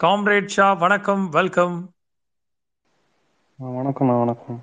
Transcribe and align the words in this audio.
Comrade 0.00 0.52
Shah 0.54 0.66
வணக்கம் 0.82 1.24
welcome. 1.36 1.76
ஆ 3.58 3.72
வணக்கம்ண்ணா 3.76 4.14
வணக்கம். 4.22 4.60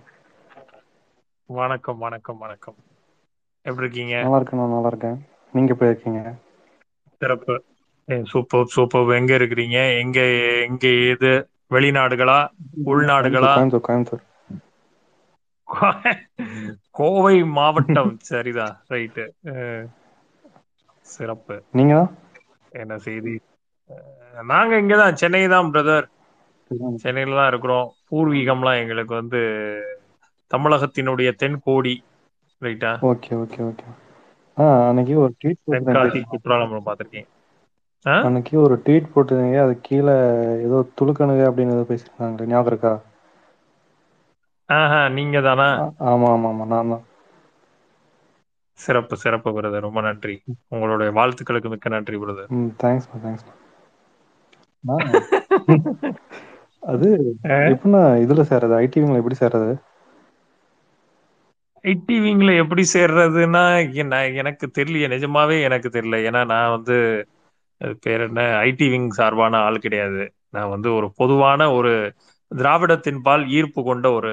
வணக்கம் 1.49 1.99
வணக்கம் 2.03 2.39
வணக்கம். 2.43 2.77
எப்படி 3.65 3.85
இருக்கீங்க 3.87 4.15
நல்லா 4.23 4.37
இருக்கேண்ணா 4.39 4.65
நல்லா 4.73 4.89
இருக்கேன் 4.93 5.17
நீங்க 5.53 5.71
எப்படி 5.75 5.89
இருக்கீங்க 5.91 6.21
சிறப்பு 7.21 7.55
சூப்பர் 8.31 8.71
சூப்பர். 8.75 9.11
எங்க 9.19 9.33
இருக்கிறீங்க? 9.39 9.79
எங்க 10.01 10.19
எங்க 10.67 10.85
ஏது 11.09 11.31
வெளிநாடுகளா? 11.75 12.39
உள்நாடுகளா? 12.91 13.53
கோயம்புத்தூர் 13.87 14.25
கோவை 16.99 17.35
மாவட்டம். 17.57 18.13
சரிதான் 18.29 18.75
ரைட்டு. 18.93 19.25
சிறப்பு. 21.15 21.57
நீங்க? 21.79 21.95
என்ன 22.81 22.93
செய்தி? 23.07 23.35
நாங்க 24.35 24.73
இங்கதான் 24.81 25.19
சென்னை 25.21 25.41
தான் 25.53 25.71
பிரதர் 25.71 26.07
சென்னையில 27.03 27.37
தான் 27.39 27.49
இருக்கிறோம். 27.51 27.87
பூர்வீகம்லாம் 28.07 28.81
எங்களுக்கு 28.81 29.13
வந்து 29.19 29.41
தமிழகத்தினுடைய 30.51 31.29
தென்கோடி 31.41 31.93
ரைட்டா 32.61 32.91
ஓகே 33.09 33.31
ஓகே 33.43 33.59
ஓகே. 33.69 33.87
அன்னைக்கு 34.87 35.15
ஒரு 35.23 35.33
ட்வீட் 35.41 35.61
தென்காசி? 35.73 36.19
குற்றாலம் 36.31 36.87
பார்த்திருக்கீங்க. 36.87 37.29
அன்னைக்கு 38.25 38.55
ஒரு 38.63 38.75
ட்வீட் 38.85 39.11
போட்டிருந்தீங்க. 39.13 39.59
அது 39.65 39.73
கீழே 39.87 40.15
ஏதோ 40.67 40.77
துளுக்கணுங்க 40.99 41.43
அப்படின்னு 41.49 41.75
ஏதோ 41.77 41.85
பேசியிருந்தாங்க 41.89 42.47
ஞாபகம் 42.51 42.71
இருக்கா? 42.71 42.93
ஆஹா 44.69 45.01
நீங்க 45.17 45.37
தானா 45.47 45.67
ஆமா 46.11 46.27
ஆமா 46.35 46.49
ஆமா 46.51 46.65
நான் 46.71 46.91
தான். 46.93 47.03
சிறப்பு 48.79 49.15
சிறப்பு 49.23 49.49
பிரதர் 49.57 49.85
ரொம்ப 49.87 49.99
நன்றி. 50.07 50.35
உங்களுடைய 50.73 51.09
வாழ்த்துக்களுக்கு 51.19 51.71
மிக்க 51.73 51.89
நன்றி 51.89 52.17
பிரதர் 52.23 52.49
தேங்க்ஸ் 52.83 53.07
தேங்க்ஸ் 53.25 53.45
அது 56.83 57.07
எப்படின்னா 57.69 58.01
இதுல 58.23 58.41
சேர்றது? 58.49 58.73
ஐடிவிங்களை 58.83 59.19
எப்படி 59.21 59.37
சேர்றது? 59.39 59.71
ஐடிவிங்ல 61.83 62.51
எப்படி 62.61 62.83
சேர்றதுன்னா 62.93 63.63
எனக்கு 64.41 64.65
தெரியல 64.77 65.09
நிஜமாவே 65.13 65.57
எனக்கு 65.61 65.89
தெரியல. 65.89 66.17
ஏன்னா 66.29 66.41
நான் 66.45 66.73
வந்து 66.75 66.95
பேர் 68.03 68.23
என்ன? 68.27 68.41
ஐடி 68.65 68.87
விங் 68.89 69.09
சார்பான 69.11 69.57
ஆள் 69.59 69.77
கிடையாது. 69.79 70.23
நான் 70.49 70.69
வந்து 70.69 70.89
ஒரு 70.93 71.07
பொதுவான 71.15 71.61
ஒரு 71.73 71.91
திராவிடத்தின் 72.51 73.21
பால் 73.21 73.43
ஈர்ப்பு 73.49 73.81
கொண்ட 73.83 74.07
ஒரு 74.11 74.31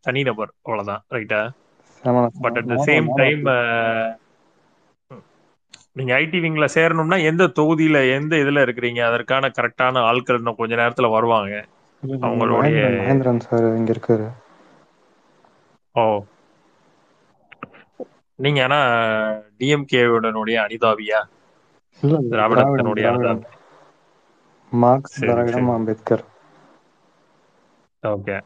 தனிநபர் 0.00 0.52
அவ்வளவுதான். 0.58 1.02
ரைட்டா 1.08 1.40
but 2.42 2.58
at 2.60 2.70
the 2.72 2.76
same 2.86 3.06
time 3.14 3.42
நீங்க 5.96 6.14
ஐடி 6.18 6.40
விங்ல 6.44 6.68
சேரணும்னா 6.74 7.22
எந்த 7.24 7.44
தொகுதியில 7.44 8.12
எந்த 8.14 8.36
இதுல 8.36 8.64
இருக்கிறீங்க? 8.64 9.00
அதற்கான 9.06 9.50
கரெக்டான 9.58 9.98
ஆட்கள் 9.98 10.36
இன்னும் 10.36 10.54
கொஞ்ச 10.54 10.74
நேரத்துல 10.74 11.10
வருவாங்க. 11.10 11.64
அவங்களுடைய 12.02 12.80
மகேந்திரன் 13.02 13.38
சார் 13.38 13.76
இங்க 13.76 13.92
இருக்காரு. 13.92 14.26
ஓ. 15.92 16.22
நீங்க 18.34 18.62
ஆனா 18.62 18.78
டிஎம்கேவுடனுடைய 19.58 20.56
அனிதாபியா? 20.66 21.20
திராவிடத்தினுடைய 22.02 23.06
அனிதாபி. 23.12 23.42
மார்க்ஸ் 24.70 25.20
திராவிடம் 25.20 25.68
அம்பேத்கர். 25.68 26.24
ஓகே. 28.02 28.40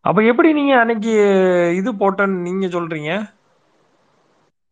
அப்ப 0.00 0.22
எப்படி 0.22 0.52
நீங்க 0.52 0.78
அன்னைக்கு 0.78 1.10
இது 1.76 1.92
போட்டேன்னு 1.92 2.40
நீங்க 2.40 2.66
சொல்றீங்க? 2.66 3.38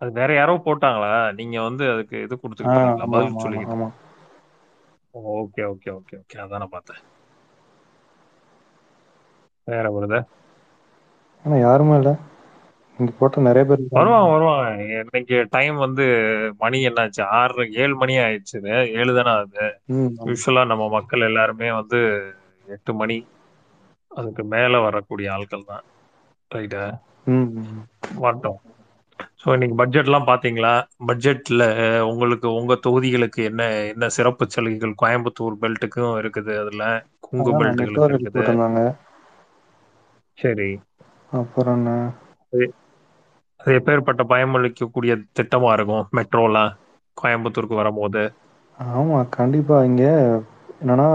அது 0.02 0.10
வேற 0.12 0.30
யாரோ 0.34 0.54
போட்டாங்களா? 0.60 1.10
நீங்க 1.38 1.56
வந்து 1.62 1.84
அதுக்கு 1.92 2.16
இது 2.26 2.34
ஆமா 2.70 2.90
பதில் 3.14 3.40
ஆமா 3.40 3.42
ஆமா 3.44 3.44
சொல்லிக்கிட்டு. 3.44 3.74
ஆமா. 3.74 3.88
Okay 5.34 5.62
okay 5.72 5.90
okay 5.96 6.16
okay. 6.20 6.36
அதான் 6.44 6.62
நான் 6.62 6.74
பார்த்தேன். 6.74 7.02
வேற 9.68 9.86
வருது 9.94 10.18
ஆனா 11.44 11.56
யாருமே 11.60 11.94
இல்ல. 11.98 12.10
இங்க 12.98 13.12
போட்ட 13.18 13.40
நிறைய 13.42 13.64
பேர் 13.66 13.82
வருவாங்க 13.94 14.28
வருவாங்க. 14.32 14.68
இன்னைக்கு 15.02 15.36
டைம் 15.52 15.76
வந்து 15.84 16.04
மணி 16.60 16.78
என்னாச்சு? 16.88 17.22
ஆறு 17.38 17.52
ஏழு 17.78 17.94
மணி 17.96 18.14
ஆயிடுச்சு 18.20 18.58
ஏழு 18.96 19.12
தானே 19.14 19.32
ஆகுது. 19.34 19.66
யூஸ்வலா 20.28 20.62
நம்ம 20.70 20.86
மக்கள் 20.96 21.28
எல்லாருமே 21.28 21.68
வந்து 21.80 22.00
எட்டு 22.66 22.92
மணி 22.94 23.18
அதுக்கு 24.10 24.42
மேல 24.48 24.80
வரக்கூடிய 24.80 25.28
ஆட்கள் 25.34 25.68
தான். 25.68 25.84
ரைட்டா. 26.50 26.84
வரட்டும். 28.18 28.60
ஸோ 29.40 29.48
இன்னைக்கு 29.54 29.76
பட்ஜெட்லாம் 29.80 30.26
பார்த்தீங்களா 30.28 30.72
பட்ஜெட்ல 31.08 31.62
உங்களுக்கு 32.10 32.48
உங்க 32.58 32.74
தொகுதிகளுக்கு 32.86 33.40
என்ன 33.44 33.62
என்ன 33.86 34.08
சிறப்பு 34.16 34.46
சலுகைகள்? 34.48 34.94
கோயம்புத்தூர் 35.02 35.60
பெல்ட்டுக்கும் 35.62 36.18
இருக்குது 36.22 36.54
அதுல. 36.62 36.82
குங்கு 37.26 37.52
பெல்ட்டுகளுக்கு 37.54 38.10
இருக்குது. 38.10 38.46
சரி. 40.38 40.68
அப்புறம் 41.32 41.78
என்ன? 41.78 41.92
அது 43.60 43.72
எப்பேற்பட்ட 43.72 44.22
பயமளிக்கக்கூடிய 44.30 45.12
திட்டமா 45.38 45.70
இருக்கும்? 45.72 46.06
மெட்ரோலாம் 46.18 46.72
கோயம்புத்தூருக்கு 47.16 47.80
வரும்போது? 47.80 48.22
ஆமா 48.78 49.18
கண்டிப்பா. 49.30 49.76
இங்க 49.84 50.04
என்னன்னா 50.80 51.08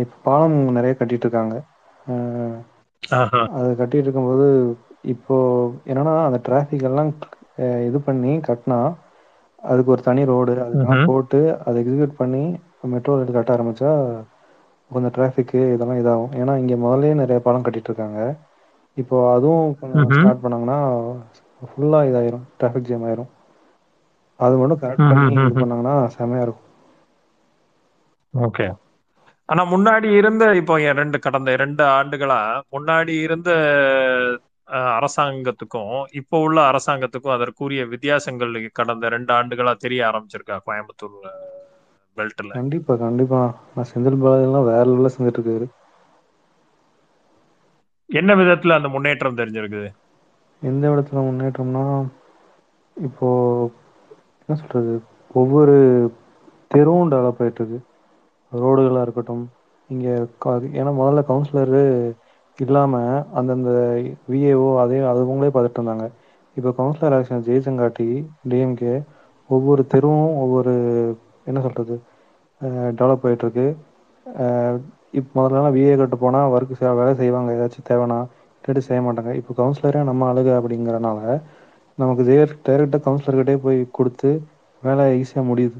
இப்ப 0.00 0.14
பாலம் 0.22 0.56
நிறைய 0.76 0.92
கட்டிட்டு 0.96 1.26
இருக்காங்க. 1.26 1.56
அது 3.56 3.70
கட்டிட்டு 3.80 4.06
இருக்கும்போது 4.06 4.46
இப்போ 5.08 5.36
என்னன்னா 5.88 6.14
அந்த 6.24 6.38
டிராஃபிக் 6.46 6.88
எல்லாம் 6.88 7.10
இது 7.86 7.98
பண்ணி 8.06 8.32
கட்டினா 8.46 8.78
அதுக்கு 9.62 9.90
ஒரு 9.90 10.02
தனி 10.02 10.22
ரோடு 10.26 10.52
அதுக்கெல்லாம் 10.64 10.96
ம்ஹும். 10.96 11.08
போட்டு 11.10 11.38
அதை 11.64 11.76
எக்ஸிக்யூட் 11.82 12.18
பண்ணி 12.18 12.42
மெட்ரோ 12.92 13.14
ரயில் 13.16 13.32
கட்ட 13.32 13.50
ஆரம்பிச்சா 13.54 13.92
கொஞ்சம் 14.90 15.14
டிராஃபிக்கு 15.14 15.60
இதெல்லாம் 15.72 16.00
இதாகும் 16.00 16.34
ஏன்னா 16.38 16.52
இங்க 16.60 16.74
முதல்லயே 16.82 17.14
நிறைய 17.20 17.38
பாலம் 17.40 17.64
கட்டிட்டு 17.64 17.90
இருக்காங்க 17.90 18.20
இப்போ 18.96 19.16
அதுவும் 19.32 19.66
கொஞ்சம். 19.80 20.06
ஸ்டார்ட் 20.16 20.44
பண்ணாங்கன்னா 20.44 20.78
ஃபுல்லா 21.62 22.00
இதாயிரும் 22.08 22.46
டிராஃபிக் 22.58 22.88
ஜாம் 22.88 23.06
ஆயிரும் 23.06 23.30
அது 24.40 24.54
மட்டும் 24.56 24.80
கரெக்ட் 24.82 25.08
பண்ணி 25.10 25.24
இது. 25.46 25.60
பண்ணாங்கன்னா 25.62 25.94
செமையா 26.14 26.44
இருக்கும் 26.44 26.66
ஓகே 28.34 28.66
ஆனா 29.48 29.62
முன்னாடி 29.72 30.08
இருந்த 30.20 30.44
இப்போ 30.60 30.74
ரெண்டு 30.98 31.18
கடந்த 31.18 31.50
இரண்டு 31.52 31.82
ஆண்டுகளா 31.92 32.40
முன்னாடி 32.72 33.14
இருந்த 33.26 33.50
அரசாங்கத்துக்கும் 34.94 35.90
இப்போ 36.20 36.36
உள்ள 36.40 36.58
அரசாங்கத்துக்கும் 36.70 37.34
அதற்குரிய 37.36 37.84
வித்தியாசங்கள் 37.94 38.36
கடந்த 38.72 39.08
ரெண்டு 39.14 39.32
ஆண்டுகளா 39.38 39.74
தெரிய 39.78 40.02
ஆரம்பிச்சிருக்கா 40.08 40.58
கோயம்புத்தூர் 40.66 41.16
பெல்ட்ல? 42.16 42.52
கண்டிப்பா 42.54 42.94
கண்டிப்பா. 43.02 43.40
நான் 43.70 43.88
செந்தில் 43.90 44.20
பாலாஜி 44.20 44.46
எல்லாம் 44.48 44.68
வேற 44.68 44.84
லெவலில் 44.86 45.14
செஞ்சுட்டு 45.14 45.40
இருக்காரு 45.40 45.68
என்ன 48.10 48.34
விதத்துல 48.40 48.76
அந்த 48.78 48.88
முன்னேற்றம் 48.94 49.38
தெரிஞ்சிருக்குது? 49.38 49.88
எந்த 50.62 50.84
இடத்துல 50.92 51.22
முன்னேற்றம்னா 51.26 51.84
இப்போ 52.96 53.28
என்ன 54.40 54.56
சொல்றது? 54.60 54.94
ஒவ்வொரு 55.34 55.76
தெருவும் 56.70 57.12
டெவலப் 57.12 57.40
ஆயிட்டு 57.40 57.62
இருக்கு 57.62 57.78
ரோடுகளா 58.52 59.00
இருக்கட்டும் 59.04 59.44
இங்க 59.90 60.06
ஏன்னா 60.76 60.92
முதல்ல 60.98 61.22
கவுன்சிலரு 61.28 61.82
இல்லாம 62.58 62.94
அந்தந்த 63.38 63.70
விஏஓ 64.32 64.68
அதே 64.82 64.98
அதுவங்களே 65.10 65.50
பார்த்துட்டு 65.54 65.80
இருந்தாங்க. 65.80 66.06
இப்போ 66.56 66.70
கவுன்சிலர் 66.78 67.14
எலெக்ஷன் 67.16 67.44
ஜெயிச்சங்காட்டி 67.48 68.08
டிஎம்கே 68.52 68.94
ஒவ்வொரு 69.50 69.82
தெருவும் 69.92 70.32
ஒவ்வொரு 70.44 70.72
என்ன 71.50 71.58
சொல்றது 71.66 71.94
டெவலப் 72.98 73.24
ஆயிட்டு 73.28 73.44
இருக்கு. 73.46 73.66
இப்போ 75.18 75.30
முதல்லலாம் 75.38 75.74
விஏ 75.76 75.92
கிட்ட 76.00 76.16
போனால் 76.24 76.50
ஒர்க் 76.54 76.74
வேலை 77.00 77.12
செய்வாங்க. 77.22 77.50
ஏதாச்சும் 77.56 77.88
தேவைன்னா 77.90 78.18
இல்லாட்டி 78.64 78.82
செய்ய 78.88 79.00
மாட்டாங்க. 79.06 79.32
இப்போ 79.40 79.52
கவுன்சிலரே 79.60 80.00
நம்ம 80.10 80.22
அழுக 80.32 80.48
அப்படிங்கிறனால 80.60 81.20
நமக்கு 81.98 82.22
டைரக்டாக 82.66 83.02
கவுன்சிலர்கிட்டே 83.06 83.54
போய் 83.64 83.78
கொடுத்து 83.98 84.30
வேலை 84.82 85.04
ஈஸியாக 85.20 85.48
முடியுது. 85.50 85.78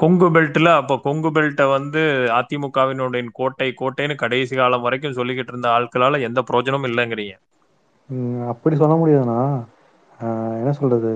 கொங்கு 0.00 0.26
பெல்ட்ல 0.34 0.68
அப்ப 0.80 0.96
கொங்கு 1.04 1.30
பெல்ட்டை 1.36 1.66
வந்து 1.74 2.02
அதிமுகவினுடைய 2.38 3.24
கோட்டை 3.38 3.68
கோட்டைன்னு 3.80 4.16
கடைசி 4.22 4.56
காலம் 4.56 4.84
வரைக்கும் 4.86 5.18
சொல்லிக்கிட்டு 5.18 5.54
இருந்த 5.54 5.68
ஆட்களால 5.76 6.20
எந்த 6.28 6.42
பிரயோஜனமும் 6.48 6.90
இல்லைங்கிறீங்க. 6.90 7.34
அப்படி 8.52 8.74
சொல்ல 8.80 8.94
முடியாதுண்ணா. 9.00 9.38
என்ன 10.60 10.72
சொல்றது? 10.80 11.12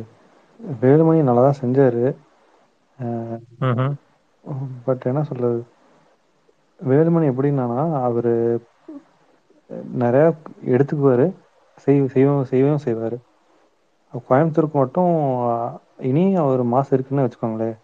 வேலுமணி 0.82 1.20
நல்லா 1.28 1.42
தான் 1.46 1.60
செஞ்சாரு. 1.60 2.04
பட் 4.86 5.06
என்ன 5.10 5.22
சொல்றது? 5.30 5.60
வேலுமணி 6.80 7.26
எப்படின்னானா 7.30 7.78
அவரு 8.08 8.34
நிறைய 10.02 10.24
எடுத்துக்குவாரு. 10.74 11.26
செய் 11.84 12.00
செய்வோம் 12.14 12.48
செய்யவும் 12.50 12.84
செய்வாரு. 12.86 13.16
கோயம்புத்தூருக்கு 14.28 14.76
மட்டும் 14.80 15.12
இனி 16.10 16.24
அவர் 16.42 16.62
மாசு 16.74 16.90
இருக்குன்னு 16.96 17.26
வச்சுக்கோங்களேன். 17.26 17.76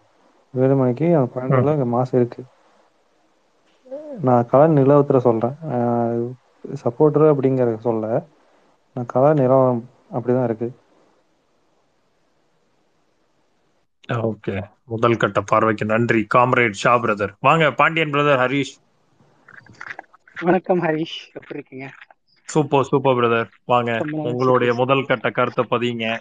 வேலுமணிக்கு 0.57 1.07
அந்த 1.15 1.21
ம். 1.21 1.31
கோயம்புத்தூர்ல 1.33 1.71
இங்க 1.71 1.85
மாசு 1.85 2.17
இருக்கு. 2.17 2.43
நான் 4.21 4.45
கலர் 4.45 4.71
நிலவரத்துல 4.71 5.17
சொல்றேன். 5.17 5.55
சப்போர்ட்டர் 6.83 7.33
அப்படிங்கறத 7.33 7.77
சொல்ல 7.77 8.25
நான் 8.93 9.05
கலர் 9.05 9.33
நிலவரம் 9.33 9.89
அப்படிதான் 10.13 10.43
இருக்கு. 10.43 10.75
ஓகே. 14.09 14.55
முதல் 14.83 15.17
கட்ட 15.17 15.41
பார்வைக்கு 15.41 15.85
நன்றி. 15.85 16.27
Comrade 16.35 16.71
Shah 16.71 16.95
brother. 16.95 17.33
வாங்க 17.39 17.71
பாண்டியன் 17.71 18.11
பிரதர் 18.11 18.41
ஹரிஷ். 18.43 18.73
வணக்கம் 20.41 20.81
ஹரிஷ். 20.81 21.15
எப்படி 21.27 21.59
இருக்கீங்க? 21.59 21.89
Super 22.43 22.83
super 22.83 23.15
brother. 23.15 23.49
வாங்க 23.65 23.91
உங்களுடைய. 24.11 24.73
முதல் 24.73 25.05
கட்ட 25.05 25.29
கருத்தை 25.29 25.65
பதிங்க 25.69 26.19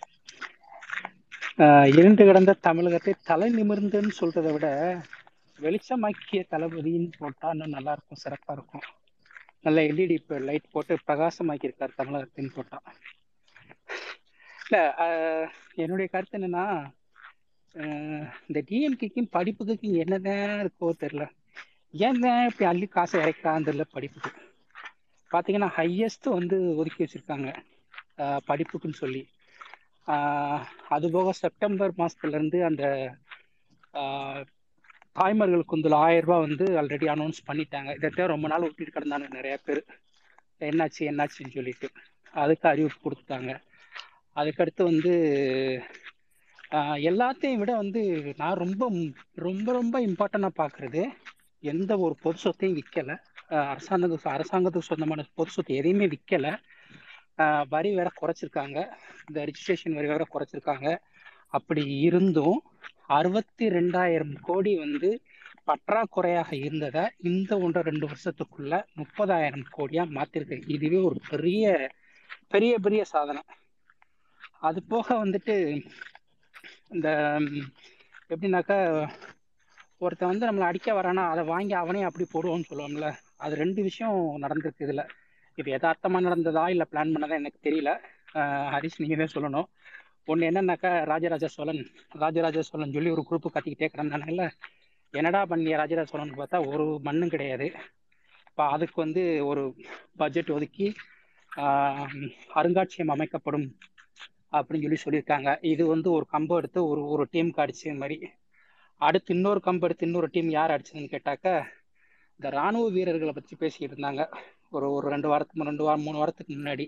இருண்டு 1.97 2.23
கிடந்த 2.27 2.53
தமிழகத்தை 2.67 3.13
தலை 3.31 3.49
நிமிர்ந்துன்னு 3.57 4.13
சொல்றதை 4.21 4.51
விட 4.53 4.67
வெளிச்சமாக்கிய 5.59 6.41
தளபதின்னு 6.53 7.11
போட்டா 7.19 7.49
இன்னும் 7.55 7.75
நல்லா 7.77 7.93
இருக்கும் 7.97 8.23
சிறப்பா 8.23 8.53
இருக்கும். 8.57 8.85
நல்ல 9.67 9.79
எல்இடி 9.89 10.15
இப்போ 10.21 10.37
லைட் 10.49 10.73
போட்டு 10.75 10.95
பிரகாசமாக்கி 11.09 11.69
இருக்காரு 11.69 11.93
தமிழகத்தின்னு 12.01 12.55
போட்டா 12.57 12.79
இல்ல 14.65 14.79
என்னுடைய 15.83 16.07
கருத்து 16.13 16.39
என்னன்னா 16.39 16.67
இந்த 18.49 18.59
டிஎம்கேக்கும் 18.71 19.33
படிப்புக்கும் 19.37 19.99
என்னதான் 20.05 20.63
இருக்கோ 20.65 20.89
தெரியல. 21.03 21.27
ஏன் 21.95 22.23
தான் 22.25 22.47
இப்படி 22.49 22.67
அள்ளி 22.71 22.87
காசை 22.97 23.21
இறைக்கான்னு 23.25 23.69
தெரியல 23.69 23.87
படிப்புக்கு. 23.97 24.33
பார்த்தீங்கன்னா 25.31 25.71
ஹையஸ்ட் 25.79 26.29
வந்து 26.39 26.57
ஒதுக்கி 26.81 27.01
வச்சிருக்காங்க. 27.05 27.51
படிப்புக்குன்னு 28.49 29.03
சொல்லி. 29.05 29.23
ஆஹ் 30.07 31.31
செப்டம்பர் 31.31 31.93
மாசத்துல 31.99 32.29
இருந்து 32.29 32.65
அந்த 32.65 32.85
ஆஹ் 33.95 34.45
தாய்மார்களுக்கு 35.15 35.77
வந்து 35.77 35.95
ஆயிரம் 35.95 36.25
ரூபாய் 36.25 36.49
வந்து 36.49 36.65
ஆல்ரெடி 36.83 37.07
அனௌன்ஸ் 37.09 37.43
பண்ணிட்டாங்க. 37.47 37.95
இதை 37.95 38.27
ரொம்ப 38.27 38.49
நாள் 38.49 38.61
விட்டுட்டு 38.61 39.01
கிடந்தாங்க 39.01 39.29
நிறைய 39.29 39.59
பேர். 39.65 39.85
என்னாச்சு 40.61 41.09
என்னாச்சுன்னு 41.11 41.55
சொல்லிட்டு. 41.55 41.91
அதுக்கு 42.35 42.69
அறிவிப்பு 42.69 43.11
கொடுத்துட்டாங்க. 43.11 43.53
அதுக்கடுத்து 44.37 44.83
வந்து 44.83 45.13
ஆஹ் 46.71 46.99
எல்லாத்தையும் 47.03 47.55
விட 47.55 47.77
வந்து 47.77 48.03
நான் 48.37 48.55
ரொம்ப 48.55 48.91
ரொம்ப 49.35 49.73
ரொம்ப 49.73 50.01
இம்பார்ட்டண்டாக 50.07 50.51
பார்க்கறது 50.57 51.03
எந்த 51.63 51.99
ஒரு 51.99 52.17
பொது 52.23 52.39
சொத்தையும் 52.39 52.79
விற்கலை 52.79 53.17
அரசாங்கத்துக்கு 53.51 54.29
அரசாங்கத்துக்கு 54.29 54.89
சொந்தமான 54.91 55.25
பொது 55.35 55.51
சொத்து 55.51 55.75
எதையுமே 55.75 56.07
விற்கலை 56.07 56.53
வரி 57.69 57.91
வேற 57.95 58.09
குறைச்சிருக்காங்க. 58.21 58.79
இந்த 59.29 59.39
ரிஜிஸ்ட்ரேஷன் 59.49 59.97
வரி 59.99 60.09
வேற 60.15 60.25
குறைச்சிருக்காங்க. 60.35 60.89
அப்படி 61.49 61.83
இருந்தும் 62.09 62.59
அறுபத்தி 63.19 63.65
ரெண்டாயிரம் 63.69 64.35
கோடி 64.41 64.73
வந்து 64.77 65.11
பற்றாக்குறையாக 65.69 66.51
இருந்ததை 66.67 67.03
இந்த 67.31 67.59
ஒன்று 67.59 67.81
ரெண்டு 67.83 68.07
வருஷத்துக்குள்ள 68.11 68.75
முப்பதாயிரம் 69.01 69.67
கோடியா 69.77 70.05
மாத்திருக்கு. 70.19 70.57
இதுவே 70.77 71.01
ஒரு 71.09 71.21
பெரிய 71.31 71.65
பெரிய 72.49 72.73
பெரிய 72.79 73.03
சாதனை. 73.05 73.43
அது 74.69 74.81
போக 74.93 75.07
வந்துட்டு 75.25 75.55
இந்த 76.95 77.09
எப்படின்னாக்கா 78.33 78.79
ஒருத்தன் 79.99 80.31
வந்து 80.33 80.47
நம்மளை 80.49 80.67
அடிக்க 80.69 80.93
வரானா 80.93 81.25
அதை 81.33 81.43
வாங்கி 81.45 81.75
அவனே 81.81 82.03
அப்படி 82.03 82.25
போடுவோம்னு 82.33 82.69
சொல்லுவோம்ல 82.71 83.09
அது 83.37 83.55
ரெண்டு 83.63 83.81
விஷயம் 83.83 84.19
நடந்திருக்கு 84.45 84.87
இதில். 84.87 85.05
இது 85.59 85.69
யதார்த்தமா 85.75 86.19
நடந்ததா 86.27 86.65
இல்ல 86.75 86.85
பிளான் 86.93 87.13
பண்ணதா 87.15 87.39
எனக்கு 87.43 87.59
தெரியல. 87.69 87.91
ஹரிஷ் 88.75 89.01
நீங்க 89.03 89.17
தான் 89.23 89.35
சொல்லணும். 89.37 89.69
ஒண்ணு 90.33 90.49
என்னன்னாக்கா 90.51 90.91
ராஜராஜ 91.13 91.47
சோழன் 91.57 91.83
ராஜராஜ 92.23 92.63
சோழன் 92.69 92.95
சொல்லி 92.97 93.11
ஒரு 93.17 93.23
குரூப் 93.29 93.55
கத்திக்கிட்டே 93.55 93.89
கிடந்தானுங்கல்ல 93.95 94.45
என்னடா 95.15 95.41
பண்ணிய 95.51 95.79
ராஜராஜ 95.83 96.07
சோழன் 96.13 96.39
பார்த்தா 96.41 96.59
ஒரு 96.73 96.85
மண்ணும் 97.07 97.33
கிடையாது. 97.35 97.67
இப்போ 98.51 98.63
அதுக்கு 98.75 98.99
வந்து 99.05 99.23
ஒரு 99.51 99.63
பட்ஜெட் 100.21 100.53
ஒதுக்கி 100.57 100.87
அருங்காட்சியம் 101.53 102.57
அருங்காட்சியகம் 102.59 103.15
அமைக்கப்படும் 103.15 103.67
அப்படின்னு 104.59 104.87
சொல்லி 104.87 105.01
சொல்லியிருக்காங்க. 105.05 105.51
இது 105.73 105.83
வந்து 105.93 106.09
ஒரு 106.17 106.27
கம்பு 106.35 106.55
எடுத்து 106.61 106.81
ஒரு 106.93 107.03
ஒரு 107.15 107.25
டீமுக்கு 107.35 107.63
அடிச்ச 107.65 107.95
மாதிரி. 108.03 108.17
அடுத்து 109.01 109.31
இன்னொரு 109.37 109.61
கம்பு 109.67 109.87
எடுத்து 109.89 110.07
இன்னொரு 110.09 110.29
டீம் 110.35 110.51
யார் 110.59 110.75
அடிச்சதுன்னு 110.75 111.13
கேட்டாக்க 111.15 111.47
இந்த 112.41 112.51
ராணுவ 112.59 112.87
வீரர்களை 112.97 113.33
பற்றி 113.35 113.55
பேசிக்கிட்டு 113.63 113.95
இருந்தாங்க. 113.97 114.23
ஒரு 114.73 114.87
ஒரு 114.97 115.07
ரெண்டு 115.15 115.29
வாரத்துக்கு 115.33 115.71
ரெண்டு 115.71 115.85
வாரம் 115.87 116.05
மூணு 116.07 116.21
வாரத்துக்கு 116.21 116.53
முன்னாடி 116.59 116.87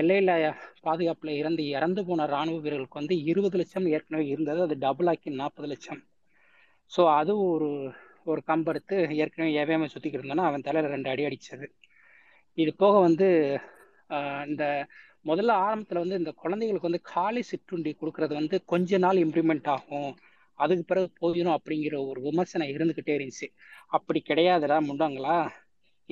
எல்லையில் 0.00 0.32
பாதுகாப்பில் 0.86 1.38
இறந்து 1.40 1.62
இறந்து 1.76 2.00
போன 2.08 2.26
ராணுவ 2.34 2.58
வீரர்களுக்கு 2.64 3.00
வந்து 3.00 3.16
இருபது 3.30 3.56
லட்சம் 3.60 3.86
ஏற்கனவே 3.96 4.24
இருந்தது. 4.32 4.60
அது 4.66 4.74
டபுள் 4.86 5.10
ஆக்கி 5.12 5.30
நாற்பது 5.42 5.68
லட்சம். 5.72 6.00
ஸோ 6.92 7.02
அது 7.20 7.32
ஒரு 7.52 7.68
ஒரு 8.32 8.40
கம்பெடுத்து 8.50 8.96
ஏற்கனவே 9.22 9.52
எவையாம 9.62 9.88
சுற்றிக்கிட்டு 9.92 10.22
இருந்தோன்னா 10.22 10.48
அவன் 10.50 10.66
தலையில் 10.66 10.92
ரெண்டு 10.94 11.08
அடி 11.12 11.22
அடிச்சது. 11.28 11.66
இது 12.58 12.70
போக 12.82 12.94
வந்து 13.06 13.28
இந்த 14.50 14.64
முதல்ல 15.30 15.56
ஆரம்பத்தில் 15.66 16.02
வந்து 16.02 16.20
இந்த 16.20 16.32
குழந்தைகளுக்கு 16.42 16.90
வந்து 16.90 17.02
காலை 17.14 17.42
சிற்றுண்டி 17.50 17.90
கொடுக்கறது 18.00 18.34
வந்து 18.40 18.56
கொஞ்ச 18.72 18.98
நாள் 19.04 19.22
இம்ப்ளிமெண்ட் 19.24 19.68
ஆகும். 19.76 20.12
அதுக்கு 20.58 20.84
பிறகு 20.90 21.08
போயிடும் 21.22 21.56
அப்படிங்கிற 21.58 21.96
ஒரு 22.10 22.20
விமர்சனம் 22.28 22.72
இருந்துக்கிட்டே 22.74 23.14
இருந்துச்சு. 23.18 23.48
அப்படி 23.96 24.20
கிடையாதுடா 24.30 24.76
முண்டாங்களா? 24.88 25.36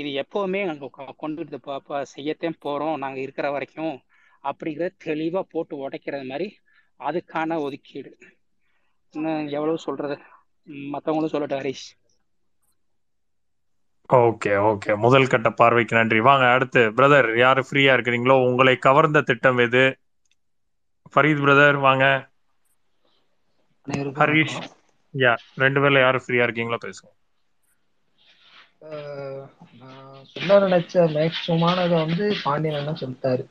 இது 0.04 0.26
எப்பவுமே 0.26 0.64
நாங்க 0.64 0.90
கொ- 0.98 1.14
கொண்டுட்டு 1.22 1.56
போ- 1.66 1.78
போ- 1.88 2.04
செய்யத்தான் 2.16 2.54
போறோம். 2.64 2.96
நாங்க 2.96 3.20
இருக்கிற 3.20 3.50
வரைக்கும் 3.50 4.02
அப்படிங்கிறத 4.42 4.90
தெளிவா 5.04 5.40
போட்டு 5.40 5.88
உடைக்கிறது 5.88 6.26
மாதிரி 6.26 6.58
அதுக்கான 6.98 7.58
ஒதுக்கீடு. 7.58 8.18
இன்னும் 9.10 9.48
எவ்வளவு 9.48 9.78
சொல்றது? 9.78 10.18
ம், 10.62 10.96
மத்தவங்களும் 10.96 11.32
சொல்லட்டும் 11.32 11.74
ஹரிஷ். 11.74 11.98
Okay 14.12 14.78
okay. 14.78 14.96
முதல் 14.96 15.26
கட்ட 15.26 15.50
பார்வைக்கு 15.50 15.96
நன்றி. 15.96 16.20
வாங்க 16.20 16.50
அடுத்து. 16.50 16.90
பிரதர் 16.90 17.38
யாரு 17.38 17.64
ஃப்ரீயா 17.70 17.92
இருக்கிறீங்களோ 17.94 18.46
உங்களை 18.46 18.76
கவர்ந்த 18.76 19.20
திட்டம் 19.20 19.58
எது? 19.58 19.98
ஃபரீத் 21.14 21.42
பிரதர் 21.42 21.80
வாங்க. 21.80 22.28
ஹரிஷ். 23.88 24.62
யா 25.14 25.36
ரெண்டு 25.54 25.80
பேர்ல 25.80 26.00
யாரு 26.00 26.22
ஃப்ரீயா 26.26 26.30
இருக்கீங்களோ 26.30 26.76
பேசுங்க. 26.84 27.19
நான் 29.80 30.22
சொல்ல 30.30 30.56
நினைச்ச 30.64 31.02
மேக்சிமமானதை 31.14 31.96
வந்து 32.04 32.24
பாண்டியன் 32.44 32.78
அண்ணன் 32.78 33.00
சொல்லிட்டாரு? 33.00 33.42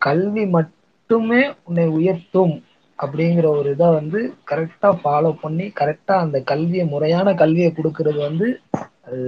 கல்வி 0.00 0.44
மட்டுமே 0.56 1.40
உன்னை 1.64 1.86
உயர்த்தும் 1.98 2.54
அப்படிங்கிற 2.98 3.46
ஒரு 3.58 3.70
இதை 3.70 3.88
வந்து 3.98 4.20
கரெக்டா 4.50 4.90
ஃபாலோ 5.00 5.32
பண்ணி 5.42 5.66
கரெக்டா 5.80 6.16
அந்த 6.24 6.40
கல்வியை 6.52 6.84
முறையான 6.86 7.34
கல்வியை 7.42 7.70
கொடுக்கறது 7.72 8.20
வந்து 8.28 8.48
அது 9.06 9.20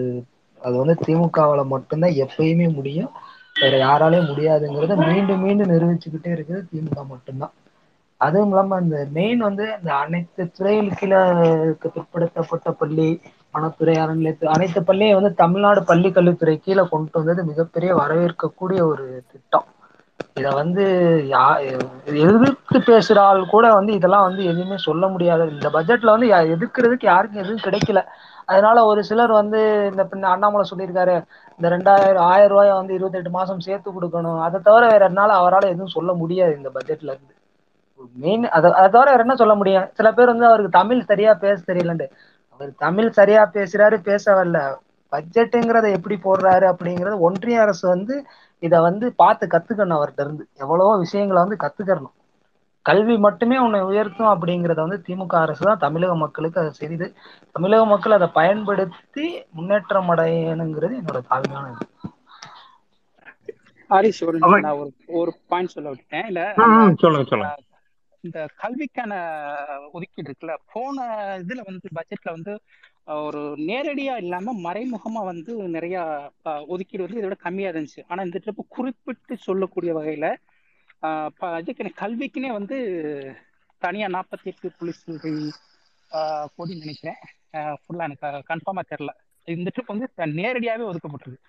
அது 0.61 0.75
வந்து 0.83 0.97
திமுகவால 1.07 1.63
மட்டும்தான் 1.75 2.19
எப்பயுமே 2.25 2.69
முடியும். 2.77 3.11
வேற 3.57 3.75
யாராலையும் 3.79 4.31
முடியாதுங்கிறத 4.31 4.97
மீண்டும் 5.07 5.43
மீண்டும் 5.45 5.73
நிரூபிச்சுக்கிட்டே 5.73 6.31
இருக்குது 6.37 6.67
திமுக 6.71 7.03
மட்டும்தான். 7.13 7.55
அதுவும் 8.21 8.51
இல்லாம 8.51 8.77
அந்த 8.83 8.99
மெயின் 9.13 9.41
வந்து 9.47 9.65
அந்த 9.77 9.91
அனைத்து 10.03 10.43
துறையில் 10.51 10.97
கீழே 10.99 11.21
பிற்படுத்தப்பட்ட 11.85 12.71
பள்ளி 12.81 13.09
வனத்துறை 13.57 13.95
அறநிலையத்துறை 13.95 14.45
அனைத்து 14.45 14.85
பள்ளியும் 14.85 15.21
வந்து 15.21 15.35
தமிழ்நாடு 15.35 15.85
பள்ளி 15.85 16.13
கல்வித்துறை 16.13 16.59
கீழே 16.59 16.87
கொண்டு 16.91 17.11
வந்தது 17.13 17.45
மிகப்பெரிய 17.45 17.97
வரவேற்கக்கூடிய 17.97 18.87
ஒரு 18.87 19.23
திட்டம். 19.33 19.65
இத 20.35 20.49
வந்து 20.49 20.85
யா 21.31 21.61
எதிர்த்து 22.05 22.79
பேசுற 22.79 23.19
ஆள் 23.19 23.47
கூட 23.47 23.73
வந்து 23.73 23.93
இதெல்லாம் 23.93 24.23
வந்து 24.23 24.45
எதுவுமே 24.45 24.77
சொல்ல 24.77 25.09
முடியாது. 25.09 25.51
இந்த 25.51 25.69
பட்ஜெட்ல 25.69 26.05
வந்து 26.05 26.27
யா- 26.27 26.57
எதிர்க்கிறதுக்கு 26.57 27.05
யாருக்கும் 27.05 27.43
எதுவும் 27.43 27.61
கிடைக்கல. 27.65 28.05
அதனால 28.45 28.85
ஒரு 28.85 29.05
சிலர் 29.05 29.31
வந்து 29.31 29.89
இந்த 29.91 30.05
பின்ன 30.05 30.23
அண்ணாமலை 30.23 30.71
சொல்லியிருக்காரு 30.71 31.25
இந்த 31.51 31.63
ரெண்டாயிரம் 31.63 32.17
ஆயிரம் 32.17 32.49
ரூபாய 32.49 32.75
வந்து 32.75 32.95
இருபத்தி 32.95 33.19
எட்டு 33.19 33.31
மாசம் 33.31 33.61
சேர்த்து 33.61 33.91
கொடுக்கணும். 33.91 34.43
அதை 34.43 34.61
தவிர 34.61 34.87
வேற 34.87 35.07
என்னால 35.07 35.33
அவரால் 35.33 35.69
எதுவும் 35.69 35.87
சொல்ல 35.87 36.13
முடியாது 36.13 36.57
இந்த 36.57 36.71
பட்ஜெட்ல 36.75 37.13
இருந்து. 37.13 37.35
மெயின் 38.13 38.49
அதை 38.49 38.73
அதை 38.73 38.91
தவிர 38.91 39.11
வேற 39.11 39.23
என்ன 39.23 39.35
சொல்ல 39.35 39.55
முடியும்? 39.55 39.89
சில 39.93 40.13
பேர் 40.13 40.27
வந்து 40.27 40.47
அவருக்கு 40.47 40.71
தமிழ் 40.71 41.01
சரியா 41.01 41.35
பேச 41.35 41.73
தெரியலன்ட்டு 41.73 42.11
அவர் 42.57 42.73
தமிழ் 42.85 43.17
சரியா 43.19 43.43
பேசுறாரு 43.55 43.97
பேச 44.09 44.25
வரல. 44.39 44.59
பட்ஜெட்டுங்கிறத 45.13 45.87
எப்படி 45.97 46.17
போடுறாரு 46.25 46.67
அப்படிங்கறது 46.73 47.17
ஒன்றிய 47.27 47.59
அரசு 47.65 47.85
வந்து 47.95 48.15
இத 48.63 48.75
வந்து 48.89 49.07
பார்த்து 49.23 49.45
கத்துக்கணும் 49.55 49.99
அவர்கிட்ட 49.99 50.25
இருந்து. 50.27 50.45
எவ்வளவோ 50.65 50.93
விஷயங்களை 51.05 51.41
வந்து 51.45 51.63
கத்துக்கறணும். 51.65 52.15
கல்வி 52.87 53.15
மட்டுமே 53.25 53.57
உன்னை 53.65 53.79
உயர்த்தும் 53.91 54.33
அப்படிங்கறத 54.33 54.81
வந்து 54.87 54.99
திமுக 55.07 55.35
அரசு 55.45 55.63
தான் 55.69 55.83
தமிழக 55.85 56.13
மக்களுக்கு 56.25 56.61
அதை 56.63 56.73
செய்து 56.81 57.07
தமிழக 57.57 57.85
மக்கள் 57.93 58.17
அதை 58.19 58.29
பயன்படுத்தி 58.41 59.25
முன்னேற்றம் 59.57 60.11
அடையணுங்கிறது 60.15 60.95
என்னோட 61.01 61.21
தாழ்மையான 61.31 61.73
இது. 61.75 61.87
ஹரிஷ் 63.91 64.23
ஒரு 64.27 64.39
ஒரு 65.21 65.33
பாயிண்ட் 65.51 65.75
சொல்ல 65.75 65.89
விட்டேன் 65.95 66.29
இல்ல 66.31 66.41
சொல்லுங்க 67.03 67.27
சொல்லுங்க. 67.33 67.53
இந்த 68.27 68.41
கல்விக்கான 68.57 69.13
ஒதுக்கீடு 69.93 70.29
இருக்குல்ல 70.29 70.55
போன 70.73 70.97
இதுல 71.43 71.63
வந்து 71.69 71.89
பட்ஜெட்ல 71.97 72.31
வந்து 72.33 72.55
ஒரு 73.27 73.41
நேரடியா 73.67 74.15
இல்லாம 74.17 74.55
மறைமுகமா 74.65 75.23
வந்து 75.25 75.53
நிறைய 75.77 75.97
ஒதுக்கீடு 76.69 77.05
வந்து 77.05 77.19
இதை 77.19 77.29
விட 77.29 77.39
கம்மியா 77.43 77.71
இருந்துச்சு. 77.73 78.03
ஆனா 78.09 78.23
இந்த 78.23 78.41
ட்ரிப்பு 78.45 78.65
குறிப்பிட்டு 78.77 79.37
சொல்லக்கூடிய 79.49 79.93
வகையில 79.99 80.29
அஹ், 81.03 81.31
இதுக்கு 81.61 81.93
கல்விக்குனே 82.01 82.51
வந்து 82.53 82.77
தனியா 83.83 84.07
நாற்பத்தி 84.09 84.45
எட்டு 84.45 84.69
புள்ளி 84.79 84.93
சில்லறை, 84.95 85.33
கோடி 86.57 86.75
நினைக்கிறேன் 86.75 87.21
ஃபுல்லா 87.81 88.07
எனக்கு 88.09 88.29
கன்ஃபார்மா 88.51 88.83
தெரியல. 88.91 89.13
இந்த 89.49 89.71
ட்ரிப் 89.75 89.93
வந்து 89.93 90.07
நேரடியாவே 90.41 90.85
ஒதுக்கப்பட்டிருக்கு. 90.91 91.43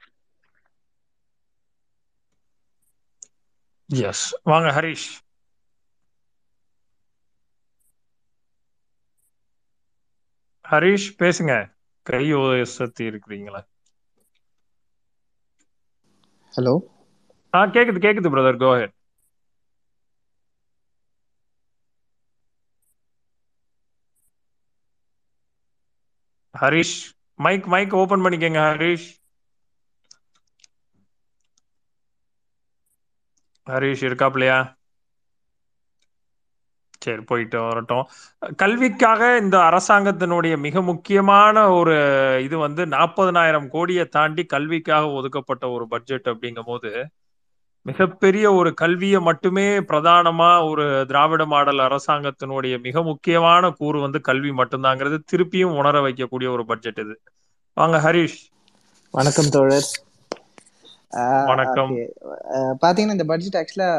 எஸ் 3.89 4.25
வாங்க 4.43 4.69
ஹரிஷ். 4.72 5.10
ஹரிஷ் 10.71 11.07
பேசுங்க. 11.19 11.74
கை 12.01 12.33
உயர்த்தி 12.33 13.09
இருக்கிறீங்களா? 13.09 13.62
ஹலோ? 16.53 16.74
ஆ 17.53 17.65
கேக்குது 17.65 18.00
கேக்குது 18.05 18.31
brother 18.33 18.57
go 18.57 18.77
ahead 18.79 18.95
Harish 26.55 26.97
mic 27.36 27.65
mic 27.65 27.95
open 27.95 28.21
பண்ணிக்கங்க 28.21 28.59
ஹரிஷ். 28.69 29.09
ஹரிஷ் 33.67 34.03
இருக்காப்லையா? 34.03 34.76
சரி 37.07 37.23
போயிட்டு 37.29 37.57
வரட்டும். 37.67 38.05
கல்விக்காக 38.61 39.29
இந்த 39.43 39.57
அரசாங்கத்தினுடைய 39.69 40.55
மிக 40.65 40.81
முக்கியமான 40.89 41.65
ஒரு 41.79 41.95
இது 42.45 42.57
வந்து 42.65 42.85
நாற்பதனாயிரம் 42.95 43.69
கோடியை 43.69 44.05
தாண்டி 44.17 44.45
கல்விக்காக 44.55 45.13
ஒதுக்கப்பட்ட 45.19 45.65
ஒரு 45.75 45.87
பட்ஜெட் 45.93 46.27
அப்படிங்கும் 46.33 46.69
போது 46.71 46.91
மிகப்பெரிய 47.85 48.45
ஒரு 48.59 48.69
கல்வியை 48.73 49.19
மட்டுமே 49.27 49.65
பிரதானமா 49.89 50.49
ஒரு 50.69 50.85
திராவிட 51.07 51.43
மாடல் 51.45 51.81
அரசாங்கத்தினுடைய 51.85 52.75
மிக 52.81 53.03
முக்கியமான 53.09 53.69
கூறு 53.77 53.97
வந்து 54.01 54.19
கல்வி 54.21 54.51
மட்டும்தாங்கிறது 54.57 55.17
திருப்பியும் 55.31 55.77
உணர 55.81 56.01
வைக்கக்கூடிய 56.07 56.49
ஒரு 56.55 56.65
பட்ஜெட் 56.71 56.99
இது. 57.03 57.15
வாங்க 57.77 57.97
ஹரிஷ். 58.05 58.37
வணக்கம் 59.13 59.51
தோழர். 59.55 59.87
வணக்கம். 61.51 61.91
பாத்தீங்கன்னா 62.81 63.15
இந்த 63.15 63.25
பட்ஜெட் 63.31 63.57
ஆக்சுவலா 63.59 63.89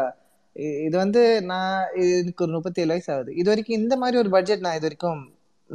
இது 0.87 0.95
வந்து 1.03 1.21
நான் 1.51 1.81
எனக்கு 2.05 2.45
ஒரு 2.45 2.53
முப்பத்தி 2.57 2.81
ஏழு 2.83 2.93
வயசு 2.93 3.11
ஆகுது. 3.15 3.31
இது 3.41 3.49
வரைக்கும் 3.51 3.79
இந்த 3.81 3.95
மாதிரி 4.03 4.17
ஒரு 4.23 4.31
பட்ஜெட் 4.35 4.65
நான் 4.67 4.77
இது 4.79 4.87
வரைக்கும் 4.89 5.21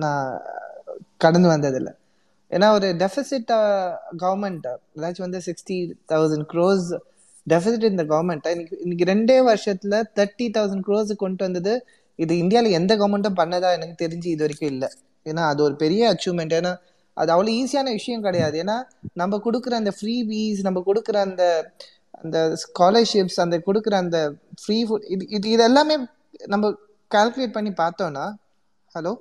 நான் 0.04 0.28
கடந்து 1.24 1.50
வந்ததில்லை. 1.54 1.94
ஏன்னா 2.52 2.68
ஒரு 2.78 2.88
டெபிசிட் 3.04 3.52
கவர்மெண்ட் 4.24 4.68
ஏதாச்சும் 4.98 5.26
வந்து 5.28 5.42
சிக்ஸ்டி 5.48 5.78
தௌசண்ட் 6.14 6.48
க்ரோஸ் 6.54 6.90
டெபிசிட் 7.48 7.86
இந்த 7.92 8.04
கவர்மெண்ட் 8.12 8.50
இன்னைக்கு 8.54 8.76
இன்னைக்கு 8.84 9.06
ரெண்டே 9.14 9.38
வருஷத்துல 9.52 10.02
தேர்ட்டி 10.20 10.48
தௌசண்ட் 10.58 10.86
க்ரோஸ் 10.88 11.14
கொண்டு 11.24 11.44
வந்தது 11.48 11.74
இது 12.20 12.34
இந்தியாவில் 12.44 12.78
எந்த 12.80 12.94
கவர்மெண்ட்டும் 13.00 13.40
பண்ணதா 13.42 13.70
எனக்கு 13.78 13.96
தெரிஞ்சு 14.04 14.28
இது 14.34 14.44
வரைக்கும் 14.46 14.72
இல்லை. 14.74 14.90
ஏன்னா 15.26 15.44
அது 15.52 15.60
ஒரு 15.68 15.76
பெரிய 15.84 16.12
அச்சீவ்மெண்ட் 16.14 16.56
ஏன்னா 16.60 16.74
அது 17.18 17.30
அவ்வளோ 17.34 17.52
ஈஸியான 17.62 17.90
விஷயம் 17.98 18.24
கிடையாது. 18.28 18.56
ஏன்னா 18.64 18.78
நம்ம 19.22 19.40
கொடுக்குற 19.48 19.74
அந்த 19.82 19.92
ஃப்ரீ 19.98 20.16
பீஸ் 20.30 20.62
நம்ம 20.68 20.80
கொடுக்குற 20.88 21.18
அந்த 21.30 21.44
அந்த 22.24 22.40
ஸ்காலர்ஷிப்ஸ் 22.64 23.40
அந்த 23.46 23.58
கொடுக்குற 23.68 23.96
அந்த 24.04 24.20
ஃப்ரீ 24.64 24.78
ஃபுட் 24.88 25.08
இது 25.16 25.24
இது 25.38 25.48
இது 25.56 25.64
எல்லாமே 25.70 25.96
நம்ம 26.54 26.74
கால்குலேட் 27.12 27.58
பண்ணி 27.58 27.74
பார்த்தோம்னா 27.84 28.26
ஹலோ 28.96 29.14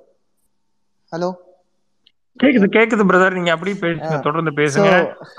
ஹலோ 1.11 1.31
கேக்குது 2.39 2.67
கேக்குது 2.75 3.03
பிரதர் 3.09 3.35
நீங்க 3.37 3.51
அப்படியே 3.55 3.75
பேசுங்க 3.81 4.15
தொடர்ந்து 4.27 4.51
பேசுங்க. 4.59 4.91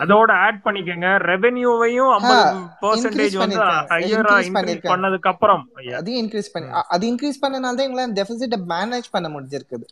அதோட 0.02 0.30
ஆட் 0.44 0.60
பண்ணிக்கங்க. 0.66 1.06
ரெவென்யூவையும் 1.30 2.10
ஐம்பது 2.16 2.44
பெர்சன்டேஜ் 2.82 3.36
வந்து 3.40 3.58
ஹையரா 3.92 4.34
இன்க்ரீஸ் 4.48 4.90
பண்ணதுக்கு 4.92 5.30
அப்புறம் 5.32 5.62
அதையும் 6.00 6.20
இன்க்ரீஸ் 6.22 6.50
பண்ணி 6.54 6.68
அது 6.96 7.04
இன்க்ரீஸ் 7.10 7.40
பண்ணனால 7.44 7.76
தான் 7.78 7.86
எங்களால் 7.88 8.14
டெபிசிட்டை 8.20 8.58
மேனேஜ் 8.74 9.08
பண்ண 9.14 9.28
முடிஞ்சிருக்குது. 9.34 9.86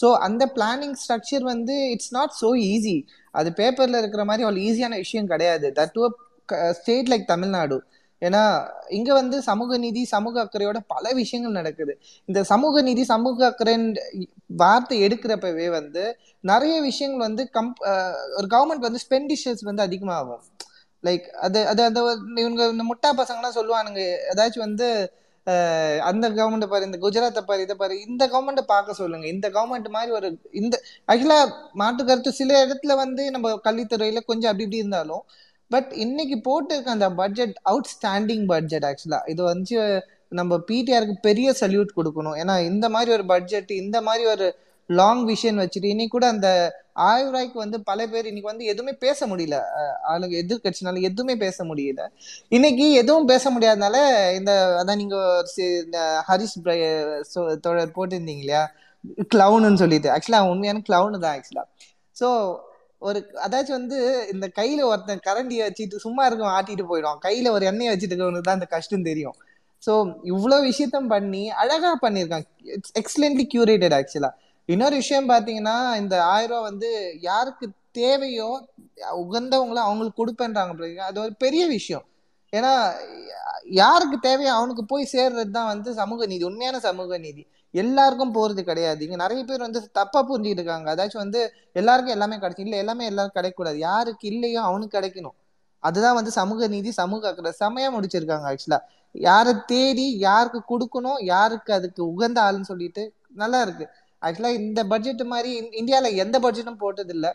ஸோ 0.00 0.06
அந்த 0.26 0.44
பிளானிங் 0.56 0.94
ஸ்ட்ரக்சர் 1.02 1.44
வந்து 1.52 1.74
இட்ஸ் 1.94 2.14
நாட் 2.18 2.36
ஸோ 2.42 2.50
ஈஸி 2.70 2.96
அது 3.34 3.50
பேப்பர்ல 3.60 3.98
இருக்கிற 4.02 4.24
மாதிரி 4.30 4.46
அவ்வளோ 4.46 4.62
ஈஸியான 4.68 4.94
விஷயம் 5.04 5.30
கிடையாது. 5.32 5.66
That 5.80 5.94
to 5.98 6.04
state 6.78 7.10
like 7.12 7.30
Tamil Nadu 7.32 7.78
ஏன்னா 8.22 8.42
இங்க 8.88 9.10
வந்து 9.14 9.36
சமூக 9.48 9.76
நீதி 9.84 10.02
சமூக 10.12 10.36
அக்கறையோட 10.44 10.78
பல 10.92 11.12
விஷயங்கள் 11.20 11.56
நடக்குது. 11.58 11.92
இந்த 12.28 12.40
சமூக 12.52 12.82
நீதி 12.82 13.02
சமூக 13.04 13.38
அக்கறைன்னு 13.50 14.02
வார்த்தை 14.62 14.96
எடுக்கிறப்பவே 15.06 15.66
வந்து 15.78 16.04
நிறைய 16.44 16.76
விஷயங்கள் 16.88 17.26
வந்து 17.28 17.44
கம்ப் 17.56 17.80
ஒரு 18.38 18.46
கவர்மெண்ட் 18.54 18.86
வந்து 18.88 19.02
ஸ்பெண்டிஷர்ஸ் 19.06 19.64
வந்து 19.70 19.82
அதிகமாகும். 19.88 20.42
லைக் 21.04 21.26
அது 21.46 21.60
அது 21.72 21.82
அந்த 21.88 22.00
இவங்க 22.42 22.62
இந்த 22.74 22.84
முட்டா 22.90 23.10
பசங்கலாம் 23.20 23.58
சொல்லுவானுங்க 23.58 24.02
ஏதாச்சும் 24.32 24.66
வந்து 24.68 24.88
அந்த 26.10 26.26
கவர்மெண்ட் 26.36 26.70
பாரு 26.72 26.88
இந்த 26.88 26.98
குஜராத்தை 27.04 27.42
பாரு 27.48 27.64
இதை 27.66 27.74
பாரு 27.76 27.94
இந்த 28.06 28.22
கவர்மெண்ட்டை 28.32 28.64
பார்க்க 28.74 29.00
சொல்லுங்க. 29.00 29.26
இந்த 29.34 29.46
கவர்மெண்ட் 29.56 29.88
மாதிரி 29.96 30.12
ஒரு 30.18 30.28
இந்த 30.60 30.74
ஆக்சுவலா 31.12 31.40
மாட்டு 31.82 32.04
கருத்து 32.04 32.32
சில 32.40 32.52
இடத்துல 32.66 32.94
வந்து 33.04 33.24
நம்ம 33.30 33.52
கல்வித்துறையில 33.66 34.22
கொஞ்சம் 34.30 34.50
அப்படி 34.50 34.66
இப்படி 34.66 34.82
இருந்தாலும் 34.82 35.24
பட் 35.74 35.92
இன்னைக்கு 36.04 36.36
போட்டிருக்க 36.48 36.96
அந்த 36.96 37.08
பட்ஜெட் 37.20 37.54
அவுட் 37.70 37.90
ஸ்டாண்டிங் 37.94 38.44
பட்ஜெட் 38.52 38.86
ஆக்சுவலா 38.90 39.20
இது 39.32 39.42
வந்து 39.52 39.78
நம்ம 40.38 40.56
பிடிஆருக்கு 40.68 41.16
பெரிய 41.28 41.48
சல்யூட் 41.62 41.96
கொடுக்கணும். 41.96 42.36
ஏன்னா 42.42 42.54
இந்த 42.70 42.86
மாதிரி 42.94 43.10
ஒரு 43.16 43.24
பட்ஜெட் 43.32 43.70
இந்த 43.82 43.98
மாதிரி 44.06 44.24
ஒரு 44.34 44.46
லாங் 44.90 45.22
விஷன் 45.28 45.60
வச்சுட்டு 45.62 45.92
இன்னைக்கு 45.92 46.14
கூட 46.14 46.26
அந்த 46.34 46.48
ஆயிரம் 47.04 47.28
ரூபாய்க்கு 47.28 47.58
வந்து 47.62 47.78
பல 47.90 48.00
பேர் 48.12 48.28
இன்னைக்கு 48.30 48.50
வந்து 48.50 48.64
எதுவுமே 48.72 48.92
பேச 49.04 49.26
முடியல. 49.30 49.56
ஆளுங்க 50.10 50.34
எதிர்கட்சினால 50.42 51.00
எதுவுமே 51.08 51.34
பேச 51.44 51.64
முடியல. 51.70 52.02
இன்னைக்கு 52.56 52.86
எதுவும் 53.02 53.30
பேச 53.32 53.50
முடியாதனால 53.54 53.96
இந்த 54.38 54.52
அதான் 54.80 55.00
நீங்க 55.02 55.16
ஹரிஷ் 56.28 56.56
தோழர் 57.64 57.96
போட்டிருந்தீங்க 57.96 58.44
இல்லையா? 58.44 58.64
கிளவுன்னு 59.34 59.82
சொல்லிட்டு. 59.84 60.10
ஆக்சுவலா 60.16 60.42
உண்மையான 60.52 60.84
கிளவுனு 60.90 61.24
தான் 61.24 61.34
ஆக்சுவலா 61.38 61.64
ஸோ 62.16 62.28
ஒரு 63.08 63.18
அதாச்சும் 63.44 63.78
வந்து 63.78 63.98
இந்த 64.34 64.46
கையில 64.58 64.80
ஒருத்தன் 64.90 65.24
கரண்டியை 65.28 65.62
வச்சுட்டு 65.66 65.96
சும்மா 66.04 66.22
இருக்கும் 66.28 66.52
ஆட்டிட்டு 66.56 66.84
போயிடும் 66.90 67.18
கையில 67.26 67.50
ஒரு 67.56 67.64
எண்ணெயை 67.70 67.90
வச்சுட்டு 67.92 68.14
இருக்கவனுக்கு 68.14 68.48
தான் 68.48 68.58
அந்த 68.60 68.68
கஷ்டம் 68.74 69.08
தெரியும். 69.10 69.36
ஸோ 69.82 69.92
இவ்வளோ 70.32 70.58
விஷயத்தம் 70.70 71.10
பண்ணி 71.14 71.42
அழகா 71.62 71.90
பண்ணியிருக்காங்க. 72.04 72.46
இட்ஸ் 72.76 72.94
எக்ஸலண்ட்லி 73.00 73.46
கியூரேட்டட் 73.54 73.96
ஆக்சுவலா 73.98 74.30
இன்னொரு 74.68 74.96
விஷயம் 75.02 75.28
பார்த்தீங்கன்னா 75.32 75.76
இந்த 76.02 76.14
ஆயிரம் 76.34 76.52
ரூபா 76.52 76.68
வந்து 76.70 76.90
யாருக்கு 77.28 77.66
தேவையோ 78.00 78.48
உகந்தவங்கள 79.22 79.80
அவங்களுக்கு 79.88 80.20
கொடுப்பேன்றாங்க 80.20 81.02
அது 81.08 81.18
ஒரு 81.24 81.34
பெரிய 81.44 81.64
விஷயம். 81.76 82.04
ஏன்னா 82.52 82.72
யாருக்கு 83.82 84.16
தேவையோ 84.28 84.52
அவனுக்கு 84.58 84.82
போய் 84.92 85.12
சேர்றது 85.14 85.52
தான் 85.58 85.70
வந்து 85.72 85.90
சமூக 86.00 86.26
நீதி 86.32 86.44
உண்மையான 86.50 86.80
சமூக 86.88 87.18
நீதி. 87.26 87.42
எல்லாருக்கும் 87.82 88.34
போறது 88.36 88.62
கிடையாது. 88.70 89.00
இங்க 89.06 89.16
நிறைய 89.24 89.40
பேர் 89.48 89.66
வந்து 89.66 89.80
தப்பா 89.98 90.20
புரிஞ்சுட்டு 90.28 90.60
இருக்காங்க. 90.60 90.88
அதாச்சும் 90.94 91.22
வந்து 91.24 91.40
எல்லாருக்கும் 91.80 92.14
எல்லாமே 92.16 92.36
கிடைக்கும் 92.42 92.66
இல்ல 92.68 92.76
எல்லாமே 92.84 93.04
எல்லாரும் 93.12 93.36
கிடைக்கக்கூடாது. 93.38 93.78
யாருக்கு 93.88 94.26
இல்லையோ 94.32 94.60
அவனுக்கு 94.68 94.96
கிடைக்கணும். 94.98 95.36
அதுதான் 95.82 96.16
வந்து 96.18 96.32
சமூக 96.40 96.68
நீதி 96.74 96.90
சமூக 97.00 97.28
அக்கறை. 97.30 97.52
செமையா 97.62 97.88
முடிச்சிருக்காங்க 97.96 98.46
ஆக்சுவலா 98.52 98.80
யாரை 99.14 99.52
தேடி 99.72 100.06
யாருக்கு 100.26 100.60
கொடுக்கணும் 100.70 101.18
யாருக்கு 101.32 101.70
அதுக்கு 101.78 102.02
உகந்த 102.12 102.38
ஆளுன்னு 102.46 102.70
சொல்லிட்டு 102.70 103.02
நல்லா 103.42 103.58
இருக்கு. 103.66 103.86
ஆக்சுவலா 104.22 104.52
இந்த 104.60 104.80
பட்ஜெட் 104.92 105.22
மாதிரி 105.34 105.50
இந்தியால 105.80 106.10
எந்த 106.24 106.36
பட்ஜெட்டும் 106.44 106.82
போட்டது 106.84 107.12
இல்ல 107.16 107.28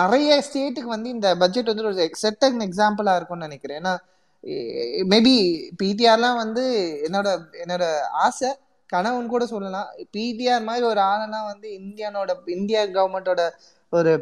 நிறைய 0.00 0.30
ஸ்டேட்டுக்கு 0.46 0.90
வந்து 0.96 1.08
இந்த 1.16 1.28
பட்ஜெட் 1.42 1.70
வந்து 1.72 1.86
ஒரு 1.90 2.08
செட்டன் 2.22 2.64
எக்ஸாம்பிளா 2.68 3.14
இருக்கும்னு 3.18 3.48
நினைக்கிறேன். 3.48 3.78
ஏன்னா 3.80 3.94
மேபி 5.12 5.36
பிடிஆர்லாம் 5.80 6.40
வந்து 6.42 6.64
என்னோட 7.06 7.28
என்னோட 7.62 7.84
ஆசை 8.26 8.50
கனவுன்னு 8.92 9.32
கூட 9.34 9.44
சொல்லலாம். 9.46 9.88
பிடிஆர் 10.14 10.68
மாதிரி 10.68 10.84
ஒரு 10.86 11.00
ஆளெல்லாம் 11.10 11.48
வந்து 11.52 11.68
இந்தியானோட 11.80 12.30
இந்தியா 12.56 12.82
கவர்மெண்டோட 12.96 13.42
ஒரு 13.92 14.12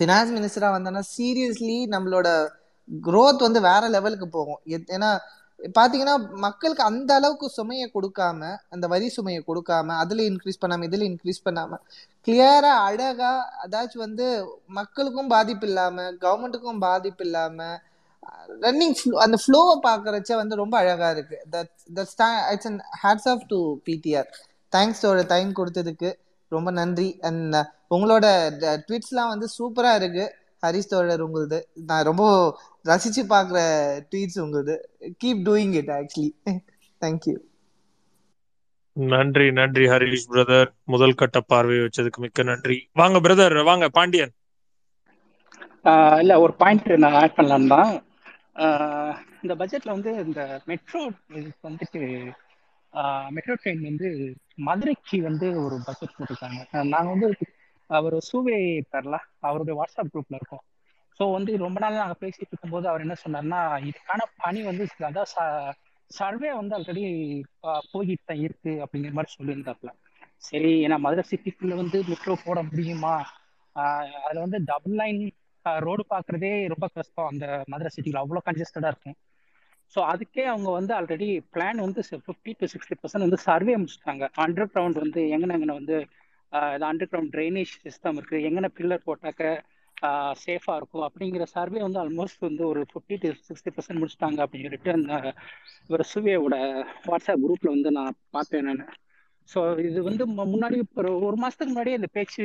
ஃபினான்ஸ் 0.00 0.32
மினிஸ்டரா 0.36 0.68
வந்தோன்னா 0.74 1.02
சீரியஸ்லி 1.16 1.78
நம்மளோட 1.94 2.28
க்ரோத் 2.88 3.46
வந்து 3.46 3.60
வேற 3.60 3.82
லெவலுக்கு 3.88 4.28
போகும். 4.28 4.60
ஏன்னா 4.96 5.10
பாத்தீங்கன்னா 5.60 6.14
மக்களுக்கு 6.38 6.82
அந்த 6.82 7.10
அளவுக்கு 7.14 7.46
சுமையை 7.50 7.86
கொடுக்காம 7.94 8.40
அந்த 8.68 8.86
வரி 8.86 9.08
சுமையை 9.08 9.40
கொடுக்காம 9.46 9.96
அதுல 10.02 10.22
இன்க்ரீஸ் 10.22 10.60
பண்ணாம 10.62 10.86
இதுல 10.88 11.06
இன்க்ரீஸ் 11.10 11.44
பண்ணாம 11.44 11.78
கிளியரா 12.26 12.72
அழகா 12.88 13.32
அதாச்சும் 13.64 14.04
வந்து 14.06 14.26
மக்களுக்கும் 14.78 15.32
பாதிப்பு 15.34 15.66
இல்லாம 15.66 16.06
கவர்மெண்ட்டுக்கும் 16.20 16.82
பாதிப்பு 16.86 17.24
இல்லாம 17.24 17.58
ரன்னிங் 18.62 18.94
அந்த 19.24 19.36
ஃப்ளோவை 19.42 19.74
பாக்குறச்ச 19.86 20.30
வந்து 20.40 20.54
ரொம்ப 20.60 20.74
அழகா 20.78 21.08
இருக்கு. 21.16 21.36
It's 22.00 22.68
and 22.70 22.82
hats 23.02 23.28
off 23.32 23.44
to 23.52 23.58
PTR 23.88 24.28
thanks 24.72 25.02
தோட 25.04 25.20
டைம் 25.34 25.50
கொடுத்ததுக்கு 25.58 26.10
ரொம்ப 26.52 26.70
நன்றி. 26.80 27.08
அண்ட் 27.28 27.56
உங்களோட 27.94 28.26
ட்வீட்ஸ்லாம் 28.86 29.32
வந்து 29.34 29.48
சூப்பரா 29.58 29.92
இருக்கு. 30.00 30.26
ஹரிஷ் 30.62 30.90
தோழர் 30.92 31.24
உங்களுது. 31.26 31.58
நான் 31.88 32.08
ரொம்ப 32.10 32.24
ரசிச்சு 32.84 33.22
பாக்குற 33.34 33.58
ட்வீட்ஸ் 34.10 34.40
உங்களுது. 34.44 34.76
Keep 35.24 35.44
doing 35.48 35.74
it 35.80 35.92
actually 35.98 36.30
thank you 37.00 37.36
நன்றி 38.96 39.46
நன்றி 39.58 39.84
ஹரிஷ் 39.90 40.28
பிரதர் 40.32 40.70
முதல் 40.92 41.18
கட்ட 41.20 41.40
பார்வை 41.52 41.76
வச்சதுக்கு 41.84 42.20
மிக்க 42.24 42.42
நன்றி. 42.50 42.76
வாங்க 43.00 43.18
பிரதர் 43.26 43.56
வாங்க 43.70 43.88
பாண்டியன். 43.98 44.32
இல்ல 46.22 46.32
ஒரு 46.44 46.54
பாயிண்ட் 46.62 46.88
நான் 47.04 47.18
ஆட் 47.20 47.36
பண்ணலாம் 47.38 47.72
தான் 47.74 47.90
இந்த 49.42 49.54
பட்ஜெட்ல 49.60 49.90
வந்து 49.96 50.12
இந்த 50.24 50.40
மெட்ரோ 50.66 51.00
வந்துட்டு 51.66 52.00
மெட்ரோ 53.30 53.54
ட்ரெயின் 53.62 53.82
வந்து 53.88 54.08
மதுரைக்கு 54.68 55.18
வந்து 55.22 55.46
ஒரு 55.64 55.76
பட்ஜெட் 55.86 56.16
போட்டிருக்காங்க. 56.16 56.60
நாங்கள் 56.94 57.14
வந்து 57.14 57.28
அவர் 57.90 58.16
சூவே 58.20 58.56
தரல. 58.92 59.16
அவருடைய 59.40 59.74
வாட்ஸ்அப் 59.80 60.12
குரூப்ல 60.14 60.38
இருக்கோம். 60.40 60.64
ஸோ 61.20 61.24
வந்து 61.32 61.52
ரொம்ப 61.56 61.78
நாள் 61.80 62.00
நாங்கள் 62.02 62.20
பேசிட்டு 62.20 62.52
இருக்கும்போது 62.52 62.86
அவர் 62.88 63.00
என்ன 63.00 63.14
சொன்னார்னா 63.24 63.60
இதுக்கான 63.88 64.26
பணி 64.36 64.60
வந்து 64.62 64.84
அதான் 65.08 65.32
சர்வே 66.10 66.50
வந்து 66.54 66.76
ஆல்ரெடி 66.76 67.04
போய்கிட்டு 67.92 68.28
தான் 68.30 68.42
இருக்கு 68.46 68.72
அப்படிங்கிற 68.84 69.12
மாதிரி 69.12 69.32
சொல்லியிருந்தாப்புல. 69.38 69.90
சரி 70.48 70.70
ஏன்னா 70.86 70.96
மதுரை 70.98 71.24
சிட்டிக்குள்ள 71.30 71.74
வந்து 71.74 71.98
மெட்ரோ 72.08 72.34
போட 72.44 72.58
முடியுமா? 72.62 73.16
அதில் 74.24 74.44
வந்து 74.46 74.58
டபுள் 74.64 74.96
லைன் 75.00 75.20
ரோடு 75.86 76.02
பாக்குறதே 76.12 76.52
ரொம்ப 76.74 76.86
கஷ்டம். 76.96 77.28
அந்த 77.32 77.46
மதுரை 77.72 77.90
சிட்டியில் 77.94 78.22
அவ்வளோ 78.22 78.42
கன்ஜஸ்டடா 78.48 78.90
இருக்கும். 78.92 79.16
ஸோ 79.94 79.98
அதுக்கே 80.12 80.44
அவங்க 80.52 80.70
வந்து 80.78 80.92
ஆல்ரெடி 80.98 81.28
பிளான் 81.54 81.78
வந்து 81.84 82.00
ஃபிஃப்டி 82.26 82.52
டு 82.60 82.66
சிக்ஸ்டி 82.72 82.96
பர்சன்ட் 83.00 83.26
வந்து 83.26 83.40
சர்வே 83.48 83.74
முடிச்சிட்டாங்க 83.82 84.24
அண்டர் 84.44 84.70
கிரவுண்ட் 84.72 84.98
வந்து 85.04 85.20
எங்கன 85.34 85.56
எங்கன 85.58 85.76
வந்து 85.80 85.96
அண்டர் 86.88 87.10
கிரவுண்ட் 87.10 87.32
ட்ரைனேஜ் 87.36 87.72
சிஸ்டம் 87.86 88.18
இருக்கு. 88.18 88.38
எங்கன 88.48 88.68
பில்லர் 88.78 89.06
போட்டாக்க 89.08 89.42
சேஃபா 90.42 90.74
இருக்கும் 90.78 91.04
அப்படிங்கிற 91.06 91.44
சர்வே 91.54 91.80
வந்து 91.84 91.98
ஆல்மோஸ்ட் 92.02 92.44
வந்து 92.46 92.62
ஒரு 92.70 92.80
ஃபிஃப்டி 92.90 93.16
டு 93.22 93.28
சிக்ஸ்டி 93.48 93.70
பர்சன்ட் 93.76 94.00
முடிச்சிட்டாங்க 94.00 94.40
அப்படின்னு 94.44 94.68
சொல்லிட்டு 94.68 94.92
அந்த 94.98 95.14
ஒரு 95.94 96.04
சுவேவோட 96.12 96.56
வாட்ஸ்அப் 97.10 97.42
குரூப்ல 97.44 97.70
வந்து 97.76 97.90
நான் 97.98 98.18
பார்த்தேன் 98.36 98.68
நான். 98.70 98.84
ஸோ 99.48 99.60
இது 99.88 99.98
வந்து 100.08 100.24
முன்னாடி 100.52 100.78
ஒரு 101.00 101.10
ஒரு 101.26 101.36
மாதத்துக்கு 101.42 101.72
முன்னாடியே 101.72 101.98
இந்த 102.00 102.10
பேச்சு 102.16 102.42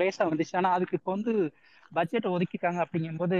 லேசாக 0.00 0.28
வந்துச்சு. 0.30 0.54
ஆனால் 0.60 0.76
அதுக்கு 0.76 0.98
இப்போ 1.00 1.12
வந்து 1.16 1.32
பட்ஜெட் 1.92 2.32
ஒதுக்கிட்டாங்க 2.32 2.80
அப்படிங்கும்போது 2.84 3.38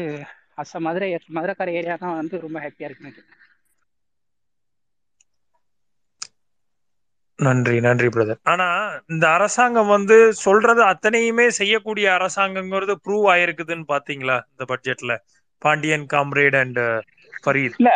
அச 0.56 0.80
மதுரை 0.84 1.08
மதுரைக்கார 1.36 1.74
ஏரியா 1.78 1.96
தான் 1.98 2.18
வந்து 2.18 2.44
ரொம்ப 2.44 2.58
ஹாப்பியா 2.62 2.88
இருக்கு 2.88 3.06
எனக்கு 3.06 3.24
நன்றி 7.38 7.76
நன்றி 7.82 8.08
பிரதர் 8.10 8.40
ஆனா 8.52 8.66
இந்த 9.10 9.24
அரசாங்கம் 9.34 9.92
வந்து 9.92 10.16
சொல்றது 10.40 10.82
அத்தனையுமே 10.88 11.46
செய்யக்கூடிய 11.58 12.06
அரசாங்கங்கிறது 12.16 12.94
ப்ரூவ் 13.04 13.26
ஆயிருக்குதுன்னு 13.34 13.86
பாத்தீங்களா 13.92 14.36
இந்த 14.48 14.64
பட்ஜெட்ல 14.70 15.14
பாண்டியன் 15.62 16.06
காம்ரேட் 16.12 16.56
அண்ட் 16.60 16.80
ஃபரீத். 17.42 17.76
இல்ல 17.80 17.92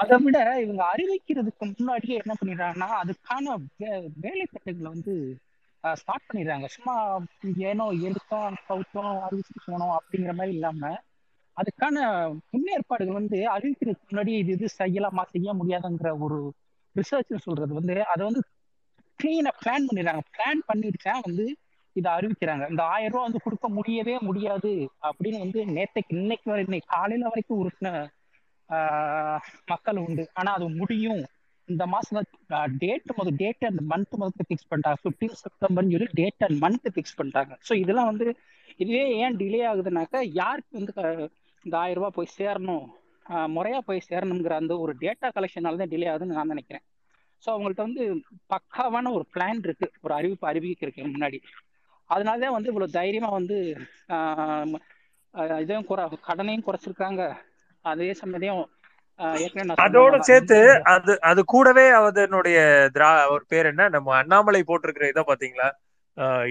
அதை 0.00 0.16
விட 0.22 0.36
இவங்க 0.62 0.82
அறிவிக்கிறதுக்கு 0.92 1.64
முன்னாடியே 1.70 2.16
என்ன 2.22 2.32
பண்ணிடுறாங்கன்னா 2.38 2.88
அதுக்கான 3.02 3.46
வே- 3.80 3.92
வேலை 4.24 4.44
திட்டங்களை 4.46 4.88
வந்து 4.90 5.14
ஸ்டார்ட் 6.00 6.28
பண்ணிடுறாங்க. 6.28 6.66
சும்மா 6.76 6.94
ஏனோ 7.70 7.86
எடுத்தோம் 8.08 8.56
கவுத்தோம் 8.68 9.14
அறிவிச்சு 9.26 9.60
போனோம் 9.66 9.94
அப்படிங்கிற 9.98 10.32
மாதிரி 10.34 10.54
இல்லாம 10.58 10.92
அதுக்கான 11.56 11.96
முன்னேற்பாடுகள் 12.52 13.18
வந்து 13.20 13.38
அறிவிக்கிறதுக்கு 13.56 14.08
முன்னாடி 14.10 14.32
இது 14.42 14.52
இது 14.52 14.68
செய்யலாமா 14.78 15.22
செய்ய 15.34 15.48
முடியாதுங்கிற 15.54 16.10
ஒரு 16.26 16.38
ரிசர்ச் 16.96 17.44
சொல்றது 17.46 17.72
வந்து 17.74 17.94
அதை 18.04 18.22
வந்து 18.24 18.42
கிளீனா 19.18 19.52
பிளான் 19.60 19.86
பண்ணிடுறாங்க. 19.88 20.22
பிளான் 20.36 20.62
பண்ணிட்டு 20.66 21.00
தான் 21.02 21.24
வந்து 21.26 21.44
இதை 21.96 22.08
அறிவிக்கிறாங்க. 22.12 22.64
இந்த 22.70 22.82
ஆயிரம் 22.94 23.12
ரூபா 23.12 23.22
வந்து 23.22 23.44
கொடுக்க 23.44 23.66
முடியவே 23.68 24.14
முடியாது 24.28 24.72
அப்படின்னு 25.08 25.38
வந்து 25.44 25.60
நேத்தைக்கு 25.76 26.14
இன்னைக்கு 26.22 26.50
வரை 26.50 26.64
இன்னைக்கு 26.64 26.88
காலையில 26.96 27.28
வரைக்கும் 27.28 27.60
உருட்டின 27.62 27.90
மக்கள் 29.72 30.02
உண்டு. 30.06 30.24
ஆனா 30.34 30.52
அது 30.52 30.68
முடியும். 30.80 31.22
இந்த 31.68 31.84
மாசம் 31.86 32.26
டேட் 32.78 33.12
முதல் 33.16 33.36
டேட் 33.36 33.64
அண்ட் 33.64 33.80
மந்த் 33.90 34.16
முதல்ல 34.20 34.44
ஃபிக்ஸ் 34.48 34.68
பண்ணிட்டாங்க. 34.70 34.98
ஃபிஃப்டீன் 35.02 35.36
செப்டம்பர்னு 35.42 35.94
சொல்லி 35.94 36.08
டேட் 36.14 36.42
அண்ட் 36.42 36.58
மந்த் 36.62 36.88
ஃபிக்ஸ் 36.94 37.16
பண்ணிட்டாங்க. 37.18 37.52
ஸோ 37.68 37.74
இதெல்லாம் 37.74 38.10
வந்து 38.10 38.26
இதுவே 38.78 39.04
ஏன் 39.16 39.36
டிலே 39.36 39.60
ஆகுதுனாக்கா 39.70 40.20
யாருக்கு 40.32 40.78
வந்து 40.78 40.92
க- 40.92 41.28
இந்த 41.64 41.74
ஆயிரம் 41.78 42.00
ரூபாய் 42.00 42.16
போய் 42.16 42.34
சேரணும்? 42.38 42.86
முறையா 43.54 43.78
போய் 43.80 44.06
சேரணுங்கிற 44.08 44.54
அந்த 44.54 44.78
ஒரு 44.78 44.92
டேட்டா 45.00 45.28
கலெக்ஷனால 45.36 45.76
தான் 45.76 45.88
டிலே 45.88 46.08
ஆகுதுன்னு 46.10 46.38
நான் 46.38 46.46
நினைக்கிறேன். 46.46 46.84
ஸோ 47.42 47.50
அவங்கள்ட்ட 47.52 47.86
வந்து 47.86 48.04
பக்காவான 48.50 49.12
ஒரு 49.12 49.24
பிளான் 49.34 49.62
இருக்கு. 49.64 49.86
ஒரு 50.02 50.14
அறிவிப்பு 50.14 50.46
அறிவிக்கிறதுக்கு 50.50 51.12
முன்னாடி. 51.14 51.38
அதனால 52.10 52.38
தான் 52.38 52.52
வந்து 52.52 52.70
இவ்வளோ 52.72 52.88
தைரியமா 52.98 53.28
வந்து 53.30 53.56
இதையும் 55.58 55.86
குறை 55.86 56.04
கடனையும் 56.28 56.66
குறைச்சிருக்காங்க. 56.66 57.22
அதே 57.84 58.10
சமயம் 58.14 58.62
அதோட 59.84 60.14
சேர்த்து 60.28 60.58
அது 60.94 61.12
அது 61.30 61.40
கூடவே 61.52 61.86
அதனுடைய 61.98 62.58
திரா 62.94 63.10
அவர் 63.26 63.44
பேர் 63.48 63.70
என்ன? 63.72 63.82
நம்ம 63.96 64.14
அண்ணாமலை 64.20 64.62
போட்டிருக்கிற 64.64 65.06
இதை 65.12 65.24
பாத்தீங்களா? 65.30 65.68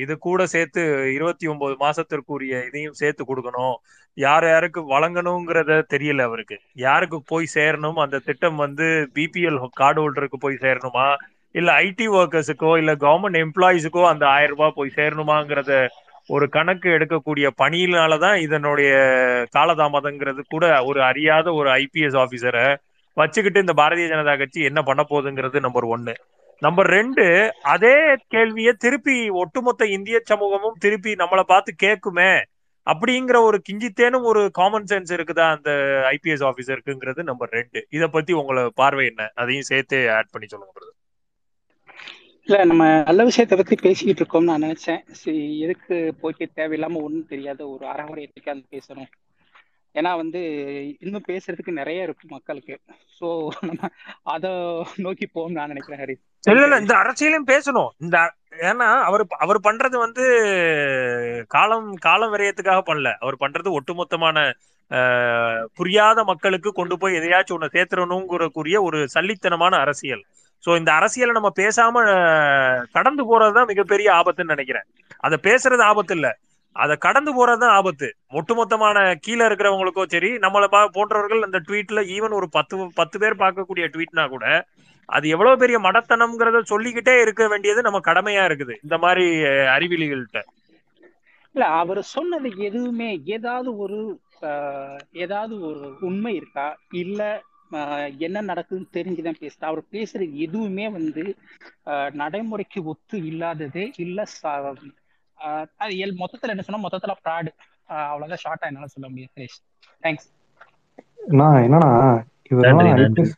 இது 0.04 0.13
கூட 0.19 0.41
சேர்த்து 0.54 0.82
இருபத்தி 1.15 1.45
ஒன்பது 1.47 1.76
மாசத்திற்குரிய 1.84 2.56
இதையும் 2.69 2.97
சேர்த்து 3.02 3.23
கொடுக்கணும். 3.23 3.76
யார் 4.17 4.45
யாருக்கு 4.49 4.82
வழங்கணுங்கிறத 4.91 5.78
தெரியல 5.93 6.26
அவருக்கு. 6.30 6.56
யாருக்கு 6.78 7.17
போய் 7.32 7.47
சேரணும்? 7.56 7.99
அந்த 8.06 8.21
திட்டம் 8.28 8.58
வந்து 8.65 8.88
பிபிஎல் 9.15 9.60
கார்டு 9.82 10.02
ஹோல்டருக்கு 10.04 10.39
போய் 10.39 10.63
சேரணுமா? 10.65 11.08
இல்ல 11.56 11.69
ஐடி 11.86 12.06
ஒர்க்கர்ஸுக்கோ 12.19 12.71
இல்ல 12.82 12.91
கவர்மெண்ட் 13.04 13.39
எம்ப்ளாயிஸுக்கோ 13.43 14.04
அந்த 14.12 14.26
ஆயிரம் 14.36 14.54
ரூபாய் 14.54 14.78
போய் 14.78 14.95
சேரணுமாங்கிறத 14.95 15.73
ஒரு 16.28 16.50
கணக்கு 16.50 16.90
எடுக்கக்கூடிய 16.90 17.48
பணியினாலதான் 17.62 18.42
இதனுடைய 18.42 18.92
காலதாமதங்கிறது 19.58 20.42
கூட 20.50 20.84
ஒரு 20.84 21.04
அறியாத 21.04 21.54
ஒரு 21.54 21.70
ஐபிஎஸ் 21.70 22.18
ஆபீசரை 22.18 22.76
வச்சுக்கிட்டு 23.14 23.60
இந்த 23.60 23.74
பாரதிய 23.78 24.08
ஜனதா 24.14 24.38
கட்சி 24.38 24.64
என்ன 24.64 24.82
பண்ண 24.82 25.06
போகுதுங்கிறது 25.10 25.60
நம்பர் 25.60 25.84
ஒன்னு 25.84 26.14
நம்பர் 26.62 26.88
ரெண்டு 26.88 27.54
அதே 27.64 28.16
கேள்வியை 28.28 28.74
திருப்பி 28.74 29.30
ஒட்டுமொத்த 29.30 29.86
இந்திய 29.86 30.20
சமூகமும் 30.24 30.76
திருப்பி 30.80 31.12
நம்மளை 31.14 31.44
பார்த்து 31.44 31.76
கேட்குமே 31.84 32.32
அப்படிங்கிற 32.88 33.38
ஒரு 33.42 33.62
கிஞ்சித்தேனும் 33.70 34.22
ஒரு 34.22 34.50
காமன் 34.52 34.84
சென்ஸ் 34.84 35.12
இருக்குதா 35.14 35.46
அந்த 35.56 35.72
ஐபிஎஸ் 36.12 36.46
ஆபீசருக்குங்கிறது 36.50 37.24
நம்பர் 37.24 37.50
ரெண்டு. 37.50 37.88
இத 37.90 38.08
பத்தி 38.08 38.34
உங்களை 38.34 38.70
பார்வை 38.76 39.06
என்ன? 39.06 39.30
அதையும் 39.36 39.62
சேர்த்து 39.62 40.12
ஆட் 40.12 40.32
பண்ணி 40.32 40.48
சொல்லுங்க 40.48 40.74
brother. 40.80 41.03
இல்ல 42.47 42.58
நம்ம 42.69 42.86
நல்ல 43.08 43.21
விஷயத்தை 43.23 43.56
பத்தி 43.58 43.75
பேசிக்கிட்டு 43.84 44.21
இருக்கோம்னு 44.21 44.49
நான் 44.51 44.65
நினைச்சேன். 44.65 45.01
சரி 45.21 45.43
எதுக்கு 45.65 45.95
போய்க்கு 46.21 46.45
தேவையில்லாம 46.60 47.01
ஒண்ணும் 47.06 47.29
தெரியாத 47.34 47.62
ஒரு 47.67 47.84
அரை 47.91 48.03
மணி 48.10 48.27
அந்த 48.56 48.65
பேசணும். 48.75 49.12
ஏன்னா 49.95 50.12
வந்து 50.21 50.39
இன்னும் 51.06 51.25
பேசுறதுக்கு 51.27 51.71
நிறைய 51.79 52.06
இருக்கு 52.06 52.25
மக்களுக்கு. 52.27 52.75
சோ 53.17 53.27
நம்ம 53.69 53.89
அதை 54.34 54.51
நோக்கி 55.06 55.25
போகும் 55.27 55.58
நான் 55.58 55.71
நினைக்கிறேன் 55.73 56.01
ஹரி 56.03 56.15
இல்ல 56.43 56.63
இல்ல 56.67 56.77
இந்த 56.84 56.93
அரசியலையும் 57.01 57.49
பேசணும். 57.53 57.91
இந்த 58.06 58.17
ஏன்னா 58.69 58.88
அவர் 59.10 59.23
அவர் 59.43 59.60
பண்றது 59.67 59.97
வந்து 60.06 60.23
காலம் 61.47 61.89
காலம் 62.08 62.34
விரயத்துக்காக 62.34 62.82
பண்ணல. 62.89 63.12
அவர் 63.23 63.41
பண்றது 63.43 63.69
ஒட்டுமொத்தமான 63.77 64.38
புரியாத 65.79 66.19
மக்களுக்கு 66.23 66.71
கொண்டு 66.71 66.95
போய் 66.97 67.17
எதையாச்சும் 67.19 67.58
ஒண்ணு 67.58 67.75
சேர்த்துறணுங்கிறக்குரிய 67.75 68.79
ஒரு 68.88 68.99
சல்லித்தனமான 69.15 69.73
அரசியல். 69.86 70.23
சோ 70.63 70.78
இந்த 70.78 70.91
அரசியலை 70.93 71.34
நம்ம 71.34 71.49
பேசாம 71.58 72.04
கடந்து 72.91 73.23
போறதுதான் 73.23 73.69
மிகப்பெரிய 73.71 74.10
ஆபத்துன்னு 74.13 74.56
நினைக்கிறேன். 74.56 74.88
அதை 75.23 75.38
பேசுறது 75.43 75.84
ஆபத்து 75.84 76.15
இல்ல. 76.15 76.28
அதை 76.76 76.95
கடந்து 76.97 77.32
போறதுதான் 77.34 77.73
ஆபத்து. 77.73 78.08
ஒட்டுமொத்தமான 78.34 78.95
கீழே 79.26 79.43
இருக்கிறவங்களுக்கோ 79.45 80.04
சரி 80.08 80.30
நம்மளை 80.41 80.67
பா 80.67 80.82
போன்றவர்கள் 80.95 81.43
அந்த 81.43 81.60
ட்வீட்ல 81.67 82.02
ஈவன் 82.15 82.38
ஒரு 82.39 82.47
பத்து 82.49 82.78
பத்து 82.95 83.17
பேர் 83.19 83.41
பார்க்கக்கூடிய 83.41 83.86
ட்வீட்னா 83.93 84.26
கூட 84.30 84.45
அது 85.10 85.26
எவ்வளவு 85.30 85.58
பெரிய 85.58 85.78
மடத்தனம்ங்கிறத 85.80 86.60
சொல்லிக்கிட்டே 86.65 87.15
இருக்க 87.21 87.43
வேண்டியது 87.47 87.82
நம்ம 87.82 87.99
கடமையா 88.06 88.43
இருக்குது. 88.45 88.73
இந்த 88.84 88.97
மாதிரி 88.97 89.26
அறிவிலிகள்கிட்ட. 89.73 90.39
இல்ல 91.56 91.65
அவர் 91.80 92.02
சொன்னது 92.12 92.49
எதுவுமே 92.67 93.10
ஏதாவது 93.36 93.71
ஒரு 93.78 93.99
ஆஹ், 94.43 95.02
ஏதாவது 95.17 95.56
ஒரு 95.67 95.84
உண்மை 96.02 96.32
இருக்கா? 96.36 96.65
இல்ல 96.95 97.21
என்ன 98.20 98.42
நடக்குதுன்னு 98.42 98.94
தெரிஞ்சுதான் 98.94 99.40
பேசுறா 99.42 99.66
அவர் 99.66 99.82
பேசுறது 99.92 100.36
எதுவுமே 100.38 100.86
வந்து 100.90 101.24
நடைமுறைக்கு 102.14 102.80
ஒத்து 102.86 103.18
இல்லாதது 103.26 103.84
இல்ல 103.98 104.26
அது 105.78 105.94
எல் 106.04 106.20
மொத்தத்துல 106.20 106.54
என்ன 106.54 106.66
சொன்னா 106.66 106.84
மொத்தத்துல 106.86 107.16
ஃப்ராடு 107.20 107.52
அவ்வளவுதான் 108.06 108.44
ஷார்ட்டா 108.44 108.70
என்னால 108.70 108.88
சொல்ல 108.88 109.10
முடியும் 109.10 109.34
சுரேஷ் 109.34 109.60
தேங்க்ஸ் 110.04 110.30
நான் 111.34 111.64
என்னன்னா 111.64 111.90
இவரெல்லாம். 112.52 112.92
ஐபிஎஸ் 112.98 113.34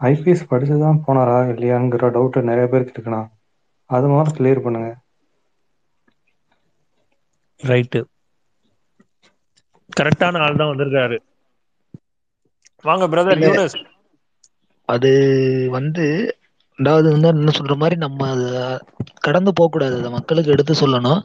ஐபிஎஸ் 0.00 0.44
படிச்சுதான் 0.50 1.02
போனாரா 1.04 1.38
இல்லையாங்கிற 1.52 2.10
டவுட் 2.14 2.38
நிறைய 2.44 2.66
பேருக்கு 2.68 2.94
இருக்குண்ணா. 2.94 3.22
அது 3.90 4.06
மாதிரி 4.08 4.36
கிளியர் 4.36 4.64
பண்ணுங்க. 4.64 4.90
ரைட்டு 7.60 8.00
கரெக்டான 9.92 10.40
ஆள் 10.40 10.58
தான் 10.58 10.70
வந்திருக்காரு. 10.70 11.16
வாங்க 12.84 13.04
பிரதர். 13.08 13.42
யூனஸ் 13.44 13.76
அது 14.88 15.10
வந்து 15.70 16.04
ரெண்டாவது 16.78 17.08
வந்து 17.10 17.28
என்ன 17.28 17.52
சொல்ற 17.58 17.74
மாதிரி 17.76 17.96
நம்ம 17.96 18.22
கடந்து 19.20 19.52
போக 19.52 19.68
கூடாது. 19.72 19.94
அதை 19.98 20.10
மக்களுக்கு 20.10 20.50
எடுத்து 20.50 20.74
சொல்லணும். 20.74 21.20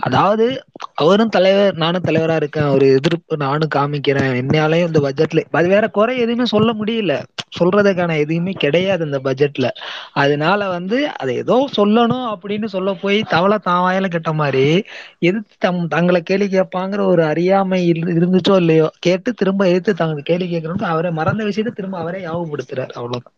அதாவது 0.00 0.46
அவரும் 0.94 1.28
தலைவர் 1.28 1.74
நானும் 1.74 2.06
தலைவரா 2.06 2.36
இருக்கேன். 2.36 2.72
ஒரு 2.74 2.86
எதிர்ப்பு 2.92 3.36
நானும் 3.36 3.74
காமிக்கிறேன். 3.74 4.30
என்னாலையும் 4.42 4.88
இந்த 4.90 5.00
பட்ஜெட்ல 5.00 5.44
அது 5.50 5.68
வேற 5.68 5.88
குறை 5.88 6.18
எதுவுமே 6.18 6.44
சொல்ல 6.44 6.72
முடியல. 6.72 7.14
சொல்றதுக்கான 7.58 8.18
எதுவுமே 8.18 8.52
கிடையாது 8.52 9.04
இந்த 9.04 9.18
பட்ஜெட்ல 9.18 9.68
அதனால 10.12 10.68
வந்து 10.68 11.10
அதை 11.16 11.36
ஏதோ 11.36 11.68
சொல்லணும் 11.76 12.34
அப்படின்னு 12.34 12.64
சொல்ல 12.66 12.94
போய் 12.94 13.22
தவளை 13.28 13.58
தான் 13.58 13.82
வாயில 13.82 14.08
கெட்ட 14.08 14.32
மாதிரி 14.32 14.84
எதிர்த்து 15.18 15.54
தம் 15.58 15.88
தங்களை 15.88 16.22
கேள்வி 16.22 16.58
கேட்பாங்கிற 16.58 17.06
ஒரு 17.06 17.24
அறியாமை 17.24 17.92
இரு- 17.92 18.14
இருந்துச்சோ 18.18 18.56
இல்லையோ 18.56 18.90
கேட்டு 18.98 19.34
திரும்ப 19.34 19.68
எதிர்த்து 19.68 19.94
தங்க 19.94 20.20
கேள்வி 20.22 20.56
கேட்கணும் 20.56 20.82
அவரை 20.84 21.10
மறந்த 21.10 21.44
விஷயத்தை 21.44 21.74
திரும்ப 21.74 21.98
அவரே 21.98 22.24
ஞாபகப்படுத்துறாரு. 22.24 22.90
அவ்வளவுதான். 22.90 23.36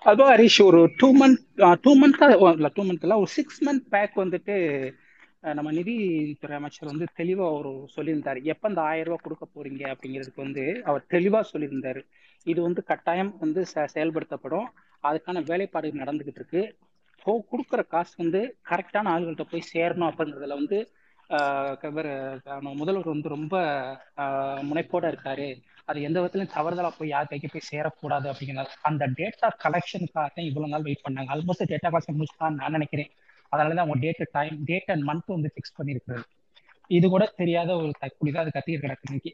அதுவும் 0.00 0.32
ஹரிஷ் 0.32 0.64
ஒரு 0.64 0.88
டூ 0.96 1.16
மந்த் 1.18 1.74
டூ 1.80 1.96
மந்த் 1.96 2.52
இல்லை 2.52 2.70
டூ 2.74 2.82
மந்த் 2.82 3.16
ஒரு 3.16 3.26
சிக்ஸ் 3.26 3.64
மந்த் 3.64 3.88
பேக் 3.90 4.16
வந்துட்டு 4.16 4.56
நம்ம 5.42 5.72
நிதித்துறை 5.72 6.56
அமைச்சர் 6.56 6.88
வந்து 6.88 7.06
தெளிவா 7.16 7.52
ஒரு 7.52 7.88
சொல்லியிருந்தாரு. 7.96 8.42
எப்ப 8.42 8.68
இந்த 8.68 8.80
ஆயிரம் 8.80 9.18
ரூபாய் 9.18 9.36
கொடுக்க 9.38 9.46
போறீங்க 9.46 9.94
அப்படிங்கிறதுக்கு 9.94 10.36
வந்து 10.36 10.82
அவர் 10.84 11.04
தெளிவா 11.10 11.44
சொல்லியிருந்தாரு. 11.52 12.06
இது 12.44 12.62
வந்து 12.62 12.84
கட்டாயம் 12.84 13.36
வந்து 13.38 13.64
செ- 13.74 13.88
செயல்படுத்தப்படும். 13.94 14.64
அதுக்கான 15.02 15.44
வேலைப்பாடு 15.44 15.88
நடந்துகிட்டு 15.88 16.34
இருக்கு. 16.34 16.76
போ 17.22 17.44
கொடுக்குற 17.52 17.86
காசு 17.86 18.14
வந்து 18.16 18.56
கரெக்டான 18.70 19.06
ஆளுகள்கிட்ட 19.06 19.40
போய் 19.40 19.62
சேரணும் 19.74 20.12
அப்படிங்கிறதுல 20.12 20.48
வந்து 20.48 20.90
முதல்வர் 22.74 23.04
வந்து 23.04 23.28
ரொம்ப 23.28 23.58
ஆஹ் 24.16 24.62
முனைப்போட 24.62 25.12
இருக்காரு. 25.12 25.62
அது 25.84 26.02
எந்த 26.02 26.20
விதத்துலயும் 26.20 26.48
தவறுதலா 26.54 26.90
போய் 26.98 27.08
யார் 27.08 27.26
கைக்கு 27.26 27.48
போய் 27.52 27.80
சேரக்கூடாது 27.80 28.32
அப்படிங்கிறது 28.32 28.66
அந்த 28.82 29.06
டேட்டா 29.06 29.50
கலெக்ஷனுக்காக 29.64 30.30
இவ்வளவு 30.34 30.72
நாள் 30.72 30.82
வெயிட் 30.82 31.02
பண்ணாங்க. 31.08 31.32
ஆல்மோஸ்ட் 31.34 31.76
டேட்டா 31.76 31.90
கலெக்ஷன் 31.90 32.18
முடிச்சுதான் 32.18 32.54
நான் 32.54 32.70
நினைக்கிறேன். 32.70 33.10
அதனாலதான் 33.52 33.84
அவங்க 33.84 33.98
date 34.00 34.22
time 34.32 34.56
date 34.64 34.90
and 34.90 35.04
month 35.08 35.26
வந்து 35.26 35.50
ஃபிக்ஸ் 35.54 35.76
பண்ணிருக்கிறது. 35.78 36.24
இது 36.90 37.08
கூட 37.08 37.32
தெரியாத 37.36 37.76
ஒரு 37.76 37.92
தக்குடி 38.00 38.36
அது 38.36 38.50
கத்திட்டு 38.50 38.82
கிடக்கு 38.82 39.06
இன்னைக்கு. 39.08 39.32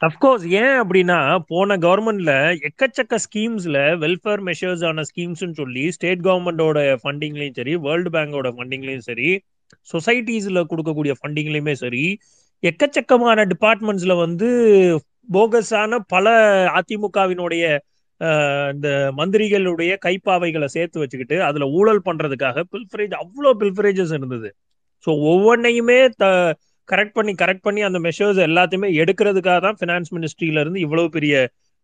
அப்கோர்ஸ் 0.00 0.44
ஏன் 0.50 0.76
அப்படின்னா 0.80 1.16
போன 1.46 1.76
கவர்மெண்ட்ல 1.76 2.32
எக்கச்சக்க 2.68 3.14
ஸ்கீம்ஸ்ல 3.16 3.78
வெல்ஃபேர் 3.94 4.42
மெஷர்ஸ் 4.46 4.84
ஆன 4.84 5.02
ஸ்கீம்ஸ்னு 5.02 5.52
சொல்லி 5.52 5.90
ஸ்டேட் 5.90 6.22
கவர்மெண்டோட 6.24 6.78
ஃபண்டிங்லயும் 7.02 7.52
சரி 7.52 7.74
வேர்ல்டு 7.76 8.10
பேங்கோட 8.10 8.50
ஃபண்டிங்லயும் 8.50 9.06
சரி 9.08 9.28
சொசைட்டிஸ்ல 9.88 10.62
கொடுக்கக்கூடிய 10.70 11.14
ஃபண்டிங்லயுமே 11.20 11.72
சரி 11.72 12.04
எக்கச்சக்கமான 12.62 13.44
டிபார்ட்மெண்ட்ஸ்ல 13.44 14.16
வந்து 14.18 14.48
போகஸான 15.28 15.98
பல 16.08 16.28
அதிமுகவினுடைய 16.74 17.64
இந்த 18.72 18.88
மந்திரிகளுடைய 19.18 19.92
கைப்பாவைகளை 20.06 20.68
சேர்த்து 20.76 21.02
வச்சுக்கிட்டு 21.02 21.36
அதுல 21.48 21.66
ஊழல் 21.78 22.02
பண்றதுக்காக 22.08 22.64
பில்ஃபரேஜ் 22.74 23.14
அவ்வளோ 23.22 23.52
பில்ஃபரேஜஸ் 23.62 24.12
இருந்தது. 24.18 24.48
ஸோ 25.04 25.10
ஒவ்வொன்றையுமே 25.30 25.98
த 26.22 26.26
கரெக்ட் 26.88 27.16
பண்ணி 27.18 27.32
கரெக்ட் 27.42 27.66
பண்ணி 27.66 27.80
அந்த 27.88 27.98
மெஷர்ஸ் 28.06 28.40
எல்லாத்தையுமே 28.48 28.88
எடுக்கிறதுக்காக 29.02 29.58
தான் 29.66 29.78
ஃபினான்ஸ் 29.80 30.10
மினிஸ்ட்ரியில 30.16 30.62
இருந்து 30.64 30.80
இவ்வளவு 30.86 31.08
பெரிய 31.16 31.34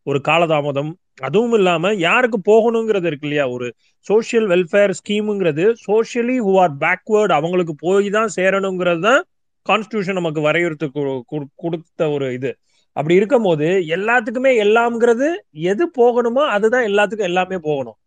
ஒரு 0.07 0.19
காலதாமதம். 0.29 0.91
அதுவும் 1.27 1.57
இல்லாம 1.59 1.93
யாருக்கு 2.07 2.39
போகணுங்கிறது 2.51 3.07
இருக்கு 3.11 3.27
இல்லையா? 3.29 3.45
ஒரு 3.55 3.67
சோசியல் 4.07 4.47
வெல்ஃபேர் 4.53 4.93
ஸ்கீமுங்கிறது 5.01 5.65
சோசியலி 5.87 6.37
ஹூ 6.47 6.53
ஆர் 6.65 6.75
பேக்வேர்டு 6.85 7.33
அவங்களுக்கு 7.39 7.75
போய் 7.85 8.09
தான் 8.17 8.31
சேரணுங்கிறது 8.39 9.03
தான் 9.09 9.23
கான்ஸ்டியூஷன் 9.67 10.19
நமக்கு 10.21 10.41
வரையறுத்து 10.49 10.87
கொடுத்த 11.63 12.11
ஒரு 12.17 12.27
இது. 12.39 12.51
அப்படி 12.97 13.15
இருக்கும் 13.21 13.47
போது 13.49 13.67
எல்லாத்துக்குமே 13.97 14.53
எல்லாம்ங்கிறது 14.65 15.29
எது 15.73 15.85
போகணுமோ 15.99 16.43
அதுதான் 16.57 16.87
எல்லாத்துக்கும் 16.91 17.31
எல்லாமே 17.31 17.59
போகணும். 17.69 17.99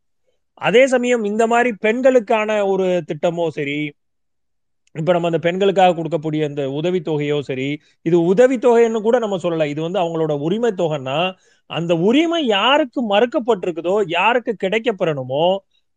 அதே 0.67 0.83
சமயம் 0.93 1.23
இந்த 1.31 1.43
மாதிரி 1.51 1.71
பெண்களுக்கான 1.85 2.59
ஒரு 2.71 2.87
திட்டமோ 3.09 3.45
சரி 3.57 3.79
இப்ப 4.95 5.11
நம்ம 5.13 5.29
அந்த 5.31 5.39
பெண்களுக்காக 5.45 5.93
கொடுக்கக்கூடிய 5.97 6.41
அந்த 6.49 6.61
உதவித்தொகையோ 6.79 7.37
சரி 7.49 7.67
இது 8.05 8.17
உதவித்தொகைன்னு 8.31 9.01
கூட 9.07 9.17
நம்ம 9.23 9.37
சொல்லல. 9.43 9.67
இது 9.73 9.81
வந்து 9.85 9.99
அவங்களோட 10.03 10.33
உரிமை 10.47 10.71
தொகைன்னா 10.81 11.19
அந்த 11.69 11.93
உரிமை 12.07 12.41
யாருக்கு 12.47 12.99
மறுக்கப்பட்டிருக்குதோ 13.13 13.95
யாருக்கு 14.17 14.53
கிடைக்கப்பெறணுமோ 14.63 15.45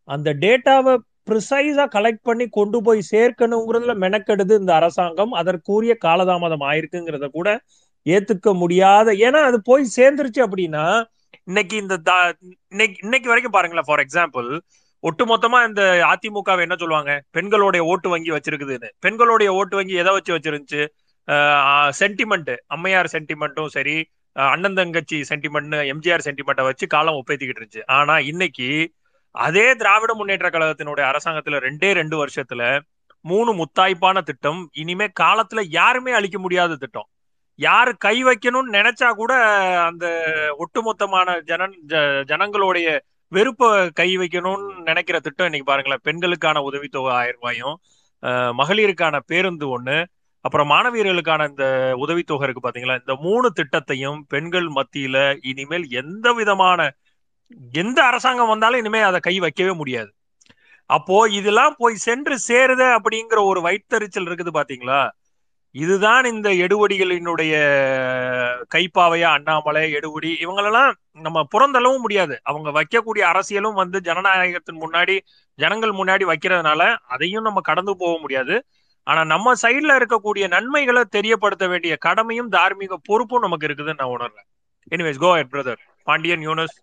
அந்த 0.08 0.28
டேட்டாவை 0.44 0.94
ப்ரிசைஸா 1.30 1.84
கலெக்ட் 1.96 2.26
பண்ணி 2.28 2.46
கொண்டு 2.58 2.78
போய் 2.86 3.00
சேர்க்கணுங்கிறதுல 3.10 3.94
மெனக்கெடுது 4.04 4.54
இந்த 4.62 4.72
அரசாங்கம். 4.80 5.32
அதற்குரிய 5.40 5.94
காலதாமதம் 6.06 6.64
ஆயிருக்குங்கிறத 6.70 7.26
கூட 7.38 7.48
ஏத்துக்க 8.06 8.54
முடியாத 8.62 9.08
ஏன்னா 9.26 9.40
அது 9.48 9.58
போய் 9.62 9.84
சேர்ந்துருச்சு 9.96 10.40
அப்படின்னா 10.46 10.84
இன்னைக்கு 11.50 11.76
இந்த 11.76 11.94
இன்னைக்கு 12.72 12.98
இன்னைக்கு 13.02 13.28
வரைக்கும் 13.28 13.56
பாருங்களேன் 13.56 13.88
ஃபார் 13.88 14.02
எக்ஸாம்பிள் 14.04 14.48
ஒட்டுமொத்தமா 15.04 15.58
இந்த 15.68 15.82
அதிமுக 16.10 16.56
என்ன 16.64 16.76
சொல்லுவாங்க? 16.80 17.12
பெண்களுடைய 17.36 17.82
ஓட்டு 17.92 18.08
வங்கி 18.08 18.30
வச்சிருக்குதுன்னு. 18.30 18.88
பெண்களுடைய 19.04 19.48
ஓட்டு 19.60 19.74
வங்கி 19.76 19.94
எதை 20.02 20.12
வச்சு 20.16 20.32
வச்சிருந்துச்சு? 20.34 20.82
சென்டிமெண்ட் 22.00 22.52
அம்மையார் 22.74 23.08
சென்டிமெண்ட்டும் 23.14 23.72
சரி 23.76 23.96
அண்ணன் 24.36 24.78
தங்கச்சி 24.78 25.18
சென்டிமெண்ட் 25.30 25.74
எம்ஜிஆர் 25.92 26.24
சென்டிமெண்ட்டை 26.26 26.64
வச்சு 26.68 26.86
காலம் 26.94 27.18
ஒப்பேத்திக்கிட்டு 27.20 27.60
இருந்துச்சு. 27.62 27.82
ஆனா 27.98 28.14
இன்னைக்கு 28.30 28.68
அதே 29.34 29.66
திராவிட 29.80 30.12
முன்னேற்ற 30.14 30.48
கழகத்தினுடைய 30.50 31.04
அரசாங்கத்துல 31.10 31.60
ரெண்டே 31.66 31.90
ரெண்டு 32.00 32.16
வருஷத்துல 32.22 32.62
மூணு 33.24 33.50
முத்தாய்ப்பான 33.60 34.22
திட்டம் 34.22 34.60
இனிமே 34.82 35.06
காலத்துல 35.20 35.60
யாருமே 35.78 36.12
அழிக்க 36.12 36.38
முடியாத 36.38 36.78
திட்டம். 36.84 37.08
யாரு 37.58 37.92
கை 37.96 38.24
வைக்கணும்னு 38.24 38.76
நினைச்சா 38.78 39.08
கூட 39.10 39.32
அந்த 39.88 40.06
ஒட்டுமொத்தமான 40.58 41.28
ஜன 41.50 41.68
ஜனங்களுடைய 42.30 42.86
வெறுப்ப 43.32 43.70
கை 44.00 44.08
வைக்கணும்னு 44.18 44.66
நினைக்கிற 44.82 45.16
திட்டம் 45.20 45.46
இன்னைக்கு 45.46 45.70
பாருங்களேன். 45.70 46.02
பெண்களுக்கான 46.02 46.62
உதவித்தொகை 46.68 47.12
ஆயிரம் 47.20 47.40
ரூபாயும் 47.40 47.76
மகளிருக்கான 48.60 49.16
பேருந்து 49.30 49.66
ஒண்ணு 49.76 49.96
அப்புறம் 50.44 50.70
மாணவியர்களுக்கான 50.70 51.46
இந்த 51.50 51.64
உதவித்தொகை 52.04 52.44
இருக்கு 52.46 52.62
பாத்தீங்களா? 52.64 52.96
இந்த 53.02 53.14
மூணு 53.26 53.48
திட்டத்தையும் 53.58 54.20
பெண்கள் 54.28 54.68
மத்தியில 54.78 55.16
இனிமேல் 55.50 55.86
எந்த 56.02 56.32
விதமான 56.32 56.80
எந்த 57.74 57.98
அரசாங்கம் 58.04 58.52
வந்தாலும் 58.52 58.80
இனிமேல் 58.82 59.08
அதை 59.10 59.20
கை 59.20 59.34
வைக்கவே 59.38 59.72
முடியாது. 59.72 60.10
அப்போ 60.90 61.16
இதெல்லாம் 61.38 61.74
போய் 61.78 62.04
சென்று 62.06 62.38
சேருத 62.38 62.82
அப்படிங்கிற 62.96 63.40
ஒரு 63.50 63.60
வயிற்றுச்சல் 63.60 64.28
இருக்குது 64.28 64.52
பாத்தீங்களா? 64.58 65.00
இதுதான் 65.74 66.24
இந்த 66.32 66.48
எடுவடிகளினுடைய 66.64 67.52
கைப்பாவையா 68.74 69.28
அண்ணாமலை 69.36 69.82
எடுவடி 69.98 70.30
இவங்களெல்லாம் 70.44 70.90
நம்ம 71.26 71.38
புறந்தளவும் 71.52 72.02
முடியாது. 72.04 72.34
அவங்க 72.50 72.68
வைக்கக்கூடிய 72.78 73.22
அரசியலும் 73.32 73.78
வந்து 73.80 73.98
ஜனநாயகத்தின் 74.08 74.82
முன்னாடி 74.84 75.16
ஜனங்கள் 75.58 75.92
முன்னாடி 76.00 76.24
வைக்கிறதுனால 76.32 76.82
அதையும் 77.14 77.46
நம்ம 77.46 77.60
கடந்து 77.70 77.92
போக 78.02 78.14
முடியாது. 78.20 78.56
ஆனா 79.06 79.22
நம்ம 79.32 79.54
சைட்ல 79.62 79.94
இருக்கக்கூடிய 80.00 80.44
நன்மைகளை 80.54 81.02
தெரியப்படுத்த 81.16 81.66
வேண்டிய 81.72 81.94
கடமையும் 82.06 82.50
தார்மீக 82.56 82.98
பொறுப்பும் 83.08 83.44
நமக்கு 83.46 83.68
இருக்குதுன்னு 83.68 84.00
நான் 84.02 84.14
உணர்றேன். 84.16 84.48
Anyways 84.94 85.22
go 85.24 85.30
ahead 85.38 85.52
brother 85.52 85.80
Pandian 86.08 86.44
Yunus. 86.48 86.76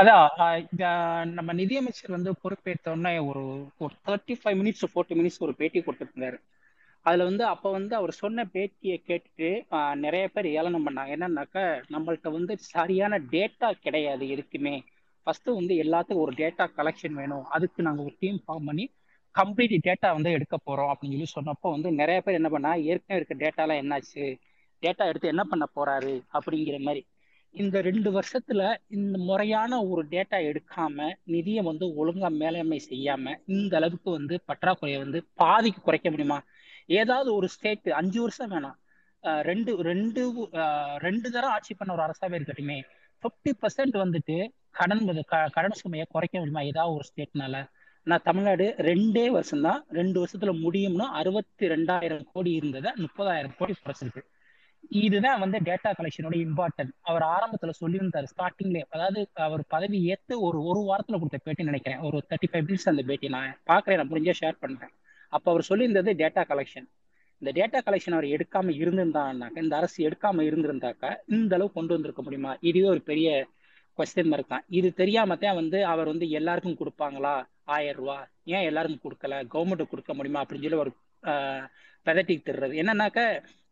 அதான் 0.00 1.32
நம்ம 1.38 1.50
நிதியமைச்சர் 1.62 2.14
வந்து 2.16 2.32
பொறுப்பேற்றோன்னே 2.42 3.14
ஒரு 3.28 3.42
ஒரு 3.84 3.94
thirty 4.08 4.36
five 4.42 4.58
minutes 4.60 4.86
forty 4.92 5.16
minutes 5.20 5.42
ஒரு 5.46 5.54
பேட்டி 5.60 5.80
கொடுத்துருந்தாரு. 5.80 6.38
அதுல 7.06 7.26
வந்து 7.28 7.44
அப்ப 7.52 7.70
வந்து 7.76 7.94
அவர் 7.98 8.12
சொன்ன 8.20 8.44
பேட்டியை 8.54 8.96
கேட்டுட்டு 9.08 9.48
நிறைய 10.04 10.24
பேர் 10.34 10.46
ஏளனம் 10.58 10.86
பண்ணாங்க. 10.86 11.10
என்னன்னாக்க 11.16 11.58
நம்மள்ட்ட 11.94 12.30
வந்து 12.36 12.54
சரியான 12.74 13.18
டேட்டா 13.34 13.68
கிடையாது 13.84 14.26
எதுக்குமே. 14.36 14.74
ஃபர்ஸ்ட் 15.26 15.50
வந்து 15.58 15.74
எல்லாத்துக்கும் 15.84 16.22
ஒரு 16.24 16.32
டேட்டா 16.40 16.64
கலெக்ஷன் 16.78 17.16
வேணும். 17.20 17.44
அதுக்கு 17.56 17.86
நாங்க 17.88 18.02
ஒரு 18.08 18.14
டீம் 18.22 18.40
ஃபார்ம் 18.44 18.68
பண்ணி 18.70 18.86
கம்ப்ளீட் 19.34 19.74
டேட்டா 19.86 20.08
வந்து 20.16 20.30
எடுக்க 20.36 20.56
போறோம் 20.66 20.90
அப்படின்னு 20.92 21.16
சொல்லி 21.16 21.34
சொன்னப்போ 21.36 21.70
வந்து 21.74 21.88
நிறைய 21.92 22.18
பேர் 22.20 22.38
என்ன 22.40 22.48
பண்ணா 22.48 22.70
ஏற்கனவே 22.90 23.18
இருக்க 23.20 23.34
டேட்டாலாம் 23.42 23.80
என்னாச்சு? 23.82 24.24
டேட்டா 24.82 25.04
எடுத்து 25.10 25.32
என்ன 25.34 25.44
பண்ண 25.44 25.64
போறாரு? 25.76 26.14
அப்படிங்கிற 26.36 26.78
மாதிரி. 26.86 27.02
இந்த 27.54 27.76
ரெண்டு 27.88 28.08
வருஷத்துல 28.16 28.62
இந்த 28.96 29.16
முறையான 29.28 29.78
ஒரு 29.90 30.02
டேட்டா 30.10 30.38
எடுக்காம 30.50 31.06
நிதியை 31.34 31.62
வந்து 31.64 31.86
ஒழுங்கா 32.00 32.28
மேலாண்மை 32.42 32.78
செய்யாம 32.90 33.34
இந்த 33.56 33.72
அளவுக்கு 33.76 34.10
வந்து 34.10 34.34
பற்றாக்குறையை 34.48 34.98
வந்து 35.04 35.20
பாதிக்கு 35.42 35.80
குறைக்க 35.82 36.10
முடியுமா? 36.10 36.38
ஏதாவது 36.88 37.28
ஒரு 37.34 37.48
ஸ்டேட் 37.54 37.88
அஞ்சு 38.00 38.20
வருஷம் 38.24 38.52
வேணாம். 38.54 38.76
ரெண்டு 39.48 39.70
ரெண்டு 39.90 40.22
ரெண்டு 41.06 41.28
தரம் 41.34 41.54
ஆட்சி 41.54 41.74
பண்ண 41.74 41.94
ஒரு 41.96 42.04
அரசாவே 42.06 42.36
இருக்கட்டுமே. 42.38 42.78
ஃபிஃப்டி 43.22 43.52
பர்சன்ட் 43.62 43.96
வந்துட்டு 44.04 44.36
கடன் 44.78 45.04
கடன் 45.56 45.80
சுமையை 45.80 46.06
குறைக்க 46.14 46.34
முடியுமா? 46.38 46.62
ஏதாவது 46.72 46.94
ஒரு 46.96 47.04
ஸ்டேட்னால 47.10 47.64
நான் 48.06 48.24
தமிழ்நாடு 48.28 48.66
ரெண்டே 48.88 49.24
வருஷம் 49.36 49.64
தான் 49.66 49.80
ரெண்டு 49.98 50.16
வருஷத்துல 50.22 50.52
முடியும்னு 50.64 51.06
அறுபத்தி 51.20 51.70
ரெண்டாயிரம் 51.72 52.26
கோடி 52.32 52.50
இருந்ததை 52.58 52.90
முப்பதாயிரம் 53.04 53.56
கோடி 53.58 53.74
குறைச்சிருக்கு. 53.78 54.22
இதுதான் 55.04 55.40
வந்து 55.42 55.58
டேட்டா 55.68 55.90
கலெக்ஷனோட 55.98 56.34
இம்பார்ட்டன்ட் 56.46 56.92
அவர் 57.10 57.24
ஆரம்பத்துல 57.36 57.72
சொல்லியிருந்தாரு 57.80 58.28
ஸ்டார்டிங்ல 58.32 58.80
அதாவது 58.96 59.20
அவர் 59.46 59.62
பதவி 59.74 59.98
ஏத்து 60.12 60.34
ஒரு 60.48 60.58
ஒரு 60.70 60.80
வாரத்துல 60.90 61.18
கொடுத்த 61.22 61.40
பேட்டி 61.46 61.68
நினைக்கிறேன். 61.70 62.00
ஒரு 62.08 62.18
தேர்ட்டி 62.30 62.50
ஃபைவ் 62.52 62.66
மினிட்ஸ் 62.68 62.90
அந்த 62.92 63.04
பேட்டி. 63.10 63.28
நான் 63.36 63.56
பாக்குறேன் 63.70 64.00
நான் 64.00 64.12
முடிஞ்சா 64.12 64.34
ஷேர் 64.42 64.62
பண்றேன். 64.64 64.92
அப்போ 65.32 65.48
அவர் 65.52 65.68
சொல்லியிருந்தது 65.70 66.12
டேட்டா 66.22 66.42
கலெக்ஷன் 66.52 66.86
இந்த 67.42 67.50
டேட்டா 67.58 67.78
கலெக்ஷன் 67.86 68.16
அவர் 68.16 68.26
எடுக்காம 68.34 68.74
இருந்திருந்தான்னாக்கா 68.82 69.62
இந்த 69.64 69.74
அரசு 69.80 69.98
எடுக்காம 70.08 70.44
இருந்திருந்தாக்கா 70.48 71.10
இந்த 71.36 71.52
அளவு 71.56 71.70
கொண்டு 71.78 71.94
வந்திருக்க 71.96 72.22
முடியுமா? 72.26 72.52
இதுவே 72.68 72.88
ஒரு 72.94 73.02
பெரிய 73.10 73.28
கொஸ்டின் 73.98 74.30
மார்க் 74.32 74.52
தான். 74.52 74.64
இது 74.78 74.88
தெரியாம 75.00 75.36
தான் 75.42 75.58
வந்து 75.60 75.78
அவர் 75.92 76.10
வந்து 76.12 76.26
எல்லாருக்கும் 76.38 76.78
கொடுப்பாங்களா? 76.80 77.34
ஆயிரம் 77.74 77.98
ரூபா. 78.00 78.16
ஏன் 78.54 78.66
எல்லாருக்கும் 78.70 79.04
கொடுக்கல? 79.04 79.34
கவர்மெண்ட்டுக்கு 79.54 79.94
கொடுக்க 79.94 80.14
முடியுமா? 80.18 80.42
அப்படின்னு 80.42 80.66
சொல்லி 80.66 80.82
ஒரு 80.84 80.92
பெதட்டிக் 82.06 82.48
தர்றது 82.48 82.74
என்னன்னாக்க 82.82 83.20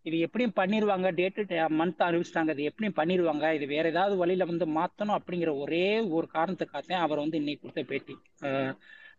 இது 0.06 0.16
எப்படியும் 0.26 0.56
பண்ணிடுவாங்க 0.58 1.08
டேட்டு 1.18 1.58
மந்த் 1.80 2.02
அறிவிச்சிட்டாங்க 2.06 2.54
இது 2.56 2.68
எப்படியும் 2.70 2.96
பண்ணிடுவாங்க 2.98 3.44
இது 3.58 3.66
வேற 3.74 3.84
ஏதாவது 3.92 4.14
வழியில 4.22 4.46
வந்து 4.50 4.66
மாற்றணும் 4.78 5.16
அப்படிங்கிற 5.18 5.52
ஒரே 5.62 5.86
ஒரு 6.16 6.26
காரணத்துக்காக 6.36 6.98
அவர் 7.04 7.22
வந்து 7.24 7.40
இன்னைக்கு 7.42 7.62
கொடுத்த 7.62 7.84
பேட்டி. 7.92 8.14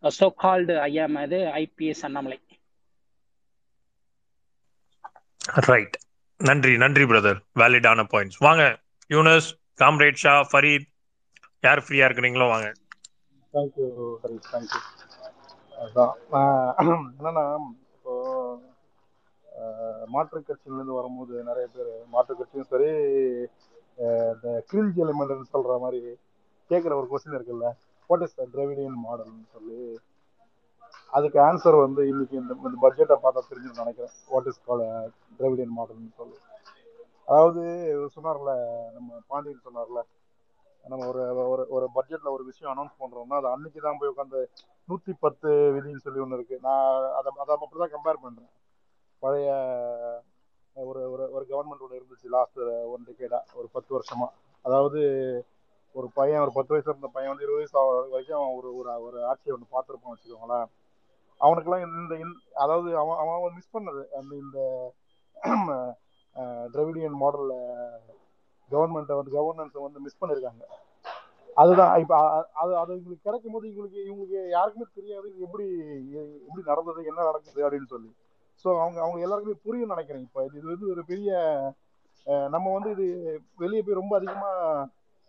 சோ 0.06 0.28
கால்டு 0.38 0.76
ஐயா 0.86 1.06
இது 1.26 1.40
ஐபிஎஸ் 1.62 2.06
அண்ணாமலை. 2.08 2.40
ரைட் 5.68 5.96
நன்றி 6.40 6.74
நன்றி 6.84 7.06
பிரதர் 7.12 7.40
வேலிடான 7.62 8.06
பாயிண்ட்ஸ் 8.14 8.40
வாங்க 8.48 8.64
யூனஸ் 9.10 9.50
காம்ரேட் 9.82 10.22
ஷா 10.24 10.36
ஃபரீத் 10.52 10.88
யார் 11.64 11.84
ஃப்ரீயா 11.86 12.08
இருக்கிறீங்களோ 12.08 12.48
வாங்க. 12.54 12.68
தேங்க்யூ 13.54 13.88
ஹரி 14.22 14.38
தேங்க்யூ 14.46 14.82
அதான் 15.84 16.14
என்னன்னா 16.82 17.46
இப்போ 17.96 18.14
மாற்றுக் 20.14 20.48
கட்சியிலேருந்து 20.48 20.98
வரும்போது 20.98 21.44
நிறைய 21.50 21.66
பேர் 21.76 21.92
மாற்றுக் 22.14 22.40
கட்சியும் 22.40 22.72
சரி 22.72 22.90
இந்த 24.32 24.48
கிரிஞ்சி 24.70 25.04
எலிமெண்ட்னு 25.06 25.54
சொல்ற 25.54 25.76
மாதிரி 25.84 26.02
கேட்குற 26.70 26.94
ஒரு 27.00 27.08
கொஸ்டின் 27.10 27.38
இருக்குல்ல. 27.38 27.68
வாட் 28.10 28.26
இஸ் 28.26 28.38
த 28.40 28.46
திராவிடியன் 28.54 29.00
மாடல்னு 29.06 29.46
சொல்லி 29.56 29.80
அதுக்கு 31.18 31.40
ஆன்சர் 31.48 31.78
வந்து 31.86 32.02
இன்னைக்கு 32.12 32.36
இந்த 32.42 32.54
இந்த 32.68 32.78
பட்ஜெட்டை 32.84 33.16
பார்த்தா 33.24 33.42
தெரிஞ்சுன்னு 33.50 33.82
நினைக்கிறேன். 33.84 34.14
வாட் 34.32 34.50
இஸ் 34.52 34.62
கால் 34.68 34.84
திராவிடியன் 35.40 35.78
மாடல்னு 35.78 36.12
சொல்லி. 36.20 36.38
அதாவது 37.28 37.62
சொன்னார்ல 38.16 38.52
நம்ம 38.96 39.10
பாண்டியன் 39.32 39.66
சொன்னார்ல 39.68 40.02
நம்ம 40.84 41.06
ஒரு 41.12 41.22
ஒரு 41.54 41.64
ஒரு 41.76 41.86
பட்ஜெட்ல 41.96 42.32
ஒரு 42.36 42.44
விஷயம் 42.50 42.72
அனௌன்ஸ் 42.74 43.00
பண்றோம்னா 43.02 43.38
அது 43.42 43.48
அன்னைக்கு 43.54 43.80
தான் 43.86 44.00
போய் 44.00 44.12
உட்காந்து 44.14 44.40
நூத்தி 44.90 45.14
பத்து 45.26 45.50
விதின்னு 45.76 46.04
சொல்லி 46.06 46.20
ஒன்று 46.24 46.38
இருக்கு. 46.40 46.58
நான் 46.68 46.88
அதை 47.20 47.30
அதை 47.44 47.54
அப்படிதான் 47.56 47.94
கம்பேர் 47.96 48.24
பண்றேன். 48.26 48.52
பழைய 49.24 49.50
ஒரு 50.76 51.02
ஒரு 51.14 51.24
ஒரு 51.36 51.44
கவர்மெண்ட் 51.52 51.84
ஒன்று 51.86 52.00
இருந்துச்சு 52.00 52.34
லாஸ்ட் 52.36 52.60
ஒன் 52.94 53.06
டிகேடா 53.08 53.40
ஒரு 53.60 53.68
பத்து 53.76 53.92
வருஷமா. 53.98 54.28
அதாவது 54.66 55.02
ஒரு 55.96 56.08
பையன் 56.16 56.44
ஒரு 56.44 56.52
பத்து 56.56 56.74
வயசுல 56.74 56.94
இருந்த 56.94 57.10
பையன் 57.10 57.32
வந்து 57.32 57.46
இருபது 57.46 57.62
வயசு 57.62 57.78
ஆகுற 57.82 57.98
வரைக்கும் 58.08 58.56
ஒரு 58.58 58.70
ஒரு 58.80 58.90
ஒரு 59.08 59.20
ஆட்சியை 59.30 59.54
ஒன்று 59.56 59.74
பார்த்துருப்பான் 59.74 60.14
வச்சுக்கோங்களேன். 60.14 60.68
அவனுக்கெல்லாம் 61.42 61.84
இந்த 61.86 62.14
இந்த- 62.24 62.42
அதாவது 62.56 62.90
அவன் 63.02 63.20
அவன் 63.36 63.56
மிஸ் 63.58 63.76
பண்ணது. 63.76 64.04
அந்த 64.20 64.34
இந்த 64.44 64.58
திராவிடியன் 66.72 67.22
மாடல்ல 67.22 67.54
கவர்மெண்ட்டை 68.72 69.16
வந்து 69.18 69.36
கவர்னன்ஸை 69.36 69.82
வந்து 69.84 70.04
மிஸ் 70.06 70.20
பண்ணியிருக்காங்க 70.22 70.64
அதுதான் 71.58 71.94
இப்போ 72.02 72.16
அது 72.62 72.72
அது 72.76 72.92
இவங்களுக்கு 72.94 73.26
கிடைக்கும் 73.28 73.54
போது 73.54 73.66
இவங்களுக்கு 73.68 74.00
இவங்களுக்கு 74.06 74.40
யாருக்குமே 74.50 74.86
தெரியாது. 74.96 75.28
இது 75.30 75.46
எப்படி 75.46 75.66
எப்படி 76.42 76.64
நடந்தது 76.66 77.10
என்ன 77.12 77.26
நடக்குது 77.26 77.66
அப்படின்னு 77.66 77.92
சொல்லி. 77.94 78.10
ஸோ 78.66 78.70
அவங்க 78.82 79.00
அவங்க 79.02 79.20
எல்லாருக்குமே 79.22 79.58
புரியும் 79.64 79.94
நினைக்கிறேன். 79.94 80.26
இப்போ 80.28 80.42
இது 80.50 80.68
வந்து 80.70 80.92
ஒரு 80.94 81.04
பெரிய 81.06 81.32
அஹ், 82.28 82.48
நம்ம 82.50 82.68
வந்து 82.74 82.90
இது 82.96 83.06
வெளியே 83.58 83.82
போய் 83.82 84.00
ரொம்ப 84.00 84.14
அதிகமா 84.20 84.50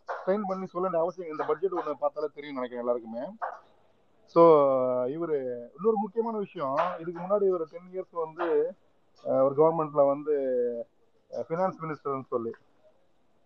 ட்ரெயின் 0.08 0.48
பண்ணி 0.48 0.66
சொல்ல 0.72 0.84
வேண்டிய 0.86 1.02
அவசியம் 1.04 1.30
இந்த 1.32 1.42
பட்ஜெட் 1.50 1.78
ஒன்று 1.78 2.02
பார்த்தாலே 2.02 2.28
தெரியும் 2.36 2.58
நினைக்கிறேன் 2.58 2.84
எல்லாருக்குமே. 2.84 3.24
ஸோ 4.34 4.42
இவர் 5.14 5.34
இன்னொரு 5.76 5.96
முக்கியமான 6.04 6.36
விஷயம் 6.46 6.78
இதுக்கு 7.02 7.18
முன்னாடி 7.22 7.44
இவர் 7.50 7.64
டென் 7.72 7.90
இயர்ஸ் 7.94 8.14
வந்து 8.24 8.46
ஒரு 9.46 9.54
கவர்மெண்ட்ல 9.60 10.02
வந்து 10.12 10.34
ஃபினான்ஸ் 11.30 11.80
மினிஸ்டர்னு 11.84 12.32
சொல்லி. 12.34 12.52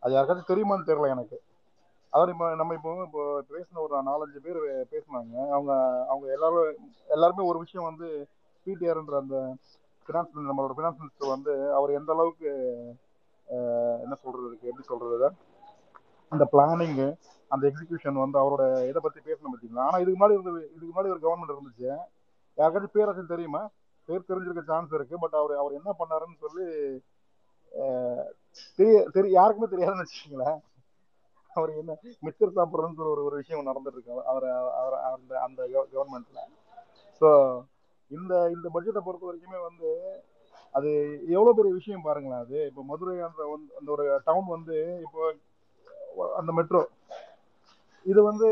அது 0.03 0.15
யாருக்காச்சும் 0.15 0.51
தெரியுமான்னு 0.51 0.89
தெரியல 0.91 1.13
எனக்கு. 1.15 1.39
அதாவது 2.13 2.33
இப்போ 2.35 2.47
நம்ம 2.61 2.75
இப்போ 2.79 2.93
இப்போ 3.07 3.25
பேசின 3.51 3.81
ஒரு 3.85 3.99
நாலஞ்சு 4.11 4.39
பேர் 4.47 4.61
பேசினாங்க. 4.93 5.35
அவங்க 5.57 5.73
அவங்க 6.13 6.27
எல்லாரும் 6.37 6.71
எல்லாருமே 7.17 7.43
ஒரு 7.51 7.59
விஷயம் 7.65 7.89
வந்து 7.91 8.09
பிடிஆர்ன்ற 8.67 9.17
அந்த 9.23 9.37
ஃபினான்ஸ் 10.07 10.49
நம்மளோட 10.51 10.75
ஃபினான்ஸ் 10.77 11.01
மினிஸ்டர் 11.03 11.35
வந்து 11.35 11.53
அவர் 11.79 11.97
எந்த 12.01 12.11
அளவுக்கு 12.17 12.51
என்ன 14.05 14.15
சொல்றதுக்கு 14.25 14.69
எப்படி 14.71 14.87
சொல்றது 14.91 15.29
அந்த 16.33 16.49
பிளானிங் 16.53 17.03
அந்த 17.49 17.65
எக்ஸிகியூஷன் 17.69 18.21
வந்து 18.23 18.39
அவரோட 18.43 18.65
இதை 18.89 19.01
பத்தி 19.03 19.21
பேசணும் 19.21 19.53
பார்த்தீங்களா? 19.53 19.79
ஆனா 19.79 19.99
இதுக்கு 19.99 20.19
முன்னாடி 20.21 20.37
இருந்த 20.37 20.51
இதுக்கு 20.77 20.95
முன்னாடி 20.95 21.11
ஒரு 21.11 21.23
கவர்மெண்ட் 21.25 21.55
இருந்துச்சு. 21.55 21.89
யாருக்காச்சும் 22.59 22.95
பேராச்சும் 22.95 23.33
தெரியுமா? 23.35 23.63
பேர் 24.09 24.29
தெரிஞ்சிருக்க 24.29 24.63
சான்ஸ் 24.63 24.93
இருக்கு. 24.93 25.19
பட் 25.19 25.35
அவர் 25.35 25.55
அவர் 25.57 25.73
என்ன 25.73 25.91
பண்ணாருன்னு 25.99 26.41
சொல்லி 26.41 26.67
தெரிய 28.79 29.09
தெரிய 29.13 29.33
யாருக்குமே 29.33 29.69
தெரியாதுன்னு 29.73 30.05
வச்சுக்கோங்களேன். 30.05 30.59
அவர் 31.57 31.71
என்ன 31.77 31.93
மிச்சர் 32.23 32.57
சாப்பிட்றதுன்னு 32.57 32.99
சொல்லி 32.99 33.15
ஒரு 33.15 33.25
ஒரு 33.25 33.37
விஷயம் 33.37 33.67
நடந்துட்டு 33.67 33.93
இருக்கு 33.93 34.25
அவர் 34.25 34.47
அவர் 34.81 34.97
அந்த 35.11 35.41
அந்த 35.41 35.61
கவர்மெண்ட்ல 35.93 36.41
ஸோ 37.21 37.29
இந்த 38.11 38.33
இந்த 38.55 38.67
பட்ஜெட்டை 38.75 39.01
பொறுத்த 39.01 39.27
வரைக்குமே 39.27 39.59
வந்து 39.63 39.89
அது 40.75 40.91
எவ்வளவு 41.29 41.55
பெரிய 41.55 41.75
விஷயம் 41.75 42.03
பாருங்களேன் 42.03 42.41
அது. 42.41 42.67
இப்போ 42.67 42.83
மதுரை 42.85 43.21
அந்த 43.21 43.43
வந்து- 43.53 43.75
அந்த 43.79 43.91
ஒரு 43.93 44.21
டவுன் 44.25 44.47
வந்து 44.47 44.77
இப்போ 45.03 45.23
அந்த 46.39 46.51
மெட்ரோ 46.59 46.83
இது 48.07 48.21
வந்து 48.29 48.49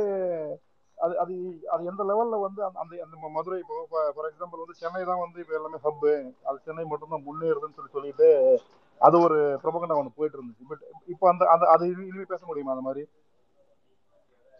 அது 0.99 1.15
அது 1.23 1.35
அது 1.73 1.83
எந்த 1.91 2.03
லெவல்ல 2.09 2.39
வந்து 2.45 2.61
அந்த 2.67 2.79
அந்த 2.83 3.03
அந்த 3.05 3.29
மதுரை 3.37 3.59
இப்போ 3.63 3.77
ஃபார் 4.15 4.29
எக்ஸாம்பிள் 4.29 4.63
வந்து 4.63 4.81
சென்னை 4.81 5.03
தான் 5.05 5.23
வந்து 5.23 5.39
இப்போ 5.43 5.55
எல்லாமே 5.59 5.79
ஹப்பு 5.85 6.13
அது 6.49 6.59
சென்னை 6.65 6.85
மட்டும்தான் 6.87 7.27
முன்னேறுதுன்னு 7.27 7.77
சொல்லி 7.79 7.95
சொல்லிட்டு 7.97 8.29
அது 9.01 9.17
ஒரு 9.27 9.37
ப்ரொபகண்டா 9.63 9.99
ஒன்று 9.99 10.17
போயிட்டு 10.17 10.39
இருந்துச்சு 10.39 10.69
பட் 10.71 10.83
இப்போ 11.13 11.27
அந்த 11.33 11.45
அந்த 11.55 11.67
அது 11.75 11.85
இனிமேல் 11.93 12.33
பேச 12.33 12.43
முடியுமா 12.47 12.75
அந்த 12.75 12.87
மாதிரி? 12.89 13.03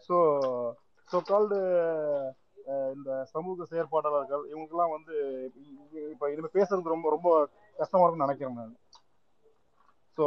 ஸோ 0.09 0.17
ஸோ 1.09 1.17
கால்டு 1.27 1.57
இந்த 2.95 3.11
சமூக 3.33 3.65
செயற்பாட்டாளர்கள் 3.69 4.43
இவங்களுக்குலாம் 4.49 4.95
வந்து 4.95 5.15
இப்போ 6.13 6.25
இனிமேல் 6.31 6.57
பேசுறது 6.57 6.93
ரொம்ப 6.93 7.09
ரொம்ப 7.15 7.29
கஷ்டமா 7.77 8.03
இருக்கும்னு 8.03 8.27
நினைக்கிறேன் 8.27 8.57
நான். 8.59 8.73
ஸோ 10.19 10.25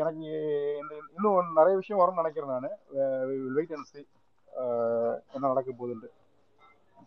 எனக்கு 0.00 0.26
இந்த 0.80 0.92
இன்னும் 1.16 1.56
நிறைய 1.58 1.74
விஷயம் 1.80 2.00
வரும்னு 2.00 2.22
நினைக்கிறேன் 2.22 2.52
நான். 2.54 2.74
வெயிட் 3.56 3.74
அண்ட் 3.76 3.88
சி 3.92 4.00
என்ன 5.34 5.48
நடக்க 5.52 5.70
போகுதுன்ட்டு. 5.72 6.10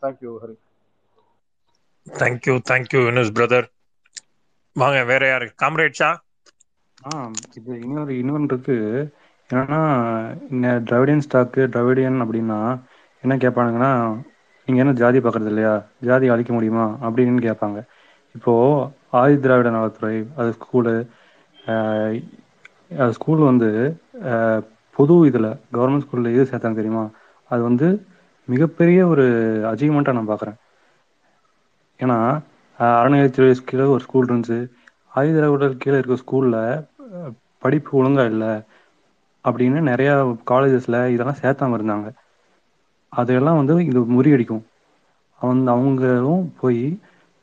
Thank you 0.03 0.31
Hari 0.43 0.55
thank you 2.07 2.53
thank you 2.69 2.99
Yunis 3.05 3.35
brother 3.37 3.67
வாங்க 4.75 4.97
வேற 5.11 5.23
யாரு? 5.29 5.47
காம்ரேட்ஸா 5.61 6.09
ஆ 6.97 7.09
இது 7.57 7.71
இன்னொரு 7.85 8.13
இன்னொன்று 8.21 8.47
இருக்கு. 8.51 8.77
என்னன்னா 9.49 9.81
இந்த 10.53 10.67
திராவிடியன் 10.87 11.25
ஸ்டாக்கு 11.25 11.61
திராவிடியன் 11.73 12.17
அப்படின்னா 12.23 12.59
என்ன 13.23 13.35
கேட்பானுங்கன்னா 13.43 13.91
நீங்கள் 14.67 14.83
என்ன 14.83 14.93
ஜாதி 15.01 15.19
பார்க்கறது 15.19 15.51
இல்லையா? 15.53 15.73
ஜாதி 16.07 16.25
அழிக்க 16.33 16.51
முடியுமா? 16.55 16.85
அப்படின்னு 17.05 17.45
கேட்பாங்க 17.47 17.79
இப்போ 18.35 18.53
ஆதி 19.19 19.35
திராவிட 19.43 19.69
நலத்துறை 19.75 20.15
அது 20.39 20.49
ஸ்கூலு 20.57 20.93
ஸ்கூல் 23.11 23.37
வந்து 23.41 23.69
பொது 24.95 25.25
இதில் 25.25 25.49
கவர்மெண்ட் 25.73 26.05
ஸ்கூலில் 26.05 26.33
எது 26.33 26.43
சேர்த்தாங்க 26.43 26.75
தெரியுமா? 26.75 27.03
அது 27.51 27.61
வந்து 27.61 27.87
மிகப்பெரிய 28.47 29.07
ஒரு 29.07 29.25
அச்சீவ்மெண்ட்டாக 29.63 30.13
நான் 30.13 30.29
பார்க்குறேன் 30.29 30.57
ஏன்னா 31.99 32.17
அஹ், 32.79 32.95
அறநிலையத்துறை 32.99 33.63
கீழே 33.65 33.83
ஒரு 33.83 34.03
ஸ்கூல் 34.03 34.27
இருந்துச்சு. 34.27 34.57
ஆதி 35.11 35.29
கீழே 35.77 35.97
இருக்க 35.97 36.15
ஸ்கூலில் 36.15 36.59
படிப்பு 37.59 37.97
ஒழுங்காக 37.97 38.29
இல்லை 38.29 38.51
அப்படின்னு 39.45 39.79
நிறையா 39.91 40.13
காலேஜஸில் 40.49 41.07
இதெல்லாம் 41.07 41.41
சேர்த்தாம 41.41 41.77
இருந்தாங்க. 41.77 42.07
அதையெல்லாம் 43.13 43.57
வந்து 43.57 43.85
இது 43.85 43.99
முறியடிக்கும். 44.15 44.63
வந்து 45.41 45.71
அவங்களும் 45.71 46.53
போய் 46.59 46.81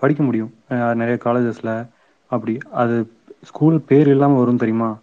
படிக்க 0.03 0.23
முடியும். 0.23 0.53
நிறைய 0.95 1.19
காலேஜஸில் 1.25 1.75
அப்படி. 2.31 2.55
அது 2.73 2.97
ஸ்கூல் 3.45 3.81
பேர் 3.81 4.09
இல்லாமல் 4.09 4.39
வரும் 4.39 4.57
தெரியுமா? 4.57 4.99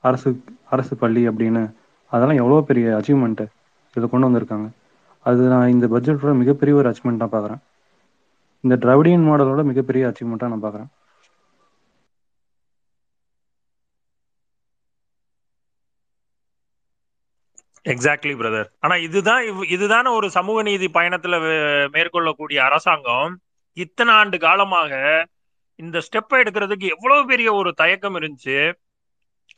அரசு 0.00 0.44
அரசு 0.70 0.96
பள்ளி 0.96 1.28
அப்படின்னு. 1.28 1.72
அதெல்லாம் 2.10 2.36
எவ்வளோ 2.36 2.60
பெரிய 2.60 2.88
அச்சீவ்மெண்ட்டு 2.88 3.46
இதை 3.94 4.08
கொண்டு 4.10 4.30
வந்திருக்காங்க. 4.30 4.70
அது 5.18 5.48
நான் 5.48 5.70
இந்த 5.70 5.86
பட்ஜெட்டோட 5.86 6.34
மிகப்பெரிய 6.34 6.76
ஒரு 6.76 6.90
அச்சீவ்மெண்ட்டாக 6.90 7.28
பார்க்குறேன். 7.32 7.58
இந்த 8.60 8.76
திராவிடியன் 8.76 9.26
மாடலோட 9.28 9.64
மிகப்பெரிய 9.64 10.12
அச்சீவ்மெண்ட்டாக 10.12 10.48
நான் 10.48 10.62
பார்க்குறேன். 10.62 10.86
எக்ஸாக்ட்லி 17.84 18.34
பிரதர் 18.36 18.64
ஆனா 18.80 18.96
இதுதான் 18.96 19.42
இவ்- 19.42 19.70
இதுதானே 19.70 20.10
ஒரு 20.10 20.30
சமூக 20.30 20.62
நீதி 20.62 20.86
பயணத்துல 20.86 21.40
மேற்கொள்ளக்கூடிய 21.92 22.56
அரசாங்கம் 22.56 23.38
இத்தனை 23.72 24.14
ஆண்டு 24.14 24.38
காலமாக 24.38 25.26
இந்த 25.76 25.98
ஸ்டெப்பை 25.98 26.36
எடுக்கிறதுக்கு 26.42 26.86
எவ்வளவு 26.88 27.26
பெரிய 27.26 27.48
ஒரு 27.54 27.72
தயக்கம் 27.72 28.16
இருந்துச்சு 28.16 28.72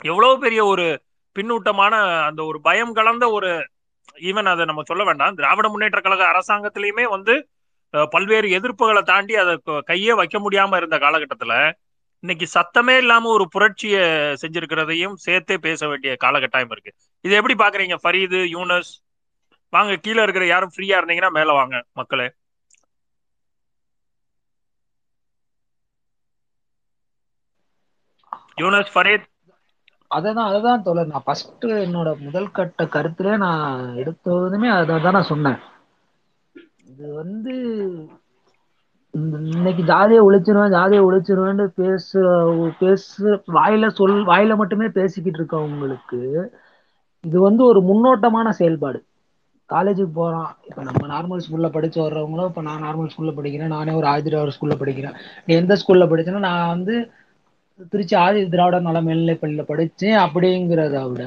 எவ்வளவு 0.03 0.38
பெரிய 0.38 0.64
ஒரு 0.64 0.87
பின்னூட்டமான 1.37 1.94
அந்த 2.24 2.40
ஒரு 2.44 2.59
பயம் 2.61 2.92
கலந்த 2.92 3.24
ஒரு 3.31 3.50
ஈவன் 4.29 4.50
அதை 4.53 4.64
நம்ம 4.64 4.83
சொல்ல 4.85 5.05
வேண்டாம். 5.05 5.35
திராவிட 5.35 5.68
முன்னேற்ற 5.68 6.00
கழக 6.00 6.24
அரசாங்கத்திலையுமே 6.33 7.07
வந்து 7.16 7.35
பல்வேறு 8.11 8.48
எதிர்ப்புகளை 8.59 9.03
தாண்டி 9.03 9.35
அதை 9.42 9.55
கையே 9.90 10.12
வைக்க 10.20 10.38
முடியாம 10.44 10.77
இருந்த 10.77 10.98
காலகட்டத்துல 10.98 11.55
இன்னைக்கு 12.20 12.46
சத்தமே 12.55 12.96
இல்லாம 12.96 13.29
ஒரு 13.29 13.44
புரட்சியை 13.48 14.03
செஞ்சிருக்கிறதையும் 14.42 15.16
சேர்த்தே 15.24 15.57
பேச 15.59 15.88
வேண்டிய 15.88 16.16
காலகட்டாயம் 16.24 16.72
இருக்கு. 16.74 16.92
இது 17.20 17.35
எப்படி 17.35 17.55
பாக்குறீங்க? 17.55 17.96
ஃபரீது 18.05 18.38
யூனஸ் 18.55 18.92
வாங்க 19.72 19.96
கீழே 19.96 20.22
இருக்கிற 20.22 20.46
யாரும் 20.46 20.72
ஃப்ரீயா 20.77 20.98
இருந்தீங்கன்னா 21.00 21.31
மேல 21.31 21.53
வாங்க 21.53 21.77
மக்களே. 21.92 22.27
யூனஸ் 28.58 28.92
ஃபரீத். 28.94 29.24
அதான் 30.10 30.48
அததான் 30.48 30.82
தோழர். 30.82 31.12
நான் 31.12 31.24
ஃபர்ஸ்ட் 31.24 31.64
என்னோட 31.84 32.08
முதல் 32.24 32.50
கட்ட 32.50 32.84
கருத்துல 32.94 33.36
நான் 33.36 33.70
எடுத்ததுமே 34.02 34.68
அதை 34.74 35.00
தான் 35.02 35.16
நான் 35.18 35.30
சொன்னேன். 35.32 35.58
இது 36.90 37.06
வந்து 37.14 37.54
இந்த 39.14 39.38
இன்னைக்கு 39.56 39.82
ஜாதியை 39.84 40.20
ஒழிச்சிருவேன் 40.26 40.74
ஜாதியை 40.76 41.02
ஒழிச்சிருவேன்னு 41.04 41.66
பேச 41.80 42.20
பேச 42.78 43.40
வாயில 43.56 43.90
சொல் 43.98 44.14
வாயில 44.30 44.56
மட்டுமே 44.56 44.86
பேசிக்கிட்டு 44.98 45.40
இருக்கவங்களுக்கு 45.40 46.20
இது 47.24 47.40
வந்து 47.40 47.62
ஒரு 47.64 47.80
முன்னோட்டமான 47.80 48.48
செயல்பாடு. 48.52 48.98
காலேஜுக்கு 49.70 50.14
போறோம். 50.16 50.48
இப்ப 50.68 50.80
நம்ம 50.82 51.02
நார்மல் 51.12 51.42
ஸ்கூல்ல 51.44 51.68
படிச்சு 51.76 51.98
வர்றவங்களும் 52.02 52.48
இப்ப 52.48 52.62
நான் 52.62 52.82
நார்மல் 52.82 53.10
ஸ்கூல்ல 53.12 53.32
படிக்கிறேன் 53.38 53.74
நானே 53.76 53.92
ஒரு 53.92 54.06
ஆதி 54.06 54.30
ஸ்கூலில் 54.30 54.56
ஸ்கூல்ல 54.56 54.76
படிக்கிறேன். 54.82 55.14
நீ 55.46 55.54
எந்த 55.54 55.76
ஸ்கூல்ல 55.82 56.06
படிச்சேன்னா 56.10 56.42
நான் 56.48 56.68
வந்து 56.68 56.96
திருச்சி 57.92 58.14
ஆதி 58.16 58.48
திராவிட 58.48 58.80
நல 58.80 59.00
மேல்நிலை 59.00 59.34
பள்ளியில 59.34 59.62
படிச்சேன் 59.70 60.18
அப்படிங்கிறத 60.24 61.10
விட 61.10 61.24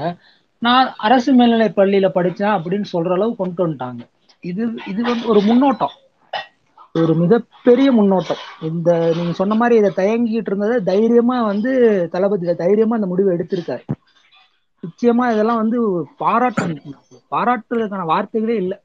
நான் 0.62 0.93
அரசு 0.97 1.31
மேல்நிலை 1.33 1.69
பள்ளியில 1.75 2.07
படிச்சேன் 2.15 2.53
அப்படின்னு 2.57 2.88
சொல்ற 2.93 3.12
அளவு 3.12 3.36
கொண்டு 3.36 3.67
வந்துட்டாங்க. 3.67 4.01
இது 4.43 4.63
இது 4.88 5.01
வந்து 5.03 5.25
ஒரு 5.27 5.41
முன்னோட்டம். 5.41 5.95
ஒரு 6.95 7.13
மிகப்பெரிய 7.15 7.89
முன்னோட்டம். 7.91 8.41
இந்த 8.62 8.89
நீங்க 9.17 9.31
சொன்ன 9.31 9.55
மாதிரி 9.55 9.75
இதை 9.81 9.91
தயங்கிட்டு 9.95 10.51
இருந்ததை 10.51 10.77
தைரியமா 10.83 11.43
வந்து 11.43 11.71
தளபதி 12.12 12.55
தைரியமா 12.55 12.95
அந்த 12.95 13.07
முடிவை 13.07 13.31
எடுத்திருக்காரு. 13.38 13.83
நிச்சயமா 14.83 15.25
இதெல்லாம் 15.33 15.62
வந்து 15.63 15.77
பாராட்டு 16.17 16.63
பாராட்டுறதுக்கான 17.31 18.05
வார்த்தைகளே 18.05 18.55
இல்லை. 18.55 18.77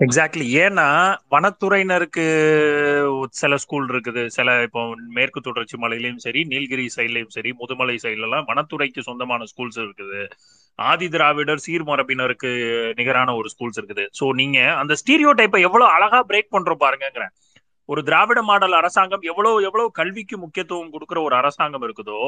எக்ஸாக்ட்லி 0.00 0.46
ஏன்னா 0.62 0.86
வனத்துறையினருக்கு 1.32 2.24
சில 3.40 3.56
ஸ்கூல் 3.64 3.86
இருக்குது. 3.92 4.22
சில 4.36 4.48
இப்போ 4.66 4.80
மேற்கு 5.16 5.40
தொடர்ச்சி 5.40 5.76
மலையிலயும் 5.82 6.22
சரி 6.24 6.40
நீலகிரி 6.52 6.86
சைட்லயும் 6.96 7.34
சரி 7.36 7.50
முதுமலை 7.60 7.96
சைட்ல 8.04 8.28
எல்லாம் 8.28 8.48
வனத்துறைக்கு 8.50 9.06
சொந்தமான 9.08 9.46
ஸ்கூல்ஸ் 9.52 9.78
இருக்குது. 9.84 10.22
ஆதி 10.78 11.08
திராவிடர் 11.14 11.64
சீர்மரபினருக்கு 11.66 12.50
நிகரான 13.00 13.34
ஒரு 13.40 13.50
ஸ்கூல்ஸ் 13.54 13.78
இருக்குது. 13.80 14.06
சோ 14.18 14.34
நீங்க 14.40 14.58
அந்த 14.80 14.96
ஸ்டீரியோ 15.02 15.32
டைப்பை 15.40 15.60
எவ்வளவு 15.68 15.94
அழகா 15.96 16.20
பிரேக் 16.32 16.54
பண்றோம் 16.56 16.82
பாருங்கிறேன் 16.84 17.32
ஒரு 17.88 18.00
திராவிட 18.02 18.40
மாடல் 18.42 18.74
அரசாங்கம் 18.74 19.24
எவ்வளவு 19.24 19.56
எவ்வளவு 19.62 19.88
கல்விக்கு 19.92 20.36
முக்கியத்துவம் 20.38 20.92
கொடுக்குற 20.94 21.18
ஒரு 21.22 21.34
அரசாங்கம் 21.36 21.84
இருக்குதோ 21.84 22.20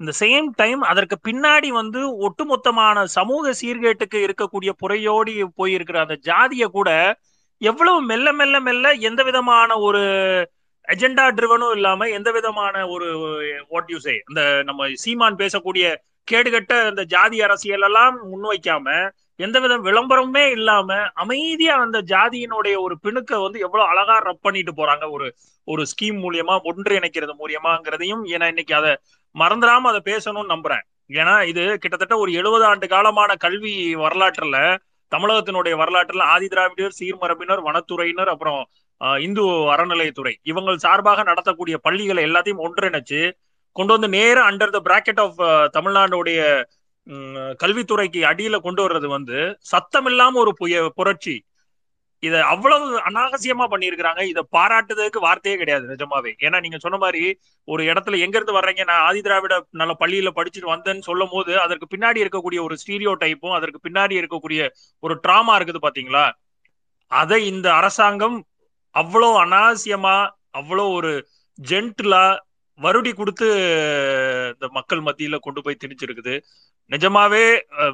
இந்த 0.00 0.12
சேம் 0.20 0.48
டைம் 0.56 0.80
அதற்கு 0.82 1.16
பின்னாடி 1.28 1.68
வந்து 1.72 2.00
ஒட்டுமொத்தமான 2.20 3.04
சமூக 3.12 3.52
சீர்கேட்டுக்கு 3.60 4.18
இருக்கக்கூடிய 4.22 4.72
புறையோடி 4.82 5.34
போயிருக்கிற 5.56 5.98
அந்த 6.00 6.16
ஜாதிய 6.24 6.66
கூட 6.70 6.90
எவ்வளவு 7.60 7.98
மெல்ல 8.02 8.32
மெல்ல 8.32 8.56
மெல்ல 8.60 8.86
எந்த 9.02 9.20
விதமான 9.22 9.78
ஒரு 9.80 10.02
அஜெண்டா 10.88 11.24
ட்ரிவனும் 11.36 11.74
இல்லாம 11.76 12.08
எந்த 12.10 12.30
விதமான 12.32 12.74
ஒரு 12.88 13.06
வாட் 13.68 13.88
யூ 13.88 13.98
சே 13.98 14.14
இந்த 14.28 14.42
நம்ம 14.62 14.88
சீமான் 14.96 15.40
பேசக்கூடிய 15.40 15.86
கேடுகட்ட 16.28 16.74
இந்த 16.88 17.02
ஜாதி 17.06 17.38
அரசியல் 17.40 17.86
எல்லாம் 17.88 18.14
முன்வைக்காம 18.24 18.86
எந்த 19.38 19.56
வித 19.60 19.74
விளம்பரமுமே 19.86 20.44
இல்லாம 20.56 20.90
அமைதியா 21.22 21.74
அந்த 21.84 21.98
ஜாதியினுடைய 22.12 22.74
ஒரு 22.84 22.94
பிணுக்க 23.04 23.40
வந்து 23.42 23.58
எவ்வளவு 23.66 23.88
அழகா 23.90 24.16
ரப் 24.28 24.44
பண்ணிட்டு 24.46 24.72
போறாங்க. 24.72 25.04
ஒரு 25.16 25.26
ஒரு 25.68 25.82
ஸ்கீம் 25.92 26.18
மூலியமா 26.24 26.54
ஒன்றிணைக்கிறது 26.70 27.32
மூலியமாங்கிறதையும் 27.42 28.22
ஏன்னா 28.34 28.46
இன்னைக்கு 28.52 28.74
அதை 28.74 28.92
மறந்துடாம 29.34 29.88
அதை 29.92 30.00
பேசணும்னு 30.10 30.52
நம்புறேன். 30.54 30.84
ஏன்னா 31.10 31.34
இது 31.50 31.62
கிட்டத்தட்ட 31.82 32.14
ஒரு 32.18 32.30
எழுபது 32.32 32.64
ஆண்டு 32.64 32.86
காலமான 32.86 33.30
கல்வி 33.44 33.74
வரலாற்றுல 34.04 34.58
தமிழகத்தினுடைய 35.12 35.74
வரலாற்றுல 35.82 36.22
ஆதி 36.34 36.48
திராவிடர் 36.48 36.96
சீர்மரபினர் 37.00 37.60
வனத்துறையினர் 37.66 38.30
அப்புறம் 38.34 38.60
இந்து 39.20 39.42
அறநிலையத்துறை 39.74 40.32
இவங்கள் 40.42 40.84
சார்பாக 40.86 41.22
நடத்தக்கூடிய 41.22 41.76
பள்ளிகளை 41.86 42.22
எல்லாத்தையும் 42.28 42.64
ஒன்றிணைச்சு 42.66 43.20
கொண்டு 43.76 43.92
வந்து 43.92 44.08
நேர 44.08 44.36
அண்டர் 44.50 44.74
த 44.76 44.80
பிராக்கெட் 44.88 45.20
ஆஃப் 45.20 45.40
தமிழ்நாடுடைய 45.76 46.40
கல்வித்துறைக்கு 47.62 48.20
அடியில 48.30 48.56
கொண்டு 48.64 48.80
வர்றது 48.84 49.08
வந்து 49.16 49.38
சத்தம் 49.72 50.08
இல்லாம 50.10 50.38
ஒரு 50.44 50.52
புய 50.60 50.76
புரட்சி. 50.98 51.36
இத 52.22 52.36
அவ்வளவு 52.52 52.86
அனாவசியமா 53.08 53.64
பண்ணிருக்கிறாங்க 53.72 54.22
இத 54.30 54.40
பாராட்டுறதுக்கு 54.56 55.20
வார்த்தையே 55.26 55.56
கிடையாது 55.60 55.84
நிஜமாவே. 55.92 56.30
ஏன்னா 56.46 56.58
நீங்க 56.64 56.78
சொன்ன 56.84 56.96
மாதிரி 57.02 57.22
ஒரு 57.68 57.82
இடத்துல 57.90 58.18
எங்க 58.24 58.36
இருந்து 58.38 58.56
வர்றீங்க? 58.58 58.82
நான் 58.90 59.04
ஆதி 59.08 59.20
திராவிட 59.26 59.56
நல்ல 59.80 59.94
பள்ளியில 60.02 60.30
படிச்சுட்டு 60.38 60.72
வந்தேன்னு 60.74 61.06
சொல்லும் 61.10 61.32
போது 61.34 61.52
அதற்கு 61.64 61.86
பின்னாடி 61.94 62.22
இருக்கக்கூடிய 62.24 62.60
ஒரு 62.66 62.76
ஸ்டீரியோ 62.82 63.12
டைப்பும் 63.24 63.56
அதற்கு 63.58 63.80
பின்னாடி 63.86 64.16
இருக்கக்கூடிய 64.22 64.60
ஒரு 65.02 65.16
டிராமா 65.24 65.54
இருக்குது 65.58 65.82
பாத்தீங்களா? 65.86 66.26
அதை 67.12 67.40
இந்த 67.52 67.68
அரசாங்கம் 67.80 68.38
அவ்வளோ 68.94 69.30
அனாவசியமா 69.44 70.16
அவ்வளோ 70.60 70.84
ஒரு 70.98 71.12
ஜென்டிலா 71.58 72.24
வருடி 72.84 73.10
கொடுத்து 73.18 73.46
இந்த 74.54 74.66
மக்கள் 74.76 75.04
மத்தியில 75.06 75.36
கொண்டு 75.44 75.60
போய் 75.64 75.78
திணிச்சிருக்குது. 75.82 76.34
நிஜமாவே 76.90 77.44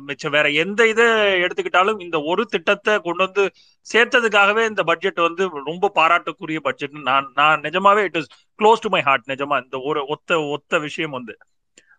மிச்சம் 0.09 0.35
வேற 0.37 0.47
எந்த 0.63 0.81
இதை 0.93 1.07
எடுத்துக்கிட்டாலும் 1.45 2.01
இந்த 2.07 2.17
ஒரு 2.31 2.43
திட்டத்தை 2.55 2.95
கொண்டு 3.07 3.23
வந்து 3.27 3.45
சேர்த்ததுக்காகவே 3.87 4.63
இந்த 4.71 4.83
பட்ஜெட் 4.91 5.21
வந்து 5.27 5.45
ரொம்ப 5.71 5.91
பாராட்டுக்குரிய 5.99 6.61
பட்ஜெட் 6.69 6.97
நான் 7.11 7.29
நான் 7.41 7.63
நிஜமாவே 7.67 8.03
it 8.09 8.19
is 8.21 8.31
close 8.59 8.85
to 8.87 8.91
my 8.97 9.03
heart 9.09 9.31
நிஜமா 9.33 9.59
இந்த 9.65 9.79
ஒரு 9.91 10.03
ஒத்த 10.15 10.41
ஒத்த 10.57 10.81
விஷயம் 10.87 11.17
வந்து. 11.19 11.37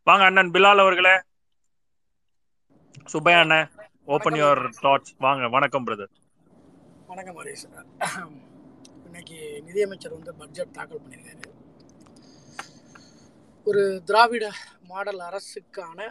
வாங்க 0.08 0.24
அண்ணன் 0.30 0.54
பிலால் 0.58 0.84
அவர்களே. 0.86 1.15
சுப்பையா 3.13 3.39
அண்ணன் 3.46 3.69
ஓப்பன் 4.15 4.38
யுவர் 4.41 4.62
தாட்ஸ் 4.86 5.15
வாங்க 5.26 5.50
வணக்கம் 5.56 5.86
பிரதர் 5.88 6.12
வணக்கம் 7.12 7.38
ஹரீஷ் 7.41 7.65
இன்னைக்கு 9.08 9.38
நிதியமைச்சர் 9.67 10.15
வந்து 10.17 10.32
பட்ஜெட் 10.41 10.76
தாக்கல் 10.78 11.04
பண்ணியிருக்காரு. 11.04 11.53
ஒரு 13.65 14.02
திராவிட 14.06 14.52
மாடல் 14.88 15.19
அரசுக்கான 15.19 16.10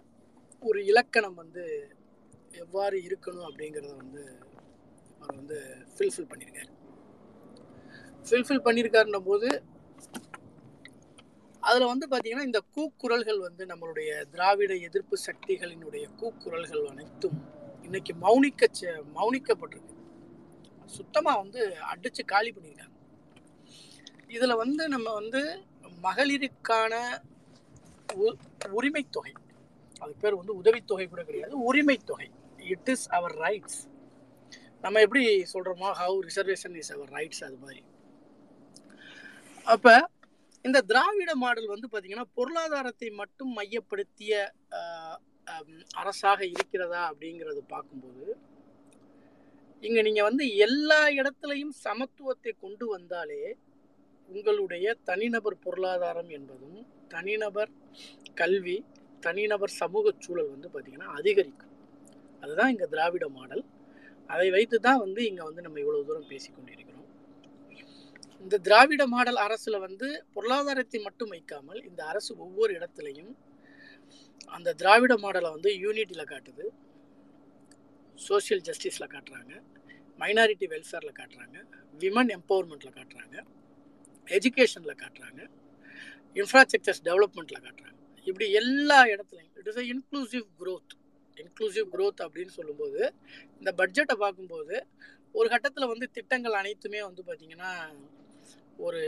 ஒரு 0.62 0.84
இலக்கணம் 0.84 1.34
வந்து 1.34 1.64
எவ்வாறு 2.52 2.96
இருக்கணும் 3.02 3.46
அப்படிங்கிறத 3.48 3.96
வந்து 3.96 4.22
அவர் 5.20 5.36
வந்து 5.36 5.58
ஃபில்ஃபில் 5.96 6.28
பண்ணியிருக்காரு 6.30 6.70
ஃபில்ஃபில் 8.24 8.64
பண்ணியிருக்காருன்ற 8.64 9.20
போது 9.20 9.48
அதில் 11.62 11.86
வந்து 11.86 12.06
பார்த்திங்கன்னா 12.08 12.42
இந்த 12.42 12.60
கூக்குரல்கள் 12.76 13.38
வந்து 13.38 13.66
நம்மளுடைய 13.66 14.28
திராவிட 14.30 14.74
எதிர்ப்பு 14.74 15.18
சக்திகளினுடைய 15.26 16.04
கூக்குரல்கள் 16.20 16.88
அனைத்தும் 16.88 17.38
இன்னைக்கு 17.82 18.14
மௌனிக்க 18.14 18.68
மௌனிக்கப்பட்டிருக்கு. 19.14 19.96
சுத்தமாக 20.86 21.38
வந்து 21.38 21.76
அடித்து 21.80 22.24
காலி 22.24 22.52
பண்ணியிருக்காங்க 22.52 22.98
இதில் 24.26 24.54
வந்து 24.54 24.88
நம்ம 24.88 25.12
வந்து 25.12 25.42
மகளிருக்கான 26.02 26.94
உரிமை 28.78 29.02
தொகை 29.16 29.32
அது 30.02 30.12
பேர் 30.22 30.38
வந்து 30.40 30.54
உதவித்தொகை 30.60 31.06
கூட 31.08 31.22
கிடையாது. 31.28 31.54
உரிமை 31.68 31.96
தொகை 32.10 32.28
இட் 32.74 32.90
இஸ் 32.94 33.06
அவர் 33.16 33.34
ரைட்ஸ் 33.44 33.80
நம்ம 34.84 35.00
எப்படி 35.06 35.24
சொல்கிறோமோ 35.52 35.88
how 36.00 36.16
reservation 36.28 36.76
is 36.80 36.92
our 36.96 37.10
rights 37.18 37.42
அது 37.46 37.58
மாதிரி. 37.64 37.82
அப்போ 39.66 39.94
இந்த 40.64 40.78
திராவிட 40.90 41.30
மாடல் 41.42 41.72
வந்து 41.74 41.86
பார்த்திங்கன்னா 41.88 42.28
பொருளாதாரத்தை 42.38 43.08
மட்டும் 43.20 43.52
மையப்படுத்திய 43.58 44.32
அரசாக 46.00 46.40
இருக்கிறதா 46.54 47.00
அப்படிங்கிறது 47.10 47.62
பார்க்கும்போது 47.74 48.26
இங்கே 49.82 50.02
நீங்கள் 50.06 50.28
வந்து 50.28 50.44
எல்லா 50.66 51.00
இடத்துலையும் 51.20 51.74
சமத்துவத்தை 51.86 52.52
கொண்டு 52.64 52.84
வந்தாலே 52.94 53.42
உங்களுடைய 54.28 54.86
தனிநபர் 55.08 55.62
பொருளாதாரம் 55.64 56.30
என்பதும் 56.36 56.78
தனிநபர் 57.14 57.72
கல்வி 58.40 58.76
தனிநபர் 59.26 59.72
சமூக 59.82 60.12
சூழல் 60.24 60.52
வந்து 60.54 60.68
பார்த்திங்கன்னா 60.74 61.10
அதிகரிக்கும். 61.18 61.74
அதுதான் 62.42 62.70
இங்கே 62.74 62.86
திராவிட 62.94 63.26
மாடல். 63.38 63.64
அதை 64.34 64.48
வைத்து 64.56 64.76
தான் 64.86 65.00
வந்து 65.04 65.20
இங்கே 65.30 65.44
வந்து 65.48 65.64
நம்ம 65.66 65.78
இவ்வளோ 65.84 66.00
தூரம் 66.08 66.30
பேசிக்கொண்டிருக்கிறோம் 66.32 67.08
இந்த 68.44 68.56
திராவிட 68.66 69.02
மாடல் 69.14 69.40
அரசில் 69.46 69.82
வந்து 69.86 70.06
பொருளாதாரத்தை 70.34 70.98
மட்டும் 71.06 71.32
வைக்காமல் 71.34 71.80
இந்த 71.88 72.00
அரசு 72.12 72.30
ஒவ்வொரு 72.44 72.72
இடத்துலையும் 72.78 73.32
அந்த 74.56 74.74
திராவிட 74.80 75.14
மாடலை 75.24 75.50
வந்து 75.56 75.70
யூனிட்டியில் 75.84 76.30
காட்டுது. 76.32 76.64
சோசியல் 78.18 78.64
ஜஸ்டிஸில் 78.68 79.12
காட்டுறாங்க. 79.14 79.52
மைனாரிட்டி 80.22 80.66
வெல்ஃபேரில் 80.72 81.18
காட்டுறாங்க. 81.20 81.58
விமன் 82.02 82.32
எம்பவர்மெண்ட்டில் 82.38 82.96
காட்டுறாங்க. 82.98 83.36
எஜுகேஷனில் 84.28 85.00
காட்டுறாங்க. 85.02 85.40
இன்ஃப்ராஸ்ட்ரக்சர்ஸ் 86.36 87.02
டெவலப்மெண்ட்டில் 87.08 87.62
காட்டுறாங்க. 87.66 87.98
இப்படி 88.26 88.46
எல்லா 88.60 88.98
இடத்துலையும் 89.12 89.54
it 89.60 89.70
is 89.72 89.80
a 89.82 89.86
inclusive 89.92 90.46
growth 90.60 90.94
inclusive 91.36 91.86
growth 91.94 92.20
அப்படின்னு 92.24 92.52
சொல்லும்போது 92.58 93.00
இந்த 93.58 93.70
பட்ஜெட்டை 93.80 94.16
பார்க்கும்போது 94.24 94.74
ஒரு 95.34 95.48
கட்டத்தில் 95.48 95.90
வந்து 95.92 96.06
திட்டங்கள் 96.10 96.58
அனைத்துமே 96.60 97.00
வந்து 97.08 97.22
பார்த்திங்கன்னா 97.28 97.70
ஒரு 98.78 99.00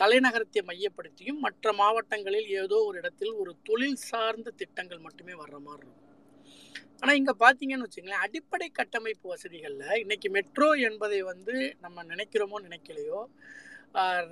தலைநகரத்தை 0.00 0.60
மையப்படுத்தியும் 0.68 1.40
மற்ற 1.46 1.72
மாவட்டங்களில் 1.72 2.48
ஏதோ 2.62 2.76
ஒரு 2.88 2.96
இடத்தில் 2.98 3.32
ஒரு 3.32 3.52
தொழில் 3.62 3.98
சார்ந்த 4.10 4.52
திட்டங்கள் 4.60 5.04
மட்டுமே 5.06 5.34
வர்ற 5.42 5.58
மாதிரி 5.66 5.84
இருக்கும். 5.86 5.98
ஆனால் 7.00 7.18
இங்கே 7.20 7.34
பார்த்தீங்கன்னு 7.44 7.86
வச்சுங்களேன் 7.86 8.24
அடிப்படை 8.26 8.68
கட்டமைப்பு 8.70 9.26
வசதிகளில் 9.28 10.00
இன்றைக்கி 10.02 10.28
மெட்ரோ 10.30 10.68
என்பதை 10.88 11.20
வந்து 11.22 11.54
நம்ம 11.80 12.04
நினைக்கிறோமோ 12.04 12.58
நினைக்கலையோ 12.68 13.20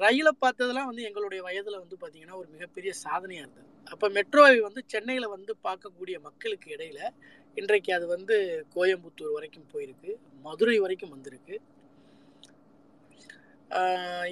ரயிலை 0.03 0.33
பார்த்ததெல்லாம் 0.45 0.89
வந்து 0.91 1.07
எங்களுடைய 1.09 1.41
வயதில் 1.49 1.83
வந்து 1.83 1.97
பார்த்திங்கன்னா 2.03 2.39
ஒரு 2.43 2.49
மிகப்பெரிய 2.55 2.93
சாதனையாக 3.05 3.45
இருந்தது. 3.45 3.67
அப்போ 3.87 4.07
மெட்ரோவை 4.17 4.61
வந்து 4.69 4.83
சென்னையில் 4.93 5.35
வந்து 5.37 5.53
பார்க்கக்கூடிய 5.67 6.17
மக்களுக்கு 6.29 6.69
இடையில 6.77 7.01
இன்றைக்கு 7.57 7.91
அது 7.97 8.07
வந்து 8.15 8.37
கோயம்புத்தூர் 8.77 9.37
வரைக்கும் 9.37 9.71
போயிருக்கு 9.73 10.11
மதுரை 10.45 10.77
வரைக்கும் 10.85 11.15
வந்திருக்கு. 11.17 11.57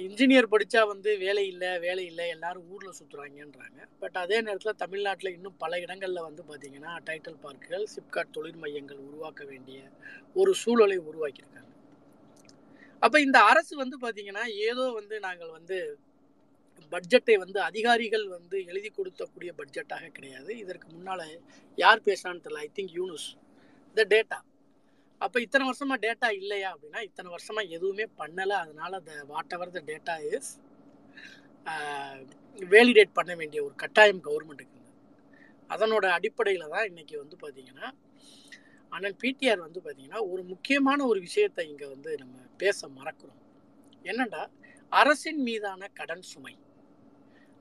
இன்ஜினியர் 0.05 0.51
படித்தா 0.53 0.81
வந்து 0.91 1.09
வேலை 1.23 1.43
இல்லை 1.51 1.69
வேலை 1.85 2.03
இல்லை 2.11 2.25
எல்லாரும் 2.35 2.65
ஊரில் 2.73 2.97
சுற்றுறாங்கன்றாங்க 2.97 3.79
பட் 4.01 4.17
அதே 4.23 4.37
நேரத்தில் 4.47 4.79
தமிழ்நாட்டில் 4.83 5.35
இன்னும் 5.35 5.59
பல 5.63 5.79
இடங்களில் 5.85 6.27
வந்து 6.27 6.43
பார்த்திங்கன்னா 6.49 6.93
டைட்டில் 7.07 7.39
பார்க்குகள் 7.45 7.85
சிப்காட் 7.93 8.35
தொழில் 8.37 8.61
மையங்கள் 8.63 8.99
உருவாக்க 9.07 9.43
வேண்டிய 9.51 9.79
ஒரு 10.35 10.53
சூழலை 10.63 10.97
உருவாக்கியிருக்காங்க. 11.09 11.65
அப்போ 13.05 13.17
இந்த 13.25 13.37
அரசு 13.51 13.73
வந்து 13.81 13.97
பார்த்திங்கன்னா 14.03 14.45
ஏதோ 14.69 14.85
வந்து 14.99 15.15
நாங்கள் 15.25 15.51
வந்து 15.57 15.77
பட்ஜெட்டை 16.93 17.35
வந்து 17.43 17.59
அதிகாரிகள் 17.69 18.25
வந்து 18.37 18.57
எழுதி 18.71 18.89
கொடுத்தக்கூடிய 18.97 19.51
பட்ஜெட்டாக 19.59 20.05
கிடையாது. 20.17 20.51
இதற்கு 20.63 20.87
முன்னால் 20.93 21.25
யார் 21.77 22.05
பேசுனான்னு 22.07 22.43
தெரியல. 22.45 22.63
I 22.67 22.69
think 22.77 22.95
Yunus 22.99 23.27
the 23.97 24.05
data 24.13 24.39
அப்போ 25.25 25.37
இத்தனை 25.45 25.63
வருஷமா 25.69 25.95
டேட்டா 26.07 26.27
இல்லையா 26.41 26.67
அப்படின்னா 26.73 26.99
இத்தனை 27.07 27.29
வருஷமா 27.35 27.61
எதுவுமே 27.77 28.05
பண்ணலை. 28.21 28.55
அதனால 28.63 28.99
the 29.07 29.13
whatever 29.55 29.73
the 29.77 29.81
data 29.91 30.15
is 30.35 30.51
validate 32.73 33.17
பண்ண 33.17 33.31
வேண்டிய 33.41 33.59
ஒரு 33.67 33.75
கட்டாயம் 33.83 34.23
கவர்மெண்ட்டுக்கு 34.27 34.75
இருந்தது. 34.75 34.95
அதனோட 35.69 36.05
அடிப்படையில் 36.17 36.71
தான் 36.75 36.87
இன்னைக்கு 36.91 37.15
வந்து 37.23 37.35
பார்த்தீங்கன்னா 37.43 37.87
அண்ணன் 38.91 39.19
பிடிஆர் 39.23 39.65
வந்து 39.65 39.79
பார்த்திங்கன்னா 39.85 40.21
ஒரு 40.31 40.43
முக்கியமான 40.43 41.05
ஒரு 41.05 41.19
விஷயத்தை 41.19 41.63
இங்கே 41.69 41.87
வந்து 41.87 42.11
நம்ம 42.17 42.37
பேச 42.57 42.87
மறக்கிறோம். 42.97 43.39
என்னண்டா? 44.05 44.43
அரசின் 44.91 45.41
மீதான 45.47 45.87
கடன் 45.99 46.25
சுமை. 46.31 46.53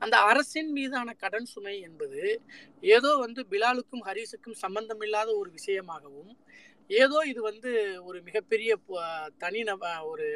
அந்த 0.02 0.16
அரசின் 0.30 0.70
மீதான 0.72 1.14
கடன் 1.14 1.48
சுமை 1.52 1.74
என்பது 1.80 2.20
ஏதோ 2.82 3.10
வந்து 3.16 3.40
பிலாலுக்கும் 3.52 4.04
ஹரிஸுக்கும் 4.08 4.60
சம்பந்தமில்லாத 4.64 5.30
ஒரு 5.36 5.50
விஷயமாகவும் 5.58 6.32
ஏதோ 6.90 7.18
இது 7.30 7.40
வந்து 7.42 7.70
ஒரு 8.08 8.18
மிகப்பெரிய 8.22 8.70
தனி 9.38 9.62
நப 9.62 9.84
ஒரு 10.10 10.28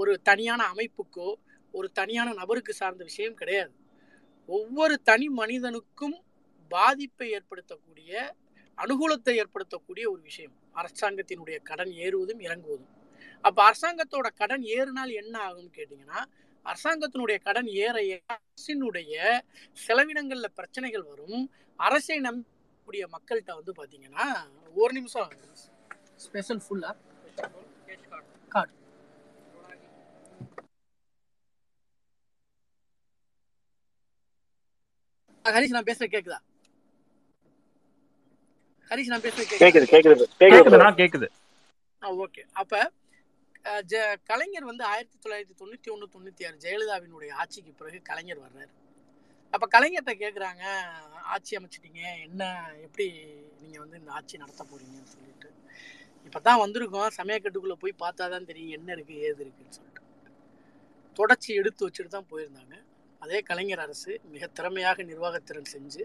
ஒரு 0.00 0.12
தனியான 0.22 0.60
அமைப்புக்கோ 0.74 1.28
ஒரு 1.74 1.88
தனியான 1.92 2.28
நபருக்கு 2.32 2.72
சார்ந்த 2.72 3.02
விஷயம் 3.04 3.38
கிடையாது. 3.40 3.74
ஒவ்வொரு 4.48 4.94
தனி 5.02 5.26
மனிதனுக்கும் 5.40 6.16
பாதிப்பை 6.70 7.26
ஏற்படுத்தக்கூடிய 7.36 8.12
அனுகூலத்தை 8.82 9.32
ஏற்படுத்தக்கூடிய 9.42 10.04
ஒரு 10.14 10.20
விஷயம். 10.28 10.54
அரசாங்கத்தினுடைய 10.80 11.58
கடன் 11.70 11.92
ஏறுவதும் 12.06 12.42
இறங்குவதும். 12.48 12.92
அப்போ 13.44 13.60
அரசாங்கத்தோட 13.70 14.28
கடன் 14.40 14.64
ஏறினால் 14.76 15.12
என்ன 15.22 15.34
ஆகும்னு 15.48 15.70
கேட்டிங்கன்னா 15.78 16.20
அரசாங்கத்தினுடைய 16.66 17.38
கடன் 17.46 17.68
ஏற 17.84 17.96
அரசினுடைய 18.36 19.14
செலவினங்களில் 19.86 20.56
பிரச்சனைகள் 20.58 21.04
வரும். 21.12 21.42
அரசை 21.88 22.18
நம்பக்கூடிய 22.28 23.04
மக்கள்கிட்ட 23.14 23.52
வந்து 23.58 23.72
பார்த்தீங்கன்னா 23.78 24.26
ஒரு 24.82 24.92
நிமிஷம் 24.98 25.32
ஸ்பெஷல் 26.26 26.62
ஃபுல்லாக 26.66 26.96
கார்டு 28.54 28.74
ஹரிஷ் 35.44 35.74
நான் 35.74 35.88
பேசுற 35.88 36.06
கேக்குதா? 36.14 36.38
ஹரிஷ் 38.90 39.10
நான் 39.12 39.24
பேசுற 39.24 39.42
கேக்குதா? 39.48 39.62
கேக்குது 39.64 39.86
கேக்குது 39.94 40.24
கேக்குதுண்ணா 40.42 40.90
கேக்குது 41.00 41.28
ஓகே. 42.24 42.42
அப்ப 42.60 42.74
கலைஞர் 44.30 44.68
வந்து 44.70 44.84
ஆயிரத்தி 44.90 45.16
தொள்ளாயிரத்தி 45.24 45.54
தொண்ணூத்தி 45.60 45.88
ஒண்ணு 45.94 46.06
தொண்ணூத்தி 46.14 46.42
ஆறு 46.48 46.56
ஜெயலலிதாவினுடைய 46.64 47.30
ஆட்சிக்கு 47.42 47.72
பிறகு 47.80 47.98
கலைஞர் 48.10 48.44
வர்றாரு. 48.44 48.70
அப்ப 49.54 49.64
கலைஞர்கிட்ட 49.74 50.12
கேக்குறாங்க 50.22 50.62
ஆட்சி 51.34 51.52
அமைச்சிட்டீங்க 51.58 52.02
என்ன 52.26 52.42
எப்படி 52.86 53.06
நீங்க 53.60 53.76
வந்து 53.84 53.98
இந்த 54.00 54.10
ஆட்சி 54.18 54.40
நடத்த 54.42 54.66
போறீங்கன்னு 54.70 55.12
சொல்லிட்டு. 55.14 55.50
இப்பதான் 56.28 56.62
வந்திருக்கோம் 56.64 57.16
சமயக்கட்டுக்குள்ள 57.18 57.76
போய் 57.82 58.00
பார்த்தாதான் 58.04 58.48
தெரியும் 58.50 58.76
என்ன 58.78 58.92
இருக்கு 58.96 59.14
ஏது 59.28 59.40
இருக்குன்னு 59.44 59.76
சொல்லிட்டு. 59.78 60.04
தொடர்ச்சி 61.20 61.50
எடுத்து 61.60 61.86
வச்சுட்டு 61.88 62.14
தான் 62.16 62.30
போயிருந்தாங்க. 62.32 62.74
அதே 63.22 63.38
கலைஞர் 63.42 63.80
அரசு 63.80 64.12
மிக 64.24 64.46
திறமையாக 64.48 65.02
நிர்வாகத்திறன் 65.02 65.70
செஞ்சு 65.72 66.02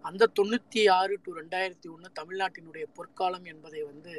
அந்த 0.00 0.30
தொண்ணூற்றி 0.38 0.82
ஆறு 0.90 1.14
டு 1.24 1.30
ரெண்டாயிரத்தி 1.32 1.88
ஒன்று 1.88 2.08
தமிழ்நாட்டினுடைய 2.14 2.84
பொற்காலம் 2.94 3.44
என்பதை 3.44 3.80
வந்து 3.82 4.14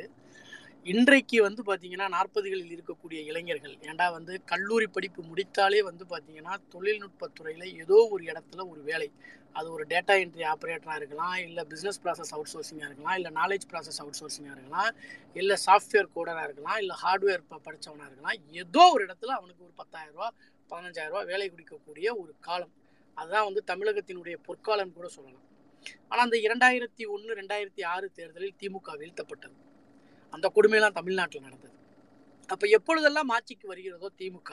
இன்றைக்கு 0.86 1.38
வந்து 1.42 1.62
பார்த்தீங்கன்னா 1.64 2.08
நாற்பதுகளில் 2.08 2.74
இருக்கக்கூடிய 2.76 3.20
இளைஞர்கள் 3.22 3.74
ஏண்டா 3.82 4.06
வந்து 4.12 4.34
கல்லூரி 4.46 4.88
படிப்பு 4.88 5.22
முடித்தாலே 5.24 5.80
வந்து 5.82 6.04
பார்த்தீங்கன்னா 6.06 6.54
தொழில்நுட்பத்துறையில் 6.70 7.74
ஏதோ 7.78 7.98
ஒரு 8.12 8.24
இடத்துல 8.24 8.62
ஒரு 8.70 8.82
வேலை. 8.82 9.10
அது 9.56 9.68
ஒரு 9.72 9.84
டேட்டா 9.90 10.16
என்ட்ரி 10.24 10.44
ஆப்ரேட்டராக 10.44 10.96
இருக்கலாம் 10.96 11.38
இல்லை 11.38 11.64
பிஸ்னஸ் 11.64 12.00
ப்ராசஸ் 12.04 12.34
அவுட் 12.34 12.52
சோர்சிங்காக 12.54 12.90
இருக்கலாம் 12.90 13.16
இல்லை 13.16 13.32
நாலேஜ் 13.32 13.66
ப்ராசஸ் 13.72 14.00
அவுட் 14.00 14.20
சோர்சிங்காக 14.20 14.56
இருக்கலாம் 14.56 14.92
இல்லை 15.36 15.58
சாஃப்ட்வேர் 15.66 16.10
கோடராக 16.16 16.44
இருக்கலாம் 16.44 16.78
இல்லை 16.78 16.96
ஹார்ட்வேர் 16.96 17.44
படித்தவனாக 17.64 18.10
இருக்கலாம் 18.10 18.38
ஏதோ 18.64 18.86
ஒரு 18.94 19.04
இடத்துல 19.06 19.34
அவனுக்கு 19.34 19.64
ஒரு 19.64 19.74
பத்தாயிரரூபா 19.78 20.30
பதினஞ்சாயிரரூபா 20.70 21.26
வேலை 21.26 21.52
குடிக்கக்கூடிய 21.52 22.18
ஒரு 22.18 22.34
காலம். 22.40 22.74
அதுதான் 23.14 23.44
வந்து 23.44 23.64
தமிழகத்தினுடைய 23.68 24.36
பொற்காலம் 24.44 24.94
கூட 24.94 25.08
சொல்லலாம். 25.08 25.46
ஆனால் 26.08 26.26
அந்த 26.26 26.38
இரண்டாயிரத்தி 26.38 27.08
ஒன்று 27.08 27.36
ரெண்டாயிரத்தி 27.36 27.86
ஆறு 27.86 28.12
தேர்தலில் 28.12 28.56
திமுக 28.62 28.98
வீழ்த்தப்பட்டது. 28.98 29.56
அந்த 30.30 30.52
கொடுமையெல்லாம் 30.56 30.98
தமிழ்நாட்டில் 31.00 31.42
நடந்தது. 31.42 31.76
அப்போ 32.48 32.68
எப்பொழுதெல்லாம் 32.68 33.30
ஆட்சிக்கு 33.30 33.68
வருகிறதோ 33.68 34.10
திமுக 34.18 34.52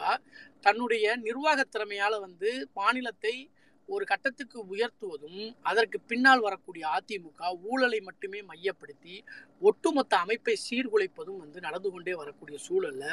தன்னுடைய 0.60 1.16
நிர்வாக 1.16 1.64
திறமையால் 1.64 2.20
வந்து 2.20 2.70
மாநிலத்தை 2.74 3.50
ஒரு 3.88 4.04
கட்டத்துக்கு 4.04 4.58
உயர்த்துவதும் 4.72 5.40
அதற்கு 5.62 5.98
பின்னால் 6.10 6.44
வரக்கூடிய 6.46 6.84
அதிமுக 6.96 7.50
ஊழலை 7.70 8.00
மட்டுமே 8.00 8.40
மையப்படுத்தி 8.42 9.14
ஒட்டுமொத்த 9.62 10.14
அமைப்பை 10.16 10.54
சீர்குலைப்பதும் 10.64 11.42
வந்து 11.42 11.60
நடந்து 11.60 11.90
கொண்டே 11.90 12.14
வரக்கூடிய 12.14 12.58
சூழல்ல 12.66 13.04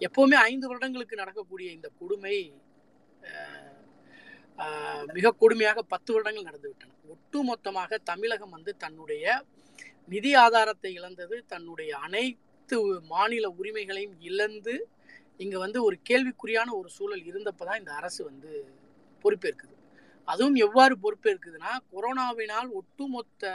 எப்பவுமே 0.00 0.38
ஐந்து 0.42 0.68
வருடங்களுக்கு 0.68 1.20
நடக்கக்கூடிய 1.22 1.70
இந்த 1.72 1.90
கொடுமை 2.00 2.36
மிக 5.14 5.34
கொடுமையாக 5.42 5.82
பத்து 5.88 6.10
வருடங்கள் 6.12 6.48
நடந்துவிட்டன 6.50 6.98
ஒட்டுமொத்தமாக 7.12 7.98
தமிழகம் 8.04 8.54
வந்து 8.56 8.72
தன்னுடைய 8.76 9.24
நிதி 10.10 10.30
ஆதாரத்தை 10.34 10.90
இழந்தது 10.98 11.36
தன்னுடைய 11.46 11.90
அனைத்து 11.98 12.78
மாநில 13.06 13.46
உரிமைகளையும் 13.58 14.16
இழந்து 14.22 14.74
இங்க 15.40 15.56
வந்து 15.58 15.78
ஒரு 15.82 15.96
கேள்விக்குறியான 16.10 16.68
ஒரு 16.72 16.88
சூழல் 16.88 17.24
இருந்தப்பதான் 17.24 17.80
இந்த 17.80 17.92
அரசு 17.92 18.20
வந்து 18.24 18.50
பொறுப்பேற்குது. 19.24 19.74
அதுவும் 20.28 20.58
எவ்வாறு 20.66 20.94
பொறுப்பேற்குதுன்னா 21.04 21.72
கொரோனாவினால் 21.92 22.70
ஒட்டுமொத்த 22.80 23.50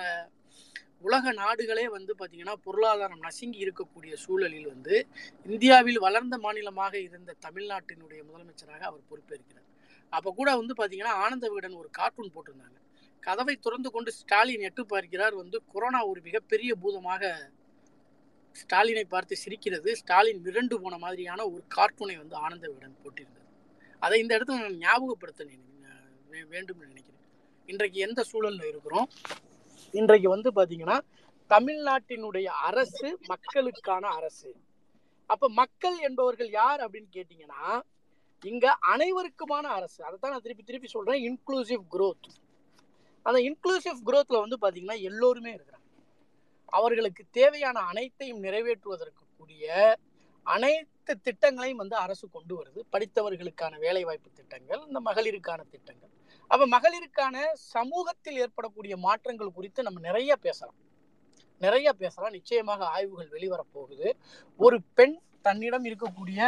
உலக 1.06 1.32
நாடுகளே 1.40 1.86
வந்து 1.96 2.12
பார்த்தீங்கன்னா 2.20 2.56
பொருளாதாரம் 2.66 3.24
நசுங்கி 3.26 3.60
இருக்கக்கூடிய 3.66 4.14
சூழலில் 4.24 4.70
வந்து 4.74 4.96
இந்தியாவில் 5.46 6.00
வளர்ந்த 6.06 6.36
மாநிலமாக 6.46 6.94
இருந்த 7.08 7.36
தமிழ்நாட்டினுடைய 7.46 8.22
முதலமைச்சராக 8.28 8.84
அவர் 8.90 9.04
பொறுப்பேற்கிறார். 9.12 9.68
அப்போ 10.14 10.30
கூட 10.40 10.50
வந்து 10.62 10.74
பார்த்திங்கன்னா 10.80 11.14
ஆனந்த 11.24 11.46
விகடன் 11.52 11.80
ஒரு 11.82 11.90
கார்ட்டூன் 12.00 12.34
போட்டிருந்தாங்க. 12.36 12.78
கதவை 13.24 13.56
திறந்து 13.66 13.90
கொண்டு 13.96 14.10
ஸ்டாலின் 14.20 14.66
எட்டு 14.68 14.84
பார்க்கிறார் 14.94 15.36
வந்து 15.42 15.58
கொரோனா 15.74 16.02
ஒரு 16.12 16.20
மிகப்பெரிய 16.28 16.72
பூதமாக 16.84 17.32
ஸ்டாலினை 18.56 19.06
பார்த்து 19.14 19.36
சிரிக்கிறது 19.44 19.90
ஸ்டாலின் 20.02 20.44
மிரண்டு 20.46 20.76
போன 20.84 20.96
மாதிரியான 20.98 21.42
ஒரு 21.54 21.64
கார்ட்டூனை 21.76 22.16
வந்து 22.22 22.36
ஆனந்த 22.46 22.66
விகடன் 22.70 23.02
போட்டிருந்தது. 23.04 23.46
அதை 24.02 24.18
இந்த 24.24 24.32
இடத்துல 24.38 24.62
நான் 24.64 24.82
ஞாபகப்படுத்த 24.86 25.42
நினைக்கிறேன் 25.44 25.77
வேண்டும்னு 26.32 26.88
நினைக்கிறேன். 26.88 27.22
இன்றைக்கு 27.66 28.00
எந்த 28.00 28.24
சூழல்ல 28.32 28.68
இருக்கிறோம்? 28.68 29.10
இன்றைக்கு 29.92 30.30
வந்து 30.30 30.52
பாத்தீங்கன்னா 30.52 31.00
தமிழ்நாட்டினுடைய 31.50 32.46
அரசு 32.46 33.20
மக்களுக்கான 33.28 34.08
அரசு. 34.08 34.56
அப்ப 35.26 35.50
மக்கள் 35.50 35.98
என்பவர்கள் 35.98 36.50
யார் 36.50 36.80
அப்படின்னு 36.80 37.10
கேட்டீங்கன்னா 37.14 37.82
இங்க 38.44 38.78
அனைவருக்குமான 38.98 39.66
அரசு. 39.78 40.04
அதை 40.04 40.18
தான் 40.22 40.32
நான் 40.32 40.42
திருப்பி 40.42 40.64
திருப்பி 40.64 40.88
சொல்றேன். 40.88 41.22
இன்க்ளூசிவ் 41.28 41.84
குரோத் 41.92 42.30
அந்த 43.22 43.40
இன்க்ளூசிவ் 43.40 44.04
குரோத்தில் 44.06 44.44
வந்து 44.46 44.58
பாத்தீங்கன்னா 44.62 45.02
எல்லோருமே 45.02 45.56
இருக்கிறாங்க. 45.56 45.86
அவர்களுக்கு 46.66 47.24
தேவையான 47.32 47.80
அனைத்தையும் 47.80 48.44
நிறைவேற்றுவதற்கு 48.44 49.24
கூடிய 49.38 49.98
அனைத்து 50.44 51.20
திட்டங்களையும் 51.24 51.82
வந்து 51.84 51.96
அரசு 51.96 52.30
கொண்டு 52.30 52.64
வருது. 52.64 52.82
படித்தவர்களுக்கான 52.92 53.80
வேலைவாய்ப்பு 53.80 54.30
திட்டங்கள் 54.34 54.82
இந்த 54.88 55.02
மகளிருக்கான 55.06 55.70
திட்டங்கள். 55.70 56.10
அப்ப 56.48 56.68
மகளிருக்கான 56.74 57.38
சமூகத்தில் 57.54 58.38
ஏற்படக்கூடிய 58.44 58.98
மாற்றங்கள் 58.98 59.56
குறித்து 59.58 59.84
நம்ம 59.84 60.00
நிறைய 60.00 60.36
பேசலாம். 60.46 60.78
நிறைய 61.62 61.94
பேசலாம். 61.94 62.32
நிச்சயமாக 62.32 62.86
ஆய்வுகள் 62.86 63.34
வெளிவரப் 63.36 63.74
போகுது. 63.74 64.08
ஒரு 64.60 64.78
பெண் 64.98 65.16
தன்னிடம் 65.42 65.86
இருக்கக்கூடிய 65.86 66.40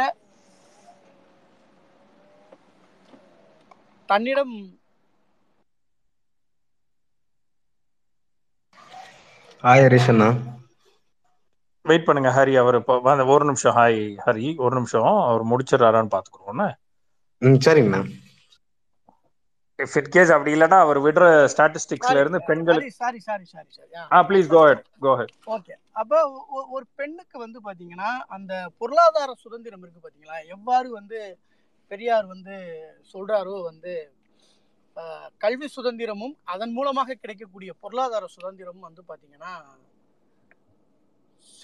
தன்னிடம் 4.08 4.54
ஹாய் 9.62 9.82
ஹரிஷ் 9.84 10.08
அண்ணா. 10.08 10.28
வெயிட் 11.84 12.04
பண்ணுங்க 12.04 12.30
ஹரி 12.36 12.54
அவர் 12.62 13.26
ஒரு 13.34 13.44
நிமிஷம். 13.44 13.76
ஹாய் 13.76 14.00
ஹரி 14.26 14.48
ஒரு 14.64 14.74
நிமிஷம். 14.74 15.02
அவர் 15.02 15.44
முடிச்சிடறாரான்னு 15.52 16.12
பாத்துக்கிறோம். 16.14 16.74
ம் 17.42 17.60
சரிங்கண்ணா. 17.66 18.00
இஃப் 19.82 20.10
கேஸ் 20.14 20.32
அப்படி 20.34 20.52
இல்லைன்னா 20.54 20.78
அவர் 20.84 20.98
விடுற 21.06 21.24
ஸ்டாட்டிஸ்டிக்ஸ்ல 21.52 22.20
இருந்து 22.22 22.40
பெண்களுக்கு 22.48 22.92
sorry 22.98 23.20
sorry 23.20 23.46
sorry 23.52 23.70
sorry 23.76 23.90
ah 24.10 24.20
please 24.28 24.48
go 24.54 24.62
ahead 24.66 24.84
go 25.04 25.12
ahead 25.20 25.34
okay 25.56 25.74
அப்போ 26.00 26.18
ஒரு 26.74 26.84
பெண்ணுக்கு 26.98 27.36
வந்து 27.44 27.58
பாத்தீங்கன்னா 27.66 28.10
அந்த 28.36 28.52
பொருளாதார 28.80 29.30
சுதந்திரம் 29.42 29.82
இருக்கு 29.84 30.04
பாத்தீங்களா? 30.04 30.38
எவ்வாறு 30.54 30.88
வந்து 30.98 31.18
பெரியார் 31.90 32.26
வந்து 32.26 32.56
சொல்றாரோ 33.12 33.56
வந்து 33.64 33.92
கல்வி 35.40 35.66
சுதந்திரமும் 35.74 36.34
அதன் 36.52 36.72
மூலமாக 36.72 37.16
கிடைக்கக்கூடிய 37.16 37.70
பொருளாதார 37.82 38.24
சுதந்திரமும் 38.34 38.88
வந்து 38.88 39.02
பாத்தீங்கன்னா 39.08 39.52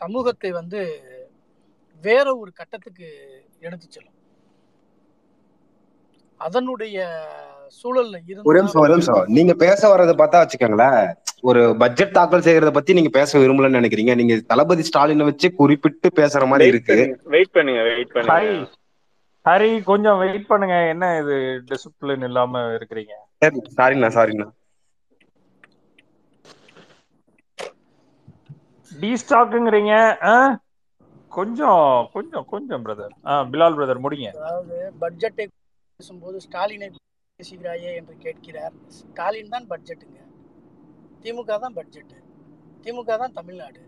சமூகத்தை 0.01 0.51
வந்து 0.53 0.81
வேற 2.03 2.27
ஒரு 2.37 2.51
கட்டத்துக்கு 2.53 3.09
எடுத்து 3.61 3.87
செல்லும். 3.87 4.13
அதனுடைய 6.41 6.97
சூழல்ல 7.83 8.17
ஒரு 8.49 8.57
நிமிஷம் 8.61 8.83
ஒரு 8.85 8.93
நிமிஷம். 8.95 9.23
நீங்க 9.37 9.53
பேச 9.65 9.81
வர்றதை 9.93 10.15
பார்த்தா 10.21 10.41
வச்சுக்கோங்களேன் 10.43 11.05
ஒரு 11.49 11.63
பட்ஜெட் 11.83 12.17
தாக்கல் 12.17 12.45
செய்யறத 12.47 12.71
பத்தி 12.77 12.97
நீங்க 12.99 13.13
பேச 13.19 13.39
விரும்பலன்னு 13.43 13.81
நினைக்கிறீங்க. 13.81 14.15
நீங்க 14.21 14.35
தளபதி 14.53 14.85
ஸ்டாலினை 14.89 15.27
வச்சு 15.31 15.49
குறிப்பிட்டு 15.61 16.11
பேசுற 16.21 16.49
மாதிரி 16.53 16.73
இருக்கு. 16.73 16.99
வெயிட் 17.37 17.55
பண்ணுங்க 17.57 17.83
வெயிட் 17.91 18.13
பண்ணுங்க. 18.17 18.69
ஹரி 19.49 19.71
கொஞ்சம் 19.91 20.21
வெயிட் 20.25 20.47
பண்ணுங்க. 20.53 20.77
என்ன 20.93 21.09
இது 21.23 21.35
டிசிப்ளின் 21.71 22.27
இல்லாம 22.29 22.63
இருக்கிறீங்க? 22.77 23.15
சரி 23.45 23.61
சாரிண்ணா 23.79 24.11
சாரிண்ணா. 24.19 24.47
டி 28.93 29.11
ஸ்டாக்குங்கிறீங்க 29.23 29.95
கொஞ்சம் 31.37 31.87
கொஞ்சம் 32.15 32.45
கொஞ்சம் 32.53 32.83
பிரதர் 32.85 33.15
பிலால் 33.53 33.77
பிரதர் 33.79 34.05
முடிங்க. 34.05 34.29
அதாவது 34.41 34.77
பட்ஜெட்டை 35.03 35.47
பேசும்போது 35.99 36.37
ஸ்டாலினை 36.47 36.89
பேசுகிறாயே 37.41 37.91
என்று 37.99 38.15
கேட்கிறார். 38.23 38.75
ஸ்டாலின் 38.99 39.51
தான் 39.55 39.67
பட்ஜெட்டுங்க 39.73 40.21
திமுக 41.23 41.57
தான் 41.65 41.75
பட்ஜெட்டு 41.79 42.19
திமுக 42.85 43.17
தான் 43.23 43.35
தமிழ்நாடு. 43.39 43.83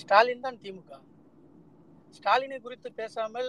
ஸ்டாலின் 0.00 0.42
தான் 0.46 0.58
திமுக. 0.64 0.90
ஸ்டாலினை 2.16 2.58
குறித்து 2.66 2.88
பேசாமல் 3.00 3.48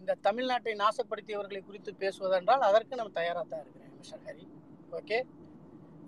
இந்த 0.00 0.16
தமிழ்நாட்டை 0.26 0.74
நாசப்படுத்தியவர்களை 0.82 1.60
குறித்து 1.68 1.92
பேசுவதென்றால் 2.02 2.64
அதற்கு 2.68 3.00
நம்ம 3.00 3.12
தயாராக 3.20 3.46
தான் 3.52 3.62
இருக்கிறேன் 3.64 3.92
மிஸ்டர் 3.98 4.24
ஹரி. 4.28 4.46
ஓகே? 4.98 5.18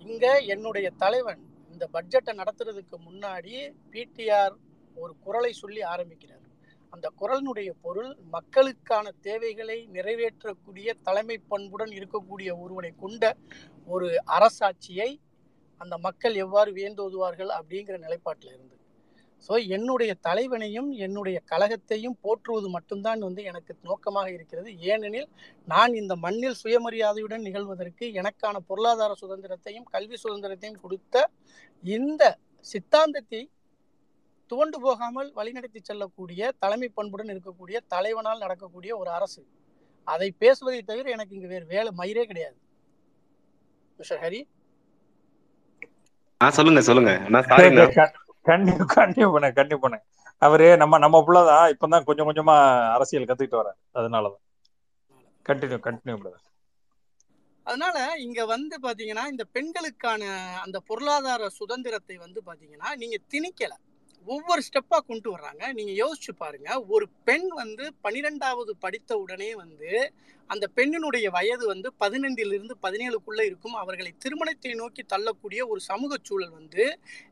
இங்கே 0.06 0.32
என்னுடைய 0.54 0.90
தலைவன் 1.04 1.42
இந்த 1.74 1.86
பட்ஜெட்டை 1.96 2.34
நடத்துறதுக்கு 2.40 2.98
முன்னாடி 3.08 3.54
பிடிஆர் 3.92 4.56
ஒரு 4.96 5.12
குரலை 5.26 5.52
சொல்லி 5.62 5.82
ஆரம்பிக்கிறார். 5.94 6.41
அந்த 6.92 7.06
குரலினுடைய 7.20 7.70
பொருள் 7.84 8.10
மக்களுக்கான 8.30 9.06
தேவைகளை 9.20 9.78
நிறைவேற்றக்கூடிய 9.96 10.94
தலைமை 11.02 11.36
பண்புடன் 11.52 11.92
இருக்கக்கூடிய 11.98 12.50
ஒருவனை 12.64 12.92
கொண்ட 13.02 13.24
ஒரு 13.88 14.08
அரசாட்சியை 14.36 15.10
அந்த 15.80 15.94
மக்கள் 15.98 16.34
எவ்வாறு 16.44 16.70
வியந்தோதுவார்கள் 16.72 17.50
அப்படிங்கிற 17.58 17.96
நிலைப்பாட்டில் 17.98 18.52
இருந்து. 18.54 18.76
ஸோ 19.48 19.54
என்னுடைய 19.76 20.12
தலைவனையும் 20.26 20.90
என்னுடைய 21.06 21.38
கழகத்தையும் 21.52 22.18
போற்றுவது 22.24 22.68
மட்டும்தான் 22.68 23.20
வந்து 23.20 23.42
எனக்கு 23.44 23.72
நோக்கமாக 23.88 24.28
இருக்கிறது. 24.30 24.70
ஏனெனில் 24.90 25.28
நான் 25.68 25.92
இந்த 25.94 26.14
மண்ணில் 26.16 26.60
சுயமரியாதையுடன் 26.62 27.46
நிகழ்வதற்கு 27.48 28.06
எனக்கான 28.20 28.56
பொருளாதார 28.68 29.14
சுதந்திரத்தையும் 29.22 29.88
கல்வி 29.94 30.18
சுதந்திரத்தையும் 30.24 30.80
கொடுத்த 30.84 31.24
இந்த 31.84 32.22
சித்தாந்தத்தை 32.66 33.42
துவண்டு 34.50 34.78
போகாமல் 34.80 35.28
வழிநடத்தி 35.36 35.80
செல்லக்கூடிய 35.82 36.50
தலைமை 36.58 36.88
பண்புடன் 36.88 37.32
இருக்கக்கூடிய 37.34 37.76
தலைவனால் 37.94 38.42
நடக்கக்கூடிய 38.44 38.92
ஒரு 38.96 39.10
அரசு. 39.10 39.42
அதை 40.06 40.28
பேசுவதை 40.42 40.80
தவிர 40.82 41.10
எனக்கு 41.10 41.34
இங்கு 41.36 41.52
வேறு 41.54 41.66
வேலை 41.66 41.90
மயிரே 42.00 42.24
கிடையாது. 42.24 42.58
மிஸ்டர் 43.98 44.22
ஹரி? 44.24 44.40
சொல்லுங்க 46.40 46.80
சொல்லுங்க. 46.88 47.12
கண்டிப்பா 48.46 48.94
கண்டிப்பா 48.96 49.30
பண்ண 49.34 49.48
கண்டிப்பா 49.52 49.82
பண்ண 49.84 49.98
அவரு 50.42 50.66
நம்ம 50.76 50.98
நம்ம 50.98 51.16
புள்ளதான். 51.26 51.66
இப்பதான் 51.74 52.06
கொஞ்சம் 52.08 52.28
கொஞ்சமா 52.28 52.54
அரசியல் 52.96 53.28
கத்துக்கிட்டு 53.28 53.60
வர 53.60 53.68
அதனாலதான். 53.98 54.42
கண்டினியூ 55.46 55.78
கண்டினியூ 55.86 56.16
பிரதர் 56.22 56.48
அதனால 57.66 57.96
இங்க 58.24 58.40
வந்து 58.46 58.76
பாத்தீங்கன்னா 58.84 59.24
இந்த 59.32 59.44
பெண்களுக்கான 59.56 60.22
அந்த 60.64 60.78
பொருளாதார 60.88 61.48
சுதந்திரத்தை 61.58 62.16
வந்து 62.16 62.40
பாத்தீங்கன்னா 62.48 62.88
நீங்க 63.02 63.16
திணிக்கல. 63.32 63.72
ஒவ்வொரு 64.26 64.60
ஸ்டெப்பாக 64.68 65.02
கொண்டு 65.10 65.28
வர்றாங்க. 65.34 65.62
நீங்கள் 65.78 65.98
யோசிச்சு 66.02 66.32
பாருங்க. 66.42 66.70
ஒரு 66.94 67.06
பெண் 67.28 67.48
வந்து 67.60 67.84
பனிரெண்டாவது 68.04 68.72
படித்த 68.84 69.18
உடனே 69.22 69.50
வந்து 69.62 69.90
அந்த 70.50 70.64
பெண்ணினுடைய 70.76 71.26
வயது 71.36 71.64
வந்து 71.72 71.88
பதினைந்திலிருந்து 72.02 72.74
பதினேழுக்குள்ளே 72.84 73.44
இருக்கும். 73.50 73.76
அவர்களை 73.82 74.12
திருமணத்தை 74.24 74.72
நோக்கி 74.82 75.02
தள்ளக்கூடிய 75.12 75.60
ஒரு 75.66 75.80
சமூக 75.90 76.18
சூழல் 76.28 76.56
வந்து 76.60 76.84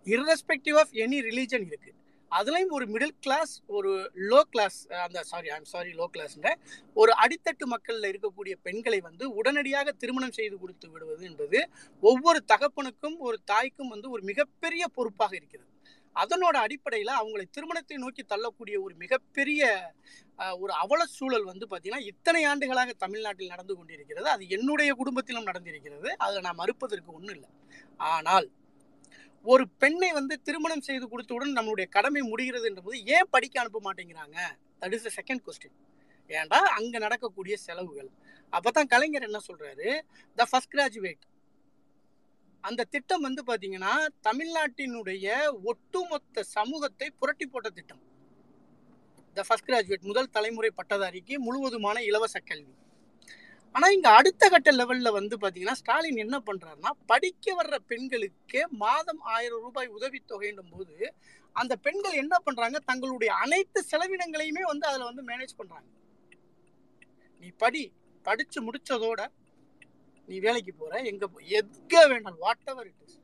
இர்ரெஸ்பெக்டிவ் 0.07 0.79
ஆஃப் 0.83 0.95
எனி 1.05 1.21
ரிலீஜன் 1.29 1.67
இருக்குது 1.71 1.97
அதுலேயும் 2.33 2.75
ஒரு 2.77 2.87
மிடில் 2.95 3.15
கிளாஸ் 3.25 3.53
ஒரு 3.77 3.93
லோ 4.31 4.41
கிளாஸ் 4.53 4.77
அந்த 5.05 5.23
சாரி 5.31 5.49
ஐம் 5.57 5.65
சாரி 5.65 5.91
லோ 6.01 6.07
கிளாஸ்ன்ற 6.15 6.51
ஒரு 6.97 7.13
அடித்தட்டு 7.23 7.65
மக்களில் 7.67 8.09
இருக்கக்கூடிய 8.11 8.55
பெண்களை 8.67 9.01
வந்து 9.09 9.25
உடனடியாக 9.39 9.95
திருமணம் 10.03 10.37
செய்து 10.39 10.57
கொடுத்து 10.59 10.89
விடுவது 10.93 11.25
என்பது 11.31 11.61
ஒவ்வொரு 12.03 12.41
தகப்பனுக்கும் 12.53 13.19
ஒரு 13.29 13.39
தாய்க்கும் 13.45 13.89
வந்து 13.89 14.11
ஒரு 14.11 14.23
மிகப்பெரிய 14.23 14.87
பொறுப்பாக 14.99 15.35
இருக்கிறது. 15.37 15.70
அதனோட 16.17 16.57
அடிப்படையில் 16.67 17.13
அவங்களை 17.19 17.45
திருமணத்தை 17.57 17.97
நோக்கி 18.05 18.23
தள்ளக்கூடிய 18.33 18.77
ஒரு 18.85 18.95
மிகப்பெரிய 19.03 19.69
ஒரு 20.63 20.73
அவல 20.83 21.01
சூழல் 21.17 21.49
வந்து 21.51 21.65
பார்த்தீங்கன்னா 21.71 22.07
இத்தனை 22.11 22.43
ஆண்டுகளாக 22.51 22.95
தமிழ்நாட்டில் 23.05 23.53
நடந்து 23.55 23.75
கொண்டிருக்கிறது. 23.79 24.29
அது 24.35 24.45
என்னுடைய 24.57 24.91
குடும்பத்திலும் 25.01 25.49
நடந்திருக்கிறது. 25.51 26.09
அதில் 26.25 26.47
நான் 26.47 26.61
மறுப்பதற்கு 26.63 27.11
ஒன்றும் 27.19 27.35
இல்லை. 27.37 27.51
ஆனால் 28.15 28.49
ஒரு 29.47 29.65
பெண்ணை 29.83 30.11
வந்து 30.19 30.35
திருமணம் 30.47 30.87
செய்து 30.89 31.07
கொடுத்தவுடன் 31.13 31.57
நம்மளுடைய 31.59 31.87
கடமை 31.97 32.23
முடிகிறது 32.31 32.67
என்றபோது 32.71 32.99
ஏன் 33.17 33.31
படிக்க 33.35 33.61
அனுப்ப 33.63 33.81
மாட்டேங்கிறாங்க? 33.87 34.39
That 34.83 34.97
is 34.97 35.07
the 35.09 35.13
second 35.19 35.45
question 35.47 35.77
ஏன்டா 36.31 36.59
அங்கே 36.79 36.99
நடக்கக்கூடிய 37.05 37.55
செலவுகள். 37.67 38.11
அப்போ 38.53 38.71
தான் 38.79 38.91
கலைஞர் 38.95 39.27
என்ன 39.29 39.39
சொல்கிறாரு 39.49 39.89
த 40.39 40.47
ஃபஸ்ட் 40.51 40.73
கிராஜுவேட் 40.75 41.23
அந்த 42.65 42.87
திட்டம் 42.95 43.27
வந்து 43.27 43.43
பாத்தீங்கன்னா 43.51 43.93
தமிழ்நாட்டினுடைய 44.27 45.27
ஒட்டுமொத்த 45.71 46.43
சமூகத்தை 46.57 47.09
புரட்டி 47.21 47.47
போட்ட 47.47 47.69
திட்டம். 47.79 48.03
த 49.37 49.45
ஃபஸ்ட் 49.49 49.69
கிராஜுவேட் 49.69 50.09
முதல் 50.11 50.35
தலைமுறை 50.37 50.71
பட்டதாரிக்கு 50.79 51.35
முழுவதுமான 51.47 51.97
இலவச 52.11 52.37
கல்வி. 52.51 52.75
ஆனால் 53.75 53.95
இங்கே 53.97 54.11
அடுத்த 54.19 54.45
கட்ட 54.53 54.71
லெவலில் 54.79 55.17
வந்து 55.19 55.35
பார்த்தீங்கன்னா 55.43 55.77
ஸ்டாலின் 55.81 56.23
என்ன 56.25 56.37
பண்ணுறாருன்னா 56.49 56.93
படிக்க 57.11 57.55
வர்ற 57.59 57.77
பெண்களுக்கு 57.91 58.61
மாதம் 58.85 59.23
ஆயிரம் 59.35 59.63
ரூபாய் 59.67 59.93
உதவித்தொகைன்னும் 59.99 60.73
போது 60.75 60.97
அந்த 61.57 61.75
பெண்கள் 61.85 62.21
என்ன 62.23 62.35
பண்ணுறாங்க 62.47 62.79
தங்களுடைய 62.91 63.31
அனைத்து 63.45 63.81
செலவினங்களையுமே 63.91 64.65
வந்து 64.73 64.87
அதில் 64.91 65.09
வந்து 65.11 65.23
மேனேஜ் 65.31 65.55
பண்ணுறாங்க 65.61 65.89
நீ 67.43 67.49
படி 67.63 67.83
படித்து 68.27 68.59
முடித்ததோட 68.67 69.21
நீ 70.31 70.39
வேலைக்கு 70.41 70.73
போற 70.75 70.99
எங்க 71.03 71.29
போ- 71.29 71.45
எங்க 71.47 72.07
வேண்டாம் 72.07 72.37
வாட் 72.39 72.59
எவர் 72.65 72.87
இட் 72.87 73.01
இஸ் 73.07 73.19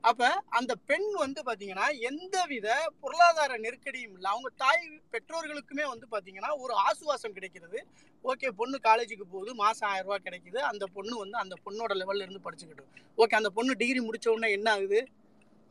அப்ப 0.00 0.42
அந்த 0.48 0.74
பெண் 0.74 1.10
வந்து 1.12 1.42
பாத்தீங்கன்னா 1.42 1.98
எந்தவித 1.98 2.92
பொருளாதார 3.00 3.56
நெருக்கடியும் 3.56 4.12
இல்லை. 4.12 4.30
அவங்க 4.30 4.50
தாய் 4.56 5.00
பெற்றோர்களுக்குமே 5.12 5.84
வந்து 5.88 6.06
பாத்தீங்கன்னா 6.10 6.58
ஒரு 6.58 6.74
ஆசுவாசம் 6.74 7.32
கிடைக்கிறது. 7.32 7.86
ஓகே 8.24 8.48
பொண்ணு 8.48 8.78
காலேஜுக்கு 8.82 9.22
போகுது 9.22 9.54
மாசம் 9.54 9.88
ஆயிரம் 9.88 10.06
ரூபாய் 10.06 10.22
கிடைக்குது. 10.24 10.58
அந்த 10.58 10.86
பொண்ணு 10.86 11.18
வந்து 11.18 11.38
அந்த 11.38 11.56
பொண்ணோட 11.64 11.96
லெவல்ல 11.96 12.22
இருந்து 12.22 12.50
படிச்சுக்கிட்டு. 12.50 12.84
ஓகே 13.18 13.34
அந்த 13.34 13.50
பொண்ணு 13.50 13.76
டிகிரி 13.76 14.00
முடிச்ச 14.00 14.28
உடனே 14.28 14.52
என்ன 14.52 14.70
ஆகுது? 14.70 15.06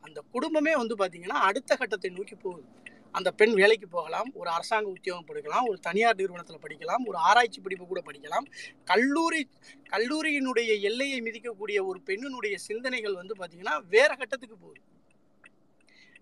அந்த 0.00 0.20
குடும்பமே 0.32 0.76
வந்து 0.76 0.96
பாத்தீங்கன்னா 0.96 1.38
அடுத்த 1.48 1.76
கட்டத்தை 1.76 2.10
நோக்கி 2.10 2.34
போகுது. 2.34 2.64
அந்த 3.12 3.30
பெண் 3.30 3.54
வேலைக்கு 3.60 3.86
போகலாம் 3.88 4.28
ஒரு 4.40 4.50
அரசாங்க 4.50 4.88
உத்தியோகம் 4.96 5.28
படிக்கலாம் 5.28 5.68
ஒரு 5.70 5.78
தனியார் 5.86 6.18
நிறுவனத்தில் 6.20 6.62
படிக்கலாம் 6.64 7.04
ஒரு 7.10 7.18
ஆராய்ச்சி 7.28 7.60
படிப்பு 7.60 7.86
கூட 7.86 8.00
படிக்கலாம். 8.08 8.46
கல்லூரி 8.84 9.40
கல்லூரியினுடைய 9.94 10.70
எல்லையை 10.90 11.20
மிதிக்கக்கூடிய 11.20 11.78
ஒரு 11.90 11.98
பெண்ணினுடைய 12.08 12.54
சிந்தனைகள் 12.68 13.18
வந்து 13.20 13.36
பார்த்தீங்கன்னா 13.40 13.76
வேற 13.94 14.10
கட்டத்துக்கு 14.14 14.56
போகுது. 14.56 14.80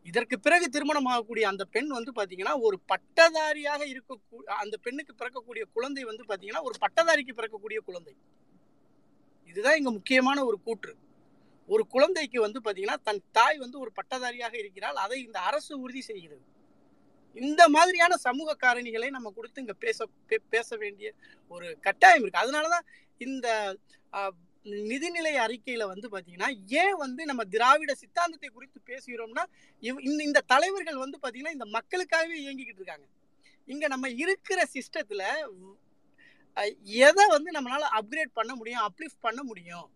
இதற்கு 0.07 0.37
பிறகு 0.39 0.67
திருமணம் 0.69 1.09
ஆகக்கூடிய 1.11 1.45
அந்த 1.51 1.65
பெண் 1.75 1.91
வந்து 1.99 2.13
பார்த்தீங்கன்னா 2.17 2.55
ஒரு 2.67 2.77
பட்டதாரியாக 2.91 3.83
இருக்க 3.93 4.19
அந்த 4.65 4.77
பெண்ணுக்கு 4.87 5.13
பிறக்கக்கூடிய 5.21 5.65
குழந்தை 5.77 6.03
வந்து 6.11 6.25
பார்த்தீங்கன்னா 6.31 6.65
ஒரு 6.69 6.77
பட்டதாரிக்கு 6.85 7.39
பிறக்கக்கூடிய 7.39 7.79
குழந்தை. 7.89 8.15
இதுதான் 9.51 9.79
இங்கே 9.81 9.93
முக்கியமான 9.99 10.45
ஒரு 10.45 10.59
கூற்று. 10.67 10.93
ஒரு 11.69 11.83
குழந்தைக்கு 11.95 12.39
வந்து 12.47 12.59
பார்த்தீங்கன்னா 12.65 12.99
தன் 13.09 13.23
தாய் 13.33 13.63
வந்து 13.63 13.79
ஒரு 13.85 13.91
பட்டதாரியாக 13.99 14.55
இருக்கிறாள் 14.63 14.99
அதை 15.05 15.19
இந்த 15.27 15.39
அரசு 15.51 15.73
உறுதி 15.85 16.03
செய்கிறது. 16.11 16.45
இந்த 17.35 17.69
மாதிரியான 17.69 18.17
சமூக 18.17 18.57
காரணிகளை 18.61 19.11
நம்ம 19.11 19.31
கொடுத்து 19.31 19.61
இங்க 19.61 19.73
பேச 19.73 20.07
பே- 20.29 20.43
பேச 20.51 20.77
வேண்டிய 20.77 21.13
ஒரு 21.49 21.79
கட்டாயம் 21.81 22.23
இருக்கு. 22.23 22.43
அதனாலதான் 22.45 22.87
இந்த 23.19 23.77
நிதிநிலை 24.65 25.33
அறிக்கையில 25.47 25.87
வந்து 25.87 26.09
பாத்தீங்கன்னா 26.09 26.49
ஏன் 26.69 26.95
வந்து 26.95 27.25
நம்ம 27.25 27.45
திராவிட 27.45 27.95
சித்தாந்தத்தை 27.95 28.49
குறித்து 28.49 28.81
பேசுகிறோம்னா 28.87 29.45
இவ்- 29.83 30.01
இந்த 30.01 30.25
இந்த 30.25 30.41
தலைவர்கள் 30.41 30.97
வந்து 30.97 31.19
பாத்தீங்கன்னா 31.23 31.53
இந்த 31.53 31.65
மக்களுக்காகவே 31.67 32.37
இயங்கிக்கிட்டு 32.45 32.83
இருக்காங்க. 32.83 33.07
இங்க 33.69 33.89
நம்ம 33.89 34.09
இருக்கிற 34.09 34.65
சிஸ்டத்துல 34.73 35.23
எதை 36.83 37.27
வந்து 37.27 37.51
நம்மளால 37.51 37.85
அப்கிரேட் 37.99 38.33
பண்ண 38.33 38.55
முடியும் 38.55 38.81
அப்லிஃப்ட் 38.81 39.21
பண்ண 39.21 39.43
முடியும்? 39.43 39.91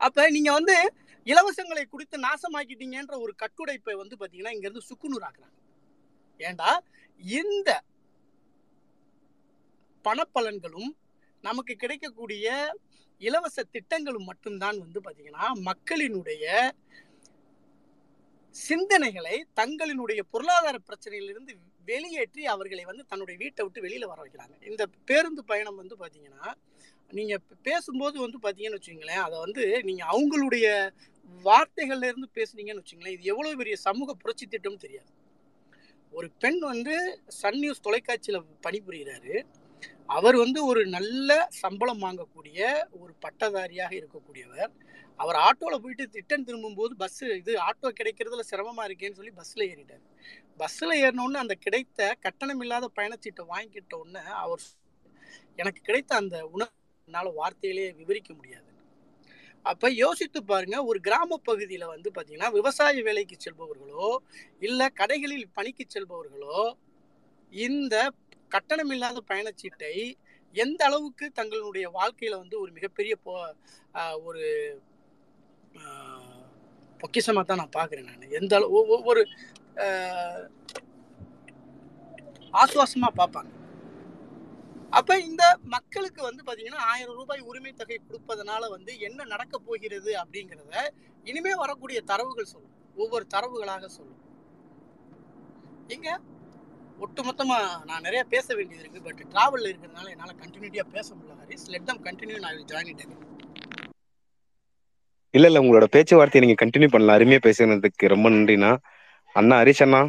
அப்ப 0.00 0.30
நீங்க 0.30 0.52
வந்து 0.52 0.94
இலவசங்களை 1.26 1.84
கொடுத்து 1.88 2.20
நாசமாக்கிட்டீங்கன்ற 2.20 3.20
ஒரு 3.20 3.34
கட்டுடைப்பை 3.42 3.92
வந்து 3.92 4.16
பாத்தீங்கன்னா 4.16 4.52
இங்க 4.52 4.68
இருந்து 4.68 4.88
சுக்குநூறு 4.90 5.24
ஆக்குறாங்க 5.24 5.56
ஏண்டா? 6.48 6.70
இந்த 7.20 7.70
பணப்பலன்களும் 10.04 10.90
நமக்கு 11.44 11.74
கிடைக்கக்கூடிய 11.82 12.46
இலவச 13.20 13.58
திட்டங்களும் 13.74 14.28
மட்டும்தான் 14.30 14.78
வந்து 14.84 15.00
பார்த்தீங்கன்னா 15.04 15.46
மக்களினுடைய 15.68 16.44
சிந்தனைகளை 18.54 19.36
தங்களினுடைய 19.58 20.20
பொருளாதார 20.32 20.76
பிரச்சனையிலிருந்து 20.88 21.52
வெளியேற்றி 21.90 22.42
அவர்களை 22.54 22.82
வந்து 22.88 23.04
தன்னுடைய 23.10 23.36
வீட்டை 23.42 23.62
விட்டு 23.64 23.84
வெளியில் 23.84 24.10
வர 24.10 24.18
வைக்கிறாங்க. 24.24 24.56
இந்த 24.70 24.82
பேருந்து 25.08 25.42
பயணம் 25.50 25.80
வந்து 25.82 25.96
பார்த்தீங்கன்னா 26.02 26.44
நீங்கள் 27.10 27.42
பேசும்போது 27.68 28.16
வந்து 28.24 28.38
பார்த்தீங்கன்னு 28.44 28.80
வச்சுங்களேன் 28.80 29.24
அதை 29.26 29.38
வந்து 29.46 29.64
நீங்கள் 29.88 30.10
அவங்களுடைய 30.12 30.66
வார்த்தைகள்லேருந்து 31.44 32.28
பேசுனீங்கன்னு 32.38 32.82
வச்சுங்களேன் 32.82 33.16
இது 33.16 33.32
எவ்வளோ 33.32 33.54
பெரிய 33.62 33.76
சமூக 33.86 34.14
புரட்சி 34.22 34.46
திட்டம்னு 34.46 34.84
தெரியாது. 34.86 35.10
ஒரு 36.16 36.28
பெண் 36.42 36.58
வந்து 36.72 36.94
சன் 37.40 37.58
நியூஸ் 37.58 37.84
தொலைக்காட்சியில் 37.86 38.46
பணிபுரிகிறாரு. 38.66 39.34
அவர் 40.16 40.36
வந்து 40.36 40.60
ஒரு 40.70 40.80
நல்ல 40.94 41.30
சம்பளம் 41.60 42.02
வாங்கக்கூடிய 42.02 42.58
ஒரு 43.00 43.12
பட்டதாரியாக 43.24 43.92
இருக்கக்கூடியவர். 44.00 44.72
அவர் 45.18 45.38
ஆட்டோவில் 45.46 45.82
போயிட்டு 45.82 46.04
திட்டம் 46.16 46.44
திரும்பும்போது 46.48 46.92
பஸ்ஸு 47.02 47.26
இது 47.40 47.52
ஆட்டோ 47.68 47.90
கிடைக்கிறதுல 48.00 48.44
சிரமமாக 48.50 48.86
இருக்கேன்னு 48.88 49.18
சொல்லி 49.20 49.32
பஸ்ஸில் 49.40 49.68
ஏறிட்டார். 49.70 50.04
பஸ்ஸில் 50.56 50.94
ஏறினோடனே 51.04 51.42
அந்த 51.44 51.56
கிடைத்த 51.66 52.10
கட்டணம் 52.26 52.62
இல்லாத 52.64 52.90
பயணச்சீட்டை 52.98 53.44
வாங்கிக்கிட்ட 53.52 53.94
உடனே 54.02 54.24
அவர் 54.44 54.64
எனக்கு 55.62 55.80
கிடைத்த 55.88 56.14
அந்த 56.22 56.36
உணவு 56.54 56.74
என்னால் 57.08 57.36
வார்த்தையிலே 57.40 57.86
விவரிக்க 58.00 58.30
முடியாது. 58.34 58.68
அப்ப 59.64 59.90
யோசித்து 59.96 60.44
பாருங்க 60.44 60.84
ஒரு 60.84 61.00
கிராம 61.00 61.38
பகுதியில 61.46 61.84
வந்து 61.86 62.10
பாத்தீங்கன்னா 62.10 62.50
விவசாய 62.52 63.02
வேலைக்கு 63.02 63.36
செல்பவர்களோ 63.38 64.08
இல்ல 64.60 64.88
கடைகளில் 64.96 65.46
பணிக்கு 65.52 65.86
செல்பவர்களோ 65.88 66.58
இந்த 67.52 67.94
கட்டணம் 68.52 68.90
இல்லாத 68.90 69.22
பயணச்சீட்டை 69.28 69.94
எந்த 70.54 70.84
அளவுக்கு 70.84 71.26
தங்களுடைய 71.32 71.86
வாழ்க்கையில 71.90 72.36
வந்து 72.36 72.60
ஒரு 72.60 72.70
மிகப்பெரிய 72.72 73.14
பொ 73.24 73.34
ஒரு 74.24 74.42
ஆஹ் 75.82 76.40
தான் 77.42 77.60
நான் 77.60 77.76
பாக்குறேன் 77.76 78.08
நான். 78.08 78.30
எந்த 78.32 78.52
அளவு 78.56 78.76
ஒவ்வொரு 78.88 79.22
ஒ- 79.78 80.48
ஆசுவாசமா 82.54 83.08
பார்ப்பாங்க 83.16 83.50
அப்ப 84.92 85.18
இந்த 85.18 85.58
மக்களுக்கு 85.64 86.22
வந்து 86.22 86.42
பாத்தீங்கன்னா 86.46 86.82
ஆயிரம் 86.92 87.14
ரூபாய் 87.14 87.40
உரிமை 87.40 87.72
தொகை 87.72 87.98
கொடுப்பதனால 88.00 88.68
வந்து 88.68 88.92
என்ன 88.98 89.24
நடக்க 89.24 89.58
போகிறது 89.58 90.10
அப்படிங்கிறத 90.22 90.74
இனிமே 91.24 91.54
வரக்கூடிய 91.54 92.00
தரவுகள் 92.00 92.52
சொல்லும். 92.52 92.74
ஒவ்வொரு 92.96 93.26
தரவுகளாக 93.34 93.86
சொல்லும். 93.86 94.20
இங்க 95.88 96.08
ஒட்டுமொத்தமா 97.00 97.58
நான் 97.84 98.00
நிறைய 98.00 98.24
பேச 98.24 98.54
வேண்டியது 98.54 98.82
இருக்கு. 98.82 99.02
பட் 99.02 99.22
டிராவல்ல 99.32 99.70
இருக்கிறதுனால 99.70 100.10
என்னால 100.10 100.34
கண்டினியூட்டியா 100.42 100.84
பேச 100.90 101.14
முடியல 101.14 101.38
ஹரிஸ். 101.42 101.66
லெட் 101.66 101.84
தம் 101.84 102.04
கண்டினியூ 102.04 102.38
நான் 102.38 102.64
ஜாயின் 102.72 102.92
இட் 102.94 103.04
இல்ல 105.34 105.46
இல்ல. 105.46 105.60
உங்களோட 105.60 105.86
பேச்சுவார்த்தையை 105.92 106.42
நீங்க 106.44 106.58
கண்டினியூ 106.64 106.88
பண்ணலாம். 106.88 107.16
அருமையா 107.18 107.40
பேசுனதுக்கு 107.46 108.12
ரொம்ப 108.14 108.30
நன்றிண்ணா. 108.30 108.70
அண்ணா 109.34 109.56
ஹரிஷ் 109.60 109.82
அண்ணா 109.82 110.00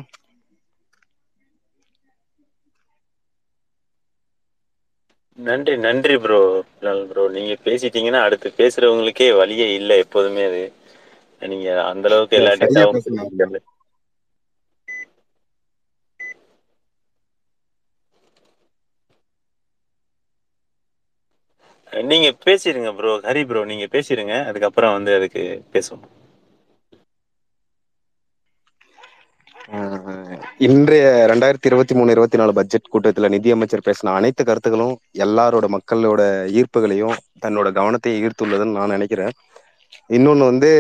நன்றி 5.44 5.74
நன்றி 5.80 6.16
ப்ரோ 6.22 6.40
ப்ரோ 7.10 7.24
நீங்க 7.34 7.54
பேசிட்டீங்கன்னா 7.66 8.22
அடுத்து 8.26 8.50
பேசுறவங்களுக்கே 8.58 9.30
வழியே 9.40 9.68
இல்லை 9.76 9.98
எப்போதுமே 10.04 10.44
அது. 10.50 10.64
நீங்க 11.42 11.70
அந்த 11.92 12.06
அளவுக்கு 12.10 12.38
எல்லா 12.40 12.54
டேட்டாவும். 12.62 13.02
நீங்க 22.08 22.30
பேசிடுங்க 22.44 22.90
ப்ரோ 22.96 23.12
ஹரி 23.26 23.44
ப்ரோ 23.46 23.62
நீங்க 23.70 23.88
பேசிடுங்க 23.94 24.36
அதுக்கப்புறம் 24.50 24.96
வந்து 24.98 25.14
அதுக்கு 25.18 25.44
பேசுவோம். 25.74 26.06
இன்றைய 30.58 31.26
ரெண்டாயிரத்தி 31.30 31.66
இருபத்தி 31.66 31.96
மூணு 31.96 32.12
இருபத்தி 32.12 32.38
நாலு 32.38 32.54
பட்ஜெட் 32.54 32.90
கூட்டத்துல 32.94 33.30
நிதியமைச்சர் 33.30 33.86
பேசின 33.86 34.14
அனைத்து 34.14 34.46
கருத்துக்களும் 34.46 34.98
எல்லாரோட 35.18 35.66
மக்களோட 35.76 36.22
ஈர்ப்புகளையும் 36.60 37.16
தன்னோட 37.46 37.68
கவனத்தையும் 37.78 38.28
ஈர்த்துள்ளதுன்னு 38.28 38.78
நான் 38.78 38.90
நினைக்கிறேன். 38.90 39.32
இன்னொன்னு 40.10 40.46
வந்து 40.52 40.72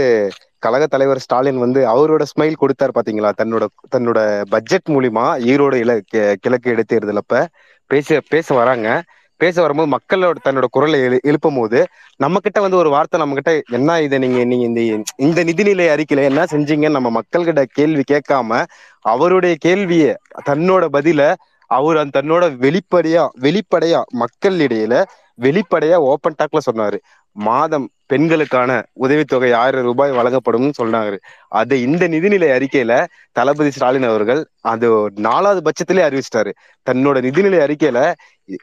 கழக 0.59 0.85
தலைவர் 0.87 1.19
ஸ்டாலின் 1.19 1.57
வந்து 1.57 1.81
அவரோட 1.87 2.23
ஸ்மைல் 2.33 2.53
கொடுத்தார் 2.53 2.95
பாத்தீங்களா? 2.95 3.31
தன்னோட 3.41 3.65
தன்னோட 3.95 4.41
பட்ஜெட் 4.49 4.89
மூலியமா 4.89 5.25
ஈரோடு 5.51 5.75
இல 5.75 5.99
கிழக்கு 6.39 6.75
இடைத்தேர்தலப்ப 6.75 7.45
பேச 7.87 8.21
பேச 8.29 8.55
வராங்க. 8.55 9.03
பேச 9.41 9.55
வரும்போது 9.61 9.89
மக்களோட 9.93 10.37
தன்னோட 10.43 10.65
குரலை 10.69 10.99
எழு 10.99 11.17
எழுப்பும் 11.21 11.57
போது 11.57 11.79
நம்ம 12.19 12.39
கிட்ட 12.39 12.59
வந்து 12.61 12.77
ஒரு 12.77 12.89
வார்த்தை 12.89 13.19
நம்ம 13.19 13.35
கிட்ட 13.35 13.53
என்ன 13.71 13.99
இதை 14.01 14.17
நீங்க 14.17 14.43
நீங்க 14.45 14.65
இந்த 14.65 14.81
இந்த 15.17 15.39
நிதிநிலை 15.43 15.87
அறிக்கையில 15.95 16.23
என்ன 16.23 16.45
செஞ்சீங்கன்னு 16.51 16.97
நம்ம 16.97 17.11
மக்கள்கிட்ட 17.17 17.63
கேள்வி 17.71 18.03
கேட்காம 18.11 18.61
அவருடைய 19.05 19.55
கேள்விய 19.65 20.05
தன்னோட 20.45 20.85
பதில 20.93 21.21
அவர் 21.71 21.97
அந்த 21.97 22.13
தன்னோட 22.13 22.43
வெளிப்படையா 22.59 23.23
வெளிப்படையா 23.41 24.01
மக்கள் 24.21 24.57
இடையில 24.59 24.95
வெளிப்படையா 25.39 25.97
ஓப்பன் 26.09 26.37
டாக்ல 26.39 26.59
சொன்னாரு. 26.65 26.97
மாதம் 27.35 27.89
பெண்களுக்கான 28.05 28.71
உதவித்தொகை 28.93 29.51
ஆயிரம் 29.53 29.83
ரூபாய் 29.83 30.11
வழங்கப்படும்னு 30.11 30.71
சொன்னாரு 30.81 31.17
அது 31.47 31.81
இந்த 31.81 32.07
நிதிநிலை 32.07 32.49
அறிக்கையில 32.57 33.05
தளபதி 33.31 33.71
ஸ்டாலின் 33.71 34.03
அவர்கள் 34.03 34.41
அது 34.61 35.11
நாலாவது 35.15 35.61
பட்சத்திலே 35.61 36.03
அறிவிச்சிட்டாரு. 36.07 36.51
தன்னோட 36.89 37.17
நிதிநிலை 37.27 37.59
அறிக்கையில 37.67 38.13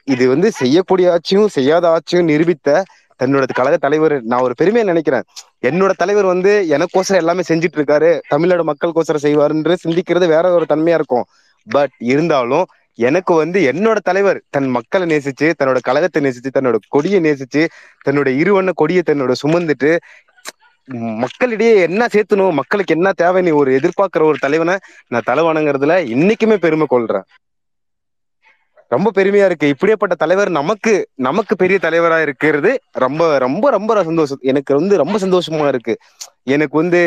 இது 0.05 0.29
வந்து 0.29 0.51
செய்யக்கூடிய 0.53 1.13
ஆட்சியும் 1.13 1.49
செய்யாத 1.49 1.91
ஆட்சியும் 1.91 2.25
நிரூபித்த 2.25 2.83
தன்னோட 3.21 3.45
கழக 3.53 3.77
தலைவர் 3.77 4.23
நான் 4.23 4.41
ஒரு 4.41 4.55
பெருமையை 4.55 4.89
நினைக்கிறேன். 4.89 5.23
என்னோட 5.67 5.93
தலைவர் 5.97 6.25
வந்து 6.25 6.53
எனக்கோசரம் 6.71 7.21
எல்லாமே 7.23 7.43
செஞ்சுட்டு 7.49 7.79
இருக்காரு. 7.81 8.21
தமிழ்நாடு 8.29 8.65
மக்களுக்கோசரம் 8.65 9.25
செய்வாருன்ற 9.27 9.75
சிந்திக்கிறது 9.85 10.27
வேற 10.27 10.53
ஒரு 10.53 10.67
தன்மையா 10.69 10.99
இருக்கும். 11.01 11.25
பட் 11.67 11.95
இருந்தாலும் 11.99 12.67
எனக்கு 13.01 13.33
வந்து 13.35 13.59
என்னோட 13.73 13.99
தலைவர் 14.03 14.39
தன் 14.51 14.69
மக்களை 14.69 15.07
நேசிச்சு 15.13 15.49
தன்னோட 15.59 15.79
கழகத்தை 15.83 16.21
நேசிச்சு 16.23 16.51
தன்னோட 16.57 16.79
கொடியை 16.89 17.21
நேசிச்சு 17.21 17.63
தன்னோட 18.07 18.29
இருவண்ண 18.43 18.73
கொடியை 18.75 19.03
தன்னோட 19.07 19.35
சுமந்துட்டு 19.43 19.91
மக்களிடையே 21.23 21.75
என்ன 21.81 22.07
சேர்த்தணும் 22.15 22.57
மக்களுக்கு 22.61 22.95
என்ன 22.95 23.09
தேவை 23.13 23.41
நீ 23.43 23.51
ஒரு 23.61 23.71
எதிர்பார்க்கிற 23.79 24.23
ஒரு 24.31 24.39
தலைவனை 24.41 24.75
நான் 25.09 25.29
தலைவனுங்கிறதுல 25.31 25.97
இன்னைக்குமே 26.15 26.57
பெருமை 26.65 26.87
கொள்றேன். 26.91 27.27
ரொம்ப 28.93 29.09
பெருமையா 29.17 29.45
இருக்கு. 29.49 29.67
இப்படியேப்பட்ட 29.75 30.15
தலைவர் 30.23 30.51
நமக்கு 30.51 30.93
நமக்கு 31.27 31.55
பெரிய 31.57 31.79
தலைவரா 31.83 32.19
இருக்கிறது 32.23 32.71
ரொம்ப 33.05 33.23
ரொம்ப 33.39 33.65
ரொம்ப 33.71 34.03
சந்தோஷம். 34.09 34.41
எனக்கு 34.51 34.73
வந்து 34.75 34.95
ரொம்ப 35.03 35.17
சந்தோஷமா 35.25 35.67
இருக்கு. 35.69 35.95
எனக்கு 36.47 36.77
வந்து 36.79 37.01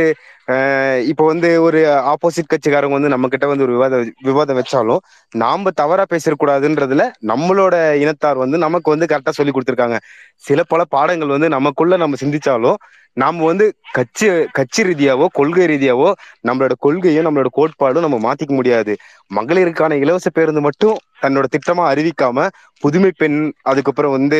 அஹ், 0.47 0.99
இப்போ 1.11 1.23
வந்து 1.29 1.49
ஒரு 1.65 1.79
ஆப்போசிட் 2.11 2.49
கட்சிக்காரங்க 2.49 2.95
வந்து 2.95 3.11
நம்ம 3.13 3.27
கிட்ட 3.29 3.45
வந்து 3.47 3.65
ஒரு 3.65 3.73
விவாத 3.75 3.95
விவாதம் 4.27 4.57
வச்சாலும் 4.59 5.01
நாம 5.35 5.71
தவறா 5.79 6.03
பேசக்கூடாதுன்றதுல 6.09 7.03
நம்மளோட 7.31 7.75
இனத்தார் 8.03 8.41
வந்து 8.43 8.57
நமக்கு 8.65 8.93
வந்து 8.93 9.07
கரெக்டா 9.07 9.33
சொல்லி 9.33 9.53
கொடுத்துருக்காங்க. 9.53 9.99
சில 10.43 10.59
பல 10.65 10.83
பாடங்கள் 10.89 11.33
வந்து 11.35 11.49
நமக்குள்ள 11.55 11.97
நம்ம 11.97 12.17
சிந்திச்சாலும் 12.17 12.77
நாம 13.17 13.43
வந்து 13.45 13.65
கட்சி 13.97 14.27
கட்சி 14.57 14.81
ரீதியாவோ 14.87 15.25
கொள்கை 15.35 15.65
ரீதியாவோ 15.67 16.07
நம்மளோட 16.45 16.73
கொள்கையும் 16.79 17.25
நம்மளோட 17.27 17.49
கோட்பாடும் 17.57 18.05
நம்ம 18.05 18.17
மாத்திக்க 18.23 18.53
முடியாது. 18.55 18.93
மகளிருக்கான 19.31 19.97
இலவச 20.03 20.27
பேருந்து 20.31 20.61
மட்டும் 20.67 20.95
தன்னோட 21.21 21.45
திட்டமா 21.53 21.83
அறிவிக்காம 21.91 22.47
புதுமை 22.83 23.11
பெண் 23.15 23.37
அதுக்கப்புறம் 23.63 24.15
வந்து 24.17 24.39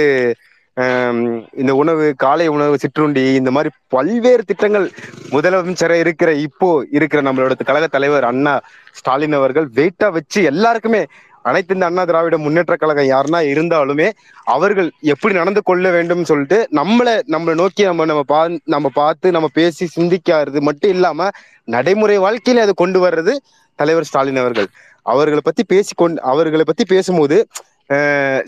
இந்த 1.58 1.72
உணவு 1.76 2.06
காலை 2.18 2.46
உணவு 2.48 2.76
சிற்றுண்டி 2.78 3.24
இந்த 3.34 3.52
மாதிரி 3.52 3.70
பல்வேறு 3.88 4.44
திட்டங்கள் 4.44 4.86
முதலமைச்சரை 5.32 5.98
இருக்கிற 6.00 6.30
இப்போ 6.46 6.70
இருக்கிற 6.92 7.22
நம்மளோட 7.22 7.56
கழக 7.62 7.88
தலைவர் 7.88 8.24
அண்ணா 8.24 8.54
ஸ்டாலின் 8.94 9.38
அவர்கள் 9.38 9.68
வெயிட்டா 9.76 10.08
வச்சு 10.12 10.42
எல்லாருக்குமே 10.44 11.02
அனைத்து 11.46 11.74
இந்த 11.74 11.86
அண்ணா 11.86 12.04
திராவிட 12.04 12.36
முன்னேற்ற 12.38 12.76
கழகம் 12.76 13.10
யாருன்னா 13.10 13.40
இருந்தாலுமே 13.52 14.08
அவர்கள் 14.48 14.90
எப்படி 15.14 15.34
நடந்து 15.34 15.62
கொள்ள 15.64 15.90
வேண்டும் 15.92 16.24
சொல்லிட்டு 16.24 16.58
நம்மளை 16.72 17.16
நம்மளை 17.34 17.54
நோக்கி 17.54 17.84
நம்ம 17.84 18.06
நம்ம 18.06 18.24
பா 18.28 18.40
நம்ம 18.66 18.90
பார்த்து 18.94 19.32
நம்ம 19.32 19.50
பேசி 19.54 19.86
சிந்திக்காது 19.96 20.62
மட்டும் 20.62 20.94
இல்லாம 20.96 21.30
நடைமுறை 21.68 22.18
வாழ்க்கையில 22.20 22.64
அதை 22.66 22.76
கொண்டு 22.76 23.00
வர்றது 23.00 23.34
தலைவர் 23.80 24.08
ஸ்டாலின் 24.10 24.42
அவர்கள். 24.42 24.68
அவர்களை 25.06 25.42
பத்தி 25.44 25.64
பேசி 25.64 25.94
கொண்டு 25.96 26.20
அவர்களை 26.32 26.66
பத்தி 26.66 26.84
பேசும்போது 26.86 27.38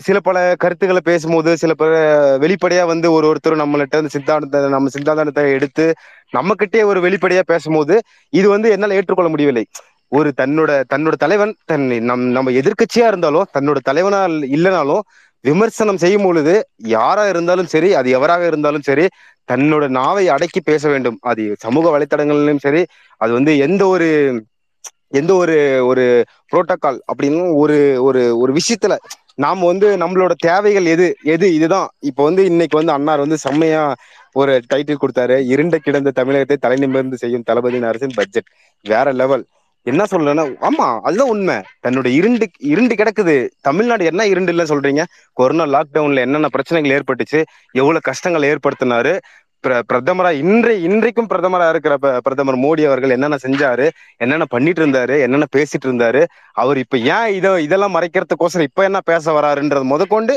சில 0.06 0.18
பல 0.20 0.38
கருத்துக்களை 0.62 1.00
பேசும்போது 1.02 1.50
சில 1.62 1.72
பல 1.74 1.90
வெளிப்படையா 2.42 2.84
வந்து 2.92 3.08
ஒரு 3.16 3.26
ஒருத்தர் 3.30 3.62
நம்மள்ட்ட 3.62 4.00
வந்து 4.00 4.14
சித்தாந்தத்தை 4.14 4.70
நம்ம 4.74 4.92
சித்தாந்தத்தை 4.94 5.44
எடுத்து 5.56 5.86
நம்ம 6.32 6.54
கிட்டே 6.62 6.80
ஒரு 6.90 7.00
வெளிப்படையா 7.06 7.42
பேசும்போது 7.52 7.96
இது 8.32 8.46
வந்து 8.48 8.70
என்னால 8.74 8.96
ஏற்றுக்கொள்ள 8.98 9.30
முடியவில்லை. 9.34 9.64
ஒரு 10.12 10.30
தன்னோட 10.40 10.70
தன்னோட 10.92 11.14
தலைவன் 11.16 11.52
தன் 11.64 11.86
நம் 12.10 12.24
நம்ம 12.36 12.52
எதிர்கட்சியா 12.60 13.06
இருந்தாலும் 13.08 13.48
தன்னோட 13.56 13.78
தலைவனா 13.88 14.20
இல்லைனாலும் 14.56 15.02
விமர்சனம் 15.44 16.00
செய்யும் 16.04 16.26
பொழுது 16.26 16.54
யாரா 16.94 17.24
இருந்தாலும் 17.32 17.70
சரி 17.74 17.88
அது 17.94 18.08
எவராக 18.18 18.42
இருந்தாலும் 18.46 18.86
சரி 18.88 19.04
தன்னோட 19.48 19.84
நாவை 19.98 20.24
அடக்கி 20.34 20.60
பேச 20.62 20.82
வேண்டும். 20.92 21.18
அது 21.22 21.42
சமூக 21.64 21.86
வலைத்தடங்களிலும் 21.94 22.62
சரி 22.66 22.82
அது 23.20 23.32
வந்து 23.32 23.52
எந்த 23.66 23.82
ஒரு 23.88 24.08
எந்த 25.12 25.32
ஒரு 25.34 25.56
ஒரு 25.86 26.04
புரோட்டோகால் 26.50 26.98
அப்படின்னு 27.12 27.54
ஒரு 27.54 27.76
ஒரு 28.02 28.22
ஒரு 28.38 28.52
விஷயத்துல 28.52 28.94
நாம 29.34 29.66
வந்து 29.66 29.96
நம்மளோட 29.96 30.32
தேவைகள் 30.38 30.84
எது 30.84 31.06
எது 31.24 31.46
இதுதான். 31.54 31.88
இப்போ 32.00 32.22
வந்து 32.24 32.42
இன்னைக்கு 32.44 32.76
வந்து 32.76 32.92
அன்னார் 32.92 33.18
வந்து 33.18 33.38
செம்மையா 33.38 33.82
ஒரு 34.32 34.52
டைட்டில் 34.72 35.02
கொடுத்தாரு. 35.02 35.36
இருண்ட 35.46 35.76
கிடந்த 35.78 36.10
தமிழகத்தை 36.10 36.56
தலை 36.60 36.78
நிமிர்ந்து 36.78 37.16
செய்யும் 37.16 37.46
தளபதியின் 37.46 37.88
அரசின் 37.90 38.16
பட்ஜெட் 38.16 38.50
வேற 38.84 39.12
லெவல் 39.12 39.44
என்ன 39.86 40.02
சொல்றேன்னா 40.10 40.44
ஆமா 40.68 40.86
அதுதான் 41.00 41.28
உண்மை. 41.28 41.56
தன்னோட 41.86 42.06
இருண்டு 42.18 42.46
இருண்டு 42.70 42.94
கிடக்குது. 42.94 43.34
தமிழ்நாடு 43.60 44.04
என்ன 44.04 44.22
இருண்டு 44.26 44.52
இல்ல 44.54 44.64
சொல்றீங்க? 44.64 45.02
கொரோனா 45.32 45.64
லாக்டவுன்ல 45.74 46.24
என்னென்ன 46.26 46.48
பிரச்சனைகள் 46.48 46.94
ஏற்பட்டுச்சு? 46.96 47.40
எவ்வளவு 47.72 48.00
கஷ்டங்கள் 48.00 48.48
ஏற்படுத்தினாரு? 48.50 49.12
பிரதமரா 49.64 50.30
இன்றை 50.40 50.74
இன்றைக்கும் 50.82 51.28
பிரதமரா 51.30 51.66
இருக்கிற 51.70 51.94
ப- 51.96 52.18
பிரதமர் 52.20 52.58
மோடி 52.58 52.82
அவர்கள் 52.86 53.14
என்னென்ன 53.14 53.36
செஞ்சாரு 53.42 53.86
என்னென்ன 54.20 54.44
பண்ணிட்டு 54.52 54.80
இருந்தாரு 54.82 55.16
என்னென்ன 55.24 55.46
பேசிட்டு 55.52 55.86
இருந்தாரு 55.88 56.22
அவர் 56.56 56.78
இப்ப 56.82 56.98
ஏன் 57.10 57.30
இத 57.34 57.48
இதெல்லாம் 57.62 57.94
மறைக்கிறதுக்கோசரம் 57.94 58.68
இப்ப 58.68 58.84
என்ன 58.84 59.00
பேச 59.04 59.34
வராருன்றது 59.36 59.86
முதற்கொண்டு 59.92 60.34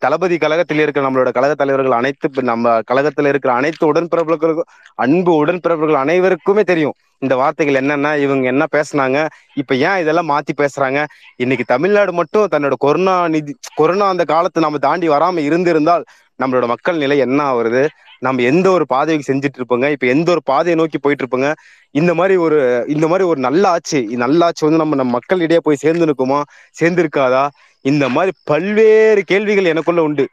தளபதி 0.00 0.36
கழகத்தில் 0.38 0.82
இருக்கிற 0.82 1.04
நம்மளோட 1.06 1.30
கழக 1.32 1.54
தலைவர்கள் 1.54 1.98
அனைத்து 1.98 2.20
நம்ம 2.48 2.70
கழகத்துல 2.88 3.30
இருக்கிற 3.32 3.52
அனைத்து 3.54 3.84
உடன்பிறப்புகளுக்கும் 3.90 4.70
அன்பு 4.98 5.32
உடன்பிறப்புகள் 5.40 6.02
அனைவருக்குமே 6.02 6.64
தெரியும் 6.70 6.96
இந்த 7.22 7.34
வார்த்தைகள் 7.40 7.78
என்னென்ன 7.80 8.08
இவங்க 8.22 8.46
என்ன 8.48 8.64
பேசுனாங்க 8.72 9.18
இப்ப 9.56 9.74
ஏன் 9.82 10.00
இதெல்லாம் 10.02 10.28
மாத்தி 10.30 10.52
பேசுறாங்க. 10.56 10.98
இன்னைக்கு 11.36 11.64
தமிழ்நாடு 11.70 12.12
மட்டும் 12.12 12.50
தன்னோட 12.52 12.74
கொரோனா 12.78 13.14
நிதி 13.28 13.52
கொரோனா 13.74 14.06
அந்த 14.08 14.24
காலத்தை 14.32 14.62
நம்ம 14.62 14.80
தாண்டி 14.84 15.08
வராம 15.08 15.42
இருந்திருந்தால் 15.46 16.04
நம்மளோட 16.38 16.66
மக்கள் 16.66 16.96
நிலை 16.96 17.18
என்ன 17.18 17.40
ஆகுறது 17.52 17.82
நம்ம 18.18 18.42
எந்த 18.42 18.66
ஒரு 18.70 18.84
பாதைக்கு 18.86 19.24
செஞ்சுட்டு 19.30 19.58
இருப்போங்க? 19.58 19.90
இப்ப 19.90 20.06
எந்த 20.06 20.30
ஒரு 20.30 20.42
பாதையை 20.44 20.74
நோக்கி 20.74 20.98
போயிட்டு 20.98 21.24
இருப்போங்க? 21.24 21.48
இந்த 21.94 22.12
மாதிரி 22.14 22.36
ஒரு 22.36 22.58
இந்த 22.88 23.06
மாதிரி 23.08 23.24
ஒரு 23.28 23.40
நல்ல 23.40 23.68
ஆட்சி 23.68 24.00
நல்ல 24.24 24.44
ஆட்சி 24.44 24.64
வந்து 24.66 24.80
நம்ம 24.82 24.94
நம்ம 24.94 25.12
மக்களிடையே 25.12 25.60
போய் 25.62 25.82
சேர்ந்து 25.84 26.06
நிற்குமா? 26.06 26.38
சேர்ந்து 26.72 27.02
இருக்காதா 27.02 27.44
இந்த 27.84 28.04
மாதிரி 28.08 28.32
பல்வேறு 28.44 29.22
கேள்விகள் 29.24 29.64
எனக்குள்ள 29.64 30.02
உண்டு. 30.02 30.24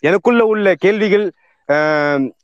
எனக்குள்ள 0.00 0.42
உள்ள 0.44 0.74
கேள்விகள் 0.74 1.24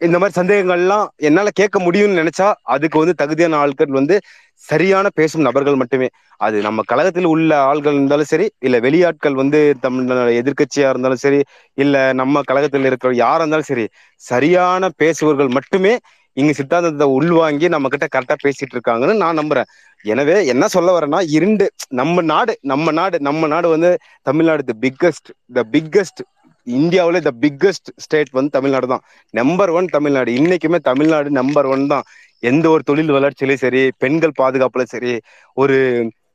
இந்த 0.01 0.17
மாதிரி 0.19 0.35
சந்தேகங்கள்லாம் 0.39 1.07
என்னால 1.21 1.49
கேட்க 1.55 1.77
முடியும்னு 1.81 2.21
நினைச்சா 2.21 2.47
அதுக்கு 2.75 2.97
வந்து 2.99 3.15
தகுதியான 3.15 3.59
ஆட்கள் 3.63 3.99
வந்து 3.99 4.17
சரியான 4.65 5.07
பேசும் 5.15 5.47
நபர்கள் 5.47 5.81
மட்டுமே. 5.83 6.09
அது 6.41 6.57
நம்ம 6.63 6.81
கழகத்தில் 6.87 7.29
உள்ள 7.33 7.51
ஆள்கள் 7.69 7.97
இருந்தாலும் 7.97 8.31
சரி 8.33 8.47
இல்ல 8.61 8.77
வெளியாட்கள் 8.81 9.37
வந்து 9.41 9.59
தமிழ் 9.81 10.07
எதிர்கட்சியா 10.41 10.89
இருந்தாலும் 10.93 11.23
சரி 11.25 11.41
இல்ல 11.79 11.97
நம்ம 12.13 12.43
கழகத்தில் 12.43 12.89
இருக்கிற 12.91 13.13
யாரா 13.19 13.43
இருந்தாலும் 13.43 13.71
சரி 13.71 13.87
சரியான 14.23 14.91
பேசுபவர்கள் 15.03 15.51
மட்டுமே 15.59 15.95
இங்க 16.37 16.53
சித்தாந்தத்தை 16.53 17.07
உள்வாங்கி 17.17 17.67
நம்ம 17.75 17.89
கிட்ட 17.89 18.07
கரெக்டா 18.09 18.37
பேசிட்டு 18.43 18.75
இருக்காங்கன்னு 18.77 19.23
நான் 19.23 19.39
நம்புறேன். 19.41 19.69
எனவே 20.05 20.37
என்ன 20.53 20.65
சொல்ல 20.75 20.91
வரேன்னா 20.97 21.21
இரண்டு 21.37 21.65
நம்ம 21.93 22.23
நாடு 22.31 22.53
நம்ம 22.65 22.93
நாடு 22.93 23.17
நம்ம 23.21 23.47
நாடு 23.47 23.69
வந்து 23.69 23.91
Tamil Nadu 24.27 24.63
the 24.65 24.75
biggest 24.85 25.29
the 25.51 25.65
biggest 25.73 26.23
இந்தியாவில 26.67 27.21
த 27.21 27.33
பிக்கஸ்ட் 27.41 27.91
ஸ்டேட் 27.97 28.31
வந்து 28.33 28.51
தமிழ்நாடு 28.51 28.87
தான். 28.87 29.03
Number 29.31 29.71
one 29.71 29.87
Tamil Nadu. 29.87 30.31
இன்னைக்குமே 30.33 30.79
தமிழ்நாடு 30.81 31.31
நம்பர் 31.31 31.67
ஒன் 31.67 31.87
தான். 31.87 32.05
எந்த 32.43 32.71
ஒரு 32.71 32.83
தொழில் 32.83 33.11
வளர்ச்சியிலும் 33.11 33.63
சரி 33.65 33.91
பெண்கள் 33.99 34.39
பாதுகாப்புல 34.43 34.83
சரி 34.83 35.13
ஒரு 35.55 35.77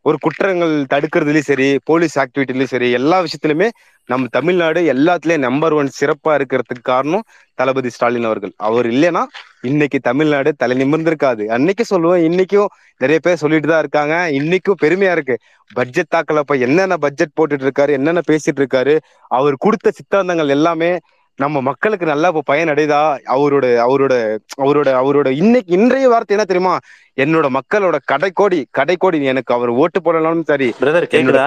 ஒரு 0.05 0.17
குற்றங்கள் 0.21 0.73
தடுக்கிறதுலயும் 0.93 1.49
சரி 1.49 1.67
போலீஸ் 1.85 2.15
ஆக்டிவிட்டிலயும் 2.19 2.71
சரி 2.71 2.87
எல்லா 2.99 3.17
விஷயத்திலுமே 3.21 3.67
நம்ம 4.09 4.29
தமிழ்நாடு 4.31 4.79
எல்லாத்துலயும் 4.93 5.45
நம்பர் 5.47 5.73
ஒன் 5.73 5.89
சிறப்பா 5.99 6.31
இருக்கிறதுக்கு 6.39 6.83
காரணம் 6.85 7.25
தளபதி 7.57 7.89
ஸ்டாலின் 7.89 8.27
அவர்கள். 8.29 8.53
அவர் 8.67 8.87
இல்லைன்னா 8.87 9.23
இன்னைக்கு 9.63 9.97
தமிழ்நாடு 10.01 10.51
தலை 10.57 10.75
நிமிர்ந்திருக்காது. 10.81 11.43
அன்னைக்கு 11.47 11.85
சொல்லுவோம் 11.85 12.23
இன்னைக்கும் 12.27 12.69
நிறைய 13.01 13.19
பேர் 13.19 13.41
சொல்லிட்டு 13.43 13.69
தான் 13.69 13.83
இருக்காங்க. 13.83 14.15
இன்னைக்கும் 14.39 14.81
பெருமையா 14.83 15.11
இருக்கு. 15.11 15.35
பட்ஜெட் 15.71 16.13
தாக்கல 16.15 16.43
அப்ப 16.43 16.55
என்னென்ன 16.67 16.97
பட்ஜெட் 16.97 17.37
போட்டுட்டு 17.37 17.65
இருக்காரு 17.67 17.91
என்னென்ன 17.91 18.21
பேசிட்டு 18.29 18.61
இருக்காரு 18.63 18.95
அவர் 19.31 19.55
கொடுத்த 19.57 19.93
சித்தாந்தங்கள் 19.99 20.55
எல்லாமே 20.57 20.91
நம்ம 21.39 21.61
மக்களுக்கு 21.61 22.05
நல்லா 22.05 22.27
இப்போ 22.27 22.41
பயனடைதா? 22.47 22.99
அவரோட 23.35 23.65
அவரோட 23.85 24.13
அவரோட 24.57 24.89
அவரோட 25.01 25.27
இன்னைக்கு 25.33 25.71
இன்றைய 25.77 26.09
வார்த்தை 26.09 26.35
என்ன 26.37 26.45
தெரியுமா? 26.45 26.73
என்னோட 27.17 27.47
மக்களோட 27.57 27.97
கடைக்கோடி 28.11 28.59
கடைக்கோடி 28.77 29.23
எனக்கு 29.23 29.53
அவர் 29.53 29.71
ஓட்டு 29.81 29.99
போடலாம்னு 30.01 30.43
சரி. 30.43 30.67
பிரதர் 30.81 31.11
கேக்குதா? 31.13 31.45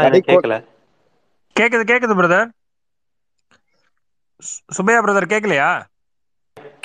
கேக்குது 1.57 1.85
கேக்குது 1.91 2.15
பிரதர் 2.21 2.49
சுபையா 4.77 5.01
பிரதர் 5.05 5.33
கேக்கலையா? 5.33 5.69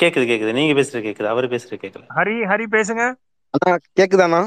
கேக்குது 0.01 0.25
கேக்குது. 0.27 0.51
நீங்க 0.53 0.73
பேசுறது 0.79 1.05
கேக்குது. 1.07 1.29
அவர் 1.33 1.47
பேசுறது 1.47 1.79
கேட்கல 1.83 2.03
ஹரி 2.17 2.35
ஹரி 2.51 2.65
பேசுங்க. 2.75 3.03
அண்ணா 3.53 3.71
கேக்குதாண்ணா? 3.99 4.41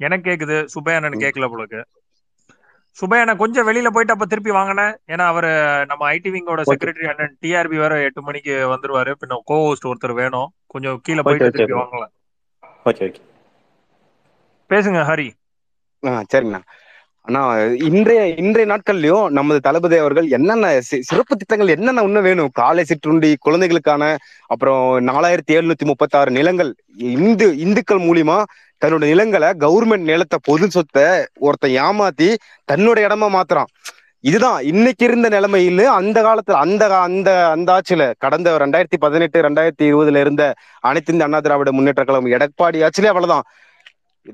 எனக்கு 0.00 0.24
கேக்குது. 0.30 0.56
சுபையா 0.74 0.96
அண்ணன் 0.98 1.22
கேட்கல 1.24 1.46
போலுக்கு 1.52 1.80
சுபையா 2.98 3.22
அண்ணன் 3.22 3.40
கொஞ்சம் 3.42 3.66
வெளியில 3.68 3.88
போயிட்டு 3.94 4.14
அப்ப 4.14 4.26
திருப்பி 4.26 4.52
வாங்கினேன். 4.56 4.94
ஏன்னா 5.12 5.24
அவரு 5.32 5.50
நம்ம 5.90 6.02
ஐடி 6.12 6.30
விங்கோட 6.34 6.62
செக்ரட்டரி 6.70 7.08
அண்ணன் 7.12 7.34
டிஆர்பி 7.42 7.76
வேற 7.82 7.94
எட்டு 8.06 8.20
மணிக்கு 8.28 8.54
வந்துருவாரு. 8.72 9.12
பின்ன 9.20 9.40
கோ 9.50 9.58
ஹோஸ்ட் 9.64 9.88
ஒருத்தர் 9.90 10.18
வேணும். 10.22 10.48
கொஞ்சம் 10.74 11.00
கீழே 11.06 11.24
போயிட்டு 11.28 11.52
திருப்பி 11.54 11.74
வாங்கலாம். 11.80 12.12
ஓகே 12.86 13.06
ஓகே 13.08 13.22
பேசுங்க 14.70 15.00
ஹரி. 15.10 15.28
ஆ 16.02 16.12
சரிங்கண்ணா. 16.32 16.60
அண்ணா 17.26 17.40
இன்றைய 17.88 18.26
இன்றைய 18.40 18.66
நாட்கள்லயும் 18.72 19.28
நமது 19.28 19.60
தளபதி 19.60 19.96
அவர்கள் 19.96 20.28
என்னென்ன 20.28 20.66
சிறப்பு 20.80 21.36
திட்டங்கள் 21.36 21.68
என்னென்ன 21.68 22.02
இன்னும் 22.02 22.22
வேணும்? 22.22 22.50
காலை 22.52 22.84
சிற்றுண்டி 22.84 23.36
குழந்தைகளுக்கான 23.38 24.02
அப்புறம் 24.46 24.82
நாலாயிரத்தி 25.06 25.52
எழுநூத்தி 25.58 25.84
முப்பத்தி 25.84 26.16
ஆறு 26.18 26.30
நிலங்கள் 26.30 26.70
இந்து 27.18 27.58
இந்துக்கள் 27.58 27.98
மூலியமா 27.98 28.38
தன்னோட 28.82 29.04
நிலங்களை 29.12 29.48
கவர்மெண்ட் 29.64 30.08
நிலத்தை 30.12 30.38
பொது 30.42 30.70
சொத்தை 30.70 31.06
ஒருத்தன் 31.38 31.76
ஏமாத்தி 31.84 32.28
தன்னோட 32.72 32.98
இடமா 33.06 33.28
மாத்துறான். 33.36 33.70
இதுதான் 34.24 34.62
இன்னைக்கு 34.62 35.04
இருந்த 35.04 35.28
நிலைமையில 35.28 35.82
அந்த 35.98 36.18
காலத்துல 36.22 36.60
அந்த 36.64 36.84
அந்த 37.06 37.30
அந்த 37.50 37.68
ஆட்சியில 37.76 38.12
கடந்த 38.18 38.58
ரெண்டாயிரத்தி 38.58 38.98
பதினெட்டு 38.98 39.46
ரெண்டாயிரத்தி 39.48 39.84
இருபதுல 39.90 40.20
இருந்த 40.20 40.44
அனைத்து 40.80 41.12
இந்த 41.12 41.24
அண்ணா 41.24 41.40
திராவிட 41.40 41.72
முன்னேற்ற 41.72 42.04
கழகம் 42.04 42.34
எடப்பாடி 42.36 42.80
ஆட்சியிலே 42.86 43.12
அவ்வளவுதான். 43.12 43.46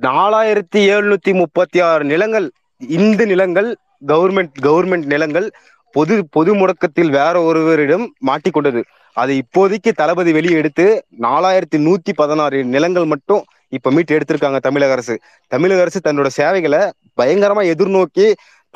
நாலாயிரத்தி 0.08 0.80
எழுநூத்தி 0.94 1.32
முப்பத்தி 1.34 1.80
ஆறு 1.80 2.04
நிலங்கள் 2.04 2.46
இந்து 2.88 3.26
நிலங்கள் 3.26 3.68
கவர்மெண்ட் 4.06 4.52
கவர்மெண்ட் 4.62 5.04
நிலங்கள் 5.04 5.46
பொது 5.94 6.24
பொது 6.30 6.54
முடக்கத்தில் 6.54 7.10
வேற 7.10 7.42
ஒருவரிடம் 7.42 8.12
மாட்டிக்கொண்டது 8.26 8.80
அதை 9.16 9.42
இப்போதைக்கு 9.42 9.92
தளபதி 9.92 10.32
வெளியே 10.32 10.56
எடுத்து 10.56 10.84
நாலாயிரத்தி 11.20 11.78
நூத்தி 11.78 12.12
பதினாறு 12.14 12.64
நிலங்கள் 12.64 13.04
மட்டும் 13.04 13.42
இப்ப 13.72 13.90
மீட்டு 13.90 14.18
எடுத்திருக்காங்க 14.18 14.58
தமிழக 14.58 14.92
அரசு. 14.92 15.14
தமிழக 15.52 15.80
அரசு 15.80 16.00
தன்னோட 16.04 16.26
சேவைகளை 16.30 16.80
பயங்கரமா 17.20 17.62
எதிர்நோக்கி 17.74 18.26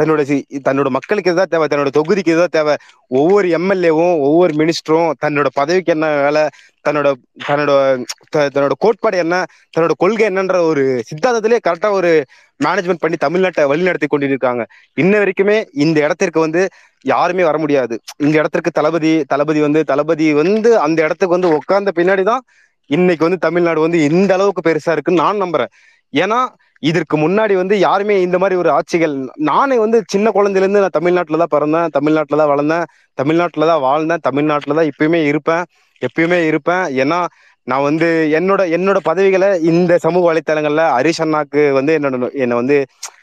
தன்னோட 0.03 0.23
சி- 0.23 0.43
தன்னோட 0.69 0.89
மக்களுக்கு 0.89 1.33
இதுதான் 1.33 1.47
தேவை? 1.51 1.67
தன்னோட 1.71 1.89
தொகுதிக்கு 1.97 2.29
இதுதான் 2.29 2.47
தேவை? 2.51 2.77
ஒவ்வொரு 3.09 3.49
எம்எல்ஏவும் 3.49 4.19
ஒவ்வொரு 4.19 4.53
மினிஸ்டரும் 4.55 5.13
தன்னோட 5.25 5.47
பதவிக்கு 5.53 5.93
என்ன 5.93 6.23
வேலை? 6.23 6.49
தன்னோட 6.89 7.13
தன்னோட 7.49 8.05
தன்னோட 8.37 8.71
கோட்பாடு 8.79 9.19
என்ன? 9.19 9.45
தன்னோட 9.79 9.91
கொள்கை 9.97 10.29
என்னன்ற 10.29 10.61
ஒரு 10.61 11.03
சித்தாந்தத்திலே 11.03 11.59
கரெக்டா 11.69 11.91
ஒரு 11.91 12.25
மேனேஜ்மெண்ட் 12.65 12.99
பண்ணி 12.99 13.17
தமிழ்நாட்டை 13.25 13.61
வழிநடத்தி 13.61 14.07
கொண்டிருக்காங்க. 14.17 14.65
இன்ன 14.95 15.19
வரைக்குமே 15.19 15.65
இந்த 15.73 16.01
இடத்திற்கு 16.01 16.41
வந்து 16.41 16.69
யாருமே 17.03 17.45
வர 17.45 17.59
முடியாது. 17.59 18.01
இந்த 18.17 18.39
இடத்திற்கு 18.39 18.71
தளபதி 18.71 19.25
தளபதி 19.25 19.61
வந்து 19.61 19.85
தளபதி 19.85 20.33
வந்து 20.33 20.79
அந்த 20.79 21.03
இடத்துக்கு 21.03 21.39
வந்து 21.39 21.57
உட்கார்ந்த 21.57 21.93
பின்னாடி 21.95 22.23
தான் 22.23 22.43
இன்னைக்கு 22.87 23.25
வந்து 23.25 23.39
தமிழ்நாடு 23.39 23.81
வந்து 23.81 24.03
இந்த 24.03 24.35
அளவுக்கு 24.35 24.71
பெருசா 24.71 24.91
இருக்குன்னு 24.91 25.23
நான் 25.23 25.43
நம்புறேன். 25.43 25.67
ஏன்னா 26.13 26.49
இதற்கு 26.83 27.17
முன்னாடி 27.17 27.55
வந்து 27.57 27.79
யாருமே 27.79 28.23
இந்த 28.23 28.39
மாதிரி 28.39 28.57
ஒரு 28.57 28.71
ஆட்சிகள் 28.71 29.15
நானே 29.51 29.79
வந்து 29.79 29.99
சின்ன 30.07 30.31
குழந்தையில 30.31 30.65
இருந்து 30.65 30.81
நான் 30.81 30.97
தமிழ்நாட்டில் 30.99 31.39
தான் 31.39 31.53
பிறந்தேன் 31.55 31.89
தமிழ்நாட்டில் 31.89 32.37
தான் 32.37 32.53
வளர்ந்தேன் 32.53 32.87
தமிழ்நாட்டில் 33.19 33.67
தான் 33.67 33.81
வாழ்ந்தேன் 33.81 34.21
தமிழ்நாட்டுல 34.21 34.75
தான் 34.75 34.89
இப்பயுமே 34.93 35.21
இருப்பேன் 35.25 35.65
எப்பயுமே 36.03 36.39
இருப்பேன். 36.47 36.85
ஏன்னா 37.03 37.19
நான் 37.67 37.83
வந்து 37.83 38.09
என்னோட 38.39 38.63
என்னோட 38.77 38.99
பதவிகளை 39.03 39.49
இந்த 39.63 39.99
சமூக 39.99 40.25
வலைத்தளங்கள்ல 40.27 40.83
ஹரிஷ் 40.97 41.23
அண்ணாக்கு 41.25 41.73
வந்து 41.73 41.93
என்னோட 41.99 42.29
என்னை 42.35 42.57
வந்து 42.57 42.77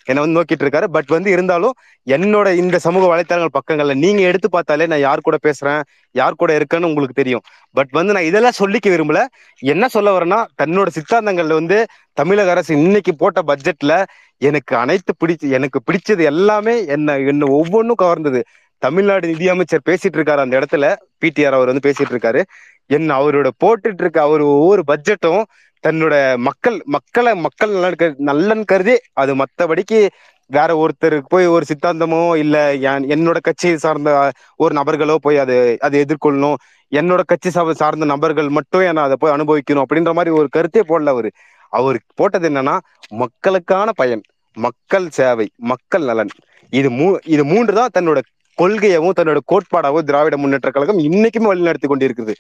என்னை 0.08 0.22
வந்து 0.22 0.38
நோக்கிட்டு 0.38 0.66
இருக்காரு 0.66 0.88
பட் 0.96 1.08
வந்து 1.08 1.30
இருந்தாலும் 1.32 1.76
என்னோட 2.08 2.48
இந்த 2.56 2.78
சமூக 2.80 3.06
வலைத்தளங்கள் 3.08 3.56
பக்கங்கள்ல 3.58 3.96
நீங்க 3.96 4.22
எடுத்து 4.22 4.50
பார்த்தாலே 4.50 4.86
நான் 4.86 5.00
யார் 5.00 5.22
கூட 5.22 5.38
பேசுறேன் 5.44 5.82
யார் 6.16 6.36
கூட 6.36 6.52
இருக்கேன்னு 6.58 6.90
உங்களுக்கு 6.90 7.16
தெரியும். 7.16 7.44
பட் 7.76 7.92
வந்து 7.92 8.14
நான் 8.14 8.30
இதெல்லாம் 8.30 8.60
சொல்லிக்க 8.60 8.88
விரும்பல. 8.90 9.22
என்ன 9.64 9.88
சொல்ல 9.88 10.12
வரேன்னா 10.16 10.40
தன்னோட 10.62 10.90
சித்தாந்தங்கள்ல 10.98 11.54
வந்து 11.54 11.78
தமிழக 12.18 12.52
அரசு 12.52 12.72
இன்னைக்கு 12.80 13.14
போட்ட 13.16 13.42
பட்ஜெட்ல 13.50 13.94
எனக்கு 14.42 14.74
அனைத்து 14.76 15.12
பிடிச்சு 15.18 15.48
எனக்கு 15.50 15.80
பிடிச்சது 15.88 16.24
எல்லாமே 16.32 16.76
என்ன 16.88 17.18
என்ன 17.32 17.50
ஒவ்வொன்றும் 17.52 18.02
கவர்ந்தது. 18.02 18.42
தமிழ்நாடு 18.82 19.26
நிதியமைச்சர் 19.28 19.88
பேசிட்டு 19.90 20.18
இருக்காரு 20.20 20.44
அந்த 20.46 20.56
இடத்துல. 20.60 20.86
பிடிஆர் 21.22 21.58
அவர் 21.58 21.72
வந்து 21.72 21.86
பேசிட்டு 21.88 22.14
இருக்காரு 22.16 22.42
என்ன 22.90 23.10
அவரோட 23.16 23.50
போட்டுட்டு 23.64 24.04
இருக்க 24.04 24.20
அவர் 24.22 24.42
ஒவ்வொரு 24.54 24.82
பட்ஜெட்டும் 24.88 25.44
தன்னோட 25.88 26.38
மக்கள் 26.38 26.82
மக்களை 26.86 27.36
மக்கள் 27.36 27.72
நலன் 28.18 28.60
கரு- 28.60 28.66
கருதி 28.66 28.96
அது 29.14 29.36
மத்தபடிக்கு 29.36 30.00
வேற 30.50 30.72
ஒருத்தருக்கு 30.76 31.28
போய் 31.28 31.46
ஒரு 31.46 31.66
சித்தாந்தமோ 31.66 32.36
இல்ல 32.36 32.74
என்- 32.76 33.08
என்னோட 33.16 33.38
கட்சியை 33.42 33.78
சார்ந்த 33.78 34.32
ஒரு 34.56 34.74
நபர்களோ 34.76 35.16
போய் 35.16 35.38
அது 35.38 35.78
அதை 35.80 36.06
எதிர்கொள்ளணும். 36.06 36.58
என்னோட 36.92 37.22
கட்சி 37.26 37.50
சார்ந்த 37.50 38.06
நபர்கள் 38.06 38.50
மட்டும் 38.50 38.82
என்ன 38.82 39.02
அதை 39.02 39.16
போய் 39.20 39.36
அனுபவிக்கணும் 39.36 39.84
அப்படின்ற 39.86 40.14
மாதிரி 40.14 40.36
ஒரு 40.36 40.48
கருத்தே 40.50 40.82
போடல 40.82 41.06
அவரு. 41.06 41.32
அவர் 41.70 42.00
போட்டது 42.16 42.50
என்னன்னா 42.50 42.76
மக்களுக்கான 43.10 43.92
பயன் 43.96 44.24
மக்கள் 44.58 45.10
சேவை 45.10 45.48
மக்கள் 45.58 46.04
நலன். 46.04 46.32
இது 46.70 46.90
மூ 46.90 47.08
இது 47.26 47.46
மூன்று 47.46 47.74
தான் 47.74 47.94
தன்னோட 47.94 48.20
கொள்கையாகவும் 48.58 49.18
தன்னோட 49.18 49.40
கோட்பாடாவும் 49.52 50.06
திராவிட 50.06 50.36
முன்னேற்ற 50.38 50.70
கழகம் 50.72 51.00
இன்னைக்குமே 51.08 51.50
வழிநடத்தி 51.52 51.88
கொண்டிருக்குது 51.88 52.34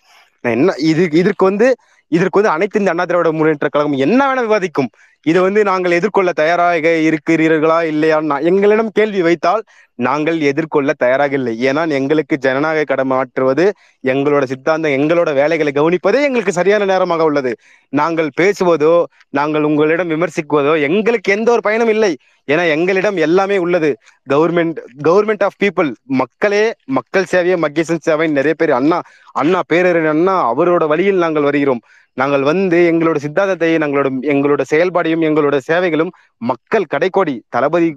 என்ன 0.43 0.73
இது 0.89 1.03
இதற்கு 1.13 1.43
வந்து 1.45 1.67
இதற்கு 2.11 2.39
வந்து 2.39 2.53
அனைத்து 2.55 2.79
இந்த 2.79 2.91
அண்ணா 2.91 3.05
திராவிட 3.05 3.29
முன்னேற்ற 3.31 3.67
கழகம் 3.69 3.97
என்ன 4.05 4.19
வேணா 4.29 4.41
விவாதிக்கும். 4.41 4.89
இதை 5.25 5.39
வந்து 5.41 5.61
நாங்கள் 5.69 5.95
எதிர்கொள்ள 5.97 6.31
தயாராக 6.41 6.89
இருக்கிறீர்களா 7.09 7.79
இல்லையான்னு 7.91 8.37
எங்களிடம் 8.49 8.91
கேள்வி 8.97 9.21
வைத்தால் 9.27 9.63
நாங்கள் 9.99 10.37
எதிர்கொள்ள 10.49 10.91
தயாராக 11.03 11.33
இல்லை. 11.39 11.53
ஏன்னா 11.69 11.81
எங்களுக்கு 11.97 12.35
ஜனநாயக 12.45 12.87
கடமை 12.91 13.15
ஆற்றுவது 13.17 13.65
எங்களோட 14.03 14.43
சித்தாந்தம் 14.43 14.95
எங்களோட 14.97 15.29
வேலைகளை 15.39 15.71
கவனிப்பதே 15.75 16.21
எங்களுக்கு 16.27 16.53
சரியான 16.59 16.85
நேரமாக 16.85 17.23
உள்ளது. 17.23 17.51
நாங்கள் 17.93 18.29
பேசுவதோ 18.41 18.93
நாங்கள் 19.39 19.67
உங்களிடம் 19.69 20.13
விமர்சிக்குவதோ 20.15 20.73
எங்களுக்கு 20.87 21.31
எந்த 21.31 21.49
ஒரு 21.51 21.61
பயனும் 21.61 21.93
இல்லை. 21.95 22.11
ஏன்னா 22.47 22.63
எங்களிடம் 22.75 23.17
எல்லாமே 23.27 23.57
உள்ளது. 23.65 23.89
கவர்மெண்ட் 24.27 24.79
கவர்மெண்ட் 25.07 25.43
ஆஃப் 25.47 25.59
பீப்புள் 25.63 25.89
மக்களே 26.21 26.63
மக்கள் 26.97 27.29
சேவையை 27.33 27.57
மகேசன் 27.65 28.05
சேவை 28.07 28.27
நிறைய 28.37 28.55
பேர். 28.57 28.73
அண்ணா 28.79 28.99
அண்ணா 29.35 29.59
பேரறிஞர் 29.67 30.13
அண்ணா 30.13 30.35
அவரோட 30.51 30.83
வழியில் 30.91 31.23
நாங்கள் 31.23 31.47
வருகிறோம். 31.47 31.81
நாங்கள் 32.17 32.43
வந்து 32.43 32.77
எங்களோட 32.91 33.17
சித்தாந்தத்தை 33.17 33.69
எங்களோட 33.77 34.09
எங்களோட 34.33 34.61
செயல்பாடையும் 34.71 35.23
எங்களோட 35.29 35.57
சேவைகளும் 35.69 36.11
மக்கள் 36.41 36.85
கடைக்கோடி 36.93 37.35
தளபதி 37.49 37.89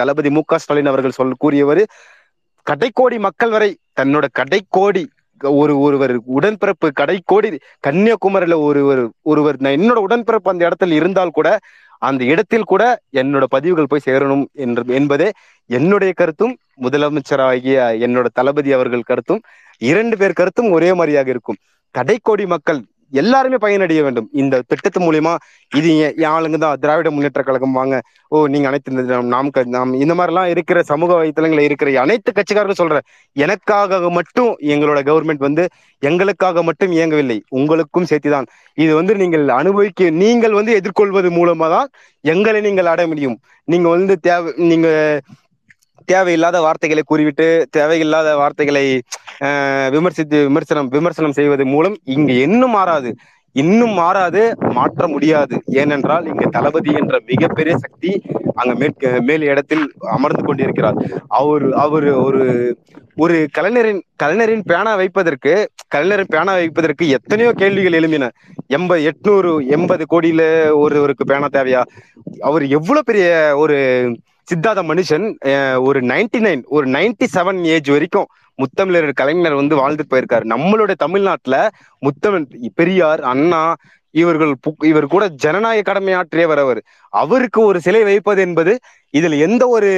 தளபதி 0.00 0.30
மு 0.36 0.42
க 0.44 0.58
ஸ்டாலின் 0.62 0.90
அவர்கள் 0.92 1.16
சொல் 1.18 1.34
கூறியவர் 1.38 1.82
கடைக்கோடி 2.66 3.16
மக்கள் 3.26 3.52
வரை 3.54 3.70
தன்னோட 4.00 4.26
கடைக்கோடி 4.40 5.04
ஒரு 5.40 5.74
ஒருவர் 5.84 6.14
உடன்பிறப்பு 6.36 6.88
கடைக்கோடி 7.00 7.48
கன்னியாகுமரியில 7.84 8.56
ஒருவர் 8.66 9.02
ஒருவர் 9.24 9.56
நான் 9.60 9.76
என்னோட 9.78 10.00
உடன்பிறப்பு 10.06 10.52
அந்த 10.52 10.62
இடத்தில் 10.68 10.94
இருந்தால் 10.98 11.36
கூட 11.38 11.48
அந்த 12.02 12.22
இடத்தில் 12.24 12.68
கூட 12.72 12.82
என்னோட 13.20 13.44
பதிவுகள் 13.48 13.90
போய் 13.90 14.06
சேரணும் 14.06 14.44
என்று 14.64 14.84
என்பதே 14.98 15.28
என்னுடைய 15.70 16.12
கருத்தும் 16.12 16.54
முதலமைச்சராகிய 16.84 17.76
என்னோட 18.06 18.26
தளபதி 18.38 18.70
அவர்கள் 18.72 19.08
கருத்தும். 19.10 19.42
இரண்டு 19.90 20.16
பேர் 20.22 20.38
கருத்தும் 20.40 20.72
ஒரே 20.78 20.90
மாதிரியாக 21.00 21.30
இருக்கும். 21.34 21.60
கடைக்கோடி 21.94 22.46
மக்கள் 22.54 22.80
எல்லாருமே 23.20 23.56
பயனடைய 23.62 24.00
வேண்டும். 24.04 24.28
இந்த 24.40 24.60
திட்டத்து 24.68 24.98
மூலியமா 25.04 25.32
இது 25.78 25.90
ஆளுங்க 26.34 26.58
தான் 26.62 26.78
திராவிட 26.82 27.08
முன்னேற்ற 27.14 27.42
கழகம் 27.48 27.76
வாங்க. 27.78 27.96
ஓ 28.34 28.36
நீங்க 28.52 28.66
அனைத்து 28.70 29.16
நாம் 29.32 29.50
நாம் 29.74 29.90
இந்த 30.04 30.14
மாதிரிலாம் 30.18 30.50
இருக்கிற 30.52 30.78
சமூக 30.90 31.10
வலைத்தளங்களில் 31.18 31.66
இருக்கிற 31.68 31.90
அனைத்து 32.04 32.32
கட்சிக்காரர்களும் 32.38 32.80
சொல்ற 32.82 33.00
எனக்காக 33.36 34.10
மட்டும் 34.18 34.50
எங்களோட 34.74 35.00
கவர்மெண்ட் 35.10 35.44
வந்து 35.48 35.66
எங்களுக்காக 36.10 36.62
மட்டும் 36.68 36.94
இயங்கவில்லை. 36.96 37.38
உங்களுக்கும் 37.60 38.08
சேர்த்துதான். 38.12 38.48
இது 38.84 38.92
வந்து 39.00 39.14
நீங்கள் 39.22 39.46
அனுபவிக்க 39.60 40.10
நீங்கள் 40.24 40.58
வந்து 40.60 40.74
எதிர்கொள்வது 40.80 41.30
மூலமா 41.38 41.68
தான் 41.76 41.90
எங்களை 42.34 42.62
நீங்கள் 42.68 42.92
அடைய 42.94 43.08
முடியும். 43.12 43.38
நீங்க 43.68 43.88
வந்து 43.96 44.16
தேவை 44.28 44.52
நீங்க 44.72 44.88
தேவையில்லாத 46.12 46.56
வார்த்தைகளை 46.64 47.02
கூறிவிட்டு 47.10 47.46
தேவையில்லாத 47.76 48.30
வார்த்தைகளை 48.40 48.86
விமர்சித்து 49.94 50.38
விமர்சனம் 50.48 50.90
விமர்சனம் 50.96 51.36
செய்வது 51.38 51.64
மூலம் 51.74 51.96
இங்கு 52.16 52.34
இன்னும் 52.46 52.74
மாறாது. 52.78 53.10
இன்னும் 53.56 53.94
மாறாது 54.00 54.42
மாற்ற 54.76 55.06
முடியாது. 55.14 55.54
ஏனென்றால் 55.80 56.26
இங்க 56.30 56.44
தளபதி 56.56 56.90
என்ற 57.00 57.16
மிகப்பெரிய 57.30 57.74
சக்தி 57.84 58.10
அங்க 58.60 58.72
மேற்கு 58.80 59.08
மேல் 59.28 59.44
இடத்தில் 59.50 59.84
அமர்ந்து 60.16 60.42
கொண்டிருக்கிறார். 60.46 60.98
அவர் 61.40 61.64
அவர் 61.84 62.06
ஒரு 62.26 62.42
ஒரு 63.24 63.36
கலைஞரின் 63.56 64.00
கலைஞரின் 64.22 64.64
பேனா 64.70 64.92
வைப்பதற்கு 65.00 65.52
கலைஞரின் 65.94 66.32
பேனா 66.34 66.52
வைப்பதற்கு 66.60 67.04
எத்தனையோ 67.16 67.50
கேள்விகள் 67.62 67.98
எழும்பின. 68.00 68.28
எண்பது 68.76 69.02
எட்நூறு 69.10 69.50
எண்பது 69.76 70.04
கோடியில 70.12 70.42
ஒருவருக்கு 70.84 71.24
பேனா 71.30 71.48
தேவையா? 71.56 71.82
அவர் 72.50 72.64
எவ்வளவு 72.78 73.08
பெரிய 73.10 73.26
ஒரு 73.62 73.76
சித்தாத 74.50 74.80
மனுஷன் 74.90 75.26
ஒரு 75.88 75.98
நைன்டி 76.12 76.40
நைன் 76.46 76.62
ஒரு 76.76 76.86
நைன்டி 76.96 77.26
செவன் 77.36 77.60
ஏஜ் 77.74 77.90
வரைக்கும் 77.94 78.30
முத்தமிழர் 78.58 79.20
கலைஞர் 79.20 79.60
வந்து 79.60 79.74
வாழ்ந்துட்டு 79.80 80.12
போயிருக்காரு. 80.12 80.44
நம்மளுடைய 80.54 80.96
தமிழ்நாட்டுல 81.04 81.56
முத்தமிழ் 82.02 82.46
பெரியார் 82.80 83.22
அண்ணா 83.32 83.62
இவர்கள் 84.14 84.52
இவர் 84.90 85.06
கூட 85.14 85.24
ஜனநாயக 85.44 85.84
கடமையாற்றியவர் 85.88 86.60
அவர். 86.64 86.80
அவருக்கு 87.12 87.60
ஒரு 87.70 87.78
சிலை 87.86 88.02
வைப்பது 88.10 88.40
என்பது 88.46 88.72
இதில் 89.14 89.36
எந்த 89.46 89.62
ஒரு 89.76 89.90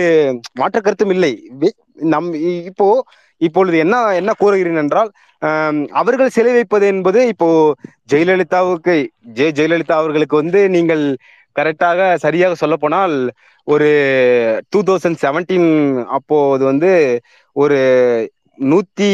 மாற்று 0.61 0.80
கருத்தும் 0.80 1.14
இல்லை. 1.16 1.32
நம் 2.12 2.28
இப்போ 2.70 2.86
இப்பொழுது 3.40 3.76
என்ன 3.84 3.96
என்ன 4.20 4.30
கூறுகிறேன் 4.42 4.80
என்றால் 4.82 5.11
அவர்கள் 6.00 6.34
சிலை 6.36 6.52
வைப்பது 6.52 6.84
என்பது 6.86 7.20
இப்போ 7.32 7.48
ஜெயலலிதாவுக்கு 8.12 8.94
ஜெய 9.38 9.48
ஜெயலலிதா 9.59 9.96
அவர்களுக்கு 10.02 10.36
வந்து 10.42 10.61
நீங்கள் 10.76 11.02
கரெக்டாக 11.57 12.00
சரியாக 12.24 12.55
சொல்ல 12.55 12.76
போனால் 12.76 13.16
ஒரு 13.66 13.88
டூ 14.72 14.80
தௌசண்ட் 14.88 15.20
செவன்டீன் 15.24 15.68
அப்போது 16.18 16.64
வந்து 16.64 16.92
ஒரு 17.57 17.78
நூத்தி 18.59 19.09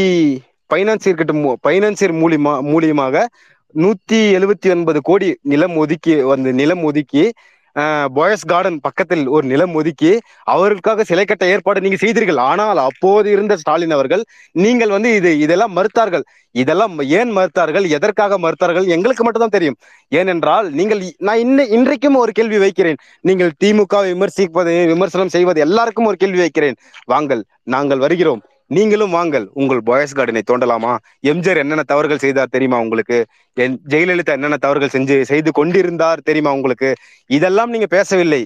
பைனான்சியர் 0.72 1.20
கிட்ட 1.20 1.55
பைனான்சியர் 1.66 2.14
மூலியமா 2.22 2.53
மூலியமாக 2.72 3.24
நூத்தி 3.82 4.18
எழுபத்தி 4.38 4.68
ஒன்பது 4.74 5.01
கோடி 5.09 5.28
நிலம் 5.53 5.76
ஒதுக்கி 5.82 6.14
வந்து 6.32 6.51
நிலம் 6.61 6.84
ஒதுக்கி 6.88 7.24
பாய்ஸ் 8.16 8.45
கார்டன் 8.51 8.78
பக்கத்தில் 8.86 9.22
ஒரு 9.34 9.45
நிலம் 9.51 9.74
ஒதுக்கி 9.80 10.11
அவர்களுக்காக 10.55 11.05
சிலை 11.11 11.24
கட்ட 11.24 11.45
ஏற்பாடு 11.53 11.82
நீங்க 11.84 11.99
செய்தீர்கள். 12.03 12.41
ஆனால் 12.51 12.80
அப்போது 12.86 13.28
இருந்த 13.34 13.57
ஸ்டாலின் 13.61 13.95
அவர்கள் 13.97 14.22
நீங்கள் 14.64 14.95
வந்து 14.95 15.11
இது 15.18 15.30
இதெல்லாம் 15.45 15.74
மறுத்தார்கள். 15.78 16.24
இதெல்லாம் 16.62 16.95
ஏன் 17.18 17.32
மறுத்தார்கள்? 17.38 17.86
எதற்காக 17.97 18.38
மறுத்தார்கள்? 18.45 18.86
எங்களுக்கு 18.97 19.24
மட்டும்தான் 19.24 19.57
தெரியும். 19.57 19.78
ஏனென்றால் 20.20 20.68
நீங்கள் 20.80 21.03
நான் 21.28 21.43
இன்ன 21.45 21.66
இன்றைக்கும் 21.78 22.20
ஒரு 22.24 22.34
கேள்வி 22.38 22.61
வைக்கிறேன். 22.64 23.01
நீங்கள் 23.30 23.53
திமுக 23.64 24.03
விமர்சிப்பது 24.11 24.74
விமர்சனம் 24.93 25.34
செய்வது 25.36 25.66
எல்லாருக்கும் 25.68 26.11
ஒரு 26.12 26.18
கேள்வி 26.24 26.43
வைக்கிறேன். 26.45 26.78
வாங்கள் 27.14 27.45
நாங்கள் 27.76 28.03
வருகிறோம். 28.07 28.43
நீங்களும் 28.71 29.14
வாங்கள் 29.16 29.47
உங்கள் 29.61 29.81
பாய்ஸ் 29.89 30.14
கார்டனை 30.16 30.43
தோண்டலாமா? 30.51 30.93
எம்ஜிஆர் 31.31 31.61
என்னென்ன 31.62 31.85
தவறுகள் 31.93 32.23
செய்தார் 32.25 32.53
தெரியுமா 32.57 32.79
உங்களுக்கு? 32.85 33.18
என் 33.57 33.75
ஜெயலலிதா 33.93 34.35
என்னென்ன 34.39 34.59
தவறுகள் 34.66 34.93
செஞ்சு 34.97 35.16
செய்து 35.31 35.51
கொண்டிருந்தார் 35.53 36.27
தெரியுமா 36.29 36.51
உங்களுக்கு? 36.59 36.91
இதெல்லாம் 37.39 37.73
நீங்க 37.75 37.89
பேசவில்லை. 37.97 38.41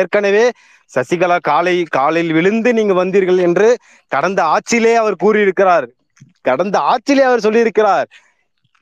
ஏற்கனவே 0.00 0.44
சசிகலா 0.92 1.38
காலை 1.50 1.74
காலையில் 1.98 2.34
விழுந்து 2.38 2.70
நீங்க 2.78 2.94
வந்தீர்கள் 3.02 3.40
என்று 3.46 3.68
கடந்த 4.12 4.40
ஆட்சியிலே 4.54 4.94
அவர் 5.02 5.22
கூறியிருக்கிறார். 5.24 5.86
கடந்த 6.48 6.76
ஆட்சியிலே 6.92 7.24
அவர் 7.30 7.44
சொல்லியிருக்கிறார். 7.46 8.08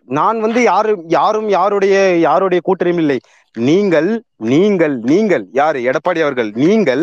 நான் 0.09 0.39
வந்து 0.41 0.61
யாரும் 0.63 1.03
யாரும் 1.19 1.49
யாருடைய 1.59 1.97
யாருடைய 2.29 2.61
கூட்டணியும் 2.69 3.03
இல்லை. 3.05 3.19
நீங்கள் 3.57 4.11
நீங்கள் 4.53 4.95
நீங்கள் 5.13 5.45
யாரு? 5.61 5.79
எடப்பாடி 5.91 6.21
அவர்கள் 6.27 6.51
நீங்கள் 6.65 7.03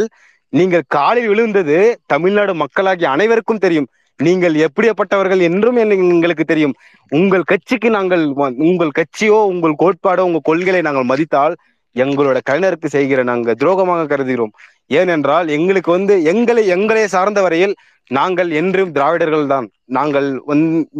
நீங்கள் 0.53 0.89
காலில் 0.95 1.29
விழுந்தது 1.31 1.77
தமிழ்நாடு 2.11 2.53
மக்களாகிய 2.63 3.07
அனைவருக்கும் 3.15 3.63
தெரியும். 3.65 3.87
நீங்கள் 4.19 4.55
எப்படிப்பட்டவர்கள் 4.65 5.41
என்றும் 5.47 5.79
எங்களுக்கு 5.83 6.45
தெரியும். 6.51 6.75
உங்கள் 7.11 7.49
கட்சிக்கு 7.51 7.89
நாங்கள் 7.97 8.23
உங்கள் 8.67 8.97
கட்சியோ 8.99 9.39
உங்கள் 9.51 9.79
கோட்பாடோ 9.81 10.23
உங்கள் 10.29 10.47
கொள்கைகளை 10.49 10.81
நாங்கள் 10.87 11.09
மதித்தால் 11.11 11.55
எங்களோட 11.95 12.37
கலைஞருக்கு 12.49 12.89
செய்கிற 12.95 13.19
நாங்கள் 13.29 13.59
துரோகமாக 13.61 14.07
கருதுகிறோம். 14.09 14.55
ஏனென்றால் 14.99 15.47
எங்களுக்கு 15.57 15.91
வந்து 15.97 16.15
எங்களை 16.31 16.63
எங்களை 16.75 17.05
சார்ந்த 17.15 17.39
வரையில் 17.45 17.75
நாங்கள் 18.11 18.49
என்றும் 18.59 18.91
திராவிடர்கள் 18.97 19.47
தான். 19.53 19.65
நாங்கள் 19.97 20.27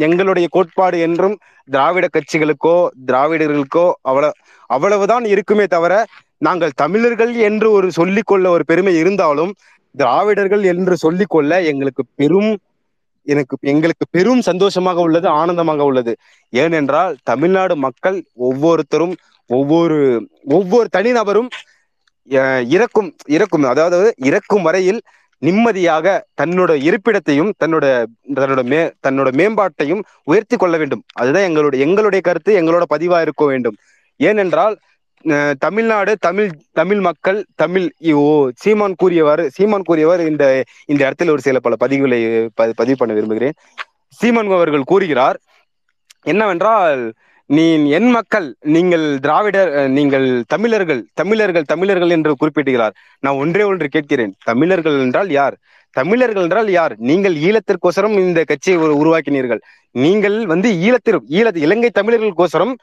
எங்களுடைய 0.07 0.47
கோட்பாடு 0.55 0.97
என்றும் 1.07 1.35
திராவிட 1.69 2.05
கட்சிகளுக்கோ 2.15 2.75
திராவிடர்களுக்கோ 3.09 3.85
அவ்வளவு 4.09 4.35
அவ்வளவுதான் 4.69 5.25
இருக்குமே 5.33 5.65
தவிர 5.75 5.93
நாங்கள் 6.41 6.73
தமிழர்கள் 6.75 7.33
என்று 7.47 7.67
ஒரு 7.71 7.87
சொல்லிக்கொள்ள 7.91 8.45
ஒரு 8.49 8.63
பெருமை 8.65 8.93
இருந்தாலும் 8.95 9.51
திராவிடர்கள் 9.95 10.63
என்று 10.71 10.95
சொல்லிக்கொள்ள 10.97 11.51
எங்களுக்கு 11.69 12.03
பெரும் 12.15 12.51
எனக்கு 13.27 13.55
எங்களுக்கு 13.67 14.05
பெரும் 14.11 14.41
சந்தோஷமாக 14.41 14.97
உள்ளது 14.99 15.27
ஆனந்தமாக 15.39 15.81
உள்ளது. 15.83 16.11
ஏனென்றால் 16.53 17.13
தமிழ்நாடு 17.23 17.75
மக்கள் 17.85 18.17
ஒவ்வொருத்தரும் 18.47 19.15
ஒவ்வொரு 19.49 19.97
ஒவ்வொரு 20.55 20.87
தனிநபரும் 20.93 21.49
அஹ், 22.29 22.63
இறக்கும் 22.69 23.09
இறக்கும் 23.35 23.65
அதாவது 23.73 23.97
இறக்கும் 24.29 24.63
வரையில் 24.63 24.99
நிம்மதியாக 25.41 26.05
தன்னோட 26.41 26.71
இருப்பிடத்தையும் 26.87 27.51
தன்னோட 27.61 27.85
தன்னோட 28.37 28.61
மே 28.63 28.79
தன்னோட 29.05 29.29
மேம்பாட்டையும் 29.39 30.01
உயர்த்தி 30.27 30.55
கொள்ள 30.57 30.75
வேண்டும். 30.77 31.03
அதுதான் 31.13 31.47
எங்களுடைய 31.49 31.85
எங்களுடைய 31.85 32.21
கருத்து 32.21 32.51
எங்களோட 32.61 32.85
பதிவா 32.89 33.17
இருக்க 33.21 33.45
வேண்டும். 33.45 33.77
ஏனென்றால் 34.19 34.75
தமிழ்நாடு 35.59 36.17
தமிழ் 36.17 36.49
தமிழ் 36.71 36.99
மக்கள் 36.99 37.45
தமிழ் 37.55 37.85
ஓ 38.13 38.25
சீமான் 38.55 38.95
கூறியவாறு 38.97 39.49
சீமான் 39.49 39.83
கூறியவர் 39.83 40.19
இந்த 40.21 40.43
இந்த 40.85 41.01
இடத்துல 41.03 41.29
ஒரு 41.29 41.41
சில 41.41 41.59
பல 41.59 41.75
பதிவுகளை 41.79 42.19
ப- 42.55 42.73
பதிவு 42.75 42.97
பண்ண 42.97 43.13
விரும்புகிறேன். 43.13 43.55
சீமான் 44.19 44.51
அவர்கள் 44.51 44.83
கூறுகிறார் 44.83 45.37
என்னவென்றால் 46.23 47.01
நீ 47.49 47.65
என் 47.89 48.09
மக்கள் 48.09 48.47
நீங்கள் 48.67 49.19
திராவிடர் 49.19 49.69
அஹ், 49.73 49.89
நீங்கள் 49.89 50.25
தமிழர்கள் 50.47 51.01
தமிழர்கள் 51.13 51.63
தமிழர்கள் 51.63 52.09
என்று 52.09 52.35
குறிப்பிடுகிறார். 52.35 52.93
நான் 53.23 53.35
ஒன்றே 53.35 53.63
ஒன்று 53.63 53.87
கேட்கிறேன் 53.87 54.33
தமிழர்கள் 54.43 54.99
என்றால் 54.99 55.29
யார்? 55.31 55.55
தமிழர்கள் 55.95 56.43
என்றால் 56.43 56.69
யார்? 56.69 56.95
நீங்கள் 57.01 57.35
ஈழத்திற்கோசரம் 57.37 58.15
இந்த 58.19 58.43
கட்சியை 58.43 58.77
உருவாக்கினீர்கள். 58.95 59.61
நீங்கள் 59.95 60.45
வந்து 60.45 60.69
ஈழத்திற்கு 60.85 61.29
ஈழ 61.31 61.55
இலங்கை 61.57 61.91
தமிழர்களுக்கோசரம் 61.93 62.73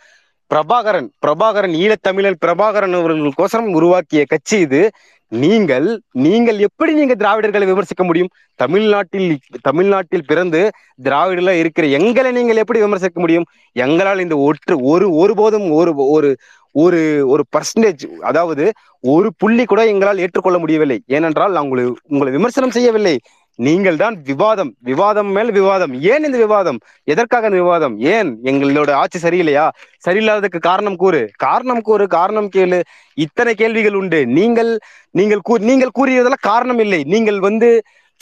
பிரபாகரன் 0.50 1.08
பிரபாகரன் 1.24 1.74
ஈழத்தமிழர் 1.82 2.40
பிரபாகரன் 2.44 2.96
அவர்களுக்கோசரம் 2.98 3.70
உருவாக்கிய 3.72 4.22
கட்சி 4.32 4.56
இது. 4.58 4.80
நீங்கள் 5.28 5.86
நீங்கள் 6.24 6.58
எப்படி 6.58 6.92
நீங்க 6.94 7.14
திராவிடர்களை 7.14 7.66
விமர்சிக்க 7.66 8.02
முடியும்? 8.04 8.28
தமிழ்நாட்டில் 8.60 9.30
தமிழ்நாட்டில் 9.62 10.26
பிறந்து 10.26 10.60
திராவிடர்ல 11.02 11.54
இருக்கிற 11.58 11.86
எங்களை 11.98 12.32
நீங்கள் 12.32 12.60
எப்படி 12.62 12.78
விமர்சிக்க 12.78 13.20
முடியும்? 13.20 13.46
எங்களால் 13.72 14.18
இந்த 14.18 14.36
ஒற்று 14.48 14.76
ஒரு 14.92 15.08
ஒருபோதும் 15.14 15.66
ஒரு 15.70 15.94
ஒரு 16.16 16.30
ஒரு 16.72 17.00
ஒரு 17.32 17.42
பர்சன்டேஜ் 17.54 18.04
அதாவது 18.20 18.64
ஒரு 19.00 19.28
புள்ளி 19.36 19.64
கூட 19.64 19.80
எங்களால் 19.86 20.22
ஏற்றுக்கொள்ள 20.24 20.58
முடியவில்லை. 20.58 20.98
ஏனென்றால் 21.06 21.52
நான் 21.52 21.64
உங்களை 21.64 21.84
உங்களை 22.08 22.32
விமர்சனம் 22.32 22.76
செய்யவில்லை. 22.76 23.16
நீங்கள் 23.58 23.96
தான் 23.96 24.16
விவாதம் 24.22 24.70
விவாதம் 24.82 25.30
மேல் 25.30 25.52
விவாதம். 25.52 25.92
ஏன் 26.04 26.24
இந்த 26.24 26.38
விவாதம்? 26.38 26.78
எதற்காக 27.08 27.46
இந்த 27.46 27.58
விவாதம்? 27.62 27.94
ஏன்? 28.12 28.30
எங்களோட 28.44 28.90
ஆட்சி 28.94 29.18
சரியில்லையா? 29.18 29.66
சரியில்லாததுக்கு 30.04 30.60
காரணம் 30.62 30.96
கூறு. 30.96 31.22
காரணம் 31.38 31.82
கூறு 31.82 32.06
காரணம் 32.10 32.48
கேளு. 32.56 32.80
இத்தனை 33.18 33.54
கேள்விகள் 33.54 33.94
உண்டு. 33.94 34.20
நீங்கள் 34.38 34.72
நீங்கள் 35.14 35.42
கூ 35.42 35.56
நீங்கள் 35.64 35.96
கூறியதெல்லாம் 35.98 36.48
காரணம் 36.50 36.78
இல்லை. 36.78 37.02
நீங்கள் 37.14 37.40
வந்து 37.40 37.70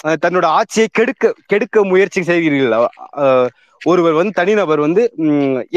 அஹ், 0.04 0.18
தன்னோட 0.22 0.46
ஆட்சியை 0.58 0.88
கெடுக்க 0.92 1.24
கெடுக்க 1.46 1.84
முயற்சி 1.84 2.20
செய்கிறீர்கள். 2.22 2.74
அஹ், 3.22 3.48
ஒருவர் 3.90 4.16
வந்து 4.18 4.32
தனிநபர் 4.38 4.80
வந்து 4.84 5.02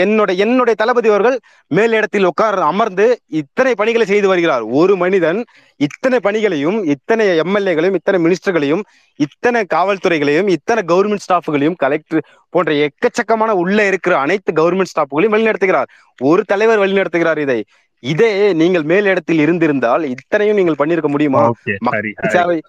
என்னோட 0.04 0.32
என்னுடைய 0.44 0.76
தளபதி 0.82 1.10
அவர்கள் 1.10 1.38
மேலிடத்தில் 1.72 2.28
உட்கார் 2.30 2.60
அமர்ந்து 2.72 3.06
இத்தனை 3.40 3.74
பணிகளை 3.80 4.06
செய்து 4.12 4.28
வருகிறார். 4.32 4.64
ஒரு 4.80 4.96
மனிதன் 5.04 5.40
இத்தனை 5.80 6.20
பணிகளையும் 6.28 6.78
இத்தனை 6.94 7.26
எம்எல்ஏகளையும் 7.44 7.98
இத்தனை 8.00 8.20
மினிஸ்டர்களையும் 8.26 8.84
இத்தனை 9.20 9.62
காவல்துறைகளையும் 9.76 10.52
இத்தனை 10.56 10.84
கவர்மெண்ட் 10.92 11.26
ஸ்டாஃப்களையும் 11.26 11.80
கலெக்டர் 11.84 12.28
போன்ற 12.54 12.74
எக்கச்சக்கமான 12.88 13.56
உள்ள 13.64 13.88
இருக்கிற 13.92 14.16
அனைத்து 14.26 14.52
கவர்மெண்ட் 14.62 14.94
ஸ்டாஃப்களையும் 14.94 15.36
வழிநடத்துகிறார். 15.36 15.90
ஒரு 16.22 16.44
தலைவர் 16.54 16.84
வழிநடத்துகிறார் 16.84 17.42
இதை. 17.46 17.60
இதே 18.04 18.32
நீங்கள் 18.62 18.86
மேலிடத்தில் 18.92 19.42
இருந்திருந்தால் 19.46 20.04
இத்தனையும் 20.14 20.60
நீங்கள் 20.60 20.80
பண்ணியிருக்க 20.82 21.10
முடியுமா? 21.16 21.44
மக்கள் 21.88 22.14
சேவை 22.36 22.60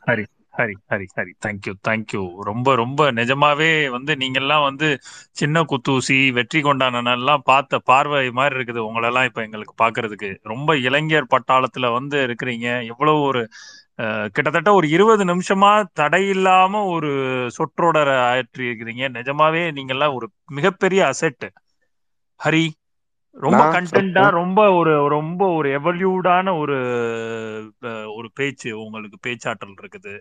Hari 0.56 0.74
Hari 0.90 1.06
Hari 1.16 1.32
thank you 1.44 1.72
thank you 1.88 2.20
ரொம்ப 2.48 2.68
ரொம்ப 2.74 3.00
நிஜமாவே 3.12 3.68
வந்து 3.94 4.12
நீங்கெல்லாம் 4.16 4.64
வந்து 4.66 4.88
சின்ன 5.40 5.62
குத்தூசி 5.72 6.18
வெற்றி 6.38 6.60
கொண்டாடன 6.60 7.12
எல்லாம் 7.18 7.44
பார்த்த 7.44 7.80
பார்வை 7.90 8.22
மாதிரி 8.38 8.56
இருக்குது 8.58 8.80
உங்களெல்லாம் 8.88 9.28
இப்ப 9.30 9.42
எங்களுக்கு 9.42 9.74
பாக்குறதுக்கு 9.84 10.30
ரொம்ப 10.52 10.76
இளைஞர் 10.88 11.32
பட்டாளத்துல 11.34 11.90
வந்து 11.98 12.18
இருக்கிறீங்க. 12.26 12.68
எவ்வளவு 12.92 13.20
ஒரு 13.30 13.42
கிட்டத்தட்ட 14.36 14.70
ஒரு 14.72 14.86
இருபது 14.88 15.24
நிமிஷமா 15.24 15.70
தடையில்லாம 16.00 16.82
ஒரு 16.94 17.10
சொற்றொடரை 17.56 18.16
ஆற்றி 18.30 18.64
இருக்கிறீங்க 18.68 19.04
நிஜமாவே 19.18 19.62
நீங்கெல்லாம் 19.78 20.16
ஒரு 20.18 20.26
மிகப்பெரிய 20.58 21.02
அசெட் 21.12 21.46
ஹரி 22.40 22.64
ரொம்ப 23.36 23.62
சொல்றேன். 23.90 24.32
ரொம்ப 24.38 24.60
ஒரு 24.78 24.92
ரொம்ப 25.14 25.42
ஒரு 25.56 25.68
எவல்யூடான 25.78 26.54
ஒரு 26.60 26.76
ஒரு 28.16 28.28
பேச்சு 28.38 28.68
உங்களுக்கு 28.84 29.18
பேச்சாற்றல் 29.26 29.76
இருக்குது. 29.82 30.14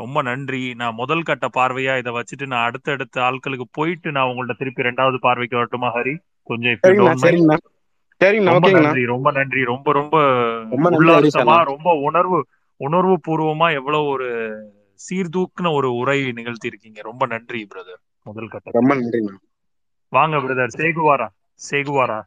ரொம்ப 0.00 0.18
நன்றி. 0.22 0.74
நான் 0.74 0.94
முதல் 0.94 1.22
கட்ட 1.22 1.46
பார்வையா 1.56 1.94
இதை 1.98 2.12
வச்சுட்டு 2.12 2.46
நான் 2.46 2.66
அடுத்தடுத்த 2.66 3.20
ஆட்களுக்கு 3.22 3.66
போயிட்டு 3.70 4.10
நான் 4.16 4.30
உங்கள்ட்ட 4.30 4.56
திருப்பி 4.56 4.82
ரெண்டாவது 4.82 5.18
பார்வைக்கு 5.20 5.56
வரட்டுமா 5.56 5.90
ஹரி? 5.96 6.14
கொஞ்சம் 6.50 6.78
ரொம்ப 8.46 8.66
நன்றி 8.76 9.02
ரொம்ப 9.10 9.30
நன்றி. 9.36 9.60
ரொம்ப 9.64 9.86
ரொம்ப 10.72 10.88
நன்றி 10.90 11.30
அண்ணா 11.40 11.58
ரொம்ப 11.72 11.90
உணர்வு 12.08 12.38
உணர்வு 12.80 13.14
பூர்வமா 13.26 13.66
எவ்வளவு 13.78 14.06
ஒரு 14.06 14.28
சீர்தூக்குன 15.00 15.72
ஒரு 15.72 15.88
உரை 15.94 16.18
நிகழ்த்தி 16.32 16.66
இருக்கீங்க. 16.66 17.00
ரொம்ப 17.02 17.26
நன்றி 17.26 17.60
பிரதர் 17.72 18.00
முதல் 18.26 18.52
கட்டத்துல. 18.52 18.76
ரொம்ப 18.78 18.94
நன்றிண்ணா. 18.94 19.34
வாங்க 20.12 20.36
பிரதர் 20.38 20.74
சேகுவாரா? 20.78 21.28
சேகுவாரா? 21.60 22.18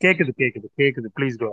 கேக்குது 0.00 0.32
கேக்குது 0.40 0.68
கேக்குது. 0.80 1.08
ப்ளீஸ் 1.16 1.36
கோ 1.36 1.50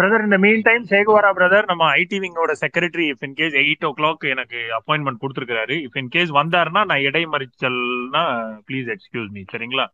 பிரதர் 0.00 0.24
இந்த 0.26 0.38
மீன் 0.42 0.64
டைம் 0.66 0.84
சேகுவாரா 0.90 1.30
பிரதர் 1.36 1.70
நம்ம 1.70 1.84
IT 1.98 2.18
விங்கோட 2.22 2.52
secretary 2.62 3.06
if 3.12 3.24
in 3.26 3.36
case 3.40 3.56
eight 3.62 3.86
o'clock 3.98 4.26
எனக்கு 4.34 4.58
அப்பாயின்மெண்ட் 4.78 5.22
கொடுத்துருக்காரு 5.22 5.76
இஃப் 5.86 5.98
இன் 6.02 6.12
கேஸ் 6.14 6.32
வந்தாருன்னா 6.38 6.82
நான் 6.90 7.06
இடைமறிச்சல்னா 7.08 8.24
ப்ளீஸ் 8.68 8.90
எக்ஸ்கியூஸ் 8.96 9.30
மீ 9.36 9.44
சரிங்களா? 9.52 9.86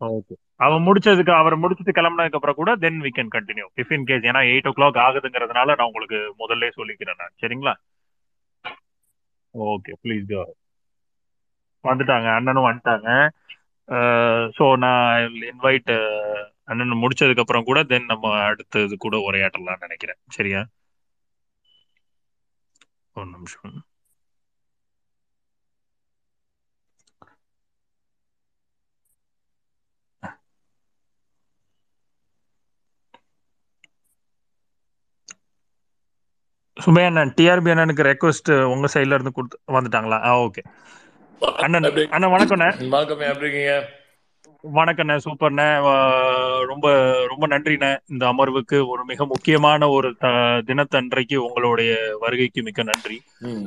ஓகே 0.00 0.34
அவன் 0.60 0.84
முடிச்சதுக்கு 0.86 1.32
அவர் 1.38 1.54
முடிச்சிட்டு 1.62 1.92
கிளம்புனதுக்கு 1.98 2.38
அப்புறம் 2.38 2.58
கூட 2.58 2.72
then 2.84 3.00
we 3.04 3.10
can 3.12 3.32
continue 3.36 3.66
if 3.82 3.92
in 3.96 4.06
case 4.08 4.28
ஏன்னா 4.30 4.42
எயிட் 4.50 4.68
ஓ 4.70 4.74
கிளாக் 4.78 4.98
ஆகுதுங்கிறதுனால 5.04 5.76
நான் 5.78 5.88
உங்களுக்கு 5.90 6.20
முதல்ல 6.42 6.70
சொல்லிக்கிறேன் 6.78 7.20
நான் 7.22 7.34
சரிங்களா? 7.42 7.74
ஓகே 9.54 9.92
ப்ளீஸ் 10.02 10.26
கோ 10.30 10.42
வந்துட்டாங்க 11.84 12.28
அண்ணனும் 12.36 12.68
வந்துட்டாங்க. 12.68 13.08
ஸோ 14.56 14.64
நான் 14.84 15.16
இன்வைட் 15.50 15.90
அண்ணன் 16.72 17.02
முடிச்சதுக்கு 17.02 17.44
அப்புறம் 17.44 17.68
கூட 17.70 17.80
தென் 17.92 18.10
நம்ம 18.12 18.34
அடுத்தது 18.48 18.96
கூட 18.98 19.16
உரையாற்றலாம்னு 19.28 19.86
நினைக்கிறேன். 19.86 20.20
சரியா? 20.38 20.62
ஒரு 23.16 23.28
நிமிஷம். 23.34 23.76
சுமையா 36.76 37.08
அண்ணன் 37.10 37.32
டிஆர்பி 37.38 37.72
அண்ணனுக்கு 37.72 38.06
ரெக்வஸ்ட் 38.08 38.50
உங்க 38.74 38.86
சைட்ல 38.94 39.16
இருந்து 39.16 39.32
கொடுத்து 39.32 39.58
வந்துட்டாங்களா? 39.76 40.18
ஆ 40.28 40.32
ஓகே 40.46 40.62
அண்ணன் 41.64 41.86
அண்ணன் 42.16 42.32
வணக்கண்ணே 42.34 42.68
வணக்கம் 42.94 43.26
எப்படி 43.30 43.46
இருக்கீங்க? 43.46 43.74
வணக்கண்ணே 44.64 45.14
சூப்பர்ண்ணே. 45.24 45.66
ரொம்ப 46.66 46.86
ரொம்ப 47.28 47.46
நன்றிண்ணே. 47.46 47.90
இந்த 48.06 48.24
அமர்வுக்கு 48.26 48.78
ஒரு 48.86 49.02
மிக 49.04 49.24
முக்கியமான 49.24 49.88
ஒரு 49.88 50.08
தினத்தன்றைக்கு 50.68 51.36
உங்களுடைய 51.36 51.92
வருகைக்கு 52.20 52.62
மிக்க 52.62 52.82
நன்றி. 52.82 53.18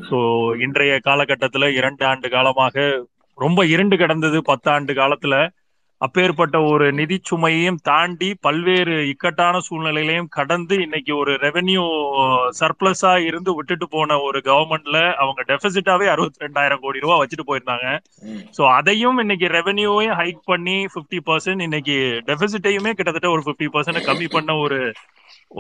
ஸோ 0.10 0.18
இன்றைய 0.62 1.00
காலகட்டத்துல 1.08 1.72
இரண்டு 1.74 2.06
ஆண்டு 2.06 2.30
காலமாக 2.30 2.86
ரொம்ப 3.38 3.66
இருண்டு 3.66 3.98
கிடந்தது 3.98 4.42
பத்தாண்டு 4.42 4.94
காலத்துல. 4.94 5.36
அப்பேற்பட்ட 6.02 6.58
ஒரு 6.72 6.86
நிதி 6.98 7.18
சுமையையும் 7.30 7.78
தாண்டி 7.90 8.30
பல்வேறு 8.46 8.96
இக்கட்டான 9.12 9.60
சூழ்நிலைகளையும் 9.68 10.28
கடந்து 10.38 10.76
இன்னைக்கு 10.86 11.12
ஒரு 11.22 11.34
ரெவென்யூ 11.44 11.84
சர்ப்ளஸா 12.60 13.14
இருந்து 13.28 13.52
விட்டுட்டு 13.58 13.86
போன 13.94 14.18
ஒரு 14.28 14.40
கவர்மெண்ட்ல 14.48 15.00
அவங்க 15.24 15.42
டெபிசிட்டாவே 15.52 16.08
அறுபத்தி 16.14 16.44
ரெண்டாயிரம் 16.46 16.84
கோடி 16.84 17.04
ரூபாய் 17.06 17.22
வச்சுட்டு 17.22 17.48
போயிருந்தாங்க. 17.50 17.88
ஸோ 18.58 18.64
அதையும் 18.78 19.22
இன்னைக்கு 19.24 19.50
ரெவென்யூவையும் 19.58 20.18
ஹைக் 20.22 20.44
பண்ணி 20.52 20.78
ஃபிஃப்டி 20.94 21.22
பர்சன்ட் 21.30 21.66
இன்னைக்கு 21.68 21.98
டெபிசிட்டையுமே 22.30 22.94
கிட்டத்தட்ட 23.00 23.30
ஒரு 23.36 23.46
ஃபிஃப்டி 23.48 23.70
பர்சன்ட் 23.76 24.08
கம்மி 24.10 24.30
பண்ண 24.38 24.58
ஒரு 24.66 24.80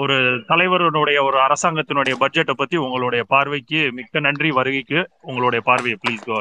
ஒரு 0.04 0.16
தலைவருடைய 0.52 1.20
ஒரு 1.28 1.38
அரசாங்கத்தினுடைய 1.48 2.16
பட்ஜெட்டை 2.24 2.56
பத்தி 2.62 2.78
உங்களுடைய 2.86 3.24
பார்வைக்கு 3.34 3.82
மிக்க 4.00 4.20
நன்றி. 4.28 4.52
வருகைக்கு 4.60 5.00
உங்களுடைய 5.30 5.62
பார்வையை 5.72 6.00
ப்ளீஸ் 6.04 6.26
கோ 6.30 6.40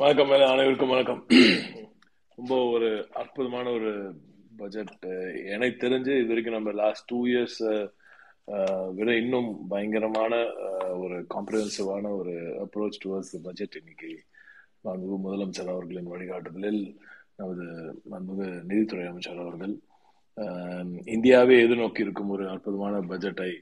வணக்கம் 0.00 0.30
மேல 0.32 0.44
அனைவருக்கும் 0.52 0.92
வணக்கம். 0.92 1.20
ரொம்ப 2.38 2.54
ஒரு 2.64 2.88
அற்புதமான 3.12 3.70
ஒரு 3.70 3.90
பட்ஜெட் 4.56 4.94
எனக்கு 5.44 5.86
தெரிஞ்சு 5.86 6.12
இது 6.18 6.26
வரைக்கும் 6.26 6.54
நம்ம 6.54 6.72
லாஸ்ட் 6.72 7.06
டூ 7.06 7.26
இயர்ஸ் 7.26 7.60
விட 8.94 9.10
இன்னும் 9.16 9.68
பயங்கரமான 9.68 10.32
ஒரு 10.98 11.26
காம்ப்ரஹென்சிவான 11.34 12.10
ஒரு 12.16 12.34
அப்ரோச் 12.64 13.00
டுவர்ட்ஸ் 13.04 13.34
பட்ஜெட் 13.42 13.76
இன்னைக்கு 13.76 14.10
மாண்புமிகு 14.84 15.18
முதலமைச்சர் 15.24 15.72
அவர்களின் 15.72 16.12
வழிகாட்டுதலில் 16.12 16.82
நமது 17.36 17.64
மாண்புமிகு 18.10 18.48
நிதித்துறை 18.62 19.06
அமைச்சர் 19.06 19.38
அவர்கள் 19.38 19.74
இந்தியாவே 21.04 21.56
எதிர்நோக்கி 21.64 22.00
இருக்கும் 22.00 22.28
ஒரு 22.28 22.44
அற்புதமான 22.48 23.00
பட்ஜெட்டை 23.00 23.52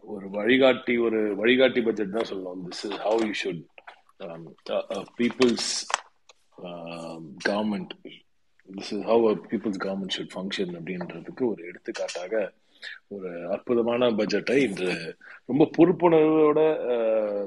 ஒரு 0.00 0.26
வழிகாட்டி 0.30 0.94
ஒரு 0.98 1.20
வழிகாட்டி 1.36 1.80
பட்ஜெட் 1.82 2.16
தான் 2.16 2.30
சொல்லணும். 2.30 2.62
This 2.68 2.84
is 2.86 2.98
how 3.06 3.20
you 3.26 3.34
should 3.42 3.62
people's 5.18 5.70
government 7.46 7.94
this 8.68 8.92
is 8.92 9.06
how 9.06 9.24
people's 9.50 9.80
government 9.84 10.14
should 10.14 10.34
function 10.34 10.72
அப்படின்றதுக்கு 10.74 11.44
ஒரு 11.44 11.62
எடுத்துக்காட்டாக 11.66 12.42
ஒரு 13.08 13.30
அற்புதமான 13.48 14.10
பட்ஜெட்டை 14.10 14.56
இன்று 14.62 14.90
ரொம்ப 15.44 15.64
பொறுப்புணர்வோட 15.76 16.60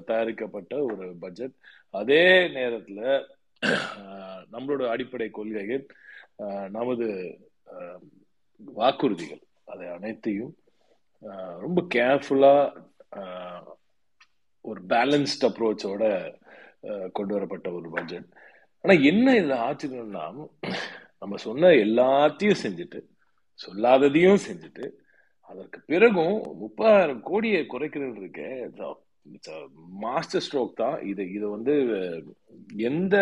தயாரிக்கப்பட்ட 0.06 0.84
ஒரு 0.84 1.08
பட்ஜெட் 1.20 1.56
அதே 1.94 2.24
நேரத்தில் 2.50 3.04
நம்மளோட 4.52 4.84
அடிப்படை 4.90 5.30
கொள்கைகள் 5.30 5.84
நமது 6.70 7.08
வாக்குறுதிகள் 8.60 9.44
அதை 9.66 9.88
அனைத்தையும் 9.88 10.54
ரொம்ப 11.60 11.80
கேர்ஃபுல்லாக 11.96 12.86
ஒரு 14.66 14.82
பேலன்ஸ்ட் 14.88 15.46
அப்ரோச்சோட 15.46 16.04
கொண்டு 17.12 17.34
வரப்பட்ட 17.34 17.68
ஒரு 17.72 17.90
பட்ஜெட் 17.90 18.28
ஆனா 18.82 19.00
என்ன 19.00 19.34
இதுல 19.34 19.60
ஆச்சரியம்னா 19.70 20.48
நம்ம 21.20 21.36
சொன்ன 21.36 21.68
எல்லாத்தையும் 21.68 22.56
செஞ்சுட்டு 22.64 23.06
சொல்லாததையும் 23.68 24.38
செஞ்சுட்டு 24.50 24.92
அதற்கு 25.40 25.82
பிறகும் 25.86 26.44
முப்பதாயிரம் 26.62 27.20
கோடியை 27.20 27.66
குறைக்கிறது 27.70 28.16
இருக்க 28.16 28.98
மாஸ்டர் 29.90 30.42
ஸ்ட்ரோக் 30.42 30.74
தான் 30.74 31.02
இது 31.02 31.32
இது 31.32 31.50
வந்து 31.50 31.74
எந்த 32.78 33.18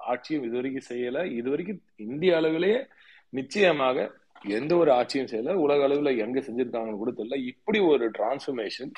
ஆட்சியும் 0.00 0.44
இது 0.44 0.52
வரைக்கும் 0.52 0.98
செய்யல. 0.98 1.32
இது 1.32 1.50
வரைக்கும் 1.50 1.82
இந்திய 1.96 2.36
அளவிலேயே 2.36 2.86
நிச்சயமாக 3.28 4.12
எந்த 4.48 4.76
ஒரு 4.76 4.92
ஆட்சியும் 4.92 5.26
செய்யல. 5.26 5.52
உலக 5.52 5.88
அளவுல 5.88 6.18
எங்க 6.18 6.40
செஞ்சிருக்காங்கன்னு 6.40 6.96
கூட 6.96 7.10
தெரியல. 7.10 7.34
இப்படி 7.34 7.78
ஒரு 7.78 8.10
டிரான்ஸ்ஃபர்மேஷன் 8.10 8.90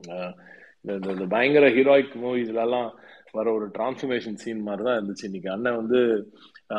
இந்த 0.00 0.34
இந்த- 0.80 1.10
இந்த 1.10 1.24
பயங்கர 1.24 1.68
ஹீரோயிக் 1.68 2.16
மூவிஸ்லாம் 2.16 2.90
வர 3.38 3.46
ஒரு 3.56 3.66
டிரான்ஸ்ஃபர்மேஷன் 3.76 4.38
சீன் 4.42 4.64
மாதிரி 4.68 4.82
தான் 4.86 4.98
இருந்துச்சு. 4.98 5.28
இன்னைக்கு 5.28 5.50
அண்ணன் 5.54 5.78
வந்து 5.80 6.00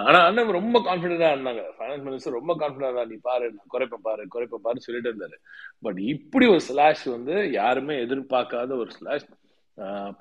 ஆனா 0.08 0.20
அண்ணன் 0.28 0.58
ரொம்ப 0.60 0.78
கான்பிடண்டா 0.88 1.30
இருந்தாங்க. 1.36 1.64
ஃபைனான்ஸ் 1.78 2.06
மினிஸ்டர் 2.08 2.38
ரொம்ப 2.40 2.54
கான்பிடண்டா 2.62 3.04
நீ 3.12 3.18
பாரு 3.30 3.46
நான் 3.56 3.72
குறைப்பேன் 3.74 4.06
பாரு 4.08 4.24
குறைப்பேன் 4.36 4.66
பாரு 4.66 4.86
சொல்லிட்டு 4.88 5.12
இருந்தாரு. 5.12 5.38
பட் 5.86 6.00
இப்படி 6.14 6.48
ஒரு 6.54 6.62
ஸ்லாஷ் 6.70 7.06
வந்து 7.16 7.36
யாருமே 7.60 7.96
எதிர்பார்க்காத 8.06 8.78
ஒரு 8.84 8.92
ஸ்லாஷ் 8.98 9.28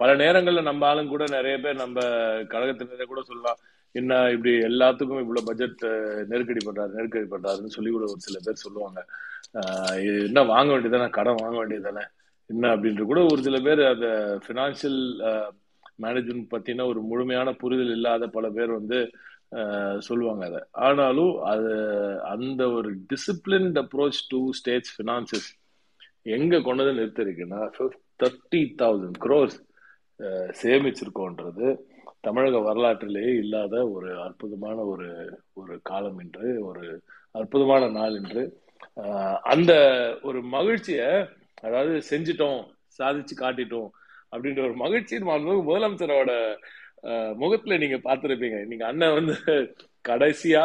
பல 0.00 0.10
நேரங்கள்ல 0.22 0.62
நம்ம 0.68 0.82
ஆளுங்க 0.90 1.12
கூட 1.14 1.24
நிறைய 1.36 1.54
பேர் 1.64 1.82
நம்ம 1.84 2.00
கழகத்தினரே 2.52 3.06
கூட 3.12 3.22
சொல்லலாம். 3.30 3.58
என்ன 3.94 4.18
இப்படி 4.34 4.52
எல்லாத்துக்கும் 4.68 5.22
இவ்வளவு 5.22 5.46
பட்ஜெட் 5.48 5.82
நெருக்கடி 6.32 6.60
பண்றாரு 6.66 6.92
நெருக்கடி 6.98 7.26
பண்றாருன்னு 7.32 7.74
சொல்லி 7.76 7.90
கூட 7.90 8.04
ஒரு 8.12 8.20
சில 8.26 8.38
பேர் 8.44 8.62
சொல்லுவாங்க. 8.64 9.00
என்ன 10.28 10.42
வாங்க 10.52 10.70
வேண்டியதானே 10.72 11.08
கடன் 11.16 11.40
வாங்க 11.42 11.56
வேண்டியதானே 11.60 12.04
என்ன 12.50 12.70
அப்படின்ட்டு 12.74 13.10
கூட 13.10 13.20
ஒரு 13.32 13.40
சில 13.46 13.58
பேர் 13.66 13.82
அந்த 13.94 14.08
ஃபினான்ஷியல் 14.44 15.00
மேனேஜ்மெண்ட் 16.02 16.52
பத்தின 16.54 16.86
ஒரு 16.86 17.00
முழுமையான 17.02 17.52
புரிதல் 17.54 17.94
இல்லாத 17.94 18.28
பல 18.28 18.48
பேர் 18.50 18.72
வந்து 18.72 18.98
சொல்லுவாங்க 19.98 20.44
அதை. 20.46 20.60
ஆனாலும் 20.80 21.32
அது 21.44 21.70
அந்த 22.28 22.62
ஒரு 22.70 22.90
disciplined 23.08 23.78
approach 23.82 24.20
to 24.28 24.40
states 24.58 24.92
finances 24.96 25.48
எங்க 26.30 26.60
கொண்டது 26.60 26.92
நிறுத்திருக்குன்னா 26.92 27.60
தேர்ட்டி 28.20 28.62
தௌசண்ட் 28.78 29.18
க்ரோஸ் 29.24 29.56
சேமிச்சிருக்கோன்றது 30.60 31.68
தமிழக 32.20 32.58
வரலாற்றிலேயே 32.60 33.30
இல்லாத 33.34 33.74
ஒரு 33.90 34.08
அற்புதமான 34.22 34.78
ஒரு 34.84 35.08
ஒரு 35.52 35.74
காலம் 35.82 36.18
என்று 36.18 36.48
ஒரு 36.62 36.84
அற்புதமான 37.34 37.88
நாள் 37.90 38.16
என்று 38.16 38.42
அந்த 39.46 39.72
ஒரு 40.22 40.42
மகிழ்ச்சிய 40.48 41.00
அதாவது 41.60 41.94
செஞ்சிட்டோம் 42.10 42.60
சாதிச்சு 42.98 43.34
காட்டிட்டோம் 43.38 43.88
அப்படின்ற 44.32 44.60
ஒரு 44.60 44.74
மகிழ்ச்சி 44.74 45.16
மாண்புமிகு 45.20 45.62
முதலமைச்சரோட 45.64 46.32
முகத்துல 47.36 47.76
நீங்க 47.76 47.96
பார்த்திருப்பீங்க. 47.98 48.66
நீங்க 48.66 48.86
அண்ணன் 48.86 49.14
வந்து 49.14 49.34
கடைசியா 50.04 50.62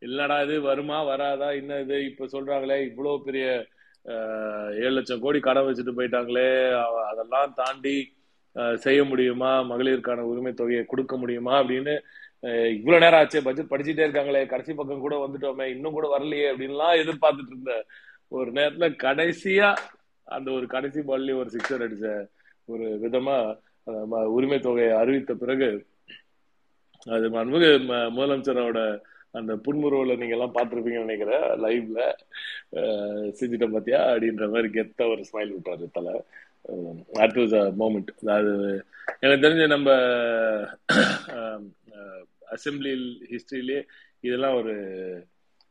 இல்லடா 0.00 0.44
இது 0.44 0.60
வருமா 0.60 1.02
வராதா 1.02 1.50
என்ன 1.52 1.80
இது? 1.80 2.04
இப்ப 2.04 2.26
சொல்றாங்களே 2.26 2.76
இவ்வளவு 2.86 3.24
பெரிய 3.24 3.46
ஏழு 4.78 4.90
லட்சம் 4.90 5.20
கோடி 5.20 5.40
கடன் 5.40 5.64
வச்சுட்டு 5.64 5.96
போயிட்டாங்களே 5.96 6.48
அவ- 6.82 7.06
அதெல்லாம் 7.06 7.52
தாண்டி 7.54 7.96
செய்ய 8.74 9.04
முடியுமா? 9.04 9.62
மகளிருக்கான 9.62 10.20
உரிமை 10.24 10.52
தொகையை 10.52 10.84
கொடுக்க 10.84 11.16
முடியுமா? 11.16 11.62
அப்படின்னு 11.62 11.94
இவ்வளவு 12.70 13.02
நேரம் 13.02 13.20
ஆச்சு 13.20 13.42
பட்ஜெட் 13.42 13.70
படிச்சுட்டே 13.70 14.04
இருக்காங்களே 14.04 14.46
கடைசி 14.46 14.74
பக்கம் 14.74 15.00
கூட 15.00 15.16
வந்துட்டோமே 15.16 15.62
இன்னும் 15.66 15.92
கூட 15.92 16.18
வரலையே 16.18 16.46
அப்படின்லாம் 16.52 17.00
எதிர்பார்த்துட்டு 17.02 17.52
இருந்த 17.54 17.74
ஒரு 18.32 18.52
நேரத்துல 18.52 18.86
கடைசியா 19.02 19.68
அந்த 20.26 20.50
ஒரு 20.50 20.66
கடைசி 20.66 21.00
பால்லி 21.00 21.34
ஒரு 21.36 21.50
சிக்ஸர் 21.50 21.84
அடிச்ச 21.84 22.06
ஒரு 22.68 22.86
விதமா 23.02 23.36
உரிமை 24.36 24.58
தொகையை 24.60 24.94
அறிவித்த 25.00 25.32
பிறகு 25.42 25.68
அது 27.06 27.26
மன்முக 27.34 27.64
முதலமைச்சரோட 28.16 28.80
அந்த 29.38 29.52
புன்முறுவல 29.64 30.16
நீங்க 30.20 30.34
எல்லாம் 30.36 30.54
பார்த்துருப்பீங்கன்னு 30.56 31.06
நினைக்கிறேன் 31.06 31.46
லைவ்ல 31.64 32.00
செஞ்சுட்டேன் 33.38 33.74
பாத்தியா 33.74 34.00
அப்படின்ற 34.12 34.46
மாதிரி 34.54 34.68
கெத்தா 34.76 35.04
ஒரு 35.14 35.22
ஸ்மைல் 35.28 35.54
விட்டாரு 35.54 35.86
தலை. 35.98 36.14
அட் 37.24 37.36
வாஸ் 37.40 37.54
அ 37.60 37.64
மூமெண்ட் 37.82 38.10
அது 38.36 38.52
எனக்கு 39.22 39.44
தெரிஞ்ச 39.46 39.66
நம்ம 39.74 39.90
அசம்பிளி 42.54 42.92
ஹிஸ்டரியிலே 43.32 43.78
இதெல்லாம் 44.26 44.56
ஒரு 44.60 44.74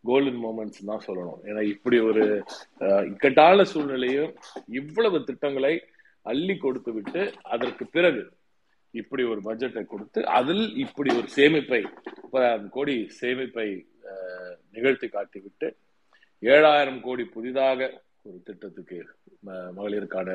கோல்டன் 0.03 0.41
மூமெண்ட்ஸ் 0.45 0.87
தான் 0.89 1.05
சொல்லணும். 1.07 1.39
ஏன்னா 1.49 1.61
இப்படி 1.73 1.97
ஒரு 2.09 2.23
இக்கட்டான 3.11 3.65
சூழ்நிலையும் 3.73 4.31
இவ்வளவு 4.79 5.19
திட்டங்களை 5.29 5.73
அள்ளி 6.25 6.57
கொடுத்து 6.57 6.93
விட்டு 6.93 7.21
அதற்கு 7.43 7.85
பிறகு 7.87 8.23
இப்படி 8.93 9.23
ஒரு 9.23 9.41
பட்ஜெட்டை 9.41 9.85
கொடுத்து 9.85 10.27
அதில் 10.29 10.75
இப்படி 10.77 11.15
ஒரு 11.15 11.27
சேமிப்பை 11.35 11.81
முப்பதாயிரம் 12.21 12.69
கோடி 12.69 13.09
சேமிப்பை 13.21 13.67
நிகழ்த்தி 14.71 15.07
காட்டிவிட்டு 15.07 15.67
ஏழாயிரம் 16.43 17.01
கோடி 17.01 17.23
புதிதாக 17.25 17.79
ஒரு 18.23 18.41
திட்டத்துக்கு 18.43 18.97
ம- 19.45 19.71
மகளிருக்கான 19.75 20.29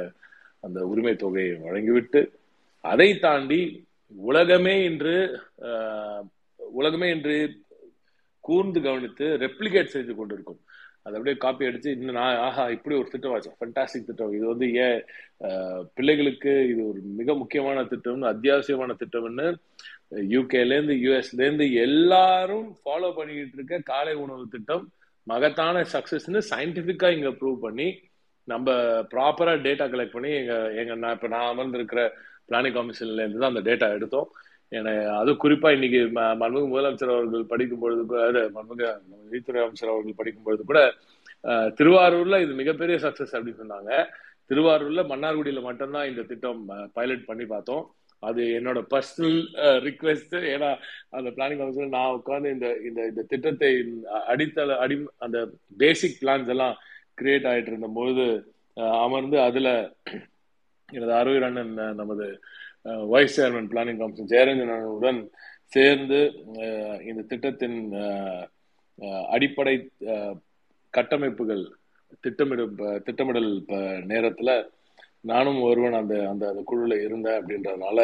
அந்த 0.60 0.86
உரிமை 0.86 1.16
தொகையை 1.16 1.54
வழங்கிவிட்டு 1.58 2.20
அதை 2.84 3.18
தாண்டி 3.18 3.60
உலகமே 4.14 4.84
இன்று 4.84 5.14
உலகமே 6.70 7.10
இன்று 7.10 7.36
கூர்ந்து 8.44 8.80
கவனித்து 8.80 9.24
ரெப்ளிகேட் 9.36 9.84
செய்து 9.86 10.14
கொண்டிருக்கும். 10.14 10.60
அதை 11.06 11.14
அப்படியே 11.16 11.36
காப்பி 11.44 11.68
அடிச்சு 11.68 11.90
இன்னும் 11.96 12.18
நான் 12.20 12.40
ஆஹா 12.46 12.64
இப்படி 12.76 12.94
ஒரு 13.00 13.08
திட்டம் 13.12 13.34
ஆச்சு 13.34 13.50
ஃபண்டாஸ்டிக் 13.58 14.08
திட்டம். 14.08 14.32
இது 14.36 14.44
வந்து 14.52 14.66
ஏன் 14.84 14.98
பிள்ளைகளுக்கு 15.98 16.52
இது 16.72 16.80
ஒரு 16.90 17.00
மிக 17.20 17.34
முக்கியமான 17.42 17.84
திட்டம்னு 17.92 18.30
அத்தியாவசியமான 18.32 18.96
திட்டம்னு 19.02 19.46
யூகேலேருந்து 20.34 20.96
யூஎஸ்லேருந்து 21.04 21.66
எல்லாரும் 21.86 22.68
ஃபாலோ 22.80 23.10
பண்ணிக்கிட்டு 23.18 23.58
இருக்க 23.58 23.78
காலை 23.92 24.14
உணவு 24.24 24.44
திட்டம் 24.54 24.84
மகத்தான 25.26 25.82
சக்ஸஸ்ன்னு 25.94 26.40
சயின்டிஃபிக்காக 26.52 27.16
இங்கே 27.16 27.32
ப்ரூவ் 27.40 27.58
பண்ணி 27.66 27.88
நம்ம 28.48 28.68
ப்ராப்பராக 29.12 29.64
டேட்டா 29.66 29.86
கலெக்ட் 29.92 30.16
பண்ணி 30.16 30.30
எங்கள் 30.40 30.76
எங்கள் 30.80 31.00
நான் 31.02 31.16
இப்போ 31.16 31.28
நான் 31.34 31.50
அமர்ந்திருக்கிற 31.52 32.02
பிளானிங் 32.48 32.76
கமிஷன்லேருந்து 32.78 33.42
தான் 33.42 33.52
அந்த 33.52 33.62
டேட்டா 33.68 33.88
எடுத்தோம். 33.96 34.28
என்னை 34.72 34.92
அது 35.20 35.30
குறிப்பா 35.44 35.68
இன்னைக்கு 35.76 36.00
ம- 36.16 36.34
முதலமைச்சர் 36.72 37.14
அவர்கள் 37.14 37.50
படிக்கும் 37.52 37.82
பொழுது 37.84 38.02
கூட 38.10 38.20
அது 38.28 38.42
நிதித்துறை 39.24 39.60
அமைச்சர் 39.64 39.92
அவர்கள் 39.94 40.18
படிக்கும் 40.20 40.46
பொழுது 40.48 40.64
கூட 40.64 40.80
திருவாரூர்ல 41.78 42.38
இது 42.44 42.54
மிகப்பெரிய 42.60 42.96
சக்சஸ் 43.04 43.34
அப்படின்னு 43.36 43.62
சொன்னாங்க. 43.62 43.92
திருவாரூர்ல 44.50 45.02
மன்னார்குடியில 45.12 45.60
மட்டும்தான் 45.66 46.08
இந்த 46.10 46.22
திட்டம் 46.30 46.60
பைலட் 46.96 47.28
பண்ணி 47.30 47.46
பார்த்தோம். 47.46 47.84
அது 48.22 48.42
என்னோட 48.58 48.80
பர்சனல் 48.92 49.38
ரிக்வெஸ்ட் 49.86 50.34
ஏன்னா 50.52 50.70
அந்த 51.16 51.28
பிளானிங் 51.36 51.60
கவுன்சில் 51.60 51.94
நான் 51.96 52.16
உட்காந்து 52.18 52.50
இந்த 52.56 52.68
இந்த 52.88 53.00
இந்த 53.10 53.22
திட்டத்தை 53.32 53.70
அடித்தள 54.32 54.76
அடி 54.84 54.96
அந்த 55.26 55.38
பேசிக் 55.82 56.18
பிளான்ஸ் 56.22 56.52
எல்லாம் 56.54 56.76
கிரியேட் 57.18 57.48
ஆயிட்டு 57.52 57.72
இருந்த 57.72 57.90
பொழுது 57.98 58.26
அமர்ந்து 59.04 59.38
அதுல 59.48 59.68
எனது 60.88 61.12
அருவிர் 61.20 61.46
அண்ணன் 61.48 61.72
நமது 62.00 62.26
vice 62.84 63.36
chairman 63.40 63.70
planning 63.72 64.00
commission 64.00 64.30
Jayaranjan 64.32 64.92
உடன் 64.96 65.20
சேர்ந்து 65.74 66.20
இந்த 67.08 67.22
திட்டத்தின் 67.22 67.78
அடிப்படை 69.28 69.74
கட்டமைப்புகள் 70.94 71.64
திட்டமிடும் 72.20 72.76
திட்டமிடல் 73.04 73.50
நேரத்தில் 74.06 74.54
நானும் 75.20 75.60
ஒருவன் 75.62 75.92
அந்த 75.92 76.14
அந்த 76.28 76.44
அந்த 76.48 76.62
குழுல 76.70 76.94
இருந்தேன் 77.02 77.38
அப்படின்றதுனால 77.40 77.98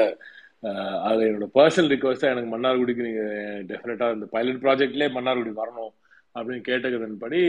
அது 1.09 1.23
என்னோட 1.29 1.49
பர்சனல் 1.59 1.93
ரிக்வஸ்டா 1.95 2.31
எனக்கு 2.33 2.51
மன்னார்குடிக்கு 2.55 3.07
நீங்க 3.09 3.25
டெஃபினட்டா 3.71 4.07
இந்த 4.15 4.27
பைலட் 4.27 4.63
ப்ராஜெக்ட்லேயே 4.63 5.11
மன்னார்குடி 5.17 5.53
வரணும் 5.63 5.93
அப்படின்னு 6.35 6.63
கேட்டதன்படி 6.69 7.41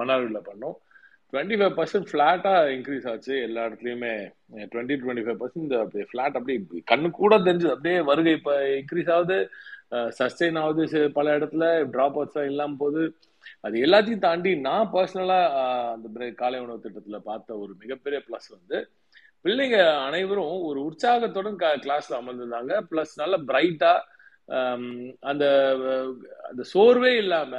மன்னார்குடியில் 0.00 0.48
பண்ணோம். 0.50 0.76
டுவெண்ட்டி 1.36 1.60
ஃபைவ் 1.60 1.78
பர்சன்ட் 1.78 2.06
ஃப்ளாட்டாக 2.12 2.68
இன்க்ரீஸ் 2.76 3.10
ஆச்சு 3.10 3.42
எல்லா 3.42 3.64
இடத்துலையுமே. 3.64 4.32
டுவெண்ட்டி 4.56 4.96
டுவெண்ட்டி 4.96 5.24
ஃபைவ் 5.24 5.40
பர்சன்ட் 5.40 5.80
அப்படியே 5.80 6.06
ஃபிளாட் 6.12 6.36
அப்படியே 6.36 6.66
கண்ணு 6.90 7.10
கூட 7.10 7.38
தெரிஞ்சு 7.38 7.68
அப்படியே 7.68 8.00
வருகை 8.00 8.32
இப்போ 8.32 8.60
இன்க்ரீஸ் 8.60 9.12
ஆகுது. 9.12 9.48
சஸ்டெயின் 9.90 10.58
ஆகுது 10.58 11.12
பல 11.12 11.38
இடத்துல 11.38 11.86
ட்ராப் 11.92 12.12
அவுட்ஸ் 12.14 12.44
இல்லாமல் 12.44 12.76
போகுது. 12.76 13.14
அது 13.60 13.80
எல்லாத்தையும் 13.80 14.18
தாண்டி 14.18 14.56
நான் 14.56 14.90
பர்சனலாக 14.92 15.92
அந்த 15.92 16.08
break- 16.14 16.34
காலை 16.34 16.60
உணவு 16.60 16.80
திட்டத்தில் 16.80 17.22
பார்த்த 17.24 17.58
ஒரு 17.58 17.74
மிகப்பெரிய 17.78 18.22
ப்ளஸ் 18.28 18.56
வந்து 18.58 18.88
பிள்ளைங்க 19.44 20.04
அனைவரும் 20.04 20.60
ஒரு 20.62 20.84
உற்சாகத்துடன் 20.84 21.56
கிளாஸ்ல 21.56 22.10
அமர்ந்திருந்தாங்க. 22.10 22.86
ப்ளஸ் 22.90 23.12
நல்ல 23.16 23.38
பிரைட்டா 23.38 24.00
அந்த 25.30 25.44
அந்த 26.48 26.62
சோர்வே 26.72 27.10
இல்லாம 27.22 27.52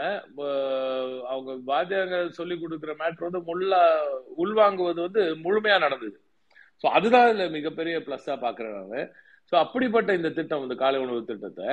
அவங்க 1.34 1.52
வாத்தியாங்க 1.72 2.18
சொல்லி 2.40 2.56
கொடுக்குற 2.56 2.94
மேட்ரு 3.02 3.28
வந்து 3.28 3.42
முல்லா 3.50 3.82
உள்வாங்குவது 4.44 5.00
வந்து 5.08 5.24
முழுமையா 5.46 5.78
நடந்தது. 5.86 6.18
ஸோ 6.84 6.88
அதுதான் 6.98 7.28
இதுல 7.30 7.48
மிகப்பெரிய 7.58 7.98
பிளஸ்ஸா 8.08 8.36
பாக்குறேன் 8.46 8.78
நான். 8.80 9.10
ஸோ 9.52 9.56
அப்படிப்பட்ட 9.64 10.10
இந்த 10.20 10.30
திட்டம் 10.38 10.66
இந்த 10.68 10.78
காலை 10.84 11.00
உணவு 11.06 11.30
திட்டத்தை 11.30 11.70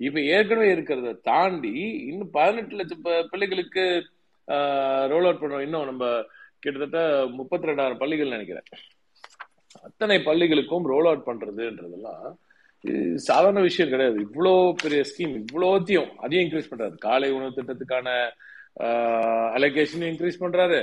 இப்ப 0.00 0.20
ஏற்கனவே 0.34 0.68
இருக்கிறத 0.74 1.10
தாண்டி 1.30 1.74
இன்னும் 2.10 2.34
பதினெட்டு 2.36 2.78
லட்சம் 2.78 3.04
பிள்ளைகளுக்கு 3.32 3.84
ரோல் 5.12 5.26
அவுட் 5.28 5.42
பண்ணுவோம் 5.42 5.66
இன்னும் 5.66 5.90
நம்ம 5.90 6.04
கிட்டத்தட்ட 6.64 7.00
முப்பத்தி 7.38 7.68
ரெண்டாயிரம் 7.68 8.00
பள்ளிகள் 8.00 8.34
நினைக்கிறேன். 8.36 8.68
அத்தனை 9.86 10.16
பள்ளிகளுக்கும் 10.28 10.88
ரோல் 10.92 11.08
அவுட் 11.10 11.28
பண்றதுன்றதெல்லாம் 11.28 12.26
சாதாரண 13.16 13.60
விஷயம் 13.60 13.90
கிடையாது. 13.90 14.16
இவ்வளோ 14.20 14.72
பெரிய 14.82 15.00
ஸ்கீம் 15.10 15.34
இவ்வளோத்தையும் 15.42 16.10
அதையும் 16.16 16.44
இன்க்ரீஸ் 16.46 16.70
பண்றாரு. 16.70 16.96
காலை 16.98 17.30
உணவு 17.30 17.56
திட்டத்துக்கான 17.58 18.08
அலோகேஷன் 19.56 20.06
இன்க்ரீஸ் 20.10 20.42
பண்றாரு. 20.44 20.80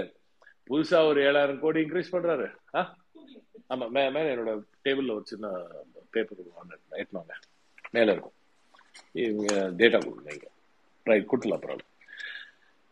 புதுசா 0.69 0.99
ஒரு 1.07 1.19
ஏழாயிரம் 1.29 1.59
கோடி 1.59 1.79
இன்க்ரீஸ் 1.85 2.13
பண்றாரு. 2.15 2.47
ஆ? 2.75 2.81
ஆமா 3.69 3.85
மே 3.95 4.09
மேல 4.09 4.33
என்னோட 4.35 4.51
டேபிள்ல 4.85 5.15
ஒரு 5.17 5.25
சின்ன 5.25 5.47
பேப்பர் 6.11 6.39
எட்டுனாங்க 7.01 7.33
மேல 7.91 8.11
இருக்கும். 8.11 8.35
இவங்க 9.11 9.53
டேட்டா 9.79 9.99
கொடுங்க 10.05 10.49
ரைட் 11.05 11.31
கொடுக்கலாம் 11.31 11.59
அப்புறம் 11.59 11.85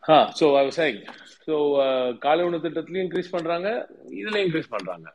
ஆ 0.08 0.16
ஸோ 0.40 0.44
விவசாயிங்க 0.56 1.04
ஸோ 1.46 1.54
காலை 2.18 2.44
உணவு 2.44 2.64
திட்டத்துலையும் 2.64 3.06
இன்க்ரீஸ் 3.06 3.34
பண்றாங்க. 3.36 3.68
இதுலயும் 4.20 4.46
இன்க்ரீஸ் 4.46 4.74
பண்றாங்க. 4.74 5.06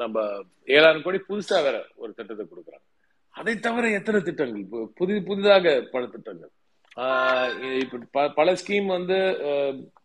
நம்ம 0.00 0.42
ஏழாயிரம் 0.66 1.02
கோடி 1.02 1.18
புதுசா 1.28 1.62
வேற 1.62 1.86
ஒரு 1.94 2.12
திட்டத்தை 2.12 2.46
கொடுக்குறாங்க. 2.46 2.98
அதை 3.28 3.58
தவிர 3.58 3.90
எத்தனை 3.90 4.20
திட்டங்கள்? 4.20 4.62
பு- 4.62 4.90
புதி 4.94 5.20
புதிதாக 5.20 5.80
பல 5.90 6.06
திட்டங்கள். 6.06 6.48
ஆஹ் 6.96 7.78
இப்ப 7.78 8.28
பல 8.28 8.52
ஸ்கீம் 8.52 8.86
வந்து 8.86 9.14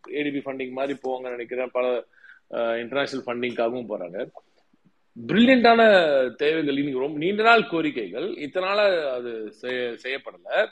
ஏடிபி 0.08 0.40
ஃபண்டிங் 0.44 0.70
மாதிரி 0.70 0.98
போவாங்க 1.02 1.30
நினைக்கிறேன். 1.30 1.70
பல 1.72 2.04
இன்டர்நேஷனல் 2.48 3.24
ஃபண்டிங்காகவும் 3.24 3.86
போறாங்க. 3.88 4.30
பிரில்லியண்டான 5.26 5.84
தேவைகள். 6.34 6.76
இன்னைக்கு 6.76 7.00
ரொம்ப 7.00 7.18
நீண்ட 7.18 7.42
நாள் 7.42 7.62
கோரிக்கைகள். 7.62 8.46
இத்தனால 8.46 9.10
அது 9.10 9.52
செய்ய- 9.52 9.96
செய்யப்படல. 10.02 10.66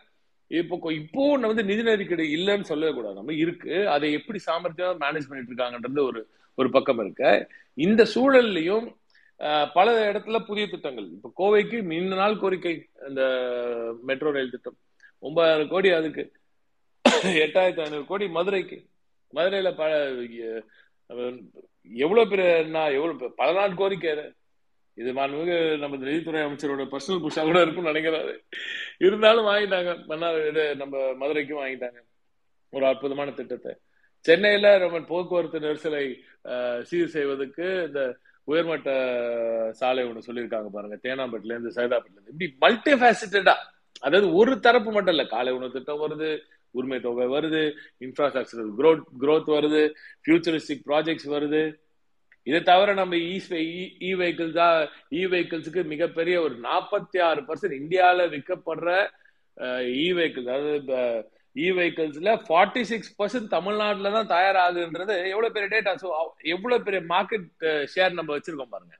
இப்போ 0.46 0.92
இப்போ 0.92 1.36
வந்து 1.36 1.64
நிதி 1.64 1.82
நெருக்கடி 1.82 2.34
இல்லைன்னு 2.34 2.62
சொல்லவே 2.62 2.92
கூடாது 2.92 3.14
நம்ம 3.14 3.32
இருக்கு. 3.32 3.88
அதை 3.88 4.12
எப்படி 4.12 4.38
சாமர்த்தியமா 4.46 4.96
மேனேஜ் 5.01 5.28
பண்ணிட்டு 5.28 5.55
இருக்காங்கன்றது 5.55 6.01
ஒரு 6.01 6.28
ஒரு 6.55 6.70
பக்கம் 6.70 6.98
இருக்க. 6.98 7.51
இந்த 7.74 8.06
சூழல்லையும் 8.14 8.94
பல 9.74 9.86
இடத்துல 10.11 10.39
புதிய 10.47 10.65
திட்டங்கள். 10.66 11.09
இப்ப 11.16 11.32
கோவைக்கு 11.40 11.78
மின்ன 11.82 12.15
நாள் 12.15 12.40
கோரிக்கை 12.43 12.74
இந்த 13.09 13.23
மெட்ரோ 14.09 14.31
ரயில் 14.31 14.55
திட்டம். 14.55 14.78
ஒன்பதாயிரம் 15.19 15.73
கோடி 15.74 15.90
அதுக்கு. 15.98 16.24
எட்டாயிரத்தி 17.44 17.82
ஐநூறு 17.85 18.05
கோடி 18.06 18.27
மதுரைக்கு. 18.28 18.78
மதுரையில 19.35 19.70
பல 19.77 19.93
எவ்வளவு 22.05 22.31
பெரிய 22.31 22.51
நான் 22.77 22.97
எவ்வளவு 22.98 23.35
பல 23.40 23.48
நாள் 23.52 23.78
கோரிக்கை 23.81 24.11
அது. 24.11 24.24
இது 24.94 25.11
மாண்புமிகு 25.12 25.56
நம்ம 25.78 25.97
நிதித்துறை 25.97 26.40
அமைச்சரோட 26.43 26.85
பர்சனல் 26.93 27.23
புஷா 27.24 27.43
கூட 27.44 27.59
இருக்கும்னு 27.62 27.93
நினைக்கிறாரு. 27.93 28.35
இருந்தாலும் 29.06 29.48
வாங்கிட்டாங்க. 29.51 29.93
மன்னார் 30.11 30.39
இது 30.51 30.65
நம்ம 30.82 31.15
மதுரைக்கும் 31.23 31.62
வாங்கிட்டாங்க. 31.62 32.01
ஒரு 32.73 32.86
அற்புதமான 32.86 33.31
திட்டத்தை. 33.31 33.73
சென்னையில 34.24 34.69
நம்ம 34.78 35.01
போக்குவரத்து 35.11 35.65
நெரிசலை 35.66 36.05
சீர் 36.89 37.15
செய்வதற்கு 37.16 37.66
இந்த 37.89 38.02
உயர்மட்ட 38.48 38.90
சாலை 39.80 40.02
ஒன்று 40.08 40.26
சொல்லியிருக்காங்க 40.26 40.70
பாருங்க. 40.74 40.96
தேனாம்பேட்டில 41.06 41.54
இருந்து 41.54 41.76
சைதாப்பேட்டில 41.78 42.16
இருந்து. 42.16 42.32
இப்படி 42.34 42.48
மல்டி 42.64 42.92
ஃபேசிட்டடா 43.00 43.54
அதாவது 44.06 44.26
ஒரு 44.34 44.54
தரப்பு 44.60 44.90
மட்டும் 44.92 45.14
இல்லை. 45.14 45.26
காலை 45.26 45.52
உணவு 45.52 45.74
திட்டம் 45.76 46.02
வருது 46.04 46.30
உரிமை 46.74 46.98
தொகை 47.00 47.26
வருது 47.26 47.62
இன்ஃப்ராஸ்ட்ரக்சர் 48.04 48.70
க்ரோத் 48.78 49.04
க்ரோத் 49.22 49.50
வருது 49.56 49.82
ஃபியூச்சரிஸ்டிக் 50.24 50.86
ப்ராஜெக்ட்ஸ் 50.88 51.28
வருது. 51.34 51.62
இதை 52.46 52.60
தவிர 52.62 52.94
நம்ம 52.94 53.16
இ 53.16 53.36
வெஹிக்கிள்ஸ் 54.20 54.58
இ 55.18 55.22
வெஹிக்கிள்ஸுக்கு 55.32 55.82
மிகப்பெரிய 55.92 56.36
ஒரு 56.46 56.56
நாற்பத்தி 56.66 57.18
ஆறு 57.28 57.42
பர்சன்ட் 57.48 57.78
இந்தியாவில் 57.82 58.32
விற்கப்படுற 58.34 58.88
இ 60.00 60.08
வெஹிக்கிள்ஸ் 60.18 60.50
அதாவது 60.54 60.98
இ 61.56 61.66
வெஹிக்கிள்ஸ்ல 61.76 62.31
ஃபார்ட்டி 62.47 62.82
சிக்ஸ் 62.90 63.10
பர்சன்ட் 63.18 63.48
தமிழ்நாட்டில் 63.56 64.14
தான் 64.16 64.31
தயாராகுன்றது 64.35 65.16
எவ்வளோ 65.32 65.51
பெரிய 65.56 65.68
டேட்டா 65.74 65.93
ஸோ 66.02 66.09
எவ்வளோ 66.55 66.78
பெரிய 66.86 67.01
மார்க்கெட் 67.14 67.47
ஷேர் 67.94 68.12
uh, 68.12 68.18
நம்ம 68.18 68.31
வச்சிருக்கோம் 68.36 68.74
பாருங்க. 68.74 68.94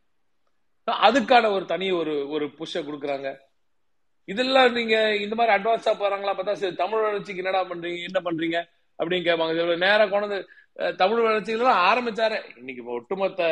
அதுக்கான 0.89 1.51
ஒரு 1.57 1.65
தனி 1.73 1.87
ஒரு 2.01 2.15
ஒரு 2.35 2.47
புஷ்ஷை 2.59 2.81
கொடுக்குறாங்க. 2.89 3.29
இதெல்லாம் 4.29 4.77
நீங்க 4.79 4.97
இந்த 5.25 5.35
மாதிரி 5.39 5.55
அட்வான்ஸா 5.57 5.93
போறாங்களா 6.03 6.35
பார்த்தா 6.37 6.55
சரி 6.63 6.77
தமிழ் 6.83 7.05
வளர்ச்சிக்கு 7.07 7.43
என்னடா 7.45 7.63
பண்றீங்க 7.73 8.01
என்ன 8.11 8.21
பண்றீங்க 8.29 8.59
அப்படின்னு 8.99 9.27
கேட்பாங்க. 9.29 9.55
நேரம் 9.61 9.85
நேரா 9.87 10.05
கொண்டு 10.15 10.39
தமிழ் 11.03 11.25
வளர்ச்சிகள்லாம் 11.27 11.83
ஆரம்பிச்சாரு. 11.91 12.39
இன்னைக்கு 12.61 12.83
ஒட்டுமொத்த 12.99 13.43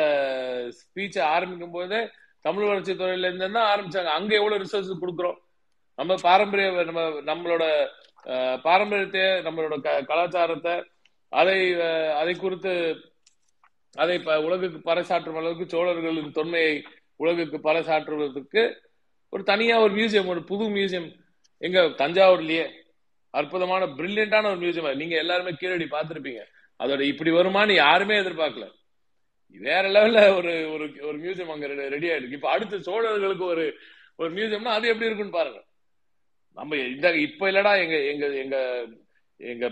ஸ்பீச்சை 0.79 1.21
ஆரம்பிக்கும் 1.35 1.75
போதே 1.77 2.01
தமிழ் 2.45 2.69
வளர்ச்சி 2.69 2.93
துறையில 3.01 3.27
இருந்து 3.29 3.49
தான் 3.57 3.69
ஆரம்பிச்சாங்க. 3.73 4.11
அங்க 4.19 4.31
எவ்வளவு 4.39 4.63
ரிசோர்ஸ் 4.63 5.01
கொடுக்குறோம்? 5.03 5.37
நம்ம 5.99 6.13
பாரம்பரிய 6.27 6.67
நம்ம 6.89 7.01
நம்மளோட 7.29 7.63
பாரம்பரியத்தை 8.61 9.21
நம்மளோட 9.21 9.81
க- 9.81 10.01
கலாச்சாரத்தை 10.01 10.83
அதை 11.29 11.81
அதை 12.11 12.35
குறித்து 12.35 12.95
அதை 13.93 14.17
உலகுக்கு 14.23 14.93
பறைசாற்றும் 14.93 15.35
அளவுக்கு 15.35 15.69
சோழர்களின் 15.69 16.31
தொன்மையை 16.31 16.83
உலகுக்கு 17.15 17.57
பறைசாற்றுவதற்கு 17.57 18.75
ஒரு 19.29 19.43
தனியா 19.43 19.79
ஒரு 19.79 19.93
மியூசியம் 19.93 20.25
ஒரு 20.25 20.43
புது 20.43 20.63
மியூசியம் 20.63 21.15
எங்க 21.57 21.81
தஞ்சாவூர்லயே 21.81 22.71
அற்புதமான 23.29 23.85
பிரில்லியண்டான 23.85 24.45
ஒரு 24.45 24.55
மியூசியம் 24.55 24.95
நீங்க 24.95 25.15
எல்லாருமே 25.17 25.51
கீழடி 25.51 25.83
பார்த்துருப்பீங்க. 25.83 26.41
அதோட 26.83 27.01
இப்படி 27.01 27.31
வருமான்னு 27.31 27.73
யாருமே 27.73 28.15
எதிர்பார்க்கல. 28.15 28.71
வேற 29.47 29.89
லெவல்ல 29.89 30.35
ஒரு 30.37 30.71
ஒரு 30.71 30.93
ஒரு 31.01 31.19
மியூசியம் 31.19 31.51
அங்க 31.51 31.67
ரெடி 31.67 32.07
ஆயிருக்கு. 32.07 32.31
இப்ப 32.31 32.49
அடுத்து 32.49 32.77
சோழர்களுக்கு 32.77 33.41
ஒரு 33.41 33.73
ஒரு 34.15 34.33
மியூசியம்னா 34.33 34.65
அது 34.65 34.87
எப்படி 34.87 35.05
இருக்குன்னு 35.05 35.31
பாருங்க. 35.31 35.63
நம்ம 36.53 36.75
இந்த 36.75 37.15
இப்ப 37.15 37.51
இல்லடா 37.51 37.77
எங்க 37.77 37.99
எங்க 38.01 38.27
எங்க 38.27 38.85
எங்க 39.37 39.71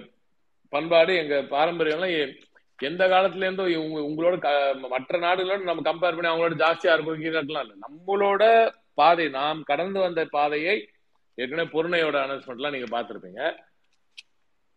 பண்பாடு 0.70 1.16
எங்க 1.16 1.42
பாரம்பரியம்லாம் 1.42 2.28
எ- 2.28 2.38
எந்த 2.80 3.08
காலத்துல 3.08 3.36
இருந்தோ 3.36 3.70
இவங்க 3.70 4.00
உங்களோட 4.00 4.38
க- 4.38 4.88
மற்ற 4.90 5.20
நாடுகளோட 5.20 5.62
நம்ம 5.62 5.94
கம்பேர் 5.94 6.22
பண்ணி 6.22 6.28
அவங்களோட 6.28 6.58
ஜாஸ்தியா 6.58 6.94
இருக்கும் 6.94 7.22
இல்லை 7.22 7.72
நம்மளோட 7.90 8.72
பாதை 8.94 9.30
நாம் 9.30 9.64
கடந்து 9.64 10.00
வந்த 10.00 10.26
பாதையை 10.26 10.90
ஏற்கனவே 11.36 11.70
பொருணையோட 11.70 12.14
அனௌன்ஸ்மெண்ட்லாம் 12.14 12.72
நீங்க 12.72 13.02
பார்த்துருப்பீங்க. 13.02 13.58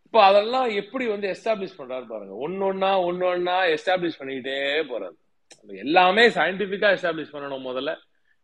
இப்போ 0.05 0.25
அதெல்லாம் 0.25 0.69
எப்படி 0.69 1.07
வந்து 1.07 1.29
எஸ்டாப்ளிஷ் 1.29 1.79
பண்றாரு 1.79 2.07
பாருங்க. 2.07 2.49
ஒன்னொன்னா 2.49 2.91
ஒன்னொன்னா 2.91 3.77
எஸ்டாப்ளிஷ் 3.77 4.21
பண்ணிக்கிட்டே 4.21 4.85
போறாரு. 4.85 5.15
எல்லாமே 5.67 6.29
சயின்டிபிக்கா 6.29 6.97
எஸ்டாப்ளிஷ் 6.97 7.33
பண்ணணும் 7.33 7.67
முதல்ல. 7.67 7.97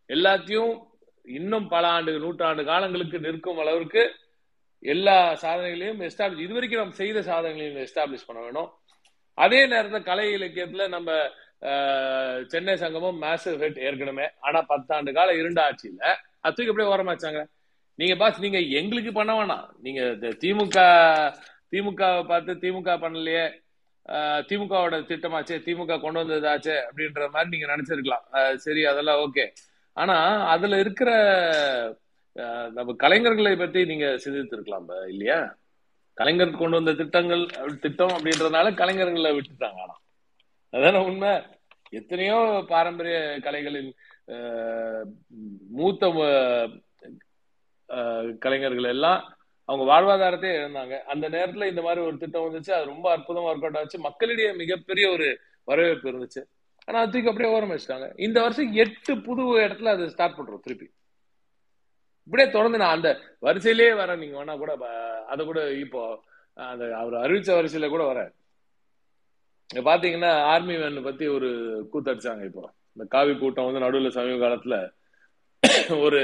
எல்லாத்தையும் 0.08 0.89
இன்னும் 1.24 1.66
பல 1.74 1.84
ஆண்டு 1.96 2.12
நூற்றாண்டு 2.24 2.62
காலங்களுக்கு 2.70 3.18
நிற்கும் 3.26 3.60
அளவிற்கு 3.62 4.02
எல்லா 4.92 5.16
சாதனைகளையும் 5.42 6.00
எஸ்டாப்ளிஷ் 6.08 6.44
இது 6.46 6.56
வரைக்கும் 6.56 6.82
நம்ம 6.82 6.98
செய்த 7.02 7.18
சாதனைகளையும் 7.30 7.80
எஸ்டாப்ளிஷ் 7.86 8.26
பண்ண 8.28 8.40
வேணும். 8.46 8.70
அதே 9.44 9.60
நேரத்தில் 9.72 10.08
கலை 10.10 10.26
இலக்கியத்துல 10.38 10.86
நம்ம 10.96 11.10
சென்னை 12.52 12.74
சங்கமும் 12.82 13.18
மேசிவ் 13.24 13.62
ஹிட் 13.62 13.80
ஏற்கனவே. 13.86 14.26
ஆனா 14.46 14.60
பத்தாண்டு 14.70 15.10
கால 15.18 15.34
இருண்ட 15.40 15.60
ஆட்சியில 15.68 16.02
அத்துக்கு 16.46 16.56
தூக்கி 16.56 16.72
அப்படியே 16.72 16.92
ஓரமாச்சாங்க 16.94 17.40
நீங்க 17.98 18.14
பாஸ் 18.20 18.44
நீங்க 18.44 18.60
எங்களுக்கு 18.80 19.12
பண்ண 19.18 19.32
வேணாம். 19.38 19.66
நீங்க 19.84 20.00
இந்த 20.14 20.28
திமுக 20.42 20.78
திமுக 21.72 22.04
பார்த்து 22.30 22.52
திமுக 22.62 22.90
பண்ணலையே 23.02 23.44
திமுகவோட 24.48 24.96
திட்டமாச்சே 25.10 25.56
திமுக 25.66 25.98
கொண்டு 26.04 26.20
வந்ததாச்சே 26.20 26.76
அப்படின்ற 26.86 27.26
மாதிரி 27.34 27.52
நீங்க 27.54 27.66
நினைச்சிருக்கலாம். 27.72 28.24
சரி 28.64 28.82
அதெல்லாம் 28.92 29.20
ஓகே 29.26 29.44
ஆனா 30.00 30.16
அதுல 30.54 30.78
இருக்கிற 30.84 31.10
நம்ம 32.76 32.90
கலைஞர்களை 33.02 33.52
பத்தி 33.58 33.80
நீங்க 33.84 34.06
சிந்தித்திருக்கலாம் 34.24 35.08
இல்லையா? 35.08 35.38
கலைஞர் 36.18 36.58
கொண்டு 36.60 36.76
வந்த 36.78 36.92
திட்டங்கள் 37.00 37.42
திட்டம் 37.80 38.14
அப்படின்றதுனால 38.16 38.66
கலைஞர்களை 38.80 39.30
விட்டுட்டாங்க 39.38 39.78
ஆனா. 39.84 39.96
அதான 40.72 41.04
உண்மை? 41.04 41.32
எத்தனையோ 41.90 42.38
பாரம்பரிய 42.68 43.18
கலைகளின் 43.46 43.90
மூத்த 45.78 46.04
கலைஞர்கள் 48.44 48.90
எல்லாம் 48.94 49.20
அவங்க 49.64 49.84
வாழ்வாதாரத்தையே 49.92 50.52
இழந்தாங்க. 50.60 50.94
அந்த 51.12 51.24
நேரத்துல 51.34 51.68
இந்த 51.72 51.82
மாதிரி 51.86 52.04
ஒரு 52.06 52.16
திட்டம் 52.22 52.44
வந்துச்சு. 52.44 52.72
அது 52.76 52.90
ரொம்ப 52.92 53.06
அற்புதமா 53.16 53.46
ஒர்க் 53.50 53.64
அவுட் 53.64 53.78
ஆச்சு. 53.80 53.98
மக்களிடையே 54.08 54.52
மிகப்பெரிய 54.62 55.06
ஒரு 55.16 55.28
வரவேற்பு 55.70 56.08
இருந்துச்சு. 56.10 56.42
ஆனா 56.90 57.00
தூக்கி 57.12 57.30
அப்படியே 57.30 57.52
ஓரம் 57.56 57.72
வச்சுட்டாங்க. 57.72 58.08
இந்த 58.26 58.38
வருஷம் 58.44 58.72
எட்டு 58.84 59.12
புது 59.26 59.42
இடத்துல 59.66 59.92
அது 59.96 60.10
ஸ்டார்ட் 60.14 60.36
பண்றோம் 60.38 60.64
திருப்பி. 60.66 60.88
இப்படியே 62.26 62.48
தொடர்ந்து 62.56 62.80
நான் 62.82 62.96
அந்த 62.96 63.10
வரிசையிலேயே 63.46 63.92
வரேன். 64.00 64.20
நீங்க 64.22 64.36
வேணா 64.40 64.54
கூட 64.62 64.72
அதை 65.32 65.42
கூட 65.50 65.60
இப்போ 65.84 66.02
அந்த 66.72 66.84
அவர் 67.00 67.16
அறிவிச்ச 67.24 67.50
வரிசையில 67.58 67.88
கூட 67.94 68.04
வரேன். 68.12 68.30
பாத்தீங்கன்னா 69.88 70.30
ஆர்மி 70.52 70.76
வேன் 70.82 71.06
பத்தி 71.08 71.26
ஒரு 71.36 71.48
கூத்தடிச்சாங்க 71.92 72.44
இப்போ. 72.50 72.64
இந்த 72.94 73.04
காவி 73.14 73.34
கூட்டம் 73.42 73.68
வந்து 73.68 73.84
நடுவில் 73.84 74.16
சமீப 74.16 74.38
காலத்துல 74.44 74.76
ஒரு 76.06 76.20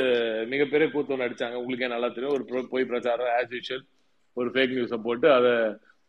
மிகப்பெரிய 0.53 0.87
கூத்து 0.93 1.13
ஒன்று 1.15 1.27
அடிச்சாங்க. 1.27 1.57
உங்களுக்கே 1.61 1.93
நல்லா 1.95 2.09
தெரியும். 2.17 2.35
ஒரு 2.37 2.69
பொய் 2.73 2.91
பிரச்சாரம் 2.91 3.33
ஆஸ் 3.39 3.55
யூஷுவல் 3.57 3.85
ஒரு 4.41 4.49
ஃபேக் 4.55 4.77
நியூஸை 4.77 4.99
போட்டு 5.07 5.29
அதை 5.39 5.53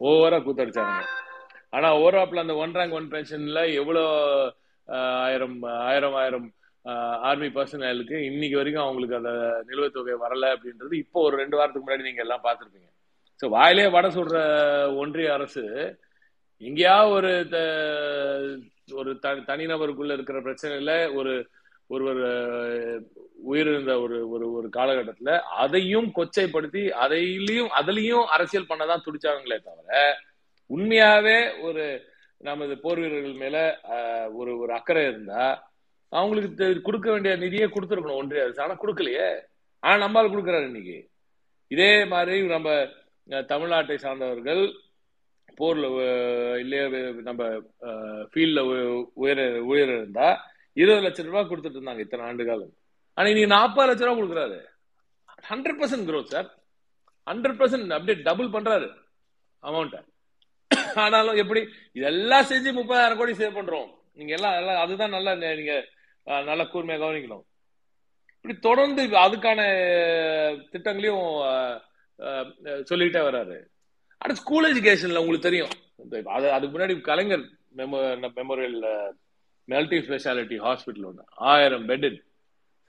ஓவரா 0.09 0.39
கூத்தடிச்சாங்க. 0.47 0.95
ஆனா 1.73 1.87
ஓவராப்ல 1.97 2.43
அந்த 2.43 2.55
ஒன் 2.57 2.75
ரேங்க் 2.75 2.93
ஒன் 2.93 3.09
பென்ஷன்ல 3.11 3.61
எவ்வளோ 3.79 4.03
ஆயிரம் 5.21 5.57
ஆயிரம் 5.83 6.15
ஆயிரம் 6.15 6.47
ஆர்மி 7.23 7.49
பர்சனலுக்கு 7.51 8.17
இன்னைக்கு 8.27 8.57
வரைக்கும் 8.57 8.83
அவங்களுக்கு 8.83 9.19
அந்த 9.19 9.31
நிலுவைத் 9.67 9.95
தொகை 9.95 10.15
வரல 10.21 10.51
அப்படின்றது 10.53 10.93
இப்போ 10.97 11.19
ஒரு 11.21 11.35
ரெண்டு 11.37 11.57
வாரத்துக்கு 11.57 11.85
முன்னாடி 11.85 12.07
நீங்க 12.07 12.21
எல்லாம் 12.21 12.45
பார்த்துருப்பீங்க. 12.45 12.89
ஸோ 13.41 13.47
வாயிலே 13.49 13.87
வடை 13.89 14.09
சுடுற 14.11 14.37
ஒன்றிய 14.97 15.33
அரசு 15.33 15.63
எங்கேயா 16.61 16.95
ஒரு 17.09 17.31
த- 17.49 18.55
ஒரு 18.93 19.11
த- 19.19 19.43
தனிநபருக்குள்ள 19.47 20.11
இருக்கிற 20.13 20.37
பிரச்சனையில 20.41 20.91
ஒரு 21.15 21.33
ஒருவர் 21.89 22.23
உயிரிழந்த 23.47 23.93
ஒரு 24.01 24.17
ஒரு 24.29 24.45
ஒரு 24.53 24.67
காலகட்டத்துல 24.73 25.33
அதையும் 25.57 26.07
கொச்சைப்படுத்தி 26.15 26.81
அதையிலையும் 27.03 27.69
அதுலயும் 27.79 28.25
அரசியல் 28.35 28.69
பண்ணதான் 28.69 29.05
துடிச்சாங்களே 29.05 29.59
தவிர 29.61 29.99
உண்மையாவே 30.75 31.37
ஒரு 31.67 31.85
நமது 32.47 32.73
போர் 32.83 32.99
வீரர்கள் 33.03 33.41
மேல 33.43 33.57
ஒரு 34.39 34.51
ஒரு 34.63 34.71
அக்கறை 34.77 35.03
இருந்தா 35.11 35.43
அவங்களுக்கு 36.11 36.81
கொடுக்க 36.87 37.07
வேண்டிய 37.11 37.33
நிதியை 37.43 37.67
கொடுத்துருக்கணும் 37.69 38.19
ஒன்றிய 38.21 38.43
அரசு. 38.43 38.61
ஆனா 38.65 38.75
கொடுக்கலையே. 38.81 39.29
ஆனா 39.83 39.95
நம்மால் 40.03 40.33
கொடுக்குறாரு 40.33 40.67
இன்னைக்கு. 40.71 40.97
இதே 41.75 41.91
மாதிரி 42.13 42.35
நம்ம 42.55 42.69
தமிழ்நாட்டை 43.51 43.95
சார்ந்தவர்கள் 44.03 44.61
போர்ல 45.59 45.85
இல்லையே 46.63 46.85
நம்ம 47.27 47.43
ஃபீல்ட்ல 48.31 48.61
உயர 49.23 49.39
உயர 49.71 49.89
இருந்தா 49.97 50.27
இருபது 50.81 51.05
லட்சம் 51.05 51.29
ரூபாய் 51.29 51.49
கொடுத்துட்டு 51.49 51.79
இருந்தாங்க 51.79 52.03
இத்தனை 52.05 52.25
ஆண்டு 52.29 52.45
காலம். 52.49 52.73
ஆனா 53.17 53.27
இன்னைக்கு 53.31 53.53
நாற்பது 53.55 53.89
லட்சம் 53.89 54.07
ரூபாய் 54.07 54.21
கொடுக்குறாரு. 54.21 54.59
Hundred 55.49 55.79
percent 55.81 56.07
growth 56.09 56.33
sir 56.35 56.49
hundred 57.31 57.59
percent 57.61 57.95
அப்படியே 57.97 58.17
டபுள் 58.29 58.53
பண்றாரு 58.55 58.87
அமௌண்ட்டை 59.63 60.01
ஆனாலும் 61.03 61.39
எப்படி? 61.43 61.61
இதெல்லாம் 61.99 62.49
செஞ்சு 62.51 62.71
முப்பதாயிரம் 62.79 63.19
கோடி 63.19 63.33
சேவ் 63.39 63.57
பண்றோம். 63.57 63.89
நீங்க 64.19 64.33
எல்லாம் 64.37 64.57
எல்லாம் 64.59 64.81
அதுதான் 64.83 65.15
நல்லா 65.15 65.31
நீங்க 65.59 65.75
நல்ல 66.27 66.45
நல்லா 66.49 66.65
கூர்மையா 66.71 66.99
கவனிக்கணும். 67.01 67.43
இப்படி 68.37 68.55
தொடர்ந்து 68.67 69.01
அதுக்கான 69.25 69.59
திட்டங்களையும் 70.73 71.27
சொல்லிக்கிட்டே 72.89 73.23
வர்றாரு. 73.27 73.57
அடுத்து 74.21 74.43
ஸ்கூல் 74.43 74.69
எஜுகேஷன்ல 74.71 75.21
உங்களுக்கு 75.23 75.47
தெரியும். 75.49 75.73
அது 76.35 76.45
அதுக்கு 76.55 76.73
முன்னாடி 76.75 76.95
Kalaignar 77.09 77.45
memo 77.79 77.99
memorial 78.39 78.79
multi 79.67 79.97
speciality 80.05 80.57
hospital 80.65 81.07
ஒன்று 81.09 81.23
ஆயிரம் 81.51 81.85
பெட் 81.89 82.07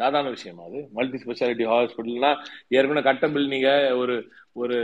சாதாரண 0.01 0.29
விஷயமா 0.37 0.65
அது. 0.69 0.81
மல்டி 0.97 1.19
ஸ்பெஷாலிட்டி 1.23 1.65
ஹாஸ்பிட்டல்னா 1.73 2.31
ஏற்கனவே 2.77 3.03
கட்டம்பில் 3.09 3.53
நீங்க 3.55 3.71
ஒரு 4.03 4.17
ஒரு 4.63 4.79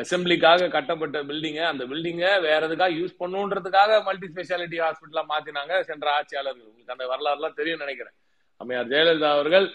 அசம்பிளிக்காக 0.00 0.68
கட்டப்பட்ட 0.76 1.18
பில்டிங்க 1.30 1.60
அந்த 1.72 1.84
பில்டிங்க 1.90 2.24
வேற 2.46 2.60
எதுக்காக 2.68 2.98
யூஸ் 3.00 3.20
பண்ணுன்றதுக்காக 3.22 3.98
மல்டி 4.08 4.26
ஸ்பெஷாலிட்டி 4.32 4.78
ஹாஸ்பிட்டலா 4.84 5.24
மாத்தினாங்க 5.32 5.74
சென்ற 5.90 6.06
ஆட்சியாளர்கள். 6.18 6.68
உங்களுக்கு 6.70 6.94
அந்த 6.96 7.06
வரலாறுலாம் 7.12 7.58
தெரியும் 7.60 7.84
நினைக்கிறேன். 7.84 8.16
அம்மையார் 8.60 8.90
ஜெயலலிதா 8.92 9.30
அவர்கள் 9.36 9.68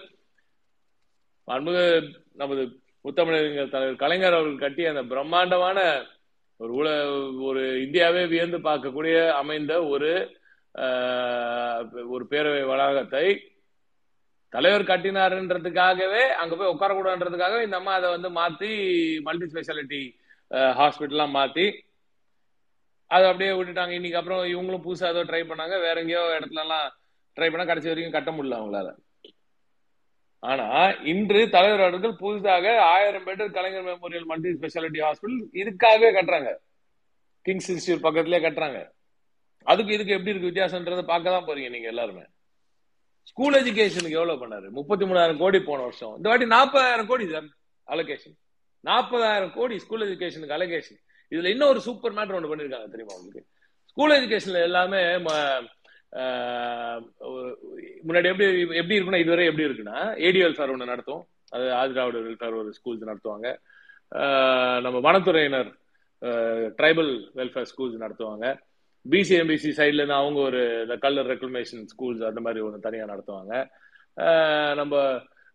அன்பு 1.48 1.74
நமது 2.42 2.64
முத்தமிழறிஞர் 3.06 3.74
தலைவர் 3.74 4.02
கலைஞர் 4.04 4.38
அவர்கள் 4.38 4.64
கட்டிய 4.64 4.94
அந்த 4.94 5.04
பிரம்மாண்டமான 5.12 5.80
ஒரு 6.60 6.72
உல 6.80 6.90
ஒரு 7.48 7.64
இந்தியாவே 7.86 8.24
வியந்து 8.32 8.58
பார்க்கக்கூடிய 8.68 9.16
அமைந்த 9.42 9.74
ஒரு 9.94 10.12
ஒரு 12.14 12.24
பேரவை 12.32 12.64
வளாகத்தை 12.70 13.26
தலைவர் 14.56 14.90
கட்டினாருன்றதுக்காகவே 14.92 16.24
அங்க 16.42 16.54
போய் 16.56 16.74
உட்காரக்கூடாதுன்றதுக்காகவே 16.74 17.66
இந்த 17.68 17.78
அம்மா 17.80 17.94
அதை 18.00 18.10
வந்து 18.16 18.30
மாத்தி 18.40 18.70
மல்டி 19.28 19.48
ஸ்பெஷாலிட்டி 19.54 20.02
ஹாஸ்பிட்டல்லாம் 20.80 21.36
மாத்தி 21.40 21.66
அதை 23.16 23.26
அப்படியே 23.30 23.50
விட்டுட்டாங்க. 23.58 23.94
இன்னைக்கு 23.98 24.20
அப்புறம் 24.20 24.44
இவங்களும் 24.52 24.86
புதுசாக 24.86 25.14
ஏதோ 25.14 25.24
ட்ரை 25.30 25.42
பண்ணாங்க. 25.50 25.76
வேற 25.86 25.96
எங்கேயோ 26.04 26.22
இடத்துல 26.38 26.64
எல்லாம் 26.66 26.86
ட்ரை 27.38 27.48
பண்ணா 27.50 27.66
கடைசி 27.70 27.90
வரைக்கும் 27.90 28.16
கட்ட 28.16 28.32
முடியல 28.36 28.60
அவங்களால. 28.60 28.90
ஆனா 30.44 30.68
இன்று 31.12 31.42
தலைவர் 31.56 31.84
அவர்கள் 31.86 32.22
புதுசாக 32.24 32.66
ஆயிரம் 32.94 33.26
பேர் 33.28 33.44
Kalaignar 33.58 33.90
memorial 33.92 34.30
multi 34.32 34.52
speciality 34.58 35.02
hospital 35.06 35.42
இதுக்காகவே 35.62 36.10
கட்டுறாங்க. 36.18 36.52
கிங்ஸ் 37.46 37.70
இன்ஸ்டியூட் 37.74 38.06
பக்கத்துலயே 38.08 38.42
கட்டுறாங்க. 38.46 38.80
அதுக்கு 39.72 39.96
இதுக்கு 39.98 40.16
எப்படி 40.18 40.34
இருக்கு 40.34 40.52
வித்தியாசம்ன்றதை 40.52 41.06
பார்க்க 41.12 41.36
தான் 41.36 41.48
போறீங்க 41.50 41.70
நீங்க 41.76 41.90
எல்லாருமே. 41.94 42.26
ஸ்கூல் 43.30 43.58
எஜுகேஷனுக்கு 43.60 44.18
எவ்வளவு 44.20 44.42
பண்ணாரு? 44.44 44.68
முப்பத்தி 44.78 45.06
மூணாயிரம் 45.10 45.42
கோடி 45.44 45.60
போன 45.70 45.84
வருஷம். 45.88 46.14
இந்த 46.18 46.28
வாட்டி 46.32 46.48
நாற்பதாயிரம் 46.56 47.10
கோடி 47.12 47.26
சார் 47.34 47.48
அலோகேஷன் 47.94 48.36
நாற்பதாயிரம் 48.90 49.54
கோடி 49.58 49.76
ஸ்கூல் 49.84 50.06
எஜுகேஷனுக்கு 50.08 50.58
அலோகேஷன் 50.58 51.00
இதுல 51.32 51.52
இன்னும் 51.54 51.72
ஒரு 51.74 51.82
சூப்பர் 51.88 52.16
மேட்டர் 52.18 52.38
ஒன்று 52.40 52.52
பண்ணிருக்காங்க 52.52 52.90
தெரியுமா 52.96 53.16
உங்களுக்கு? 53.20 53.44
ஸ்கூல் 53.92 54.16
எஜுகேஷன்ல 54.18 54.60
எல்லாமே 54.70 55.02
முன்னாடி 58.08 58.28
எப்படி 58.32 58.46
எப்படி 58.82 58.98
இருக்குன்னா 58.98 59.24
இதுவரை 59.24 59.46
எப்படி 59.50 59.66
இருக்குன்னா 59.68 59.98
ஏடி 60.28 60.40
வெல்ஃபேர் 60.44 60.74
ஒன்று 60.74 60.92
நடத்தும். 60.92 61.24
அது 61.56 61.66
ஆதிராவிட 61.80 62.20
வெல்ஃபேர் 62.28 62.60
ஒரு 62.60 62.70
ஸ்கூல்ஸ் 62.78 63.10
நடத்துவாங்க. 63.10 63.48
நம்ம 64.86 64.98
வனத்துறையினர் 65.08 65.72
ட்ரைபல் 66.80 67.12
வெல்ஃபேர் 67.40 67.70
ஸ்கூல்ஸ் 67.72 68.02
நடத்துவாங்க. 68.04 68.46
பிசிஎம்பிசி 69.12 69.70
சைட்ல 69.78 70.02
இருந்து 70.02 70.20
அவங்க 70.22 70.40
ஒரு 70.50 70.62
இந்த 70.84 70.96
கலர் 71.06 71.30
ரெக்ளமேஷன் 71.34 71.84
ஸ்கூல்ஸ் 71.94 72.24
அந்த 72.30 72.42
மாதிரி 72.46 72.64
ஒன்று 72.66 72.86
தனியாக 72.86 73.12
நடத்துவாங்க. 73.14 73.54
நம்ம 74.80 74.96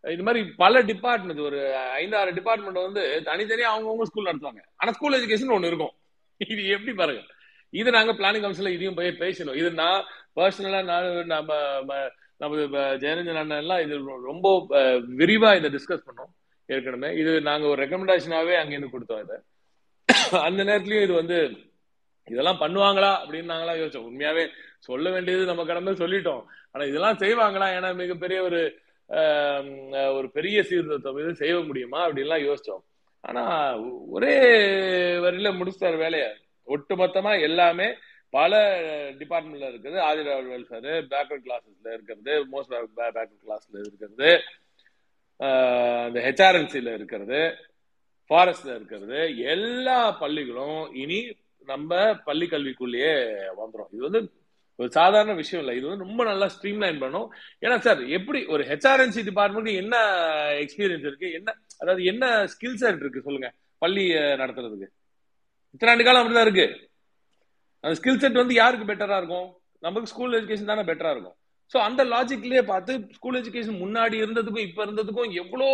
இது 0.05 0.23
மாதிரி 0.27 0.43
பல 0.63 0.83
டிபார்ட்மெண்ட் 0.91 1.43
ஒரு 1.49 1.59
ஐந்தாறு 2.03 2.31
டிபார்ட்மெண்ட் 2.39 2.79
வந்து 2.87 3.03
தனித்தனியா 3.29 3.71
அவங்கவுங்க 3.73 4.07
ஸ்கூல் 4.11 4.31
நடத்துவாங்க. 4.31 4.63
ஆனா 4.81 4.91
ஸ்கூல் 4.97 5.17
எஜுகேஷன் 5.19 5.55
ஒன்று 5.57 5.71
இருக்கும். 5.73 5.95
இது 6.53 6.63
எப்படி 6.77 6.93
பாருங்க? 7.01 7.23
இது 7.81 7.89
நாங்க 7.97 8.13
பிளானிங் 8.21 8.45
கவுன்சில் 8.45 8.75
இதையும் 8.77 8.99
போய் 8.99 9.11
பேசணும். 9.25 9.59
இது 9.61 9.69
நான் 9.83 10.07
பர்சனலா 10.39 10.81
நான் 10.93 11.09
நம்ம 11.35 11.51
நமது 12.43 12.63
ஜெயரஞ்சன் 13.03 13.41
அண்ணன் 13.41 13.63
எல்லாம் 13.63 13.83
இது 13.85 13.95
ரொம்ப 14.31 14.47
விரிவாக 14.69 15.01
விரிவா 15.21 15.51
இதை 15.59 15.71
டிஸ்கஸ் 15.75 16.07
பண்ணோம் 16.07 16.31
ஏற்கனவே. 16.69 17.11
இது 17.23 17.33
நாங்க 17.49 17.67
ஒரு 17.73 17.79
ரெக்கமெண்டேஷனாவே 17.83 18.55
அங்கேருந்து 18.61 18.95
கொடுத்தோம் 18.95 19.23
இதை. 19.25 19.37
அந்த 20.47 20.61
நேரத்துலையும் 20.69 21.07
இது 21.07 21.15
வந்து 21.21 21.39
இதெல்லாம் 22.33 22.61
பண்ணுவாங்களா 22.63 23.11
அப்படின்னு 23.23 23.53
நாங்களா 23.53 23.75
யோசிச்சோம். 23.81 24.09
உண்மையாவே 24.11 24.45
சொல்ல 24.89 25.11
வேண்டியது 25.11 25.45
நம்ம 25.51 25.65
கடமை 25.65 25.93
சொல்லிட்டோம். 25.93 26.45
ஆனா 26.73 26.85
இதெல்லாம் 26.85 27.21
செய்வாங்களா? 27.23 27.69
ஏன்னா 27.79 27.91
மிகப்பெரிய 28.03 28.41
ஒரு 28.49 28.61
ஒரு 30.17 30.29
பெரிய 30.31 30.59
சீர்திருத்தம். 30.63 31.19
இது 31.23 31.41
செய்ய 31.41 31.55
முடியுமா 31.69 32.01
அப்படின்லாம் 32.07 32.47
யோசிச்சோம். 32.49 32.83
ஆனா 33.21 33.43
ஒரே 34.17 34.37
வரியில 35.25 35.51
முடிச்சிட்டாரு 35.59 35.99
வேலையை. 36.05 36.29
ஒட்டுமொத்தமா 36.67 37.33
எல்லாமே 37.49 37.89
பல 38.31 38.53
டிபார்ட்மெண்ட்ல 39.21 39.71
இருக்குது. 39.71 39.99
ஆதிராவல் 40.09 40.51
வெல்ஃபேர் 40.55 40.91
பேக்வர்ட் 41.13 41.47
கிளாஸஸ்ல 41.47 41.89
இருக்கிறது 41.97 42.33
மோஸ்ட் 42.53 42.75
பேக்வர்ட் 42.99 43.35
கிளாஸ்ல 43.47 43.77
இருக்கிறது 43.85 44.31
இந்த 46.09 46.19
ஹெச்ஆர்என்சில 46.27 46.95
இருக்கிறது 46.95 47.41
ஃபாரஸ்ட்ல 48.31 48.71
இருக்கிறது 48.79 49.21
எல்லா 49.55 50.01
பள்ளிகளும் 50.23 50.83
இனி 50.95 51.21
நம்ம 51.73 51.99
பள்ளி 52.29 52.47
கல்விக்குள்ளேயே 52.53 53.15
வந்துடும் 53.61 53.91
இது 53.95 54.03
வந்து 54.09 54.21
ஒரு 54.79 54.91
சாதாரண 54.97 55.33
விஷயம் 55.41 55.63
இல்லை. 55.63 55.75
இது 55.79 55.87
வந்து 55.89 56.05
ரொம்ப 56.07 56.23
நல்லா 56.29 56.47
ஸ்ட்ரீம் 56.55 56.83
லைன் 56.85 57.01
பண்ணும். 57.03 57.27
ஏன்னா 57.65 57.77
சார் 57.87 58.01
எப்படி 58.19 58.41
ஒரு 58.55 58.63
ஹெச்ஆர்என்சி 58.71 59.23
டிபார்ட்மெண்ட் 59.29 59.71
என்ன 59.83 59.97
எக்ஸ்பீரியன்ஸ் 60.63 61.07
இருக்கு? 61.09 61.29
என்ன 61.39 61.55
அதாவது 61.81 62.05
என்ன 62.13 62.25
ஸ்கில் 62.53 62.79
செட் 62.83 63.03
இருக்கு 63.05 63.27
சொல்லுங்க. 63.27 63.51
பள்ளி 63.85 64.05
நடத்துறதுக்கு. 64.43 64.89
இத்தனை 65.75 65.93
ஆண்டு 65.93 66.07
காலம் 66.07 66.23
அப்படிதான் 66.23 66.47
இருக்கு. 66.49 66.67
அந்த 67.85 67.95
ஸ்கில் 68.01 68.23
செட் 68.23 68.43
வந்து 68.43 68.55
யாருக்கு 68.63 68.89
பெட்டரா 68.91 69.19
இருக்கும்? 69.23 69.49
நமக்கு 69.87 70.11
ஸ்கூல் 70.13 70.39
எஜுகேஷன் 70.39 70.73
தானே 70.73 70.83
பெட்டரா 70.89 71.13
இருக்கும். 71.17 71.37
ஸோ 71.73 71.79
அந்த 71.89 72.03
லாஜிக்லயே 72.15 72.63
பார்த்து 72.71 72.93
ஸ்கூல் 73.19 73.39
எஜுகேஷன் 73.41 73.83
முன்னாடி 73.85 74.17
இருந்ததுக்கும் 74.23 74.67
இப்ப 74.69 74.81
இருந்ததுக்கும் 74.87 75.33
எவ்வளோ 75.43 75.69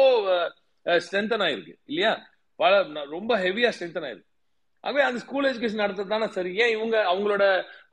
ஸ்ட்ரென்தன் 1.07 1.45
ஆயிருக்கு. 1.47 1.75
இல்லையா? 1.91 2.13
பல 2.61 2.83
ரொம்ப 3.15 3.33
ஹெவியா 3.45 3.71
ஸ்ட்ரென்தன் 3.77 4.07
ஆயிருக்கு. 4.09 4.31
ஆகவே 4.87 5.03
அந்த 5.03 5.19
ஸ்கூல் 5.19 5.47
எஜுகேஷன் 5.47 5.83
நடத்துறது 5.83 6.07
தானே 6.07 6.27
சரி. 6.29 6.57
ஏன் 6.57 6.75
இவங்க 6.77 6.97
அவங்களோட 7.13 7.45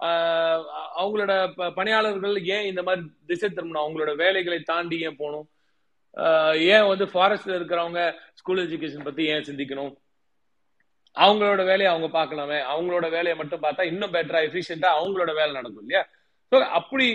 ஆஹ், 0.03 0.61
அவங்களோட 0.95 1.34
ப- 1.56 1.74
பணியாளர்கள் 1.74 2.38
ஏன் 2.48 2.65
இந்த 2.65 2.84
மாதிரி 2.84 3.03
திசை 3.26 3.49
திரும்பணும்? 3.49 3.84
அவங்களோட 3.84 4.15
வேலைகளை 4.15 4.60
தாண்டி 4.61 4.99
ஏன் 5.02 5.15
போகணும்? 5.15 5.45
ஏன் 6.70 6.88
வந்து 6.88 7.06
ஃபாரஸ்ட்ல 7.06 7.53
இருக்கிறவங்க 7.53 8.02
ஸ்கூல் 8.34 8.64
எஜுகேஷன் 8.65 9.03
பத்தி 9.03 9.24
ஏன் 9.26 9.41
சிந்திக்கணும்? 9.41 9.94
அவங்களோட 11.18 11.61
வேலையை 11.65 11.90
அவங்க 11.94 12.10
பார்க்கலாமே. 12.14 12.60
அவங்களோட 12.72 13.10
வேலையை 13.10 13.36
மட்டும் 13.36 13.61
பார்த்தா 13.61 13.84
இன்னும் 13.84 14.14
பெட்டரா 14.14 14.41
எஃபிஷியண்டா 14.48 14.90
அவங்களோட 14.98 15.32
வேலை 15.36 15.52
நடக்கும் 15.52 15.82
இல்லையா? 15.82 16.03
ஸோ 16.52 16.61
அப்படி 16.72 17.07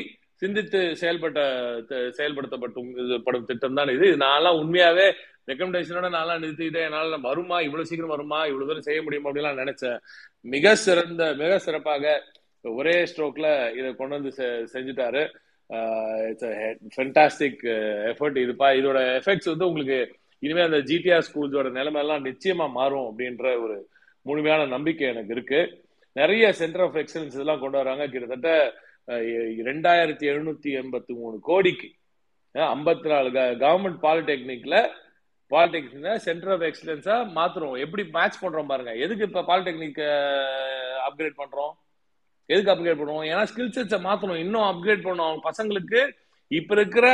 சிந்தித்து 0.43 0.79
செயல்பட்ட 1.01 1.41
செயல்படுத்தப்பட்டும் 2.19 2.91
இது 3.05 3.23
படும் 3.23 3.45
திட்டம் 3.45 3.75
தான் 3.75 3.89
இது. 3.89 4.07
இது 4.07 4.17
நான்லாம் 4.17 4.61
உண்மையாவே 4.61 5.07
ரெக்கமெண்டேஷனோட 5.49 6.09
நான்லாம் 6.09 6.43
நிறுத்திக்கிட்டேன். 6.43 6.85
என்னால 6.85 7.17
வருமா? 7.17 7.61
இவ்வளவு 7.61 7.87
சீக்கிரம் 7.87 8.11
வருமா? 8.11 8.39
இவ்வளவு 8.39 8.67
தூரம் 8.67 8.83
செய்ய 8.83 9.03
முடியுமா? 9.03 9.31
அப்படிலாம் 9.31 9.63
நினைச்சேன். 9.63 10.01
மிக 10.41 10.75
சிறந்த 10.75 11.33
மிக 11.33 11.59
சிறப்பாக 11.59 12.23
ஒரே 12.61 13.03
ஸ்ட்ரோக்ல 13.03 13.77
இதை 13.77 13.95
கொண்டு 13.95 14.23
வந்து 14.23 14.29
செ- 14.37 14.77
செஞ்சுட்டாரு. 14.77 15.29
இட்ஸ் 16.29 16.45
ஃபென்டாஸ்டிக் 16.97 17.67
எஃபர்ட் 18.09 18.39
இதுப்பா 18.39 18.79
இதோட 18.79 19.21
எஃபெக்ட்ஸ் 19.21 19.45
வந்து 19.45 19.67
உங்களுக்கு 19.67 20.17
இனிமே 20.39 20.63
அந்த 20.63 20.77
ஜிடிஆர் 20.77 21.23
ஸ்கூல்ஸோட 21.33 21.71
நிலைமை 21.71 22.01
எல்லாம் 22.01 22.25
நிச்சயமா 22.25 22.71
மாறும் 22.71 23.19
அப்படின்ற 23.19 23.63
ஒரு 23.63 23.89
முழுமையான 24.23 24.67
நம்பிக்கை 24.67 25.09
எனக்கு 25.09 25.35
இருக்கு. 25.35 25.85
நிறைய 26.13 26.53
சென்டர் 26.53 26.81
ஆஃப் 26.81 26.97
எக்ஸலன்ஸ் 26.97 27.33
இதெல்லாம் 27.33 27.61
கொண்டு 27.61 27.77
வராங்க. 27.77 28.07
கிட்டத்தட்ட 28.07 28.75
ரெண்டாயிரத்தி 29.63 30.23
எழுநூத்தி 30.23 30.83
எண்பத்தி 30.83 31.07
மூணு 31.07 31.39
கோடிக்கு 31.41 31.93
ஐம்பத்தி 32.55 33.07
நாலு 33.07 33.31
கவர்மெண்ட் 33.31 33.97
பாலிடெக்னிக்ல 34.03 34.89
பாலிடெக்னிக் 35.53 36.25
சென்டர் 36.29 36.53
ஆஃப் 36.55 36.65
எக்ஸலன்ஸா 36.69 37.17
மாத்துறோம். 37.39 37.75
எப்படி 37.85 38.03
மேட்ச் 38.17 38.41
பண்றோம் 38.45 38.71
பாருங்க. 38.71 38.93
எதுக்கு 39.05 39.27
இப்ப 39.29 39.45
பாலிடெக்னிக் 39.51 40.01
அப்கிரேட் 41.09 41.37
பண்றோம்? 41.43 41.73
எதுக்கு 42.53 42.73
அப்கிரேட் 42.75 43.01
பண்ணுவோம்? 43.01 43.27
ஏன்னா 43.31 43.43
ஸ்கில் 43.51 43.75
செட்ஸை 43.77 44.01
மாத்தணும். 44.09 44.41
இன்னும் 44.45 44.69
அப்கிரேட் 44.71 45.05
பண்ணணும். 45.07 45.29
அவங்க 45.29 45.45
பசங்களுக்கு 45.51 46.01
இப்ப 46.61 46.75
இருக்கிற 46.79 47.07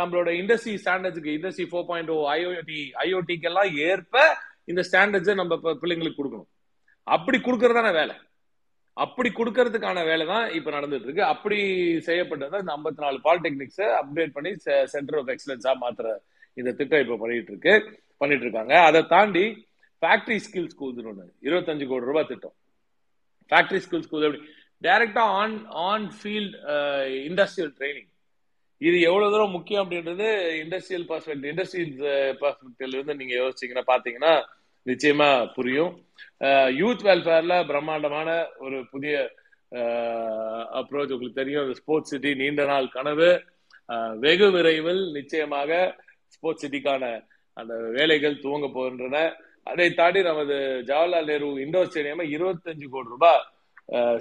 நம்மளோட 0.00 0.28
industry 0.40 0.74
ஸ்டாண்டர்ட்ஸுக்கு 0.82 1.30
industry 1.36 1.64
four 1.70 1.88
point 1.88 2.10
O 2.16 2.18
IOT 2.34 2.80
ஐஓடிக்கு 3.04 3.48
எல்லாம் 3.50 3.70
ஏற்ப 3.88 4.26
இந்த 4.70 4.82
ஸ்டாண்டர்ட்ஸை 4.88 5.34
நம்ம 5.40 5.56
பிள்ளைங்களுக்கு 5.82 6.20
கொடுக்கணும். 6.20 6.50
அப்படி 7.16 7.38
கொடுக்கறதான 7.46 7.90
வேலை. 8.00 8.14
அப்படி 9.04 9.28
கொடுக்கறதுக்கான 9.38 10.04
வேலை 10.10 10.24
தான் 10.34 10.46
இப்ப 10.58 10.70
நடந்துட்டு 10.76 11.06
இருக்கு 11.08 11.24
அப்படி 11.32 11.58
செய்யப்பட்டது 12.06 12.60
இந்த 12.62 12.72
ஐம்பத்தி 12.76 13.02
நாலு 13.04 13.18
பாலிடெக்னிக்ஸை 13.26 13.88
அப்கிரேட் 14.00 14.36
பண்ணி 14.36 14.52
சென்டர் 14.94 15.18
ஆஃப் 15.20 15.32
எக்ஸலன்ஸா 15.34 15.74
மாத்துற 15.82 16.14
இந்த 16.56 16.70
திட்டம் 16.72 17.02
இப்போ 17.04 17.16
பண்ணிட்டு 17.22 17.52
இருக்கு 17.52 17.74
பண்ணிட்டு 18.20 18.44
இருக்காங்க 18.46 18.74
அதை 18.88 19.00
தாண்டி 19.14 19.44
ஃபேக்டரி 20.02 20.38
ஸ்கில் 20.46 20.70
ஸ்கூல்ஸ் 20.74 21.08
ஒன்று 21.10 21.26
இருபத்தஞ்சு 21.46 21.86
கோடி 21.86 22.10
ரூபாய் 22.10 22.30
திட்டம். 22.32 22.56
ஃபேக்டரி 23.50 23.80
ஸ்கில் 23.86 24.04
ஸ்கூல் 24.06 24.26
எப்படி? 24.28 24.42
டைரக்டா 24.82 25.24
on 25.40 25.56
on 25.88 26.06
field 26.18 26.54
industrial 27.28 27.72
training 27.78 28.10
இது 28.80 28.96
எவ்வளவு 29.00 29.32
தூரம் 29.32 29.54
முக்கியம் 29.56 29.82
அப்படின்றது 29.84 30.28
இண்டஸ்ட்ரியல் 30.64 31.06
பர்சன்ட் 31.12 31.44
இண்டஸ்ட்ரியல் 31.44 31.94
பர்ஸ்பெக்டிவ்ல 32.42 32.96
இருந்து 32.96 33.14
நீங்க 33.14 33.34
யோசிச்சீங்கன்னா 33.42 33.86
பாத்தீங்கன்னா 33.92 34.34
நிச்சயமா 34.86 35.30
புரியும். 35.54 35.92
Uh, 36.38 36.68
யூத் 36.80 37.04
வெல்ஃபேர்ல 37.06 37.54
பிரம்மாண்டமான 37.66 38.30
ஒரு 38.58 38.78
புதிய 38.90 39.14
uh, 39.72 40.60
அப்ரோச் 40.80 41.14
உங்களுக்கு 41.14 41.40
தெரியும் 41.40 41.70
ஸ்போர்ட்ஸ் 41.74 42.12
சிட்டி 42.12 42.30
நீண்ட 42.34 42.64
நாள் 42.64 42.88
கனவு. 42.88 43.30
Uh, 43.88 44.10
வெகு 44.24 44.48
விரைவில் 44.50 45.02
நிச்சயமாக 45.12 45.70
ஸ்போர்ட்ஸ் 46.46 46.64
சிட்டிக்கான 46.64 47.04
அந்த 47.56 47.74
வேலைகள் 47.96 48.42
துவங்க 48.42 48.66
போகின்றன. 48.74 49.18
அதை 49.70 49.86
தாண்டி 49.98 50.20
நமது 50.26 50.56
ஜவஹர்லால் 50.88 51.28
நேரு 51.30 51.46
இண்டோர் 51.62 51.88
ஸ்டேடியம் 51.90 52.32
இருபத்தஞ்சு 52.34 52.86
கோடி 52.90 53.08
ரூபாய் 53.14 53.40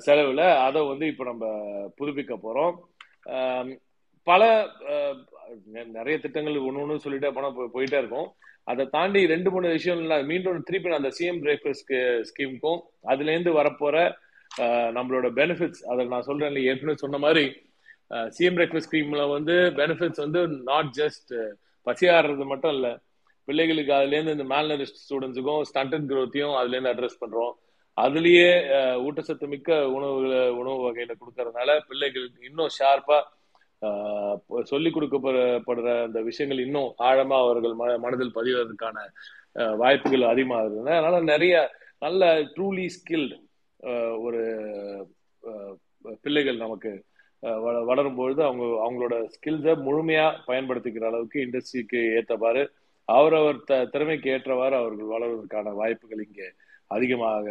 செலவுல 0.05 0.43
அதை 0.67 0.81
வந்து 0.91 1.05
இப்ப 1.11 1.25
நம்ம 1.29 1.45
புதுப்பிக்க 1.97 2.33
போறோம். 2.45 2.73
பல 4.27 4.41
நிறைய 5.97 6.15
திட்டங்கள் 6.23 6.57
ஒன்று 6.67 6.81
ஒன்று 6.83 7.03
சொல்லிட்டே 7.03 7.29
போனால் 7.35 7.73
போயிட்டே 7.75 7.99
இருக்கும். 8.01 8.29
அதை 8.71 8.83
தாண்டி 8.95 9.21
ரெண்டு 9.33 9.49
மூணு 9.53 9.73
விஷயம் 9.75 10.01
மீண்டும் 10.29 10.65
திருப்பி 10.69 10.89
நான் 10.89 11.01
அந்த 11.01 11.11
சிஎம் 11.17 11.41
பிரேக்ஃபாஸ்ட் 11.43 11.93
ஸ்கீமுக்கும் 12.29 12.81
அதுலேருந்து 13.11 13.53
வரப்போற 13.59 13.97
நம்மளோட 14.97 15.29
பெனிஃபிட்ஸ் 15.41 15.83
அதை 15.91 16.05
நான் 16.13 16.27
சொல்றேன் 16.29 16.57
ஏற்கனவே 16.71 17.03
சொன்ன 17.03 17.19
மாதிரி 17.25 17.45
சிஎம் 18.37 18.57
பிரேக்ஃபாஸ்ட் 18.57 18.89
ஸ்கீம்ல 18.89 19.23
வந்து 19.35 19.57
பெனிஃபிட்ஸ் 19.81 20.23
வந்து 20.25 20.41
நாட் 20.71 20.91
ஜஸ்ட் 20.99 21.33
பசியாடுறது 21.85 22.45
மட்டும் 22.45 22.73
இல்ல. 22.73 22.87
பிள்ளைகளுக்கு 23.47 23.93
அதுலேருந்து 23.93 24.31
இந்த 24.31 24.45
மேல்நரிஸ்ட் 24.45 25.01
ஸ்டூடெண்ட்ஸுக்கும் 25.03 25.61
ஸ்டண்டட் 25.69 26.09
க்ரோத்தையும் 26.11 26.55
அதுலேருந்து 26.59 26.93
அட்ரஸ் 26.93 27.21
பண்றோம். 27.21 27.53
அதுலயே 27.97 28.47
ஊட்டச்சத்து 29.01 29.47
மிக்க 29.47 29.69
உணவுகளை 29.89 30.49
உணவு 30.51 30.79
வகையில 30.85 31.11
கொடுக்கறதுனால 31.13 31.79
பிள்ளைகளுக்கு 31.87 32.47
இன்னும் 32.47 32.73
ஷார்ப்பா 32.77 33.19
சொல்லி 34.63 34.89
கொடுக்கப்படுற 34.89 35.87
அந்த 36.03 36.21
விஷயங்கள் 36.21 36.59
இன்னும் 36.59 36.95
ஆழமா 36.99 37.37
அவர்கள் 37.39 37.73
ம- 37.73 37.99
மனதில் 37.99 38.35
பதிவதற்கான 38.35 38.97
வாய்ப்புகள் 39.77 40.21
அதிகமாகுது 40.25 40.79
அதனால 40.91 41.19
நிறைய 41.23 41.55
நல்ல 41.99 42.23
ட்ரூலி 42.55 42.85
ஸ்கில்டு 42.95 43.37
ஒரு 44.19 44.41
பிள்ளைகள் 46.21 46.57
நமக்கு 46.57 46.91
வளரும் 47.89 48.17
பொழுது 48.19 48.41
அவங்க 48.43 48.65
அவங்களோட 48.85 49.15
ஸ்கில்ஸை 49.35 49.73
முழுமையா 49.87 50.25
பயன்படுத்திக்கிற 50.49 51.05
அளவுக்கு 51.11 51.37
இண்டஸ்ட்ரிக்கு 51.45 52.01
ஏற்றவாறு 52.17 52.63
அவரவர் 53.09 53.57
த 53.69 53.73
திறமைக்கு 53.93 54.29
ஏற்றவாறு 54.35 54.75
அவர்கள் 54.81 55.13
வளர்வதற்கான 55.13 55.73
வாய்ப்புகள் 55.81 56.23
இங்கே 56.27 56.47
அதிகமாக 56.91 57.45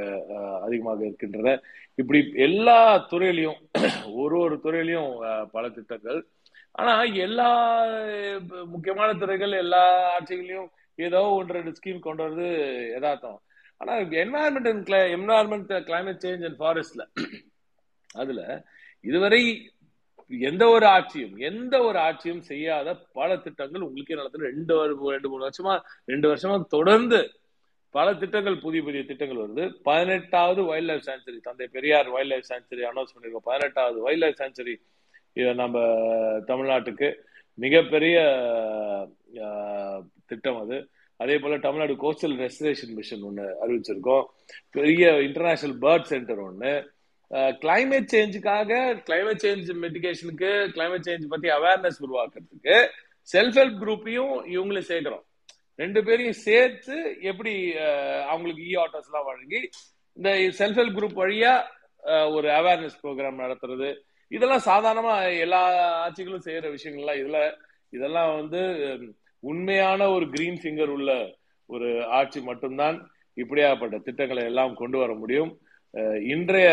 அதிகமாக 0.66 1.00
இருக்கின்றன. 1.08 1.52
இப்படி 1.98 2.18
எல்லா 2.46 2.78
துறையிலையும் 3.12 3.58
ஒரு 4.22 4.36
ஒரு 4.44 4.56
துறையிலையும் 4.64 5.10
பல 5.54 5.64
திட்டங்கள். 5.76 6.20
ஆனா 6.74 6.92
எல்லா 7.26 7.48
முக்கியமான 8.74 9.10
துறைகள் 9.22 9.52
எல்லா 9.64 9.82
ஆட்சிகளையும் 10.16 10.68
ஏதோ 10.98 11.20
ஒன்று 11.38 11.56
ரெண்டு 11.58 11.72
ஸ்கீம் 11.78 12.06
கொண்டு 12.06 12.22
வரது 12.24 12.48
யதார்த்தம். 12.94 13.38
ஆனா 13.80 13.92
environment 14.22 14.70
and 14.72 14.90
environment 15.16 15.72
climate 15.88 16.22
change 16.24 16.46
and 16.48 16.60
ஃபாரஸ்ட்ல 16.60 17.04
அதுல 18.14 18.40
இதுவரை 19.04 19.40
எந்த 20.28 20.68
ஒரு 20.68 20.86
ஆட்சியும் 20.86 21.36
எந்த 21.36 21.82
ஒரு 21.82 21.98
ஆட்சியும் 21.98 22.40
செய்யாத 22.40 22.94
பல 23.12 23.36
திட்டங்கள் 23.36 23.80
உங்களுக்கே 23.80 24.14
நடத்துது 24.14 24.50
ரெண்டு 24.50 24.86
ரெண்டு 25.10 25.28
மூணு 25.28 25.48
வருஷமா 25.48 25.80
ரெண்டு 26.04 26.34
வருஷமா 26.34 26.64
தொடர்ந்து 26.64 27.30
பல 27.90 28.14
திட்டங்கள் 28.14 28.58
புதிய 28.58 28.82
புதிய 28.82 29.04
திட்டங்கள் 29.04 29.36
வருது. 29.36 29.74
பதினெட்டாவது 29.82 30.64
wild 30.64 30.86
life 30.86 31.02
sanctuary 31.06 31.40
Thanthai 31.40 31.66
Periyar 31.66 32.08
wild 32.08 32.30
life 32.30 32.44
sanctuary 32.48 32.74
announce 32.74 33.14
பண்ணிருக்கோம் 33.14 33.46
பதினெட்டாவது 33.50 34.00
வைல்ட் 34.00 34.22
லைஃப் 34.22 34.38
சாங்சுரி 34.38 34.74
இதை 35.32 35.54
நம்ம 35.54 35.78
தமிழ்நாட்டுக்கு 36.46 37.14
மிகப்பெரிய 37.54 38.16
திட்டம் 40.26 40.60
அது. 40.60 40.88
அதே 41.16 41.38
போல 41.38 41.58
தமிழ்நாடு 41.58 41.94
கோஸ்டல் 41.94 42.38
ரெஸ்டரேஷன் 42.42 42.94
மிஷன் 42.94 43.20
ஒன்று 43.20 43.56
அறிவிச்சிருக்கோம். 43.66 44.24
பெரிய 44.70 45.22
இன்டர்நேஷனல் 45.22 45.78
பேர்ட் 45.78 46.02
சென்டர் 46.02 46.38
ஒன்று 46.38 46.93
கிளைமேட் 47.62 48.10
சேஞ்சுக்காக 48.14 48.70
கிளைமேட் 49.06 49.42
சேஞ்ச் 49.44 49.70
மெடிகேஷனுக்கு 49.84 50.50
கிளைமேட் 50.74 51.06
சேஞ்ச் 51.08 51.32
பத்தி 51.32 51.48
அவேர்னஸ் 51.58 52.00
உருவாக்குறதுக்கு 52.06 52.76
செல்ஃப் 53.28 53.56
ஹெல்ப் 53.60 53.78
குரூப்பையும் 53.82 54.34
இவங்களும் 54.54 54.88
சேர்க்கிறோம். 54.90 55.24
ரெண்டு 55.78 56.00
பேரையும் 56.06 56.38
சேர்த்து 56.46 56.96
எப்படி 57.30 57.52
அவங்களுக்கு 58.32 58.62
இ 58.70 58.74
ஆட்டோஸ் 58.84 59.08
எல்லாம் 59.10 59.28
வழங்கி 59.30 59.60
இந்த 60.16 60.30
செல்ஃப் 60.60 60.78
ஹெல்ப் 60.80 60.98
குரூப் 60.98 61.20
வழியா 61.22 61.54
ஒரு 62.36 62.48
அவேர்னஸ் 62.58 63.00
ப்ரோக்ராம் 63.02 63.42
நடத்துறது. 63.44 63.88
இதெல்லாம் 64.30 64.66
சாதாரணமா 64.70 65.14
எல்லா 65.44 65.60
ஆட்சிகளும் 66.04 66.46
செய்யற 66.46 66.66
விஷயங்கள்லாம் 66.76 67.20
இதுல 67.22 67.40
இதெல்லாம் 67.92 68.30
வந்து 68.40 68.60
உண்மையான 69.42 70.06
ஒரு 70.10 70.26
கிரீன் 70.34 70.60
ஃபிங்கர் 70.60 70.92
உள்ள 70.96 71.10
ஒரு 71.70 71.88
ஆட்சி 72.18 72.40
மட்டும்தான் 72.40 72.96
இப்படியாப்பட்ட 73.36 73.96
திட்டங்களை 74.06 74.42
எல்லாம் 74.50 74.74
கொண்டு 74.80 74.98
வர 74.98 75.12
முடியும். 75.14 75.50
இன்றைய 76.32 76.68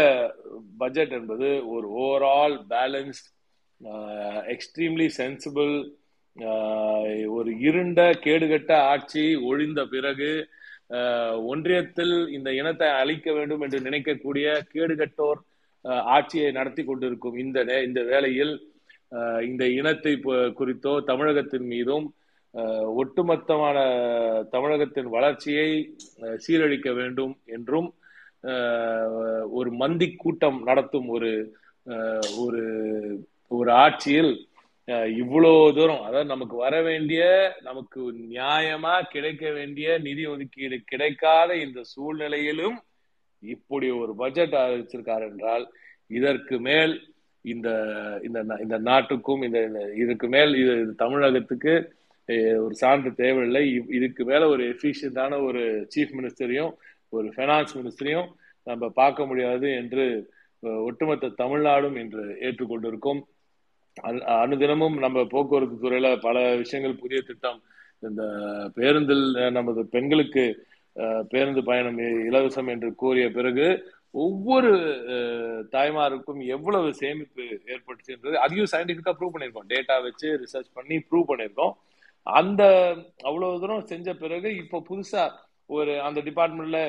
பட்ஜெட் 0.79 1.13
என்பது 1.17 1.47
ஒரு 1.73 1.87
ஓவரால் 1.99 2.55
பேலன்ஸ்ட் 2.69 3.27
எக்ஸ்ட்ரீம்லி 4.49 5.07
சென்சிபிள் 5.17 5.73
ஒரு 7.35 7.51
இருண்ட 7.61 8.01
கேடுகட்ட 8.23 8.71
ஆட்சி 8.89 9.23
ஒழிந்த 9.43 9.81
பிறகு 9.87 10.31
ஒன்றியத்தில் 11.49 12.15
இந்த 12.31 12.49
இனத்தை 12.53 12.87
அழிக்க 13.01 13.33
வேண்டும் 13.33 13.61
என்று 13.61 13.79
நினைக்கக்கூடிய 13.81 14.45
கேடுகட்டோர் 14.71 15.39
ஆட்சியை 16.09 16.49
நடத்தி 16.51 16.83
கொண்டிருக்கும் 16.83 17.37
இந்த 17.37 17.59
நே- 17.63 17.83
இந்த 17.85 18.01
வேளையில் 18.03 18.53
இந்த 19.45 19.63
இனத்தை 19.75 20.13
குறித்தோ 20.55 20.93
தமிழகத்தின் 21.07 21.67
மீதும் 21.67 22.05
ஒட்டுமொத்தமான 22.99 23.77
தமிழகத்தின் 24.51 25.09
வளர்ச்சியை 25.09 25.69
சீரழிக்க 26.43 26.89
வேண்டும் 26.93 27.33
என்றும் 27.49 27.89
ஒரு 29.49 29.71
மந்தி 29.71 30.15
கூட்டம் 30.15 30.63
நடத்தும் 30.63 31.07
ஒரு 31.07 31.31
ஒரு 32.37 32.61
ஒரு 33.47 33.71
ஆட்சியில் 33.71 34.33
இவ்வளோ 35.21 35.73
தூரம் 35.73 36.03
அதாவது 36.03 36.25
நமக்கு 36.25 36.55
வர 36.55 36.81
வேண்டிய 36.81 37.23
நமக்கு 37.61 38.01
நியாயமா 38.31 39.01
கிடைக்க 39.09 39.51
வேண்டிய 39.51 39.97
நிதி 39.97 40.25
ஒதுக்கீடு 40.25 40.81
கிடைக்காத 40.83 41.55
இந்த 41.55 41.81
சூழ்நிலையிலும் 41.83 42.77
இப்படி 43.43 43.91
ஒரு 43.91 44.15
பட்ஜெட் 44.15 44.53
அறிவிச்சிருக்கார் 44.53 45.25
என்றால் 45.29 45.65
இதற்கு 46.07 46.59
மேல் 46.59 46.93
இந்த 47.45 47.69
இந்த 48.23 48.39
இந்த 48.61 48.77
நாட்டுக்கும் 48.79 49.41
இந்த 49.41 49.59
இதுக்கு 49.95 50.27
மேல் 50.27 50.55
இது 50.55 50.95
தமிழகத்துக்கு 50.95 51.73
ஒரு 52.59 52.73
சான்று 52.73 53.15
தேவையில்லை. 53.15 53.61
இதுக்கு 53.89 54.23
மேல 54.25 54.47
ஒரு 54.47 54.63
எஃபிஷியன்டான 54.73 55.39
ஒரு 55.43 55.61
சீஃப் 55.95 56.13
மினிஸ்டரையும் 56.17 56.73
ஒரு 57.11 57.27
ஃபைனான்ஸ் 57.35 57.73
மினிஸ்டரையும் 57.77 58.29
நம்ம 58.67 58.89
பார்க்க 58.99 59.25
முடியாது 59.25 59.67
என்று 59.81 60.05
ஒட்டுமொத்த 60.87 61.33
தமிழ்நாடும் 61.41 61.95
இன்று 62.01 62.23
ஏற்றுக்கொண்டிருக்கும். 62.47 63.21
அனுதினமும் 64.41 64.97
நம்ம 65.05 65.23
போக்குவரத்து 65.33 65.77
துறையில 65.77 66.09
பல 66.27 66.43
விஷயங்கள் 66.55 67.01
புதிய 67.03 67.19
திட்டம் 67.29 67.59
இந்த 68.07 68.23
பேருந்தில் 68.75 69.25
நமது 69.57 69.81
பெண்களுக்கு 69.95 70.43
பேருந்து 71.31 71.61
பயணம் 71.63 71.99
இலவசம் 72.29 72.69
என்று 72.73 72.89
கூறிய 73.01 73.25
பிறகு 73.37 73.65
ஒவ்வொரு 74.23 74.71
தாய்மாருக்கும் 75.75 76.39
எவ்வளவு 76.55 76.87
சேமிப்பு 77.01 77.43
ஏற்பட்டுச்சுன்றது 77.73 78.37
அதையும் 78.43 78.71
சயின்டிபிக்கா 78.71 79.13
ப்ரூவ் 79.19 79.33
பண்ணியிருக்கோம். 79.33 79.69
டேட்டா 79.73 79.95
வச்சு 80.07 80.27
ரிசர்ச் 80.43 80.75
பண்ணி 80.77 80.97
ப்ரூவ் 81.09 81.29
பண்ணியிருக்கோம். 81.29 81.73
அந்த 82.27 82.63
அவ்வளவு 83.29 83.61
தூரம் 83.61 83.89
செஞ்ச 83.91 84.13
பிறகு 84.23 84.49
இப்போ 84.63 84.77
புதுசா 84.89 85.23
ஒரு 85.77 85.93
அந்த 86.07 86.19
டிபார்ட்மெண்ட்ல 86.21 86.79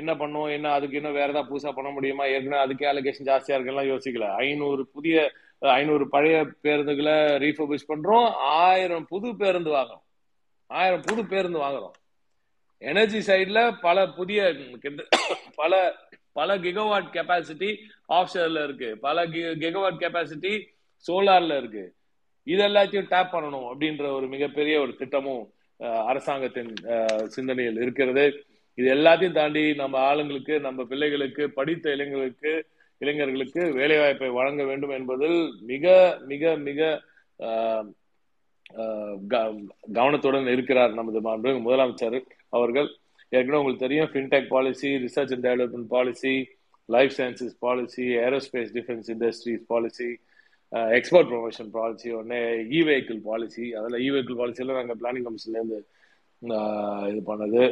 என்ன 0.00 0.12
பண்ணும் 0.20 0.50
என்ன 0.56 0.66
அதுக்கு 0.72 0.96
இன்னும் 0.96 1.16
வேற 1.18 1.30
ஏதாவது 1.30 1.50
புதுசா 1.50 1.72
பண்ண 1.72 1.90
முடியுமா? 1.90 2.24
ஏற்கனவே 2.34 2.62
அதுக்கே 2.64 2.90
அலோகேஷன் 2.90 3.28
ஜாஸ்தியா 3.30 3.56
இருக்குலாம் 3.56 3.90
யோசிக்கல. 3.92 4.26
ஐநூறு 4.44 4.82
புதிய 4.94 5.16
ஐநூறு 5.58 6.04
பழைய 6.08 6.38
பேருந்துகளை 6.62 7.16
ரீஃபர்பிஷ் 7.44 7.90
பண்றோம். 7.92 8.28
ஆயிரம் 8.60 9.06
புது 9.06 9.36
பேருந்து 9.36 9.70
வாங்குறோம். 9.70 10.04
ஆயிரம் 10.66 11.04
புது 11.06 11.22
பேருந்து 11.26 11.58
வாங்குறோம். 11.58 11.96
எனர்ஜி 12.78 13.20
சைட்ல 13.32 13.58
பல 13.80 14.06
புதிய 14.18 14.54
பல 15.54 15.72
பல 16.32 16.56
கிகவாட் 16.58 17.10
கெப்பாசிட்டி 17.16 17.70
ஆஃப்ஷர்ல 18.08 18.64
இருக்கு. 18.64 18.88
பல 19.06 19.26
கிகவாட் 19.26 20.00
கெப்பாசிட்டி 20.02 20.52
சோலார்ல 21.06 21.56
இருக்கு. 21.58 21.84
இது 22.44 22.62
எல்லாத்தையும் 22.68 23.10
டேப் 23.14 23.32
பண்ணணும் 23.34 23.66
அப்படின்ற 23.72 24.04
ஒரு 24.16 24.26
மிகப்பெரிய 24.26 24.80
ஒரு 24.80 24.92
திட்டமும் 25.00 25.44
அரசாங்கத்தின் 26.10 26.72
சிந்தனையில் 27.34 27.80
இருக்கிறது. 27.84 28.24
இது 28.78 28.88
எல்லாத்தையும் 28.96 29.38
தாண்டி 29.38 29.62
நம்ம 29.80 29.98
ஆளுங்களுக்கு 30.10 30.54
நம்ம 30.66 30.84
பிள்ளைகளுக்கு 30.90 31.44
படித்த 31.58 31.94
இளைஞர்களுக்கு 31.96 32.52
இளைஞர்களுக்கு 33.00 33.62
வேலைவாய்ப்பை 33.80 34.30
வழங்க 34.38 34.62
வேண்டும் 34.70 34.94
என்பதில் 34.98 35.38
மிக 35.70 35.94
மிக 36.30 36.52
மிக 36.68 36.80
கவனத்துடன் 39.96 40.50
இருக்கிறார் 40.54 40.92
நமது 40.98 41.20
மாண்பு 41.26 41.50
முதலமைச்சர் 41.66 42.18
அவர்கள். 42.56 42.88
ஏற்கனவே 43.32 43.60
உங்களுக்கு 43.60 43.84
தெரியும் 43.84 44.10
fintech 44.12 44.48
policy 44.54 44.88
research 45.04 45.32
and 45.34 45.46
development 45.48 45.88
policy 45.94 46.34
life 46.88 47.14
sciences 47.18 47.56
policy 47.66 48.04
aerospace 48.24 48.72
defence 48.78 49.08
industries 49.14 49.64
policy 49.72 50.08
export 50.96 51.30
promotion 51.30 51.70
policy 51.76 52.08
ஒன்று 52.18 52.38
இ 52.76 52.80
வெஹிக்கிள் 52.88 53.20
பாலிசி 53.30 53.64
அதில் 53.78 54.02
இ 54.06 54.08
வெஹிக்கிள் 54.14 54.38
பாலிசியில் 54.40 54.78
நாங்கள் 54.78 55.00
பிளானிங் 55.00 55.26
கமிஷன்லேருந்து 55.26 55.78
இது 57.10 57.20
பண்ணது. 57.30 57.62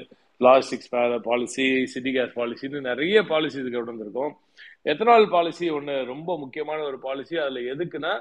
லாஜிஸ்டிக்ஸ் 0.41 0.91
பாலிசி 1.29 1.65
சிட்டி 1.93 2.11
கேஸ் 2.17 2.37
பாலிசின்னு 2.39 2.81
நிறைய 2.91 3.19
பாலிசி 3.33 3.59
இதுக்கு 3.61 3.79
கொண்டு 3.79 3.95
வந்திருக்கோம் 3.95 4.35
எத்தனால் 4.91 5.27
பாலிசி 5.35 5.67
ஒன்று 5.79 5.95
ரொம்ப 6.13 6.37
முக்கியமான 6.43 6.79
ஒரு 6.91 6.99
பாலிசி 7.07 7.35
அதில் 7.45 7.69
எதுக்குன்னா 7.73 8.13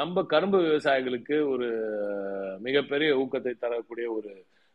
நம்ம 0.00 0.22
கரும்பு 0.32 0.58
விவசாயிகளுக்கு 0.66 1.36
ஒரு 1.52 1.68
மிகப்பெரிய 2.66 3.10
ஊக்கத்தை 3.22 3.52
தரக்கூடிய 3.64 4.06
ஒரு 4.18 4.32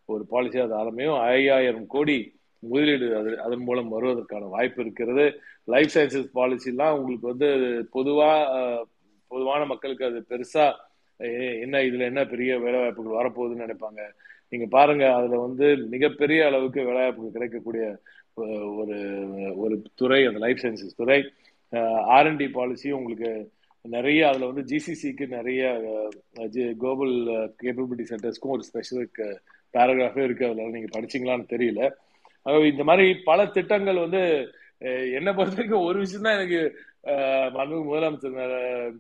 ஒரு 0.09 0.23
பாலிசி 0.33 0.57
அது 0.65 0.75
ஆரம்பியும். 0.81 1.17
ஐயாயிரம் 1.29 1.87
கோடி 1.95 2.17
முதலீடு 2.63 3.07
அது 3.19 3.31
அதன் 3.45 3.65
மூலம் 3.67 3.89
வருவதற்கான 3.95 4.49
வாய்ப்பு 4.53 4.79
இருக்கிறது. 4.83 5.25
லைஃப் 5.67 5.93
சயின்சஸ் 5.95 6.29
பாலிசிலாம் 6.39 6.95
உங்களுக்கு 6.99 7.31
வந்து 7.33 7.49
பொதுவாக 7.95 8.85
பொதுவான 9.27 9.61
மக்களுக்கு 9.71 10.05
அது 10.09 10.19
பெருசா 10.31 10.65
என்ன 11.63 11.75
இதுல 11.87 12.07
என்ன 12.11 12.21
பெரிய 12.33 12.51
வேலை 12.63 12.79
வாய்ப்புகள் 12.79 13.17
வரப்போகுதுன்னு 13.19 13.65
நினைப்பாங்க. 13.65 14.01
நீங்க 14.51 14.65
பாருங்க 14.75 15.05
அதுல 15.15 15.39
வந்து 15.45 15.67
மிகப்பெரிய 15.93 16.41
அளவுக்கு 16.49 16.79
வேலைவாய்ப்புகள் 16.89 17.35
கிடைக்கக்கூடிய 17.37 17.85
ஒரு 18.79 18.97
ஒரு 19.63 19.75
துறை 19.99 20.19
அந்த 20.25 20.39
லைஃப் 20.45 20.61
சயின்சஸ் 20.63 20.99
துறை 21.01 21.19
ஆர்என்டி 22.17 22.47
பாலிசி 22.57 22.89
உங்களுக்கு 22.97 23.31
நிறைய 23.85 24.21
அதுல 24.27 24.49
வந்து 24.49 24.63
ஜிசிசிக்கு 24.71 25.25
நிறைய 25.37 25.61
குளோபல் 26.81 27.15
கேப்பபிலிட்டி 27.61 28.05
சென்டர்ஸ்க்கும் 28.11 28.53
ஒரு 28.55 28.63
ஸ்பெசிபிக் 28.69 29.21
பேராகிராஃபே 29.73 30.23
இருக்கு. 30.27 30.47
அதுல 30.47 30.69
நீங்க 30.75 30.89
படிச்சீங்களான்னு 30.95 31.51
தெரியல. 31.53 31.81
இந்த 32.71 32.83
மாதிரி 32.89 33.07
பல 33.29 33.39
திட்டங்கள் 33.57 34.03
வந்து 34.05 34.21
என்னை 35.17 35.31
பொறுத்த 35.33 35.57
வரைக்கும் 35.59 35.87
ஒரு 35.89 35.97
விஷயம் 35.99 36.25
தான் 36.27 36.37
எனக்கு 36.39 36.61
மனு 37.57 37.75
முதலமைச்சர் 37.89 38.95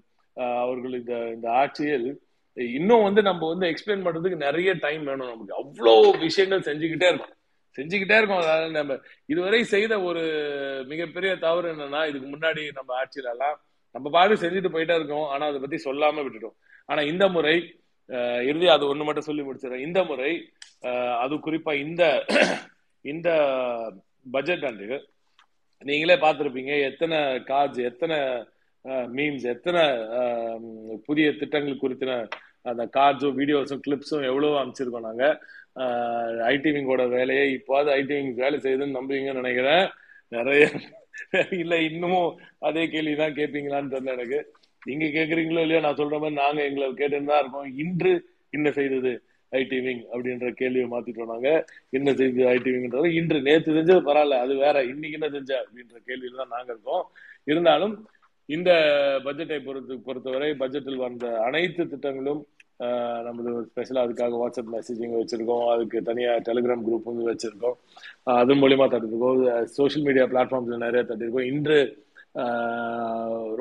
அவர்கள் 0.63 0.95
இந்த 1.01 1.15
இந்த 1.35 1.47
ஆட்சியில் 1.61 2.07
இன்னும் 2.77 3.05
வந்து 3.05 3.21
நம்ம 3.27 3.47
வந்து 3.53 3.65
எக்ஸ்பிளைன் 3.71 4.03
பண்றதுக்கு 4.05 4.45
நிறைய 4.45 4.69
டைம் 4.85 5.03
வேணும் 5.09 5.31
நமக்கு. 5.31 5.57
அவ்வளோ 5.61 5.95
விஷயங்கள் 6.25 6.67
செஞ்சுக்கிட்டே 6.67 7.07
இருக்கும். 7.11 7.33
செஞ்சுக்கிட்டே 7.77 8.17
இருக்கோம். 8.19 8.43
அதாவது 8.43 8.71
நம்ம 8.77 8.95
இதுவரை 9.31 9.59
செய்த 9.73 9.93
ஒரு 10.09 10.23
மிகப்பெரிய 10.91 11.31
தவறு 11.45 11.67
என்னன்னா 11.73 12.01
இதுக்கு 12.09 12.27
முன்னாடி 12.35 12.63
நம்ம 12.77 12.89
ஆட்சியிலலாம் 13.01 13.57
நம்ம 13.95 14.09
பாடு 14.15 14.41
செஞ்சுட்டு 14.43 14.73
போயிட்டே 14.75 14.95
இருக்கோம். 14.99 15.27
ஆனா 15.33 15.43
அதை 15.51 15.59
பத்தி 15.65 15.77
சொல்லாம 15.87 16.23
விட்டுட்டோம். 16.23 16.57
ஆனா 16.89 17.01
இந்த 17.11 17.25
முறை 17.35 17.55
இறுதி 18.49 18.67
அது 18.73 18.83
ஒண்ணு 18.91 19.05
மட்டும் 19.07 19.27
சொல்லி 19.29 19.43
முடிச்சிடும் 19.45 19.85
இந்த 19.87 19.99
முறை 20.09 20.31
அது 21.23 21.35
குறிப்பா 21.47 21.71
இந்த 21.85 22.03
இந்த 23.05 23.29
பட்ஜெட் 24.35 24.65
ஆண்டு 24.67 24.87
நீங்களே 25.81 26.15
பார்த்துருப்பீங்க. 26.21 26.73
எத்தனை 26.89 27.17
கார்ட்ஸ் 27.49 27.81
எத்தனை 27.89 28.17
மீம்ஸ் 29.15 29.45
எத்தனை 29.53 29.81
புதிய 31.07 31.27
திட்டங்கள் 31.39 31.81
குறித்தின 31.83 32.13
அந்த 32.71 32.83
கார்ட்ஸும் 32.97 33.37
வீடியோஸும் 33.39 33.83
கிளிப்ஸும் 33.85 34.27
எவ்வளவோ 34.29 34.59
அமைச்சிருக்கோம் 34.61 35.07
நாங்க. 35.09 35.25
ஐடிவிங்கோட 36.51 37.03
வேலையை 37.15 37.45
இப்போது 37.57 37.89
ஐடிவிங் 37.99 38.31
வேலை 38.43 38.57
செய்யுதுன்னு 38.65 38.97
நம்புவீங்கன்னு 38.97 39.41
நினைக்கிறேன். 39.43 39.85
நிறைய 40.31 40.63
இல்ல 41.61 41.75
இன்னமும் 41.89 42.31
அதே 42.67 42.83
கேள்விதான் 42.93 43.37
கேட்பீங்களான்னு 43.39 43.93
தெரியல 43.93 44.15
எனக்கு. 44.17 44.39
நீங்க 44.81 45.05
கேக்குறீங்களோ 45.17 45.63
இல்லையோ 45.65 45.81
நான் 45.85 45.99
சொல்ற 46.01 46.17
மாதிரி 46.23 46.39
நாங்க 46.43 46.59
எங்களை 46.69 46.87
கேட்டுன்னு 47.01 47.31
தான் 47.31 47.41
இருக்கோம். 47.43 47.69
இன்று 47.83 48.13
என்ன 48.53 48.67
செய்தது 48.77 49.11
ஐடி 49.51 49.77
விங் 49.85 50.03
அப்படின்ற 50.13 50.47
கேள்வியை 50.61 50.87
மாத்திட்டோம் 50.93 51.31
நாங்க. 51.33 51.49
என்ன 51.97 52.09
செஞ்சு 52.19 52.43
ஐடி 52.53 52.69
விங்ன்றது 52.73 53.09
இன்று 53.19 53.39
நேற்று 53.47 53.75
செஞ்சது 53.77 54.01
பரவாயில்ல 54.09 54.39
அது 54.45 54.53
வேற 54.65 54.77
இன்னைக்கு 54.91 55.17
என்ன 55.19 55.29
செஞ்ச 55.35 55.51
அப்படின்ற 55.63 55.97
கேள்வியில 56.09 56.39
தான் 56.41 56.55
நாங்க 56.55 56.69
இருக்கோம். 56.75 57.05
இருந்தாலும் 57.51 57.95
இந்த 58.55 58.71
பட்ஜெட்டை 59.25 59.57
பொறுத்து 59.65 59.93
பொறுத்தவரை 60.07 60.49
பட்ஜெட்டில் 60.61 61.03
வந்த 61.05 61.25
அனைத்து 61.47 61.83
திட்டங்களும் 61.93 62.41
நமது 63.27 63.51
ஸ்பெஷலாக 63.69 64.05
அதுக்காக 64.05 64.37
வாட்ஸ்அப் 64.41 64.73
மெசேஜிங் 64.75 65.15
வச்சுருக்கோம். 65.19 65.63
அதுக்கு 65.73 65.97
தனியாக 66.09 66.43
டெலிகிராம் 66.47 66.83
குரூப் 66.87 67.07
வந்து 67.09 67.29
வச்சுருக்கோம். 67.29 67.77
அது 68.39 68.55
மூலியமா 68.61 68.87
தட்டிருக்கோம். 68.93 69.63
சோஷியல் 69.77 70.05
மீடியா 70.07 70.25
பிளாட்ஃபார்ம்ஸில் 70.33 70.83
நிறைய 70.85 71.03
தட்டிருக்கோம். 71.09 71.49
இன்று 71.53 71.79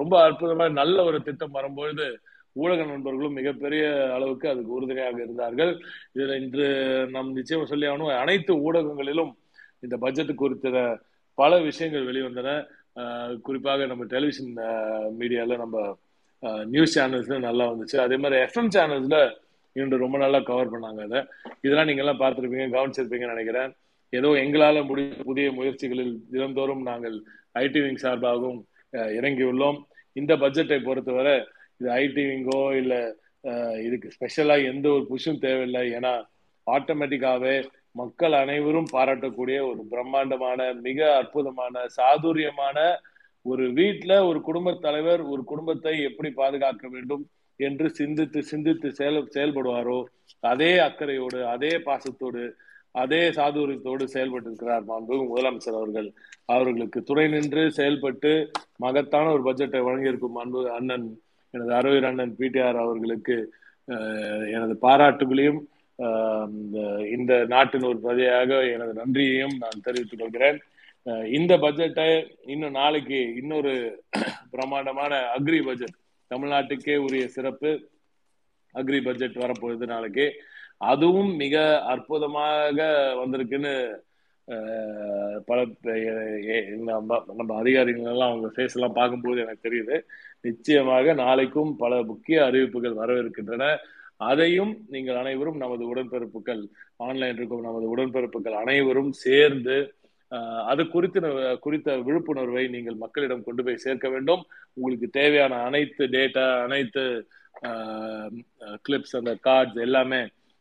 ரொம்ப 0.00 0.14
அற்புதமாக 0.26 0.76
நல்ல 0.80 0.96
ஒரு 1.10 1.18
திட்டம் 1.28 1.56
வரும்பொழுது 1.58 2.06
ஊடக 2.62 2.84
நண்பர்களும் 2.90 3.36
மிகப்பெரிய 3.38 3.84
அளவுக்கு 4.16 4.46
அதுக்கு 4.52 4.76
உறுதுணையாக 4.76 5.18
இருந்தார்கள். 5.22 5.72
இதில் 6.14 6.36
இன்று 6.42 6.66
நம் 7.14 7.32
நிச்சயம் 7.38 7.70
சொல்லி 7.72 7.86
ஆகணும் 7.86 8.14
அனைத்து 8.22 8.52
ஊடகங்களிலும் 8.66 9.32
இந்த 9.84 9.96
பட்ஜெட் 10.04 10.40
குறித்த 10.42 10.82
பல 11.38 11.58
விஷயங்கள் 11.68 12.08
வெளிவந்தன. 12.10 12.50
குறிப்பாக 13.46 13.86
நம்ம 13.90 14.04
டெலிவிஷன் 14.12 14.52
மீடியாவில் 15.20 15.62
நம்ம 15.62 15.76
நியூஸ் 16.74 16.94
சேனல்ஸ்ல 16.98 17.36
நல்லா 17.48 17.64
வந்துச்சு. 17.72 17.96
அதே 18.04 18.16
மாதிரி 18.22 18.36
எஃப்எம் 18.46 18.70
சேனல்ஸ்ல 18.76 19.18
இன்று 19.80 19.96
ரொம்ப 20.04 20.16
நல்லா 20.24 20.38
கவர் 20.50 20.72
பண்ணாங்க 20.74 21.02
அதை. 21.08 21.20
இதெல்லாம் 21.64 21.88
நீங்கள்லாம் 21.90 22.22
பார்த்துருப்பீங்க 22.22 22.66
கவனிச்சிருப்பீங்கன்னு 22.76 23.34
நினைக்கிறேன். 23.34 23.70
ஏதோ 24.12 24.28
எங்களால் 24.42 24.88
முடிந்த 24.90 25.24
புதிய 25.28 25.46
முயற்சிகளில் 25.58 26.14
தினந்தோறும் 26.32 26.82
நாங்கள் 26.90 27.16
ஐடி 27.62 27.80
விங் 27.84 28.02
சார்பாகவும் 28.04 28.60
இறங்கியுள்ளோம். 29.18 29.78
இந்த 30.20 30.32
பட்ஜெட்டை 30.42 30.78
பொறுத்தவரை 30.88 31.36
இது 31.80 31.88
ஐடி 32.02 32.22
விங்கோ 32.30 32.60
இல்லை 32.80 33.00
இதுக்கு 33.86 34.08
ஸ்பெஷலாக 34.14 34.68
எந்த 34.70 34.86
ஒரு 34.96 35.04
புஷும் 35.10 35.42
தேவையில்லை. 35.46 35.82
ஏன்னா 35.98 36.12
ஆட்டோமேட்டிக்காகவே 36.66 37.56
மக்கள் 37.96 38.34
அனைவரும் 38.40 38.92
பாராட்டக்கூடிய 38.92 39.58
ஒரு 39.68 39.82
பிரம்மாண்டமான 39.92 40.58
மிக 40.86 41.00
அற்புதமான 41.20 41.84
சாதுரியமான 41.96 42.78
ஒரு 43.46 43.64
வீட்டில் 43.78 44.16
ஒரு 44.28 44.38
குடும்ப 44.46 44.74
தலைவர் 44.84 45.22
ஒரு 45.32 45.42
குடும்பத்தை 45.50 45.94
எப்படி 46.08 46.30
பாதுகாக்க 46.38 46.86
வேண்டும் 46.94 47.24
என்று 47.60 47.86
சிந்தித்து 47.98 48.40
சிந்தித்து 48.50 48.88
செயல் 48.98 49.18
செயல்படுவாரோ 49.34 49.98
அதே 50.42 50.72
அக்கறையோடு 50.86 51.38
அதே 51.52 51.72
பாசத்தோடு 51.86 52.42
அதே 52.94 53.22
சாதுரியத்தோடு 53.36 54.04
செயல்பட்டு 54.12 54.48
இருக்கிறார் 54.50 54.84
மாண்பு 54.84 55.16
முதலமைச்சர் 55.30 55.78
அவர்கள். 55.80 56.08
அவர்களுக்கு 56.48 56.98
துணை 57.08 57.24
நின்று 57.28 57.62
செயல்பட்டு 57.78 58.30
மகத்தான 58.84 59.32
ஒரு 59.34 59.42
பட்ஜெட்டை 59.48 59.80
வழங்கியிருக்கும் 59.86 60.36
மாண்பு 60.38 60.60
அண்ணன் 60.76 61.06
எனது 61.54 61.72
அரவியர் 61.78 62.08
அண்ணன் 62.10 62.36
பிடிஆர் 62.38 62.78
அவர்களுக்கு 62.84 63.36
எனது 64.54 64.74
பாராட்டுகளையும் 64.82 65.60
இந்த 67.16 67.32
நாட்டின் 67.52 67.86
ஒரு 67.90 67.98
பிரஜையாக 68.04 68.50
எனது 68.74 68.92
நன்றியையும் 69.00 69.54
நான் 69.62 69.84
தெரிவித்துக் 69.86 70.22
கொள்கிறேன். 70.22 70.58
இந்த 71.38 71.52
பட்ஜெட்டை 71.64 72.08
இன்னும் 72.52 72.78
நாளைக்கு 72.80 73.20
இன்னொரு 73.40 73.72
பிரமாண்டமான 74.54 75.12
அக்ரி 75.36 75.60
பட்ஜெட் 75.68 75.96
தமிழ்நாட்டுக்கே 76.30 76.96
உரிய 77.06 77.24
சிறப்பு 77.36 77.70
அக்ரி 78.74 79.00
பட்ஜெட் 79.06 79.42
வரப்போகுது 79.44 79.86
நாளைக்கு. 79.94 80.26
அதுவும் 80.90 81.32
மிக 81.42 81.56
அற்புதமாக 81.92 82.78
வந்திருக்குன்னு 83.20 83.74
பல 85.48 85.58
நம்ம 87.38 87.54
அதிகாரிகள் 87.60 88.10
எல்லாம் 88.14 88.32
அவங்க 88.32 88.48
ஃபேஸ் 88.54 88.76
எல்லாம் 88.76 88.98
பார்க்கும்போது 88.98 89.38
எனக்கு 89.44 89.66
தெரியுது. 89.68 89.96
நிச்சயமாக 90.46 91.14
நாளைக்கும் 91.24 91.72
பல 91.82 92.02
முக்கிய 92.10 92.36
அறிவிப்புகள் 92.48 93.00
வரவிருக்கின்றன. 93.00 93.64
அதையும் 94.20 94.72
நீங்கள் 94.94 95.20
அனைவரும் 95.22 95.60
நமது 95.62 95.84
உடன்பிறப்புகள் 95.92 96.62
ஆன்லைன் 97.06 97.36
இருக்கும் 97.38 97.66
நமது 97.68 97.86
உடன்பிறப்புகள் 97.94 98.56
அனைவரும் 98.62 99.12
சேர்ந்து 99.26 99.76
அது 100.70 100.82
குறித்த 100.92 101.18
குறித்த 101.64 101.88
விழிப்புணர்வை 102.06 102.62
நீங்கள் 102.74 103.02
மக்களிடம் 103.02 103.44
கொண்டு 103.46 103.62
போய் 103.66 103.84
சேர்க்க 103.84 104.06
வேண்டும். 104.14 104.42
உங்களுக்கு 104.76 105.08
தேவையான 105.18 105.60
அனைத்து 105.68 106.04
டேட்டா 106.14 106.44
அனைத்து 106.66 107.04
கிளிப்ஸ் 108.86 109.14
அந்த 109.20 109.32
கார்ட்ஸ் 109.46 109.78
எல்லாமே 109.86 110.20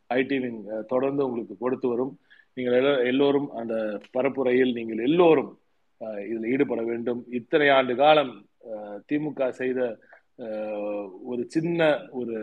ஐடி 0.10 0.38
தொடர்ந்து 0.94 1.22
உங்களுக்கு 1.28 1.56
கொடுத்து 1.64 1.88
வரும். 1.94 2.14
நீங்கள் 2.58 2.76
எல்லோரும் 3.12 3.48
அந்த 3.62 3.76
பரப்புரையில் 4.18 4.76
நீங்கள் 4.80 5.02
எல்லோரும் 5.10 5.52
இதில் 6.30 6.50
ஈடுபட 6.54 6.82
வேண்டும். 6.92 7.22
இத்தனை 7.40 7.68
ஆண்டு 7.78 7.94
காலம் 8.04 8.34
திமுக 9.10 9.50
செய்த 9.62 9.80
ஒரு 11.32 11.44
சின்ன 11.48 11.80
ஒரு 12.12 12.38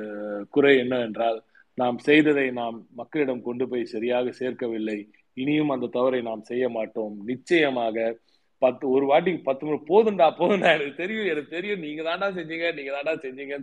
குறை 0.51 0.79
என்னவென்றால் 0.79 1.39
நாம் 1.79 1.99
செய்ததை 1.99 2.51
நாம் 2.51 2.87
மக்களிடம் 3.01 3.43
கொண்டு 3.43 3.65
போய் 3.69 3.85
சரியாக 3.85 4.33
சேர்க்கவில்லை. 4.39 4.99
இனியும் 5.35 5.69
அந்த 5.69 5.87
தவறை 5.87 6.21
நாம் 6.23 6.43
செய்ய 6.43 6.65
மாட்டோம். 6.69 7.15
நிச்சயமாக 7.31 7.97
பத்து 8.59 8.85
ஒரு 8.91 9.05
வாட்டி 9.07 9.33
பத்து 9.49 9.63
முறை 9.67 9.79
போதும்டா 9.93 10.27
போதும்டா 10.41 10.71
எனக்கு 10.77 10.95
தெரியும் 10.95 11.31
எனக்கு 11.33 11.51
தெரியும். 11.57 11.81
நீங்க 11.81 12.03
தாண்டா 12.03 12.29
செஞ்சீங்க 12.39 12.67
நீங்க 12.79 12.93
தாண்டா 12.97 13.15
செஞ்சீங்க 13.25 13.57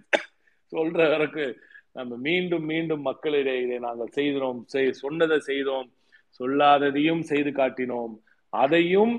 சொல்ற 0.72 1.10
வரைக்கும் 1.12 1.54
நம்ம 1.92 2.16
மீண்டும் 2.28 2.66
மீண்டும் 2.66 3.02
மக்களிடையே 3.02 3.62
இதை 3.62 3.78
நாங்கள் 3.80 4.16
செய்தோம். 4.18 4.60
செய் 4.66 4.92
சொன்னதை 5.04 5.38
செய்தோம். 5.40 5.88
சொல்லாததையும் 6.40 7.24
செய்து 7.32 7.50
காட்டினோம். 7.50 8.14
அதையும் 8.50 9.16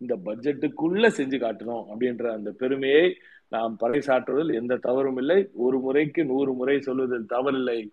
இந்த 0.00 0.14
பட்ஜெட்டுக்குள்ள 0.26 1.06
செஞ்சு 1.18 1.38
காட்டினோம் 1.38 1.84
அப்படின்ற 1.90 2.24
அந்த 2.32 2.50
பெருமையை 2.52 3.06
நாம் 3.50 3.76
பறைசாற்றுவதில் 3.80 4.54
எந்த 4.54 4.76
தவறும் 4.76 5.16
இல்லை. 5.16 5.48
ஒரு 5.54 5.78
முறைக்கு 5.78 6.24
நூறு 6.24 6.52
முறை 6.52 6.80
சொல்வதில் 6.80 7.26
தவறில்லை. 7.28 7.88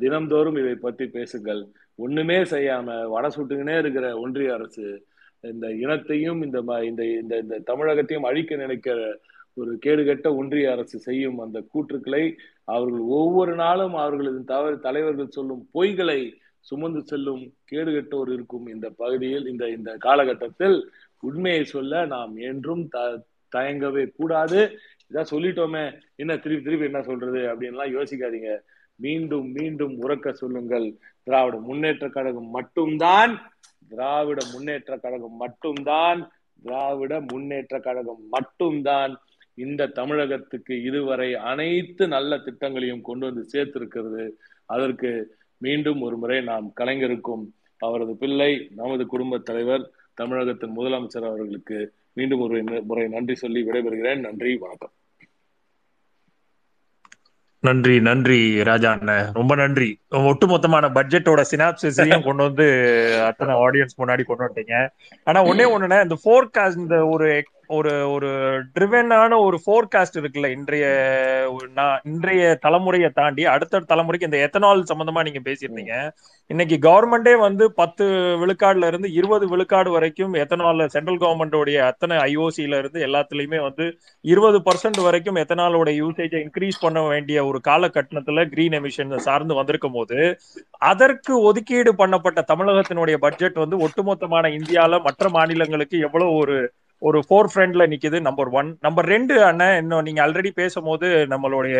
தினம்தோறும் 0.00 0.58
இதை 0.58 0.74
பற்றி 0.74 1.06
பேசுங்கள். 1.08 1.66
ஒண்ணுமே 1.94 2.36
செய்யாம 2.36 3.08
வடை 3.08 3.30
சுட்டுக்கினே 3.36 3.78
இருக்கிற 3.78 4.18
ஒன்றிய 4.18 4.54
அரசு 4.54 5.06
இந்த 5.40 5.74
இனத்தையும் 5.74 6.42
இந்த 6.42 6.62
ம- 6.62 6.82
இந்த 6.82 7.04
இந்த 7.04 7.38
இந்த 7.38 7.60
தமிழகத்தையும் 7.66 8.26
அழிக்க 8.26 8.56
நினைக்கிற 8.56 9.18
ஒரு 9.54 9.78
கேடுகெட்ட 9.86 10.36
ஒன்றிய 10.36 10.72
அரசு 10.72 10.98
செய்யும் 10.98 11.38
அந்த 11.38 11.62
கூற்றுக்களை 11.74 12.36
அவர்கள் 12.64 12.98
ஒவ்வொரு 12.98 13.54
நாளும் 13.54 13.94
அவர்களது 13.94 14.44
தவறு 14.44 14.78
தலைவர்கள் 14.78 15.28
சொல்லும் 15.28 15.68
பொய்களை 15.74 16.32
சுமந்து 16.60 17.04
செல்லும் 17.04 17.52
கேடுகெட்டோர் 17.72 18.32
இருக்கும் 18.32 18.66
இந்த 18.66 18.90
பகுதியில் 18.90 19.46
இந்த 19.46 19.68
இந்த 19.68 19.96
காலகட்டத்தில். 19.96 20.90
உண்மையை 21.20 21.64
சொல்ல 21.64 22.06
நாம் 22.06 22.36
என்றும் 22.36 22.88
த 22.88 23.24
தயங்கவே 23.56 24.12
கூடாது. 24.16 24.78
இதான் 25.12 25.30
சொல்லிட்டோமே 25.30 26.00
என்ன 26.16 26.36
திருப்பி 26.36 26.64
திருப்பி 26.64 26.84
என்ன 26.84 27.02
சொல்றது 27.02 27.38
அப்படின்லாம் 27.38 27.92
யோசிக்காதீங்க. 27.96 28.58
மீண்டும் 28.94 29.52
மீண்டும் 29.52 30.02
உறக்க 30.02 30.32
சொல்லுங்கள். 30.32 30.94
திராவிட 31.22 31.56
முன்னேற்ற 31.56 32.08
கழகம் 32.08 32.50
மட்டும்தான் 32.50 33.52
திராவிட 33.88 34.44
முன்னேற்ற 34.52 34.98
கழகம் 34.98 35.36
மட்டும்தான் 35.36 36.30
திராவிட 36.62 37.20
முன்னேற்ற 37.20 37.80
கழகம் 37.80 38.28
மட்டும்தான் 38.30 39.20
இந்த 39.54 39.86
தமிழகத்துக்கு 39.86 40.82
இதுவரை 40.82 41.34
அனைத்து 41.34 42.08
நல்ல 42.08 42.38
திட்டங்களையும் 42.38 43.00
கொண்டு 43.00 43.34
வந்து 43.34 43.44
சேர்த்திருக்கிறது. 43.52 44.30
அதற்கு 44.66 45.36
மீண்டும் 45.58 46.00
ஒரு 46.00 46.16
முறை 46.16 46.40
நாம் 46.40 46.72
கலைஞருக்கும் 46.76 47.44
அவரது 47.78 48.16
பிள்ளை 48.16 48.68
நமது 48.76 49.06
குடும்பத் 49.06 49.44
தலைவர் 49.44 49.90
தமிழகத்தின் 50.14 50.76
முதலமைச்சர் 50.76 51.26
அவர்களுக்கு 51.26 51.92
மீண்டும் 52.16 52.40
ஒரு 52.40 52.82
முறை 52.84 53.08
நன்றி 53.08 53.34
சொல்லி 53.34 53.60
விடைபெறுகிறேன். 53.68 54.20
நன்றி 54.26 54.50
வணக்கம். 54.56 54.92
நன்றி 57.60 58.00
நன்றி 58.00 58.40
ராஜா 58.62 58.90
அண்ணன் 58.92 59.32
ரொம்ப 59.32 59.54
நன்றி. 59.54 59.88
ஒட்டுமொத்தமான 60.10 60.88
பட்ஜெட்டோட 60.98 61.42
சினாப்சிஸையும் 61.50 62.26
கொண்டு 62.28 62.42
வந்து 62.42 62.66
அத்தனை 63.22 63.54
ஆடியன்ஸ் 63.54 63.98
முன்னாடி 63.98 64.24
கொண்டு 64.24 64.44
வந்துட்டீங்க. 64.44 64.88
ஆனா 65.24 65.44
ஒன்னே 65.44 65.66
ஒண்ணுண்ணே 65.74 66.02
இந்த 66.02 66.18
ஃபோர்காஸ்ட் 66.24 66.82
இந்த 66.84 67.06
ஒரு 67.06 67.28
ஒரு 67.68 68.10
ஒரு 68.10 68.28
ட்ரிவனான 68.74 69.38
ஒரு 69.38 69.60
ஃபோர்காஸ்ட் 69.66 70.18
இருக்குல்ல 70.18 70.50
இன்றைய 70.50 70.86
ஒரு 71.48 71.66
இன்றைய 72.02 72.58
தலைமுறையை 72.66 73.10
தாண்டி 73.12 73.44
அடுத்த 73.44 73.80
தலைமுறைக்கு 73.80 74.22
இந்த 74.22 74.36
எத்தனால் 74.36 74.82
சம்பந்தமா 74.82 75.22
நீங்க 75.24 75.40
பேசியிருந்தீங்க. 75.44 75.94
இன்னைக்கு 76.46 76.76
கவர்மெண்டே 76.82 77.38
வந்து 77.38 77.72
பத்து 77.72 78.04
விழுக்காடுல 78.38 78.86
இருந்து 78.86 79.12
இருபது 79.12 79.48
விழுக்காடு 79.48 79.90
வரைக்கும் 79.90 80.34
எத்தனால 80.34 80.86
சென்ட்ரல் 80.86 81.18
கவர்மெண்டோடைய 81.18 81.78
அத்தனை 81.82 82.16
ஐஓசில 82.16 82.78
இருந்து 82.78 83.00
எல்லாத்துலயுமே 83.00 83.60
வந்து 83.60 83.86
இருபது 84.24 84.58
பர்சன்ட் 84.58 85.02
வரைக்கும் 85.02 85.36
எத்தனாலோட 85.36 85.90
யூசேஜை 86.00 86.40
இன்க்ரீஸ் 86.40 86.80
பண்ண 86.80 87.02
வேண்டிய 87.02 87.46
ஒரு 87.46 87.60
காலகட்டணத்துல 87.68 88.48
கிரீன் 88.48 88.72
எமிஷன் 88.72 89.16
சார்ந்து 89.18 89.54
வந்திருக்கும் 89.54 89.92
போது 89.92 90.18
அதற்கு 90.78 91.40
ஒதுக்கீடு 91.42 91.92
பண்ணப்பட்ட 91.92 92.42
தமிழகத்தினுடைய 92.48 93.16
பட்ஜெட் 93.16 93.54
வந்து 93.54 93.78
ஒட்டுமொத்தமான 93.78 94.48
இந்தியால 94.50 95.02
மற்ற 95.02 95.28
மாநிலங்களுக்கு 95.28 95.98
எவ்வளவு 95.98 96.32
ஒரு 96.34 96.56
ஒரு 97.02 97.18
ஃபோர் 97.26 97.50
ஃப்ரெண்ட்ல 97.50 97.84
நிக்குது 97.90 98.18
நம்பர் 98.20 98.50
ஒன் 98.52 98.68
நம்பர் 98.80 99.06
ரெண்டு 99.06 99.34
அண்ணன் 99.44 99.76
இன்னும் 99.76 100.04
நீங்க 100.04 100.20
ஆல்ரெடி 100.22 100.50
பேசும்போது 100.54 101.08
நம்மளுடைய 101.32 101.78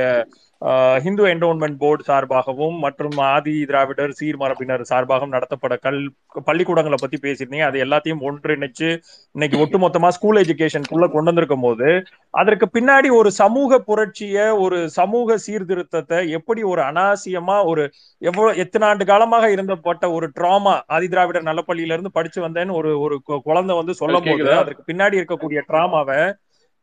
ஹிந்து 1.02 1.24
என்டோன்மெண்ட் 1.26 1.78
போர்டு 1.78 2.02
சார்பாகவும் 2.06 2.76
மற்றும் 2.78 3.16
ஆதி 3.26 3.54
திராவிடர் 3.64 4.12
சீர்மரபினர் 4.18 4.82
சார்பாகவும் 4.90 5.34
நடத்தப்பட 5.34 5.74
கல் 5.76 5.98
பள்ளிக்கூடங்களை 6.46 6.98
பத்தி 7.00 7.18
பேசியிருந்தீங்க 7.22 7.66
அது 7.66 7.82
எல்லாத்தையும் 7.84 8.22
ஒன்றிணைச்சு 8.22 8.88
இன்னைக்கு 9.34 9.60
ஒட்டுமொத்தமா 9.62 10.08
ஸ்கூல் 10.08 10.40
எஜுகேஷனுக்குள்ள 10.42 11.08
கொண்டு 11.08 11.30
வந்திருக்கும் 11.30 11.60
போது 11.60 11.88
அதற்கு 12.34 12.68
பின்னாடி 12.68 13.10
ஒரு 13.18 13.30
சமூக 13.40 13.80
புரட்சிய 13.88 14.46
ஒரு 14.58 14.78
சமூக 14.96 15.38
சீர்திருத்தத்தை 15.38 16.20
எப்படி 16.38 16.62
ஒரு 16.64 16.82
அனாவசியமா 16.82 17.58
ஒரு 17.64 17.84
எவ்வளவு 18.22 18.58
எத்தனை 18.64 18.86
ஆண்டு 18.88 19.04
காலமாக 19.04 19.50
இருந்தப்பட்ட 19.50 20.10
ஒரு 20.12 20.28
ட்ராமா 20.36 20.74
ஆதி 20.88 21.08
திராவிடர் 21.08 21.48
நல்லப்பள்ளியில 21.48 21.96
இருந்து 21.96 22.16
படிச்சு 22.18 22.40
வந்தேன்னு 22.46 22.78
ஒரு 22.78 22.92
ஒரு 23.00 23.16
குழந்தை 23.44 23.76
வந்து 23.76 23.94
சொல்லும் 23.94 24.26
போது? 24.28 24.50
அதற்கு 24.56 24.88
பின்னாடி 24.90 25.20
இருக்கக்கூடிய 25.20 25.60
ட்ராமாவை 25.70 26.18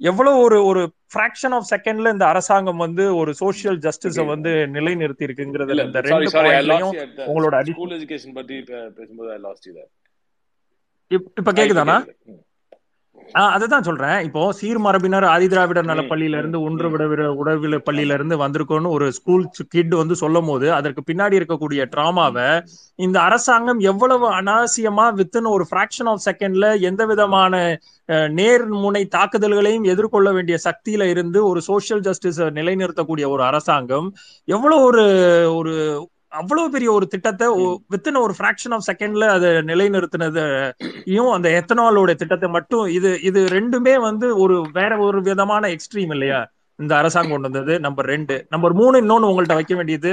எவ்வளவு 0.02 0.38
ஒரு 0.40 0.58
ஒரு 0.66 0.82
ஃபிராக்ஷன் 1.14 1.54
ஆஃப் 1.54 1.68
செகண்ட்ல 1.72 2.12
இந்த 2.12 2.26
அரசாங்கம் 2.28 2.78
வந்து 2.78 3.04
ஒரு 3.16 3.32
சோஷியல் 3.34 3.78
ஜஸ்டிஸ 3.78 4.26
வந்து 4.26 4.52
நிலைநிறுத்தி 4.74 5.28
இருக்குங்கிறதுல 5.28 5.86
இந்த 5.86 6.02
ரெண்டு 6.02 6.32
பாயிண்ட்லயும் 6.36 6.96
உங்களோட 7.28 7.62
ஸ்கூல் 7.70 7.96
எஜுகேஷன் 8.00 8.36
பத்தி 8.36 8.58
பேசும்போது 8.98 9.38
லாஸ்ட் 9.40 9.70
இப்ப 11.38 11.52
கேக்குதானா 11.52 11.98
அதுதான் 13.52 13.84
சொல்றேன் 13.84 14.18
இப்போ 14.22 14.42
சீர்மரபினர் 14.62 15.26
ஆதிதிராவிடர் 15.26 15.88
நல 15.88 16.02
பள்ளியில 16.02 16.38
இருந்து 16.38 16.60
ஒன்று. 16.62 16.90
விட 17.06 17.24
உடவில 17.34 17.78
பள்ளியில 17.78 18.14
இருந்து 18.14 18.36
வந்திருக்கோன்னு 18.38 18.90
ஒரு 18.90 19.12
ஸ்கூல் 19.12 19.46
கிட் 19.70 19.96
வந்து 19.96 20.16
சொல்லும் 20.16 20.46
போது 20.46 20.74
அதற்கு 20.74 21.02
பின்னாடி 21.02 21.40
இருக்கக்கூடிய 21.40 21.84
டிராமாவை 21.86 22.48
இந்த 23.00 23.22
அரசாங்கம் 23.22 23.80
எவ்வளவு 23.84 24.28
அனாவசியமா 24.34 25.08
வித்தின் 25.16 25.50
ஒரு 25.50 25.66
ஃபிராக்ஷன் 25.72 26.10
ஆஃப் 26.10 26.24
செகண்ட்ல 26.26 26.82
எந்த 26.82 27.06
விதமான 27.06 27.54
நேர்முனை 28.36 29.04
தாக்குதல்களையும் 29.08 29.84
எதிர்கொள்ள 29.84 30.32
வேண்டிய 30.32 30.58
சக்தியில 30.66 31.04
இருந்து 31.04 31.46
ஒரு 31.46 31.62
சோஷியல் 31.62 32.02
ஜஸ்டிஸ் 32.02 32.42
நிலைநிறுத்தக்கூடிய 32.54 33.28
ஒரு 33.28 33.44
அரசாங்கம் 33.44 34.10
எவ்வளவு 34.48 34.84
ஒரு 34.84 35.06
ஒரு 35.56 35.76
அவ்வளவு 36.34 36.68
பெரிய 36.70 36.90
ஒரு 36.92 37.06
திட்டத்தை. 37.08 37.48
வித்தின் 37.94 38.20
ஒரு 38.22 38.34
ஃபிராக்ஷன் 38.38 38.74
ஆஃப் 38.74 38.88
செகண்ட்ல 38.88 39.26
அதை 39.30 39.50
நிலைநிறுத்தினதையும் 39.70 41.32
அந்த 41.36 41.48
எத்தனாலோட 41.60 42.14
திட்டத்தை 42.16 42.50
மட்டும் 42.50 42.86
இது 42.90 43.12
இது 43.22 43.42
ரெண்டுமே 43.56 43.96
வந்து 44.00 44.28
ஒரு 44.38 44.58
வேற 44.74 44.92
ஒரு 45.00 45.20
விதமான 45.22 45.70
எக்ஸ்ட்ரீம் 45.76 46.14
இல்லையா 46.14 46.42
இந்த 46.84 46.94
அரசாங்கம் 47.00 47.34
கொண்டு 47.34 47.50
வந்தது 47.50 47.74
நம்பர் 47.86 48.08
ரெண்டு. 48.08 48.36
நம்பர் 48.50 48.74
மூணு 48.80 48.96
இன்னொன்னு 49.02 49.30
உங்கள்ட்ட 49.30 49.56
வைக்க 49.60 49.74
வேண்டியது 49.76 50.12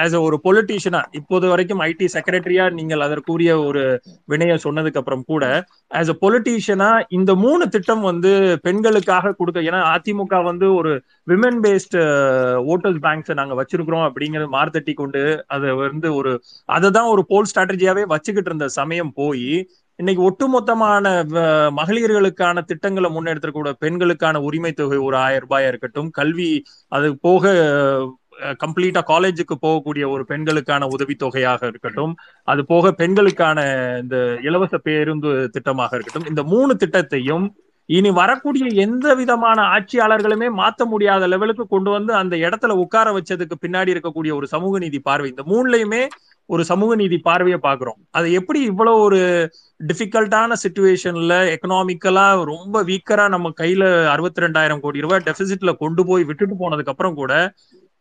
ஆஸ் 0.00 0.16
ஒரு 0.26 0.36
பொலிட்டீஷியனா 0.44 1.00
இப்போது 1.18 1.46
வரைக்கும் 1.52 1.82
ஐடி 1.86 2.06
செக்ரட்டரியா 2.16 2.64
நீங்கள் 2.78 3.04
அதற்குரிய 3.06 3.52
ஒரு 3.68 3.82
வினைய 4.28 4.56
சொன்னதுக்கு 4.66 5.00
அப்புறம் 5.00 5.24
கூட 5.24 5.44
ஆஸ் 5.90 6.10
அ 6.10 6.16
பொலிட்டீஷியனா 6.22 6.88
இந்த 7.18 7.34
மூணு 7.44 7.64
திட்டம் 7.74 8.02
வந்து 8.08 8.32
பெண்களுக்காக 8.66 9.34
கொடுக்க 9.38 9.68
ஏன்னா 9.68 9.80
அதிமுக 9.94 10.42
வந்து 10.50 10.68
ஒரு 10.78 10.92
விமன் 11.28 11.60
பேஸ்ட் 11.64 11.96
ஓட்டர்ஸ் 12.68 13.00
பேங்க்ஸ் 13.00 13.38
நாங்க 13.40 13.56
வச்சிருக்கிறோம் 13.60 14.06
அப்படிங்கறது 14.08 14.50
மார்த்தட்டி 14.56 14.94
கொண்டு 14.94 15.22
அதை 15.48 15.70
வந்து 15.82 16.08
ஒரு 16.18 16.32
அதை 16.68 16.88
தான் 16.90 17.10
ஒரு 17.14 17.24
போல் 17.30 17.50
ஸ்ட்ராட்டஜியாவே 17.50 18.04
வச்சுக்கிட்டு 18.12 18.50
இருந்த 18.52 18.68
சமயம் 18.78 19.12
போய் 19.16 19.50
இன்னைக்கு 19.98 20.22
ஒட்டுமொத்தமான 20.22 21.04
மகளிர்களுக்கான 21.76 22.62
திட்டங்களை 22.62 23.08
முன்னெடுத்துக்கூட 23.10 23.70
பெண்களுக்கான 23.80 24.40
உரிமை 24.40 24.70
தொகை 24.72 24.98
ஒரு 24.98 25.16
ஆயிரம் 25.16 25.44
ரூபாயா 25.44 25.68
இருக்கட்டும் 25.68 26.10
கல்வி 26.10 26.50
அது 26.92 27.08
போக 27.20 27.52
கம்ப்ளீட்டா 28.58 29.00
காலேஜுக்கு 29.04 29.54
போகக்கூடிய 29.56 30.04
ஒரு 30.08 30.24
பெண்களுக்கான 30.24 30.88
உதவித்தொகையாக 30.88 31.62
இருக்கட்டும் 31.66 32.12
அது 32.48 32.62
போக 32.64 32.92
பெண்களுக்கான 32.92 33.58
இந்த 34.02 34.18
இலவச 34.42 34.78
பேருந்து 34.78 35.32
திட்டமாக 35.50 35.92
இருக்கட்டும் 35.92 36.28
இந்த 36.28 36.44
மூணு 36.44 36.74
திட்டத்தையும் 36.76 37.46
இனி 37.88 38.10
வரக்கூடிய 38.12 38.64
எந்த 38.80 39.08
விதமான 39.14 39.58
ஆட்சியாளர்களுமே 39.74 40.48
மாத்த 40.54 40.82
முடியாத 40.84 41.26
லெவலுக்கு 41.26 41.64
கொண்டு 41.66 41.90
வந்து 41.90 42.12
அந்த 42.14 42.34
இடத்துல 42.36 42.74
உட்கார 42.76 43.12
வச்சதுக்கு 43.12 43.56
பின்னாடி 43.60 43.94
இருக்கக்கூடிய 43.94 44.32
ஒரு 44.34 44.46
சமூக 44.46 44.78
நீதி 44.78 44.98
பார்வை 45.00 45.28
இந்த 45.28 45.44
மூணுலயுமே 45.46 46.02
ஒரு 46.48 46.62
சமூக 46.70 46.92
நீதி 46.96 47.16
பார்வையை 47.26 47.58
பாக்குறோம் 47.62 47.98
அது 48.12 48.28
எப்படி 48.38 48.60
இவ்வளவு 48.70 49.00
ஒரு 49.06 49.18
டிஃபிகல்ட்டான 49.80 50.56
சுச்சுவேஷன்ல 50.62 51.34
எக்கனாமிக்கலா 51.54 52.26
ரொம்ப 52.52 52.82
வீக்கரா 52.90 53.26
நம்ம 53.34 53.52
கையில 53.60 53.82
அறுபத்தி 54.14 54.44
ரெண்டாயிரம் 54.44 54.82
கோடி 54.84 55.04
ரூபாய் 55.06 55.26
டெபிசிட்ல 55.28 55.72
கொண்டு 55.82 56.04
போய் 56.10 56.28
விட்டுட்டு 56.30 56.56
போனதுக்கு 56.62 56.94
அப்புறம் 56.94 57.18
கூட 57.20 57.32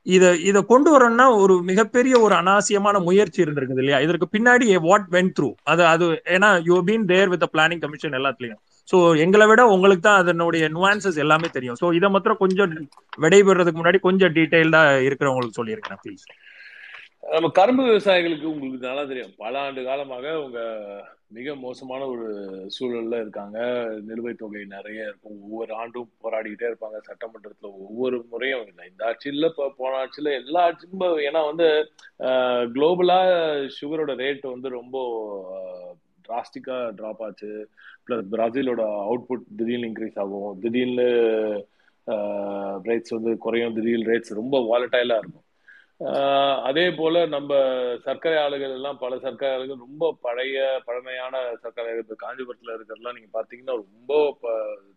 இத 0.06 0.26
இத 0.50 0.58
கொண்டு 0.64 0.90
வரோம்னா 0.94 1.26
ஒரு 1.42 1.54
மிகப்பெரிய 1.70 2.16
ஒரு 2.26 2.34
அனாவசியமான 2.36 2.98
முயற்சி 3.08 3.40
இருந்திருக்குது 3.44 3.82
இல்லையா? 3.84 4.00
இதற்கு 4.06 4.28
பின்னாடி 4.36 4.66
வாட் 4.86 5.08
வென் 5.16 5.32
த்ரூ 5.38 5.50
அது 5.72 5.84
அது 5.94 6.06
ஏன்னா 6.36 6.50
you 6.68 6.78
been 6.90 7.06
there 7.12 7.32
with 7.34 7.46
planning 7.54 7.82
commission 7.86 8.16
எல்லாத்துலயும். 8.20 8.60
ஸோ 8.88 8.98
எங்களை 9.24 9.46
விட 9.50 9.62
உங்களுக்கு 9.68 10.04
தான் 10.04 10.22
அதனுடைய 10.24 10.66
நுவான்சஸ் 10.76 11.20
எல்லாமே 11.26 11.48
தெரியும். 11.58 11.78
ஸோ 11.82 11.88
இதை 11.98 12.10
மாத்திரம் 12.14 12.42
கொஞ்சம் 12.44 12.74
விடைபெறதுக்கு 13.18 13.80
முன்னாடி 13.82 14.00
கொஞ்சம் 14.08 14.34
டீட்டெயில்டா 14.38 14.84
இருக்கிறவங்களுக்கு 15.08 15.60
சொல்லியிருக்கேன் 15.62 16.02
ப்ளீஸ் 16.04 16.26
நம்ம 17.32 17.48
கரும்பு 17.50 17.84
விவசாயிகளுக்கு 17.84 18.50
உங்களுக்கு 18.52 18.88
நல்லா 18.88 19.04
தெரியும். 19.04 19.34
பல 19.38 19.60
ஆண்டு 19.60 19.82
காலமாக 19.84 20.26
உங்க 20.44 20.60
மிக 21.38 21.56
மோசமான 21.56 22.06
ஒரு 22.08 22.28
சூழல்ல 22.76 23.16
இருக்காங்க. 23.22 23.58
நிலுவைத் 24.08 24.38
தொகை 24.42 24.62
நிறைய 24.66 25.08
இருக்கும். 25.08 25.40
ஒவ்வொரு 25.44 25.74
ஆண்டும் 25.82 26.10
போராடிக்கிட்டே 26.24 26.68
இருப்பாங்க. 26.70 26.98
சட்டமன்றத்துல 27.10 27.70
ஒவ்வொரு 27.88 28.26
முறையும் 28.30 28.66
இல்லை. 28.68 28.88
இந்த 28.90 29.06
ஆட்சியில் 29.06 29.48
இப்போ 29.50 29.74
போன 29.78 29.96
ஆட்சியில் 29.96 30.32
எல்லா 30.32 30.62
ஆட்சியும் 30.64 31.18
ஏன்னா 31.28 31.42
வந்து 31.50 31.68
குளோபலா 32.76 33.20
சுகரோட 33.80 34.16
ரேட் 34.24 34.52
வந்து 34.54 34.70
ரொம்ப 34.70 34.98
டிராஸ்டிக்கா 36.28 36.78
ட்ராப் 37.00 37.24
ஆச்சு. 37.28 37.52
பிளஸ் 38.08 38.28
பிரசிலோட 38.32 38.82
அவுட்புட் 39.08 39.46
திடீர்னு 39.58 39.90
இன்க்ரீஸ் 39.90 40.20
ஆகும். 40.24 40.60
திடீர்னு 40.62 41.10
ரேட்ஸ் 42.88 43.16
வந்து 43.18 43.38
குறையும். 43.38 43.76
திடீர்னு 43.80 44.12
ரேட்ஸ் 44.14 44.40
ரொம்ப 44.42 44.58
வாலட்டைலா 44.72 45.18
இருக்கும். 45.24 45.46
அதே 46.62 46.92
போல 46.92 47.26
நம்ம 47.26 47.52
சர்க்கரை 48.04 48.38
ஆலைகள் 48.38 48.70
எல்லாம் 48.70 48.98
பல 48.98 49.14
சர்க்கரை 49.20 49.54
ஆலைகள் 49.56 49.78
ரொம்ப 49.78 50.18
பழைய 50.22 50.58
பழமையான 50.86 51.34
சர்க்கரை 51.62 51.86
ஆலைகள். 51.86 52.04
இப்போ 52.04 52.18
காஞ்சிபுரத்துல 52.24 52.76
இருக்கிறதுலாம் 52.76 53.18
நீங்க 53.18 53.32
பாத்தீங்கன்னா 53.34 53.76
ரொம்ப 53.84 54.12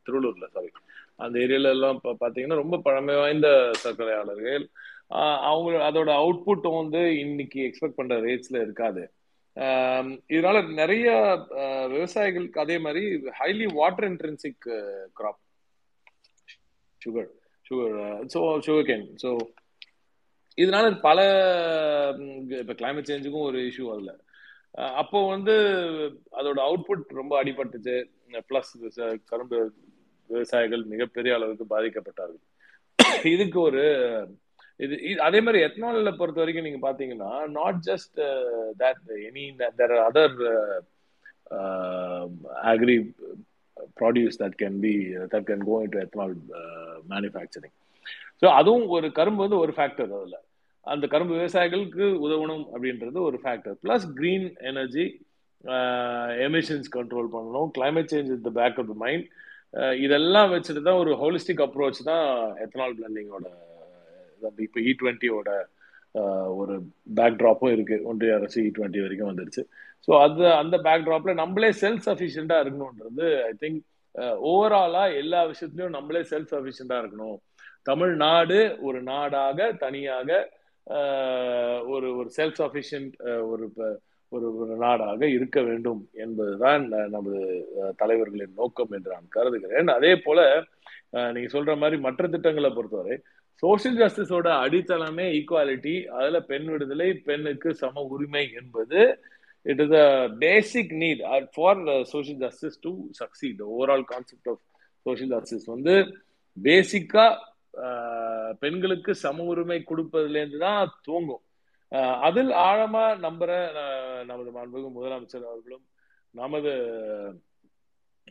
திருவள்ளூர்ல 0.04 0.48
சாரி 0.50 0.70
அந்த 1.16 1.38
ஏரியால 1.38 1.70
எல்லாம் 1.70 2.00
பாத்தீங்கன்னா 2.20 2.54
ரொம்ப 2.54 2.78
பழமை 2.78 3.14
வாய்ந்த 3.14 3.48
சர்க்கரை 3.74 4.14
ஆலைகள். 4.14 4.64
ஆஹ் 5.10 5.40
அவங்க 5.48 5.78
அதோட 5.90 6.10
அவுட்புட் 6.16 6.76
வந்து 6.76 7.18
இன்னைக்கு 7.18 7.60
எக்ஸ்பெக்ட் 7.62 7.98
பண்ற 8.00 8.20
ரேட்ஸ்ல 8.20 8.60
இருக்காது. 8.60 9.02
ஆஹ் 9.56 10.10
இதனால 10.28 10.72
நிறைய 10.72 11.06
விவசாயிகளுக்கு 11.88 12.58
அதே 12.58 12.78
மாதிரி 12.78 13.02
highly 13.40 13.66
water 13.72 14.08
intrinsic 14.10 14.66
crop 15.18 15.40
sugar 17.02 17.30
sugar 17.66 17.96
so 18.34 18.40
sugar 18.66 18.88
cane 18.90 19.06
so 19.22 19.30
இதனால 20.56 21.00
பல 21.00 21.18
இப்போ 22.48 22.56
இப்ப 22.56 22.72
கிளைமேட் 22.72 23.08
சேஞ்சுக்கும் 23.08 23.40
ஒரு 23.40 23.58
இஷ்யூ 23.58 23.92
அதுல 23.92 24.16
அப்போ 24.72 25.28
வந்து 25.28 25.52
அதோட 26.32 26.58
அவுட்புட் 26.58 27.02
ரொம்ப 27.08 27.44
அடிபட்டுச்சு. 27.44 28.04
பிளஸ் 28.48 29.18
கரும்பு 29.24 29.72
விவசாயிகள் 30.26 30.82
மிகப்பெரிய 30.82 31.34
அளவுக்கு 31.34 31.64
பாதிக்கப்பட்டார்கள். 31.64 33.26
இதுக்கு 33.26 33.60
ஒரு 33.60 33.82
இது 34.76 34.94
இது- 34.94 35.18
அதே 35.18 35.40
மாதிரி 35.40 35.64
எத்தனால 35.64 36.16
பொறுத்த 36.16 36.44
வரைக்கும் 36.44 36.64
நீங்க 36.64 36.92
பாத்தீங்கன்னா 36.92 37.48
not 37.48 37.76
just 37.86 38.20
that 38.78 39.08
any 39.08 39.72
there 39.76 39.90
other 39.90 40.80
agri 42.62 42.96
produce 44.00 44.38
that 44.38 44.58
can 44.62 44.80
be 44.80 45.08
that 45.14 45.46
can 45.46 45.64
go 45.64 45.82
into 45.88 45.98
ethanol 45.98 46.34
manufacturing 47.08 47.76
so 48.42 48.46
அதுவும் 48.58 48.86
ஒரு 48.96 49.08
கரும்பு 49.18 49.42
வந்து 49.44 49.58
ஒரு 49.64 49.72
ஃபேக்டர் 49.76 50.12
அதில். 50.18 50.38
அந்த 50.86 51.04
கரும்பு 51.12 51.34
விவசாயிகளுக்கு 51.38 52.04
உதவணும் 52.26 52.64
அப்படின்றது 52.74 53.18
ஒரு 53.28 53.38
factor 53.42 53.76
plus 53.84 54.06
green 54.18 54.46
energy 54.70 55.04
emissions 56.46 56.88
control 56.96 57.28
பண்ணணும். 57.34 57.70
Climate 57.76 58.12
change 58.12 58.30
is 58.36 58.46
the 58.48 58.52
back 58.60 58.78
of 58.82 58.90
the 58.92 58.96
mind 59.04 59.26
இதெல்லாம் 60.04 60.52
வச்சுட்டு 60.54 60.82
தான் 60.86 61.00
ஒரு 61.02 61.12
ஹோலிஸ்டிக் 61.22 61.64
அப்ரோச் 61.66 62.00
தான் 62.10 62.24
எத்தனால் 62.64 62.96
பிளண்டிங்கோட 62.98 63.46
இப்போ 64.66 64.80
இ 64.88 64.92
டுவெண்ட்டியோட 65.00 65.50
ஒரு 66.60 66.74
பேக் 67.18 67.36
ட்ராப்பும் 67.40 67.72
இருக்கு. 67.74 67.96
ஒன்றிய 68.10 68.38
அரசு 68.38 68.58
e 68.60 68.66
இ 68.68 68.72
டுவெண்ட்டி 68.76 69.02
வரைக்கும் 69.04 69.30
வந்துருச்சு. 69.30 69.62
ஸோ 70.08 70.10
அது 70.24 70.42
அந்த 70.62 70.76
பேக் 70.86 71.04
ட்ராப்ல 71.08 71.32
நம்மளே 71.42 71.70
செல்ஃப் 71.82 72.04
சஃபிஷியண்டா 72.08 72.56
இருக்கணும்ன்றது 72.62 73.26
ஐ 73.50 73.52
திங்க் 73.62 73.78
ஓவராலா 74.50 75.04
எல்லா 75.22 75.40
விஷயத்துலயும் 75.52 75.96
நம்மளே 75.98 76.22
செல்ஃப் 76.32 76.52
சஃபிஷியண்டா 76.54 76.96
இருக்கணும். 77.02 77.36
தமிழ்நாடு 77.86 78.58
ஒரு 78.80 78.98
நாடாக 79.02 79.72
தனியாக 79.78 80.28
ஒரு 81.86 82.08
ஒரு 82.16 82.28
செல்ஃப் 82.36 82.58
சஃபிஷியன்ட் 82.60 83.14
ஒரு 83.42 83.64
ஒரு 84.32 84.46
ஒரு 84.56 84.74
நாடாக 84.76 85.20
இருக்க 85.28 85.58
வேண்டும் 85.62 86.00
என்பதுதான் 86.14 86.82
நமது 87.08 87.40
தலைவர்களின் 87.96 88.56
நோக்கம் 88.56 88.92
என்று 88.92 89.10
நான் 89.12 89.28
கருதுகிறேன். 89.28 89.88
அதே 89.88 90.12
போல 90.16 90.40
நீங்க 91.32 91.48
சொல்ற 91.52 91.72
மாதிரி 91.78 91.96
மற்ற 92.00 92.28
திட்டங்களை 92.28 92.70
பொறுத்தவரை 92.70 93.16
சோசியல் 93.62 93.98
ஜஸ்டிஸோட 94.02 94.48
அடித்தளமே 94.64 95.26
ஈக்குவாலிட்டி 95.38 95.94
அதுல 96.10 96.38
பெண் 96.42 96.64
விடுதலை 96.64 97.08
பெண்ணுக்கு 97.28 97.70
சம 97.74 98.04
உரிமை 98.08 98.44
என்பது 98.52 99.00
it 99.66 99.80
is 99.80 99.96
a 100.04 100.08
basic 100.38 100.92
need 101.02 101.22
for 101.54 101.80
social 102.12 102.40
justice 102.46 102.80
to 102.80 102.92
succeed 103.20 103.60
overall 103.70 104.04
concept 104.04 104.48
of 104.48 104.62
social 105.06 105.32
justice 105.34 105.66
வந்து 105.66 105.94
பேசிக்கா 106.56 107.26
பெண்களுக்கு 108.58 109.12
சம 109.14 109.42
உரிமை 109.42 109.78
கொடுப்பதுலேருந்து 109.84 110.58
தான் 110.58 110.94
தூங்கும். 111.02 111.42
ஆஹ் 111.92 112.18
அதில் 112.20 112.52
ஆழமா 112.68 113.04
நம்புற 113.26 113.52
நமது 114.24 114.50
மாண்புமிகு 114.50 114.90
முதலமைச்சர் 114.96 115.48
அவர்களும் 115.50 115.84
நமது 116.34 116.72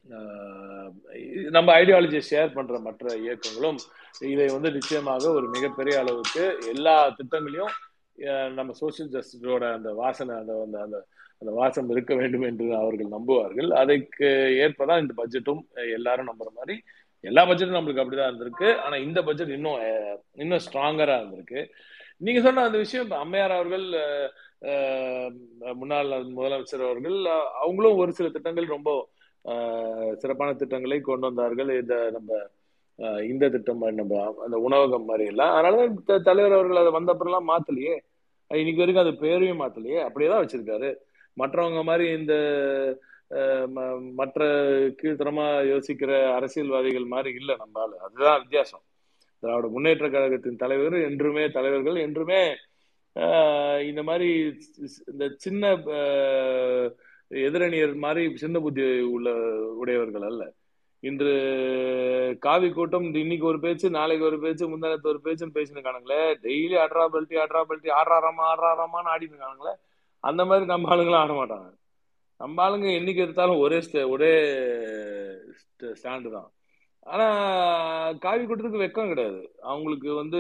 ஆஹ் 0.09 0.89
நம்ம 1.49 1.69
ஐடியாலஜியை 1.79 2.21
ஷேர் 2.29 2.53
பண்ற 2.53 2.79
மற்ற 2.79 3.15
இயக்கங்களும் 3.17 3.79
இதை 4.19 4.47
வந்து 4.47 4.69
நிச்சயமாக 4.71 5.31
ஒரு 5.31 5.47
மிகப்பெரிய 5.49 5.95
அளவுக்கு 5.99 6.43
எல்லா 6.67 6.95
திட்டங்களையும் 7.09 7.73
நம்ம 8.53 8.73
சோசியல் 8.81 9.13
ஜஸ்டிஸோட 9.15 9.73
அந்த 9.73 9.89
வாசனை 9.93 10.35
அந்த 10.35 10.53
அந்த 10.65 10.77
அந்த 10.81 10.97
அந்த 11.41 11.51
வாசம் 11.53 11.89
இருக்க 11.89 12.13
வேண்டும் 12.15 12.41
என்று 12.41 12.65
அவர்கள் 12.75 13.13
நம்புவார்கள். 13.17 13.69
அதுக்கு 13.73 14.29
ஏற்பதான் 14.63 15.01
இந்த 15.01 15.13
பட்ஜெட்டும் 15.19 15.61
எல்லாரும் 15.93 16.29
நம்புற 16.31 16.49
மாதிரி 16.55 16.75
எல்லா 17.23 17.41
பட்ஜெட்டும் 17.45 17.77
நம்மளுக்கு 17.77 18.03
அப்படிதான் 18.03 18.29
இருந்திருக்கு. 18.29 18.67
ஆனா 18.79 18.95
இந்த 18.99 19.19
பட்ஜெட் 19.23 19.55
இன்னும் 19.55 19.79
அஹ், 19.85 20.13
இன்னும் 20.35 20.63
ஸ்ட்ராங்கரா 20.65 21.15
இருந்திருக்கு. 21.19 21.61
நீங்க 22.21 22.39
சொன்ன 22.41 22.63
அந்த 22.63 22.77
விஷயம் 22.77 23.11
அம்மையார் 23.19 23.57
அவர்கள் 23.57 23.85
முன்னாள் 25.75 26.09
முதலமைச்சர் 26.33 26.87
அவர்கள் 26.87 27.17
அவங்களும் 27.61 27.99
ஒரு 28.01 28.11
சில 28.11 28.29
திட்டங்கள் 28.29 28.73
ரொம்ப 28.73 28.89
சிறப்பான 30.17 30.49
திட்டங்களை 30.53 30.97
கொண்டு 31.01 31.27
வந்தார்கள். 31.27 31.69
இந்த 31.81 31.95
நம்ம 32.11 32.31
அஹ், 32.99 33.21
இந்த 33.27 33.45
திட்டம் 33.49 33.77
மாதிரி 33.77 33.97
நம்ம 33.97 34.15
அந்த 34.45 34.57
உணவகம் 34.65 35.05
மாதிரி 35.05 35.25
எல்லாம். 35.27 35.53
அதனாலதான் 35.55 35.93
தலைவர் 36.25 36.57
அவர்கள் 36.57 36.81
அதை 36.81 36.91
வந்த 36.91 37.13
அப்புறம்லாம் 37.13 37.51
மாத்தலையே. 37.51 37.93
இன்னைக்கு 38.51 38.81
வரைக்கும் 38.81 39.05
அது 39.05 39.13
பேரையும் 39.23 39.61
மாத்தலையே. 39.61 39.99
அப்படியே 40.05 40.29
தான் 40.29 40.41
வச்சிருக்காரு. 40.43 40.89
மற்றவங்க 41.37 41.81
மாதிரி 41.83 42.05
இந்த 42.13 42.33
மற்ற 44.15 44.39
கீழ்த்தரமா 44.99 45.45
யோசிக்கிற 45.71 46.11
அரசியல்வாதிகள் 46.35 47.05
மாதிரி 47.05 47.35
இல்லை 47.35 47.55
நம்ம 47.59 47.81
ஆளு. 47.81 47.99
அதுதான் 47.99 48.41
வித்தியாசம். 48.41 48.83
திராவிட 49.43 49.67
முன்னேற்ற 49.67 50.09
கழகத்தின் 50.09 50.55
தலைவர் 50.55 51.01
என்றுமே 51.01 51.49
தலைவர்கள் 51.49 51.95
என்றுமே 51.97 52.41
ஆஹ், 53.15 53.81
இந்த 53.81 54.03
மாதிரி 54.03 54.27
இந்த 55.07 55.29
சின்ன 55.37 55.63
எதிரணியர் 57.31 57.95
மாதிரி 57.95 58.35
சின்ன 58.35 58.59
புத்தி 58.59 58.83
உள்ள 59.07 59.29
உடையவர்கள் 59.73 60.21
அல்ல. 60.21 60.43
இன்று 61.03 61.33
காவி 62.39 62.69
கூட்டம் 62.71 63.13
இன்னைக்கு 63.15 63.45
ஒரு 63.45 63.59
பேச்சு 63.59 63.89
நாளைக்கு 63.89 64.25
ஒரு 64.25 64.39
பேச்சு 64.39 64.65
முந்தானத்து 64.69 65.07
ஒரு 65.07 65.21
பேச்சுன்னு 65.25 65.55
பேசின்னு 65.55 65.85
டெய்லி 66.43 66.75
ஆட்ரா 66.83 67.05
பல்ட்டி 67.13 67.37
ஆட்ரா 67.43 67.61
பல்ட்டி 67.69 67.89
ஆடுறாராமா 67.99 68.43
ஆடுறாராமான்னு 68.51 69.73
அந்த 70.23 70.45
மாதிரி 70.45 70.65
நம்ம 70.65 70.95
ஆளுங்களும் 70.95 71.23
ஆட 71.23 71.33
மாட்டாங்க. 71.33 71.67
நம்ம 72.41 72.55
ஆளுங்க 72.65 72.87
என்னைக்கு 72.99 73.23
எடுத்தாலும் 73.25 73.61
ஒரே 73.63 73.77
ஸ்டே 73.85 74.01
ஒரே 74.09 74.31
ஸ்டாண்டு 76.01 76.29
தான். 76.35 76.49
ஆனா 77.13 77.27
காவி 78.25 78.43
கூட்டத்துக்கு 78.43 78.83
வெக்கம் 78.83 79.11
கிடையாது. 79.11 79.41
அவங்களுக்கு 79.71 80.09
வந்து 80.13 80.39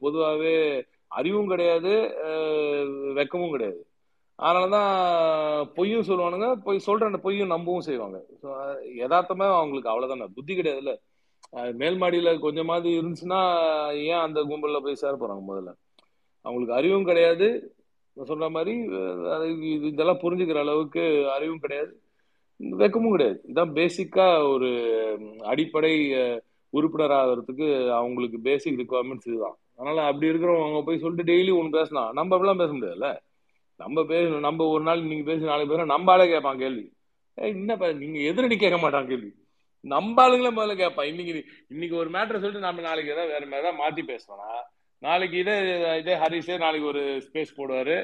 பொதுவாகவே 0.00 0.54
அறிவும் 1.18 1.50
கிடையாது 1.52 1.92
வெக்கமும் 3.18 3.54
கிடையாது. 3.54 3.80
அதனாலதான் 4.38 4.92
பொய்யும் 5.76 6.06
சொல்லுவானுங்க 6.08 6.48
பொய் 6.66 6.86
சொல்ற 6.86 7.08
அந்த 7.10 7.20
பொய்யும் 7.26 7.52
நம்பவும் 7.54 7.86
செய்வாங்க. 7.88 8.18
யதார்த்தமா 9.02 9.48
அவங்களுக்கு 9.58 9.92
அவ்வளவுதானே. 9.92 10.28
புத்தி 10.36 10.54
கிடையாதுல்ல. 10.54 10.94
மேல் 11.80 12.00
மாடியில 12.02 12.30
கொஞ்சமாவது 12.38 12.88
இருந்துச்சுன்னா 12.98 13.40
ஏன் 14.10 14.24
அந்த 14.26 14.40
கும்பல்ல 14.50 14.80
போய் 14.82 15.02
சேர 15.02 15.12
போறாங்க 15.16 15.42
முதல்ல? 15.50 15.72
அவங்களுக்கு 16.44 16.74
அறிவும் 16.74 17.08
கிடையாது 17.10 17.48
சொல்ற 18.24 18.50
மாதிரி 18.50 18.86
அது 19.30 19.46
இது- 19.46 19.84
இதெல்லாம் 19.84 20.20
புரிஞ்சுக்கிற 20.20 20.58
அளவுக்கு 20.58 21.30
அறிவும் 21.30 21.58
கிடையாது. 21.58 22.02
வெக்கமும் 22.70 23.10
கிடையாது. 23.10 23.42
இதான் 23.54 23.88
பேசிக்கா 23.88 24.52
ஒரு 24.52 24.70
அடிப்படை 25.38 26.14
உறுப்பினர் 26.68 27.10
ஆகிறதுக்கு 27.10 27.90
அவங்களுக்கு 27.90 28.40
பேசிக் 28.40 28.78
ரிக்குவயர்மெண்ட்ஸ் 28.78 29.28
இதுதான். 29.28 29.56
அதனால 29.76 30.06
அப்படி 30.06 30.26
இருக்கிறவங்க 30.26 30.60
அவங்க 30.60 30.82
போய் 30.82 30.98
சொல்லிட்டு 30.98 31.32
டெய்லி 31.32 31.58
ஒன்று 31.58 31.70
பேசலாம் 31.70 32.12
நம்ம 32.12 32.36
அப்படிலாம் 32.36 32.58
பேச 32.58 32.72
முடியாதுல்ல? 32.72 33.18
நம்ம 33.76 34.00
பேசணும் 34.00 34.38
நம்ம 34.38 34.66
ஒரு 34.66 34.84
நாள் 34.84 35.02
நீங்க 35.02 35.32
பேசி 35.32 35.44
நாளைக்கு 35.44 35.74
பேச 35.74 35.86
நம்ம 35.86 36.12
ஆளே 36.12 36.26
கேட்பான் 36.26 36.58
கேள்வி. 36.58 36.92
என்னப்பா 37.34 37.92
நீங்க 37.92 38.18
எதிரணி 38.18 38.56
கேட்க 38.56 38.78
மாட்டான் 38.78 39.08
கேள்வி. 39.08 39.34
நம்ம 39.80 40.28
ஆளுங்களே 40.28 40.52
முதல்ல 40.52 40.76
கேட்பான். 40.76 41.06
இன்னைக்கு 41.06 41.44
இன்னைக்கு 41.68 41.96
ஒரு 41.96 42.10
மேட்டரை 42.10 42.30
சொல்லிட்டு 42.30 42.58
நம்ம 42.58 42.80
நாளைக்கு 42.80 43.12
ஏதாவது 43.12 43.48
வேற 43.48 43.72
மாதிரி 43.72 44.02
மாத்தி 44.02 44.14
பேசுவோம்னா 44.14 44.79
நாளைக்கு 45.02 45.38
இதே 45.38 45.54
இதே 45.98 46.14
ஹரிஷே 46.14 46.58
நாளைக்கு 46.58 46.88
ஒரு 46.88 47.02
ஸ்பேஸ் 47.26 47.56
போடுவாரு. 47.56 47.96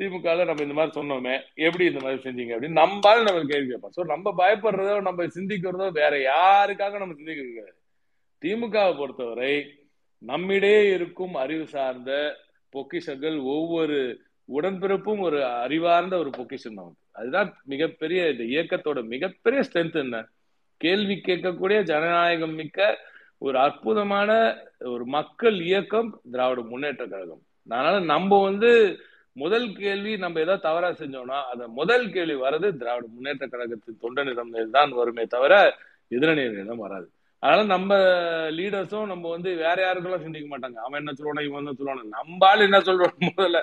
திமுகல 0.00 0.44
நம்ம 0.44 0.62
இந்த 0.62 0.74
மாதிரி 0.74 1.00
சொன்னோமே 1.00 1.34
எப்படி 1.60 1.84
இந்த 1.84 2.00
மாதிரி 2.02 2.22
செஞ்சீங்க 2.22 2.52
அப்படின்னு 2.54 2.80
நம்மளால 2.80 3.22
நம்ம 3.22 3.42
கேள்வி 3.44 3.68
கேட்போம் 3.68 3.92
ஸோ 3.96 4.04
நம்ம 4.04 4.32
பயப்படுறதோ 4.38 5.00
நம்ம 5.00 5.26
சிந்திக்கிறதோ 5.34 5.90
வேற 5.92 6.16
யாருக்காக 6.26 6.98
நம்ம 6.98 7.14
சிந்திக்கிறது 7.14 7.52
கிடையாது 7.52 7.76
திமுகவை 8.42 8.96
பொறுத்தவரை 8.96 9.54
நம்மிடையே 10.22 10.90
இருக்கும் 10.90 11.34
அறிவு 11.34 11.66
சார்ந்த 11.66 12.12
பொக்கிஷங்கள் 12.72 13.42
ஒவ்வொரு 13.48 13.98
உடன்பிறப்பும் 14.48 15.20
ஒரு 15.20 15.38
அறிவார்ந்த 15.58 16.18
ஒரு 16.18 16.30
பொக்கிஷம் 16.30 16.74
நமக்கு 16.74 16.98
அதுதான் 17.12 17.50
மிகப்பெரிய 17.64 18.30
இந்த 18.30 18.44
இயக்கத்தோட 18.54 19.06
மிகப்பெரிய 19.06 19.62
ஸ்ட்ரென்த் 19.62 19.96
என்ன? 19.96 20.18
கேள்வி 20.80 21.14
கேட்கக்கூடிய 21.26 21.82
ஜனநாயகம் 21.82 22.54
மிக்க 22.54 22.78
ஒரு 23.42 23.56
அற்புதமான 23.58 24.30
ஒரு 24.92 25.04
மக்கள் 25.08 25.56
இயக்கம் 25.60 26.10
திராவிட 26.32 26.60
முன்னேற்ற 26.62 27.04
கழகம். 27.06 27.42
அதனால 27.68 27.96
நம்ம 28.12 28.40
வந்து 28.42 28.70
முதல் 29.36 29.68
கேள்வி 29.76 30.12
நம்ம 30.16 30.40
ஏதாவது 30.40 30.62
தவறா 30.62 30.88
செஞ்சோம்னா 30.92 31.38
அந்த 31.52 31.64
முதல் 31.78 32.06
கேள்வி 32.10 32.36
வர்றது 32.42 32.68
திராவிட 32.76 33.06
முன்னேற்ற 33.08 33.46
கழகத்தின் 33.46 34.02
தொண்டனிடம் 34.02 34.52
தான் 34.70 34.92
வருமே 34.92 35.24
தவிர 35.26 35.52
எதிரணியிடம் 36.10 36.84
வராது. 36.84 37.06
அதனால 37.42 37.62
நம்ம 37.66 37.90
லீடர்ஸும் 38.58 39.06
நம்ம 39.06 39.28
வந்து 39.30 39.50
வேற 39.56 39.76
யாருக்கெல்லாம் 39.84 40.24
சிந்திக்க 40.24 40.48
மாட்டாங்க. 40.48 40.78
அவன் 40.86 41.00
என்ன 41.02 41.12
சொல்லுவானா 41.12 41.44
இவன் 41.48 41.62
என்ன 41.62 41.74
சொல்லுவானா. 41.78 42.04
நம்பால் 42.16 42.66
என்ன 42.68 42.78
சொல்றோம் 42.80 43.14
முதல்ல? 43.30 43.58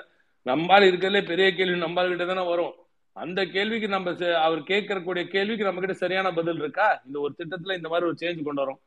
நம்பால் 0.46 0.86
இருக்கிறதுல 0.88 1.20
பெரிய 1.26 1.46
கேள்வி 1.54 1.78
நம்பால் 1.78 2.08
கிட்ட 2.08 2.24
தானே 2.24 2.44
வரும். 2.48 2.74
அந்த 3.16 3.40
கேள்விக்கு 3.54 3.88
நம்ம 3.88 4.10
அவர் 4.46 4.60
கேட்கறக்கூடிய 4.70 5.24
கேள்விக்கு 5.28 5.64
நம்ம 5.64 5.80
கிட்ட 5.80 5.96
சரியான 6.02 6.32
பதில் 6.32 6.60
இருக்கா? 6.64 6.88
இந்த 7.06 7.16
ஒரு 7.20 7.32
திட்டத்துல 7.38 7.76
இந்த 7.76 7.88
மாதிரி 7.88 8.08
ஒரு 8.10 8.18
சேஞ்ச் 8.20 8.42
கொண்டு 8.42 8.62
வரும். 8.64 8.80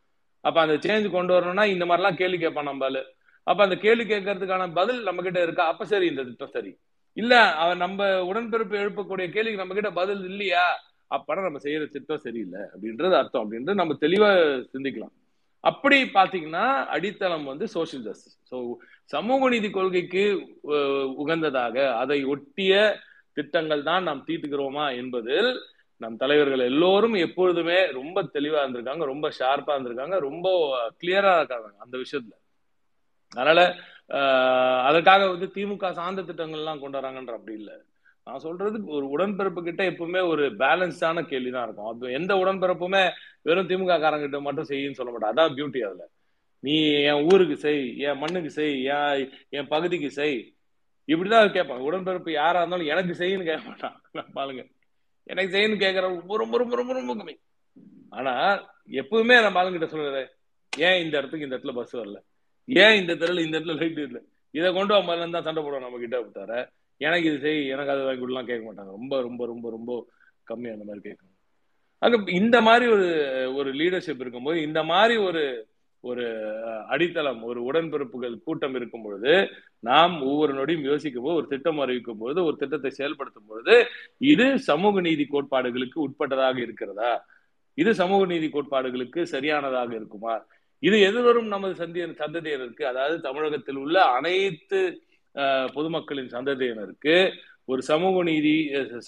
அப்ப 0.43 0.57
அந்த 0.65 0.75
சேஞ்ச் 0.85 1.07
கொண்டு 1.15 1.33
வரணும்னா 1.35 1.65
இந்த 1.73 1.85
மாதிரிலாம் 1.89 2.19
கேள்வி 2.21 2.37
கேட்பான் 2.43 2.69
நம்மளு 2.71 3.01
அப்ப 3.47 3.59
அந்த 3.65 3.75
கேள்வி 3.83 4.05
கேட்கறதுக்கான 4.05 4.67
பதில் 4.79 4.99
நம்ம 5.07 5.21
கிட்ட 5.25 5.39
இருக்கா? 5.45 5.63
அப்ப 5.71 5.85
சரி 5.91 6.07
இந்த 6.11 6.23
திட்டம் 6.27 6.53
சரி. 6.55 6.71
இல்ல 7.17 7.33
அவன் 7.61 7.81
நம்ம 7.85 8.01
உடன்பிறப்பு 8.29 8.75
எழுப்பக்கூடிய 8.81 9.25
கேள்விக்கு 9.35 9.61
நம்ம 9.63 9.75
கிட்ட 9.77 9.91
பதில் 10.01 10.21
இல்லையா? 10.31 10.65
அப்பனா 11.11 11.41
நம்ம 11.47 11.59
செய்யற 11.63 11.85
திட்டம் 11.95 12.23
சரியில்லை 12.25 12.61
அப்படின்றது 12.73 13.15
அர்த்தம். 13.21 13.43
அப்படின்றது 13.43 13.81
நம்ம 13.81 13.95
தெளிவா 14.05 14.29
சிந்திக்கலாம். 14.73 15.13
அப்படி 15.63 15.97
பாத்தீங்கன்னா 16.17 16.65
அடித்தளம் 16.95 17.49
வந்து 17.51 17.65
சோசியல் 17.75 18.05
ஜஸ்டிஸ் 18.05 18.37
ஸோ 18.51 18.57
சமூக 19.13 19.49
நீதி 19.49 19.69
கொள்கைக்கு 19.69 20.23
உகந்ததாக 21.23 21.75
அதை 22.03 22.17
ஒட்டிய 22.33 22.73
திட்டங்கள் 23.37 23.83
தான் 23.89 24.07
நாம் 24.07 24.23
தீட்டுகிறோமா 24.29 24.85
என்பதில் 25.01 25.51
நம் 26.01 26.19
தலைவர்கள் 26.21 26.61
எல்லோரும் 26.69 27.15
எப்பொழுதுமே 27.25 27.79
ரொம்ப 27.99 28.23
தெளிவா 28.35 28.59
இருந்திருக்காங்க 28.61 29.05
ரொம்ப 29.11 29.27
ஷார்ப்பா 29.39 29.73
இருந்திருக்காங்க 29.75 30.17
ரொம்ப 30.27 30.47
கிளியரா 31.01 31.33
இருக்காங்க 31.37 31.69
அந்த 31.85 31.95
விஷயத்துல. 32.03 32.33
அதனால 33.31 33.59
அதற்காக 34.89 35.27
வந்து 35.33 35.47
திமுக 35.55 35.91
சார்ந்த 35.99 36.21
திட்டங்கள்லாம் 36.29 36.81
கொண்டு 36.83 36.97
வராங்கன்ற 36.99 37.33
அப்படி 37.37 37.53
இல்லை. 37.59 37.75
நான் 38.27 38.43
சொல்றது 38.45 38.77
ஒரு 38.95 39.05
உடன்பிறப்பு 39.15 39.61
கிட்ட 39.63 39.81
எப்பவுமே 39.91 40.21
ஒரு 40.31 40.43
பேலன்ஸ்டான 40.61 41.23
கேள்விதான் 41.31 41.65
இருக்கும். 41.67 41.89
அது 41.91 42.13
எந்த 42.19 42.33
உடன்பிறப்புமே 42.41 43.03
வெறும் 43.47 43.69
திமுக 43.69 43.95
காரங்கிட்ட 44.03 44.39
மட்டும் 44.47 44.69
செய்யுன்னு 44.69 44.99
சொல்ல 44.99 45.11
மாட்டேன். 45.13 45.31
அதான் 45.33 45.55
பியூட்டி 45.57 45.79
அதுல. 45.87 46.03
நீ 46.63 46.75
என் 47.11 47.23
ஊருக்கு 47.31 47.55
செய் 47.57 47.83
என் 48.07 48.19
மண்ணுக்கு 48.23 48.51
செய் 48.57 48.75
என் 48.95 49.23
என் 49.57 49.71
பகுதிக்கு 49.73 50.09
செய். 50.19 50.37
இப்படிதான் 51.07 51.55
கேட்பாங்க. 51.55 51.87
உடன்பிறப்பு 51.89 52.31
யாரா 52.31 52.59
இருந்தாலும் 52.59 52.91
எனக்கு 52.93 53.13
செய்யுன்னு 53.21 53.49
கேட்க 53.49 53.63
மாட்டான். 53.67 53.97
பாருங்க. 54.37 54.63
எனக்கு 55.27 55.53
செய்யணும் 55.53 55.83
கேட்கற 55.83 56.03
ரொம்ப 56.11 56.37
ரொம்ப 56.37 56.55
ரொம்ப 56.61 56.75
ரொம்ப 56.79 56.93
ரொம்ப 56.93 57.13
கம்மி 57.15 57.35
ஆனா 58.11 58.33
எப்பவுமே 59.01 59.35
நம்ம 59.43 59.59
ஆளுங்கிட்ட 59.61 59.87
சொல்றது 59.87 60.23
ஏன் 60.73 60.99
இந்த 61.03 61.13
இடத்துக்கு 61.19 61.45
இந்த 61.45 61.55
இடத்துல 61.55 61.73
பஸ் 61.73 61.95
வரல? 61.95 62.17
ஏன் 62.67 62.97
இந்த 63.01 63.13
தெருல 63.15 63.43
இந்த 63.45 63.55
இடத்துல 63.57 63.75
லைட் 63.79 63.99
இல்லை? 64.01 64.21
இதை 64.53 64.67
கொண்டு 64.73 64.93
வா 64.93 64.99
முதல்ல 65.01 65.35
தான் 65.35 65.47
சண்டை 65.47 65.61
போடுவோம் 65.63 65.85
நம்ம 65.85 65.99
கிட்ட 65.99 66.17
தவிர 66.37 66.53
எனக்கு 67.01 67.27
இது 67.29 67.37
செய் 67.39 67.61
எனக்கு 67.73 67.93
அதை 67.93 68.01
வாங்கி 68.03 68.21
கொடுலாம் 68.21 68.49
கேட்க 68.49 68.63
மாட்டாங்க. 68.65 68.91
ரொம்ப 68.91 69.13
ரொம்ப 69.21 69.45
ரொம்ப 69.51 69.69
ரொம்ப 69.69 69.91
கம்மி 70.47 70.69
அந்த 70.73 70.85
மாதிரி 70.85 71.03
கேட்கணும் 71.07 71.37
அங்க 72.01 72.17
இந்த 72.39 72.57
மாதிரி 72.67 72.85
ஒரு 72.95 73.07
ஒரு 73.55 73.69
லீடர்ஷிப் 73.79 74.23
இருக்கும்போது 74.23 74.57
இந்த 74.61 74.81
மாதிரி 74.91 75.15
ஒரு 75.27 75.41
ஒரு 76.03 76.25
அடித்தளம் 76.93 77.41
ஒரு 77.49 77.59
உடன்பிறப்புகள் 77.69 78.35
கூட்டம் 78.45 78.75
இருக்கும் 78.79 79.03
பொழுது 79.05 79.33
நாம் 79.83 80.15
ஒவ்வொரு 80.29 80.53
நொடியும் 80.59 80.87
யோசிக்கும் 80.91 81.25
போது 81.25 81.37
ஒரு 81.39 81.47
திட்டம் 81.47 81.81
அறிவிக்கும் 81.83 82.21
பொழுது 82.21 82.39
ஒரு 82.43 82.55
திட்டத்தை 82.61 82.91
செயல்படுத்தும் 82.99 83.49
பொழுது 83.51 83.75
இது 84.33 84.47
சமூக 84.69 85.01
நீதி 85.01 85.25
கோட்பாடுகளுக்கு 85.25 85.99
உட்பட்டதாக 86.07 86.57
இருக்கிறதா? 86.65 87.11
இது 87.77 87.91
சமூக 88.01 88.21
நீதி 88.25 88.47
கோட்பாடுகளுக்கு 88.49 89.21
சரியானதாக 89.35 89.91
இருக்குமா? 89.99 90.35
இது 90.83 90.95
எதிர்வரும் 91.09 91.53
நமது 91.55 91.73
சந்திய 91.81 92.05
சந்ததியினருக்கு 92.23 92.85
அதாவது 92.91 93.17
தமிழகத்தில் 93.27 93.79
உள்ள 93.83 93.97
அனைத்து 94.17 94.79
பொதுமக்களின் 95.75 96.31
சந்ததியினருக்கு 96.35 97.15
ஒரு 97.65 97.81
சமூக 97.89 98.23
நீதி 98.29 98.53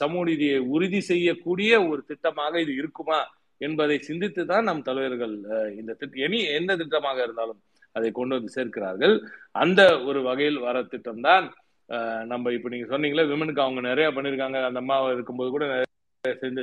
சமூக 0.02 0.24
நீதியை 0.30 0.57
உறுதி 0.76 0.99
செய்யக்கூடிய 1.11 1.72
ஒரு 1.90 2.02
திட்டமாக 2.11 2.53
இது 2.64 2.74
இருக்குமா? 2.82 3.20
என்பதை 3.68 3.98
சிந்தித்து 4.07 4.44
தான் 4.52 4.68
நம் 4.69 4.88
தலைவர்கள் 4.90 5.35
இந்த 5.81 5.91
திட்டம் 6.02 6.23
எனி 6.27 6.40
எந்த 6.60 6.72
திட்டமாக 6.81 7.19
இருந்தாலும் 7.26 7.61
அதை 7.95 8.10
கொண்டு 8.19 8.35
வந்து 8.38 8.56
சேர்க்கிறார்கள். 8.57 9.15
அந்த 9.64 9.81
ஒரு 10.10 10.19
வகையில் 10.30 10.60
வர 10.68 10.77
திட்டம் 10.94 11.23
தான் 11.27 11.45
நம்ம 12.31 12.52
இப்ப 12.57 12.69
நீங்க 12.73 12.88
சொன்னீங்களே 12.94 13.26
விமனுக்கு 13.31 13.65
அவங்க 13.65 13.81
நிறைய 13.90 14.07
பண்ணிருக்காங்க. 14.18 14.60
அந்த 14.69 14.80
அம்மா 14.84 14.98
இருக்கும்போது 15.15 15.49
கூட 15.56 15.65
நிறைய 15.73 15.88
செஞ்சு 16.44 16.61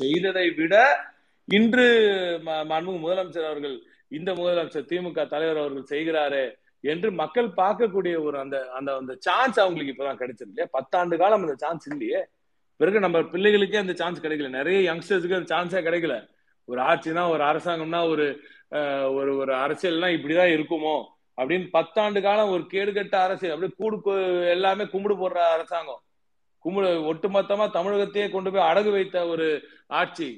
செய்ததை 0.00 0.46
விட 0.58 0.74
இன்று 1.48 1.86
மன்மு 2.70 2.92
முதலமைச்சர் 3.04 3.48
அவர்கள் 3.50 3.76
இந்த 4.18 4.30
முதலமைச்சர் 4.38 4.88
திமுக 4.90 5.22
தலைவர் 5.32 5.60
அவர்கள் 5.62 5.90
செய்கிறாரே 5.92 6.44
என்று 6.84 7.10
மக்கள் 7.12 7.48
பார்க்கக்கூடிய 7.56 8.14
ஒரு 8.22 8.36
அந்த 8.38 8.56
அந்த 8.78 8.90
அந்த 8.96 9.12
சான்ஸ் 9.18 9.60
அவங்களுக்கு 9.60 9.92
இப்பதான் 9.92 10.20
கிடைச்சது 10.20 10.48
இல்லையா? 10.50 10.68
பத்தாண்டு 10.72 11.16
காலம் 11.18 11.40
அந்த 11.40 11.54
சான்ஸ் 11.56 11.86
இல்லையே. 11.90 12.20
பிறகு 12.80 13.00
நம்ம 13.00 13.18
பிள்ளைகளுக்கே 13.34 13.76
அந்த 13.76 13.94
சான்ஸ் 13.94 14.20
கிடைக்கல. 14.20 14.48
நிறைய 14.48 14.92
யங்ஸ்டர்ஸுக்கு 14.92 15.38
அந்த 15.40 15.50
சான்ஸே 15.54 15.84
கிடைக்கல. 15.84 16.14
ஒரு 16.64 16.80
ஆட்சினா 16.82 17.22
ஒரு 17.28 17.42
அரசாங்கம்னா 17.44 18.00
ஒரு 18.08 18.26
ஒரு 19.14 19.32
ஒரு 19.36 19.52
அரசியல்னா 19.54 20.08
இப்படிதான் 20.16 20.54
இருக்குமோ? 20.56 20.94
அப்படின்னு 21.36 21.66
பத்தாண்டு 21.72 22.22
காலம் 22.22 22.52
ஒரு 22.54 22.64
கேடுகட்ட 22.72 23.14
அரசியல். 23.26 23.54
அப்படியே 23.54 23.76
கூடு 23.76 24.48
எல்லாமே 24.48 24.84
கும்பிடு 24.86 25.16
போடுற 25.16 25.40
அரசாங்கம். 25.56 26.02
கும்பிடு 26.58 26.90
ஒட்டுமொத்தமா 27.12 27.66
தமிழகத்தையே 27.76 28.26
கொண்டு 28.30 28.52
போய் 28.52 28.68
அடகு 28.72 28.90
வைத்த 28.90 29.26
ஒரு 29.26 29.48
ஆட்சி. 30.00 30.30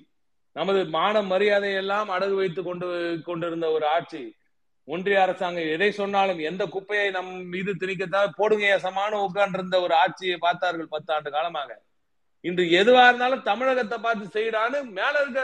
நமது 0.56 0.81
மான 0.86 1.23
மரியாதை 1.23 1.70
எல்லாம் 1.74 2.09
அடகு 2.10 2.35
வைத்து 2.35 2.62
கொண்டு 2.62 2.86
கொண்டிருந்த 3.24 3.66
ஒரு 3.70 3.86
ஆட்சி. 3.86 4.23
ஒன்றிய 4.88 5.22
அரசாங்கம் 5.22 5.68
எதை 5.68 5.88
சொன்னாலும் 5.92 6.40
எந்த 6.48 6.62
குப்பையை 6.66 7.10
நம் 7.10 7.30
மீது 7.44 7.70
திணிக்கத்தான் 7.74 8.36
போடுங்க 8.36 8.66
சமான 8.82 9.12
உட்கார்ந்திருந்த 9.26 9.80
ஒரு 9.80 9.94
ஆட்சியை 9.94 10.36
பார்த்தார்கள் 10.38 10.92
பத்தாண்டு 10.96 11.30
காலமாக. 11.30 11.70
இன்று 12.44 12.64
எதுவா 12.64 13.04
இருந்தாலும் 13.06 13.42
தமிழகத்தை 13.42 13.98
பார்த்து 13.98 14.26
செய்யறான்னு 14.36 14.78
மேல 14.98 15.14
இருக்க 15.20 15.40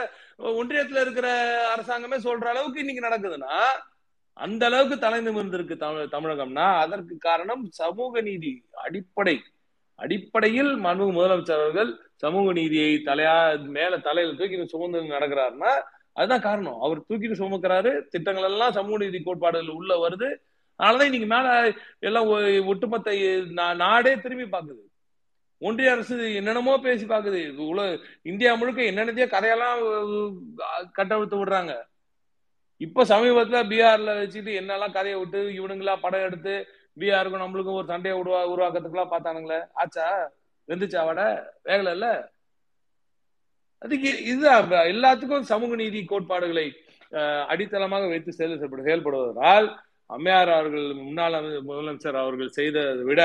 ஒன்றியத்துல 0.59 1.01
இருக்கிற 1.01 1.27
அரசாங்கமே 1.75 2.17
சொல்ற 2.27 2.45
அளவுக்கு 2.45 2.79
இன்னைக்கு 2.79 3.07
நடக்குதுன்னா 3.07 3.57
அந்த 4.37 4.65
அளவுக்கு 4.65 4.99
தலை 4.99 5.19
நிமிர்ந்திருக்கு 5.27 5.75
தமிழ் 5.77 6.13
தமிழகம்னா. 6.15 6.67
அதற்கு 6.83 7.17
காரணம் 7.17 7.65
சமூக 7.71 8.21
நீதி 8.21 8.53
அடிப்படை. 8.85 9.35
அடிப்படையில் 9.99 10.71
மனு 10.75 11.03
முதலமைச்சர் 11.11 11.59
அவர்கள் 11.59 11.91
சமூக 12.15 12.53
நீதியை 12.53 12.93
தலையா 13.05 13.35
மேல 13.67 13.97
தலையில 13.97 14.37
தூக்கி 14.37 14.65
சுமந்து 14.67 15.01
நடக்கிறாருன்னா 15.15 15.73
அதுதான் 16.15 16.45
காரணம். 16.47 16.79
அவர் 16.79 16.99
தூக்கிட்டு 17.09 17.39
சுமக்கிறாரு 17.41 17.91
திட்டங்கள் 18.07 18.43
எல்லாம் 18.43 18.71
சமூக 18.71 18.97
நீதி 18.97 19.19
கோட்பாடுகள் 19.23 19.75
உள்ள 19.79 19.93
வருது. 20.03 20.29
அதனாலதான் 20.79 21.09
இன்னைக்கு 21.11 21.27
மேல 21.27 21.47
எல்லாம் 21.99 22.27
ஒட்டுமொத்த 22.65 23.11
நாடே 23.83 24.13
திரும்பி 24.17 24.57
பாக்குது. 24.57 24.83
ஒன்றிய 25.61 25.91
அரசு 25.91 26.15
என்னென்னமோ 26.35 26.73
பேசி 26.79 27.05
பாக்குது. 27.05 27.41
உலக 27.67 27.97
இந்தியா 28.23 28.53
முழுக்க 28.53 28.81
என்னென்னத்தையோ 28.81 29.27
கதையெல்லாம் 29.27 29.81
கட்டவிழ்த்து 30.91 31.37
விடுறாங்க. 31.41 31.73
இப்ப 32.81 33.05
சமீபத்துல 33.05 33.59
பீகார்ல 33.71 34.11
வச்சுட்டு 34.21 34.51
என்னெல்லாம் 34.61 34.91
கதையை 34.91 35.19
விட்டு 35.19 35.39
இவனுங்களா 35.59 35.95
படம் 36.01 36.21
எடுத்து 36.21 36.53
பீகாருக்கும் 36.99 37.43
நம்மளுக்கும் 37.43 37.73
ஒரு 37.73 37.87
சண்டையை 37.87 38.21
உருவா 38.21 38.41
உருவாக்கத்துக்குலாம் 38.53 39.13
பார்த்தானுங்களே. 39.13 39.59
ஆச்சா? 39.73 40.07
வெந்துச்சா 40.67 41.05
வட? 41.05 41.21
வேகல 41.65 41.91
இல்ல? 41.91 42.07
அதுக்கு 43.83 44.09
இதுதான் 44.31 44.69
எல்லாத்துக்கும் 44.93 45.49
சமூக 45.53 45.75
நீதி 45.81 46.01
கோட்பாடுகளை 46.11 46.67
அடித்தளமாக 47.53 48.05
வைத்து 48.11 48.37
செயல் 48.37 48.61
செயல்படுவதால் 48.61 49.67
அம்மையார் 50.15 50.51
அவர்கள் 50.57 50.87
முன்னாள் 51.07 51.35
முதலமைச்சர் 51.67 52.21
அவர்கள் 52.21 52.55
செய்ததை 52.59 53.03
விட 53.09 53.21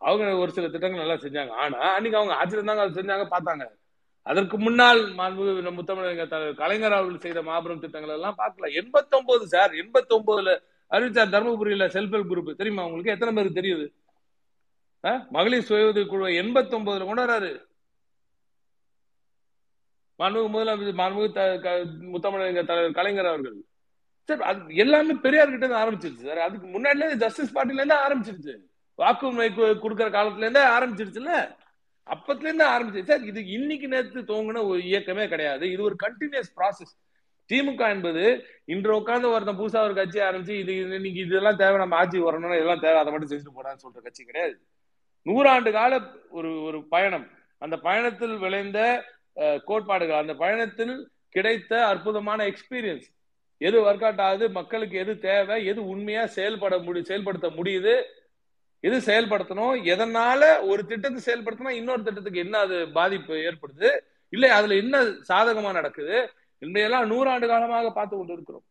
அவங்க 0.00 0.26
ஒரு 0.42 0.50
சில 0.56 0.66
திட்டங்கள் 0.72 1.02
நல்லா 1.02 1.16
செஞ்சாங்க. 1.22 1.52
ஆனா 1.62 1.78
அன்னைக்கு 1.96 2.18
அவங்க 2.18 2.34
ஆட்சியில் 2.40 2.68
தாங்க 2.70 2.84
அதை 2.84 2.94
செஞ்சாங்க 2.98 3.24
பார்த்தாங்க. 3.34 3.64
அதற்கு 4.26 4.56
முன்னால் 4.64 5.00
மாண்பு 5.18 5.44
முத்தமிழக 5.78 6.54
கலைஞர் 6.60 6.96
அவர்கள் 6.98 7.24
செய்த 7.24 7.40
மாபெரும் 7.48 7.82
திட்டங்கள் 7.84 8.16
எல்லாம் 8.16 8.38
பார்க்கல. 8.42 8.68
எண்பத்தி 8.80 9.14
ஒன்பது 9.18 9.44
சார் 9.54 9.72
எண்பத்தி 9.82 10.12
ஒன்பதுல 10.18 10.52
அறிவிச்சார் 10.90 11.32
தருமபுரியில 11.34 11.86
செல்ஃப் 11.96 12.14
ஹெல்ப் 12.16 12.30
குரூப். 12.32 12.58
தெரியுமா 12.60 12.86
உங்களுக்கு? 12.88 13.14
எத்தனை 13.16 13.32
பேருக்கு 13.36 13.60
தெரியுது? 13.60 13.86
மகளிர் 15.36 15.68
சுய 15.68 15.90
உதவி 15.90 16.06
குழு 16.06 16.38
எண்பத்தி 16.42 16.74
ஒன்பதுல 16.78 17.06
கொண்டாடுறாரு 17.10 17.50
மாண்பு 20.20 20.40
முதலமைச்சர் 20.54 21.00
மாண்பு 21.02 21.20
முத்தமிழக 22.14 22.64
தலைவர் 22.70 22.98
கலைஞர் 22.98 23.30
அவர்கள். 23.32 23.56
சார் 24.28 24.42
அது 24.50 24.74
எல்லாமே 24.84 25.14
பெரியார் 25.24 25.52
கிட்ட 25.52 25.66
இருந்து 25.66 25.82
ஆரம்பிச்சிருச்சு 25.82 26.28
சார். 26.28 26.40
அதுக்கு 26.46 26.66
முன்னாடில 26.74 27.04
இருந்து 27.04 27.22
ஜஸ்டிஸ் 27.24 27.54
பார்ட்டில 27.56 27.80
இருந்து 27.82 27.98
ஆரம்பிச்சிருச்சு. 28.06 28.54
வாக்குரிமை 29.02 29.48
கொடுக்குற 29.84 30.08
காலத்துல 30.16 30.46
இருந்தே 30.46 30.64
ஆரம்பிச்சிருச்சுல்ல? 30.76 31.34
அப்பத்துல 32.14 32.48
இருந்து 32.48 32.66
ஆரம்பிச்சு 32.74 33.02
சார் 33.10 33.24
இது 33.30 33.40
இன்னைக்கு 33.56 33.86
நேரத்து 33.92 34.20
தோங்கின 34.32 34.62
ஒரு 34.70 34.80
இயக்கமே 34.90 35.24
கிடையாது. 35.32 35.64
இது 35.74 35.82
ஒரு 35.88 35.96
கண்டினியூஸ் 36.04 36.50
ப்ராசஸ் 36.58 36.92
திமுக 37.50 37.82
என்பது 37.94 38.24
இன்று 38.72 38.92
உட்கார்ந்து 38.96 39.30
ஒருத்தன் 39.34 39.58
புதுசா 39.60 39.80
ஒரு 39.86 39.94
கட்சி 39.98 40.18
ஆரம்பிச்சு 40.26 40.54
இது 40.62 40.72
இது 40.82 40.94
இன்னைக்கு 40.98 41.20
இதெல்லாம் 41.26 41.60
தேவை 41.62 41.76
நம்ம 41.82 41.96
ஆட்சி 42.00 42.18
வரணும் 42.26 42.54
இதெல்லாம் 42.56 42.82
தேவை 42.84 42.98
அதை 43.02 43.12
மட்டும் 43.12 43.30
செஞ்சுட்டு 43.30 43.56
போடான்னு 43.56 43.84
சொல்ற 43.84 44.02
கட்சி 44.02 44.22
கிடையாது. 44.24 44.54
நூறாண்டு 45.26 45.70
கால 45.78 45.98
ஒரு 46.38 46.50
ஒரு 46.68 46.78
பயணம். 46.94 47.26
அந்த 47.64 47.76
பயணத்தில் 47.86 48.36
விளைந்த 48.44 48.78
கோட்பாடுகள். 49.68 50.22
அந்த 50.22 50.34
பயணத்தில் 50.42 50.94
கிடைத்த 51.34 51.72
அற்புதமான 51.86 52.40
எக்ஸ்பீரியன்ஸ் 52.50 53.08
எது 53.60 53.76
ஒர்க் 53.84 54.04
அவுட் 54.06 54.22
ஆகுது? 54.26 54.46
மக்களுக்கு 54.58 54.96
எது 54.98 55.12
தேவை? 55.26 55.56
எது 55.72 55.80
உண்மையா 55.92 56.22
செயல்பட 56.36 56.74
முடி 56.86 57.00
செயல்படுத்த 57.10 57.48
முடியுது? 57.58 57.94
எது 58.84 58.98
செயல்படுத்தணும்? 59.08 59.74
எதனால 59.92 60.42
ஒரு 60.70 60.82
திட்டத்தை 60.90 61.20
செயல்படுத்தினா 61.26 61.72
இன்னொரு 61.80 62.02
திட்டத்துக்கு 62.02 62.44
என்ன 62.44 62.58
அது 62.66 62.76
பாதிப்பு 62.98 63.34
ஏற்படுது? 63.48 63.90
இல்லை 64.32 64.50
அதுல 64.58 64.76
என்ன 64.82 64.96
சாதகமா 65.30 65.70
நடக்குது? 65.78 66.18
இன்றையெல்லாம் 66.62 67.10
நூறாண்டு 67.12 67.46
காலமாக 67.52 67.90
பார்த்து 67.98 68.14
கொண்டு 68.16 68.36
இருக்கிறோம் 68.36 68.64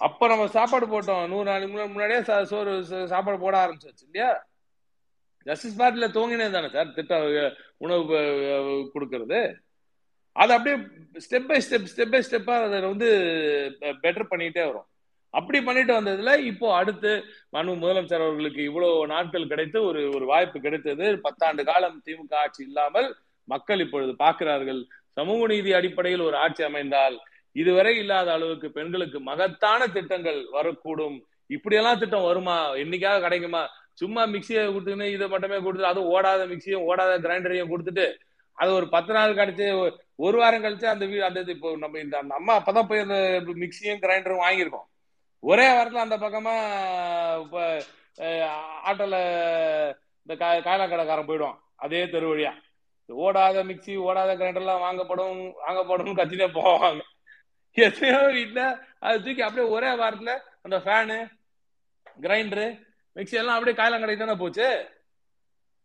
அப்ப 0.00 0.28
நம்ம 0.30 0.44
சாப்பாடு 0.56 0.86
போட்டோம். 0.86 1.24
நூறு 1.30 1.46
நாளைக்கு 1.48 1.88
முன்னாடியே 1.92 2.20
சோறு 2.50 2.72
சாப்பாடு 3.12 3.38
போட 3.44 3.54
ஆரம்பிச்சாச்சு 3.62 4.04
இல்லையா? 4.08 4.30
ஜஸ்டிஸ் 5.48 5.78
பார்ட்டில 5.80 6.06
துவங்கினது 6.16 6.54
தானே 6.56 6.68
சார்? 6.76 6.92
திட்டம் 6.98 7.26
உணவு 7.84 8.04
கொடுக்கறது. 8.94 9.40
அது 10.42 10.52
அப்படியே 10.56 10.76
step 11.24 11.48
by 11.50 11.58
step 11.66 11.90
step 11.92 12.12
by 12.12 12.20
ஸ்டெப்பாக 12.26 12.66
அதை 12.66 12.80
வந்து 12.92 13.08
பெட்டர் 14.02 14.32
பண்ணிட்டே 14.32 14.62
வரும். 14.68 14.86
அப்படி 15.34 15.58
பண்ணிட்டு 15.62 15.92
வந்ததுல 16.00 16.30
இப்போ 16.50 16.66
அடுத்து 16.80 17.10
மனு 17.54 17.72
முதலமைச்சர் 17.80 18.24
அவர்களுக்கு 18.26 18.60
இவ்வளவு 18.68 19.06
நாட்கள் 19.12 19.50
கிடைத்து 19.52 19.78
ஒரு 19.88 20.02
ஒரு 20.16 20.26
வாய்ப்பு 20.32 20.58
கிடைத்தது. 20.66 21.06
பத்தாண்டு 21.26 21.62
காலம் 21.70 21.98
திமுக 22.06 22.34
ஆட்சி 22.42 22.62
இல்லாமல் 22.68 23.08
மக்கள் 23.48 23.82
இப்பொழுது 23.84 24.12
பார்க்கிறார்கள். 24.22 24.80
சமூக 25.18 25.46
நீதி 25.52 25.70
அடிப்படையில் 25.78 26.26
ஒரு 26.28 26.36
ஆட்சி 26.44 26.62
அமைந்தால் 26.68 27.16
இதுவரை 27.56 27.92
இல்லாத 28.02 28.28
அளவுக்கு 28.36 28.68
பெண்களுக்கு 28.78 29.20
மகத்தான 29.28 29.80
திட்டங்கள் 29.96 30.40
வரக்கூடும். 30.56 31.18
இப்படியெல்லாம் 31.56 32.00
திட்டம் 32.02 32.28
வருமா? 32.30 32.56
என்னைக்காவது 32.82 33.24
கிடைக்குமா? 33.26 33.62
சும்மா 33.98 34.22
மிக்சியை 34.26 34.62
கொடுத்துன்னு 34.66 35.06
இதை 35.12 35.26
மட்டுமே 35.28 35.58
கொடுத்து 35.58 35.86
அதுவும் 35.86 36.10
ஓடாத 36.14 36.42
மிக்சியும் 36.50 36.86
ஓடாத 36.88 37.12
கிரைண்டரையும் 37.24 37.70
கொடுத்துட்டு 37.72 38.06
அது 38.58 38.70
ஒரு 38.72 38.86
பத்து 38.88 39.12
நாள் 39.12 39.32
கழிச்சு 39.34 39.66
ஒரு 40.18 40.36
வாரம் 40.38 40.64
கழிச்சு 40.64 40.86
அந்த 40.86 41.04
வீடு 41.06 41.24
அந்த 41.24 41.40
இது 41.40 41.52
இப்போ 41.52 41.70
நம்ம 41.76 41.98
இந்த 41.98 42.16
அந்த 42.18 42.34
அம்மா 42.34 42.54
அப்பதான் 42.58 42.88
போய் 42.88 43.04
அந்த 43.04 43.18
மிக்சியும் 43.62 44.00
கிரைண்டரும் 44.02 44.44
வாங்கியிருக்கோம். 44.44 44.86
ஒரே 45.42 45.66
வாரத்துல 45.70 46.04
அந்த 46.04 46.16
பக்கமா 46.18 46.54
இப்ப 47.42 47.58
ஆட்டோல 48.88 49.16
இந்த 50.26 50.34
கா- 50.40 50.64
காய்லா 50.64 50.86
கடைக்காரன் 50.86 51.28
போயிடுவான் 51.28 51.58
அதே 51.76 52.00
தெரு 52.06 52.26
வழியா. 52.30 52.52
ஓடாத 53.08 53.58
மிக்சி 53.68 53.92
ஓடாத 54.06 54.30
கிரைண்டர் 54.34 54.64
எல்லாம் 54.64 54.82
வாங்கப்படும் 54.82 55.36
வாங்கப்படும் 55.60 56.18
கத்தினே 56.18 56.48
போவாங்க. 56.56 57.00
எத்தனையோ 57.76 58.20
வீட்டுல 58.36 58.62
அது 59.00 59.22
தூக்கி 59.24 59.42
அப்படியே 59.42 59.68
ஒரே 59.70 59.90
வாரத்துல 60.00 60.32
அந்த 60.62 60.76
ஃபேனு 60.78 61.18
கிரைண்டரு 62.20 62.66
மிக்சி 63.16 63.36
எல்லாம் 63.40 63.56
அப்படியே 63.56 63.76
காயலாங்கடைக்கு 63.80 64.24
தானே 64.24 64.36
போச்சு? 64.44 64.66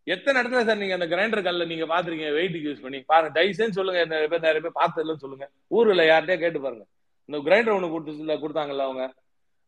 எத்தனை 0.08 0.36
இடத்துல 0.42 0.64
சார் 0.68 0.80
நீங்க 0.82 0.96
அந்த 0.98 1.08
கிரைண்டர் 1.12 1.46
கல்ல 1.48 1.66
நீங்க 1.72 1.86
பாத்துருக்கீங்க 1.92 2.32
வெயிட்டுக்கு 2.38 2.70
யூஸ் 2.70 2.86
பண்ணி. 2.86 3.00
பாருங்க 3.12 3.34
தயவுசெய்து 3.38 3.78
சொல்லுங்க. 3.80 4.00
நிறைய 4.14 4.28
பேர் 4.34 4.46
நிறைய 4.48 4.62
பேர் 4.66 4.80
பார்த்ததுலன்னு 4.82 5.24
சொல்லுங்க. 5.26 5.46
ஊர்ல 5.78 6.06
யார்கிட்டயே 6.12 6.40
கேட்டு 6.44 6.62
பாருங்க. 6.66 6.86
இந்த 7.30 7.38
கிரைண்டர் 7.48 7.76
ஒண்ணு 7.76 7.94
கொடுத்து 7.94 8.40
கொடுத்தாங்கல்ல 8.44 8.88
அவங்க. 8.90 9.06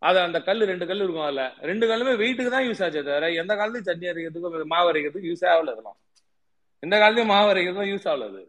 அது 0.02 0.18
அந்த 0.27 0.40
கல் 0.48 0.65
ரெண்டு 0.72 0.86
கல் 0.90 1.03
இருக்கும் 1.03 1.27
அதுல. 1.27 1.44
ரெண்டு 1.69 1.86
கல்லுமே 1.91 2.14
வெயிட்டுக்கு 2.22 2.56
தான் 2.56 2.65
யூஸ் 2.68 2.82
ஆச்சு 2.86 3.02
தவிர 3.10 3.30
எந்த 3.41 3.53
காலத்தையும் 3.60 3.88
சட்னி 3.90 4.10
அரைக்கிறதுக்கும் 4.11 4.73
மாவு 4.73 4.90
அரைக்கிறதுக்கு 4.91 5.32
யூஸ் 5.32 5.45
ஆகல 5.52 5.73
இதெல்லாம் 5.76 5.98
எந்த 6.84 6.95
காலத்தையும் 7.02 7.32
மாவு 7.34 7.49
அரைக்கிறதுக்கும் 7.53 7.91
யூஸ் 7.94 8.07
ஆகல 8.11 8.27
அது. 8.32 8.44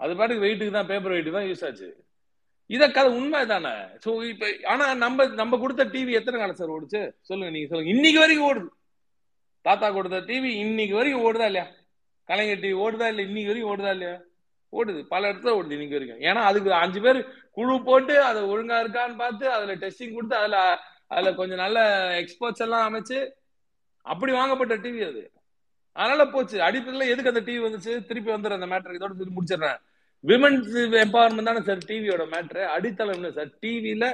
அது 0.00 0.12
பாட்டுக்கு 0.20 0.44
வெயிட்டுக்கு 0.46 0.76
தான் 0.78 0.90
பேப்பர் 0.92 1.14
வெயிட்டு 1.14 1.36
தான் 1.38 1.48
யூஸ் 1.50 1.64
ஆச்சு. 1.68 1.88
இத 2.72 2.84
கதை 2.90 3.10
உண்மை 3.12 3.46
தானே 3.46 3.72
சோ 4.04 4.10
இப்ப 4.28 4.46
ஆனா 4.72 4.94
நம்ம 4.94 5.26
நம்ம 5.40 5.58
கொடுத்த 5.58 5.84
டிவி 5.94 6.12
எத்தனை 6.18 6.36
காலம் 6.40 6.60
சார் 6.60 6.74
ஓடுச்சு? 6.76 7.00
சொல்லுங்க 7.20 7.52
நீங்க 7.52 7.68
சொல்லுங்க. 7.68 7.92
இன்னைக்கு 7.94 8.20
வரைக்கும் 8.20 8.48
ஓடுது. 8.50 8.68
தாத்தா 9.64 9.90
கொடுத்த 9.90 10.20
டிவி 10.20 10.50
இன்னைக்கு 10.64 10.94
வரைக்கும் 10.94 11.24
ஓடுதா 11.28 11.48
இல்லையா? 11.50 11.66
கலைஞர் 12.28 12.62
டிவி 12.64 12.76
ஓடுதா 12.84 13.08
இல்ல 13.08 13.22
இன்னைக்கு 13.22 13.50
வரைக்கும் 13.50 13.72
ஓடுதா 13.74 13.90
இல்லையா? 13.90 14.14
ஓடுது. 14.72 15.00
பல 15.04 15.32
இடத்துல 15.32 15.54
ஓடுது 15.58 15.76
இன்னைக்கு 15.76 15.96
வரைக்கும். 15.98 16.22
ஏன்னா 16.28 16.42
அதுக்கு 16.50 16.70
அஞ்சு 16.74 17.00
பேர் 17.00 17.20
குழு 17.52 17.82
போட்டு 17.84 18.14
அதை 18.24 18.42
ஒழுங்கா 18.42 18.76
இருக்கான்னு 18.84 19.16
பார்த்து 19.16 19.52
அதுல 19.52 19.74
டெஸ்டிங் 19.74 20.14
கொடுத்து 20.14 20.36
அதுல 20.36 20.58
அதுல 21.08 21.34
கொஞ்சம் 21.34 21.62
நல்ல 21.64 21.78
எக்ஸ்பர்ட்ஸ் 22.22 22.64
எல்லாம் 22.66 22.84
அமைச்சு 22.88 23.18
அப்படி 24.06 24.32
வாங்கப்பட்ட 24.32 24.74
டிவி 24.76 25.02
அது. 25.10 25.22
அதனால 25.96 26.22
போச்சு. 26.26 26.62
அடிப்படையில் 26.62 27.10
எதுக்கு 27.12 27.32
அந்த 27.32 27.42
டிவி 27.48 27.60
வந்துச்சு? 27.66 27.92
திருப்பி 28.06 28.30
வந்துடுற 28.30 28.58
அந்த 28.60 28.66
மேட்டர் 28.66 28.96
இதோட 28.98 29.34
முடிச்சிடுறேன். 29.38 29.80
விமன்ஸ் 30.24 30.74
எம்பவர்மெண்ட் 31.02 31.48
தானே 31.48 31.62
சார் 31.62 31.88
டிவியோட 31.88 32.24
மேட்ரு 32.32 32.62
அடித்தளம் 32.74 33.36
சார் 33.38 33.52
டிவியில 33.62 34.06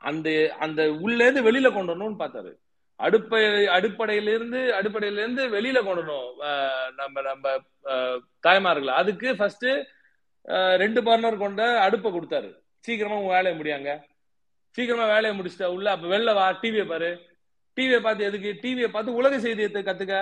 அந்த 0.00 0.28
அந்த 0.58 0.80
உள்ளேருந்து 1.04 1.46
வெளியில 1.48 1.68
கொண்டு 1.72 1.92
வரணும்னு 1.92 2.20
பார்த்தாரு. 2.20 2.52
அடுப்பை 3.00 3.40
அடிப்படையிலிருந்து 3.76 4.60
அடிப்படையிலிருந்து 4.78 5.42
வெளியில 5.54 5.78
கொண்டு 5.84 6.02
வரணும். 6.02 6.30
நம்ம 6.96 7.20
நம்ம 7.22 7.44
அஹ், 7.92 8.18
தாய்மார்களை. 8.46 8.92
அதுக்கு 9.00 9.28
ஃபர்ஸ்ட் 9.36 9.68
ரெண்டு 10.82 11.00
பார்னர் 11.02 11.36
கொண்ட 11.36 11.62
அடுப்பை 11.80 12.10
கொடுத்தாரு. 12.12 12.50
சீக்கிரமா 12.84 13.16
உங்க 13.16 13.32
வேலையை 13.32 13.56
முடியாங்க 13.60 13.90
சீக்கிரமா 14.76 15.06
வேலையை 15.06 15.32
முடிச்சிட்டா 15.38 15.68
உள்ள 15.68 15.88
அப்ப 15.90 16.06
வெளில 16.08 16.34
வா 16.34 16.46
டிவியை 16.62 16.86
பாரு. 16.86 17.10
டிவியை 17.76 18.00
பார்த்து 18.00 18.24
எதுக்கு? 18.24 18.50
டிவியை 18.62 18.88
பார்த்து 18.88 19.14
உலக 19.14 19.34
செய்தியை 19.40 19.82
கத்துக்க. 19.82 20.16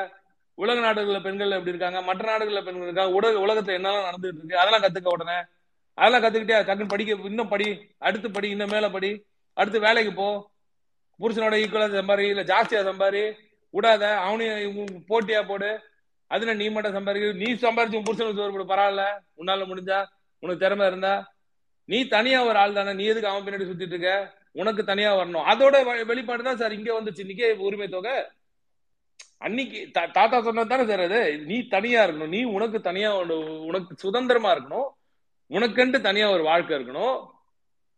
உலக 0.59 0.81
நாடுகளில் 0.81 1.23
பெண்கள் 1.23 1.51
எப்படி 1.51 1.69
இருக்காங்க? 1.69 1.99
மற்ற 2.03 2.25
நாடுகளில் 2.31 2.65
பெண்கள் 2.65 2.83
இருக்காங்க 2.83 3.15
உலக 3.15 3.35
உலகத்துல 3.47 3.75
என்னெல்லாம் 3.75 4.07
நடந்துட்டு 4.09 4.37
இருக்கு? 4.37 4.59
அதெல்லாம் 4.59 4.83
கத்துக்க 4.83 5.09
உடனே. 5.09 5.37
அதெல்லாம் 5.95 6.23
கத்துக்கிட்டே 6.23 6.57
டக்குன்னு 6.69 6.89
படிக்க 6.89 7.17
இன்னும் 7.25 7.49
படி 7.49 7.69
அடுத்து 7.99 8.31
படி 8.31 8.49
இன்னும் 8.51 8.69
மேல 8.69 8.91
படி. 8.91 9.11
அடுத்து 9.55 9.81
வேலைக்கு 9.81 10.13
போ. 10.13 10.29
புருஷனோட 11.21 11.55
ஈக்குவலா 11.63 11.87
சம்பாரி 11.99 12.25
இல்ல 12.29 12.43
ஜாஸ்தியா 12.43 12.81
சம்பாரி. 12.89 13.23
விடாத 13.73 14.03
அவனையும் 14.27 15.05
போட்டியா 15.09 15.41
போடு. 15.49 15.71
அதுல 16.27 16.55
நீ 16.55 16.69
மட்டும் 16.69 16.93
சம்பாதிக்க 16.93 17.33
நீ 17.33 17.49
சம்பாரிச்சு 17.53 17.97
உன் 17.97 18.09
புருஷனுக்கு 18.09 18.41
சோறு 18.41 18.53
போடு. 18.53 18.73
பரவாயில்ல. 18.73 19.05
உன்னால 19.37 19.65
முடிஞ்சா 19.71 19.99
உனக்கு 20.41 20.63
திறமை 20.65 20.87
இருந்தா. 20.87 21.15
நீ 21.85 22.09
தனியா 22.09 22.45
ஒரு 22.45 22.59
ஆள் 22.59 22.73
தானே. 22.73 22.93
நீ 22.93 23.05
எதுக்கு 23.05 23.29
அவன் 23.29 23.45
பின்னாடி 23.45 23.67
சுத்திட்டு 23.71 23.95
இருக்க? 23.95 24.35
உனக்கு 24.53 24.85
தனியா 24.85 25.17
வரணும். 25.17 25.47
அதோட 25.53 26.05
வெளிப்பாடு 26.07 26.43
தான் 26.43 26.57
சார் 26.57 26.73
இங்க 26.73 27.01
வந்துச்சு. 27.01 27.25
இன்னைக்கே 27.25 27.57
உரிமை 27.57 27.89
தொகை. 27.89 28.17
அன்னைக்கு 29.39 29.87
தா- 29.87 30.11
தாத்தா 30.11 30.43
சொன்னது 30.43 30.69
தானே 30.69 30.87
சார் 30.87 31.01
அது? 31.01 31.39
நீ 31.39 31.63
தனியா 31.63 32.05
இருக்கணும். 32.05 32.29
நீ 32.29 32.43
உனக்கு 32.43 32.81
தனியா 32.81 33.19
உனக்கு 33.59 33.97
சுதந்திரமா 33.97 34.55
இருக்கணும். 34.55 34.89
உனக்கண்டு 35.47 36.01
தனியா 36.01 36.31
ஒரு 36.31 36.43
வாழ்க்கை 36.43 36.77
இருக்கணும். 36.77 37.27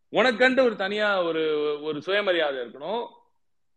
உனக்கண்டு 0.08 0.62
ஒரு 0.62 0.76
தனியா 0.76 1.22
ஒரு 1.22 1.76
ஒரு 1.82 2.02
சுயமரியாதை 2.02 2.60
இருக்கணும். 2.60 3.06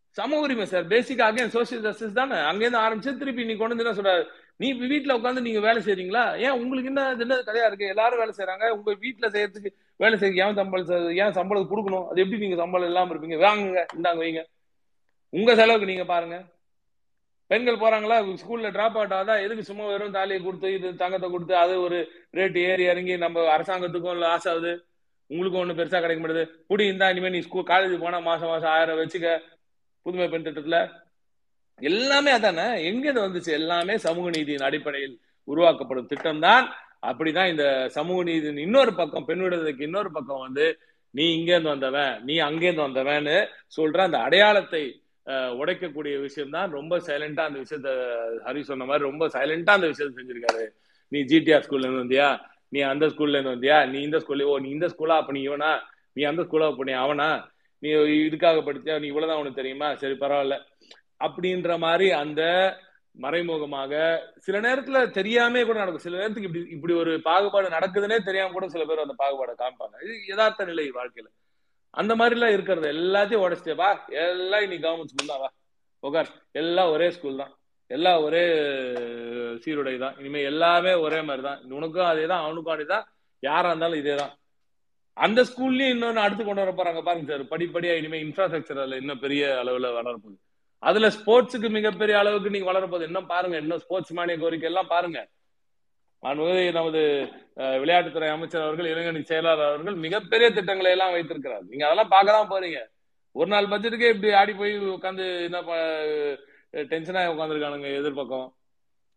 சம 0.10 0.40
உரிமை 0.40 0.65
சார். 0.65 0.88
பேசிக்கா 0.88 1.35
அகைன் 1.35 1.49
சோசியல் 1.49 1.81
ஜஸ்டிஸ் 1.81 2.14
தானே? 2.14 2.35
அங்கேருந்து 2.35 2.80
ஆரம்பிச்சு 2.80 3.18
திருப்பி 3.18 3.45
நீ 3.45 3.56
கொண்டு 3.56 3.84
வந்து 3.84 3.94
என்ன 3.94 4.02
சொல்றாரு? 4.02 4.26
நீ 4.56 4.73
வீட்டுல 4.73 5.18
உட்காந்து 5.18 5.41
நீங்க 5.41 5.60
வேலை 5.60 5.81
செய்றீங்களா? 5.81 6.40
ஏன் 6.40 6.49
உங்களுக்கு 6.49 6.85
என்ன 6.85 7.10
என்ன 7.10 7.35
கதையா 7.35 7.68
இருக்கு? 7.68 7.88
எல்லாரும் 7.88 8.18
வேலை 8.18 8.34
செய்யறாங்க 8.38 8.69
உங்க 8.69 8.94
வீட்டுல 8.94 9.31
செய்யறதுக்கு 9.31 9.68
வேலை 9.95 10.18
செய்ய 10.18 10.45
ஏன் 10.45 10.53
சம்பளம் 10.53 11.15
ஏன் 11.15 11.31
சம்பளம் 11.31 11.72
கொடுக்கணும்? 11.72 12.07
அது 12.07 12.22
எப்படி 12.22 12.38
நீங்க 12.38 12.56
சம்பளம் 12.56 12.88
இல்லாம 12.88 13.14
இருப்பீங்க? 13.14 13.18
வாங்குங்க. 13.18 13.85
இந்தாங்க 13.95 14.18
வைங்க. 14.18 14.45
உங்க 15.30 15.56
செலவுக்கு 15.56 15.88
நீங்க 15.88 16.06
பாருங்க. 16.06 16.44
பெண்கள் 17.52 17.82
போறாங்களா? 17.82 18.18
ஸ்கூல்ல 18.41 18.70
டிராப் 18.76 18.98
அவுட் 18.99 19.15
ஆகுதா? 19.18 19.36
எதுக்கு 19.45 19.64
சும்மா 19.70 19.86
வெறும் 19.86 20.15
தாலியை 20.18 20.40
கொடுத்து 20.41 20.68
இது 20.76 20.90
தங்கத்தை 21.02 21.28
கொடுத்து 21.30 21.56
அது 21.64 21.74
ஒரு 21.86 21.98
ரேட் 22.38 22.57
ஏறி 22.64 22.84
இறங்கி 22.91 23.15
நம்ம 23.24 23.45
அரசாங்கத்துக்கும் 23.56 24.22
லாஸ் 24.24 24.48
ஆகுது 24.52 24.72
உங்களுக்கும் 25.30 25.61
ஒன்றும் 25.61 25.80
பெருசா 25.80 25.99
கிடைக்க 26.03 26.22
மாட்டேது 26.22 26.45
புடி 26.70 26.88
இருந்தா 26.90 27.10
இனிமே 27.11 27.30
நீ 27.36 27.40
ஸ்கூல் 27.45 27.70
காலேஜ் 27.70 28.03
போனா 28.03 28.18
மாசம் 28.30 28.52
மாசம் 28.53 28.72
ஆயிரம் 28.76 28.99
வச்சுக்க. 29.02 29.28
புதுமை 30.06 30.26
பெண் 30.30 30.45
திட்டத்துல 30.48 30.78
எல்லாமே 31.82 32.32
அதானே? 32.38 32.65
எங்க 32.90 33.06
இது 33.11 33.20
வந்துச்சு? 33.26 33.52
எல்லாமே 33.60 33.94
சமூக 34.06 34.28
நீதியின் 34.36 34.65
அடிப்படையில் 34.68 35.15
உருவாக்கப்படும் 35.48 36.10
திட்டம் 36.11 36.44
தான் 36.48 36.65
அப்படிதான் 37.10 37.52
இந்த 37.53 37.65
சமூக 37.95 38.20
நீதியின் 38.24 38.60
இன்னொரு 38.65 38.91
பக்கம் 38.99 39.28
பெண் 39.30 39.44
விடுதலைக்கு 39.44 39.88
இன்னொரு 39.88 40.10
பக்கம் 40.11 40.44
வந்து 40.45 40.65
நீ 41.14 41.26
இங்கேருந்து 41.38 41.74
வந்தவன் 41.74 42.14
நீ 42.28 42.36
அங்கேருந்து 42.48 42.86
வந்தவன்னு 42.86 43.38
சொல்ற 43.78 43.99
அந்த 44.06 44.20
அடையாளத்தை 44.28 44.84
உடைக்கக்கூடிய 45.28 46.20
விஷயம் 46.20 46.50
தான் 46.50 46.72
ரொம்ப 46.72 47.00
சைலண்டா 47.00 47.44
அந்த 47.44 47.60
விஷயத்த 47.60 47.90
ஹரி 48.45 48.62
சொன்ன 48.62 48.86
மாதிரி 48.86 49.04
ரொம்ப 49.04 49.28
சைலண்டா 49.28 49.70
அந்த 49.70 49.88
விஷயத்த 49.88 50.18
செஞ்சிருக்காரு. 50.20 50.66
நீ 51.08 51.20
ஜிடிஆர் 51.20 51.66
ஸ்கூல்ல 51.66 51.88
இருந்து 51.88 52.04
வந்தியா? 52.04 52.40
நீ 52.70 52.80
அந்த 52.82 53.06
ஸ்கூல்ல 53.08 53.38
இருந்து 53.38 53.56
வந்தியா? 53.56 53.86
நீ 53.86 54.02
இந்த 54.02 54.18
ஸ்கூல்ல 54.18 54.44
ஓ 54.44 54.60
நீ 54.60 54.70
இந்த 54.70 54.88
ஸ்கூலா 54.88 55.18
அப்ப 55.18 55.32
நீ 55.32 55.48
இவனா? 55.48 55.80
நீ 56.14 56.24
அந்த 56.24 56.41
ஸ்கூலா 56.41 56.68
அப்ப 56.68 56.84
நீ 56.84 56.91
அவனா? 56.91 57.50
நீ 57.80 57.90
இதுக்காக 58.28 58.60
படிச்சா 58.62 59.00
நீ 59.00 59.08
இவ்வளவுதான் 59.08 59.40
உனக்கு 59.40 59.62
தெரியுமா? 59.62 59.95
சரி 59.95 60.14
பரவாயில்ல. 60.14 60.58
அப்படின்ற 61.20 61.78
மாதிரி 61.78 62.12
அந்த 62.12 62.41
மறைமுகமாக 63.16 63.94
சில 64.38 64.60
நேரத்துல 64.60 65.12
தெரியாம 65.12 65.64
கூட 65.64 65.78
நடக்கும். 65.80 66.06
சில 66.06 66.18
நேரத்துக்கு 66.18 66.50
இப்படி 66.50 66.70
இப்படி 66.70 66.94
ஒரு 66.94 67.22
பாகுபாடு 67.22 67.70
நடக்குதுன்னே 67.70 68.18
தெரியாம 68.24 68.52
கூட 68.52 68.68
சில 68.68 68.86
பேர் 68.86 69.06
அந்த 69.06 69.16
பாகுபாடை 69.24 69.54
காமிப்பாங்க. 69.62 69.95
இது 70.04 70.14
யதார்த்த 70.28 70.66
நிலை 70.66 70.91
வாழ்க்கையில. 70.91 71.28
அந்த 71.94 72.14
மாதிரி 72.20 72.36
எல்லாம் 72.38 72.56
இருக்கிறது 72.56 72.88
எல்லாத்தையும் 72.95 73.44
உடச்சிட்டே 73.45 73.76
வா 73.82 73.90
எல்லாம் 74.26 74.64
இன்னைக்கு 74.65 74.86
கவர்மெண்ட் 74.86 75.14
ஸ்கூல் 75.14 75.34
தான் 75.34 75.44
வா 75.44 75.49
உட்கார் 76.03 76.30
எல்லாம் 76.61 76.91
ஒரே 76.94 77.07
ஸ்கூல் 77.15 77.41
தான். 77.41 77.52
எல்லாம் 77.91 78.22
ஒரே 78.26 78.44
சீருடை 79.64 79.94
தான். 80.03 80.15
இனிமே 80.20 80.40
எல்லாமே 80.52 80.94
ஒரே 81.06 81.20
மாதிரி 81.28 81.44
தான். 81.49 81.60
உனக்கும் 81.78 82.10
அதே 82.11 82.26
தான் 82.32 82.44
அவனுக்கும் 82.45 82.76
அதே 82.76 82.86
தான். 82.94 83.06
யாரா 83.44 83.70
இருந்தாலும் 83.72 84.02
இதே 84.02 84.15
தான். 84.22 84.34
அந்த 85.18 85.40
ஸ்கூல்லயும் 85.49 85.94
இன்னொன்னு 85.95 86.24
அடுத்து 86.26 86.44
கொண்டு 86.44 86.64
வர 86.64 86.72
போறாங்க 86.78 87.02
பாருங்க 87.07 87.32
சார் 87.32 87.44
படிப்படியா 87.52 87.94
இனிமே 87.99 88.20
இன்ஃப்ராஸ்ட்ரக்சர் 88.26 88.82
அதுல 88.84 88.99
இன்னும் 89.02 89.24
பெரிய 89.26 89.44
அளவுல 89.61 89.91
வளரப்போகுது 89.98 90.38
அதுல 90.84 91.07
ஸ்போர்ட்ஸுக்கு 91.18 91.70
மிகப்பெரிய 91.78 92.15
அளவுக்கு 92.22 92.53
நீங்க 92.56 92.68
வளரப்போகுது 92.72 93.07
இன்னும் 93.10 93.30
பாருங்க 93.34 93.57
இன்னும் 93.64 93.82
ஸ்போர்ட்ஸ் 93.84 94.15
மானிய 94.18 94.38
கோரிக்கை 94.44 94.70
எல்லாம் 94.72 94.91
பாருங்க. 94.95 95.20
மாண்புமிகு 96.24 96.66
நமது 96.80 97.02
விளையாட்டுத்துறை 97.82 98.28
அமைச்சர் 98.34 98.66
அவர்கள் 98.66 98.91
இளைஞணி 98.91 99.22
செயலாளர் 99.30 99.70
அவர்கள் 99.72 99.98
மிகப்பெரிய 100.06 100.48
திட்டங்களை 100.58 100.91
எல்லாம் 100.95 101.16
வைத்திருக்கிறார் 101.16 101.66
நீங்க 101.72 101.86
அதெல்லாம் 101.88 102.14
பார்க்கலாம் 102.16 102.52
போறீங்க. 102.54 102.80
ஒரு 103.40 103.50
நாள் 103.54 103.72
பட்ஜெட்டுக்கே 103.72 104.12
இப்படி 104.14 104.32
ஆடி 104.41 104.54
போய் 104.62 104.74
உட்காந்து 104.95 105.26
என்ன 105.48 105.60
டென்ஷனா 106.91 107.22
உட்காந்துருக்கானுங்க 107.34 107.90
எதிர்பக்கம். 108.00 108.48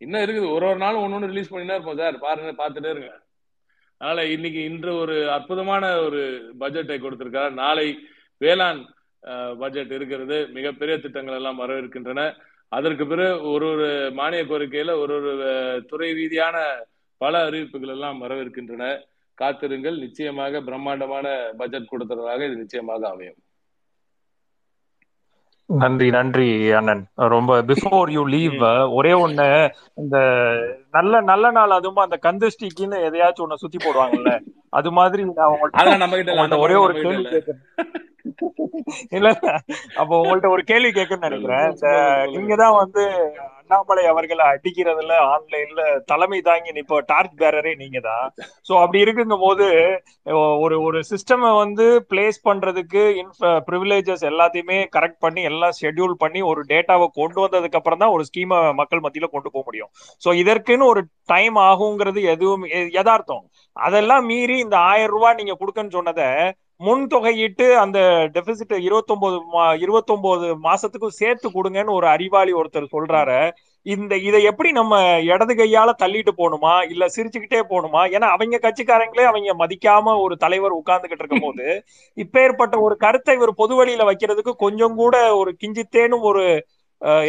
இன்னும் 0.05 0.25
இருக்குது. 0.25 0.49
ஒரு 0.57 0.65
ஒரு 0.71 0.79
நாளும் 0.83 1.03
ஒன்னு 1.05 1.17
ஒன்று 1.19 1.31
ரிலீஸ் 1.33 1.53
பண்ணினா 1.53 1.77
இருப்போம் 1.77 2.01
சார். 2.03 2.17
பாருங்க 2.25 2.51
பார்த்துட்டே 2.63 2.91
இருங்க. 2.95 3.13
அதனால 4.01 4.25
இன்னைக்கு 4.35 4.61
இன்று 4.71 4.93
ஒரு 5.03 5.17
அற்புதமான 5.37 5.85
ஒரு 6.07 6.23
பட்ஜெட்டை 6.63 6.99
கொடுத்திருக்கிறார் 7.05 7.55
நாளை 7.63 7.87
வேளாண் 8.41 8.83
பட்ஜெட் 9.63 9.95
இருக்கிறது. 9.99 10.39
மிகப்பெரிய 10.57 10.97
திட்டங்கள் 11.05 11.39
எல்லாம் 11.41 11.61
வரவிருக்கின்றன. 11.63 12.25
அதற்கு 12.77 13.05
பிறகு 13.11 13.35
ஒரு 13.53 13.67
ஒரு 13.75 13.89
மானிய 14.19 14.43
கோரிக்கையில 14.51 14.93
ஒரு 15.03 15.15
ஒரு 15.19 15.49
துறை 15.91 16.11
ரீதியான 16.21 16.57
பல 17.21 17.43
அறிவிப்புகள் 17.49 17.93
எல்லாம் 17.97 18.23
வரவிருக்கின்றன 18.23 18.85
காத்திருங்கள். 19.39 19.97
நிச்சயமாக 20.05 20.61
பிரம்மாண்டமான 20.69 21.27
பட்ஜெட் 21.59 21.93
கொடுத்ததாக 21.93 22.47
இது 22.49 22.57
நிச்சயமாக 22.63 23.03
அமையும். 23.09 23.39
நன்றி 25.69 26.09
நன்றி 26.17 26.49
அண்ணன். 26.79 27.01
ரொம்ப 27.35 27.53
பிஃபோர் 27.71 28.11
யூ 28.17 28.23
லீவ் 28.35 28.61
ஒரே 28.99 29.13
ஒண்ணு 29.25 29.47
இந்த 30.03 30.17
நல்ல 30.97 31.21
நல்ல 31.31 31.51
நாள் 31.57 31.77
அதுவும் 31.79 32.05
அந்த 32.05 32.19
கந்தஷ்டிக்குன்னு 32.27 32.99
எதையாச்சும் 33.09 33.45
ஒண்ணு 33.47 33.63
சுத்தி 33.65 33.79
போடுவாங்கல்ல 33.79 34.33
அது 34.79 34.91
மாதிரி 34.99 35.25
நான் 36.41 36.61
ஒரே 36.65 36.77
ஒரு 36.85 36.95
கேள்வி 37.03 37.25
கேட்கறேன் 37.35 37.63
இல்ல 39.17 39.29
அப்போ 40.01 40.15
உங்கள்ட்ட 40.23 40.49
ஒரு 40.55 40.63
கேள்வி 40.71 40.91
கேட்கணும்னு 40.97 41.29
நினைக்கிறேன். 41.29 41.67
இந்த 41.73 41.87
சொல்லுங்க 41.87 42.33
நீங்க 42.33 42.33
சொல்லுங்க 42.33 42.57
தான் 42.63 42.79
வந்து 42.83 43.03
அண்ணாமலை 43.61 44.03
அவர்களை 44.11 44.45
அடிக்கிறதுல 44.51 45.15
ஆன்லைன்ல 45.35 45.83
தலைமை 46.11 46.39
தாங்கி 46.49 46.73
இப்போ 46.83 46.97
டார்ச் 47.11 47.35
பேரரே 47.41 47.73
நீங்க 47.81 47.99
தான். 48.09 48.27
சோ 48.69 48.73
அப்படி 48.83 48.99
இருக்குங்கும் 49.05 49.45
போது 49.47 49.67
ஒரு 50.65 50.77
ஒரு 50.89 50.99
சிஸ்டம் 51.11 51.47
வந்து 51.63 51.87
பிளேஸ் 52.11 52.39
பண்றதுக்கு 52.49 53.03
ப்ரிவிலேஜஸ் 53.69 54.25
எல்லாத்தையுமே 54.31 54.79
கரெக்ட் 54.97 55.21
பண்ணி 55.25 55.43
எல்லாம் 55.51 55.77
ஷெட்யூல் 55.81 56.15
பண்ணி 56.23 56.43
ஒரு 56.51 56.63
டேட்டாவை 56.73 57.09
கொண்டு 57.21 57.41
வந்ததுக்கு 57.45 57.81
அப்புறம் 57.81 58.03
தான் 58.03 58.15
ஒரு 58.17 58.27
ஸ்கீமை 58.29 58.61
மக்கள் 58.81 59.05
மத்தியில 59.07 59.31
கொண்டு 59.35 59.55
போக 59.55 59.65
முடியும். 59.69 59.91
சோ 60.25 60.29
இதற்குன்னு 60.43 60.91
ஒரு 60.93 61.03
டைம் 61.33 61.59
ஆகுங்கிறது 61.71 62.23
எதுவும் 62.35 62.67
யதார்த்தம். 62.99 63.45
அதெல்லாம் 63.77 64.25
மீறி 64.31 64.59
இந்த 64.67 64.77
ஆயிரம் 64.93 65.15
ரூபாய் 65.17 65.39
நீங்க 65.41 65.57
கொடுக்கன்னு 65.61 65.97
சொன்னதை 65.99 66.29
முன் 66.81 67.05
தொகையிட்டு 67.13 67.67
அந்த 67.83 67.99
டெபிசிட் 68.35 68.75
இருபத்தொன்பது 68.87 69.37
இருபத்தொன்பது 69.85 70.47
மாசத்துக்கும் 70.67 71.19
சேர்த்து 71.21 71.49
கொடுங்கன்னு 71.49 71.97
ஒரு 71.99 72.07
அறிவாளி 72.07 72.53
ஒருத்தர் 72.53 72.93
சொல்றாரு. 72.97 73.39
இந்த 73.87 74.15
இதை 74.29 74.39
எப்படி 74.51 74.71
நம்ம 74.73 74.95
இடது 75.31 75.55
கையால 75.55 75.91
தள்ளிட்டு 76.03 76.33
போகணுமா? 76.41 76.73
இல்ல 76.93 77.05
சிரிச்சுக்கிட்டே 77.17 77.61
போகணுமா? 77.73 78.03
ஏன்னா 78.15 78.29
அவங்க 78.35 78.61
கட்சிக்காரங்களே 78.65 79.25
அவங்க 79.31 79.55
மதிக்காம 79.63 80.15
ஒரு 80.25 80.37
தலைவர் 80.45 80.79
உட்கார்ந்துகிட்டு 80.81 81.25
இருக்கும் 81.25 81.47
போது 81.47 81.67
இப்பேற்பட்ட 82.17 82.77
ஒரு 82.87 82.97
கருத்தை 83.05 83.35
இவர் 83.35 83.53
பொது 83.63 83.75
வழியில 83.75 84.05
வைக்கிறதுக்கு 84.11 84.55
கொஞ்சம் 84.65 84.97
கூட 85.03 85.17
ஒரு 85.41 85.53
கிஞ்சித்தேனும் 85.63 86.27
ஒரு 86.33 86.45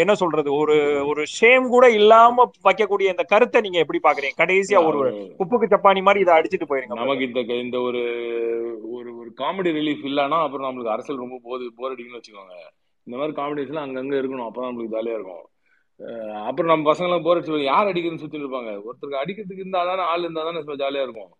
என்ன 0.02 0.14
சொல்றது? 0.15 0.49
ஒரு 0.53 0.76
ஒரு 1.10 1.23
ஷேம் 1.38 1.65
கூட 1.73 1.85
இல்லாம 1.89 2.45
வைக்கக்கூடிய 2.68 3.07
இந்த 3.14 3.23
கருத்தை 3.23 3.61
நீங்க 3.61 3.80
எப்படி 3.84 3.99
பாக்குறீங்க 4.03 4.39
கடைசியா 4.44 4.80
ஒரு 4.89 4.99
உப்புக்கு 5.44 5.72
சப்பானி 5.73 6.02
மாதிரி 6.02 6.23
இதை 6.26 6.35
அடிச்சிட்டு 6.38 6.68
போயிருங்க. 6.69 6.98
நமக்கு 7.02 7.27
இந்த 7.27 7.39
இந்த 7.65 7.80
ஒரு 7.88 8.02
ஒரு 8.98 9.10
ஒரு 9.19 9.30
காமெடி 9.41 9.72
ரிலீஃப் 9.80 10.07
இல்லைன்னா 10.11 10.39
அப்புறம் 10.45 10.68
நம்மளுக்கு 10.68 10.94
அரசியல் 10.95 11.23
ரொம்ப 11.23 11.39
போது 11.44 11.65
போர் 11.77 11.94
அடிக்குன்னு 11.94 12.19
வச்சுக்கோங்க. 12.19 12.56
இந்த 13.07 13.18
மாதிரி 13.18 13.35
காமெடிஸ்லாம் 13.39 13.85
அங்கங்க 13.88 14.15
இருக்கணும். 14.22 14.48
அப்பதான் 14.49 14.69
நம்மளுக்கு 14.69 14.95
ஜாலியா 14.98 15.18
இருக்கும். 15.18 15.45
அப்புறம் 16.48 16.72
நம்ம 16.72 16.88
பசங்களாம் 16.91 17.26
போர் 17.26 17.38
அடிச்சு 17.38 17.61
யார் 17.64 17.89
அடிக்கிறதுன்னு 17.91 18.23
சுத்தி 18.23 18.41
இருப்பாங்க? 18.44 18.72
ஒருத்தருக்கு 18.88 19.22
அடிக்கிறதுக்கு 19.23 19.64
இருந்தா 19.64 19.84
தானே 19.89 20.06
ஆள் 20.14 20.26
இருந்தா 20.26 20.44
தானே 20.44 20.64
ஜாலியா 20.84 21.06
இருக்கும். 21.07 21.31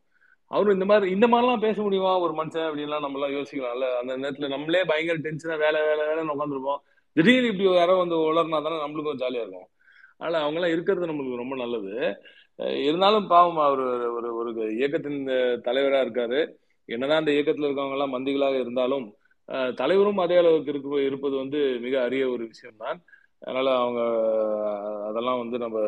அவரும் 0.51 0.75
இந்த 0.77 0.85
மாதிரி 0.85 1.11
இந்த 1.15 1.25
மாதிரிலாம் 1.27 1.65
பேச 1.65 1.77
முடியுமா? 1.81 2.11
ஒரு 2.25 2.33
மனுஷன் 2.33 2.67
அப்படின்லாம் 2.67 3.03
நம்ம 3.05 3.17
எல்லாம் 3.19 3.35
யோசிக்கலாம்ல 3.37 3.87
அந்த 4.01 4.13
நேரத்துல 4.17 4.49
நம்மளே 4.53 4.83
பயங்கர 4.91 5.17
டென்ஷனா 5.25 5.57
வேலை 5.65 5.79
வேலை 5.87 6.03
வேலைன்னு 6.09 6.33
உட்காந்துருப்போம் 6.35 6.81
திடீர்னு 7.18 7.48
இப்படி 7.48 7.73
யாரோ 7.73 7.95
வந்து 7.95 8.15
உளர்னா 8.15 8.64
தானே 8.64 8.76
நம்மளுக்கும் 8.76 9.15
ஜாலியாக 9.15 9.48
இருக்கும். 9.48 9.68
அதனால் 10.18 10.52
அவங்கெல்லாம் 10.52 10.72
இருக்கிறது 10.72 11.06
நம்மளுக்கு 11.06 11.35
ரொம்ப 11.35 11.56
நல்லது. 11.56 12.15
இருந்தாலும் 12.84 13.27
பாவம் 13.27 13.57
அவர் 13.57 14.10
ஒரு 14.10 14.35
ஒரு 14.35 14.76
இயக்கத்தின் 14.76 15.26
தலைவராக 15.61 16.06
இருக்காரு. 16.06 16.49
என்னதான் 16.85 17.18
அந்த 17.18 17.31
இயக்கத்தில் 17.31 17.64
இருக்கவங்க 17.64 17.91
எல்லாம் 17.91 18.14
மந்திகளாக 18.14 18.60
இருந்தாலும் 18.60 19.14
தலைவரும் 19.76 20.18
அதே 20.18 20.35
அளவுக்கு 20.35 20.72
இருக்கு 20.72 21.06
இருப்பது 21.06 21.35
வந்து 21.35 21.77
மிக 21.81 22.02
அரிய 22.02 22.30
ஒரு 22.30 22.45
விஷயம்தான். 22.45 23.03
அதனால 23.39 23.77
அவங்க 23.77 24.02
அதெல்லாம் 25.07 25.38
வந்து 25.38 25.57
நம்ம 25.57 25.80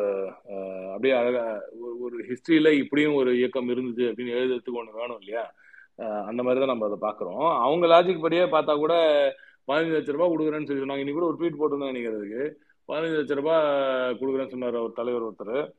அப்படியே 0.88 1.14
அழகா 1.14 1.52
ஒரு- 1.54 2.00
ஒரு 2.00 2.24
ஹிஸ்டரியில 2.24 2.70
இப்படியும் 2.70 3.14
ஒரு 3.14 3.36
இயக்கம் 3.36 3.68
இருந்தது 3.68 4.12
அப்படின்னு 4.12 4.26
எழுதுறதுக்கு 4.26 4.72
ஒன்று 4.72 4.92
வேணும் 4.92 5.18
இல்லையா? 5.20 5.52
அந்த 6.26 6.42
மாதிரி 6.42 6.66
தான் 6.66 6.78
நம்ம 6.78 6.86
அதை 6.86 7.08
பார்க்குறோம். 7.08 7.58
அவங்க 7.58 7.86
லாஜிக் 7.86 8.20
படியே 8.20 8.42
பார்த்தா 8.42 8.76
கூட 8.76 8.94
பதினஞ்சு 9.66 9.96
லட்ச 9.96 10.12
ரூபாய் 10.12 10.28
கொடுக்குறேன்னு 10.28 10.66
சொல்லி 10.66 10.82
சொன்னாங்க. 10.82 10.98
இன்னைக்கு 10.98 11.12
கூட 11.12 11.26
ஒரு 11.26 11.36
ட்வீட் 11.38 11.58
போட்டிருந்தாங்க 11.58 11.88
நினைக்கிறதுக்கு 11.88 12.52
பதினஞ்சு 12.92 13.20
லட்ச 13.20 13.34
ரூபாய் 13.34 14.16
கொடுக்குறேன்னு 14.20 14.48
சொன்னார் 14.48 14.74
ஒரு 14.74 14.92
தலைவர் 14.94 15.22
ஒருத்தர். 15.22 15.70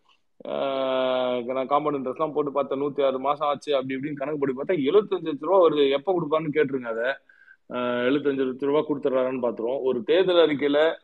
நான் 1.44 1.68
காம்பவுண்ட் 1.68 2.00
ட்ரெஸ்லாம் 2.00 2.34
போட்டு 2.34 2.52
பார்த்தேன். 2.52 2.82
நூத்தி 2.82 3.06
ஆறு 3.06 3.20
மாசம் 3.20 3.48
ஆச்சு 3.48 3.76
அப்படி 3.76 3.96
இப்படின்னு 3.96 4.14
கணக்கு 4.14 4.54
போட்டு 4.54 4.74
பார்த்தா 4.74 4.78
எழுபத்தஞ்சு 4.78 5.28
லட்ச 5.28 5.38
ரூபா 5.40 5.68
வருது. 5.68 5.90
எப்போ 5.90 6.22
கொடுப்பான்னு 6.22 6.44
கேட்டுருங்க 6.44 6.84
அதை. 6.84 7.12
எழுபத்தஞ்சு 8.10 8.52
லட்ச 8.52 8.66
ரூபா 8.66 8.80
கொடுத்துட்றாருன்னு 8.80 9.44
பார்த்துருவோம். 9.44 9.80
ஒரு 9.82 10.04
தேர்தல் 10.04 10.42
அறிக்கையில் 10.42 10.98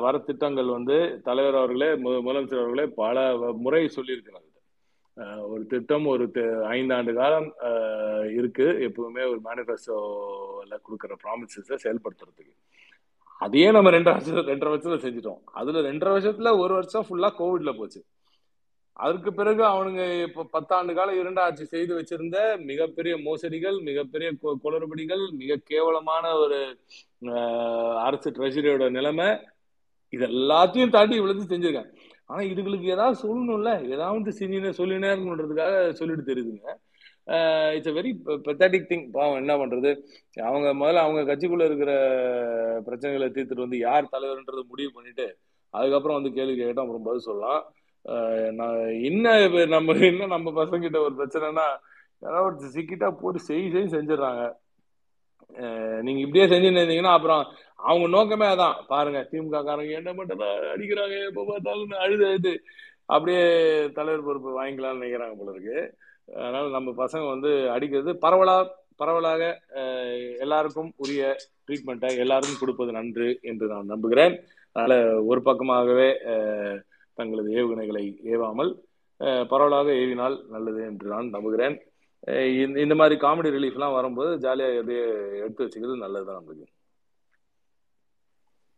வர 0.00 0.22
திட்டங்கள் 0.26 0.66
வந்து 0.66 1.20
தலைவர் 1.24 1.54
அவர்களே 1.54 1.86
மு- 1.86 2.22
முதலமைச்சர் 2.22 2.58
அவர்களே 2.58 2.86
பல 2.86 3.36
வ- 3.36 3.56
முறை 3.56 3.90
சொல்லியிருக்கிறாங்க 3.96 4.53
ஒரு 5.52 5.62
திட்டம் 5.72 6.06
ஒரு 6.12 6.24
ஐந்தாண்டு 6.76 7.12
காலம் 7.18 7.48
இருக்கு. 8.38 8.66
எப்பவுமே 8.86 9.22
ஒரு 9.32 9.40
மேனிஃபெஸ்டோல 9.48 10.78
கொடுக்குற 10.86 11.12
ப்ராமிசஸை 11.24 11.76
செயல்படுத்துறதுக்கு. 11.84 12.54
அதையே 13.40 13.68
நம்ம 13.76 13.90
ரெண்டு 13.90 14.10
வருஷம் 14.10 14.50
ரெண்டரை 14.50 14.70
வருஷத்துல 14.72 14.98
செஞ்சுட்டோம். 15.04 15.40
அதுல 15.60 15.80
ரெண்டரை 15.90 16.12
வருஷத்துல 16.16 16.52
ஒரு 16.64 16.72
வருஷம் 16.74 17.06
ஃபுல்லா 17.08 17.30
கோவிட்ல 17.38 17.72
போச்சு. 17.78 18.02
அதற்கு 18.96 19.30
பிறகு 19.34 19.62
அவனுங்க 19.64 20.02
இப்ப 20.26 20.46
பத்தாண்டு 20.52 20.92
காலம் 20.94 21.20
இரண்டு 21.20 21.40
ஆட்சி 21.40 21.64
செய்து 21.64 21.92
வச்சிருந்த 21.98 22.38
மிகப்பெரிய 22.68 23.14
மோசடிகள் 23.24 23.78
மிகப்பெரிய 23.88 24.28
குளறுபடிகள் 24.64 25.24
மிக 25.40 25.58
கேவலமான 25.70 26.34
ஒரு 26.34 26.58
அரசு 28.06 28.30
ட்ரெஷரியோட 28.30 28.86
நிலைமை 28.90 29.28
இது 30.12 30.24
எல்லாத்தையும் 30.26 30.94
தாண்டி 30.96 31.16
இவ்வளவு 31.16 31.52
செஞ்சிருக்காங்க 31.52 31.92
ஆனா 32.30 32.40
இதுகளுக்கு 32.44 32.86
ஏதாவது 32.94 33.16
சொல்லணும்ல? 33.22 33.70
ஏதாவது 33.94 34.32
செஞ்சுனே 34.38 34.70
சொல்லினே 34.78 35.10
இருக்கணுன்றதுக்காக 35.10 35.74
சொல்லிட்டு 35.92 36.24
தெரியுதுங்க. 36.30 36.68
It's 37.76 37.90
a 37.90 37.96
very 37.98 38.10
pathetic 38.46 38.88
thing 38.90 39.04
பாவம் 39.10 39.40
என்ன 39.42 39.52
பண்றது? 39.56 39.90
அவங்க 40.36 40.68
முதல்ல 40.74 41.04
அவங்க 41.04 41.20
கட்சிக்குள்ள 41.22 41.64
இருக்கிற 41.64 41.92
பிரச்சனைகளை 42.86 43.28
தீர்த்துட்டு 43.28 43.66
வந்து 43.66 43.80
யார் 43.80 44.12
தலைவர்ன்றது 44.12 44.64
முடிவு 44.68 44.90
பண்ணிட்டு 44.92 45.26
அதுக்கப்புறம் 45.74 46.18
வந்து 46.18 46.32
கேள்வி 46.32 46.54
கேட்டா 46.56 46.82
அப்புறம் 46.82 47.06
பதில் 47.06 47.26
சொல்லலாம். 47.28 47.62
நான் 48.52 48.78
என்ன 49.08 49.26
நம்ம 49.74 49.94
என்ன 50.08 50.26
நம்ம 50.26 50.50
பசங்கிட்ட 50.60 50.98
ஒரு 51.06 51.14
பிரச்சனைனா 51.20 51.66
யாராவது 52.22 52.46
ஒருத்தர் 52.48 52.74
சிக்கிட்டா 52.76 53.08
போட்டு 53.20 53.40
செய் 53.40 53.72
செய் 53.72 53.94
செஞ்சிடறாங்க. 53.94 54.42
நீங்க 56.02 56.20
இப்படியே 56.20 56.46
செஞ்சுன்னு 56.46 56.80
இருந்தீங்கன்னா 56.80 57.16
அப்புறம் 57.18 57.42
அவங்க 57.88 58.06
நோக்கமே 58.16 58.46
அதான். 58.54 58.76
பாருங்க 58.92 59.20
திமுக 59.30 59.58
காரங்க 59.68 59.92
என்ன 60.00 60.10
மட்டும் 60.18 60.42
அடிக்கிறாங்க 60.74 61.16
எப்ப 61.28 61.44
பார்த்தாலும் 61.50 61.94
அழுது 62.04 62.24
அழுது 62.30 62.52
அப்படியே 63.14 63.42
தலைவர் 63.98 64.26
பொறுப்பு 64.28 64.50
வாங்கிக்கலாம்னு 64.58 65.00
நினைக்கிறாங்க 65.00 65.36
போல 65.40 65.52
இருக்கு. 65.54 65.76
அதனால 66.42 66.64
நம்ம 66.76 66.92
பசங்க 67.02 67.24
வந்து 67.34 67.50
அடிக்கிறது 67.74 68.12
பரவலா 68.24 68.56
பரவலாக 69.00 69.42
எல்லாருக்கும் 70.44 70.90
உரிய 71.04 71.22
ட்ரீட்மெண்ட்டை 71.66 72.10
எல்லாருக்கும் 72.24 72.60
கொடுப்பது 72.62 72.90
நன்று 72.98 73.28
என்று 73.50 73.66
நான் 73.72 73.92
நம்புகிறேன். 73.92 74.34
அதனால 74.76 74.94
ஒரு 75.30 75.40
பக்கமாகவே 75.48 76.08
தங்களது 77.18 77.50
ஏவுகணைகளை 77.58 78.04
ஏவாமல் 78.34 78.70
பரவலாக 79.50 79.88
ஏவினால் 80.02 80.36
நல்லது 80.54 80.80
என்று 80.90 81.06
நான் 81.14 81.34
நம்புகிறேன். 81.36 81.76
இந்த 82.62 82.76
இந்த 82.84 82.94
மாதிரி 83.00 83.16
காமெடி 83.24 83.50
ரிலீஃப்லாம் 83.56 83.96
வரும்போது 83.98 84.30
ஜாலியாக 84.44 84.80
எதையே 84.82 85.04
எடுத்து 85.42 85.64
வச்சுக்கிறது 85.64 86.04
நல்லது 86.04 86.26
தான் 86.28 86.38
நம்மளுக்கு 86.38 86.66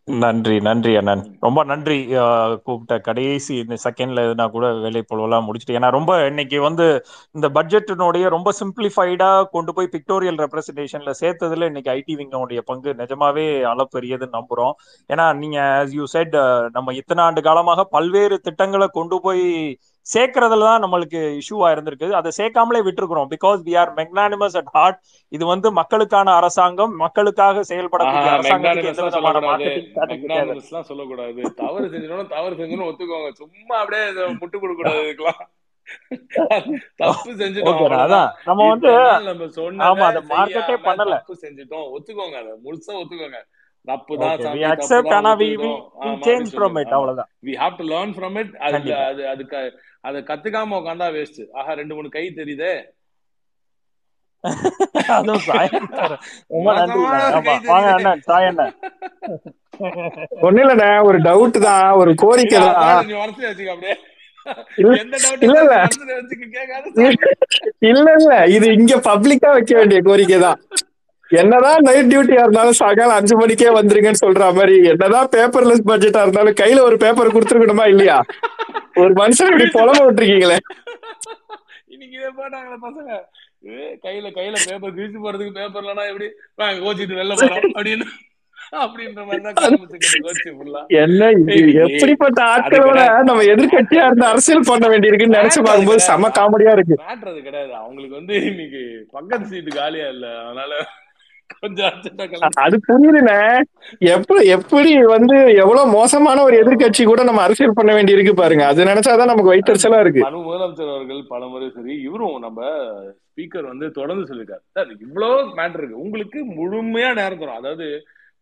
நன்றி 0.09 0.57
நன்றி 0.67 0.91
அண்ணன். 0.97 1.23
ரொம்ப 1.45 1.61
நன்றி 1.65 1.97
கூப்பிட்ட 2.67 2.99
கடைசி 3.07 3.55
இந்த 3.63 3.77
செகண்ட்ல 3.85 4.25
எதுனா 4.27 4.51
கூட 4.51 4.67
வேலை 4.85 5.03
பொழுவெல்லாம் 5.09 5.47
முடிச்சுட்டு. 5.47 5.77
ஏன்னா 5.79 5.89
ரொம்ப 5.97 6.13
இன்னைக்கு 6.27 6.61
வந்து 6.67 6.87
இந்த 7.37 7.49
பட்ஜெட்டினுடைய 7.57 8.29
ரொம்ப 8.35 8.53
சிம்பிளிஃபைடா 8.61 9.31
கொண்டு 9.55 9.73
போய் 9.73 9.89
பிக்டோரியல் 9.95 10.39
ரெப்ரஸன்டேஷன்ல 10.45 11.15
சேர்த்ததுல 11.23 11.69
இன்னைக்கு 11.71 11.91
ஐடி 11.93 12.17
விங்கனுடைய 12.21 12.63
பங்கு 12.71 12.93
நிஜமாவே 13.03 13.47
அளப்பெரியதுன்னு 13.73 14.39
நம்புறோம். 14.39 14.73
ஏன்னா 15.11 15.27
நீங்க 15.43 15.59
ஆஸ் 15.81 15.97
யூ 15.99 16.07
said 16.15 16.37
நம்ம 16.79 16.95
இத்தனை 17.01 17.25
ஆண்டு 17.25 17.43
காலமாக 17.49 17.85
பல்வேறு 17.97 18.39
திட்டங்களை 18.41 18.89
கொண்டு 18.99 19.19
போய் 19.21 19.45
சேர்க்கறதுல 20.07 20.67
தான் 20.69 20.83
நம்மளுக்கு 20.85 21.21
இஷ்யூவா 21.41 21.69
இருந்திருக்கு 21.75 22.09
அதை 22.19 22.31
சேர்க்காமலே 22.39 22.81
விட்டுருக்கிறோம் 22.87 23.31
because 23.35 23.61
we 23.69 23.75
are 23.83 23.91
magnanimous 24.01 24.57
at 24.61 24.71
heart 24.77 24.99
இது 25.33 25.45
வந்து 25.53 25.69
மக்களுக்கான 25.81 26.35
அரசாங்கம். 26.41 26.93
மக்களுக்காக 27.05 27.65
செயல்படக்கூடிய 27.71 28.31
அரசாங்கத்துக்கு 28.37 28.93
எந்த 28.93 29.05
விதமான 29.09 29.41
மார்க்கெட்டிங் 29.49 30.89
சொல்லக்கூடாது. 30.91 31.41
தவறு 31.63 31.87
செஞ்சிடணும் 31.95 32.33
தவறு 32.37 32.55
செஞ்சோன்னு 32.61 32.89
ஒத்துக்கோங்க. 32.91 33.31
சும்மா 33.43 33.77
அப்படியே 33.83 34.05
முட்டு 34.41 34.57
கொடுக்க 34.63 34.81
கூடாது 34.83 35.03
இதுக்கெல்லாம். 35.07 35.43
தப்பு 37.03 37.31
செஞ்சுட்டோம் 37.41 38.01
அதான். 38.05 38.31
நம்ம 38.49 38.63
வந்து 38.73 38.93
நம்ம 39.29 39.47
சொன்னதை 39.59 39.85
ஆமா 39.91 40.07
அதை 40.13 40.23
மார்க்கெட்டே 40.33 40.77
பண்ணல 40.89 41.19
தப்பு 41.21 41.37
செஞ்சுட்டோம். 41.45 41.87
ஒத்துக்கோங்க 41.97 42.39
அதை. 42.43 42.55
முழுசா 42.67 42.93
ஒத்துக்கோங்க. 43.03 43.41
தப்பு 43.89 44.15
தான் 44.21 44.55
வி 44.55 44.63
அக்செப்ட் 44.71 45.13
ஆனா 45.17 45.33
we 45.41 45.49
we 45.61 45.69
change 46.27 46.49
from 46.55 46.79
it 46.81 46.95
அவ்வளவுதான். 46.97 47.29
We 47.49 47.53
have 47.61 47.77
to 47.81 47.85
learn 47.93 48.15
from 48.17 48.37
it 48.41 48.51
அது 48.69 48.79
அது 49.09 49.23
அதுக்கு 49.33 49.59
அதை 50.05 50.21
கத்துக்காம 50.23 50.77
உட்காந்தா 50.81 51.07
வேஸ்ட் 51.17 51.41
ஆஹா 51.53 51.73
ரெண்டு 51.75 51.95
மூணு 51.95 52.09
கை 52.09 52.25
தெரியுதே. 52.41 52.75
ஒண்ணு 60.47 60.61
இல்லண்ணே. 60.65 60.91
ஒரு 61.09 61.19
டவுட் 61.29 61.59
தான். 61.67 61.89
ஒரு 62.01 62.13
கோரிக்கை 62.23 62.59
தான். 62.61 62.77
அப்படியே. 63.73 63.97
இல்ல 67.91 68.09
இல்ல 68.19 68.35
இது 68.57 68.67
இங்க 68.79 68.95
பப்ளிக்கா 69.09 69.51
வைக்க 69.57 69.73
வேண்டிய 69.79 70.01
கோரிக்கை 70.09 70.39
தான். 70.47 70.59
என்னதான் 71.31 71.81
நைட் 71.81 72.11
டியூட்டியா 72.13 72.43
இருந்தாலும் 72.43 72.73
சாயங்காலம் 72.73 73.17
அஞ்சு 73.17 73.35
மணிக்கே 73.37 73.71
வந்துருங்கன்னு 73.77 74.23
சொல்ற 74.25 74.53
மாதிரி 74.55 74.77
என்னதான் 74.89 75.29
பேப்பர்லெஸ் 75.29 75.89
பட்ஜெட்டா 75.89 76.23
இருந்தாலும் 76.23 76.59
கையில 76.61 76.83
ஒரு 76.83 76.97
பேப்பர் 76.97 77.35
கொடுத்துருக்கணுமா 77.35 77.87
இல்லையா? 77.87 78.19
ஒரு 78.97 79.13
மனுஷன் 79.15 79.51
இப்படி 79.51 79.67
புலம்ப 79.75 80.03
விட்டுருக்கீங்களே. 80.05 80.59
இன்னைக்கு 81.89 82.17
இதை 82.19 82.31
போட்டாங்களே 82.37 82.79
பசங்க 82.85 83.11
கையில 84.05 84.27
கையில 84.37 84.57
பேப்பர் 84.67 84.97
கிழிச்சு 84.97 85.19
போறதுக்கு 85.25 85.53
பேப்பர் 85.53 85.83
இல்லைன்னா 85.83 86.07
எப்படி? 86.09 86.29
வாங்க 86.55 86.81
கோச்சிட்டு 86.87 87.21
வெளில 87.21 87.37
போறோம் 87.43 87.69
அப்படின்னு 87.77 88.07
என்ன 91.01 91.27
இது? 91.33 91.57
எப்படிப்பட்ட 91.83 92.41
ஆட்களோட 92.53 93.01
நம்ம 93.25 93.43
எதிர்கட்சியா 93.53 94.05
இருந்து 94.07 94.27
அரசியல் 94.27 94.69
பண்ண 94.69 94.87
வேண்டியிருக்குன்னு 94.89 95.39
நினைச்சு 95.39 95.61
பார்க்கும்போது 95.63 96.01
செம 96.01 96.31
காமெடியா 96.39 96.73
இருக்கு. 96.73 96.97
மேட்ரு 97.03 97.31
அது 97.31 97.43
கிடையாது. 97.43 97.73
அவங்களுக்கு 97.75 98.17
வந்து 98.17 98.35
இன்னைக்கு 98.51 98.81
பக்கத்து 99.13 99.47
சீட்டு 99.47 99.73
காலியா 99.77 100.09
இல்ல. 100.09 100.27
அதனால 100.43 100.73
அது 102.65 102.77
புரியுதுண்ணே. 102.87 103.39
எப்படி 104.15 104.41
எப்படி 104.57 104.91
வந்து 105.15 105.37
எவ்வளவு 105.63 105.93
மோசமான 105.97 106.43
ஒரு 106.49 106.57
எதிர்க்கட்சி 106.63 107.05
கூட 107.11 107.23
நம்ம 107.29 107.43
அரசியல் 107.47 107.77
பண்ண 107.79 107.93
வேண்டி 107.97 108.17
இருக்கு 108.17 108.35
பாருங்க. 108.41 108.65
அது 108.73 108.89
நினைச்சாதான் 108.91 109.31
நமக்கு 109.33 109.53
வயிற்றுச்சலா 109.53 110.01
இருக்கு. 110.05 110.23
முதலமைச்சர் 110.49 110.93
அவர்கள் 110.95 111.23
பலமுறை 111.33 111.69
சரி 111.77 111.95
இவரும் 112.09 112.37
நம்ம 112.47 112.69
ஸ்பீக்கர் 113.29 113.71
வந்து 113.73 113.89
தொடர்ந்து 114.01 114.29
சொல்லியிருக்காரு. 114.29 114.65
சார் 114.77 114.93
இவ்வளவு 115.07 115.39
மேட்டர் 115.61 115.83
இருக்கு. 115.83 116.05
உங்களுக்கு 116.07 116.41
முழுமையா 116.59 117.11
நேரம் 117.21 117.43
தரும். 117.43 117.61
அதாவது 117.63 117.89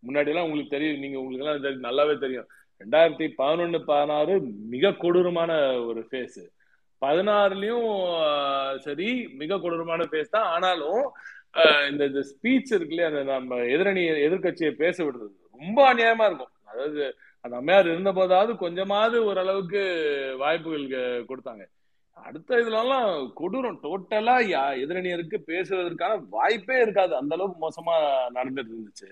முன்னாடி 0.06 0.30
எல்லாம் 0.32 0.48
உங்களுக்கு 0.48 0.74
தெரியும். 0.76 1.00
நீங்க 1.04 1.18
உங்களுக்கு 1.22 1.44
எல்லாம் 1.44 1.86
நல்லாவே 1.88 2.16
தெரியும். 2.24 2.48
ரெண்டாயிரத்தி 2.80 3.26
பதினொன்னு 3.40 3.78
பதினாறு 3.92 4.34
மிக 4.74 4.94
கொடூரமான 5.04 5.52
ஒரு 5.90 6.00
ஃபேஸ் 6.08 6.42
பதினாறுலயும் 7.02 7.88
சரி 8.84 9.08
மிக 9.40 9.58
கொடூரமான 9.62 10.02
ஃபேஸ் 10.10 10.34
தான். 10.36 10.46
ஆனாலும் 10.54 11.02
இந்த 11.90 12.02
இந்த 12.10 12.20
ஸ்பீச் 12.30 12.74
இருக்குல்லையா 12.76 13.10
அந்த 13.10 13.22
நம்ம 13.32 13.58
எதிரணி 13.74 14.02
எதிர்க்கட்சியை 14.26 14.72
பேச 14.82 14.96
விடுறது. 15.04 15.34
ரொம்ப 15.58 15.78
அநியாயமா 15.92 16.26
இருக்கும். 16.30 16.52
அதாவது 16.70 17.02
அந்த 17.44 17.54
அம்மையார் 17.60 17.92
இருந்த 17.92 18.10
போதாவது 18.18 18.52
கொஞ்சமாவது 18.64 19.16
ஓரளவுக்கு 19.28 19.82
வாய்ப்புகள் 20.42 20.86
கொடுத்தாங்க. 21.30 21.64
அடுத்த 22.16 22.58
இதுலலாம் 22.62 23.08
கொடூரம். 23.40 23.78
டோட்டலா 23.84 24.34
எதிரணியருக்கு 24.84 25.38
பேசுவதற்கான 25.50 26.12
வாய்ப்பே 26.36 26.76
இருக்காது. 26.84 27.12
அந்த 27.20 27.32
அளவுக்கு 27.36 27.58
மோசமா 27.66 27.94
நடந்துட்டு 28.36 28.74
இருந்துச்சு. 28.74 29.10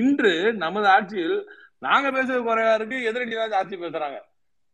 இன்று 0.00 0.32
நமது 0.64 0.88
ஆட்சியில் 0.96 1.38
நாங்க 1.86 2.08
பேசுறது 2.16 2.42
குறைவா 2.48 2.74
இருக்கு 2.78 2.98
எதிரணி 3.10 3.34
தான் 3.38 3.58
ஆட்சி 3.60 3.76
பேசுறாங்க. 3.84 4.18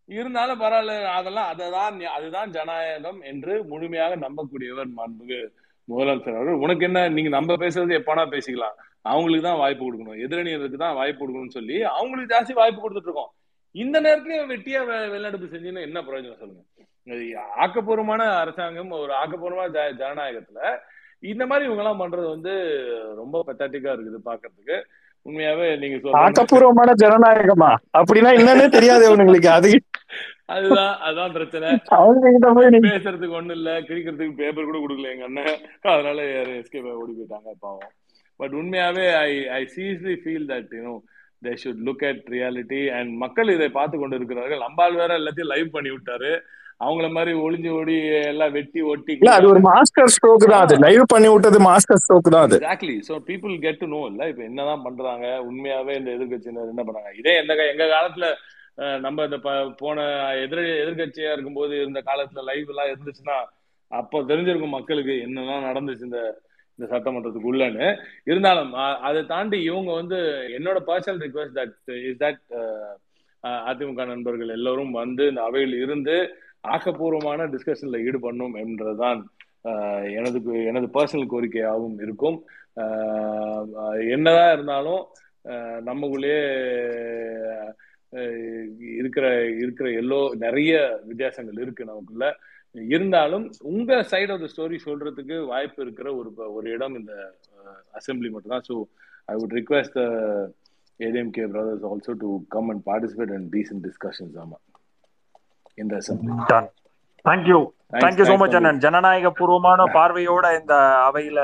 இருந்தாலும் 0.09 0.61
பரவாயில்ல 0.61 0.93
அதெல்லாம் 1.19 1.49
அதுதான் 1.53 1.97
அதுதான் 2.19 2.53
ஜனநாயகம் 2.57 3.19
என்று 3.31 3.55
முழுமையாக 3.71 4.17
நம்பக்கூடியவர் 4.27 4.91
மாண்புக்கு 4.99 5.41
முதலமைச்சர் 5.89 6.35
அவர்கள் 6.35 6.55
உனக்கு 6.55 6.85
என்ன? 6.85 7.09
நீங்க 7.09 7.29
நம்ம 7.29 7.55
பேசுறது 7.55 8.01
எப்பானா 8.01 8.39
பேசிக்கலாம். 8.39 8.75
அவங்களுக்கு 9.03 9.49
தான் 9.49 9.57
வாய்ப்பு 9.57 9.93
கொடுக்கணும். 9.93 10.19
எதிரணியருக்கு 10.19 10.77
தான் 10.77 10.95
வாய்ப்பு 10.95 11.29
கொடுக்கணும்னு 11.29 11.49
சொல்லி 11.49 11.83
அவங்களுக்கு 11.83 12.37
ஜாஸ்தி 12.37 12.53
வாய்ப்பு 12.53 12.89
கொடுத்துட்டு 12.89 13.03
இருக்கோம். 13.03 13.33
இந்த 13.71 14.01
நேரத்திலயும் 14.01 14.53
வெட்டியா 14.53 14.81
வெளிநடப்பு 14.87 15.47
செஞ்சீங்கன்னா 15.53 15.81
என்ன 15.81 16.01
பிரயோஜனம் 16.01 16.37
சொல்லுங்க? 16.37 16.63
ஆக்கப்பூர்வமான 17.57 18.37
அரசாங்கம் 18.37 18.91
ஒரு 18.91 19.13
ஆக்கப்பூர்வமான 19.13 19.71
ஜ- 19.71 19.95
ஜனநாயகத்துல 19.95 20.79
இந்த 21.21 21.47
மாதிரி 21.47 21.73
இவங்க 21.73 21.83
எல்லாம் 21.83 22.01
பண்றது 22.01 22.29
வந்து 22.29 22.85
ரொம்ப 23.17 23.45
பெத்தாட்டிக்கா 23.47 23.99
இருக்குது 23.99 24.19
பாக்குறதுக்கு. 24.25 24.83
உண்மையாவே 25.25 25.79
நீங்க 25.79 26.19
ஆக்கப்பூர்வமான 26.19 26.93
ஜனநாயகமா? 27.03 27.75
அப்படின்னா 27.99 28.31
என்னன்னே 28.41 28.69
தெரியாது 28.69 29.05
அவனுங்களுக்கு. 29.09 29.47
அது 29.47 29.81
அதுதான் 30.47 30.99
அதுதான் 30.99 31.33
பிரச்சனை. 31.33 31.79
அவங்க 31.87 32.71
பேசுறதுக்கு 32.71 33.31
ஒண்ணும் 33.31 33.57
இல்ல. 33.57 33.81
கிழிக்கிறதுக்கு 33.81 34.35
பேப்பர் 34.35 34.65
கூட 34.65 34.79
கொடுக்கல 34.79 35.11
எங்க 35.13 35.25
அண்ணன். 35.25 35.59
அதனால 35.81 36.23
எஸ்கேப் 36.23 36.93
ஓடி 36.93 37.13
போயிட்டாங்க 37.13 37.51
பாவம். 37.61 37.91
பட் 38.37 38.53
உண்மையாவே 38.53 39.15
I 39.15 39.49
I 39.49 39.69
seriously 39.77 40.17
feel 40.25 40.47
that 40.49 40.71
you know 40.79 40.99
they 41.43 41.57
should 41.65 41.83
look 41.85 42.07
at 42.09 42.23
reality 42.31 42.91
and 42.91 43.17
மக்கள் 43.17 43.49
இதை 43.49 43.69
பார்த்து 43.69 43.99
கொண்டு 43.99 44.17
இருக்கிறார்கள். 44.17 44.61
அம்பாள் 44.61 44.95
வேற 44.95 45.19
எல்லாத்தையும் 45.19 45.53
லைவ் 45.53 45.71
பண்ணி 45.71 45.89
விட்டாரு. 45.89 46.41
அவங்கள 46.81 47.07
மாதிரி 47.15 47.33
ஒளிஞ்சு 47.45 47.71
ஓடி 47.79 47.95
எல்லாம் 48.31 48.53
வெட்டி 48.57 48.81
ஒட்டி 48.91 49.13
இல்ல 49.15 49.33
அது 49.39 49.47
ஒரு 49.53 49.61
மாஸ்டர் 49.69 50.13
ஸ்ட்ரோக் 50.15 50.45
தான். 50.51 50.65
அது 50.67 50.75
லைவ் 50.85 51.05
பண்ணி 51.13 51.29
விட்டது 51.33 51.59
மாஸ்டர் 51.69 52.01
ஸ்ட்ரோக் 52.03 52.29
தான் 52.35 52.45
அது. 52.47 52.57
Exactly 52.59 52.97
so 53.09 53.15
people 53.29 53.55
get 53.65 53.81
to 53.83 53.89
know 53.95 54.01
இல்ல 54.11 54.29
இப்ப 54.33 54.43
என்னதான் 54.51 54.85
பண்றாங்க? 54.87 55.27
உண்மையாவே 55.49 55.95
இந்த 56.01 56.11
எதிர்கட்சியினர் 56.17 56.73
என்ன 56.75 56.83
பண்றாங்க? 56.85 57.13
இதே 57.21 57.35
எந்த 57.43 57.57
எங்க 57.73 57.87
காலத்துல 57.95 58.29
நம்ம 59.05 59.25
இந்த 59.29 59.39
போன 59.81 60.01
எதிர் 60.43 60.65
எதிர்கட்சியா 60.83 61.31
இருக்கும்போது 61.35 61.73
இருந்த 61.83 62.01
காலத்துல 62.11 62.45
லைவ் 62.51 62.71
எல்லாம் 62.73 62.93
இருந்துச்சுன்னா 62.93 63.39
அப்போ 63.91 64.19
தெரிஞ்சிருக்கும் 64.31 64.77
மக்களுக்கு 64.77 65.15
என்னெல்லாம் 65.27 65.69
நடந்துச்சு 65.69 66.09
இந்த 66.09 66.21
இந்த 66.79 66.87
சட்டமன்றத்துக்கு 66.91 67.51
உள்ளன்னு. 67.53 67.87
இருந்தாலும் 68.31 68.73
அதை 69.09 69.21
தாண்டி 69.33 69.59
இவங்க 69.69 69.91
வந்து 70.01 70.19
என்னோட 70.57 70.79
personal 70.91 71.23
request 71.25 71.57
that 71.59 71.75
is 72.09 72.21
that 72.21 72.43
AIADMK 73.67 74.05
நண்பர்கள் 74.11 74.55
எல்லோரும் 74.57 74.93
வந்து 75.01 75.25
இந்த 75.31 75.43
அவையில் 75.49 75.75
இருந்து 75.85 76.15
ஆக்கப்பூர்வமான 76.65 77.47
டிஸ்கஷன்ல 77.55 77.99
ஈடுபடணும் 78.09 78.57
என்றதுதான் 78.63 79.21
எனது 80.19 80.39
எனது 80.71 80.87
பர்சனல் 80.97 81.31
கோரிக்கையாகவும் 81.33 81.97
இருக்கும். 82.05 82.39
என்னதான் 84.15 84.53
இருந்தாலும் 84.57 85.03
நம்மக்குள்ளேயே 85.89 85.89
நமக்குள்ளேயே 85.89 86.43
இருக்கிற 89.01 89.27
இருக்கிற 89.63 89.89
எல்லோ 90.03 90.21
நிறைய 90.45 90.75
வித்தியாசங்கள் 91.09 91.63
இருக்கு 91.65 91.91
நமக்குள்ள. 91.91 92.27
இருந்தாலும் 92.95 93.45
உங்க 93.73 94.01
சைட் 94.13 94.33
ஆஃப் 94.33 94.43
த 94.45 94.49
ஸ்டோரி 94.55 94.79
சொல்றதுக்கு 94.87 95.37
வாய்ப்பு 95.53 95.81
இருக்கிற 95.85 96.09
ஒரு 96.21 96.31
ஒரு 96.57 96.67
இடம் 96.77 96.97
இந்த 97.01 97.13
அசம்பிளி 97.99 98.31
மட்டும்தான். 98.33 98.67
So 98.71 98.75
I 99.33 99.37
would 99.41 99.57
request 99.61 99.99
ADMK 101.01 101.47
brothers 101.55 101.87
also 101.91 102.15
to 102.25 102.31
come 102.55 102.71
and 102.75 102.85
participate 102.91 103.35
and 103.37 103.49
decent 103.57 103.85
discussions 103.89 104.37
ஆமாம் 104.45 104.65
இந்த 105.79 105.95
assembly 106.01 106.35
thank you 107.25 107.59
thank you 107.95 108.25
thanks 108.25 108.43
much 108.43 108.57
அண்ணன் 108.59 108.81
ஜனநாயக 108.85 109.31
பூர்வமான 109.39 109.87
பார்வையோட 109.97 110.47
இந்த 110.59 110.75
அவையில 111.07 111.39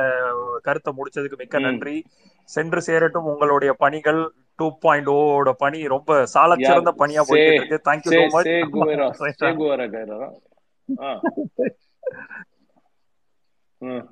கருத்தை 0.67 0.93
முடிச்சதுக்கு 0.95 1.41
மிக்க 1.43 1.59
நன்றி. 1.61 1.97
சென்று 2.49 2.81
சேரட்டும் 2.87 3.29
உங்களுடைய 3.31 3.73
பணிகள் 3.83 4.21
டூ 4.59 4.67
பாயிண்ட் 4.83 5.11
ஓட 5.15 5.53
பணி 5.61 5.79
ரொம்ப 5.95 6.11
சால 6.35 6.51
சிறந்த 6.63 6.91
பணியா 7.01 7.23
சே 7.23 7.29
போய்கிட்டு 7.31 7.61
இருக்கு. 7.63 7.79
Thank you 7.89 8.13
so 8.13 8.21
much 8.29 8.45
Che 8.45 8.55
Guevara 8.75 9.09
Che 9.35 9.49
Guevara 9.59 9.87
Khaira 9.95 10.19
ஆ 10.89 11.13
ம் 13.81 14.05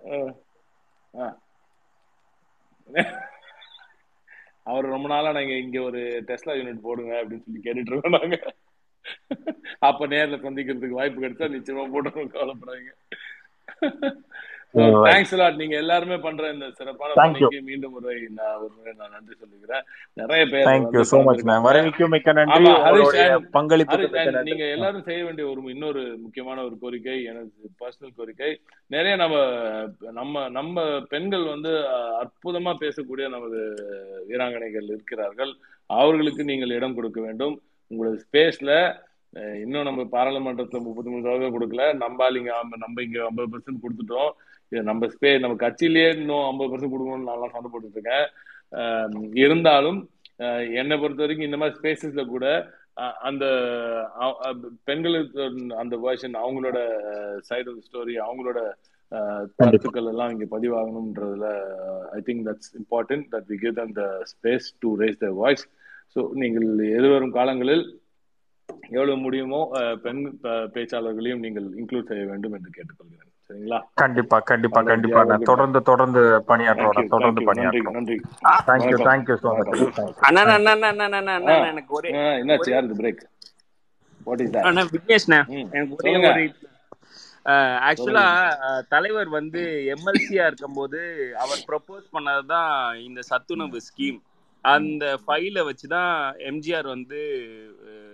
அஹ், 0.00 0.32
ஆ. 1.14 1.26
அவர் 4.64 4.84
ரொம்ப 4.84 5.08
நாளா 5.08 5.32
நாங்க 5.32 5.54
இங்க 5.56 5.82
ஒரு 5.82 6.00
டெஸ்லா 6.28 6.54
யூனிட் 6.54 6.80
போடுங்க 6.80 7.12
அப்படின்னு 7.20 7.44
சொல்லி 7.44 7.62
கேட்டுட்டு 7.64 7.92
இருக்கோம் 7.92 8.18
நாங்க. 8.20 8.36
அப்ப 9.78 10.06
நேர்ல 10.06 10.36
சந்திக்கிறதுக்கு 10.38 11.00
வாய்ப்பு 11.00 11.22
கிடைச்சா 11.22 11.48
நிச்சயமா 11.54 11.84
போட்டுருவோம் 11.92 12.34
கவலைப்படாதீங்க. 12.34 12.92
தேங்க்ஸ் 14.74 15.34
லாட் 15.40 15.58
நீங்க 15.60 15.76
எல்லாருமே 15.76 16.16
பண்ற 16.16 16.50
இந்த 16.52 16.66
சிறப்பான. 16.70 17.12
பணிக்கு 17.14 17.62
மீண்டும் 17.62 17.94
ஒரு 17.94 18.14
நான் 18.38 18.56
ஒரு 18.64 18.72
முறை 18.76 18.92
நான் 18.98 19.14
நன்றி 19.16 19.34
சொல்லிக்கிறேன். 19.42 19.84
நிறைய 20.20 20.46
பேர் 20.46 20.66
தேங்க்யூ 20.68 21.02
சோ 21.10 21.18
மச் 21.24 21.42
கலந்துருக்காங்க 21.42 21.66
வரவேற்கும் 21.68 22.12
மிக்க 22.14 22.32
நன்றி. 22.32 22.64
நன்றி. 24.30 24.50
நீங்க 24.50 24.64
எல்லாரும் 24.64 25.02
செய்ய 25.02 25.24
வேண்டிய 25.24 25.48
ஒரு 25.48 25.62
இன்னொரு 25.74 26.02
முக்கியமான 26.22 26.64
ஒரு 26.64 26.78
கோரிக்கை 26.80 27.24
எனது 27.24 27.50
பர்சனல் 27.82 28.16
கோரிக்கை. 28.16 28.60
நிறைய 28.86 29.16
நம்ம 29.16 29.36
நம்ம 30.20 30.48
நம்ம 30.48 31.00
பெண்கள் 31.08 31.44
வந்து 31.44 31.72
அற்புதமா 32.22 32.74
பேசக்கூடிய 32.84 33.28
நமது 33.28 33.60
வீராங்கனைகள் 34.28 34.90
இருக்கிறார்கள். 34.94 35.54
அவர்களுக்கு 35.86 36.44
நீங்கள் 36.44 36.70
இடம் 36.70 36.94
கொடுக்க 36.94 37.20
வேண்டும். 37.20 37.62
உங்களோட 37.90 38.18
ஸ்பேஸ்ல 38.26 38.72
இன்னும் 39.62 39.86
நம்ம 39.88 40.02
பாராளுமன்றத்துல 40.14 40.80
முப்பத்தி 40.86 41.10
மூணு 41.10 41.24
சதவீதம் 41.26 41.54
கொடுக்கல. 41.56 41.84
நம்ம 42.02 42.28
நம்ம 42.84 43.02
இங்க 43.06 43.20
ஐம்பது 43.28 43.48
பர்சன்ட் 43.52 43.84
கொடுத்துட்டோம். 43.84 44.32
இது 44.72 44.82
நம்ம 44.90 45.08
ஸ்பே 45.14 45.30
நம்ம 45.44 45.54
கட்சியிலேயே 45.64 46.08
இன்னும் 46.18 46.44
ஐம்பது 46.50 46.70
பர்சன்ட் 46.72 46.94
கொடுக்கணும்னு 46.94 47.28
நான் 47.30 47.54
சண்டை 47.56 47.70
போட்டுட்டு 47.70 47.98
இருக்கேன். 47.98 48.26
இருந்தாலும் 49.44 50.00
என்னை 50.80 50.96
பொறுத்த 51.00 51.22
வரைக்கும் 51.24 51.48
இந்த 51.48 51.58
மாதிரி 51.60 51.76
ஸ்பேசஸ்ல 51.78 52.22
கூட 52.34 52.46
அந்த 53.28 53.44
பெண்களுக்கு 54.88 55.42
அந்த 55.82 55.94
வேர்ஷன் 56.04 56.34
அவங்களோட 56.42 56.78
சைடு 57.48 57.68
ஆஃப் 57.72 57.84
ஸ்டோரி 57.86 58.14
அவங்களோட 58.26 58.60
கருத்துக்கள் 59.60 60.10
எல்லாம் 60.12 60.32
இங்க 60.34 60.46
பதிவாகணும்ன்றதுல 60.54 61.46
I 62.18 62.20
think 62.28 62.44
that's 62.48 62.70
important 62.80 63.26
that 63.34 63.48
we 63.52 63.58
give 63.64 63.76
them 63.80 63.94
the 64.00 64.04
space 64.32 64.68
to 64.84 64.90
raise 65.02 65.22
the 65.24 65.30
voice 65.42 65.64
so 66.16 66.22
நீங்கள் 66.42 66.68
எதிர்வரும் 66.98 67.36
காலங்களில் 67.38 67.84
எவ்வளவு 68.96 69.16
முடியுமோ 69.24 69.60
பெண் 70.04 70.22
பேச்சாளர்களையும் 70.74 71.44
நீங்கள் 71.44 71.66
இன்க்ளூட் 71.80 72.10
செய்ய 72.10 72.24
வேண்டும் 72.30 72.54
என்று 72.58 72.70
கேட்டுக்கொள்கிறேன். 72.76 73.28
சரிங்களா? 73.50 73.78
கண்டிப்பா 74.00 74.36
கண்டிப்பா 74.50 74.80
கண்டிப்பா. 74.90 75.20
நான் 75.30 75.46
தொடர்ந்து 75.50 75.80
தொடர்ந்து 75.90 76.20
பணியாற்றுவோம். 76.50 76.94
தேங்க்யூ 76.94 77.12
தொடர்ந்து 77.14 77.40
தேங்க்யூ 77.50 77.92
நன்றி 77.96 78.16
thank you 78.68 78.98
thank you 79.08 79.36
so 79.42 79.50
much 79.58 79.72
அண்ணா 80.28 80.42
அண்ணா 80.48 80.72
அண்ணா 80.74 81.06
அண்ணா 81.08 81.34
அண்ணா 81.38 81.54
எனக்கு 81.72 81.92
ஒரே 81.98 82.10
என்னாச்சு? 82.42 82.72
யாருது 82.74 82.96
பிரேக் 83.00 83.22
வாட் 84.26 84.42
இஸ் 84.44 84.56
அண்ணா 84.68 84.82
விக்னேஷ்ண்ணா. 84.94 85.40
எனக்கு 85.74 85.96
ஒரே 86.00 86.12
ஒரு 86.18 86.42
ஆக்சுவலா 87.88 88.26
தலைவர் 88.92 89.30
வந்து 89.38 89.60
எம்எல்சியா 89.94 90.44
இருக்கும்போது 90.50 91.00
அவர் 91.44 91.62
ப்ரப்போஸ் 91.70 92.04
பண்ணதுதான் 92.14 92.70
இந்த 93.08 93.20
சத்துணவு 93.30 93.80
ஸ்கீம் 93.88 94.20
அந்த 94.62 95.18
ஃபைலை 95.26 95.70
வச்சுதான் 95.70 96.34
எம்ஜிஆர் 96.38 96.86
வந்து 96.86 97.20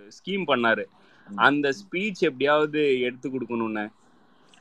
ஸ்கீம் 0.07 0.43
பண்ணாரு. 0.47 0.85
அந்த 1.35 1.69
ஸ்பீச் 1.69 2.19
எப்படியாவது 2.19 2.99
எடுத்து 2.99 3.29
கொடுக்கணும்னு. 3.29 3.89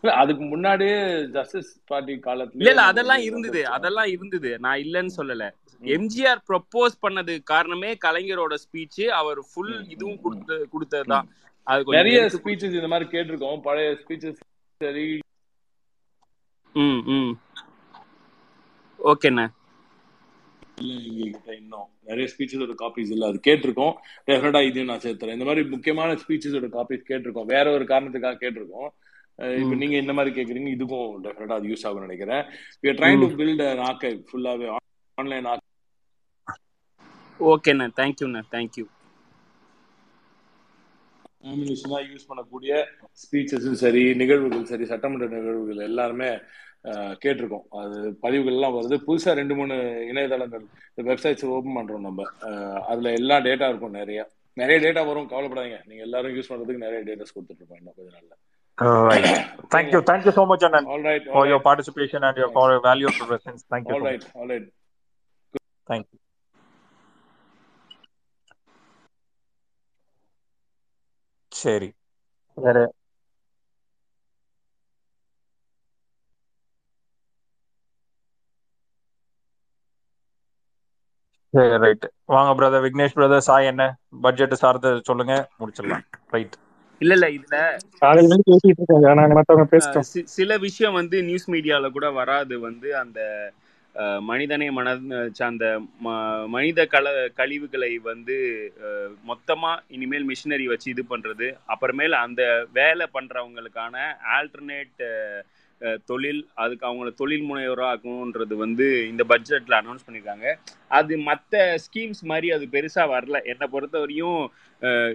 அதுக்கு 0.01 0.45
முன்னாடியே 0.45 1.27
ஜஸ்டிஸ் 1.27 1.81
பார்ட்டி 1.87 2.11
இல்ல 2.11 2.23
காலத்திலேயே 2.23 2.71
இல்ல 2.71 2.85
அதெல்லாம் 2.85 3.19
இருந்தது. 3.19 3.67
அதெல்லாம் 3.67 4.07
இருந்தது. 4.07 4.59
நான் 4.59 4.79
இல்லைன்னு 4.79 5.09
சொல்லல. 5.17 5.51
எம்ஜிஆர் 5.83 6.43
ப்ரப்போஸ் 6.49 6.95
பண்ணது 7.09 7.43
காரணமே 7.43 7.99
கலைஞரோட 8.05 8.55
ஸ்பீச் 8.55 9.07
அவர் 9.07 9.39
ஃபுல் 9.55 9.89
இதுவும் 9.89 10.21
கொடுத்து 10.21 10.69
கொடுத்ததுதான். 10.73 11.23
அது 11.63 11.85
நிறைய 11.85 12.23
ஸ்பீச்சஸ் 12.25 12.75
இந்த 12.75 12.87
மாதிரி 12.87 13.19
கேட்டிருக்கோம். 13.19 13.61
பழைய 13.61 13.91
ஸ்பீச்சஸ் 13.91 14.37
சரி. 14.77 15.19
ம் 16.73 17.03
ம். 17.05 17.39
ஓகேண்ணே. 19.05 19.49
இல்ல 20.81 20.95
எங்ககிட்ட 20.95 21.57
இன்னும். 21.57 21.89
நிறைய 22.05 22.33
ஸ்பீச்சஸோட 22.39 22.75
காப்பீஸ் 22.75 23.11
இல்ல. 23.11 23.27
அது 23.27 23.41
கேட்டிருக்கோம். 23.47 23.93
டெஃபினட்டா 24.27 24.67
இதையும் 24.67 24.85
நான் 24.85 24.99
சேர்த்துறேன். 24.99 25.33
இந்த 25.33 25.45
மாதிரி 25.45 25.69
முக்கியமான 25.69 26.13
ஸ்பீச்சஸோட 26.13 26.69
காப்பீஸ் 26.69 27.05
கேட்டிருக்கோம். 27.09 27.45
வேற 27.45 27.73
ஒரு 27.73 27.85
காரணத்துக்காக 27.85 28.39
கேட்டிருக்கோம். 28.41 28.89
இப்ப 29.59 29.75
நீங்க 29.75 29.97
இந்த 29.97 30.13
மாதிரி 30.13 30.43
கேக்குறீங்க 30.43 30.67
இதுக்கும் 30.67 31.15
டெஃபினட்டா 31.23 31.53
அது 31.53 31.69
யூஸ் 31.69 31.83
ஆகும்னு 31.83 32.01
நினைக்கிறேன். 32.01 32.45
Trying 32.83 33.29
to 33.29 33.35
ம். 33.35 33.39
build 33.39 33.73
an 33.73 33.97
archive 33.97 34.25
ஃபுல்லாவே 34.33 34.77
ஆன்லைன் 35.15 35.45
ஓகேண்ணே 37.41 37.89
தேங்க்யூண்ணே 37.97 38.43
தேங்க்யூ 38.51 38.85
யூஸ் 41.45 42.27
பண்ணக்கூடிய 42.29 42.87
ஸ்பீச்சஸும் 43.01 43.73
சரி 43.73 44.15
நிகழ்வுகள் 44.15 44.65
சரி 44.65 44.85
சட்டமன்ற 44.85 45.27
நிகழ்வுகள் 45.27 45.77
எல்லாருமே 45.77 46.39
கேட்டிருக்கோம். 46.85 47.67
அது 47.71 48.15
பதிவுகள் 48.21 48.53
எல்லாம் 48.53 48.75
வருது. 48.75 48.99
புதுசா 49.07 49.33
ரெண்டு 49.33 49.55
மூணு 49.55 49.75
இணையதளங்கள் 50.09 50.65
வெப்சைட்ஸ் 50.97 51.47
ஓபன் 51.47 51.77
பண்றோம் 51.77 52.01
நம்ம. 52.01 52.23
அஹ், 52.41 52.81
அதுல 52.81 53.13
எல்லா 53.13 53.37
டேட்டா 53.37 53.69
இருக்கும் 53.69 53.91
நிறைய. 53.91 54.29
நிறைய 54.55 54.89
டேட்டா 54.89 55.07
வரும். 55.07 55.29
கவலைப்படாதீங்க. 55.29 55.81
நீங்க 55.85 56.03
எல்லாரும் 56.03 56.31
யூஸ் 56.31 56.49
பண்றதுக்கு 56.49 56.77
நிறைய 56.77 56.99
டேட்டாஸ் 56.99 57.35
கொடுத்துட்டு 57.35 57.57
இருப்போம் 57.57 57.79
இன்னும் 57.79 57.95
கொஞ்ச 57.97 58.17
நாள்ல. 58.17 58.37
Right. 58.83 59.25
Thank 59.75 59.89
you. 59.93 60.01
Thank 60.11 60.23
you 60.23 60.31
so 60.31 60.57
much, 60.57 60.59
Anand, 60.59 60.87
all 60.87 61.01
right 61.01 61.25
for 61.25 61.37
all 61.37 61.49
your 61.49 61.61
participation 61.61 62.23
and 62.23 62.37
your 62.37 62.51
for 62.53 62.71
valuable 62.85 63.27
presence. 63.29 63.63
Thank 63.71 63.85
you 63.87 63.93
all 63.93 63.99
so 63.99 63.99
much. 63.99 64.03
Right 64.03 64.23
all 64.35 64.47
right 64.47 64.71
Thank 65.89 66.01
you. 66.01 66.19
சரி 71.49 71.93
வேற 72.55 72.93
சரி 81.55 81.77
ரைட் 81.77 82.05
வாங்க 82.27 82.51
brother 82.55 82.85
Vignesh 82.85 83.17
brother 83.17 83.47
Sai 83.49 83.67
என்ன? 83.67 83.85
Budget 84.21 84.55
சார்ந்து 84.55 84.91
சொல்லுங்க. 85.05 85.35
முடிச்சிடலாம். 85.61 86.05
Right 86.31 86.57
இல்ல 87.01 87.15
இல்ல 87.15 87.27
இதுல 87.29 87.57
காலையில 87.99 88.29
இருந்து 88.29 88.49
பேசிட்டு 88.49 88.81
இருக்காங்க 88.81 89.15
நாங்க 89.15 89.35
மத்தவங்க 89.35 89.67
அஹ், 89.67 89.73
பேசிட்டோம். 89.75 90.07
சி- 90.13 90.29
சில 90.33 90.57
விஷயம் 90.59 90.93
வந்து 90.93 91.23
நியூஸ் 91.23 91.51
மீடியால 91.51 91.91
கூட 91.91 92.11
வராது. 92.11 92.61
வந்து 92.61 92.97
அந்த 92.97 93.21
மனிதனை 94.21 94.71
மன 94.71 94.89
அந்த 95.47 95.65
ம- 96.05 96.19
மனித 96.47 96.87
கல 96.91 97.07
கழிவுகளை 97.33 97.99
வந்து 98.01 98.37
மொத்தமா 99.29 99.71
இனிமேல் 99.89 100.27
மிஷினரி 100.27 100.65
வச்சு 100.65 100.91
இது 100.91 101.05
பண்றது. 101.11 101.47
அப்புறமேல 101.69 102.11
அந்த 102.21 102.43
வேலை 102.73 103.07
பண்றவங்களுக்கான 103.15 103.95
ஆல்டர்னேட் 104.37 105.03
தொழில் 106.07 106.41
அதுக்கு 106.55 106.87
அவங்கள 106.89 107.11
தொழில் 107.15 107.45
முனைவராக 107.49 107.91
ஆக்கணுன்றது 107.91 108.55
வந்து 108.57 108.87
இந்த 109.11 109.23
பட்ஜெட்டில் 109.33 109.79
அனௌன்ஸ் 109.79 110.07
பண்ணியிருக்காங்க 110.07 110.47
அது 110.99 111.15
மற்ற 111.29 111.55
ஸ்கீம்ஸ் 111.85 112.23
மாதிரி 112.23 112.49
அது 112.57 112.65
பெருசாக 112.75 113.13
வரல. 113.15 113.37
என்னை 113.53 113.67
பொறுத்தவரையும் 113.75 114.41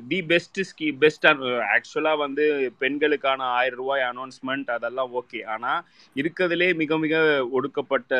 தி 0.07 0.19
பெஸ்ட் 0.31 0.61
ஸ்கீ 0.69 0.88
பெஸ்ட் 1.03 1.27
ஆக்சுவலாக 1.76 2.23
வந்து 2.26 2.45
பெண்களுக்கான 2.80 3.49
ஆயிரம் 3.60 3.81
ரூபாய் 3.81 4.07
அனௌன்ஸ்மெண்ட் 4.11 4.72
அதெல்லாம் 4.77 5.14
ஓகே 5.22 5.41
ஆனால் 5.56 5.84
இருக்கிறதுலே 6.15 6.69
மிக 6.76 6.98
மிக 6.98 7.15
ஒடுக்கப்பட்ட 7.52 8.14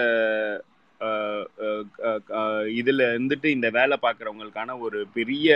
இதில் 2.80 3.04
இருந்துட்டு 3.08 3.48
இந்த 3.56 3.70
வேலை 3.70 3.96
பார்க்குறவங்களுக்கான 4.02 4.78
ஒரு 4.80 5.00
பெரிய 5.14 5.48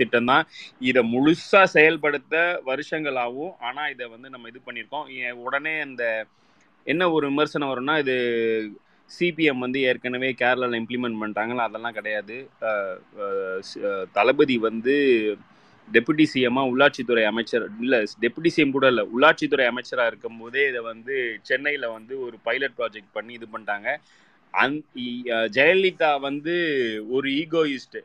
திட்டம் 0.00 0.30
தான் 0.32 0.44
இதை 0.90 1.02
முழுசா 1.14 1.62
செயல்படுத்த 1.76 2.34
வருஷங்கள் 2.70 3.18
ஆகும் 3.26 3.52
ஆனா 3.68 3.82
இதை 3.94 4.06
வந்து 4.14 4.28
நம்ம 4.34 4.48
இது 4.52 4.60
பண்ணியிருக்கோம். 4.68 5.06
உடனே 5.46 5.74
அந்த 5.88 6.04
என்ன 6.86 7.10
ஒரு 7.16 7.24
விமர்சனம் 7.32 7.72
வரும்னா 7.72 7.96
இது 8.04 8.16
சிபிஎம் 9.10 9.62
வந்து 9.64 9.78
ஏற்கனவே 9.90 10.28
கேரளாவில் 10.40 10.80
இம்ப்ளிமெண்ட் 10.80 11.20
பண்ணிட்டாங்களா 11.20 11.68
அதெல்லாம் 11.68 11.96
கிடையாது. 11.98 12.36
தளபதி 14.18 14.56
வந்து 14.68 14.94
டெபுட்டி 15.88 16.24
சிஎம்மாக 16.32 16.70
உள்ளாட்சித்துறை 16.72 17.22
அமைச்சர் 17.30 17.64
இல்லை 17.84 17.98
டெபுட்டி 18.24 18.50
சிஎம் 18.56 18.74
கூட 18.76 18.86
இல்லை 18.92 19.04
உள்ளாட்சித்துறை 19.14 19.64
அமைச்சராக 19.70 20.10
இருக்கும்போதே 20.10 20.62
இதை 20.70 20.80
வந்து 20.90 21.14
சென்னையில் 21.48 21.86
வந்து 21.96 22.14
ஒரு 22.26 22.36
பைலட் 22.46 22.76
ப்ராஜெக்ட் 22.80 23.10
பண்ணி 23.16 23.32
இது 23.38 23.46
பண்ணிட்டாங்க. 23.54 23.88
அந் 24.54 24.76
ஜெயலலிதா 25.56 26.10
வந்து 26.28 26.54
ஒரு 27.16 27.28
ஈகோயிஸ்ட்டு 27.40 28.00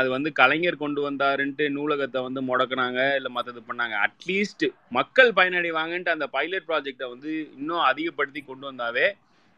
அது 0.00 0.08
வந்து 0.14 0.30
கலைஞர் 0.40 0.82
கொண்டு 0.82 1.00
வந்தாருன்ட்டு 1.06 1.64
நூலகத்தை 1.76 2.20
வந்து 2.26 2.40
முடக்குனாங்க 2.50 3.00
இல்லை 3.18 3.30
மற்றது 3.36 3.60
பண்ணாங்க. 3.68 3.94
அட்லீஸ்ட் 4.06 4.64
மக்கள் 4.98 5.30
பயனடைவாங்கன்ட்டு 5.38 6.14
அந்த 6.14 6.26
பைலட் 6.36 6.68
ப்ராஜெக்டை 6.70 7.08
வந்து 7.14 7.32
இன்னும் 7.58 7.84
அதிகப்படுத்தி 7.90 8.42
கொண்டு 8.42 8.66
வந்தாவே 8.70 9.06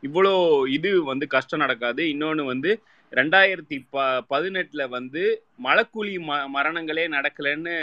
இவ்வளோ 0.03 0.33
இது 0.77 0.91
வந்து 1.13 1.27
கஷ்டம் 1.35 1.63
நடக்காது. 1.65 2.03
இன்னொன்று 2.15 2.45
வந்து 2.53 2.71
ரெண்டாயிரத்தி 3.13 3.77
ப 3.95 4.03
பதினெட்டில் 4.33 4.93
வந்து 4.97 5.23
மலக்குழி 5.67 6.15
ம 6.29 6.41
மரணங்களே 6.57 7.05
நடக்கலைன்னு 7.17 7.75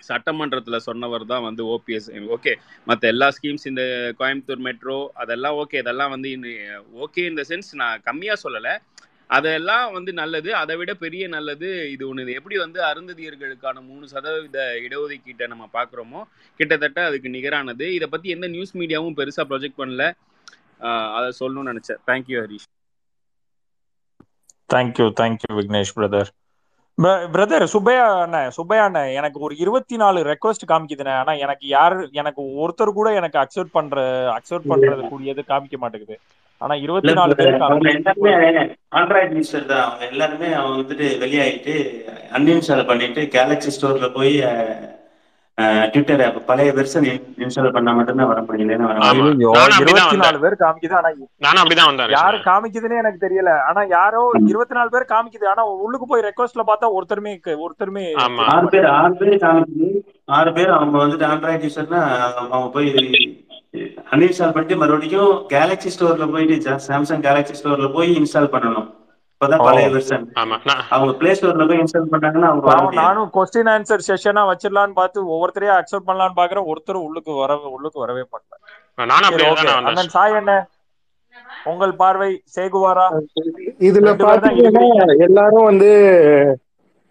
சட்டமன்றத்தில் 0.00 0.84
சொன்னவர் 0.86 1.24
தான் 1.32 1.44
வந்து 1.46 1.62
ஓபிஎஸ் 1.74 2.08
ஓகே 2.36 2.52
மற்ற 2.88 3.02
எல்லா 3.12 3.26
ஸ்கீம்ஸ் 3.36 3.66
இந்த 3.70 3.82
கோயம்புத்தூர் 4.20 4.62
மெட்ரோ 4.66 4.98
அதெல்லாம் 5.22 5.56
ஓகே 5.62 5.80
இதெல்லாம் 5.82 6.12
வந்து 6.14 6.30
ஓகே 7.04 7.24
இந்த 7.30 7.42
சென்ஸ் 7.50 7.70
நான் 7.82 8.04
கம்மியாக 8.08 8.42
சொல்லலை. 8.44 8.74
அதெல்லாம் 9.30 9.92
வந்து 9.92 10.12
நல்லது. 10.12 10.50
அதை 10.54 10.74
விட 10.76 10.92
பெரிய 11.02 11.24
நல்லது 11.28 11.68
இது 11.90 12.04
ஒன்று 12.08 12.32
எப்படி 12.38 12.56
வந்து 12.58 12.80
அருந்ததியர்களுக்கான 12.82 13.86
மூணு 13.88 14.08
சதவீத 14.08 14.58
இடஒதுக்கீட்டை 14.86 15.46
நம்ம 15.46 15.68
பார்க்குறோமோ 15.76 16.20
கிட்டத்தட்ட 16.60 17.04
அதுக்கு 17.04 17.28
நிகரானது. 17.28 17.86
இதை 17.98 18.08
பற்றி 18.08 18.30
எந்த 18.30 18.48
நியூஸ் 18.48 18.76
மீடியாவும் 18.76 19.18
பெருசாக 19.20 19.48
ப்ரொஜெக்ட் 19.52 19.80
பண்ணல. 19.82 20.04
ஆஹ் 20.80 21.10
அதை 21.16 21.30
சொல்லணும்னு 21.40 21.72
நினச்சேன். 21.72 22.02
Thank you 22.06 22.38
Harish. 22.42 22.68
Thank you 24.70 25.06
thank you 25.20 25.52
Vignesh 25.58 25.94
brother 25.96 26.30
brother 27.34 27.64
Subbaiah 27.72 28.04
அண்ணன் 28.22 28.50
சுப்பையா 28.56 28.82
அண்ணன் 28.84 29.12
எனக்கு 29.18 29.38
ஒரு 29.40 29.54
இருபத்தி 29.56 29.96
நாலு 29.96 30.20
ரெக்வஸ்ட் 30.22 30.66
காமிக்குதுண்ணே. 30.68 31.14
ஆனா 31.20 31.32
எனக்கு 31.44 31.66
யாரு 31.68 32.08
எனக்கு 32.12 32.42
ஒருத்தர் 32.62 32.98
கூட 32.98 33.08
எனக்கு 33.14 33.38
அக்செப்ட் 33.38 33.76
பண்ற 33.78 33.96
அக்செப்ட் 34.36 34.70
பண்றது 34.72 35.08
கூடியது 35.08 35.44
காமிக்க 35.48 35.76
மாட்டேங்குது. 35.76 36.16
ஆனா 36.60 36.74
இருபத்தி 36.76 37.12
நாலு 37.14 37.34
பேர் 37.36 37.54
அவங்க 37.58 37.90
காமிக்குது 37.90 38.30
எல்லாருமே 38.30 38.62
ஆண்ட்ராய்டு 38.98 39.36
யூசர் 39.36 39.68
தான். 39.68 39.84
அவங்க 39.84 40.04
எல்லாருமே 40.08 40.48
அவங்க 40.54 40.76
வந்துட்டு 40.80 41.06
வெளியாயிட்டு 41.22 41.74
அன்இன்ஸ்டால் 42.36 42.88
பண்ணிட்டு 42.88 43.22
கேலக்ஸி 43.34 43.72
ஸ்டோர்ல 43.76 44.08
போய் 44.12 44.34
ட்விட்டர் 45.88 46.22
ஆப் 46.24 46.36
பழைய 46.46 46.70
வெர்ஷன் 46.76 47.06
இன்ஸ்டால் 47.40 47.72
பண்ணா 47.72 47.92
மட்டும்தான் 47.92 48.28
வர 48.28 48.42
அப்படிதான் 48.42 49.80
இருபத்தி 49.80 50.18
நாலு 50.22 50.38
பேர் 50.44 50.56
காமிக்குது 50.62 50.94
ஆனா 50.96 51.10
நானும் 51.40 51.62
அப்படிதான் 51.62 51.90
வந்தேன் 51.90 52.14
யாரு 52.14 52.38
காமிக்குதுன்னு 52.46 53.00
எனக்கு 53.00 53.24
தெரியல. 53.26 53.52
ஆனா 53.68 53.80
யாரோ 53.90 54.20
இருபத்தி 54.46 54.74
நாலு 54.74 54.90
பேர் 54.90 55.10
காமிக்குது 55.12 55.46
ஆனா 55.46 55.64
உள்ளுக்கு 55.84 56.06
போய் 56.06 56.26
ரெக்வஸ்ட்ல 56.28 56.64
பார்த்தா 56.68 56.94
ஒருத்தருமே 56.96 57.32
ஒருத்தருமே 57.64 58.04
ஆறு 58.48 58.66
பேர் 58.68 58.88
ஆறு 58.94 59.12
பேர் 59.20 59.36
காமிக்குது. 59.44 59.90
ஆறு 60.30 60.52
பேர் 60.52 60.70
அவங்க 60.70 60.96
வந்துட்டு 60.98 61.28
ஆண்ட்ராய்டு 61.30 61.66
யூசர்னா 61.68 62.02
அவங்க 62.48 62.70
போய் 62.70 62.88
அன்இன்ஸ்டால் 64.12 64.54
பண்ணிட்டு 64.54 64.76
மறுபடியும் 64.76 65.32
கேலக்ஸி 65.52 65.90
ஸ்டோர்ல 65.94 66.24
போயிட்டு 66.32 66.56
சாம்சங் 66.86 67.22
கேலக்ஸி 67.26 67.54
ஸ்டோர்ல 67.58 67.88
போய் 67.92 68.10
இன்ஸ்டால் 68.18 68.52
பண்ணணும். 68.54 68.88
இப்பதான் 69.34 69.60
ஓ 69.60 69.66
பழைய 69.66 69.88
வெர்ஷன் 69.92 70.24
ஆமா 70.40 70.56
நான் 70.64 70.80
அவங்க 70.90 71.12
பிளே 71.20 71.30
ஸ்டோர்ல 71.36 71.66
போய் 71.68 71.80
இன்ஸ்டால் 71.82 72.10
பண்ணாங்கன்னா 72.12 72.48
அவங்க 72.50 72.96
நானும் 73.00 73.30
கொஸ்டின் 73.36 73.70
ஆன்சர் 73.72 74.04
செஷனா 74.08 74.42
வச்சிடலான்னு 74.50 74.98
பார்த்து 74.98 75.20
ஒவ்வொருத்தரையும் 75.30 75.76
அக்செப்ட் 75.76 76.08
பண்ணலான்னு 76.08 76.38
பாக்குறேன் 76.40 76.68
ஒருத்தரும் 76.70 77.06
உள்ளுக்கு 77.06 77.32
வர 77.38 77.54
உள்ளுக்கு 77.70 77.98
வரவே 77.98 78.24
மாட்டேன். 78.26 78.60
அண்ணன் 79.86 80.12
சாய் 80.12 80.36
என்ன 80.40 80.52
உங்கள் 81.66 81.92
பார்வை 81.96 82.28
சேகுவாரா? 82.54 83.06
இதுல 83.80 84.10
பாத்தீங்கன்னா 84.20 84.84
எல்லாரும் 85.26 85.68
வந்து 85.70 85.90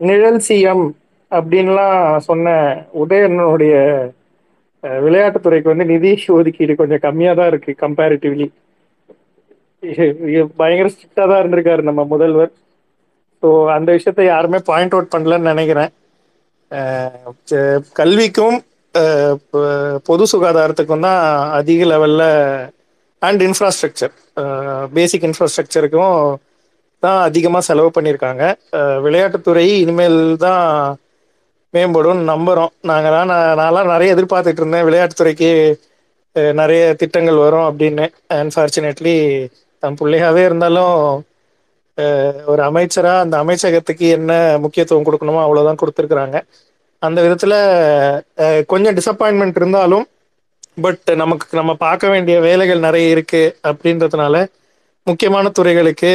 நிழல் 0.01 0.41
சிஎம் 0.47 0.85
அப்படின்லாம் 1.31 1.97
சொன்ன 2.21 2.47
உதயனுடைய 3.01 3.73
விளையாட்டுத்துறைக்கு 5.05 5.71
வந்து 5.71 5.85
நிதி 5.93 6.11
ஒதுக்கீடு 6.37 6.73
கொஞ்சம் 6.81 7.03
கம்மியா 7.05 7.31
தான் 7.39 7.49
இருக்கு 7.51 7.71
கம்பேரிட்டிவ்லி 7.83 8.47
பயங்கர 10.59 10.87
ஸ்ட்ரிக்டா 10.93 11.23
தான் 11.29 11.41
இருந்திருக்காரு 11.41 11.81
நம்ம 11.89 12.01
முதல்வர். 12.13 12.51
ஸோ 13.41 13.49
அந்த 13.75 13.89
விஷயத்த 13.97 14.21
யாருமே 14.33 14.59
பாயிண்ட் 14.69 14.95
அவுட் 14.95 15.13
பண்ணலன்னு 15.13 15.51
நினைக்கிறேன். 15.53 15.91
கல்விக்கும் 17.99 18.57
பொது 20.09 20.25
சுகாதாரத்துக்கும் 20.31 21.05
தான் 21.07 21.21
அதிக 21.59 21.85
லெவல்ல 21.91 22.23
அண்ட் 23.21 23.41
இன்ஃப்ராஸ்ட்ரக்சர் 23.47 24.13
பேசிக் 24.97 25.27
இன்ஃப்ராஸ்ட்ரக்சருக்கும் 25.29 26.17
தான் 27.03 27.19
அதிகமாக 27.27 27.67
செலவு 27.69 27.89
பண்ணியிருக்காங்க. 27.97 28.43
விளையாட்டுத்துறை 29.05 29.67
இனிமேல் 29.83 30.19
தான் 30.45 30.65
மேம்படும் 31.73 32.21
நம்புறோம். 32.31 32.71
நாங்கள் 32.89 33.15
நான் 33.31 33.59
நான்லாம் 33.61 33.91
நிறைய 33.93 34.13
எதிர்பார்த்துட்டு 34.15 34.61
இருந்தேன். 34.61 34.85
விளையாட்டுத்துறைக்கு 34.87 35.49
நிறைய 36.59 36.81
திட்டங்கள் 37.01 37.43
வரும் 37.45 37.67
அப்படின்னு. 37.69 38.05
அன்ஃபார்ச்சுனேட்லி 38.39 39.15
தன் 39.83 39.97
பிள்ளையாவே 39.99 40.41
இருந்தாலும் 40.49 40.95
ஒரு 42.51 42.61
அமைச்சரா 42.69 43.13
அந்த 43.23 43.35
அமைச்சகத்துக்கு 43.43 44.05
என்ன 44.17 44.31
முக்கியத்துவம் 44.65 45.07
கொடுக்கணுமோ 45.07 45.41
அவ்வளவுதான் 45.45 45.79
கொடுத்துருக்குறாங்க. 45.81 46.37
அந்த 47.07 47.19
விதத்துல 47.25 47.53
கொஞ்சம் 48.71 48.97
டிசப்பாயின்மெண்ட் 48.99 49.59
இருந்தாலும் 49.61 50.05
பட் 50.85 51.09
நமக்கு 51.21 51.57
நம்ம 51.59 51.71
பார்க்க 51.85 52.13
வேண்டிய 52.13 52.35
வேலைகள் 52.47 52.85
நிறைய 52.87 53.15
இருக்கு 53.15 53.41
அப்படின்றதுனால 53.69 54.35
முக்கியமான 55.07 55.49
துறைகளுக்கு 55.57 56.11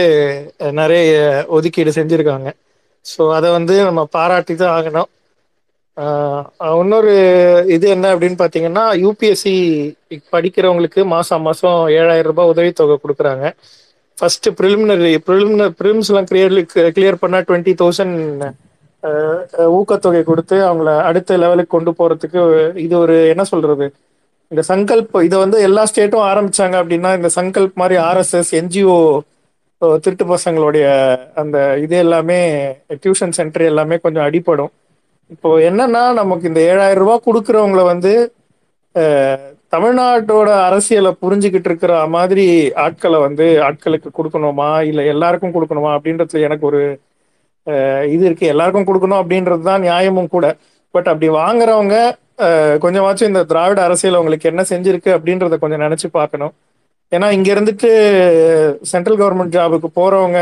நிறைய 0.80 1.12
ஒதுக்கீடு 1.56 1.92
செஞ்சிருக்காங்க. 1.98 2.48
ஸோ 3.04 3.22
அதை 3.38 3.48
வந்து 3.58 3.74
நம்ம 3.88 4.02
பாராட்டி 4.16 4.54
தான் 4.62 4.74
ஆகணும். 4.76 5.08
இன்னொரு 6.82 7.12
இது 7.74 7.86
என்ன 7.96 8.06
அப்படின்னு 8.14 8.38
பார்த்தீங்கன்னா 8.40 8.84
யூபிஎஸ்சி 9.02 9.52
படிக்கிறவங்களுக்கு 10.34 11.00
மாசம் 11.14 11.44
மாசம் 11.48 11.78
ஏழாயிரம் 11.98 12.30
ரூபாய் 12.30 12.50
உதவித்தொகை 12.52 12.96
கொடுக்குறாங்க. 13.04 13.44
ஃபர்ஸ்ட் 14.18 14.48
ப்ரிலிமினரி 14.58 15.12
ப்ரிலிமினர் 15.28 15.72
ப்ரிலிம்ஸ்லாம் 15.80 16.28
கிளியர்லி 16.30 16.62
கிளியர் 16.96 17.20
பண்ணா 17.22 17.38
டுவெண்ட்டி 17.48 17.74
தௌசண்ட் 17.82 18.18
ஊக்கத்தொகை 19.78 20.22
கொடுத்து 20.30 20.56
அவங்கள 20.68 20.90
அடுத்த 21.08 21.36
லெவலுக்கு 21.42 21.74
கொண்டு 21.76 21.92
போறதுக்கு 21.98 22.40
இது 22.84 22.94
ஒரு 23.04 23.16
என்ன 23.32 23.42
சொல்றது? 23.52 23.86
இந்த 24.52 24.62
சங்கல்ப் 24.70 25.16
இதை 25.26 25.36
வந்து 25.44 25.58
எல்லா 25.68 25.82
ஸ்டேட்டும் 25.90 26.26
ஆரம்பிச்சாங்க 26.30 26.76
அப்படின்னா 26.82 27.10
இந்த 27.18 27.30
சங்கல்ப் 27.38 27.80
மாதிரி 27.82 27.96
ஆர்எஸ்எஸ் 28.08 28.52
என்ஜிஓ 28.60 28.98
திருட்டு 30.04 30.24
பசங்களுடைய 30.32 30.86
அந்த 31.40 31.56
இது 31.84 31.94
எல்லாமே 32.04 32.38
டியூஷன் 33.02 33.36
சென்டர் 33.38 33.64
எல்லாமே 33.72 33.96
கொஞ்சம் 34.04 34.26
அடிபடும். 34.28 34.72
இப்போ 35.34 35.50
என்னன்னா 35.68 36.02
நமக்கு 36.20 36.48
இந்த 36.50 36.60
ஏழாயிரம் 36.70 37.02
ரூபாய் 37.02 37.26
கொடுக்கறவங்கள 37.26 37.82
வந்து 37.92 38.12
தமிழ்நாட்டோட 39.74 40.48
அரசியலை 40.66 41.10
புரிஞ்சுக்கிட்டு 41.22 41.68
இருக்கிற 41.70 41.92
மாதிரி 42.16 42.44
ஆட்களை 42.84 43.18
வந்து 43.24 43.46
ஆட்களுக்கு 43.68 44.10
கொடுக்கணுமா? 44.18 44.68
இல்ல 44.90 45.00
எல்லாருக்கும் 45.12 45.54
கொடுக்கணுமா? 45.56 45.90
அப்படின்றதுல 45.96 46.46
எனக்கு 46.48 46.66
ஒரு 46.70 46.82
இது 48.14 48.22
இருக்கு. 48.28 48.46
எல்லாருக்கும் 48.54 48.88
கொடுக்கணும் 48.88 49.20
அப்படின்றது 49.22 49.62
தான் 49.70 49.84
நியாயமும் 49.86 50.32
கூட. 50.34 50.46
பட் 50.94 51.08
அப்படி 51.12 51.28
வாங்குறவங்க 51.40 51.96
கொஞ்சமாச்சும் 52.84 53.30
இந்த 53.30 53.42
திராவிட 53.50 53.80
அரசியல் 53.88 54.18
அவங்களுக்கு 54.18 54.50
என்ன 54.52 54.62
செஞ்சிருக்கு 54.72 55.10
அப்படின்றத 55.16 55.56
கொஞ்சம் 55.62 55.84
நினைச்சு 55.86 56.08
பார்க்கணும். 56.18 56.52
ஏன்னா 57.12 57.28
இங்க 57.36 57.48
இருந்துட்டு 57.54 57.90
சென்ட்ரல் 58.92 59.18
கவர்மெண்ட் 59.20 59.56
ஜாபுக்கு 59.56 59.90
போறவங்க 60.00 60.40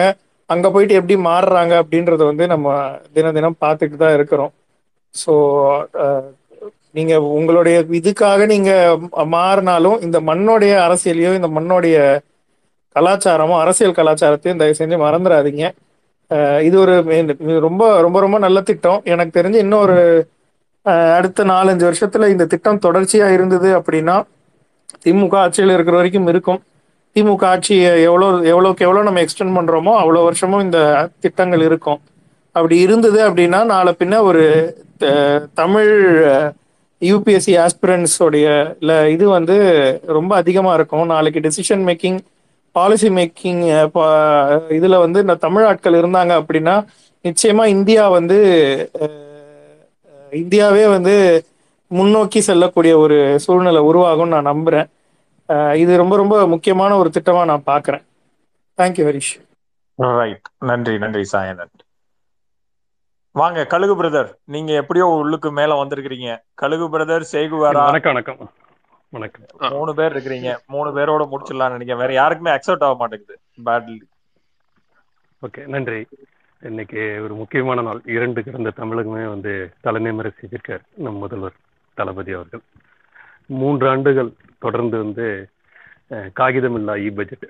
அங்க 0.50 0.66
போயிட்டு 0.74 0.98
எப்படி 1.00 1.16
மாறுறாங்க 1.30 1.74
அப்படின்றத 1.82 2.22
வந்து 2.30 2.46
நம்ம 2.54 2.68
தினம் 3.16 3.36
தினம் 3.38 3.60
பார்த்துட்டு 3.64 3.98
தான் 4.04 4.16
இருக்கிறோம். 4.18 4.52
ஸோ 5.14 5.32
uh, 6.04 6.22
நீங்க 6.96 7.14
உங்களுடைய 7.36 7.76
இதுக்காக 7.98 8.46
நீங்க 8.52 8.70
மாறினாலும் 9.36 9.98
இந்த 10.06 10.18
மண்ணோடைய 10.28 10.72
அரசியலையோ 10.86 11.30
இந்த 11.38 11.48
மண்ணோடைய 11.56 11.96
கலாச்சாரமோ 12.96 13.54
அரசியல் 13.64 13.96
கலாச்சாரத்தையும் 13.98 14.60
தயவு 14.62 14.78
செஞ்சு 14.80 14.96
மறந்துடாதீங்க. 15.04 15.64
Uh, 16.30 16.58
இது 16.68 16.76
ஒரு 16.84 16.94
ரொம்ப 17.66 17.82
ரொம்ப 18.06 18.18
ரொம்ப 18.20 18.38
நல்ல 18.46 18.58
திட்டம். 18.70 19.00
எனக்கு 19.12 19.32
தெரிஞ்சு 19.38 19.62
இன்னும் 19.64 19.84
ஒரு 19.86 19.98
uh, 20.86 21.10
அடுத்த 21.18 21.44
நாலஞ்சு 21.54 21.86
வருஷத்துல 21.90 22.28
இந்த 22.34 22.46
திட்டம் 22.54 22.84
தொடர்ச்சியா 22.86 23.28
இருந்தது 23.36 23.70
அப்படின்னா 23.80 24.16
திமுக 25.04 25.36
ஆட்சியில் 25.44 25.76
இருக்கிற 25.76 25.96
வரைக்கும் 26.00 26.30
இருக்கும். 26.32 26.60
திமுக 27.16 27.44
ஆட்சியை 27.52 27.90
எவ்வளோ 28.08 28.28
எவ்வளோக்கு 28.52 28.86
எவ்வளோ 28.86 29.02
நம்ம 29.08 29.22
எக்ஸ்டெண்ட் 29.24 29.56
பண்றோமோ 29.58 29.92
அவ்வளோ 30.02 30.22
வருஷமும் 30.28 30.64
இந்த 30.66 30.78
திட்டங்கள் 31.24 31.64
இருக்கும். 31.68 32.00
அப்படி 32.54 32.76
இருந்தது 32.80 33.30
அப்படின்னா 33.30 33.64
நாளை 33.64 33.94
பின்ன 33.98 34.22
ஒரு 34.22 34.44
தமிழ் 35.54 35.92
யூபிஎஸ்சி 37.02 37.54
ஆஸ்பிரன்ஸோடைய 37.58 38.48
இல்லை 38.80 39.12
இது 39.12 39.28
வந்து 39.28 39.56
ரொம்ப 40.06 40.36
அதிகமாக 40.36 40.74
இருக்கும். 40.74 41.06
நாளைக்கு 41.06 41.40
டெசிஷன் 41.40 41.84
மேக்கிங் 41.86 42.18
பாலிசி 42.76 43.08
மேக்கிங் 43.08 43.62
இதில் 44.70 44.98
வந்து 44.98 45.20
இந்த 45.20 45.34
தமிழ் 45.34 45.64
ஆட்கள் 45.64 45.98
இருந்தாங்க 46.02 46.32
அப்படின்னா 46.42 46.74
நிச்சயமாக 47.24 47.68
இந்தியா 47.68 48.08
வந்து 48.08 48.38
இந்தியாவே 50.32 50.86
வந்து 50.86 51.14
முன்னோக்கி 51.90 52.40
செல்லக்கூடிய 52.40 52.98
ஒரு 52.98 53.38
சூழ்நிலை 53.38 53.80
உருவாகும்னு 53.80 54.34
நான் 54.34 54.50
நம்புகிறேன் 54.52 54.88
இது 55.74 55.96
ரொம்ப 55.96 56.16
ரொம்ப 56.16 56.46
முக்கியமான 56.46 56.96
ஒரு 56.96 57.10
திட்டமாக 57.14 57.44
நான் 57.44 57.66
பார்க்குறேன் 57.66 58.04
தேங்க்யூ 58.78 59.06
ஹரிஷ் 59.06 59.32
ரைட் 59.98 60.48
நன்றி 60.62 60.98
நன்றி 60.98 61.24
சாயனன் 61.24 61.74
வாங்க 63.34 63.60
கழுகு 63.66 63.94
பிரதர் 63.96 64.30
நீங்க 64.46 64.72
எப்படியோ 64.74 65.06
உள்ளுக்கு 65.20 65.48
மேல 65.52 65.78
வந்திருக்கிறீங்க. 65.78 66.28
கழுகு 66.54 66.86
பிரதர் 66.88 67.24
சேகுவாரா 67.32 67.86
வணக்கம் 67.86 68.12
வணக்கம். 68.12 68.40
வணக்கம். 69.12 69.46
மூணு 69.70 69.92
பேர் 69.94 70.14
இருக்கிறீங்க. 70.14 70.50
மூணு 70.66 70.90
பேரோட 70.96 71.24
முடிச்சிடலாம்னு 71.32 71.76
நினைக்கிறேன். 71.76 72.02
வேற 72.04 72.12
யாருக்குமே 72.14 72.54
அக்செப்ட் 72.54 72.86
ஆக 72.88 72.96
மாட்டேங்குது. 72.96 73.36
பேட்லி 73.66 73.98
ஓகே 75.42 75.62
நன்றி. 75.66 76.00
இன்னைக்கு 76.62 77.00
ஒரு 77.22 77.34
முக்கியமான 77.34 77.82
நாள். 77.82 78.00
இரண்டு 78.06 78.40
கிடந்த 78.42 78.72
தமிழகமே 78.76 79.24
வந்து 79.28 79.52
தலைநிமிர 79.84 80.30
செய்திருக்கார் 80.34 80.84
நம் 80.98 81.20
முதல்வர் 81.22 81.56
தளபதி 81.96 82.32
அவர்கள். 82.32 82.62
மூன்று 83.54 83.86
ஆண்டுகள் 83.88 84.30
தொடர்ந்து 84.58 84.96
வந்து 84.98 85.26
காகிதமில்லா 86.38 86.94
இ 86.98 87.10
பட்ஜெட் 87.14 87.46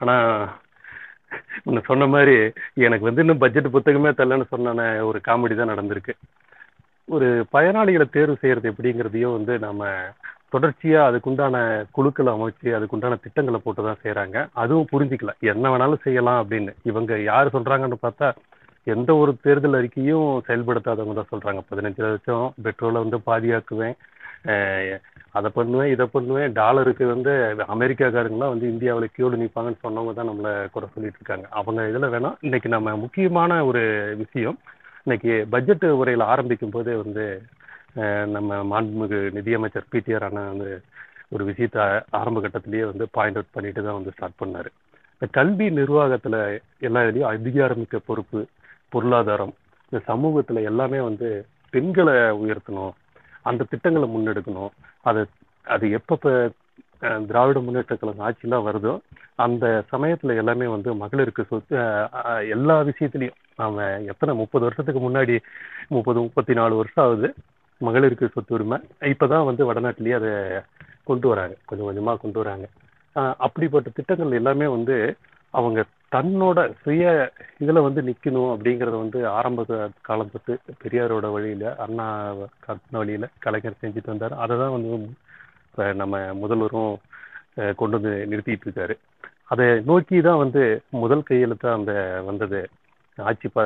ஆனா 0.00 0.14
முன்ன 1.66 1.82
சொன்ன 1.88 2.06
மாதிரி 2.14 2.36
எனக்கு 2.86 3.08
வந்து 3.08 3.22
இன்னும் 3.24 3.42
பட்ஜெட் 3.42 3.74
புத்தகமே 3.76 4.10
தரலன்னு 4.18 4.46
சொன்ன 4.52 4.86
ஒரு 5.08 5.18
காமெடி 5.28 5.54
தான் 5.58 5.72
நடந்திருக்கு. 5.72 6.14
ஒரு 7.08 7.28
பயனாளிகளை 7.54 8.06
தேர்வு 8.10 8.36
செய்யறது 8.42 8.70
எப்படிங்கிறதையும் 8.72 9.36
வந்து 9.38 9.54
நாம 9.64 9.88
தொடர்ச்சியா 10.54 11.00
அதுக்குண்டான 11.08 11.56
குழுக்களை 11.96 12.30
அமைச்சு 12.36 12.68
அதுக்குண்டான 12.78 13.14
திட்டங்களை 13.24 13.58
போட்டு 13.62 13.82
தான் 13.86 14.02
செய்யறாங்க 14.02 14.36
அதுவும் 14.62 14.90
புரிஞ்சுக்கல. 14.92 15.32
என்ன 15.52 15.70
வேணாலும் 15.72 16.04
செய்யலாம் 16.06 16.40
அப்படின்னு. 16.42 16.72
இவங்க 16.90 17.18
யார் 17.30 17.54
சொல்றாங்கன்னு 17.56 17.98
பார்த்தா 18.04 18.28
எந்த 18.94 19.10
ஒரு 19.22 19.32
தேர்தல் 19.44 19.78
அறிக்கையும் 19.78 20.28
செயல்படுத்தாதவங்க 20.48 21.16
தான் 21.18 21.32
சொல்றாங்க. 21.32 21.60
பதினஞ்சு 21.70 22.02
லட்சம் 22.04 22.46
பெட்ரோலை 22.64 22.98
வந்து 23.04 23.18
பாதியாக்குவேன். 23.28 23.96
அதை 25.38 25.48
பண்ணுவேன் 25.56 25.90
இதை 25.94 26.04
பண்ணுவேன். 26.14 26.52
டாலருக்கு 26.60 27.04
வந்து 27.12 27.32
அமெரிக்காக்காரங்களாம் 27.74 28.52
வந்து 28.54 28.66
இந்தியாவில் 28.72 29.12
கியூடு 29.14 29.40
நிற்பாங்கன்னு 29.42 29.84
சொன்னவங்க 29.84 30.14
தான் 30.18 30.30
நம்மளை 30.30 30.52
குறை 30.74 30.86
சொல்லிட்டு 30.94 31.18
இருக்காங்க 31.20 31.46
அவங்க 31.60 31.88
இதில் 31.90 32.12
வேணாம். 32.14 32.36
இன்னைக்கு 32.46 32.68
நம்ம 32.76 32.96
முக்கியமான 33.04 33.60
ஒரு 33.70 33.82
விஷயம் 34.22 34.58
இன்னைக்கு 35.06 35.32
பட்ஜெட் 35.54 35.86
உரையில் 36.00 36.30
ஆரம்பிக்கும் 36.32 36.74
போதே 36.76 36.94
வந்து 37.02 37.24
நம்ம 38.34 38.60
மாண்புமிகு 38.70 39.18
நிதியமைச்சர் 39.38 39.90
பிடிஆர் 39.92 40.26
அண்ணா 40.28 40.44
வந்து 40.52 40.70
ஒரு 41.34 41.42
விஷயத்த 41.50 41.78
ஆரம்ப 42.20 42.38
கட்டத்திலேயே 42.44 42.84
வந்து 42.92 43.04
பாயிண்ட் 43.16 43.38
அவுட் 43.38 43.54
பண்ணிட்டு 43.56 43.80
தான் 43.86 43.98
வந்து 43.98 44.14
ஸ்டார்ட் 44.14 44.40
பண்ணார். 44.42 44.70
இந்த 45.14 45.26
கல்வி 45.38 45.66
நிர்வாகத்தில் 45.80 46.40
எல்லா 46.86 47.02
இதுலேயும் 47.06 47.32
அதிகாரமிக்க 47.34 47.98
பொறுப்பு 48.08 48.40
பொருளாதாரம் 48.94 49.54
இந்த 49.88 50.00
சமூகத்தில் 50.10 50.66
எல்லாமே 50.70 51.00
வந்து 51.08 51.28
பெண்களை 51.74 52.16
உயர்த்தணும் 52.42 52.92
அந்த 53.50 53.66
திட்டங்களை 53.70 54.06
முன்னெடுக்கணும் 54.14 54.72
அது 55.10 55.22
அது 55.74 55.84
எப்போ 55.98 56.14
திராவிட 57.28 57.58
முன்னேற்ற 57.60 57.94
கழகம் 57.96 58.24
ஆட்சிலாம் 58.26 58.66
வருதோ 58.68 58.92
அந்த 59.44 59.64
சமயத்துல 59.92 60.36
எல்லாமே 60.40 60.66
வந்து 60.74 60.90
மகளிருக்கு 60.94 61.42
சொத்து 61.50 61.76
எல்லா 62.54 62.76
விஷயத்திலையும். 62.90 63.38
நாம 63.56 63.86
எத்தனை 64.12 64.32
முப்பது 64.34 64.64
வருஷத்துக்கு 64.66 65.00
முன்னாடி 65.06 65.36
முப்பது 65.88 66.18
முப்பத்தி 66.20 66.52
நாலு 66.54 66.74
வருஷம் 66.80 67.04
ஆகுது 67.04 67.28
மகளிருக்கு 67.80 68.26
சொத்து 68.34 68.54
உரிமை. 68.56 68.78
இப்பதான் 69.12 69.48
வந்து 69.50 69.62
வடநாட்டிலேயே 69.68 70.16
அதை 70.20 70.32
கொண்டு 71.10 71.28
வராங்க. 71.32 71.54
கொஞ்சம் 71.64 71.88
கொஞ்சமா 71.88 72.14
கொண்டு 72.24 72.38
வராங்க. 72.42 72.66
அப்படிப்பட்ட 73.46 73.88
திட்டங்கள் 73.96 74.38
எல்லாமே 74.40 74.66
வந்து 74.76 74.96
அவங்க 75.54 75.80
தன்னோட 76.14 76.58
சுய 76.82 77.04
இதுல 77.62 77.80
வந்து 77.86 78.00
நிக்கணும் 78.08 78.50
அப்படிங்கறத 78.54 78.96
வந்து 79.04 79.20
ஆரம்ப 79.38 79.78
காலம் 80.08 80.32
தொட்டு 80.34 80.54
பெரியாரோட 80.82 81.26
வழியில 81.36 81.72
அண்ணா 81.84 82.06
காட்டின 82.66 82.98
வழியில 83.02 83.28
கலைஞர் 83.46 83.80
செஞ்சுட்டு 83.82 84.12
வந்தாரு. 84.12 84.34
அதை 84.44 84.54
தான் 84.62 84.74
வந்து 84.76 84.90
இப்போ 85.68 85.86
நம்ம 86.02 86.16
முதல்வரும் 86.42 86.92
கொண்டு 87.80 87.96
வந்து 87.98 88.12
நிறுத்திட்டு 88.30 88.66
இருக்காரு. 88.68 88.94
அதை 89.52 89.66
நோக்கி 89.88 90.16
தான் 90.28 90.42
வந்து 90.44 90.62
முதல் 91.02 91.26
கையெழுத்தா 91.28 91.70
அந்த 91.78 91.92
வந்தது. 92.28 92.60
ஆட்சி 93.18 93.48
ப 93.56 93.60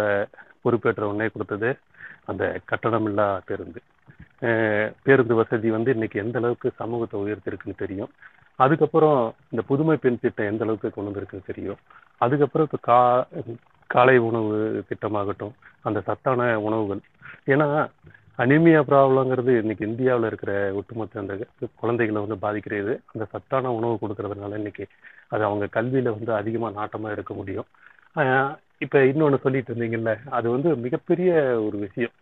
பொறுப்பேற்ற 0.65 1.03
உடனே 1.11 1.29
கொடுத்தது 1.35 1.69
அந்த 2.31 2.45
கட்டணமில்லா 2.71 3.27
பேருந்து. 3.49 3.81
பேருந்து 5.07 5.35
வசதி 5.41 5.69
வந்து 5.77 5.91
இன்னைக்கு 5.97 6.19
எந்த 6.25 6.37
அளவுக்கு 6.41 6.69
சமூகத்தை 6.81 7.17
உயர்த்திருக்குன்னு 7.25 7.83
தெரியும். 7.85 8.11
அதுக்கப்புறம் 8.65 9.19
இந்த 9.53 9.63
புதுமை 9.71 9.97
பெண் 10.05 10.21
திட்டம் 10.23 10.51
எந்த 10.51 10.65
அளவுக்கு 10.67 10.89
கொண்டு 10.95 11.11
வந்திருக்குன்னு 11.11 11.49
தெரியும். 11.51 11.81
அதுக்கப்புறம் 12.25 12.67
இப்போ 12.69 12.81
கா 12.89 13.01
காலை 13.91 14.17
உணவு 14.29 14.55
திட்டமாகட்டும் 14.89 15.55
அந்த 15.89 15.99
சத்தான 16.09 16.49
உணவுகள். 16.69 17.03
ஏன்னா 17.53 17.69
அனிமியா 18.39 18.81
ப்ராப்ளங்கிறது 18.89 19.53
இன்னைக்கு 19.63 19.85
இந்தியாவில் 19.91 20.27
இருக்கிற 20.31 20.53
ஒட்டுமொத்த 20.81 21.23
அந்த 21.23 21.35
குழந்தைகளை 21.83 22.19
வந்து 22.25 22.39
பாதிக்கிறது. 22.45 22.93
அந்த 23.13 23.25
சத்தான 23.33 23.73
உணவு 23.79 23.95
கொடுக்கறதுனால 24.03 24.59
இன்னைக்கு 24.63 24.85
அது 25.35 25.43
அவங்க 25.49 25.65
கல்வியில 25.77 26.13
வந்து 26.19 26.33
அதிகமாக 26.41 26.77
நாட்டமாக 26.81 27.15
இருக்க 27.17 27.35
முடியும். 27.41 27.69
இப்போ 28.85 28.99
இன்னொன்று 29.11 29.39
சொல்லிட்டு 29.45 29.73
இருந்தீங்கல்ல 29.73 30.13
அது 30.39 30.47
வந்து 30.55 30.71
மிகப்பெரிய 30.85 31.31
ஒரு 31.67 31.77
விஷயம். 31.87 32.15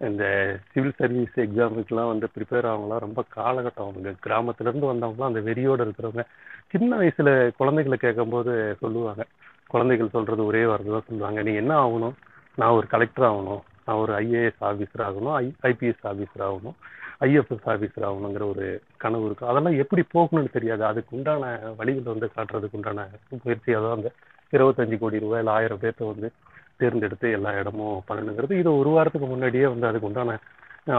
இந்த 0.00 0.24
சிவில் 0.72 0.92
சர்வீஸ் 0.96 1.36
எக்ஸாமுக்கெல்லாம் 1.36 2.06
வந்து 2.06 2.28
ப்ரிப்பேர் 2.38 2.68
ஆகவங்களாம் 2.70 3.04
ரொம்ப 3.06 3.24
காலகட்டம் 3.36 3.86
அவங்க. 3.86 4.14
கிராமத்துலேருந்து 4.26 4.90
வந்தவங்களாம் 4.92 5.30
அந்த 5.30 5.40
வெறியோடு 5.40 5.84
இருக்கிறவங்க. 5.84 6.24
சின்ன 6.68 6.96
வயசில் 6.96 7.52
குழந்தைகளை 7.56 7.98
கேட்கும்போது 7.98 8.76
சொல்லுவாங்க. 8.80 9.24
குழந்தைகள் 9.66 10.08
சொல்கிறது 10.08 10.44
ஒரே 10.44 10.66
வார்த்தை 10.66 10.92
தான் 10.92 11.06
சொல்லுவாங்க. 11.06 11.42
நீ 11.42 11.54
என்ன 11.54 11.86
ஆகணும்? 11.86 12.12
நான் 12.56 12.70
ஒரு 12.70 12.86
கலெக்டர் 12.86 13.30
ஆகணும். 13.30 13.60
நான் 13.86 13.96
ஒரு 13.96 14.12
ஐஏஎஸ் 14.14 14.60
ஆஃபீஸர் 14.60 15.04
ஆகணும். 15.08 15.32
ஐ 15.32 15.54
ஐபிஎஸ் 15.62 16.04
ஆஃபீஸர் 16.04 16.44
ஆகணும். 16.48 16.74
ஐஎஃப்எஸ் 17.20 17.66
ஆஃபீஸர் 17.66 18.04
ஆகணுங்கிற 18.08 18.48
ஒரு 18.48 18.82
கனவு 18.96 19.24
இருக்கும். 19.24 19.48
அதெல்லாம் 19.48 19.76
எப்படி 19.76 20.02
போகணும்னு 20.14 20.50
தெரியாது. 20.50 20.84
அதுக்கு 20.84 21.16
உண்டான 21.16 21.58
வழிகளை 21.78 22.02
வந்து 22.02 22.30
காட்டுறதுக்கு 22.36 22.72
உண்டான 22.72 23.08
முயற்சியாக 23.44 23.86
தான் 23.86 23.96
அந்த 23.96 24.10
இருபத்தஞ்சு 24.52 24.98
கோடி 24.98 25.18
ரூபாய் 25.18 25.38
இல்லை 25.38 25.54
ஆயிரம் 25.54 25.78
பேர்த்த 25.78 26.12
வந்து 26.14 26.32
தேர்ந்தெடுத்து 26.80 27.28
எல்லா 27.36 27.50
இடமும் 27.60 28.04
பண்ணணுங்கிறது 28.08 28.54
இது 28.62 28.70
ஒரு 28.80 28.90
வாரத்துக்கு 28.96 29.26
முன்னாடியே 29.32 29.66
வந்து 29.72 29.88
அதுக்கு 29.88 30.08
உண்டான 30.10 30.38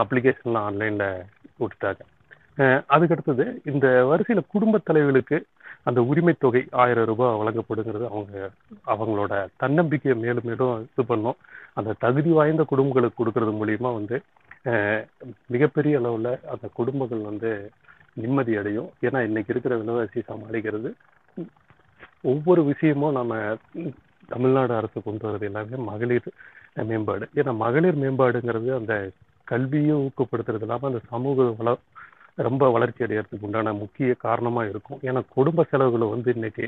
அப்ளிகேஷன்லாம் 0.02 0.66
ஆன்லைனில் 0.68 1.08
விட்டுட்டாங்க. 1.62 2.02
அதுக்கடுத்தது 2.94 3.44
இந்த 3.70 3.86
வரிசையில 4.10 4.42
குடும்பத் 4.54 4.86
தலைவர்களுக்கு 4.88 5.38
அந்த 5.88 6.00
உரிமை 6.10 6.32
தொகை 6.44 6.62
ஆயிரம் 6.82 7.08
ரூபாய் 7.10 7.38
வழங்கப்படுங்கிறது 7.40 8.06
அவங்க 8.12 8.50
அவங்களோட 8.92 9.34
தன்னம்பிக்கையை 9.62 10.16
மேலும் 10.22 10.46
மேலும் 10.48 10.74
இது 10.86 11.04
பண்ணும். 11.10 11.38
அந்த 11.78 11.96
தகுதி 12.04 12.30
வாய்ந்த 12.38 12.62
குடும்பங்களுக்கு 12.72 13.20
கொடுக்கறது 13.20 13.52
மூலியமா 13.60 13.90
வந்து 13.98 14.18
மிகப்பெரிய 15.54 16.00
அளவுல 16.00 16.30
அந்த 16.52 16.66
குடும்பங்கள் 16.78 17.28
வந்து 17.30 17.50
நிம்மதி 18.22 18.52
அடையும். 18.60 18.88
ஏன்னா 19.06 19.20
இன்னைக்கு 19.28 19.52
இருக்கிற 19.54 19.74
விலைவாசி 19.82 20.20
சமாளிக்கிறது 20.30 20.90
ஒவ்வொரு 22.32 22.62
விஷயமும் 22.70 23.16
நம்ம 23.18 23.34
தமிழ்நாடு 24.28 24.74
அரசு 24.74 25.02
கொண்டு 25.02 25.24
வரது 25.28 25.44
எல்லாமே 25.50 25.76
மகளிர் 25.90 26.28
மேம்பாடு. 26.88 27.28
ஏன்னா 27.34 27.52
மகளிர் 27.64 27.98
மேம்பாடுங்கிறது 27.98 28.70
அந்த 28.80 28.94
கல்வியை 29.44 29.96
ஊக்கப்படுத்துறது 30.06 30.64
இல்லாமல் 30.66 30.90
அந்த 30.90 31.02
சமூக 31.08 31.44
வள 31.58 31.70
ரொம்ப 32.46 32.64
வளர்ச்சி 32.70 33.04
அடையறதுக்கு 33.04 33.46
உண்டான 33.48 33.72
முக்கிய 33.72 34.14
காரணமாக 34.26 34.68
இருக்கும். 34.68 34.98
ஏன்னா 35.02 35.20
குடும்ப 35.28 35.64
செலவுகளை 35.70 36.06
வந்து 36.08 36.32
இன்னைக்கு 36.34 36.64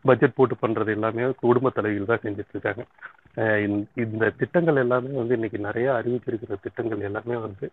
பட்ஜெட் 0.00 0.34
போட்டு 0.34 0.56
பண்ணுறது 0.62 0.90
எல்லாமே 0.96 1.22
குடும்ப 1.40 1.70
தலைவிகள் 1.70 2.10
தான் 2.10 2.24
செஞ்சுட்டு 2.24 2.54
இருக்காங்க 2.54 2.82
இந்த- 3.94 4.32
திட்டங்கள் 4.40 4.76
எல்லாமே 4.76 5.10
வந்து 5.20 5.34
இன்னைக்கு 5.34 5.58
நிறைய 5.58 5.88
அறிவிச்சிருக்கிற 5.92 6.56
திட்டங்கள் 6.62 7.06
எல்லாமே 7.08 7.36
வந்து 7.46 7.66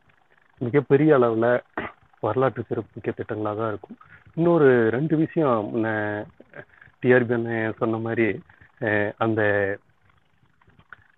மிகப்பெரிய 0.61 1.11
அளவில் 1.15 1.49
வரலாற்று 2.19 2.63
சிறப்புமிக்க 2.67 3.11
திட்டங்களாக 3.11 3.57
தான் 3.61 3.71
இருக்கும். 3.73 3.97
இன்னொரு 4.35 4.67
ரெண்டு 4.89 5.15
விஷயம் 5.17 5.85
டிஆர்பி 7.03 7.37
சொன்ன 7.81 8.01
மாதிரி 8.07 8.27
அந்த 9.25 9.41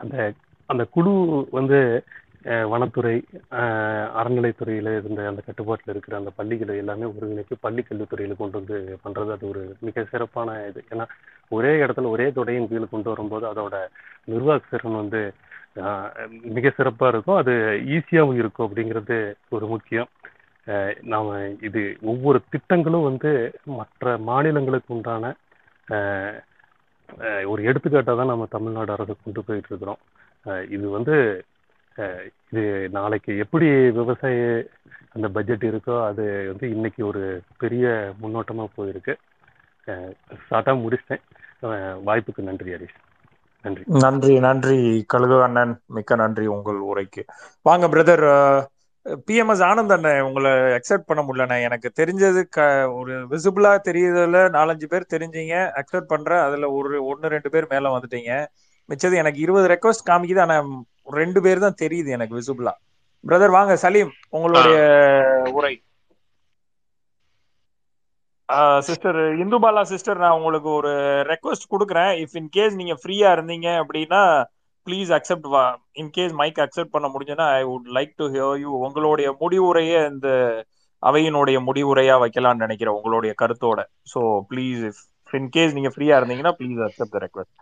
அந்த 0.04 0.16
அந்த 0.70 0.84
குழு 0.96 1.12
வந்து 1.58 1.80
வனத்துறை 2.72 3.14
அறநிலைத்துறையில் 4.20 4.90
இருந்த 4.98 5.22
அந்த 5.30 5.42
கட்டுப்பாட்டில் 5.46 5.92
இருக்கிற 5.94 6.16
அந்த 6.20 6.32
பள்ளிகளை 6.40 6.74
எல்லாமே 6.82 7.06
ஒருங்கிணைத்து 7.12 7.56
பள்ளி 7.66 7.82
கல்வித்துறையில் 7.88 8.40
கொண்டு 8.42 8.60
வந்து 8.60 8.78
பண்ணுறது 9.04 9.32
அது 9.36 9.46
ஒரு 9.52 9.62
மிக 9.88 10.04
சிறப்பான 10.12 10.58
இது. 10.70 10.82
ஏன்னா 10.94 11.06
ஒரே 11.58 11.72
இடத்துல 11.84 12.12
ஒரே 12.16 12.28
தொடையின் 12.38 12.70
கீழ் 12.72 12.94
கொண்டு 12.94 13.12
வரும்போது 13.14 13.46
அதோட 13.52 13.78
நிர்வாக 14.34 14.62
திறன் 14.70 15.02
வந்து 15.02 15.22
மிக 16.58 16.68
சிறப்பாக 16.78 17.12
இருக்கும். 17.14 17.40
அது 17.42 17.54
ஈஸியாகவும் 17.96 18.42
இருக்கும் 18.42 18.68
அப்படிங்கிறது 18.68 19.18
ஒரு 19.56 19.66
முக்கியம். 19.74 20.10
நாம் 21.14 21.32
இது 21.68 21.82
ஒவ்வொரு 22.12 22.40
திட்டங்களும் 22.54 23.08
வந்து 23.10 23.32
மற்ற 23.80 24.14
மாநிலங்களுக்கு 24.30 24.96
உண்டான 24.98 25.34
ஒரு 27.52 27.62
எடுத்துக்காட்டாக 27.70 28.18
தான் 28.18 28.32
நம்ம 28.32 28.46
தமிழ்நாடு 28.50 28.92
அரசு 28.96 29.14
கொண்டு 29.18 29.42
போயிட்டு 29.44 29.70
இருக்கிறோம். 29.72 30.00
அஹ், 30.46 30.66
இது 30.76 30.86
வந்து 30.98 31.16
இது 32.48 32.64
நாளைக்கு 32.92 33.32
எப்படி 33.44 33.68
விவசாய 33.98 34.40
அந்த 35.16 35.28
பட்ஜெட் 35.36 35.64
இருக்கோ 35.70 35.96
அது 36.10 36.24
வந்து 36.52 36.66
இன்னைக்கு 36.76 37.02
ஒரு 37.06 37.22
பெரிய 37.62 37.86
முன்னோட்டமா 38.22 38.66
போயிருக்கு. 38.78 39.14
ஷார்ட்டாக 40.46 40.78
முடிச்சிட்டேன். 40.82 41.24
வாய்ப்புக்கு 42.08 42.48
நன்றி 42.50 42.70
ஹரிஷ். 42.74 42.98
நன்றி. 43.66 43.84
நன்றி 44.04 44.34
நன்றி 44.46 44.78
கழுகு 45.12 45.38
அண்ணன் 45.46 45.74
மிக்க 45.96 46.16
நன்றி 46.22 46.46
உங்கள் 46.56 46.80
உரைக்கு. 46.90 47.22
வாங்க 47.66 47.86
பிரதர் 47.90 48.26
பிஎம்எஸ் 49.28 49.64
ஆனந்த் 49.70 49.94
அண்ணன் 49.96 50.24
உங்களை 50.28 50.52
அக்செப்ட் 50.78 51.08
பண்ண 51.10 51.22
முடியலண்ணே 51.26 51.58
எனக்கு 51.68 51.90
தெரிஞ்சது 52.00 52.42
க 52.56 52.60
ஒரு 53.00 53.16
விசிபிளா 53.34 53.72
தெரியுதுல 53.90 54.40
நாலஞ்சு 54.58 54.88
பேர் 54.94 55.12
தெரிஞ்சீங்க 55.14 55.56
அக்செப்ட் 55.82 56.12
பண்ற 56.14 56.32
அதுல 56.46 56.70
ஒரு 56.78 57.00
ஒன்னு 57.12 57.34
ரெண்டு 57.36 57.50
பேர் 57.56 57.72
மேல 57.74 57.92
வந்துட்டீங்க. 57.96 58.32
மிச்சது 58.90 59.16
எனக்கு 59.22 59.40
இருபது 59.46 59.68
ரெக்வஸ்ட் 59.74 60.08
காமிக்குது 60.10 60.42
ஆனா 60.46 60.58
ரெண்டு 61.20 61.40
பேர் 61.46 61.66
தான் 61.66 61.80
தெரியுது 61.84 62.10
எனக்கு 62.18 62.38
விசிபிளா 62.40 62.74
பிரதர் 63.24 63.56
வாங்க 63.58 63.76
சலீம் 63.84 64.12
உங்களுடைய 64.38 64.78
உரை. 65.60 65.74
சிஸ்டர் 68.88 69.20
இந்துபாலா 69.44 69.82
சிஸ்டர் 69.92 70.22
நான் 70.24 70.36
உங்களுக்கு 70.40 70.70
ஒரு 70.80 70.92
ரெக்வஸ்ட் 71.32 71.72
கொடுக்குறேன். 71.74 72.12
இஃப் 72.24 72.36
இன் 72.42 72.52
கேஸ் 72.58 72.76
நீங்க 72.82 72.96
ஃப்ரீயா 73.02 73.30
இருந்தீங்க 73.36 73.68
அப்படின்னா 73.82 74.22
ப்ளீஸ் 74.88 75.10
அக்செப்ட் 75.18 75.48
வா. 75.54 75.64
இன் 75.94 76.12
கேஸ் 76.12 76.34
மைக் 76.34 76.62
அக்செப்ட் 76.66 76.94
பண்ண 76.96 77.08
முடிஞ்சதுன்னா 77.08 77.48
I 77.60 77.64
would 77.64 77.90
like 77.98 78.14
to 78.16 78.28
hear 78.34 78.56
you 78.64 78.72
உங்களுடைய 78.88 79.30
முடிவுரையே 79.42 80.00
இந்த 80.12 80.30
அவையினுடைய 81.04 81.58
முடிவுரையா 81.68 82.16
வைக்கலாம்னு 82.24 82.66
நினைக்கிறேன் 82.66 82.98
உங்களுடைய 82.98 83.34
கருத்தோட. 83.42 83.80
So 84.14 84.20
please 84.52 84.82
if 84.90 85.02
in 85.34 85.50
case 85.50 85.76
நீங்க 85.78 85.90
ஃப்ரீயா 85.96 86.18
இருந்தீங்கன்னா 86.20 86.54
ப்ளீஸ் 86.60 86.82
அக்செப்ட் 86.88 87.16
த 87.16 87.22
ரெக்வஸ்ட் 87.26 87.54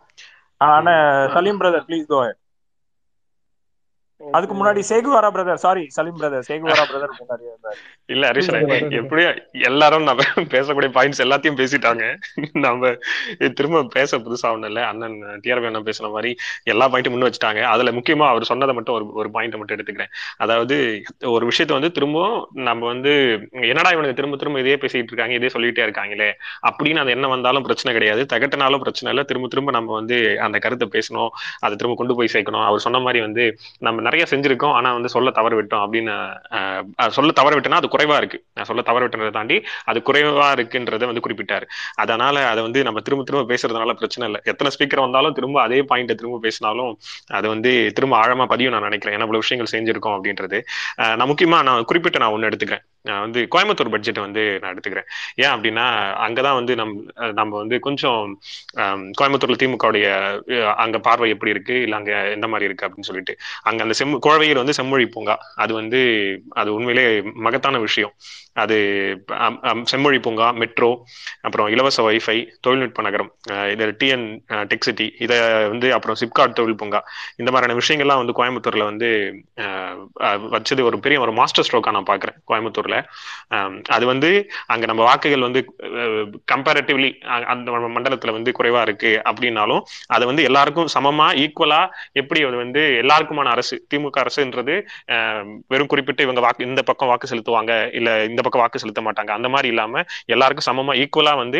ஆனா 0.62 0.94
சலீம் 1.36 1.60
பிரதர் 1.62 1.86
ப்ளீஸ் 1.88 2.06
கோ 2.08 2.20
அதுக்கு 4.22 4.56
முன்னாடி 4.60 4.81
Che Guevara 4.90 5.30
brother 5.35 5.61
sorry 5.64 5.84
Saleem 5.95 6.18
brother 6.19 6.45
Che Guevara 6.49 6.84
brother 6.91 7.14
முன்னாடி 7.19 7.44
இருந்தாரு. 7.49 7.77
இல்ல 8.14 8.23
ஹரிஷ் 8.30 8.49
எப்படியும் 8.99 9.38
எல்லாரும் 9.69 10.06
நம்ம 10.10 10.23
பேசக்கூடிய 10.53 10.90
பாயிண்ட்ஸ் 10.98 11.22
எல்லாத்தையும் 11.26 11.57
பேசிட்டாங்க. 11.61 12.03
நம்ம 12.65 12.91
திரும்ப 13.57 13.84
பேச 13.95 14.18
புதுசா 14.18 14.49
இல்ல. 14.69 14.81
அண்ணன் 14.91 15.18
டிஆர்பி 15.44 15.69
அண்ணன் 15.69 15.88
பேசுன 15.90 16.11
மாதிரி 16.15 16.31
எல்லா 16.73 16.88
பாயிண்ட்டும் 16.90 17.15
முன்ன 17.15 17.30
வச்சுட்டாங்க. 17.30 17.61
அதுல 17.73 17.91
முக்கியமா 17.91 18.27
அவர் 18.34 18.49
சொன்னதை 18.52 18.76
மட்டும் 18.76 18.95
ஒரு 18.95 19.07
ஒரு 19.22 19.31
பாயிண்ட் 19.31 19.57
மட்டும் 19.61 19.77
எடுத்துக்கிறேன். 19.77 20.11
அதாவது 20.38 20.77
ஒரு 21.35 21.44
விஷயத்த 21.52 21.73
வந்து 21.80 21.91
திரும்பவும் 21.98 22.40
நம்ம 22.69 22.85
வந்து 22.85 23.14
என்னடா 23.72 23.91
இவனுக்கு 23.98 24.18
திரும்ப 24.22 24.38
திரும்ப 24.44 24.64
இதே 24.65 24.77
பேசிட்டு 24.85 25.11
இருக்காங்க 25.14 25.35
இதே 25.40 25.52
சொல்லிட்டே 25.56 25.85
இருக்காங்களே? 25.88 26.30
அப்படின்னு 26.69 27.03
அது 27.06 27.15
என்ன 27.18 27.27
வந்தாலும் 27.27 27.68
பிரச்சனை 27.69 27.94
கிடையாது. 27.99 28.23
தகட்டினாலும் 28.35 28.84
பிரச்சனை 28.85 29.11
இல்லை. 29.14 29.26
திரும்ப 29.31 29.48
திரும்ப 29.48 29.72
நம்ம 29.80 29.94
வந்து 29.94 30.40
அந்த 30.48 30.60
கருத்தை 30.68 30.90
பேசணும். 30.98 31.31
அதை 31.65 31.73
திரும்ப 31.76 31.98
கொண்டு 32.02 32.15
போய் 32.19 32.34
சேர்க்கணும். 32.35 32.65
அவர் 32.69 32.85
சொன்ன 32.88 32.99
மாதிரி 32.99 33.22
வந்து 33.27 33.45
நம்ம 33.80 34.02
நிறைய 34.14 34.26
செஞ்சிருக்கோம். 34.31 34.73
ஆனா 34.77 34.90
வந்து 34.98 35.10
சொல்ல 35.14 35.30
தவறு 35.38 35.56
விட்டோம் 35.60 35.84
அப்படின்னு 35.85 36.14
சொல்ல 37.18 37.31
தவறு 37.40 37.56
விட்டோம்னா 37.57 37.80
அது 37.81 37.90
குறைவா 37.95 38.15
இருக்கு. 38.22 38.40
நான் 38.57 38.68
சொல்ல 38.69 38.81
தவறு 38.90 39.06
விட்டதை 39.06 39.31
தாண்டி 39.38 39.57
அது 39.91 39.99
குறைவா 40.10 40.48
இருக்குன்றதை 40.57 41.07
வந்து 41.11 41.23
குறிப்பிட்டாரு. 41.26 41.65
அதனால 42.03 42.45
அதை 42.52 42.61
வந்து 42.68 42.80
நம்ம 42.88 43.02
திரும்ப 43.07 43.26
திரும்ப 43.30 43.48
பேசுறதுனால 43.53 43.94
பிரச்சனை 44.02 44.27
இல்லை. 44.30 44.41
எத்தனை 44.52 44.72
ஸ்பீக்கர் 44.76 45.06
வந்தாலும் 45.06 45.38
திரும்ப 45.40 45.61
அதே 45.68 45.81
பாயிண்ட்டை 45.91 46.18
திரும்ப 46.22 46.40
பேசினாலும் 46.48 46.91
அது 47.40 47.48
வந்து 47.53 47.73
திரும்ப 47.98 48.15
ஆழமா 48.23 48.48
பதியும் 48.53 48.76
நான் 48.76 48.88
நினைக்கிறேன். 48.90 49.15
ஏன்னா 49.18 49.27
இவ்வளவு 49.27 49.45
விஷயங்கள் 49.45 49.73
செஞ்சிருக்கோம் 49.76 50.18
அப்படின்றது. 50.18 50.60
நான் 51.19 51.30
முக்கியமா 51.31 51.60
நான் 51.69 51.88
குறிப்பிட்ட 51.91 52.22
நான் 52.23 52.35
ஒன்னு 52.38 52.49
எடுத்துக்கிறேன். 52.52 52.85
நான் 53.06 53.22
வந்து 53.22 53.40
கோயம்புத்தூர் 53.54 53.92
பட்ஜெட் 53.94 54.20
வந்து 54.20 54.44
நான் 54.60 54.74
எடுத்துக்கிறேன். 54.74 55.08
ஏன் 55.38 55.54
அப்படின்னா 55.54 55.86
அங்கதான் 56.26 56.58
வந்து 56.60 56.74
நம் 56.76 56.94
நம்ம 57.34 57.52
வந்து 57.58 57.78
கொஞ்சம் 57.82 58.22
கோயம்புத்தூர்ல 59.18 59.58
திமுகவுடைய 59.60 60.06
அஹ், 60.56 60.76
அங்க 60.84 60.98
பார்வை 61.02 61.30
எப்படி 61.30 61.54
இருக்கு? 61.54 61.76
இல்ல 61.82 61.96
அங்க 61.96 62.14
எந்த 62.34 62.48
மாதிரி 62.48 62.68
இருக்கு 62.70 62.88
அப்படின்னு 62.88 63.10
சொல்லிட்டு. 63.12 63.36
அங்க 63.64 63.82
அந்த 63.84 63.98
செம் 64.00 64.16
குழவையில் 64.26 64.62
வந்து 64.62 64.78
செம்மொழி 64.80 65.08
பூங்கா. 65.08 65.36
அது 65.58 65.74
வந்து 65.74 66.02
அது 66.56 66.72
உண்மையிலே 66.74 67.06
மகத்தான 67.46 67.80
விஷயம். 67.80 68.14
அது 68.62 68.76
அம், 69.66 69.86
செம்மொழி 69.86 70.18
பூங்கா 70.20 70.48
மெட்ரோ 70.60 70.90
அப்புறம் 71.44 71.68
இலவச 71.70 72.02
வைஃபை 72.08 72.36
தொழில்நுட்ப 72.62 73.02
நகரம் 73.02 73.32
இது 73.72 73.86
டிஎன் 74.02 74.26
டெக் 74.70 74.86
சிட்டி 74.88 75.08
இதை 75.20 75.38
வந்து 75.70 75.88
அப்புறம் 75.96 76.20
சிப்காட் 76.22 76.54
தொழில் 76.54 76.78
பூங்கா. 76.78 77.00
இந்த 77.40 77.50
மாதிரியான 77.52 77.78
விஷயங்கள்லாம் 77.80 78.22
வந்து 78.22 78.38
கோயம்புத்தூர்ல 78.40 78.86
வந்து 78.92 79.10
வச்சது 80.54 80.82
ஒரு 80.84 81.00
பெரிய 81.00 81.20
ஒரு 81.22 81.34
மாஸ்டர் 81.34 81.68
ஸ்ட்ரோக்கா 81.68 81.96
நான் 81.96 82.10
பாக்குறேன் 82.12 82.38
கோயம்புத்தூர்ல. 82.52 82.93
அஹ், 83.53 83.76
அது 83.90 84.06
வந்து 84.06 84.30
அங்க 84.68 84.86
நம்ம 84.86 85.03
வாக்குகள் 85.03 85.45
வந்து 85.45 85.61
கம்பேரட்டிவ்லி 86.52 87.10
அந்த 87.53 87.68
மண்டலத்துல 87.95 88.34
வந்து 88.34 88.52
குறைவா 88.53 88.82
இருக்கு 88.82 88.99
அப்படின்னாலும் 89.26 89.82
அது 90.14 90.24
வந்து 90.26 90.44
எல்லாருக்கும் 90.44 90.90
சமமா 90.95 91.28
ஈக்குவலா 91.44 91.82
எப்படி 92.20 92.40
அது 92.45 92.57
வந்து 92.57 92.82
எல்லாருக்குமான 93.02 93.52
அரசு 93.53 93.76
திமுக 93.90 94.18
அரசுன்றது 94.24 94.76
வெறும் 95.72 95.91
குறிப்பிட்டு 95.91 96.24
இவங்க 96.24 96.41
வாக்கு 96.41 96.68
இந்த 96.68 96.82
பக்கம் 96.84 97.10
வாக்கு 97.10 97.30
செலுத்துவாங்க 97.30 97.72
இல்ல 97.94 98.10
இந்த 98.26 98.41
பக்கம் 98.41 98.64
வாக்கு 98.64 98.82
செலுத்த 98.84 99.02
மாட்டாங்க. 99.03 99.32
அந்த 99.34 99.49
மாதிரி 99.49 99.68
இல்லாம 99.70 100.03
எல்லாருக்கும் 100.34 100.68
சமமா 100.68 100.94
ஈக்குவலா 101.02 101.34
வந்து 101.38 101.60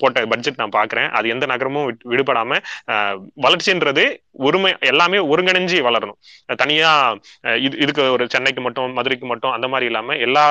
போட்ட 0.00 0.26
பட்ஜெட் 0.30 0.60
நான் 0.60 0.76
பாக்குறேன். 0.76 1.08
அது 1.16 1.26
எந்த 1.28 1.46
நகரமும் 1.46 1.86
விட்டு- 1.88 2.08
விடுபடாம 2.10 2.50
வளர்ச்சின்றது 3.44 4.04
ஒருமை 4.44 4.70
எல்லாமே 4.88 5.18
ஒருங்கிணைஞ்சு 5.26 5.78
வளரணும். 5.86 6.18
தனியா 6.58 6.90
அஹ், 7.44 7.58
இது 7.60 7.74
இதுக்கு 7.78 8.02
ஒரு 8.14 8.24
சென்னைக்கு 8.30 8.60
மட்டும் 8.60 8.94
மதுரைக்கு 8.96 9.26
மட்டும் 9.26 9.54
அந்த 9.54 9.66
மாதிரி 9.68 9.86
இல்லாம 9.86 10.16
எல்லா 10.24 10.44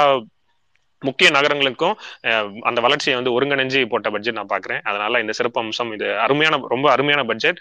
முக்கிய 1.02 1.30
நகரங்களுக்கும் 1.32 1.96
அஹ், 2.24 2.50
அந்த 2.62 2.82
வளர்ச்சியை 2.82 3.16
வந்து 3.16 3.34
ஒருங்கிணைஞ்சு 3.34 3.80
போட்ட 3.88 4.10
பட்ஜெட் 4.10 4.34
நான் 4.34 4.54
பாக்குறேன். 4.54 4.82
அதனால 4.84 5.20
இந்த 5.20 5.34
சிறப்பு 5.34 5.60
அம்சம் 5.60 5.94
இது 5.94 6.08
அருமையான 6.20 6.60
ரொம்ப 6.68 6.88
அருமையான 6.92 7.24
பட்ஜெட் 7.26 7.60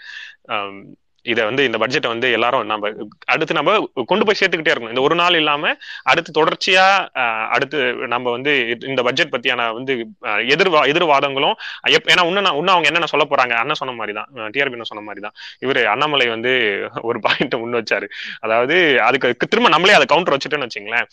இதை 1.25 1.43
வந்து 1.45 1.63
இந்த 1.63 1.77
பட்ஜெட்டை 1.77 2.07
வந்து 2.07 2.27
எல்லாரும் 2.31 2.65
நம்ம 2.65 2.89
அடுத்து 3.25 3.53
நம்ம 3.53 3.71
கொண்டு 4.11 4.25
போய் 4.25 4.39
சேர்த்துக்கிட்டே 4.39 4.71
இருக்கணும். 4.73 4.93
இந்த 4.93 5.03
ஒரு 5.07 5.15
நாள் 5.15 5.37
இல்லாம 5.41 5.71
அடுத்து 6.03 6.31
தொடர்ச்சியா 6.39 6.85
அடுத்து 7.55 7.79
நம்ம 8.13 8.31
வந்து 8.31 8.53
இந்த 8.91 9.01
பட்ஜெட் 9.03 9.33
பத்தியான 9.35 9.67
வந்து 9.73 9.93
எதிர்வா 10.53 10.81
எதிர்வாதங்களும் 10.93 11.55
எப்- 11.97 12.09
ஏன்னா 12.13 12.23
இன்னும் 12.29 12.45
நான் 12.47 12.57
இன்னும் 12.59 12.73
அவங்க 12.75 12.89
என்னென்ன 12.89 13.09
சொல்ல 13.13 13.25
போறாங்க? 13.29 13.53
அண்ணன் 13.61 13.79
சொன்ன 13.81 13.95
மாதிரி 13.99 14.13
தான் 14.19 14.27
டிஆர்பி 14.55 14.89
சொன்ன 14.91 15.03
மாதிரி 15.07 15.21
தான் 15.25 15.35
இவர் 15.59 15.81
அண்ணாமலை 15.93 16.27
வந்து 16.35 16.51
ஒரு 17.01 17.19
பாயிண்ட் 17.19 17.55
முன் 17.63 17.77
வச்சாரு. 17.79 18.07
அதாவது 18.45 18.75
அதுக்கு 19.07 19.47
திரும்ப 19.51 19.71
நம்மளே 19.75 19.95
அதை 19.97 20.07
கவுண்டர் 20.13 20.35
வச்சுட்டேன்னு 20.35 20.67
வச்சுங்களேன். 20.67 21.07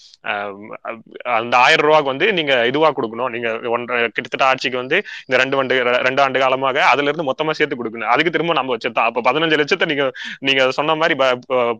அந்த 1.38 1.54
ஆயிரம் 1.64 1.86
ரூபாய்க்கு 1.86 2.12
வந்து 2.12 2.28
நீங்க 2.38 2.54
இதுவா 2.70 2.90
கொடுக்கணும். 2.98 3.32
நீங்க 3.36 3.48
ஒன்றரை 3.74 4.00
கிட்டத்தட்ட 4.08 4.44
ஆட்சிக்கு 4.50 4.82
வந்து 4.82 4.96
இந்த 5.26 5.36
ரெண்டு 5.42 5.56
ஆண்டு 5.60 5.78
ரெண்டு 6.08 6.22
ஆண்டு 6.26 6.44
காலமாக 6.44 6.78
அதுல 6.92 7.10
இருந்து 7.10 7.28
மொத்தமா 7.30 7.54
சேர்த்து 7.60 7.78
கொடுக்கணும். 7.80 8.10
அதுக்கு 8.14 8.34
திரும்ப 8.36 8.58
நம்ம 8.60 8.76
வச்சிருந்தோம் 8.76 9.08
அப்ப 9.10 9.26
பதினஞ்சு 9.28 9.58
லட்சத்தை 9.62 9.86
நீங்க 9.90 9.99
நீங்க 10.46 10.70
சொன்ன 10.78 10.96
மாதிரி 11.02 11.14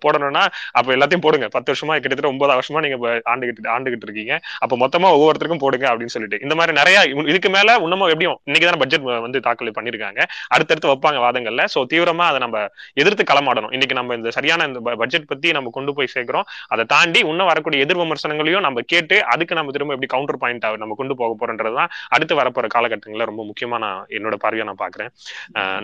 போடணும்னா 0.05 0.45
அப்ப 0.79 0.89
எல்லாத்தையும் 0.97 1.25
போடுங்க. 1.27 1.49
பத்து 1.57 1.69
வருஷமா 1.73 1.95
கிட்டத்தட்ட 2.03 2.33
ஒன்பது 2.33 2.59
வருஷமா 2.61 2.83
நீங்க 2.87 2.99
ஆண்டுகிட்டு 3.33 3.71
ஆண்டுகிட்டு 3.77 4.07
இருக்கீங்க. 4.09 4.35
அப்ப 4.65 4.79
மொத்தமா 4.83 5.11
ஒவ்வொருத்தருக்கும் 5.19 5.63
போடுங்க 5.65 5.87
அப்படின்னு 5.93 6.15
சொல்லிட்டு. 6.17 6.41
இந்த 6.47 6.55
மாதிரி 6.61 6.75
நிறைய 6.81 6.99
இதுக்கு 7.33 7.53
மேல 7.57 7.77
இன்னமும் 7.87 8.11
எப்படியும் 8.13 8.39
இன்னைக்கு 8.49 8.69
தானே 8.69 8.81
பட்ஜெட் 8.83 9.07
வந்து 9.27 9.41
தாக்கல் 9.47 9.77
பண்ணிருக்காங்க. 9.79 10.21
அடுத்தடுத்து 10.55 10.91
வைப்பாங்க 10.93 11.21
வாதங்கள்ல. 11.27 11.65
சோ 11.75 11.83
தீவிரமா 11.93 12.27
அதை 12.31 12.41
நம்ம 12.45 12.65
எதிர்த்து 13.03 13.25
களமாடணும். 13.33 13.73
இன்னைக்கு 13.77 13.99
நம்ம 14.01 14.15
இந்த 14.21 14.31
சரியான 14.39 14.67
இந்த 14.71 14.81
பட்ஜெட் 15.03 15.29
பத்தி 15.33 15.55
நம்ம 15.59 15.75
கொண்டு 15.79 15.95
போய் 15.99 16.13
சேர்க்கிறோம். 16.15 16.47
அதை 16.75 16.85
தாண்டி 16.95 17.21
இன்னும் 17.33 17.51
வரக்கூடிய 17.53 17.85
எதிர் 17.85 18.01
விமர்சனங்களையும் 18.03 18.65
நம்ம 18.67 18.85
கேட்டு 18.93 19.17
அதுக்கு 19.33 19.59
நம்ம 19.59 19.73
திரும்ப 19.77 19.95
எப்படி 19.97 20.11
கவுண்டர் 20.15 20.41
பாயிண்ட் 20.43 20.67
நம்ம 20.83 20.95
கொண்டு 21.01 21.15
போக 21.21 21.35
போறோன்றதுதான் 21.41 21.91
அடுத்து 22.15 22.35
வரப்போற 22.41 22.67
காலகட்டங்களில் 22.75 23.29
ரொம்ப 23.31 23.43
முக்கியமா 23.51 23.79
நான் 23.85 24.01
என்னோட 24.17 24.37
பார்வையா 24.45 24.67
நான் 24.71 24.83
பாக்குறேன் 24.85 25.11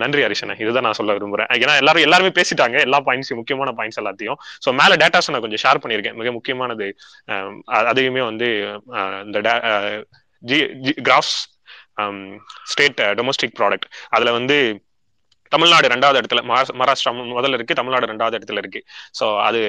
நன்றி 0.02 0.22
ஹரிஷன 0.26 0.56
இதுதான் 0.62 0.86
நான் 0.86 0.98
சொல்ல 0.98 1.14
விரும்புறேன். 1.16 1.48
ஏன்னா 1.62 1.74
எல்லாரும் 1.82 2.04
எல்லாருமே 2.06 2.25
பேசிட்டாங்க. 2.28 2.80
எல்லா 2.80 3.00
பாயிண்ட்ஸையும் 3.00 3.40
முக்கியமான 3.40 3.72
பாயிண்ட்ஸ் 3.76 4.00
எல்லாத்தையும். 4.00 4.38
ஸோ 4.66 4.72
மேல 4.78 4.94
டேட்டாஸ் 4.94 5.30
நான் 5.30 5.40
கொஞ்சம் 5.40 5.62
ஷேர் 5.64 5.84
பண்ணியிருக்கேன். 5.84 6.14
மிக 6.14 6.32
முக்கியமானது 6.32 6.96
அதையுமே 7.64 8.20
வந்து 8.20 8.48
இந்த 9.24 9.40
da- 9.48 10.04
G 10.40 10.58
graphs 11.02 11.36
state 12.64 13.00
domestic 13.00 13.56
product 13.58 13.88
அதுல 14.08 14.32
வந்து 14.32 14.80
தமிழ்நாடு 15.48 15.88
ரெண்டாவது 15.88 16.20
இடத்துல 16.20 16.40
மகாராஷ்டிரா 16.78 17.10
முதல்ல 17.10 17.52
இருக்கு 17.52 17.74
தமிழ்நாடு 17.74 18.06
ரெண்டாவது 18.06 18.38
இடத்துல 18.38 18.56
இருக்கு. 18.56 18.80
ஸோ 19.20 19.26
அது 19.42 19.60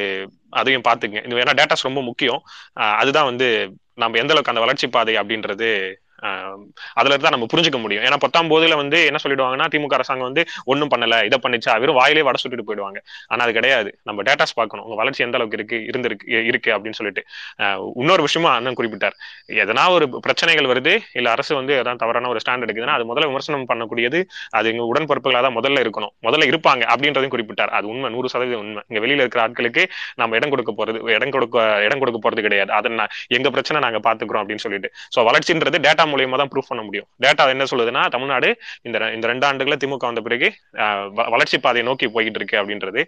அதையும் 0.50 0.86
பார்த்துங்க. 0.88 1.18
இது 1.26 1.36
ஏன்னா 1.36 1.56
டேட்டாஸ் 1.60 1.88
ரொம்ப 1.90 2.02
முக்கியம். 2.02 2.42
அதுதான் 2.74 3.26
வந்து 3.26 3.50
நம்ம 3.94 4.18
எந்த 4.18 4.34
அளவுக்கு 4.34 4.52
அந்த 4.52 4.60
வளர்ச்சி 4.60 4.88
பாதை 4.88 5.14
அப்படின்றது 5.16 5.70
அதுல 7.00 7.12
இருந்து 7.12 7.26
தான் 7.28 7.36
நம்ம 7.36 7.48
புரிஞ்சுக்க 7.54 7.80
முடியும். 7.86 8.04
ஏன்னா 8.08 8.18
பத்தாம் 8.26 8.50
போதுல 8.54 8.76
வந்து 8.82 9.00
என்ன 9.10 9.20
சொல்லிடுவாங்கன்னா 9.24 9.68
திமுக 9.74 9.96
அரசாங்கம் 9.98 10.28
வந்து 10.30 10.44
ஒன்னும் 10.72 10.92
பண்ணல 10.94 11.20
இதை 11.30 11.38
பண்ணிச்சா 11.46 11.74
வெறும் 11.84 11.98
வாயிலே 12.00 12.24
வட 12.28 12.40
சுட்டுட்டு 12.44 12.66
போயிடுவாங்க. 12.70 13.00
ஆனா 13.32 13.44
அது 13.46 13.54
கிடையாது. 13.58 13.90
நம்ம 14.10 14.24
டேட்டாஸ் 14.30 14.56
பார்க்கணும். 14.60 14.86
உங்க 14.88 14.98
வளர்ச்சி 15.02 15.24
எந்த 15.28 15.38
அளவுக்கு 15.40 15.58
இருக்கு 15.60 15.80
இருந்திருக்கு 15.92 16.44
இருக்கு 16.52 16.72
அப்படின்னு 16.76 17.00
சொல்லிட்டு. 17.00 17.24
இன்னொரு 18.02 18.22
விஷயமா 18.28 18.52
அண்ணன் 18.58 18.78
குறிப்பிட்டார். 18.80 19.16
எதனா 19.64 19.84
ஒரு 19.98 20.08
பிரச்சனைகள் 20.28 20.70
வருது 20.72 20.94
இல்ல 21.20 21.28
அரசு 21.36 21.54
வந்து 21.60 21.74
ஏதாவது 21.82 22.02
தவறான 22.04 22.30
ஒரு 22.34 22.42
ஸ்டாண்ட் 22.44 22.66
எடுக்குதுன்னா 22.68 22.96
அது 22.98 23.08
முதல்ல 23.12 23.30
விமர்சனம் 23.32 23.68
பண்ணக்கூடியது 23.72 24.22
அது 24.58 24.72
எங்க 24.74 24.86
உடன்பிறப்புகளாக 24.92 25.44
தான் 25.48 25.58
முதல்ல 25.60 25.84
இருக்கணும். 25.86 26.14
முதல்ல 26.28 26.50
இருப்பாங்க 26.52 26.84
அப்படின்றதையும் 26.94 27.36
குறிப்பிட்டார். 27.36 27.74
அது 27.78 27.88
உண்மை 27.94 28.12
நூறு 28.16 28.32
சதவீதம் 28.34 28.64
உண்மை. 28.66 28.84
இங்க 28.90 29.00
வெளியில 29.06 29.24
இருக்கிற 29.26 29.44
ஆட்களுக்கு 29.46 29.86
நம்ம 30.22 30.36
இடம் 30.40 30.54
கொடுக்க 30.56 30.74
போறது 30.80 31.00
இடம் 31.18 31.34
கொடுக்க 31.38 31.66
இடம் 31.88 32.02
கொடுக்க 32.04 32.20
போறது 32.26 32.46
கிடையாது. 32.48 32.72
அதை 32.80 33.08
எங்க 33.38 33.48
பிரச்சனை 33.56 33.78
நாங்க 33.86 34.00
பாத்துக்கிறோம் 34.08 34.44
அப்படின்னு 34.44 34.66
சொல்லிட்டு. 34.66 34.92
சோ 35.16 35.26
வளர்ச்சின்றது 35.30 35.78
டேட்டா 35.88 36.04
மூலியமா 36.12 36.38
தான் 36.42 36.52
ப்ரூவ் 36.54 36.70
பண்ண 36.72 36.82
முடியும். 36.88 37.08
டேட்டா 37.24 37.46
என்ன 37.56 37.68
சொல்லுதுன்னா 37.72 38.04
தமிழ்நாடு 38.16 38.50
இந்த 38.88 38.98
இந்த 39.16 39.26
ரெண்டு 39.32 39.48
ஆண்டுகளை 39.50 39.78
திமுக 39.84 40.06
வந்த 40.10 40.24
பிறகு 40.28 40.50
வளர்ச்சி 41.34 41.60
பாதையை 41.66 41.86
நோக்கி 41.90 42.08
போய்கிட்டு 42.16 42.42
இருக்கு 42.42 42.60
அப்படின்றது 42.62 43.04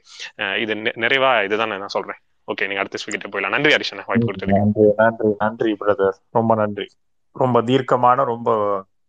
இது 0.64 0.76
நிறைவா 1.06 1.32
இதுதான் 1.48 1.74
நான் 1.84 1.96
சொல்றேன். 1.98 2.20
ஓகே 2.52 2.68
நீங்க 2.70 2.84
அடுத்த 2.84 3.00
ஸ்பீக்கிட்ட 3.02 3.32
போயிடலாம். 3.34 3.56
நன்றி 3.56 3.74
ஹரிஷன் 3.76 4.06
வாய்ப்பு 4.12 4.30
கொடுத்தது 4.30 4.54
நன்றி 4.62 4.86
நன்றி 5.02 5.32
நன்றி 5.44 5.74
பிரதர் 5.82 6.16
ரொம்ப 6.38 6.56
நன்றி. 6.62 6.88
ரொம்ப 7.36 7.58
தீர்க்கமான 7.68 8.24
ரொம்ப 8.34 8.50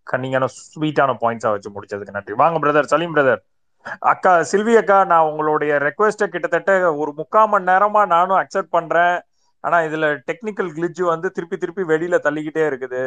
கன்னிங்கான 0.06 0.46
ஸ்வீட்டான 0.56 1.10
பாயிண்ட்ஸா 1.22 1.50
வச்சு 1.54 1.70
முடிச்சதுக்கு 1.76 2.16
நன்றி. 2.16 2.34
வாங்க 2.42 2.58
பிரதர் 2.64 2.92
சலீம் 2.92 3.14
பிரதர் 3.16 3.42
அக்கா 4.12 4.32
சில்வி 4.50 4.74
அக்கா 4.78 4.96
நான் 5.10 5.26
உங்களுடைய 5.28 5.72
ரெக்வெஸ்ட்டை 5.84 6.26
கிட்டத்தட்ட 6.32 6.72
ஒரு 7.02 7.10
முக்கால் 7.18 7.50
மணி 7.52 7.68
நேரமா 7.70 8.02
நானும் 8.14 8.40
அக்செப்ட் 8.40 8.74
பண்றேன். 8.76 9.16
ஆனா 9.64 9.76
இதுல 9.86 10.06
டெக்னிக்கல் 10.28 10.70
கிளிட்ஜ் 10.76 11.00
வந்து 11.12 11.28
திருப்பி 11.36 11.56
திருப்பி 11.62 11.82
வெளியில 11.92 12.18
தள்ளிக்கிட்டே 12.26 12.64
இருக்குது. 12.70 13.02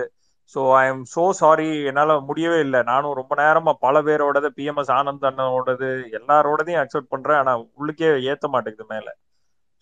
So 0.51 0.61
I 0.75 0.83
am 0.87 1.03
so 1.11 1.23
sorry 1.39 1.67
என்னால 1.89 2.15
முடியவே 2.27 2.57
இல்லை. 2.65 2.79
நானும் 2.89 3.17
ரொம்ப 3.19 3.33
நேரமா 3.41 3.71
பல 3.85 4.01
பேரோடது 4.07 4.49
பிஎம்எஸ் 4.57 4.93
ஆனந்த் 4.97 5.27
அண்ணனோடது 5.29 5.87
எல்லாரோடதையும் 6.19 6.81
அக்செப்ட் 6.83 7.13
பண்றேன். 7.13 7.39
ஆனா 7.41 7.53
உள்ளுக்கே 7.79 8.09
ஏத்த 8.31 8.47
மாட்டேங்குது 8.55 8.87
மேல. 8.93 9.07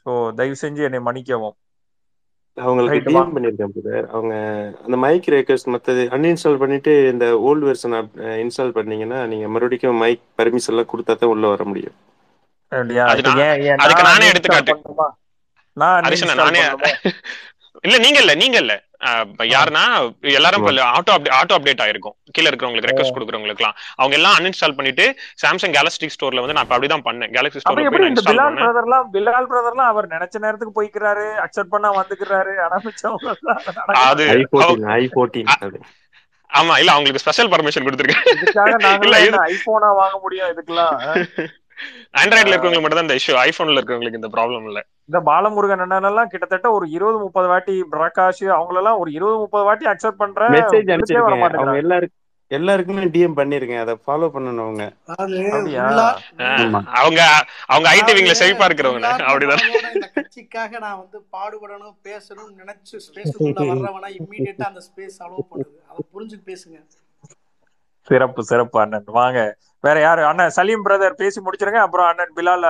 ஸோ 0.05 0.09
தயவு 0.37 0.57
செஞ்சு 0.61 0.81
என்னை 0.87 1.01
மன்னிக்கவும். 1.07 1.57
அவங்களுக்கு 2.57 2.99
டிஎம் 3.05 3.33
பண்ணியிருக்கேன் 3.35 3.73
பிரதர் 3.75 4.07
அவங்க 4.11 4.33
அந்த 4.85 4.97
மைக் 5.03 5.27
ரெக்வஸ்ட் 5.35 5.71
மற்றது 5.73 6.01
அன்இன்ஸ்டால் 6.15 6.61
பண்ணிட்டு 6.63 6.93
இந்த 7.11 7.25
ஓல்டு 7.47 7.67
வெர்ஷன் 7.69 7.95
இன்ஸ்டால் 8.43 8.75
பண்ணீங்கன்னா 8.77 9.19
நீங்க 9.31 9.47
மறுபடியும் 9.53 10.01
மைக் 10.03 10.25
பர்மிஷன் 10.39 10.73
எல்லாம் 10.73 10.91
கொடுத்தா 10.91 11.15
தான் 11.15 11.33
உள்ள 11.33 11.45
வர 11.53 11.63
முடியும். 11.65 11.95
நான் 12.71 13.11
அதுக்கு 13.11 13.31
எடுத்துக்காட்டு. 14.31 14.73
இல்ல 17.85 17.97
நீங்க 18.03 18.19
இல்ல 18.21 18.33
நீங்க 18.41 18.57
இல்ல. 18.63 18.73
யாருன்னா 19.51 19.83
எல்லாரும் 20.31 20.65
ஆட்டோ 20.97 21.13
ஆட்டோ 21.39 21.53
அப்டேட் 21.57 21.83
ஆயிருக்கும். 21.85 22.15
கீழ 22.35 22.45
இருக்கிறவங்களுக்கு 22.49 22.89
ரெக்வஸ்ட் 22.91 23.15
கொடுக்குறவங்களுக்குலாம் 23.15 23.77
அவங்க 23.95 24.15
எல்லாம் 24.15 24.35
அன்இன்ஸ்டால் 24.39 24.75
பண்ணிட்டு 24.75 25.05
சாம்சங் 25.43 25.73
கேலக்ஸி 25.77 26.09
ஸ்டோர்ல 26.15 26.43
வந்து 26.43 26.55
நான் 26.57 26.65
இப்ப 26.65 26.75
அப்படிதான் 26.77 27.05
பண்ணேன். 27.07 27.31
கேலக்ஸி 27.35 27.63
போய் 27.69 27.87
எப்படி 27.89 28.07
இந்த 28.07 28.21
இன்ஸ்டால் 28.21 28.37
பிலால் 28.37 28.59
பிரதர்லாம் 28.61 29.07
பிலால் 29.15 29.49
பிரதர்லாம் 29.51 29.91
அவர் 29.93 30.07
நினைச்ச 30.07 30.43
நேரத்துக்கு 30.45 30.77
போய்க்கிறாரு 30.79 31.25
அக்செப்ட் 31.45 31.73
பண்ணா 31.75 31.91
வந்துக்கிறாரு 31.99 32.53
அது 34.03 34.25
ஆமா 36.49 36.73
இல்ல 36.79 36.91
அவங்களுக்கு 36.91 37.23
ஸ்பெஷல் 37.23 37.51
பர்மிஷன் 37.51 37.85
கொடுத்துருக்கேன். 37.85 38.25
ஐபோனா 39.51 39.89
வாங்க 39.95 40.17
முடியும் 40.21 40.49
இதுக்கெல்லாம்? 40.51 40.95
ஆண்ட்ராய்டுல 42.19 42.53
இருக்கவங்களுக்கு 42.53 42.85
மட்டும் 42.85 42.99
தான் 42.99 43.07
இந்த 43.07 43.17
இஷ்யூ 43.19 43.35
ஐபோன்ல 43.43 43.79
இருக்கவங்களுக்கு 43.79 44.19
இந்த 44.19 44.31
ப்ராப்ளம் 44.35 44.65
இல்ல. 44.69 44.79
இந்த 45.09 45.19
பாலமுருகன் 45.27 45.83
அண்ணனெல்லாம் 45.85 46.31
கிட்டத்தட்ட 46.31 46.67
ஒரு 46.71 46.85
இருபது 46.95 47.19
முப்பது 47.23 47.47
வாட்டி 47.47 47.75
பிரகாஷ் 47.93 48.43
அவங்களெல்லாம் 48.55 48.99
ஒரு 49.01 49.11
இருபது 49.17 49.37
முப்பது 49.43 49.65
வாட்டி 49.69 49.85
அக்செப்ட் 49.93 50.21
பண்ற 50.23 50.49
மெசேஜ் 50.55 50.91
அனுப்பிச்சிருக்கேன் 50.95 51.81
எல்லாருக்கும் 51.83 52.17
எல்லாருக்குமே 52.51 53.03
டிஎம் 53.13 53.35
பண்ணிருக்கேன் 53.37 53.81
அதை 53.81 53.93
ஃபாலோ 54.05 54.27
பண்ணணும் 54.33 54.63
அவங்க. 54.63 54.85
அவங்க 56.99 57.19
அவங்க 57.67 57.87
ஐடி 57.93 58.11
விங்ல 58.17 58.33
செழிப்பா 58.39 58.65
இருக்கிறவங்க. 58.67 59.09
அப்படிதான். 59.27 59.61
இந்த 59.91 60.07
கட்சிக்காக 60.17 60.71
நான் 60.85 60.99
வந்து 61.03 61.17
பாடுபடணும் 61.35 61.95
பேசணும்னு 62.07 62.59
நினைச்சு 62.61 62.95
ஸ்பேஸுக்குள்ள 63.05 63.67
வர்றவனா 63.71 64.09
இம்மீடியட்டா 64.17 64.67
அந்த 64.71 64.83
ஸ்பேஸ் 64.87 65.17
அலோவ் 65.25 65.47
பண்ணுது. 65.51 65.77
அதை 65.89 66.03
புரிஞ்சு 66.13 66.39
பேசுங்க. 66.49 66.77
சிறப்பு 68.07 68.43
சிறப்பு 68.43 68.77
அண்ணன். 68.83 69.07
வாங்க. 69.19 69.39
வேற 69.83 69.97
யாரு? 70.05 70.21
அண்ணன் 70.29 70.55
சலீம் 70.55 70.83
பிரதர் 70.85 71.19
பேசி 71.21 71.39
முடிச்சிருங்க. 71.45 71.79
அப்புறம் 71.85 72.07
அண்ணன் 72.09 72.33
பிலால் 72.37 72.65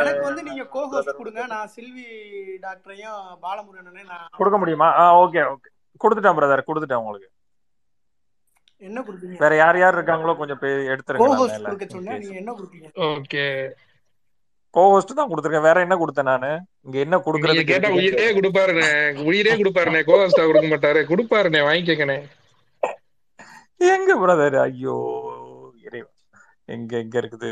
எனக்கு 0.00 0.24
வந்து 0.28 0.42
நீங்க 0.48 0.64
கோஹோஸ்ட் 0.74 1.18
கொடுங்க. 1.20 1.44
நான் 1.54 1.70
சில்வி 1.76 2.06
டாக்டரையும் 2.64 3.20
பாலமுருகனையும் 3.44 4.10
நான் 4.14 4.28
கொடுக்க 4.40 4.58
முடியுமா? 4.62 4.88
ஆ 5.02 5.04
ஓகே 5.22 5.42
ஓகே 5.52 5.70
கொடுத்துட்டேன் 6.04 6.38
பிரதர் 6.38 6.68
கொடுத்துட்டேன் 6.68 7.02
உங்களுக்கு. 7.02 7.28
என்ன 8.88 8.98
கொடுப்பீங்க 9.06 9.42
வேற 9.44 9.54
யார் 9.62 9.76
யார் 9.80 9.96
இருக்காங்களோ 9.98 10.34
கொஞ்சம் 10.38 10.60
எடுத்துருங்க 10.92 11.24
நான் 11.24 11.32
கோஹோஸ்ட் 11.34 11.58
மேல. 11.58 11.66
கொடுக்க 11.68 11.86
சொன்னேன். 11.96 12.14
இன்கேஸ் 12.14 12.30
நீங்க 12.30 12.42
என்ன 12.42 12.52
கொடுப்பீங்க 12.58 12.88
ஓகே 13.16 13.44
கோஹோஸ்ட் 14.74 15.18
தான் 15.18 15.30
கொடுத்துருக்கேன். 15.30 15.66
வேற 15.68 15.80
என்ன 15.86 15.96
கொடுத்தேன் 16.02 16.30
நானு? 16.32 16.50
இங்க 16.86 16.96
என்ன 17.04 17.14
நீங்க 17.16 17.26
கொடுக்கறதுக்கு 17.28 17.72
கேட்டா 17.72 17.90
உயிரே 17.98 18.28
கொடுப்பாருண்ணே 18.38 18.88
உயிரே 19.30 19.52
கொடுப்பாருண்ணே 19.60 20.00
கோஸ்டா 20.10 20.46
கொடுக்க 20.50 20.68
மாட்டாரு. 20.74 21.02
கொடுப்பாருண்ணே 21.10 21.62
வாங்கிக்கங்கண்ணே 21.68 22.18
எங்க 23.94 24.12
பிரதர் 24.22 24.56
ஐயோ. 24.64 24.96
எங்க 26.76 26.92
எங்க 27.04 27.16
இருக்குது? 27.22 27.50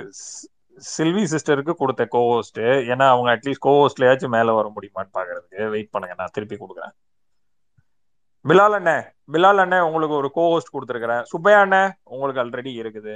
சில்வி 0.94 1.23
சிஸ்டருக்கு 1.32 1.73
கொடுத்த 1.81 2.02
கோஹோஸ்ட் 2.15 2.60
ஏன்னா 2.92 3.07
அவங்க 3.15 3.31
அட்லீஸ்ட் 3.34 3.65
கோஹோஸ்ட்லயாச்சும் 3.66 4.34
மேல 4.36 4.52
வர 4.58 4.66
முடியுமான்னு 4.76 5.16
பாக்குறதுக்கு. 5.18 5.60
வெயிட் 5.74 5.92
பண்ணுங்க 5.94 6.15
நான் 6.20 6.34
திருப்பி 6.36 6.57
கொடுக்குறேன். 6.60 6.94
பிலால் 8.44 8.76
அண்ணே 8.78 8.97
பிலால் 9.34 9.62
அண்ணே 9.65 9.78
உங்களுக்கு 9.89 10.15
ஒரு 10.20 10.28
கோஹோஸ்ட் 10.39 10.73
கொடுத்துருக்கிறேன். 10.74 11.24
சுப்பையா 11.32 11.58
அண்ணே 11.65 11.82
உங்களுக்கு 12.12 12.42
ஆல்ரெடி 12.42 12.73
இருக்குது. 12.82 13.15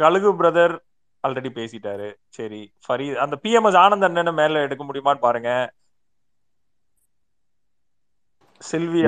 கழுகு 0.00 0.30
பிரதர் 0.40 0.74
ஆல்ரெடி 1.24 1.50
பேசிட்டாரு. 1.58 2.08
சரி 2.36 2.62
ஃபரி 2.84 3.06
அந்த 3.24 3.36
பிஎம்எஸ் 3.44 3.78
ஆனந்த் 3.84 4.06
அண்ணன் 4.08 4.38
மேல 4.40 4.62
எடுக்க 4.66 4.82
முடியுமான்னு 4.88 5.26
பாருங்க. 5.26 5.50
சில்வி 8.70 9.00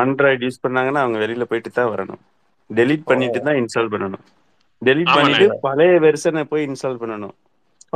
ஆண்ட்ராய்டு 0.00 0.44
யூஸ் 0.46 0.64
பண்ணாங்கன்னா 0.64 1.02
அவங்க 1.04 1.18
வெளியில 1.24 1.46
போயிட்டு 1.50 1.70
தான் 1.78 1.92
வரணும். 1.94 2.22
டெலீட் 2.70 3.08
பண்ணிட்டு 3.10 3.40
தான் 3.46 3.58
இன்ஸ்டால் 3.62 3.92
பண்ணணும். 3.94 4.24
டெலீட் 4.82 5.12
பண்ணிட்டு 5.16 5.46
பழைய 5.66 5.92
வெர்ஷனை 6.06 6.44
போய் 6.52 6.66
இன்ஸ்டால் 6.68 7.00
பண்ணணும். 7.02 7.34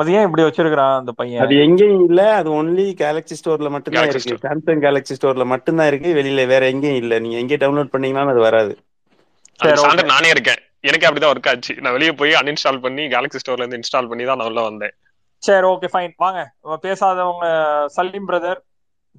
அது 0.01 0.13
ஏன் 0.19 0.27
இப்படி 0.27 0.43
வச்சிருக்கிறான் 0.47 0.97
அந்த 1.01 1.13
அது 1.13 1.19
பையன் 1.21 1.63
எங்கேயும் 1.67 2.05
இல்ல 2.09 2.21
அது 2.41 2.49
ஒன்லி 2.61 2.87
கேலக்ஸி 3.03 3.37
ஸ்டோர்ல 3.41 3.71
மட்டும்தான் 3.75 4.07
கேலக்ஸி 4.09 4.31
இருக்கு. 4.31 4.47
சாம்சங் 4.49 4.83
கேலக்ஸி 4.85 5.15
ஸ்டோர்ல 5.19 5.45
மட்டும்தான் 5.53 5.89
இருக்கு 5.91 6.11
வெளியில 6.19 6.47
வேற 6.53 6.65
எங்கேயும் 6.73 7.01
இல்ல. 7.03 7.15
நீங்க 7.25 7.37
எங்கே 7.43 7.59
டவுன்லோட் 7.65 7.93
பண்ணீங்கன்னாலும் 7.95 8.35
அது 8.35 8.43
வராது. 8.49 8.73
நானே 10.15 10.31
இருக்கேன் 10.35 10.61
எனக்கு 10.89 11.07
அப்படிதான் 11.07 11.33
ஒர்க் 11.35 11.49
ஆச்சு. 11.53 11.75
நான் 11.85 11.95
வெளியே 11.97 12.13
போய் 12.21 12.39
அன்இன்ஸ்டால் 12.41 12.83
பண்ணி 12.85 13.03
கேலக்ஸி 13.15 13.41
ஸ்டோர்ல 13.43 13.65
இருந்து 13.65 13.81
இன்ஸ்டால் 13.81 14.11
பண்ணி 14.13 14.27
தான் 14.31 14.39
நான் 14.41 14.51
உள்ள 14.51 14.63
வந்தேன். 14.69 14.95
சரி 15.43 15.67
ஓகே 15.73 15.89
ஃபைன் 15.93 16.15
வாங்க. 16.25 16.41
பேசாதவங்க 16.87 17.47
சலீம் 17.97 18.29
பிரதர் 18.31 18.61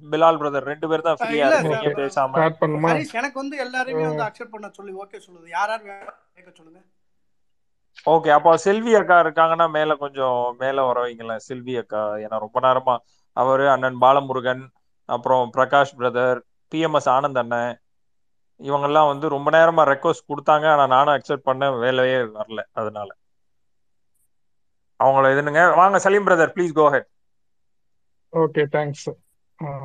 பிலால் 0.02 0.40
பிரதர் 0.40 0.66
ரெண்டு 0.70 0.86
பேர் 0.90 1.06
தான் 1.06 1.18
ஃப்ரீயா 1.20 1.46
இருக்கீங்க 1.50 1.92
பேசாம. 2.00 2.42
எனக்கு 3.20 3.38
வந்து 3.42 3.56
எல்லாரையுமே 3.66 4.06
வந்து 4.10 4.26
அக்செப்ட் 4.28 4.54
பண்ண 4.56 4.70
சொல்லி. 4.78 4.92
ஓகே 5.04 5.20
சொல்லுது. 5.26 5.46
யார் 5.56 5.70
யார் 5.70 6.12
கேட்க 6.36 6.50
சொல்லுங்க. 6.58 6.80
ஓகே 8.06 8.30
அப்போ 8.34 8.50
செல்வி 8.62 8.92
அக்கா 8.98 9.16
இருக்காங்கன்னா 9.24 9.66
மேல 9.70 9.94
கொஞ்சம் 9.96 10.38
மேல 10.60 10.84
வர 10.88 10.98
வைங்களேன் 11.04 11.44
செல்வி 11.46 11.74
அக்கா 11.78 12.02
ஏன்னா 12.22 12.36
ரொம்ப 12.44 12.60
நேரமா 12.60 12.94
அவரு 13.36 13.64
அண்ணன் 13.70 13.98
பாலமுருகன் 14.02 14.62
அப்புறம் 15.08 15.44
பிரகாஷ் 15.54 15.96
பிரதர் 15.98 16.40
பிஎம்எஸ் 16.72 17.10
ஆனந்த் 17.14 17.40
அண்ணன் 17.42 17.72
இவங்கெல்லாம் 18.60 19.10
வந்து 19.10 19.26
ரொம்ப 19.34 19.48
நேரமா 19.50 19.82
ரெக்வஸ்ட் 19.90 20.28
கொடுத்தாங்க. 20.30 20.66
ஆனா 20.74 20.84
நானும் 20.94 21.14
அக்செப்ட் 21.16 21.48
பண்ண 21.50 21.70
வேலையே 21.82 22.18
வரல 22.36 22.60
அதனால. 22.72 23.10
அவங்கள 25.00 25.30
இதுனுங்க 25.34 25.62
வாங்க 25.80 26.00
Saleem 26.04 26.26
brother 26.28 26.54
please 26.54 26.74
go 26.74 26.86
ahead 26.94 27.08
okay 28.32 28.62
thanks 28.72 29.06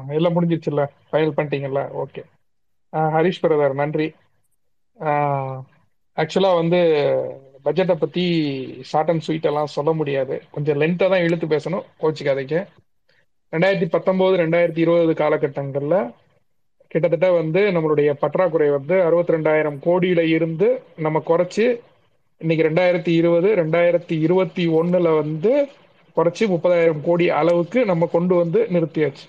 எல்லாம் 0.09 0.35
முடிஞ்சிச்சுல்ல 0.35 0.81
ஃபைனல் 1.07 1.35
பண்ணிட்டீங்கல்ல? 1.37 1.81
ஓகே 2.01 2.21
ஹரிஷ் 3.13 3.41
பிரதர் 3.41 3.75
நன்றி. 3.75 4.07
ஆக்சுவலாக 6.17 6.59
வந்து 6.61 6.79
பட்ஜெட்டை 7.67 7.95
பற்றி 8.03 8.25
ஷார்ட் 8.89 9.09
அண்ட் 9.09 9.23
ஸ்வீட் 9.27 9.49
எல்லாம் 9.51 9.73
சொல்ல 9.77 9.91
முடியாது. 9.93 10.35
கொஞ்சம் 10.51 10.79
லென்த்தாக 10.81 11.11
தான் 11.13 11.25
இழுத்து 11.27 11.47
பேசணும். 11.55 11.85
கோச்சிக்காதீங்க. 12.01 12.57
ரெண்டாயிரத்தி 13.53 13.87
பத்தொம்போது 13.95 14.35
ரெண்டாயிரத்தி 14.43 14.81
இருபது 14.85 15.13
காலகட்டங்களில் 15.23 15.99
கிட்டத்தட்ட 16.91 17.27
வந்து 17.31 17.61
நம்மளுடைய 17.75 18.09
பற்றாக்குறை 18.23 18.69
வந்து 18.69 18.95
அறுபத்தி 19.07 19.33
ரெண்டாயிரம் 19.35 19.77
கோடியில 19.85 20.21
இருந்து 20.35 20.67
நம்ம 21.05 21.21
குறைச்சி 21.29 21.65
இன்னைக்கு 22.41 22.63
ரெண்டாயிரத்தி 22.67 23.13
இருபது 23.21 23.49
ரெண்டாயிரத்தி 23.55 24.15
இருபத்தி 24.25 24.63
ஒண்ணுல 24.79 25.07
வந்து 25.21 25.51
குறைச்சி 26.17 26.43
முப்பதாயிரம் 26.53 27.01
கோடி 27.01 27.25
அளவுக்கு 27.39 27.79
நம்ம 27.85 28.05
கொண்டு 28.05 28.35
வந்து 28.35 28.59
நிறுத்தியாச்சு. 28.75 29.25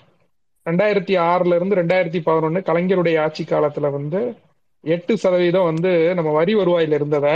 ரெண்டாயிரத்தி 0.65 1.15
ஆறுல 1.31 1.55
இருந்து 1.55 1.79
ரெண்டாயிரத்தி 1.81 2.21
பதினொன்னு 2.27 2.61
கலைஞருடைய 2.69 3.19
ஆட்சி 3.25 3.43
காலத்துல 3.43 3.91
வந்து 3.91 4.21
எட்டு 4.83 5.17
சதவீதம் 5.17 5.69
வந்து 5.71 5.91
நம்ம 6.13 6.31
வரி 6.31 6.55
வருவாயில 6.55 6.99
இருந்ததை 6.99 7.35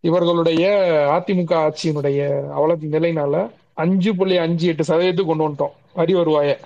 இவர்களுடைய 0.00 0.64
அதிமுக 1.16 1.52
ஆட்சியினுடைய 1.64 2.20
அவ்வளவு 2.56 2.86
நிலைனால 2.94 3.50
அஞ்சு 3.74 4.10
புள்ளி 4.16 4.36
அஞ்சு 4.36 4.66
எட்டு 4.68 4.84
சதவீதத்துக்கு 4.88 5.30
கொண்டு 5.30 5.48
வந்துட்டோம். 5.48 5.74
வரி 5.94 6.14
வருவாயை. 6.14 6.56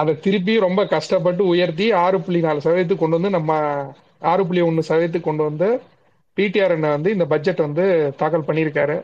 அதை 0.00 0.12
திருப்பி 0.20 0.54
ரொம்ப 0.60 0.80
கஷ்டப்பட்டு 0.86 1.46
உயர்த்தி 1.46 1.86
ஆறு 2.04 2.20
புள்ளி 2.20 2.40
நாலு 2.40 2.60
சதவீதத்துக்கு 2.64 3.02
கொண்டு 3.02 3.18
வந்து 3.18 3.30
நம்ம 3.36 3.52
ஆறு 4.32 4.42
புள்ளி 4.46 4.60
ஒன்று 4.60 4.82
சதவீதத்துக்கு 4.88 5.28
கொண்டு 5.28 5.42
வந்து 5.42 5.68
பிடிஆர் 6.36 6.74
வந்து 6.80 7.12
இந்த 7.12 7.26
பட்ஜெட் 7.32 7.66
வந்து 7.66 8.14
தாக்கல் 8.16 8.48
பண்ணியிருக்காரு. 8.48 8.96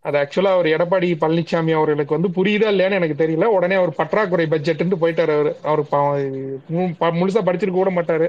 அது 0.00 0.16
ஆக்சுவலாக 0.22 0.56
அவர் 0.56 0.66
எடப்பாடி 0.66 1.08
பழனிசாமி 1.22 1.72
அவர்களுக்கு 1.80 2.16
வந்து 2.16 2.30
புரியுதா 2.38 2.68
இல்லையான்னு 2.72 2.98
எனக்கு 3.00 3.20
தெரியல. 3.24 3.44
உடனே 3.56 3.74
அவர் 3.74 3.98
பற்றாக்குறை 4.00 4.46
பட்ஜெட்டுன்னு 4.46 5.02
போயிட்டார் 5.04 5.32
அவர். 5.34 5.86
அவர் 7.00 7.14
முழுசாக 7.20 7.44
படிச்சிருக்க 7.48 7.78
கூட 7.80 7.90
மாட்டார். 7.90 8.26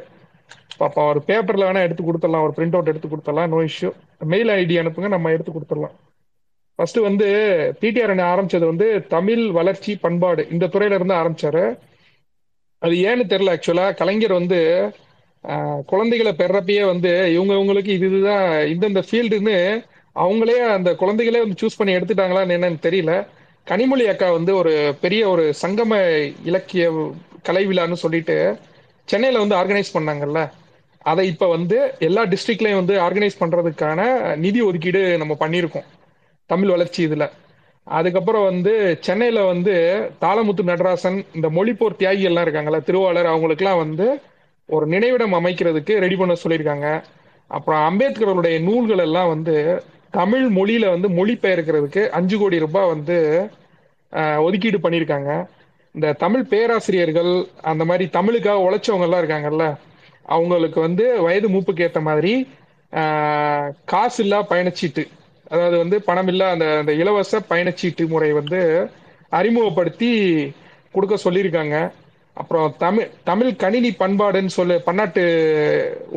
பாப்பா 0.79 1.01
அவர் 1.05 1.19
பேப்பரில் 1.25 1.67
வேணால் 1.67 1.87
எடுத்து 1.87 2.03
கொடுத்துடலாம். 2.03 2.45
ஒரு 2.47 2.53
பிரிண்ட் 2.57 2.75
அவுட் 2.77 2.91
எடுத்து 2.93 3.07
கொடுத்துடலாம். 3.07 3.51
நோ 3.53 3.59
இஷ்யூ 3.69 3.91
மெயில் 4.21 4.51
ஐடி 4.59 4.75
அனுப்புங்க 4.81 5.09
நம்ம 5.15 5.31
எடுத்து 5.35 5.51
கொடுத்துடலாம். 5.51 5.95
ஃபர்ஸ்ட் 6.79 6.99
வந்து 7.07 7.27
பிடிஆர் 7.81 8.13
ஆரம்பிச்சது 8.31 8.65
வந்து 8.71 8.87
தமிழ் 9.15 9.43
வளர்ச்சி 9.57 9.91
பண்பாடு. 10.05 10.41
இந்த 10.53 10.69
துறையில 10.73 10.97
இருந்து 10.99 11.19
ஆரம்பிச்சாரு. 11.21 11.63
அது 12.81 12.95
ஏன்னு 13.09 13.25
தெரியல 13.31 13.53
ஆக்சுவலா 13.55 13.85
கலைஞர் 14.01 14.39
வந்து 14.39 14.59
குழந்தைகளை 15.91 16.31
பெறப்பயே 16.39 16.83
வந்து 16.91 17.11
இவங்க 17.35 17.51
இவங்களுக்கு 17.53 17.91
இது 17.97 18.05
இதுதான் 18.09 18.45
இந்தந்த 18.73 19.01
ஃபீல்டுன்னு 19.07 19.57
அவங்களே 20.15 20.57
அந்த 20.75 20.89
குழந்தைகளே 21.01 21.39
வந்து 21.43 21.59
சூஸ் 21.61 21.77
பண்ணி 21.77 21.95
எடுத்துட்டாங்களான்னு 21.97 22.55
என்னன்னு 22.57 22.79
தெரியல. 22.87 23.13
கனிமொழி 23.67 24.05
அக்கா 24.11 24.27
வந்து 24.31 24.51
ஒரு 24.61 24.73
பெரிய 25.03 25.21
ஒரு 25.29 25.43
சங்கம 25.63 25.91
இலக்கிய 26.49 26.85
கலை 27.47 27.63
விழான்னு 27.67 27.97
சொல்லிட்டு 28.03 28.37
சென்னையில 29.07 29.41
வந்து 29.43 29.57
ஆர்கனைஸ் 29.61 29.95
பண்ணாங்கல்ல. 29.95 30.41
அதை 31.05 31.23
இப்ப 31.31 31.47
வந்து 31.47 31.77
எல்லா 32.07 32.21
டிஸ்ட்ரிக்ட்லயும் 32.31 32.81
வந்து 32.81 32.95
ஆர்கனைஸ் 33.07 33.41
பண்றதுக்கான 33.41 33.99
நிதி 34.43 34.59
ஒதுக்கீடு 34.61 35.01
நம்ம 35.21 35.33
பண்ணியிருக்கோம். 35.39 35.87
தமிழ் 36.49 36.71
வளர்ச்சி 36.73 37.01
இதுல. 37.07 37.25
அதுக்கப்புறம் 37.87 38.45
வந்து 38.49 38.71
சென்னையில 39.07 39.39
வந்து 39.51 39.73
தாளமுத்து 40.23 40.63
நடராசன் 40.71 41.17
இந்த 41.37 41.47
மொழிப்போர் 41.57 41.99
தியாகிகள்லாம் 41.99 42.45
இருக்காங்கல்ல 42.47 42.79
திருவாளர் 42.87 43.31
அவங்களுக்குலாம் 43.33 43.81
வந்து 43.83 44.07
ஒரு 44.69 44.85
நினைவிடம் 44.93 45.35
அமைக்கிறதுக்கு 45.39 45.93
ரெடி 46.05 46.15
பண்ண 46.15 46.35
சொல்லியிருக்காங்க. 46.43 46.87
அப்புறம் 47.51 47.83
அம்பேத்கருடைய 47.89 48.57
நூல்கள் 48.67 49.03
எல்லாம் 49.07 49.31
வந்து 49.33 49.55
தமிழ் 50.19 50.45
மொழியில 50.57 50.85
வந்து 50.95 51.07
மொழிபெயர்க்கிறதுக்கு 51.17 52.01
அஞ்சு 52.17 52.35
கோடி 52.37 52.57
ரூபாய் 52.65 52.91
வந்து 52.93 53.17
ஒதுக்கீடு 54.47 54.77
பண்ணியிருக்காங்க. 54.83 55.31
இந்த 55.95 56.07
தமிழ் 56.23 56.45
பேராசிரியர்கள் 56.53 57.31
அந்த 57.71 57.83
மாதிரி 57.89 58.05
தமிழுக்காக 58.17 58.63
உழைச்சவங்க 58.67 59.05
எல்லாம் 59.07 59.21
இருக்காங்கல்ல 59.23 59.65
அவங்களுக்கு 60.25 60.79
வந்து 60.87 61.05
வயது 61.21 61.47
மூப்புக்கு 61.49 61.85
ஏற்ற 61.87 62.01
மாதிரி 62.01 62.33
காசு 63.91 64.19
இல்லா 64.23 64.39
பயணச்சீட்டு. 64.49 65.03
அதாவது 65.49 65.77
வந்து 65.77 65.97
பணம் 66.01 66.27
இல்லா 66.27 66.47
அந்த 66.51 66.65
அந்த 66.81 66.91
இலவச 67.01 67.41
பயணச்சீட்டு 67.49 68.03
முறை 68.07 68.29
வந்து 68.33 68.59
அறிமுகப்படுத்தி 69.29 70.09
கொடுக்க 70.95 71.15
சொல்லியிருக்காங்க. 71.23 71.75
அப்புறம் 72.33 72.73
தமிழ் 72.77 73.09
தமிழ் 73.29 73.59
கணினி 73.63 73.89
பண்பாடுன்னு 73.99 74.51
சொல்லி 74.59 74.75
பன்னாட்டு 74.87 75.23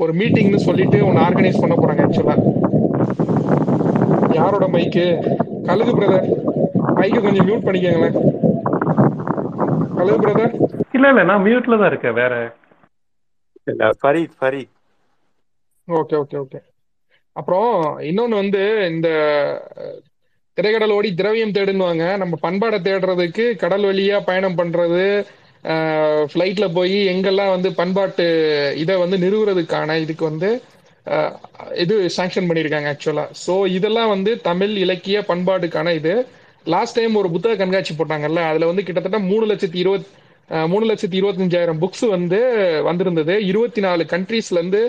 ஒரு 0.02 0.12
மீட்டிங்னு 0.20 0.60
சொல்லிட்டு 0.68 0.98
ஒன்று 1.06 1.24
ஆர்கனைஸ் 1.26 1.60
பண்ண 1.62 1.74
போறாங்க 1.76 2.04
ஆக்சுவலா. 2.06 2.36
யாரோட 4.38 4.66
மைக்கு? 4.74 5.04
கழுகு 5.68 5.92
பிரதர். 5.98 6.28
மைக்கு 6.98 7.20
கொஞ்சம் 7.26 7.46
மியூட் 7.48 7.66
பண்ணிக்கங்களேன். 7.66 8.16
கழுகு 9.98 10.18
பிரதர். 10.24 10.54
இல்ல 10.96 11.08
இல்ல 11.12 11.22
நான் 11.30 11.44
மியூட்ல 11.48 11.78
தான் 11.78 11.90
இருக்கேன் 11.92 12.18
வேற 12.22 12.34
இல்ல 13.68 13.82
Fareed 14.00 14.36
Fareed. 14.38 14.74
Okay 15.88 16.16
okay 16.22 16.38
okay. 16.42 16.60
அப்புறம் 17.36 17.70
இன்னொன்னு 18.08 18.40
வந்து 18.42 18.62
இந்த 18.90 19.08
திரைக்கடல் 20.58 20.94
ஓடி 20.94 21.10
திரவியம் 21.14 21.54
தேடுன்னுவாங்க. 21.56 22.04
நம்ம 22.22 22.34
பண்பாடை 22.44 22.78
தேடுறதுக்கு 22.82 23.44
கடல் 23.62 23.86
வழியா 23.88 24.16
பயணம் 24.28 24.58
பண்றது 24.60 25.04
ஃப்ளைட்ல 26.30 26.66
போய் 26.74 26.98
எங்கெல்லாம் 27.12 27.54
வந்து 27.54 27.70
பண்பாட்டு 27.80 28.26
இதை 28.82 28.96
வந்து 29.04 29.16
நிறுவுறதுக்கான 29.24 29.96
இதுக்கு 30.04 30.24
வந்து 30.30 30.50
இது 31.82 31.94
சாங்ஷன் 32.16 32.48
பண்ணியிருக்காங்க 32.48 32.90
ஆக்சுவலா 32.92 33.24
ஸோ 33.42 33.54
இதெல்லாம் 33.76 34.10
வந்து 34.14 34.30
தமிழ் 34.48 34.74
இலக்கிய 34.84 35.18
பண்பாட்டுக்கான 35.30 35.92
இது. 36.00 36.14
லாஸ்ட் 36.66 36.96
டைம் 36.96 37.14
ஒரு 37.14 37.28
புத்தக 37.34 37.56
கண்காட்சி 37.56 37.92
போட்டாங்கல்ல 37.94 38.40
அதுல 38.50 38.68
வந்து 38.70 38.86
கிட்டத்தட்ட 38.86 39.18
மூணு 39.28 39.44
லட்சத்தி 39.50 39.78
இருபத்தி 39.78 40.08
மூணு 40.48 40.84
லட்சத்தி 40.90 41.16
இருபத்தஞ்சாயிரம் 41.20 41.80
புக்ஸ் 41.82 42.06
வந்து 42.08 42.38
வந்திருந்தது. 42.82 43.34
இருபத்தி 43.50 43.80
நாலு 43.86 44.02
கண்ட்ரீஸ்ல 44.12 44.58
இருந்து 44.60 44.80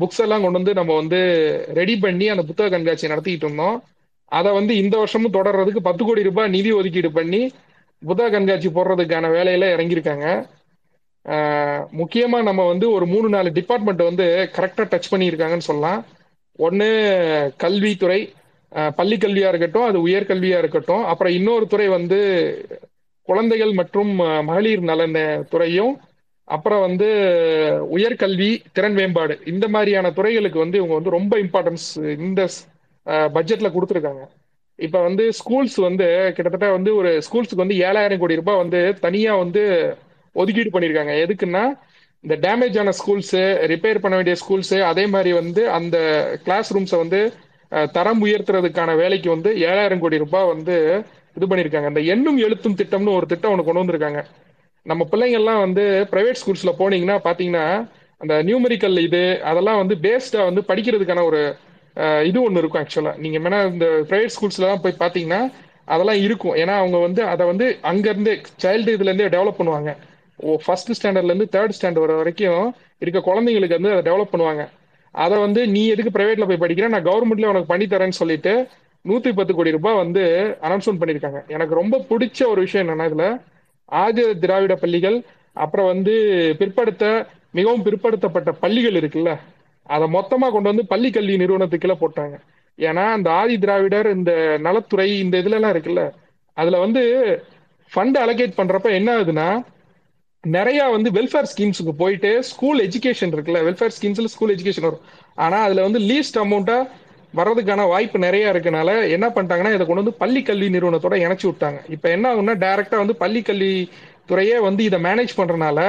புக்ஸ் 0.00 0.20
எல்லாம் 0.24 0.42
கொண்டு 0.44 0.58
வந்து 0.60 0.74
நம்ம 0.78 0.92
வந்து 1.00 1.18
ரெடி 1.78 1.96
பண்ணி 2.04 2.26
அந்த 2.34 2.42
புத்தக 2.50 2.70
கண்காட்சியை 2.74 3.10
நடத்திட்டு 3.12 3.46
இருந்தோம். 3.46 3.76
அதை 4.38 4.50
வந்து 4.58 4.72
இந்த 4.82 4.94
வருஷமும் 5.02 5.36
தொடர்றதுக்கு 5.38 5.80
பத்து 5.88 6.02
கோடி 6.04 6.22
ரூபாய் 6.28 6.52
நிதி 6.56 6.70
ஒதுக்கீடு 6.78 7.10
பண்ணி 7.18 7.42
புத்தக 8.02 8.30
கண்காட்சி 8.34 8.68
போடுறதுக்கான 8.68 9.30
வேலையில 9.36 9.64
இறங்கியிருக்காங்க. 9.74 10.26
முக்கியமா 12.00 12.38
நம்ம 12.48 12.62
வந்து 12.70 12.86
ஒரு 12.90 13.06
மூணு 13.06 13.28
நாலு 13.34 13.50
டிபார்ட்மெண்ட் 13.58 14.02
வந்து 14.10 14.26
கரெக்டா 14.56 14.84
டச் 14.92 15.12
பண்ணியிருக்காங்கன்னு 15.12 15.68
சொல்லலாம். 15.70 16.00
ஒன்று 16.66 16.88
கல்வித்துறை 17.64 18.20
பள்ளி 18.96 19.16
கல்வியா 19.16 19.48
இருக்கட்டும் 19.52 19.86
அது 19.90 19.98
உயர்கல்வியா 20.06 20.58
இருக்கட்டும். 20.62 21.04
அப்புறம் 21.10 21.32
இன்னொரு 21.32 21.66
துறை 21.72 21.88
வந்து 21.98 22.18
குழந்தைகள் 23.28 23.72
மற்றும் 23.72 24.10
மகளிர் 24.48 24.82
நலன் 24.82 25.16
துறையும் 25.50 25.94
அப்புறம் 26.48 26.80
வந்து 26.80 27.08
உயர்கல்வி 27.96 28.48
திறன் 28.72 28.96
மேம்பாடு 28.98 29.34
இந்த 29.52 29.66
மாதிரியான 29.68 30.10
துறைகளுக்கு 30.10 30.58
வந்து 30.58 30.78
இவங்க 30.78 30.94
வந்து 30.94 31.16
ரொம்ப 31.18 31.34
இம்பார்ட்டன்ஸ் 31.44 31.86
இந்த 32.18 32.40
பட்ஜெட்ல 33.36 33.68
கொடுத்துருக்காங்க. 33.74 34.22
இப்ப 34.78 34.96
வந்து 35.02 35.24
ஸ்கூல்ஸ் 35.38 35.78
வந்து 35.80 36.06
கிட்டத்தட்ட 36.36 36.68
வந்து 36.70 36.90
ஒரு 36.96 37.10
ஸ்கூல்ஸுக்கு 37.26 37.64
வந்து 37.64 37.78
ஏழாயிரம் 37.88 38.20
கோடி 38.20 38.40
ரூபாய் 38.40 38.62
வந்து 38.62 38.80
தனியா 39.00 39.32
வந்து 39.36 39.62
ஒதுக்கீடு 40.36 40.70
பண்ணியிருக்காங்க 40.70 41.14
எதுக்குன்னா 41.24 41.64
இந்த 42.24 42.34
டேமேஜ் 42.44 42.76
ஆன 42.78 42.92
ஸ்கூல்ஸ் 42.98 43.34
ரிப்பேர் 43.72 44.02
பண்ண 44.02 44.14
வேண்டிய 44.16 44.36
ஸ்கூல்ஸ் 44.42 44.74
அதே 44.90 45.04
மாதிரி 45.06 45.32
வந்து 45.32 45.62
அந்த 45.78 45.96
கிளாஸ் 46.44 46.70
ரூம்ஸை 46.76 46.98
வந்து 46.98 47.20
தரம் 47.92 48.22
உயர்த்துறதுக்கான 48.24 48.96
வேலைக்கு 48.96 49.28
வந்து 49.30 49.50
ஏழாயிரம் 49.68 49.98
கோடி 49.98 50.22
ரூபாய் 50.24 50.50
வந்து 50.54 50.76
இது 51.36 51.46
பண்ணியிருக்காங்க 51.50 51.90
அந்த 51.92 52.02
எண்ணும் 52.14 52.38
எழுத்தும் 52.46 52.78
திட்டம்னு 52.80 53.16
ஒரு 53.18 53.26
திட்டம் 53.32 53.52
ஒன்று 53.54 53.66
கொண்டு 53.66 53.82
வந்திருக்காங்க. 53.82 54.22
நம்ம 54.86 55.02
பிள்ளைங்க 55.10 55.38
எல்லாம் 55.40 55.60
வந்து 55.64 55.84
பிரைவேட் 56.12 56.40
ஸ்கூல்ஸ்ல 56.40 56.72
போனீங்கன்னா 56.80 57.16
பாத்தீங்கன்னா 57.26 57.66
அந்த 58.20 58.34
நியூமெரிக்கல் 58.48 58.96
இது 59.08 59.22
அதெல்லாம் 59.50 59.80
வந்து 59.82 59.94
பேஸ்டா 60.06 60.40
வந்து 60.48 60.62
படிக்கிறதுக்கான 60.70 61.24
ஒரு 61.30 61.42
இது 62.28 62.38
ஒன்று 62.46 62.60
இருக்கும் 62.62 62.82
ஆக்சுவலா 62.82 63.12
நீங்க 63.22 63.38
வேணா 63.44 63.58
இந்த 63.72 63.86
பிரைவேட் 64.10 64.34
ஸ்கூல்ஸ்ல 64.34 64.68
தான் 64.70 64.82
போய் 64.84 65.00
பாத்தீங்கன்னா 65.02 65.40
அதெல்லாம் 65.94 66.20
இருக்கும். 66.26 66.54
ஏன்னா 66.62 66.74
அவங்க 66.82 66.98
வந்து 67.06 67.22
அதை 67.32 67.44
வந்து 67.50 67.66
அங்கேருந்து 67.90 68.32
சைல்டு 68.62 68.94
இதுலேருந்தே 68.96 69.26
டெவலப் 69.34 69.58
பண்ணுவாங்க. 69.60 69.90
ஓ 70.44 70.54
ஃபர்ஸ்ட் 70.64 70.92
ஸ்டாண்டர்ட்லேருந்து 70.98 71.48
தேர்ட் 71.54 71.74
ஸ்டாண்டர்ட் 71.78 72.04
வர 72.04 72.14
வரைக்கும் 72.20 72.62
இருக்க 73.02 73.18
குழந்தைங்களுக்கு 73.30 73.78
வந்து 73.78 73.92
அதை 73.94 74.04
டெவலப் 74.08 74.32
பண்ணுவாங்க. 74.34 74.62
அதை 75.24 75.36
வந்து 75.46 75.60
நீ 75.74 75.82
எதுக்கு 75.94 76.14
ப்ரைவேட்டில் 76.16 76.48
போய் 76.50 76.62
படிக்கிற? 76.64 76.88
நான் 76.94 77.08
கவர்மெண்ட்லேயே 77.10 77.52
உனக்கு 77.52 77.70
பண்ணி 77.72 77.86
தரேன்னு 77.94 78.20
சொல்லிட்டு 78.20 78.54
நூத்தி 79.04 79.30
பத்து 79.32 79.52
கோடி 79.54 79.70
ரூபாய் 79.70 80.00
வந்து 80.02 80.22
அனௌன்ஸ்மெண்ட் 80.62 81.00
பண்ணியிருக்காங்க 81.00 81.40
எனக்கு 81.54 81.74
ரொம்ப 81.74 81.96
பிடிச்ச 82.10 82.46
ஒரு 82.46 82.60
விஷயம் 82.60 82.84
என்னன்னா 82.86 83.06
இதுல 83.10 83.26
ஆதி 84.02 84.24
திராவிட 84.38 84.74
பள்ளிகள் 84.74 85.16
அப்புறம் 85.56 85.86
வந்து 85.86 86.14
பிற்படுத்த 86.58 87.04
மிகவும் 87.50 87.84
பிற்படுத்தப்பட்ட 87.86 88.50
பள்ளிகள் 88.60 88.98
இருக்குல்ல 89.00 89.32
அதை 89.86 90.06
மொத்தமா 90.14 90.46
கொண்டு 90.52 90.70
வந்து 90.72 90.86
பள்ளி 90.86 91.10
கல்வி 91.10 91.36
நிறுவனத்துக்குள்ள 91.36 91.96
போட்டாங்க. 92.00 92.36
ஏன்னா 92.78 93.04
அந்த 93.16 93.28
ஆதி 93.30 93.56
திராவிடர் 93.58 94.08
இந்த 94.10 94.32
நலத்துறை 94.66 95.08
இந்த 95.20 95.34
இதுல 95.38 95.58
எல்லாம் 95.58 95.74
இருக்குல்ல 95.74 96.04
அதுல 96.56 96.78
வந்து 96.78 97.02
ஃபண்ட் 97.92 98.18
அலோகேட் 98.24 98.58
பண்றப்ப 98.60 98.90
என்ன 98.98 99.10
ஆகுதுன்னா 99.16 99.48
நிறைய 100.44 100.84
வந்து 100.84 101.08
வெல்ஃபேர் 101.10 101.50
ஸ்கீம்ஸுக்கு 101.52 101.92
போயிட்டு 101.98 102.30
ஸ்கூல் 102.42 102.80
எஜுகேஷன் 102.86 103.34
இருக்குல்ல 103.34 103.60
வெல்ஃபேர் 103.66 103.94
ஸ்கீம்ஸ்ல 103.96 104.30
ஸ்கூல் 104.34 104.54
எஜுகேஷன் 104.54 104.86
வரும். 104.88 105.04
ஆனா 105.34 105.58
அதுல 105.66 105.82
வந்து 105.82 106.00
லீஸ்ட் 106.10 106.38
அமௌண்ட்டா 106.44 106.78
வர்றதுக்கான 107.38 107.86
வாய்ப்பு 107.92 108.18
நிறைய 108.24 108.52
இருக்கனால 108.52 108.90
என்ன 109.16 109.26
பண்ணிட்டாங்கன்னா 109.34 109.74
இதை 109.74 109.84
கொண்டு 109.86 110.02
வந்து 110.02 110.20
பள்ளி 110.22 110.40
கல்வி 110.48 110.68
நிறுவனத்தோட 110.74 111.16
இணைச்சு 111.24 111.46
விட்டாங்க. 111.50 111.78
இப்போ 111.94 112.08
என்ன 112.16 112.24
ஆகும்னா 112.32 112.56
டைரக்டா 112.64 112.96
வந்து 113.02 113.16
பள்ளி 113.22 113.42
கல்வி 113.42 113.72
துறையே 114.30 114.58
வந்து 114.68 114.82
இதை 114.88 114.98
மேனேஜ் 115.06 115.38
பண்றதுனால 115.38 115.80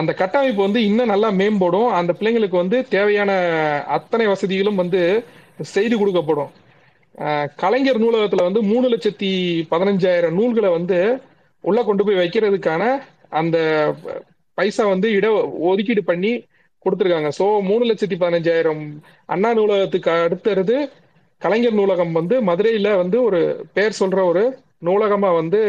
அந்த 0.00 0.10
கட்டமைப்பு 0.20 0.60
வந்து 0.66 0.80
இன்னும் 0.88 1.12
நல்லா 1.12 1.28
மேம்படும். 1.40 1.90
அந்த 1.98 2.12
பிள்ளைங்களுக்கு 2.18 2.62
வந்து 2.62 2.78
தேவையான 2.94 3.32
அத்தனை 3.96 4.26
வசதிகளும் 4.32 4.80
வந்து 4.82 5.00
செய்து 5.74 5.94
கொடுக்கப்படும். 5.96 6.50
கலைஞர் 7.62 8.02
நூலகத்துல 8.02 8.44
வந்து 8.48 8.60
மூணு 8.70 8.86
லட்சத்தி 8.94 9.30
பதினஞ்சாயிரம் 9.72 10.36
நூல்களை 10.38 10.70
வந்து 10.78 10.98
உள்ள 11.64 11.78
கொண்டு 11.88 12.02
போய் 12.04 12.20
வைக்கிறதுக்கான 12.20 12.82
அந்த 13.40 13.56
பைசா 14.58 14.84
வந்து 14.92 15.08
இட 15.16 15.26
ஒதுக்கீடு 15.70 16.02
பண்ணி 16.10 16.32
கொடுத்துருக்காங்க. 16.84 17.30
ஸோ 17.38 17.46
மூணு 17.68 17.84
லட்சத்தி 17.90 18.16
பதினஞ்சாயிரம் 18.22 18.82
அண்ணா 19.34 19.50
நூலகத்துக்கு 19.58 20.10
அடுத்தது 20.26 20.76
கலைஞர் 21.42 21.78
நூலகம் 21.80 22.12
வந்து 22.12 22.36
மதுரையில 22.42 22.90
வந்து 22.96 23.16
ஒரு 23.22 23.40
பேர் 23.76 23.98
சொல்ற 24.00 24.20
ஒரு 24.24 24.44
நூலகமா 24.86 25.30
வந்து 25.40 25.60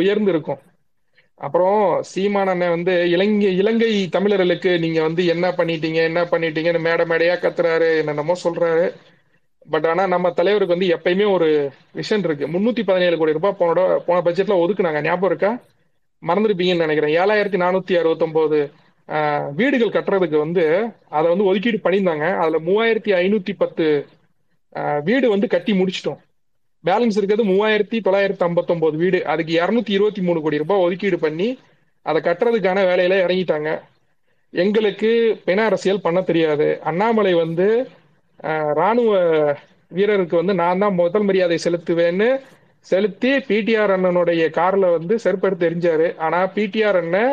உயர்ந்து 0.00 0.30
இருக்கும் 0.34 0.60
அப்புறம் 1.40 1.80
சீமான் 2.10 2.50
அண்ணன் 2.52 2.74
வந்து 2.74 2.92
இலங்கை 3.14 3.48
இலங்கை 3.56 3.90
தமிழர்களுக்கு 4.14 4.70
நீங்க 4.84 5.00
வந்து 5.02 5.22
என்ன 5.26 5.46
பண்ணிட்டீங்க 5.58 6.00
என்ன 6.10 6.20
பண்ணிட்டீங்கன்னு 6.32 6.80
மேடை 6.86 7.04
மேடையா 7.10 7.34
கத்துறாரு 7.42 7.88
என்னென்னமோ 8.00 8.34
சொல்றாரு. 8.44 8.86
பட் 9.72 9.86
ஆனா 9.90 10.02
நம்ம 10.12 10.30
தலைவருக்கு 10.30 10.76
வந்து 10.76 10.88
எப்பயுமே 10.96 11.26
ஒரு 11.36 11.48
விஷன் 12.00 12.24
இருக்கு. 12.26 12.46
முன்னூத்தி 12.54 12.82
பதினேழு 12.90 13.16
கோடி 13.18 13.36
ரூபாய் 13.38 13.58
போன 13.58 13.86
போன 14.06 14.18
பட்ஜெட்ல 14.26 14.56
ஒதுக்குனாங்க. 14.62 15.00
ஞாபகம் 15.08 15.30
இருக்கா? 15.30 15.50
மறந்துருப்பீங்கன்னு 16.22 16.84
நினைக்கிறேன். 16.86 17.14
ஏழாயிரத்தி 17.22 17.60
நானூத்தி 17.64 17.94
அறுபத்தொன்பது 18.00 18.60
வீடுகள் 19.58 19.94
கட்டுறதுக்கு 19.96 20.38
வந்து 20.44 20.64
அதை 21.16 21.26
வந்து 21.32 21.48
ஒதுக்கீடு 21.48 21.78
பண்ணியிருந்தாங்க. 21.84 22.28
அதுல 22.42 22.58
மூவாயிரத்தி 22.68 23.12
ஐநூத்தி 23.22 23.52
பத்து 23.62 23.86
வீடு 25.08 25.26
வந்து 25.34 25.46
கட்டி 25.54 25.72
முடிச்சிட்டோம். 25.80 26.20
பேலன்ஸ் 26.84 27.18
இருக்கிறது 27.18 27.44
மூவாயிரத்தி 27.52 27.98
தொள்ளாயிரத்தி 28.06 28.44
ஐம்பத்தொம்போது 28.48 28.96
வீடு. 29.02 29.18
அதுக்கு 29.32 29.52
இரநூத்தி 29.60 29.92
இருபத்தி 29.98 30.22
மூணு 30.26 30.40
கோடி 30.40 30.62
ரூபாய் 30.62 30.84
ஒதுக்கீடு 30.86 31.18
பண்ணி 31.26 31.48
அதை 32.06 32.18
கட்டுறதுக்கான 32.26 32.82
வேலையில 32.90 33.20
இறங்கிட்டாங்க. 33.26 33.70
எங்களுக்கு 34.52 35.10
பெண 35.46 35.58
அரசியல் 35.68 36.04
பண்ண 36.04 36.18
தெரியாது. 36.30 36.68
அண்ணாமலை 36.90 37.32
வந்து 37.44 37.68
ராணுவ 38.80 39.12
வீரருக்கு 39.96 40.36
வந்து 40.40 40.54
நான் 40.60 40.82
தான் 40.82 40.98
முதல் 41.00 41.26
மரியாதை 41.28 41.56
செலுத்துவேன்னு 41.64 42.28
செலுத்தி 42.86 43.30
பிடிஆர் 43.48 43.92
அண்ணனுடைய 43.94 44.42
கார்ல 44.58 44.86
வந்து 44.96 45.14
செருப்பெடுத்து 45.24 45.68
எரிஞ்சாரு. 45.68 46.08
ஆனா 46.24 46.40
பிடிஆர் 46.56 46.98
அண்ணன் 47.02 47.32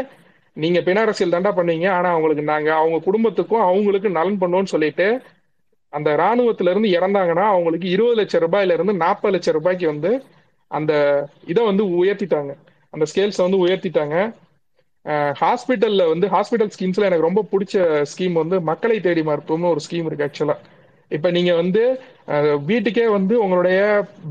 நீங்க 0.57 0.79
பிண 0.81 0.97
அரசியல் 1.01 1.33
தாண்டா 1.35 1.51
பண்ணீங்க. 1.57 1.85
ஆனா 1.97 2.09
அவங்களுக்கு 2.09 2.43
நாங்க 2.51 2.69
அவங்க 2.73 2.97
குடும்பத்துக்கும் 3.07 3.65
அவங்களுக்கு 3.67 4.09
நலன் 4.17 4.41
பண்ணோம்னு 4.41 4.73
சொல்லிட்டு 4.73 5.07
அந்த 5.93 6.09
இராணுவத்துல 6.17 6.71
இருந்து 6.73 6.89
இறந்தாங்கன்னா 6.97 7.45
அவங்களுக்கு 7.53 7.87
இருபது 7.95 8.17
லட்சம் 8.19 8.43
ரூபாயில 8.45 8.75
இருந்து 8.77 8.93
நாற்பது 9.03 9.33
லட்சம் 9.35 9.55
ரூபாய்க்கு 9.57 9.85
வந்து 9.87 10.11
அந்த 10.71 10.93
இதை 11.51 11.63
வந்து 11.65 11.83
உயர்த்திட்டாங்க. 11.99 12.51
அந்த 12.93 13.05
ஸ்கேல்ஸை 13.11 13.43
வந்து 13.47 13.59
உயர்த்திட்டாங்க. 13.65 14.15
ஹாஸ்பிட்டல்ல 15.41 16.03
வந்து 16.09 16.27
ஹாஸ்பிட்டல் 16.27 16.71
ஸ்கீம்ஸ்ல 16.75 17.07
எனக்கு 17.07 17.27
ரொம்ப 17.27 17.41
பிடிச்ச 17.51 17.77
ஸ்கீம் 18.11 18.35
வந்து 18.41 18.57
மக்களை 18.69 18.97
தேடி 18.99 19.21
மருத்துவம்னு 19.21 19.71
ஒரு 19.71 19.81
ஸ்கீம் 19.85 20.07
இருக்கு 20.07 20.27
ஆக்சுவலா 20.27 20.55
இப்ப 21.11 21.31
நீங்க 21.31 21.51
வந்து 21.53 21.81
வீட்டுக்கே 22.65 23.05
வந்து 23.07 23.35
உங்களுடைய 23.43 23.79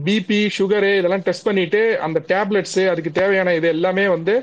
பிபி 0.06 0.40
சுகரு 0.58 0.92
இதெல்லாம் 0.98 1.26
டெஸ்ட் 1.26 1.46
பண்ணிட்டு 1.46 1.82
அந்த 2.06 2.18
டேப்லெட்ஸ் 2.28 2.80
அதுக்கு 2.88 3.12
தேவையான 3.12 3.54
இது 3.54 3.68
எல்லாமே 3.68 4.06
வந்து 4.08 4.34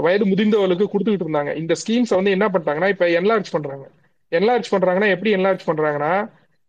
வயது 0.00 0.24
முதிர்ந்தவர்களுக்கு 0.24 0.86
கொடுத்துக்கிட்டு 0.92 1.26
இருந்தாங்க. 1.26 1.56
இந்த 1.56 1.74
ஸ்கீம்ஸ் 1.82 2.14
வந்து 2.14 2.30
என்ன 2.30 2.48
பண்ணிட்டாங்கன்னா 2.48 2.88
இப்ப 2.88 3.06
என்லார்ஜ் 3.06 3.50
பண்றாங்க. 3.50 3.84
என்லார்ஜ் 4.32 4.70
பண்றாங்கன்னா 4.70 5.08
எப்படி 5.08 5.34
என்லார்ஜ் 5.34 5.66
பண்றாங்கன்னா 5.66 6.14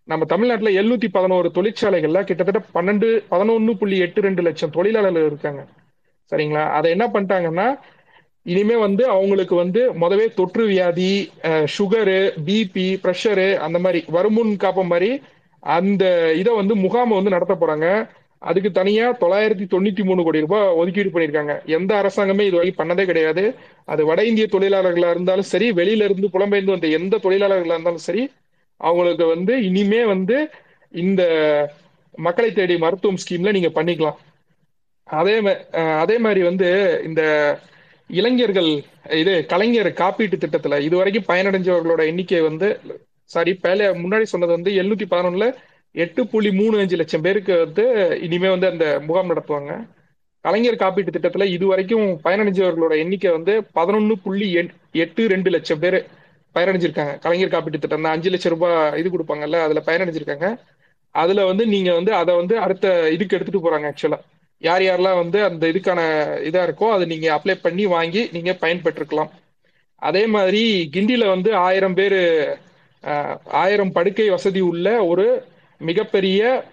நம்ம 0.04 0.26
தமிழ்நாட்டுல 0.26 0.72
எழுநூத்தி 0.82 1.08
பதினோரு 1.12 1.52
தொழிற்சாலைகள்ல 1.54 2.24
கிட்டத்தட்ட 2.24 2.82
பன்னெண்டு 2.82 3.08
பதினொன்னு 3.32 3.74
புள்ளி 3.74 3.98
எட்டு 3.98 4.22
ரெண்டு 4.22 4.42
லட்சம் 4.42 4.70
தொழிலாளர்கள் 4.70 5.26
இருக்காங்க. 5.26 5.68
சரிங்களா? 6.32 6.64
அதை 6.70 6.92
என்ன 6.92 7.06
பண்ணிட்டாங்கன்னா 7.08 7.80
இனிமே 8.42 8.76
வந்து 8.76 9.08
அவங்களுக்கு 9.08 9.56
வந்து 9.56 9.94
முதவே 9.94 10.34
தொற்று 10.34 10.66
வியாதி 10.66 11.32
சுகரு 11.78 12.20
பிபி 12.46 12.88
ப்ரெஷரு 13.04 13.56
அந்த 13.56 13.80
மாதிரி 13.80 14.06
வருமுன் 14.08 14.58
காப்பம் 14.58 14.88
மாதிரி 14.88 15.22
அந்த 15.60 16.34
இதை 16.34 16.56
வந்து 16.56 16.76
முகாமை 16.76 17.16
வந்து 17.16 17.30
நடத்த 17.30 17.54
போறாங்க. 17.54 17.88
அதுக்கு 18.42 18.70
தனியா 18.72 19.06
தொள்ளாயிரத்தி 19.22 19.66
தொண்ணூத்தி 19.74 20.04
மூணு 20.08 20.22
கோடி 20.24 20.44
ரூபாய் 20.46 20.74
ஒதுக்கீடு 20.80 21.10
பண்ணியிருக்காங்க. 21.14 21.54
எந்த 21.78 21.92
அரசாங்கமே 22.02 22.44
இது 22.48 22.58
வரைக்கும் 22.58 22.82
பண்ணதே 22.82 23.04
கிடையாது. 23.06 23.44
அது 23.94 24.02
வட 24.06 24.20
இந்திய 24.30 24.46
தொழிலாளர்களா 24.56 25.10
இருந்தாலும் 25.16 25.50
சரி 25.54 25.68
வெளியில 25.80 26.08
இருந்து 26.08 26.34
புலம்பெயர்ந்து 26.36 26.76
வந்த 26.76 26.90
எந்த 27.00 27.20
தொழிலாளர்களா 27.26 27.76
இருந்தாலும் 27.78 28.06
சரி 28.08 28.24
அவங்களுக்கு 28.82 29.26
வந்து 29.36 29.54
இனிமே 29.70 30.02
வந்து 30.14 30.38
இந்த 30.94 31.22
மக்களை 32.18 32.50
தேடி 32.52 32.76
மருத்துவம் 32.78 33.22
ஸ்கீம்ல 33.24 33.52
நீங்க 33.58 33.72
பண்ணிக்கலாம். 33.78 34.18
அதே 35.08 35.36
அதே 36.04 36.18
மாதிரி 36.18 36.42
வந்து 36.50 36.68
இந்த 37.04 37.22
இளைஞர்கள் 38.10 38.70
இது 39.22 39.34
கலைஞர் 39.46 39.90
காப்பீட்டு 40.02 40.38
திட்டத்துல 40.44 40.80
இது 40.88 40.96
வரைக்கும் 40.98 41.30
பயனடைஞ்சவர்களோட 41.30 42.02
எண்ணிக்கை 42.12 42.42
வந்து 42.42 42.68
சாரி 43.32 43.54
பேல 43.64 43.88
முன்னாடி 44.04 44.26
சொன்னது 44.34 44.52
வந்து 44.58 44.72
எழுநூத்தி 44.72 45.08
பதினொன்னுல 45.14 45.48
எட்டு 45.96 46.22
புள்ளி 46.32 46.50
மூணு 46.60 46.76
அஞ்சு 46.82 46.96
லட்சம் 47.02 47.24
பேருக்கு 47.26 47.54
வந்து 47.66 47.84
இனிமே 48.26 48.50
வந்து 48.54 48.68
அந்த 48.72 48.86
முகாம் 49.08 49.32
நடத்துவாங்க. 49.32 49.74
கலைஞர் 50.46 50.82
காப்பீட்டு 50.82 51.16
திட்டத்துல 51.16 51.46
இது 51.56 51.66
வரைக்கும் 51.72 52.08
பயனடைஞ்சவர்களோட 52.26 52.94
எண்ணிக்கை 53.04 53.30
வந்து 53.38 53.54
பதினொன்னு 53.78 54.16
புள்ளி 54.26 54.48
எட்டு 55.04 55.22
ரெண்டு 55.34 55.50
லட்சம் 55.56 55.82
பேர் 55.84 55.98
பயனடைஞ்சிருக்காங்க. 56.56 57.14
கலைஞர் 57.24 57.54
காப்பீட்டு 57.54 57.82
திட்டம் 57.84 58.02
அந்த 58.02 58.12
அஞ்சு 58.16 58.30
லட்சம் 58.34 58.54
ரூபாய் 58.56 59.00
இது 59.00 59.08
கொடுப்பாங்கல்ல 59.10 59.60
அதுல 59.68 59.82
பயனடைஞ்சிருக்காங்க. 59.88 60.50
அதுல 61.16 61.46
வந்து 61.46 61.64
நீங்க 61.74 61.90
வந்து 61.94 62.12
அதை 62.22 62.32
வந்து 62.36 62.56
அடுத்த 62.60 62.86
இதுக்கு 63.16 63.36
எடுத்துட்டு 63.38 63.64
போறாங்க 63.66 63.90
ஆக்சுவலா 63.92 64.20
யார் 64.62 64.84
யாரெல்லாம் 64.84 65.20
வந்து 65.22 65.40
அந்த 65.44 65.64
இதுக்கான 65.72 66.02
இதா 66.50 66.62
இருக்கோ 66.68 66.88
அதை 66.96 67.06
நீங்க 67.14 67.28
அப்ளை 67.36 67.56
பண்ணி 67.62 67.86
வாங்கி 67.86 68.22
நீங்க 68.32 68.52
பயன்பெற்றுக்கலாம் 68.62 69.32
அதே 70.02 70.24
மாதிரி 70.28 70.62
கிண்டில 70.96 71.26
வந்து 71.26 71.50
ஆயிரம் 71.68 71.94
பேர் 71.94 72.20
ஆயிரம் 73.64 73.92
படுக்கை 73.92 74.28
வசதி 74.30 74.62
உள்ள 74.72 74.88
ஒரு 75.06 75.26
மிகப்பெரிய 75.78 76.64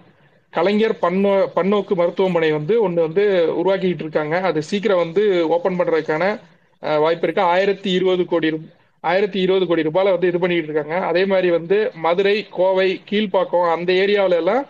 கலைஞர் 0.50 0.98
பன்னோ 1.02 1.46
பன்னோக்கு 1.56 1.94
மருத்துவமனை 1.94 2.52
வந்து 2.52 2.82
ஒன்று 2.82 3.02
வந்து 3.02 3.52
உருவாக்கிட்டு 3.64 3.94
இருக்காங்க. 3.94 4.40
அது 4.40 4.62
சீக்கிரம் 4.62 4.96
வந்து 4.96 5.48
ஓப்பன் 5.48 5.78
பண்ணுறதுக்கான 5.78 6.40
வாய்ப்பு 6.80 7.22
இருக்கு. 7.22 7.42
ஆயிரத்தி 7.42 7.90
இருபது 7.90 8.24
கோடி 8.24 8.50
ரூ- 8.50 8.72
ஆயிரத்தி 9.00 9.40
இருபது 9.40 9.66
கோடி 9.66 9.82
ரூபாயில 9.82 10.10
வந்து 10.10 10.26
இது 10.26 10.38
பண்ணிட்டு 10.38 10.72
இருக்காங்க. 10.72 11.06
அதே 11.06 11.24
மாதிரி 11.24 11.50
வந்து 11.50 11.90
மதுரை 11.94 12.46
கோவை 12.50 13.00
கீழ்ப்பாக்கம் 13.10 13.72
அந்த 13.72 13.92
ஏரியாவில 13.92 14.30
எல்லாம் 14.30 14.66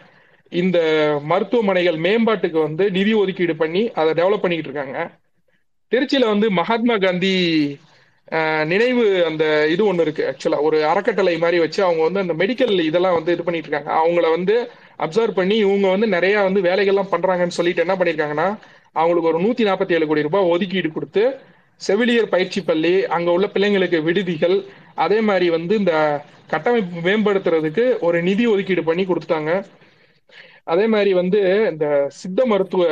இந்த 0.48 0.80
மருத்துவமனைகள் 1.24 1.98
மேம்பாட்டுக்கு 1.98 2.62
வந்து 2.62 2.90
நிதி 2.90 3.12
ஒதுக்கீடு 3.12 3.56
பண்ணி 3.56 3.90
அதை 3.90 4.24
டெவலப் 4.24 4.40
பண்ணிக்கிட்டு 4.40 4.80
இருக்காங்க. 4.80 5.10
திருச்சியில 5.90 6.26
வந்து 6.26 6.50
மகாத்மா 6.50 6.96
காந்தி 6.96 7.78
நினைவு 8.72 9.04
அந்த 9.28 9.44
இது 9.68 9.82
ஒன்று 9.86 10.04
இருக்கு 10.06 10.22
ஆக்சுவலா 10.28 10.58
ஒரு 10.66 10.78
அறக்கட்டளை 10.90 11.34
மாதிரி 11.38 11.58
வச்சு 11.62 11.80
அவங்க 11.86 12.02
வந்து 12.02 12.22
அந்த 12.24 12.34
மெடிக்கல் 12.42 12.74
இதெல்லாம் 12.90 13.16
வந்து 13.18 13.32
இது 13.34 13.42
பண்ணிட்டு 13.46 13.68
இருக்காங்க. 13.68 13.90
அவங்கள 14.00 14.26
வந்து 14.36 14.54
அப்சர்வ் 15.04 15.38
பண்ணி 15.40 15.56
இவங்க 15.56 15.86
வந்து 15.88 16.08
நிறைய 16.16 16.34
வந்து 16.48 16.60
வேலைகள்லாம் 16.68 17.12
பண்றாங்கன்னு 17.14 17.58
சொல்லிட்டு 17.58 17.84
என்ன 17.84 17.96
பண்ணிருக்காங்கன்னா 18.00 18.48
அவங்களுக்கு 18.92 19.30
ஒரு 19.32 19.40
நூத்தி 19.44 19.64
நாற்பத்தி 19.68 19.96
ஏழு 19.98 20.06
கோடி 20.06 20.26
ரூபாய் 20.28 20.50
ஒதுக்கீடு 20.54 20.88
கொடுத்து 20.92 21.24
செவிலியர் 21.80 22.32
பயிற்சி 22.34 22.60
பள்ளி 22.62 22.94
அங்க 23.16 23.28
உள்ள 23.30 23.46
பிள்ளைங்களுக்கு 23.54 23.98
விடுதிகள் 24.08 24.56
அதே 25.04 25.20
மாதிரி 25.20 25.46
வந்து 25.50 25.74
இந்த 25.82 25.94
கட்டமைப்பு 26.52 27.02
மேம்படுத்துறதுக்கு 27.08 27.84
ஒரு 28.06 28.18
நிதி 28.22 28.44
ஒதுக்கீடு 28.46 28.82
பண்ணி 28.84 29.04
கொடுத்துட்டாங்க. 29.04 29.52
அதே 30.72 30.86
மாதிரி 30.86 31.12
வந்து 31.12 31.40
இந்த 31.70 31.86
சித்த 32.20 32.44
மருத்துவ 32.46 32.82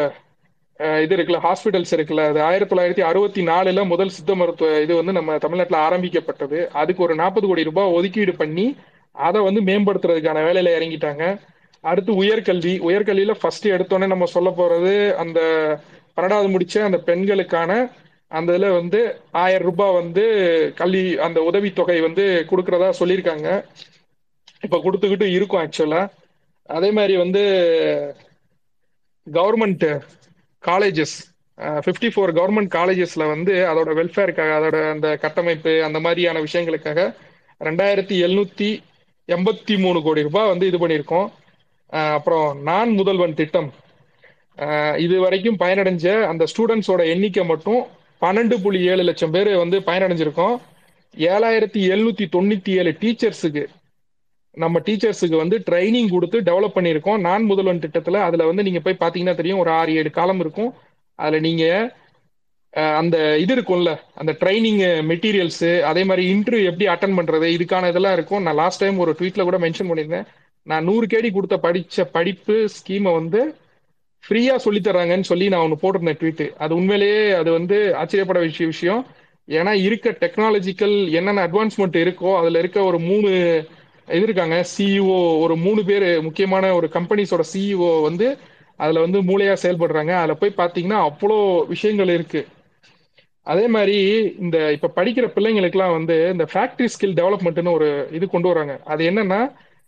இது 1.04 1.14
இருக்குல்ல 1.16 1.40
ஹாஸ்பிட்டல்ஸ் 1.46 1.94
இருக்குல்ல 1.96 2.22
அது 2.28 2.40
ஆயிரத்தி 2.42 2.72
தொள்ளாயிரத்தி 2.72 3.00
அறுபத்தி 3.00 3.42
நாலுல 3.46 3.80
முதல் 3.86 4.12
சித்த 4.16 4.34
மருத்துவ 4.34 4.80
இது 4.80 4.92
வந்து 4.94 5.12
நம்ம 5.12 5.38
தமிழ்நாட்டில் 5.38 5.78
ஆரம்பிக்கப்பட்டது. 5.78 6.58
அதுக்கு 6.72 7.02
ஒரு 7.02 7.14
நாற்பது 7.14 7.46
கோடி 7.46 7.62
ரூபாய் 7.64 7.94
ஒதுக்கீடு 7.98 8.32
பண்ணி 8.34 8.66
அதை 9.14 9.40
வந்து 9.40 9.60
மேம்படுத்துறதுக்கான 9.60 10.44
வேலையில 10.48 10.74
இறங்கிட்டாங்க. 10.78 11.24
அடுத்து 11.84 12.12
உயர்கல்வி. 12.22 12.74
உயர்கல்வியில 12.88 13.34
ஃபர்ஸ்ட் 13.40 13.66
எடுத்தோடனே 13.68 14.06
நம்ம 14.06 14.28
சொல்ல 14.36 14.50
போறது 14.50 14.94
அந்த 15.14 15.40
பன்னெண்டாவது 16.16 16.48
முடிச்ச 16.54 16.84
அந்த 16.88 16.98
பெண்களுக்கான 17.08 17.72
அந்த 18.30 18.50
இதுல 18.52 18.66
வந்து 18.78 18.98
ஆயிரம் 19.42 19.66
ரூபாய் 19.68 19.96
வந்து 20.00 20.24
கல்வி 20.80 21.04
அந்த 21.26 21.38
உதவித்தொகை 21.42 22.00
வந்து 22.00 22.24
கொடுக்கறதா 22.50 22.90
சொல்லியிருக்காங்க. 23.00 23.48
இப்ப 24.62 24.78
கொடுத்துக்கிட்டு 24.84 25.26
இருக்கும் 25.36 25.62
ஆக்சுவலா 25.62 26.02
அதே 26.68 26.90
மாதிரி 26.90 27.16
வந்து 27.16 27.42
government 29.26 29.86
colleges 30.68 31.16
fifty 31.84 32.08
four 32.12 32.32
government 32.38 32.70
காலேஜஸ்ல 32.76 33.24
வந்து 33.34 33.54
அதோட 33.70 33.90
வெல்ஃபேருக்காக 33.98 34.52
அதோட 34.58 34.76
அந்த 34.94 35.08
கட்டமைப்பு 35.24 35.72
அந்த 35.88 35.98
மாதிரியான 36.04 36.40
விஷயங்களுக்காக 36.46 37.00
ரெண்டாயிரத்தி 37.68 38.16
எழுநூத்தி 38.26 38.70
எண்பத்தி 39.34 39.74
மூணு 39.84 39.98
கோடி 40.02 40.20
ரூபாய் 40.28 40.50
வந்து 40.52 40.68
இது 40.70 40.78
பண்ணியிருக்கோம். 40.82 41.28
அப்புறம் 42.16 42.48
நான் 42.68 42.90
முதல்வன் 43.00 43.38
திட்டம். 43.40 43.70
இது 45.04 45.16
வரைக்கும் 45.24 45.60
பயனடைஞ்ச 45.62 46.06
அந்த 46.30 46.44
ஸ்டூடெண்ட்ஸோட 46.52 47.02
எண்ணிக்கை 47.14 47.44
மட்டும் 47.52 47.80
பன்னெண்டு 48.24 48.56
புள்ளி 48.62 48.80
ஏழு 48.92 49.02
லட்சம் 49.08 49.34
பேர் 49.36 49.50
வந்து 49.62 49.76
பயனடைஞ்சிருக்கோம். 49.88 50.56
ஏழாயிரத்தி 51.34 51.80
எழுநூத்தி 51.92 52.26
தொண்ணூத்தி 52.36 52.72
ஏழு 52.80 52.92
டீச்சர்ஸுக்கு 53.02 53.64
நம்ம 54.54 54.80
டீச்சர்ஸுக்கு 54.86 55.36
வந்து 55.42 55.56
ட்ரைனிங் 55.68 56.12
கொடுத்து 56.14 56.38
டெவலப் 56.48 56.76
பண்ணியிருக்கோம். 56.76 57.20
நான் 57.28 57.48
முதல்வன் 57.50 57.82
திட்டத்தில் 57.84 58.24
அதில் 58.26 58.48
வந்து 58.50 58.64
நீங்கள் 58.66 58.84
போய் 58.86 59.00
பார்த்தீங்கன்னா 59.02 59.36
தெரியும் 59.40 59.62
ஒரு 59.62 59.70
ஆறு 59.78 59.92
ஏழு 60.00 60.10
காலம் 60.18 60.40
இருக்கும். 60.44 60.70
அதில் 61.18 61.44
நீங்கள் 61.48 61.88
அந்த 63.00 63.16
இது 63.42 63.52
இருக்கும்ல 63.56 63.92
அந்த 64.20 64.32
ட்ரைனிங் 64.40 64.82
மெட்டீரியல்ஸு 65.10 65.70
அதே 65.90 66.02
மாதிரி 66.08 66.24
இன்டர்வியூ 66.34 66.68
எப்படி 66.70 66.86
அட்டன் 66.92 67.16
பண்ணுறது 67.18 67.46
இதுக்கான 67.56 67.88
இதெல்லாம் 67.92 68.16
இருக்கும். 68.18 68.44
நான் 68.46 68.60
லாஸ்ட் 68.62 68.82
டைம் 68.82 69.02
ஒரு 69.04 69.12
ட்வீட்டில் 69.20 69.48
கூட 69.48 69.58
மென்ஷன் 69.64 69.90
பண்ணியிருந்தேன். 69.90 70.28
நான் 70.66 70.86
நூறு 70.88 71.06
கேடி 71.12 71.30
கொடுத்த 71.36 71.56
படித்த 71.66 72.04
படிப்பு 72.16 72.56
ஸ்கீமை 72.76 73.12
வந்து 73.20 73.40
ஃப்ரீயாக 74.24 74.62
சொல்லி 74.64 74.80
தர்றாங்கன்னு 74.86 75.30
சொல்லி 75.30 75.46
நான் 75.52 75.64
ஒன்று 75.66 75.82
போட்டிருந்தேன் 75.82 76.20
ட்வீட்டு 76.20 76.46
அது 76.64 76.72
உண்மையிலேயே 76.80 77.22
அது 77.40 77.50
வந்து 77.58 77.76
ஆச்சரியப்பட 78.00 78.40
விஷய 78.46 78.66
விஷயம். 78.74 79.02
ஏன்னா 79.48 79.72
இருக்க 79.86 80.08
டெக்னாலஜிக்கல் 80.24 80.96
என்னென்ன 81.18 81.44
அட்வான்ஸ்மெண்ட் 81.48 81.96
இருக்கோ 82.04 82.32
அதில் 82.40 82.60
இருக்க 82.62 82.78
ஒரு 82.90 82.98
மூணு 83.10 83.30
இது 84.16 84.24
இருக்காங்க 84.28 84.56
சிஇஓ 84.72 85.18
ஒரு 85.44 85.54
மூணு 85.64 85.80
பேர் 85.88 86.06
முக்கியமான 86.26 86.70
ஒரு 86.78 86.86
கம்பெனிஸோட 86.96 87.42
சிஇஓ 87.52 87.90
வந்து 88.08 88.26
அதில் 88.82 89.04
வந்து 89.04 89.18
மூளையா 89.28 89.54
செயல்படுறாங்க. 89.62 90.12
அதில் 90.20 90.40
போய் 90.42 90.58
பார்த்தீங்கன்னா 90.60 91.00
அவ்வளோ 91.08 91.38
விஷயங்கள் 91.72 92.12
இருக்கு. 92.16 92.40
அதே 93.46 93.66
மாதிரி 93.74 93.96
இந்த 94.44 94.56
இப்போ 94.76 94.88
படிக்கிற 94.98 95.26
பிள்ளைங்களுக்குலாம் 95.36 95.96
வந்து 95.98 96.16
இந்த 96.34 96.44
ஃபேக்ட்ரி 96.52 96.88
ஸ்கில் 96.94 97.16
டெவலப்மெண்ட்னு 97.20 97.76
ஒரு 97.78 97.88
இது 98.16 98.24
கொண்டு 98.34 98.48
வராங்க. 98.52 98.74
அது 98.92 99.02
என்னன்னா 99.10 99.40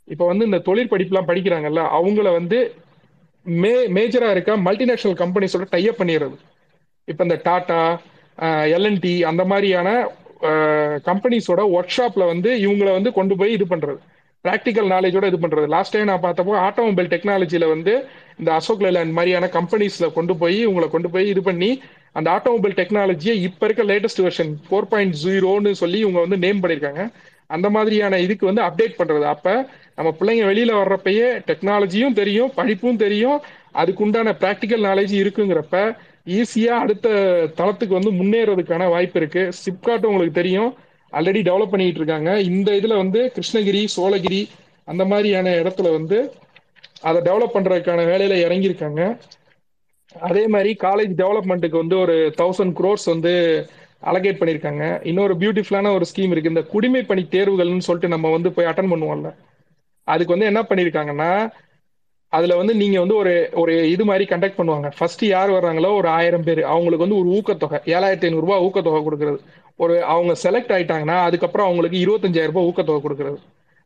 இப்போ 0.08 0.24
வந்து 0.30 0.44
இந்த 0.48 0.58
தொழிற்படிப்புலாம் 0.68 1.28
படிக்கிறாங்கல்ல 1.30 1.82
அவங்கள 1.98 2.28
வந்து 2.38 2.58
மே 3.46 3.74
மேஜராக 3.96 4.34
இருக்க 4.34 4.52
மல்டிநேஷனல் 4.68 5.20
கம்பெனிஸோட 5.22 5.64
டைப் 5.74 6.00
பண்ணிடுறது. 6.00 6.36
இப்போ 7.08 7.22
இந்த 7.28 7.36
டாட்டா 7.48 7.80
எல்என்டி 8.76 9.14
அந்த 9.30 9.42
மாதிரியான 9.52 9.88
கம்பெனிஸோட 11.08 11.60
ஒர்க் 11.76 11.96
ஷாப்பில் 11.96 12.30
வந்து 12.32 12.50
இவங்கள 12.64 12.88
வந்து 12.98 13.10
கொண்டு 13.18 13.34
போய் 13.40 13.54
இது 13.56 13.64
பண்ணுறது 13.72 14.00
ப்ராக்டிக்கல் 14.46 14.88
நாலேஜோட 14.92 15.24
இது 15.30 15.38
பண்றது. 15.42 15.66
லாஸ்ட் 15.74 15.92
டைம் 15.94 16.08
நான் 16.10 16.24
பார்த்தப்போ 16.24 16.54
ஆட்டோமொபைல் 16.68 17.10
டெக்னாலஜியில 17.12 17.66
வந்து 17.72 17.92
இந்த 18.40 18.50
அசோக் 18.58 18.82
லேலாண்ட் 18.84 19.14
மாதிரியான 19.18 19.48
கம்பெனிஸ்ல 19.56 20.06
கொண்டு 20.16 20.34
போய் 20.40 20.58
உங்களை 20.70 20.86
கொண்டு 20.94 21.08
போய் 21.14 21.28
இது 21.32 21.42
பண்ணி 21.48 21.68
அந்த 22.18 22.28
ஆட்டோமொபைல் 22.36 22.74
டெக்னாலஜியை 22.80 23.34
இப்ப 23.48 23.66
இருக்க 23.66 23.84
லேட்டஸ்ட் 23.90 24.22
வெர்ஷன் 24.26 24.50
ஃபோர் 24.64 24.88
பாயிண்ட் 24.92 25.14
ஜீரோன்னு 25.22 25.72
சொல்லி 25.82 25.98
இவங்க 26.04 26.20
வந்து 26.24 26.38
நேம் 26.44 26.62
பண்ணியிருக்காங்க 26.62 27.04
அந்த 27.46 27.68
மாதிரியான 27.76 28.18
இதுக்கு 28.26 28.44
வந்து 28.50 28.62
அப்டேட் 28.66 28.98
பண்றது. 29.00 29.24
அப்ப 29.34 29.48
நம்ம 29.96 30.10
பிள்ளைங்க 30.18 30.44
வெளியில 30.50 30.72
வர்றப்பயே 30.82 31.26
டெக்னாலஜியும் 31.48 32.18
தெரியும் 32.20 32.52
படிப்பும் 32.58 33.02
தெரியும் 33.06 33.38
அதுக்குண்டான 33.80 34.34
ப்ராக்டிக்கல் 34.42 34.86
நாலேஜ் 34.90 35.14
இருக்குங்கிறப்ப 35.22 35.76
ஈஸியா 36.38 36.74
அடுத்த 36.84 37.08
தளத்துக்கு 37.58 37.98
வந்து 37.98 38.12
முன்னேறதுக்கான 38.20 38.88
வாய்ப்பு 38.94 39.18
இருக்கு. 39.20 39.42
சிப்காட் 39.64 40.08
உங்களுக்கு 40.10 40.40
தெரியும். 40.40 40.70
ஆல்ரெடி 41.12 41.40
டெவலப் 41.48 41.72
பண்ணிட்டு 41.74 42.00
இருக்காங்க 42.00 42.40
இந்த 42.40 42.72
இதுல 42.72 42.96
வந்து 42.96 43.32
கிருஷ்ணகிரி 43.34 43.82
சோழகிரி 43.96 44.48
அந்த 44.84 45.04
மாதிரியான 45.04 45.50
இடத்துல 45.50 45.90
வந்து 45.92 46.18
அதை 47.00 47.32
டெவலப் 47.32 47.54
பண்றதுக்கான 47.54 48.00
வேலையில 48.12 48.34
இறங்கியிருக்காங்க. 48.46 49.18
அதே 50.20 50.46
மாதிரி 50.46 50.76
காலேஜ் 50.80 51.12
டெவலப்மெண்ட்டுக்கு 51.20 51.82
வந்து 51.82 51.98
ஒரு 51.98 52.16
தௌசண்ட் 52.40 52.74
குரோர்ஸ் 52.78 53.06
வந்து 53.06 53.32
அலகேட் 54.04 54.40
பண்ணியிருக்காங்க. 54.40 55.06
இன்னொரு 55.06 55.34
பியூட்டிஃபுல்லான 55.34 55.92
ஒரு 55.94 56.04
ஸ்கீம் 56.10 56.30
இருக்கு. 56.30 56.48
இந்த 56.48 56.62
குடிமை 56.62 57.02
பணி 57.02 57.22
தேர்வுகள்னு 57.30 57.86
சொல்லிட்டு 57.88 58.14
நம்ம 58.14 58.30
வந்து 58.30 58.52
போய் 58.52 58.66
அட்டன் 58.66 58.92
பண்ணுவோம்ல. 58.92 59.30
அதுக்கு 60.08 60.38
வந்து 60.38 60.46
என்ன 60.46 60.62
பண்ணியிருக்காங்கன்னா 60.62 61.50
அதுல 62.28 62.56
வந்து 62.56 62.74
நீங்க 62.74 62.98
வந்து 62.98 63.16
ஒரு 63.16 63.48
ஒரு 63.52 63.90
இது 63.90 64.04
மாதிரி 64.04 64.24
கண்டக்ட் 64.24 64.58
பண்ணுவாங்க. 64.58 64.92
ஃபர்ஸ்ட் 64.98 65.22
யார் 65.22 65.50
வர்றாங்களோ 65.50 65.96
ஒரு 65.96 66.08
ஆயிரம் 66.08 66.44
பேர். 66.44 66.62
அவங்களுக்கு 66.62 67.06
வந்து 67.06 67.18
ஒரு 67.18 67.28
ஊக்கத்தொகை. 67.28 67.80
ஏழாயிரத்தி 67.94 68.28
ஐநூறு 68.28 68.46
ரூபாய் 68.46 68.64
ஊக்கத்தொகை 68.66 69.00
கொடுக்கறது. 69.08 69.38
ஒரு 69.84 69.94
அவங்க 70.14 70.32
செலக்ட் 70.44 70.72
ஆயிட்டாங்கன்னா 70.76 71.16
அதுக்கப்புறம் 71.26 71.68
அவங்களுக்கு 71.68 71.98
இருபத்தஞ்சாயிரம் 72.04 72.52
ரூபாய் 72.52 72.68
ஊக்கத்தொகை 72.70 73.00
கொடுக்கறது. 73.04 73.38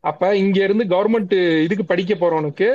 அப்ப 0.03 0.31
இங்க 0.43 0.57
இருந்து 0.67 0.85
கவர்மெண்ட் 0.93 1.35
இதுக்கு 1.65 1.85
படிக்க 1.91 2.13
போறவனுக்கு 2.21 2.69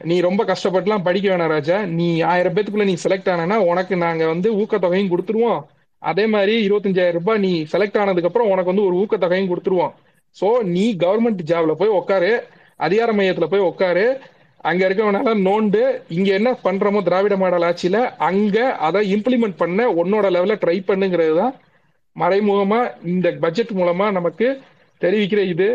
நீ 0.00 0.16
ரொம்ப 0.26 0.42
கஷ்டப்பட்டுலாம் 0.50 1.04
படிக்க 1.06 1.26
வேணாம் 1.30 1.52
ராஜா. 1.54 1.76
நீ 1.98 2.08
ஆயிரம் 2.32 2.54
பேத்துக்குள்ள 2.56 2.86
நீ 2.90 2.96
செலக்ட் 3.04 3.30
ஆனா 3.34 3.58
உனக்கு 3.70 3.94
நாங்க 4.04 4.24
வந்து 4.32 4.48
ஊக்கத்தொகையும் 4.62 5.10
கொடுத்துருவோம். 5.12 5.60
அதே 6.02 6.24
மாதிரி 6.34 6.54
இருபத்தஞ்சாயிரம் 6.66 7.18
ரூபாய் 7.20 7.42
நீ 7.46 7.52
செலக்ட் 7.72 7.98
ஆனதுக்கு 8.02 8.30
அப்புறம் 8.30 8.50
உனக்கு 8.54 8.72
வந்து 8.72 8.86
ஒரு 8.88 8.96
ஊக்கத்தொகையும் 9.02 9.50
கொடுத்துருவோம். 9.52 9.94
சோ 10.36 10.48
நீ 10.74 10.84
கவர்மெண்ட் 11.04 11.42
ஜாப்ல 11.50 11.74
போய் 11.80 11.96
உட்காரு 12.00 12.32
அதிகார 12.86 13.12
மையத்துல 13.18 13.46
போய் 13.52 13.68
உட்காரு 13.70 14.04
அங்க 14.68 14.82
இருக்கவனால 14.88 15.32
நோண்டு 15.46 15.80
இங்க 16.16 16.28
என்ன 16.38 16.50
பண்றோமோ 16.66 17.00
திராவிட 17.08 17.34
மாடல் 17.42 17.66
ஆட்சியில 17.68 17.98
அங்க 18.28 18.56
அதை 18.86 19.00
இம்ப்ளிமெண்ட் 19.16 19.56
பண்ண 19.62 19.86
உன்னோட 20.00 20.26
லெவல்ல 20.34 20.56
ட்ரை 20.62 20.76
பண்ணுங்கிறது 20.88 21.34
தான் 21.42 21.54
மறைமுகமா 22.22 22.80
இந்த 23.12 23.28
பட்ஜெட் 23.44 23.78
மூலமா 23.80 24.06
நமக்கு 24.18 24.48
தெரிவிக்கிற 25.02 25.40
இது 25.54 25.68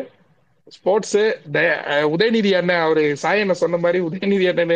ஸ்போர்ட்ஸு 0.76 1.24
உதயநிதி 2.14 2.52
அண்ணன் 2.60 2.84
அவர் 2.86 3.02
சாயண்ண 3.24 3.54
சொன்ன 3.62 3.80
மாதிரி 3.86 4.00
உதயநிதி 4.08 4.46
அண்ணன் 4.52 4.76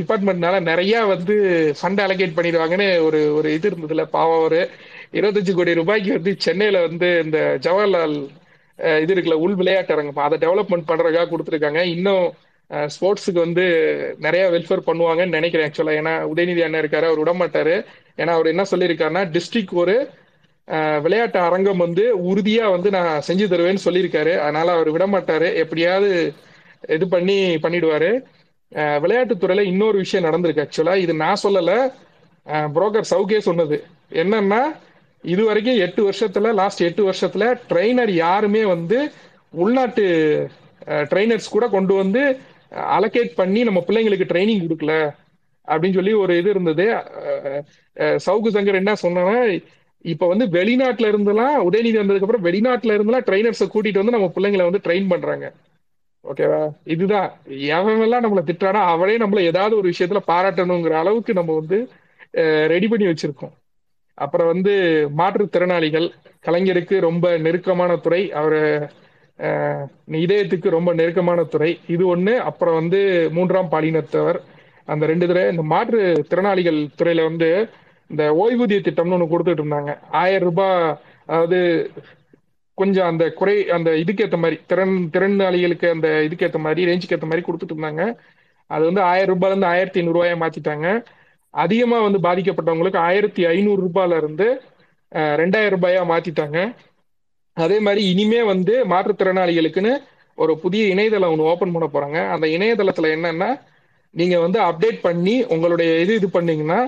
டிபார்ட்மெண்ட்னால 0.00 0.56
நிறைய 0.70 1.04
வந்து 1.12 1.34
ஃபண்ட் 1.78 2.02
அலோகேட் 2.04 2.36
பண்ணிடுவாங்கன்னு 2.38 2.88
ஒரு 3.06 3.20
ஒரு 3.38 3.48
இது 3.56 3.68
இருந்ததுல 3.70 4.04
பாவம் 4.16 4.44
ஒரு 4.46 4.60
இருபத்தஞ்சு 5.18 5.52
கோடி 5.56 5.78
ரூபாய்க்கு 5.80 6.12
வந்து 6.18 6.32
சென்னையில 6.46 6.80
வந்து 6.88 7.08
இந்த 7.24 7.38
ஜவஹர்லால் 7.66 8.16
இது 9.02 9.12
இருக்குல்ல 9.14 9.42
உள் 9.44 9.58
விளையாட்டரங்கம் 9.60 10.26
அதை 10.26 10.36
டெவலப்மெண்ட் 10.44 10.88
பண்றதுக்காக 10.90 11.28
கொடுத்துருக்காங்க. 11.32 11.80
இன்னும் 11.96 12.24
ஸ்போர்ட்ஸுக்கு 12.94 13.40
வந்து 13.46 13.64
நிறைய 14.18 14.42
வெல்ஃபேர் 14.50 14.88
பண்ணுவாங்கன்னு 14.88 15.36
நினைக்கிறேன் 15.38 15.66
ஆக்சுவலா 15.68 15.96
ஏன்னா 16.00 16.14
உதயநிதி 16.32 16.62
அண்ணன் 16.66 16.82
இருக்காரு 16.84 17.08
அவர் 17.08 17.22
விட 17.22 17.32
மாட்டாரு 17.42 17.74
ஏன்னா 18.20 18.32
அவர் 18.38 18.52
என்ன 18.52 18.64
சொல்லியிருக்காருன்னா 18.72 19.24
டிஸ்ட்ரிக்ட் 19.36 19.74
ஒரு 19.82 19.96
விளையாட்டு 21.02 21.38
அரங்கம் 21.38 21.82
வந்து 21.84 22.04
உறுதியா 22.30 22.66
வந்து 22.70 22.88
நான் 22.90 23.22
செஞ்சு 23.28 23.46
தருவேன்னு 23.52 23.84
சொல்லியிருக்காரு. 23.84 24.32
அதனால 24.44 24.72
அவர் 24.72 24.90
விட 24.90 25.06
மாட்டாரு. 25.06 25.48
எப்படியாவது 25.54 26.10
இது 26.88 27.06
பண்ணி 27.08 27.38
பண்ணிடுவாரு. 27.64 28.10
விளையாட்டுத்துறையில 29.04 29.64
இன்னொரு 29.72 29.96
விஷயம் 29.98 30.26
நடந்திருக்கு 30.26 30.64
ஆக்சுவலா 30.64 30.94
இது 30.96 31.14
நான் 31.14 31.42
சொல்லல. 31.42 31.72
புரோக்கர் 32.74 33.10
சவுகே 33.10 33.38
சொன்னது. 33.48 33.76
என்னன்னா 34.22 34.62
இது 35.24 35.42
வரைக்கும் 35.44 35.80
எட்டு 35.84 36.00
வருஷத்துல 36.08 36.52
லாஸ்ட் 36.60 36.86
எட்டு 36.88 37.02
வருஷத்துல 37.08 37.44
ட்ரெயினர் 37.70 38.12
யாருமே 38.24 38.62
வந்து 38.64 38.98
உள்நாட்டு 39.62 40.04
ட்ரெயினர்ஸ் 41.10 41.54
கூட 41.54 41.64
கொண்டு 41.68 41.94
வந்து 41.94 42.22
அலோகேட் 42.96 43.38
பண்ணி 43.40 43.60
நம்ம 43.68 43.80
பிள்ளைங்களுக்கு 43.88 44.30
ட்ரைனிங் 44.32 44.62
கொடுக்கல. 44.64 44.94
அப்படின்னு 45.68 45.98
சொல்லி 45.98 46.12
ஒரு 46.22 46.32
இது 46.38 46.50
இருந்தது. 46.50 46.86
சவுகு 48.26 48.48
சங்கர் 48.56 48.80
என்ன 48.82 48.94
சொன்னா 48.94 49.24
இப்ப 50.04 50.26
வந்து 50.26 50.46
வெளிநாட்டுல 50.56 51.10
இருந்தெல்லாம் 51.12 51.56
உதயநிதி 51.68 51.98
வந்ததுக்கு 52.00 52.26
அப்புறம் 52.26 52.44
வெளிநாட்டுல 52.44 52.94
இருந்தெல்லாம் 52.96 53.26
ட்ரைனர்ஸை 53.28 53.66
கூட்டிட்டு 53.74 54.00
வந்து 54.00 54.14
நம்ம 54.16 54.28
பிள்ளைங்களை 54.36 54.64
வந்து 54.68 54.84
ட்ரெயின் 54.86 55.08
பண்றாங்க. 55.08 55.46
ஓகேவா 56.24 56.60
இதுதான். 56.94 57.30
எவன் 57.76 58.00
நம்மளை 58.24 58.42
திட்டானா 58.50 58.82
அவளே 58.94 59.14
நம்மள 59.18 59.40
ஏதாவது 59.50 59.74
ஒரு 59.76 59.88
விஷயத்துல 59.92 60.20
பாராட்டணுங்கிற 60.26 60.94
அளவுக்கு 61.02 61.32
நம்ம 61.38 61.54
வந்து 61.60 61.78
ரெடி 62.74 62.88
பண்ணி 62.88 63.06
வச்சிருக்கோம். 63.06 63.54
அப்புறம் 64.18 64.50
வந்து 64.52 64.74
மாற்றுத்திறனாளிகள் 65.18 66.08
கலைஞருக்கு 66.46 66.96
ரொம்ப 67.08 67.26
நெருக்கமான 67.38 67.96
துறை. 67.96 68.22
அவர் 68.40 68.58
இதயத்துக்கு 70.22 70.68
ரொம்ப 70.76 70.90
நெருக்கமான 71.00 71.42
துறை. 71.52 71.70
இது 71.94 72.04
ஒண்ணு. 72.16 72.34
அப்புறம் 72.50 72.78
வந்து 72.80 73.00
மூன்றாம் 73.36 73.70
பாலினத்தவர். 73.74 74.38
அந்த 74.88 75.06
ரெண்டு 75.10 75.26
துறை 75.26 75.42
இந்த 75.50 75.62
மாற்று 75.72 76.00
திறனாளிகள் 76.30 76.80
துறையில 76.98 77.22
வந்து 77.28 77.48
இந்த 78.12 78.24
ஓய்வூதிய 78.42 78.80
திட்டம்னு 78.86 79.16
ஒண்ணு 79.16 79.32
கொடுத்துட்டு 79.32 79.62
இருந்தாங்க. 79.62 79.92
ஆயிரம் 80.22 80.48
ரூபாய் 80.48 80.76
அதாவது 81.28 81.60
கொஞ்சம் 82.80 83.08
அந்த 83.10 83.24
குறை 83.38 83.54
அந்த 83.76 83.90
இதுக்கேத்த 84.02 84.36
மாதிரி 84.42 84.56
திறன் 84.70 84.94
திறனாளிகளுக்கு 85.14 85.86
அந்த 85.94 86.08
இதுக்கேற்ற 86.26 86.58
மாதிரி 86.66 86.86
ரேஞ்சுக்கு 86.90 87.16
ஏத்த 87.16 87.28
மாதிரி 87.30 87.44
கொடுத்துட்டு 87.46 87.74
இருந்தாங்க. 87.74 88.04
அது 88.74 88.82
வந்து 88.88 89.02
ஆயிரம் 89.10 89.32
ரூபாயிலேருந்து 89.32 89.70
ஆயிரத்தி 89.72 90.00
ஐநூறு 90.00 90.18
மாற்றிட்டாங்க 90.20 90.36
மாத்திட்டாங்க. 90.42 90.86
அதிகமா 91.64 91.98
வந்து 92.06 92.18
பாதிக்கப்பட்டவங்களுக்கு 92.26 93.00
ஆயிரத்தி 93.08 93.42
ஐநூறு 93.54 93.80
ரூபாயில 93.86 94.18
இருந்து 94.22 94.46
ரெண்டாயிரம் 95.40 95.74
ரூபாயா 95.76 96.02
மாத்திட்டாங்க. 96.12 96.58
அதே 97.64 97.78
மாதிரி 97.86 98.02
இனிமே 98.12 98.40
வந்து 98.52 98.74
மாற்றுத்திறனாளிகளுக்குன்னு 98.92 99.92
ஒரு 100.42 100.52
புதிய 100.62 100.82
இணையதளம் 100.92 101.32
ஒன்று 101.32 101.48
ஓபன் 101.50 101.74
பண்ண 101.74 101.86
போறாங்க. 101.94 102.18
அந்த 102.34 102.46
இணையதளத்துல 102.56 103.10
என்னன்னா 103.16 103.50
நீங்க 104.14 104.36
வந்து 104.44 104.58
அப்டேட் 104.68 104.98
பண்ணி 105.08 105.34
உங்களுடைய 105.54 105.90
இது 106.04 106.14
இது 106.20 106.28
பண்ணீங்கன்னா 106.36 106.80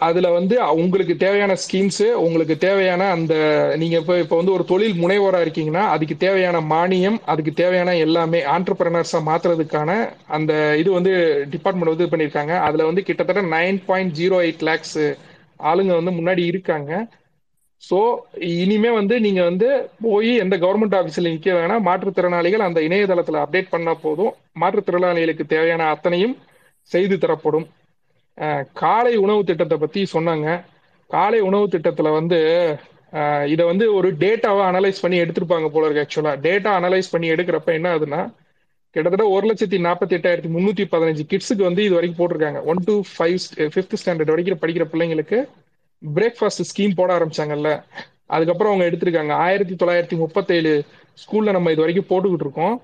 அதுல 0.00 0.26
வந்து 0.36 0.54
உங்களுக்கு 0.82 1.14
தேவையான 1.16 1.54
ஸ்கீம்ஸ் 1.64 2.04
உங்களுக்கு 2.26 2.54
தேவையான 2.58 3.08
அந்த 3.16 3.34
நீங்க 3.76 3.96
இப்போ 4.02 4.14
இப்போ 4.18 4.36
வந்து 4.36 4.54
ஒரு 4.56 4.64
தொழில் 4.70 5.00
முனைவோரா 5.02 5.40
இருக்கீங்கன்னா 5.44 5.82
அதுக்கு 5.94 6.16
தேவையான 6.24 6.60
மானியம் 6.72 7.18
அதுக்கு 7.32 7.52
தேவையான 7.62 7.96
எல்லாமே 8.06 8.40
ஆண்டர்பிரனர்ஸா 8.54 9.20
மாத்துறதுக்கான 9.30 9.90
அந்த 10.36 10.52
இது 10.82 10.90
வந்து 10.98 11.12
டிபார்ட்மெண்ட் 11.54 11.92
வந்து 11.92 12.06
இது 12.06 12.14
பண்ணியிருக்காங்க 12.14 12.54
அதுல 12.68 12.86
வந்து 12.90 13.06
கிட்டத்தட்ட 13.10 13.44
nine 13.56 13.80
point 13.90 14.16
zero 14.20 14.38
eight 14.46 14.66
lakhs 14.70 14.98
ஆளுங்க 15.70 15.92
வந்து 15.98 16.12
முன்னாடி 16.18 16.42
இருக்காங்க. 16.52 16.90
ஸோ 17.82 17.98
இனிமே 18.62 18.90
வந்து 18.98 19.14
நீங்க 19.26 19.40
வந்து 19.50 19.68
போய் 20.04 20.30
எந்த 20.44 20.54
கவர்மெண்ட் 20.64 20.96
ஆஃபீஸில் 20.98 21.32
நிற்க 21.32 21.50
வேணாம். 21.58 21.86
மாற்றுத்திறனாளிகள் 21.88 22.66
அந்த 22.68 22.80
இணையதளத்தில் 22.88 23.42
அப்டேட் 23.42 23.72
பண்ணா 23.74 23.92
போதும். 24.04 24.32
மாற்றுத்திறனாளிகளுக்கு 24.62 25.46
தேவையான 25.54 25.88
அத்தனையும் 25.94 26.34
செய்து 26.90 27.16
தரப்படும். 27.24 27.66
காலை 28.72 29.16
உணவு 29.16 29.44
திட்டத்தை 29.44 29.78
பத்தி 29.78 30.00
சொன்னாங்க. 30.12 30.48
காலை 31.10 31.40
உணவு 31.40 31.66
திட்டத்துல 31.66 32.12
வந்து 32.18 32.38
இதை 33.52 33.64
வந்து 33.66 33.94
ஒரு 33.94 34.08
டேட்டாவை 34.22 34.62
அனலைஸ் 34.70 35.00
பண்ணி 35.02 35.18
எடுத்திருப்பாங்க 35.20 35.68
போல 35.74 35.86
இருக்கு 35.86 36.04
ஆக்சுவலா 36.04 36.32
டேட்டா 36.46 36.70
அனலைஸ் 36.78 37.10
பண்ணி 37.10 37.28
எடுக்கிறப்ப 37.30 37.72
என்ன 37.78 37.88
ஆகுதுன்னா 37.94 38.22
கிட்டத்தட்ட 38.94 39.24
ஒரு 39.36 39.44
லட்சத்தி 39.50 39.78
நாற்பத்தி 39.86 40.14
எட்டாயிரத்தி 40.18 40.50
முந்நூற்றி 40.56 40.84
பதினஞ்சு 40.92 41.24
கிட்ஸுக்கு 41.30 41.62
வந்து 41.68 41.82
இது 41.84 41.94
வரைக்கும் 41.94 42.20
போட்டிருக்காங்க. 42.20 42.60
One 42.70 42.80
to 42.84 42.94
five 43.12 43.38
fifth 43.74 43.98
standard 44.00 44.32
வரைக்கும் 44.34 44.60
படிக்கிற 44.62 44.84
பிள்ளைங்களுக்கு 44.92 45.38
பிரேக்ஃபாஸ்ட் 46.02 46.66
ஸ்கீம் 46.70 46.96
போட 46.96 47.10
ஆரம்பிச்சாங்கல்ல. 47.18 47.70
அதுக்கப்புறம் 48.26 48.72
அவங்க 48.72 48.88
எடுத்திருக்காங்க. 48.90 49.32
ஆயிரத்தி 49.46 49.74
தொள்ளாயிரத்தி 49.74 50.16
முப்பத்தேழு 50.24 50.72
ஸ்கூல்ல 51.22 51.54
நம்ம 51.56 51.72
இது 51.74 51.84
வரைக்கும் 51.84 52.10
போட்டுக்கிட்டு 52.12 52.46
இருக்கோம். 52.46 52.76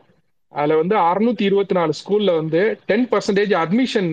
அதுல 0.52 0.76
வந்து 0.82 0.96
அறுநூத்தி 1.08 1.44
இருபத்தி 1.50 1.74
நாலு 1.74 1.92
ஸ்கூல்ல 2.00 2.34
வந்து 2.40 2.62
டென் 2.90 3.08
பர்சன்டேஜ் 3.12 3.54
அட்மிஷன் 3.62 4.10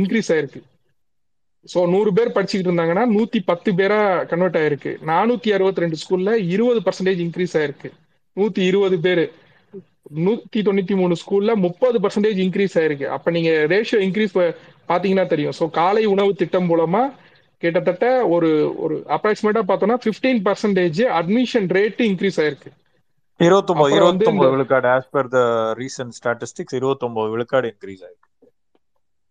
இன்க்ரீஸ் 0.00 0.30
ஆயிருக்கு. 0.34 0.60
ஸோ 1.72 1.80
நூறு 1.92 2.10
பேர் 2.16 2.34
படிச்சுக்கிட்டு 2.34 2.70
இருந்தாங்கன்னா 2.70 3.04
நூத்தி 3.14 3.38
பத்து 3.50 3.70
பேரா 3.78 4.00
கன்வெர்ட் 4.32 4.58
ஆயிருக்கு. 4.60 4.92
நானூத்தி 5.10 5.50
அறுபத்தி 5.56 5.82
ரெண்டு 5.84 5.98
ஸ்கூல்ல 6.02 6.32
இருபது 6.54 6.80
பர்சன்டேஜ் 6.86 7.20
இன்க்ரீஸ் 7.26 7.54
ஆயிருக்கு. 7.60 7.90
நூத்தி 8.36 8.62
இருபது 8.70 8.98
பேர். 9.06 9.24
நூத்தி 10.26 10.58
தொண்ணூத்தி 10.66 10.94
மூணு 11.00 11.14
ஸ்கூல்ல 11.20 11.52
முப்பது 11.66 11.98
பர்சன்டேஜ் 12.04 12.40
இன்க்ரீஸ் 12.44 12.74
ஆயிருக்கு. 12.80 13.06
அப்ப 13.16 13.30
நீங்க 13.36 13.52
ரேஷியோ 13.72 14.00
இன்க்ரீஸ் 14.06 14.34
பாத்தீங்கன்னா 14.90 15.24
தெரியும். 15.32 15.56
ஸோ 15.60 15.64
காலை 15.78 16.04
உணவு 16.14 16.32
திட்டம் 16.42 16.68
மூலமா 16.72 17.02
கிட்டத்தட்ட 17.62 18.06
ஒரு 18.34 18.50
ஒரு 18.84 18.96
அப்ராக்சிமேட்டா 19.16 19.62
பார்த்தோம்னா 19.70 19.96
fifteen 20.06 20.40
percentage 20.48 21.00
admission 21.20 21.68
rate 21.78 22.02
increase 22.10 22.38
ஆயிருக்கு. 22.42 22.70
இருபத்தொன்பது 23.40 23.96
இருபத்தொன்பது 23.96 24.52
விழுக்காடு 24.54 24.88
as 24.94 25.10
per 25.16 25.30
the 25.34 25.40
recent 25.80 26.16
statistics 26.18 26.76
இருபத்தொன்பது 26.80 27.28
விழுக்காடு 27.34 27.66
இன்க்ரீஸ் 27.72 28.02
ஆயிருக்கு. 28.06 28.25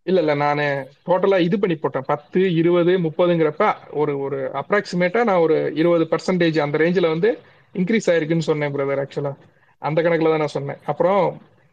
இல்ல 0.06 0.20
இல்ல 0.24 0.34
நானு 0.42 0.66
டோட்டலா 1.08 1.38
இது 1.46 1.56
பண்ணி 1.62 1.76
போட்டேன். 1.78 2.08
பத்து 2.10 2.40
இருபது 2.60 2.94
முப்பதுங்கிறப்ப 3.06 3.66
ஒரு 4.02 4.14
ஒரு 4.26 4.40
அப்ராக்சிமேட்டா 4.62 5.22
நான் 5.30 5.44
ஒரு 5.46 5.58
இருபது 5.82 6.06
பர்சன்டேஜ் 6.12 6.58
அந்த 6.66 6.82
ரேஞ்சில் 6.84 7.14
வந்து 7.14 7.30
இன்க்ரீஸ் 7.76 8.10
ஆயிருக்குன்னு 8.12 8.50
சொன்னேன் 8.50 8.74
பிரதர் 8.76 9.02
ஆக்சுவலா 9.04 9.34
அந்த 9.82 10.00
கணக்குல 10.02 10.32
தான் 10.34 10.44
நான் 10.44 10.56
சொன்னேன். 10.56 10.80
அப்புறம் 10.92 11.24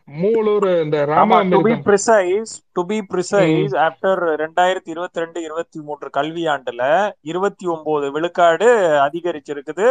மூலூர் 0.08 0.66
இந்த 0.84 0.96
ஆமா 1.18 1.36
to 1.50 1.58
be 1.66 1.74
precise 1.86 2.52
to 2.76 2.82
be 2.88 2.96
precise 3.10 3.74
after 3.84 4.22
ரெண்டாயிரத்தி 4.42 4.90
இருபத்தி 4.94 5.22
ரெண்டு 5.22 5.38
இருபத்தி 5.46 5.78
மூன்று 5.80 6.08
கல்வியாண்டுல 6.16 6.82
இருபத்தி 7.30 7.66
ஒன்பது 7.74 8.08
விழுக்காடு 8.16 8.68
அதிகரிச்சிருக்குது 9.06 9.86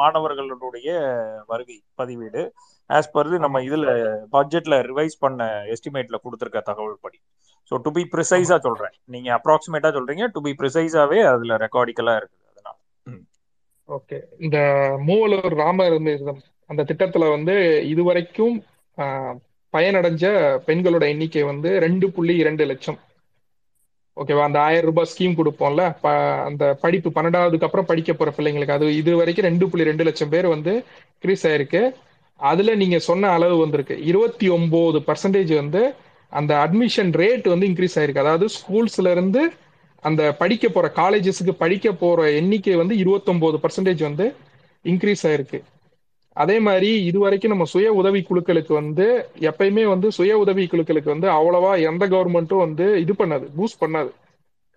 மாணவர்களுடைய 0.00 0.88
வருகை 1.50 1.78
பதிவேடு. 2.00 2.42
ஆஸ் 2.90 3.12
பர் 3.14 3.32
நம்ம 3.44 3.60
இதுல 3.68 3.92
பட்ஜெட்ல 4.34 4.74
ரிவைஸ் 4.90 5.16
பண்ண 5.18 5.40
எஸ்டிமேட்ல 5.74 6.18
கொடுத்துருக்க 6.24 6.60
தகவல் 6.70 7.02
படி 7.04 7.18
ஸோ 7.70 7.76
டு 7.84 7.90
பி 7.90 8.02
ப்ரிசைஸா 8.12 8.56
சொல்றேன். 8.66 8.94
நீங்க 9.14 9.28
அப்ராக்சிமேட்டா 9.38 9.90
சொல்றீங்க. 9.96 10.24
டு 10.34 10.40
பி 10.40 10.52
ப்ரிசைஸாவே 10.60 11.20
அதுல 11.32 11.56
ரெக்கார்டிக்கலா 11.64 12.14
இருக்குது 12.20 12.44
அதனால 12.52 12.76
ம். 13.06 13.24
ஓகே 13.88 14.18
இந்த 14.38 14.58
மூவலூர் 15.08 15.56
ராமமிர்தம் 15.62 16.40
அந்த 16.70 16.84
திட்டத்துல 16.90 17.24
வந்து 17.36 17.54
இதுவரைக்கும் 17.92 18.54
பயனடைஞ்ச 19.74 20.24
பெண்களோட 20.68 21.04
எண்ணிக்கை 21.14 21.42
வந்து 21.44 21.70
ரெண்டு 21.84 22.06
புள்ளி 22.16 22.34
இரண்டு 22.42 22.64
லட்சம். 22.70 22.98
ஓகேவா 24.16 24.44
அந்த 24.48 24.58
ஆயிரம் 24.66 24.88
ரூபாய் 24.88 25.08
ஸ்கீம் 25.12 25.38
கொடுப்போம்ல? 25.38 25.82
ப 26.02 26.06
அந்த 26.48 26.64
படிப்பு 26.82 27.08
பன்னெண்டாவதுக்கு 27.16 27.66
அப்புறம் 27.68 27.88
படிக்க 27.90 28.10
போற 28.12 28.30
பிள்ளைங்களுக்கு 28.36 28.76
அது 28.76 28.86
இது 29.00 29.12
வரைக்கும் 29.20 29.46
ரெண்டு 29.48 29.64
புள்ளி 29.70 29.88
ரெண்டு 29.90 30.06
லட்சம் 30.08 30.32
பேர் 30.34 30.46
வந்து 30.54 30.72
இன்க்ரீஸ் 31.14 31.44
ஆயிருக்கு. 31.50 31.82
அதுல 32.40 32.70
நீங்க 32.82 32.98
சொன்ன 33.08 33.30
அளவு 33.36 33.56
வந்திருக்கு. 33.64 33.96
இருபத்தி 34.10 34.46
ஒன்பது 34.56 34.98
பர்சன்டேஜ் 35.08 35.52
வந்து 35.62 35.82
அந்த 36.32 36.52
அட்மிஷன் 36.64 37.12
ரேட் 37.22 37.46
வந்து 37.48 37.68
இன்க்ரீஸ் 37.68 37.96
ஆயிருக்கு. 38.00 38.24
அதாவது 38.24 38.46
ஸ்கூல்ஸ்ல 38.56 39.10
இருந்து 39.10 39.42
அந்த 40.02 40.22
படிக்க 40.32 40.68
போற 40.68 40.86
காலேஜஸ்க்கு 40.96 41.52
படிக்க 41.58 41.92
போற 41.92 42.32
எண்ணிக்கை 42.32 42.74
வந்து 42.74 42.96
இருபத்தொன்பது 42.96 43.58
பர்சன்டேஜ் 43.62 44.02
வந்து 44.02 44.26
இன்க்ரீஸ் 44.84 45.22
ஆயிருக்கு. 45.22 45.58
அதே 46.36 46.58
மாதிரி 46.58 47.04
இது 47.04 47.18
வரைக்கும் 47.18 47.50
நம்ம 47.50 47.64
சுய 47.64 47.92
உதவி 47.92 48.20
குழுக்களுக்கு 48.20 48.72
வந்து 48.72 49.06
எப்பயுமே 49.40 49.84
வந்து 49.84 50.12
சுய 50.12 50.38
உதவி 50.38 50.64
குழுக்களுக்கு 50.72 51.10
வந்து 51.14 51.28
அவ்வளவா 51.28 51.72
எந்த 51.90 52.04
கவர்மெண்ட்டும் 52.08 52.64
வந்து 52.66 53.00
இது 53.00 53.12
பண்ணாது 53.12 53.46
பூஸ்ட் 53.58 53.82
பண்ணாது. 53.84 54.10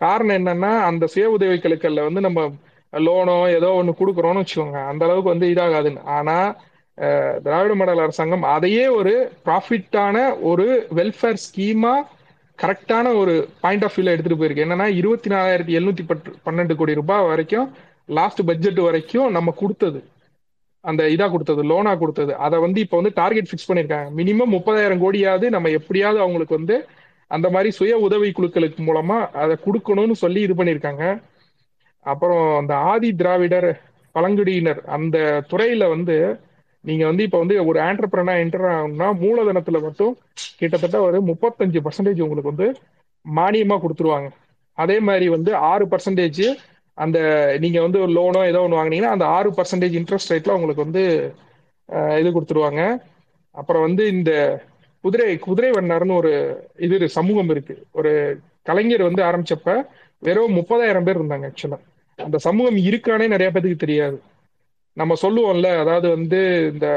காரணம் 0.02 0.38
என்னன்னா 0.40 0.72
அந்த 0.80 1.08
சுய 1.08 1.30
உதவி 1.30 1.58
குழுக்கள்ல 1.58 2.04
வந்து 2.04 2.22
நம்ம 2.22 2.42
லோனோ 2.94 3.38
ஏதோ 3.56 3.70
ஒன்று 3.72 4.00
கொடுக்குறோம்னு 4.00 4.44
வச்சுக்கோங்க. 4.44 4.80
அந்த 4.92 5.06
அளவுக்கு 5.06 5.34
வந்து 5.34 5.48
இதாகாதுன்னு. 5.48 6.04
ஆனா 6.04 6.38
திராவிட 7.44 7.74
மாடல் 7.76 8.04
அரசாங்கம் 8.06 8.46
அதையே 8.56 8.86
ஒரு 9.00 9.14
ப்ராஃபிட்டான 9.46 10.16
ஒரு 10.50 10.66
வெல்ஃபேர் 10.98 11.42
ஸ்கீமா 11.46 11.94
கரெக்டான 12.60 13.08
ஒரு 13.16 13.34
பாயிண்ட் 13.64 13.84
ஆஃப் 13.88 13.96
வியூல 13.96 14.14
எடுத்துட்டு 14.14 14.40
போயிருக்கு. 14.40 14.66
என்னன்னா 14.66 14.88
இருபத்தி 15.00 15.30
நாலாயிரத்தி 15.30 15.74
எழுநூத்தி 15.78 16.06
பத்து 16.08 16.32
பன்னெண்டு 16.46 16.76
கோடி 16.80 16.94
ரூபாய் 17.02 17.28
வரைக்கும் 17.32 17.68
லாஸ்ட் 18.18 18.42
பட்ஜெட் 18.50 18.82
வரைக்கும் 18.88 19.30
நம்ம 19.38 19.54
கொடுத்தது. 19.62 20.00
அந்த 20.86 21.02
இதா 21.16 21.26
கொடுத்தது 21.32 21.62
லோனா 21.72 21.94
கொடுத்தது. 22.02 22.32
அதை 22.46 22.58
வந்து 22.66 22.80
இப்போ 22.86 22.98
வந்து 23.00 23.14
டார்கெட் 23.22 23.50
ஃபிக்ஸ் 23.50 23.70
பண்ணியிருக்காங்க 23.70 24.10
மினிமம் 24.20 24.54
முப்பதாயிரம் 24.56 25.04
கோடியாவது 25.04 25.46
நம்ம 25.56 25.70
எப்படியாவது 25.80 26.20
அவங்களுக்கு 26.26 26.60
வந்து 26.60 26.78
அந்த 27.32 27.48
மாதிரி 27.50 27.70
சுய 27.80 27.96
உதவி 28.08 28.30
குழுக்களுக்கு 28.38 28.84
மூலமா 28.90 29.18
அதை 29.42 29.56
கொடுக்கணும்னு 29.66 30.16
சொல்லி 30.24 30.42
இது 30.46 30.54
பண்ணியிருக்காங்க 30.60 31.06
அப்புறம் 32.06 32.46
அந்த 32.60 32.74
ஆதி 32.92 33.10
திராவிடர் 33.22 33.70
பழங்குடியினர் 34.16 34.80
அந்த 34.98 35.18
துறையில 35.52 35.88
வந்து 35.96 36.16
நீங்க 36.86 37.04
வந்து 37.06 37.24
இப்ப 37.28 37.38
வந்து 37.38 37.56
ஒரு 37.70 37.80
ஆண்டர்பிரனா 37.80 38.34
என்டர் 38.44 38.66
ஆகணும்னா 38.74 39.08
மூலதனத்துல 39.24 39.78
மட்டும் 39.86 40.14
கிட்டத்தட்ட 40.60 40.98
ஒரு 41.08 41.18
முப்பத்தஞ்சு 41.22 41.80
பர்சன்டேஜ் 41.86 42.24
உங்களுக்கு 42.26 42.54
வந்து 42.54 42.68
மானியமா 43.26 43.76
கொடுத்துருவாங்க. 43.84 44.30
அதே 44.78 44.98
மாதிரி 45.08 45.26
வந்து 45.36 45.52
ஆறு 45.72 45.86
பர்சன்டேஜ் 45.86 46.44
அந்த 46.98 47.20
நீங்க 47.64 47.80
வந்து 47.86 48.00
ஒரு 48.04 48.12
லோனோ 48.18 48.42
ஏதோ 48.52 48.62
ஒன்று 48.66 48.80
வாங்குனீங்கன்னா 48.80 49.16
அந்த 49.16 49.26
ஆறு 49.38 49.50
பர்சன்டேஜ் 49.58 49.96
இன்ட்ரெஸ்ட் 50.00 50.32
ரேட்ல 50.34 50.56
உங்களுக்கு 50.58 50.86
வந்து 50.88 51.04
இது 52.20 52.30
கொடுத்துருவாங்க. 52.36 52.82
அப்புறம் 53.56 53.86
வந்து 53.88 54.04
இந்த 54.16 54.32
குதிரை 55.04 55.28
குதிரை 55.46 55.70
வண்ணார்னு 55.72 56.16
ஒரு 56.22 56.32
இது 56.86 56.94
ஒரு 57.00 57.08
சமூகம் 57.18 57.52
இருக்கு. 57.54 57.76
ஒரு 58.00 58.12
கலைஞர் 58.70 59.08
வந்து 59.08 59.22
ஆரம்பிச்சப்ப 59.30 59.76
வெறும் 60.24 60.58
முப்பதாயிரம் 60.58 61.06
பேர் 61.08 61.20
இருந்தாங்க 61.20 61.48
ஆக்சுவலா 61.50 61.80
அந்த 62.20 62.38
சமூகம் 62.48 62.80
இருக்கானே 62.90 63.26
நிறைய 63.34 63.50
பேருக்கு 63.52 63.84
தெரியாது. 63.86 64.18
நம்ம 65.00 65.16
சொல்லுவோம்ல 65.22 65.70
அதாவது 65.84 66.08
வந்து 66.16 66.40
இந்த 66.74 66.88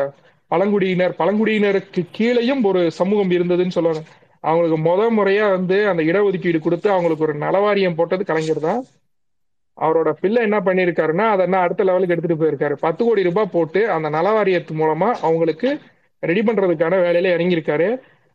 பழங்குடியினர் 0.50 1.14
பழங்குடியினருக்கு 1.20 2.02
கீழேயும் 2.16 2.64
ஒரு 2.70 2.80
சமூகம் 3.00 3.34
இருந்ததுன்னு 3.36 3.76
சொல்லுவாங்க 3.76 4.02
அவங்களுக்கு 4.44 4.78
முத 4.86 5.02
முறையா 5.18 5.44
வந்து 5.56 5.76
அந்த 5.90 6.02
இடஒதுக்கீடு 6.02 6.58
கொடுத்து 6.64 6.88
அவங்களுக்கு 6.94 7.26
ஒரு 7.26 7.34
நலவாரியம் 7.44 7.98
போட்டது 7.98 8.22
கலைஞர் 8.30 8.66
தான். 8.68 8.80
அவரோட 9.78 10.10
பிள்ளை 10.22 10.40
என்ன 10.46 10.58
பண்ணியிருக்காருன்னா 10.66 11.26
அதை 11.34 11.42
என்ன 11.48 11.60
அடுத்த 11.64 11.84
லெவலுக்கு 11.88 12.14
எடுத்துட்டு 12.14 12.40
போயிருக்காரு. 12.42 12.74
பத்து 12.86 13.02
கோடி 13.04 13.22
ரூபாய் 13.28 13.52
போட்டு 13.52 13.82
அந்த 13.96 14.08
நலவாரியத்து 14.16 14.72
மூலமா 14.80 15.08
அவங்களுக்கு 15.26 15.68
ரெடி 16.22 16.42
பண்றதுக்கான 16.48 16.98
வேலையில 17.06 17.32
இறங்கியிருக்காரு. 17.36 17.88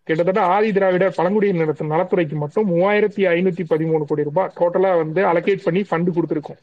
கிட்டத்தட்ட 0.07 0.41
ஆதி 0.55 0.69
திராவிடர் 0.77 1.17
பழங்குடியினர் 1.19 1.91
நலத்துறைக்கு 1.93 2.35
மட்டும் 2.43 2.67
மூவாயிரத்தி 2.71 3.23
ஐநூத்தி 3.35 3.63
பதிமூணு 3.73 4.03
கோடி 4.09 4.27
ரூபாய் 4.29 4.51
டோட்டலா 4.59 4.91
வந்து 5.03 5.21
அலோகேட் 5.31 5.65
பண்ணி 5.67 5.83
ஃபண்டு 5.89 6.15
கொடுத்துருக்கோம். 6.17 6.59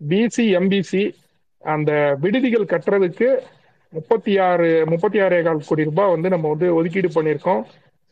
பிசி 0.00 0.46
எம்பிசி 0.60 1.02
அந்த 1.62 2.16
விடுதிகள் 2.20 2.64
கட்டுறதுக்கு 2.64 3.38
முப்பத்தி 3.88 4.38
ஆறு 4.38 4.84
முப்பத்தி 4.86 5.18
ஆறே 5.18 5.42
கால் 5.42 5.62
கோடி 5.66 5.84
ரூபாய் 5.84 6.10
வந்து 6.10 6.28
நம்ம 6.28 6.48
வந்து 6.48 6.74
ஒதுக்கீடு 6.74 7.08
பண்ணியிருக்கோம். 7.08 7.62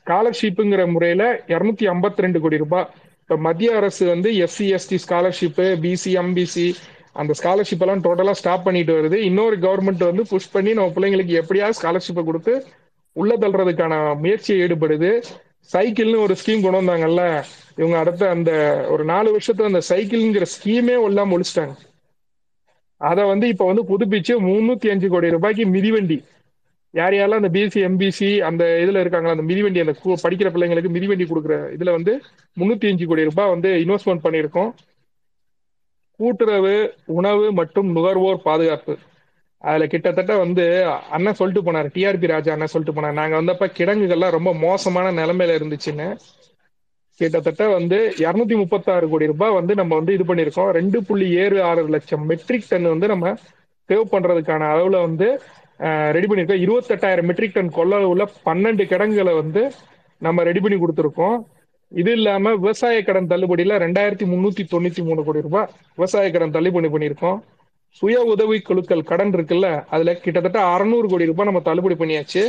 ஸ்காலர்ஷிப்புங்கிற 0.06 0.90
முறையில 0.92 1.42
இரநூத்தி 1.46 1.86
ஐம்பத்தி 1.92 2.16
ரெண்டு 2.16 2.40
கோடி 2.40 2.56
ரூபாய். 2.56 2.88
இப்போ 3.20 3.36
மத்திய 3.36 3.76
அரசு 3.76 4.06
வந்து 4.06 4.30
SC 4.30 4.76
ST 4.76 4.98
scholarship 5.08 5.66
BC 5.82 6.12
MBC 6.22 6.74
அந்த 7.12 7.32
ஸ்காலர்ஷிப் 7.42 7.80
எல்லாம் 7.80 8.02
டோட்டலாக 8.02 8.30
ஸ்டாப் 8.30 8.64
பண்ணிட்டு 8.64 8.92
வருது. 9.00 9.14
இன்னொரு 9.14 9.58
கவர்மெண்ட் 9.58 10.04
வந்து 10.04 10.26
புஷ் 10.26 10.50
பண்ணி 10.50 10.72
நம்ம 10.72 10.92
பிள்ளைங்களுக்கு 10.96 11.40
எப்படியாவது 11.42 11.78
ஸ்காலர்ஷிப்பை 11.80 12.24
கொடுத்து 12.24 12.64
உள்ள 13.12 13.36
தள்ளுறதுக்கான 13.36 14.18
முயற்சியை 14.18 14.68
ஈடுபடுது. 14.68 15.22
சைக்கிள்னு 15.72 16.22
ஒரு 16.22 16.34
ஸ்கீம் 16.40 16.62
கொண்டு 16.62 16.80
வந்தாங்கல்ல 16.80 17.42
இவங்க 17.76 17.98
அடுத்த 17.98 18.28
அந்த 18.28 18.50
ஒரு 18.90 19.04
நாலு 19.04 19.38
வருஷத்துல 19.38 19.62
அந்த 19.62 19.82
சைக்கிள்ங்கிற 19.88 20.46
ஸ்கீமே 20.56 21.04
எல்லாம் 21.04 21.32
ஒழிச்சிட்டாங்க. 21.32 21.74
அதை 23.00 23.22
வந்து 23.24 23.46
இப்ப 23.48 23.66
வந்து 23.70 23.82
புதுப்பிச்சு 23.90 24.32
முன்னூத்தி 24.46 24.88
அஞ்சு 24.90 25.08
கோடி 25.08 25.30
ரூபாய்க்கு 25.30 25.64
மிதிவண்டி. 25.76 26.18
யார் 26.94 27.12
யாரெல்லாம் 27.12 27.42
அந்த 27.42 27.50
பிஎஸ்சி 27.56 27.80
எம்பிசி 27.88 28.28
அந்த 28.48 28.62
இதுல 28.84 29.00
இருக்காங்களா 29.00 29.34
அந்த 29.36 29.44
மிதிவண்டி 29.50 29.80
அந்த 29.80 29.94
படிக்கிற 30.24 30.48
பிள்ளைங்களுக்கு 30.54 30.90
மிதிவண்டி 30.96 31.26
கொடுக்குற 31.26 31.56
இதுல 31.76 31.90
வந்து 31.90 32.12
முன்னூத்தி 32.56 32.88
அஞ்சு 32.90 33.06
கோடி 33.06 33.28
ரூபாய் 33.30 33.52
வந்து 33.54 33.70
இன்வெஸ்ட்மெண்ட் 33.84 34.24
பண்ணியிருக்கோம். 34.24 34.70
கூட்டுறவு 36.20 36.74
உணவு 37.18 37.52
மற்றும் 37.52 37.88
நுகர்வோர் 37.96 38.42
பாதுகாப்பு. 38.42 38.94
அதுல 39.64 39.86
கிட்டத்தட்ட 39.86 40.36
வந்து 40.36 40.64
அண்ணன் 41.10 41.38
சொல்லிட்டு 41.40 41.64
போனார் 41.66 41.88
டிஆர்பி 41.94 42.26
ராஜா 42.26 42.52
அண்ணன் 42.52 42.72
சொல்லிட்டு 42.74 42.96
போனார். 42.96 43.18
நாங்க 43.20 43.34
வந்தப்ப 43.40 43.68
கிடங்குகள்லாம் 43.78 44.36
ரொம்ப 44.38 44.50
மோசமான 44.66 45.12
நிலைமையில 45.20 45.56
இருந்துச்சுன்னு. 45.58 46.08
கிட்டத்தட்ட 47.20 47.64
வந்து 47.76 47.98
இருநூத்தி 48.24 48.56
முப்பத்தாறு 48.62 49.06
கோடி 49.12 49.30
ரூபாய் 49.32 49.56
வந்து 49.58 49.72
நம்ம 49.80 49.94
வந்து 50.00 50.12
இது 50.16 50.24
பண்ணியிருக்கோம். 50.28 50.70
ரெண்டு 50.78 50.98
புள்ளி 51.08 51.28
ஏழு 51.44 51.58
ஆறு 51.70 51.82
லட்சம் 51.94 52.26
மெட்ரிக் 52.30 52.68
டன் 52.72 52.92
வந்து 52.94 53.08
நம்ம 53.12 53.34
சேவ் 53.88 54.04
பண்றதுக்கான 54.12 54.68
அளவுல 54.74 54.98
வந்து 55.06 55.28
ரெடி 56.16 56.26
பண்ணியிருக்கோம். 56.28 56.62
இருபத்தெட்டாயிரம் 56.66 57.28
மெட்ரிக் 57.30 57.56
டன் 57.56 57.76
கொள்ளளவுல 57.78 58.24
பன்னெண்டு 58.48 58.84
கிடங்குகளை 58.92 59.34
வந்து 59.42 59.62
நம்ம 60.26 60.42
ரெடி 60.48 60.60
பண்ணி 60.64 60.78
கொடுத்துருக்கோம். 60.80 61.38
இது 62.00 62.10
இல்லாம 62.18 62.50
விவசாய 62.62 62.96
கடன் 63.06 63.30
தள்ளுபடியில 63.30 63.78
ரெண்டாயிரத்தி 63.84 64.26
முன்னூத்தி 64.32 64.64
தொண்ணூத்தி 64.72 65.02
மூணு 65.06 65.20
கோடி 65.28 65.40
ரூபாய் 65.46 65.70
விவசாய 65.98 66.26
கடன் 66.34 66.54
தள்ளுபடி 66.56 66.90
பண்ணியிருக்கோம். 66.94 67.38
சுய 68.00 68.18
உதவி 68.32 68.58
குழுக்கள் 68.66 69.08
கடன் 69.08 69.32
இருக்குல்ல 69.36 69.68
அதுல 69.94 70.12
கிட்டத்தட்ட 70.24 70.58
அறுநூறு 70.74 71.06
கோடி 71.12 71.30
ரூபாய் 71.30 71.48
நம்ம 71.48 71.62
தள்ளுபடி 71.68 71.96
பண்ணியாச்சு. 72.02 72.42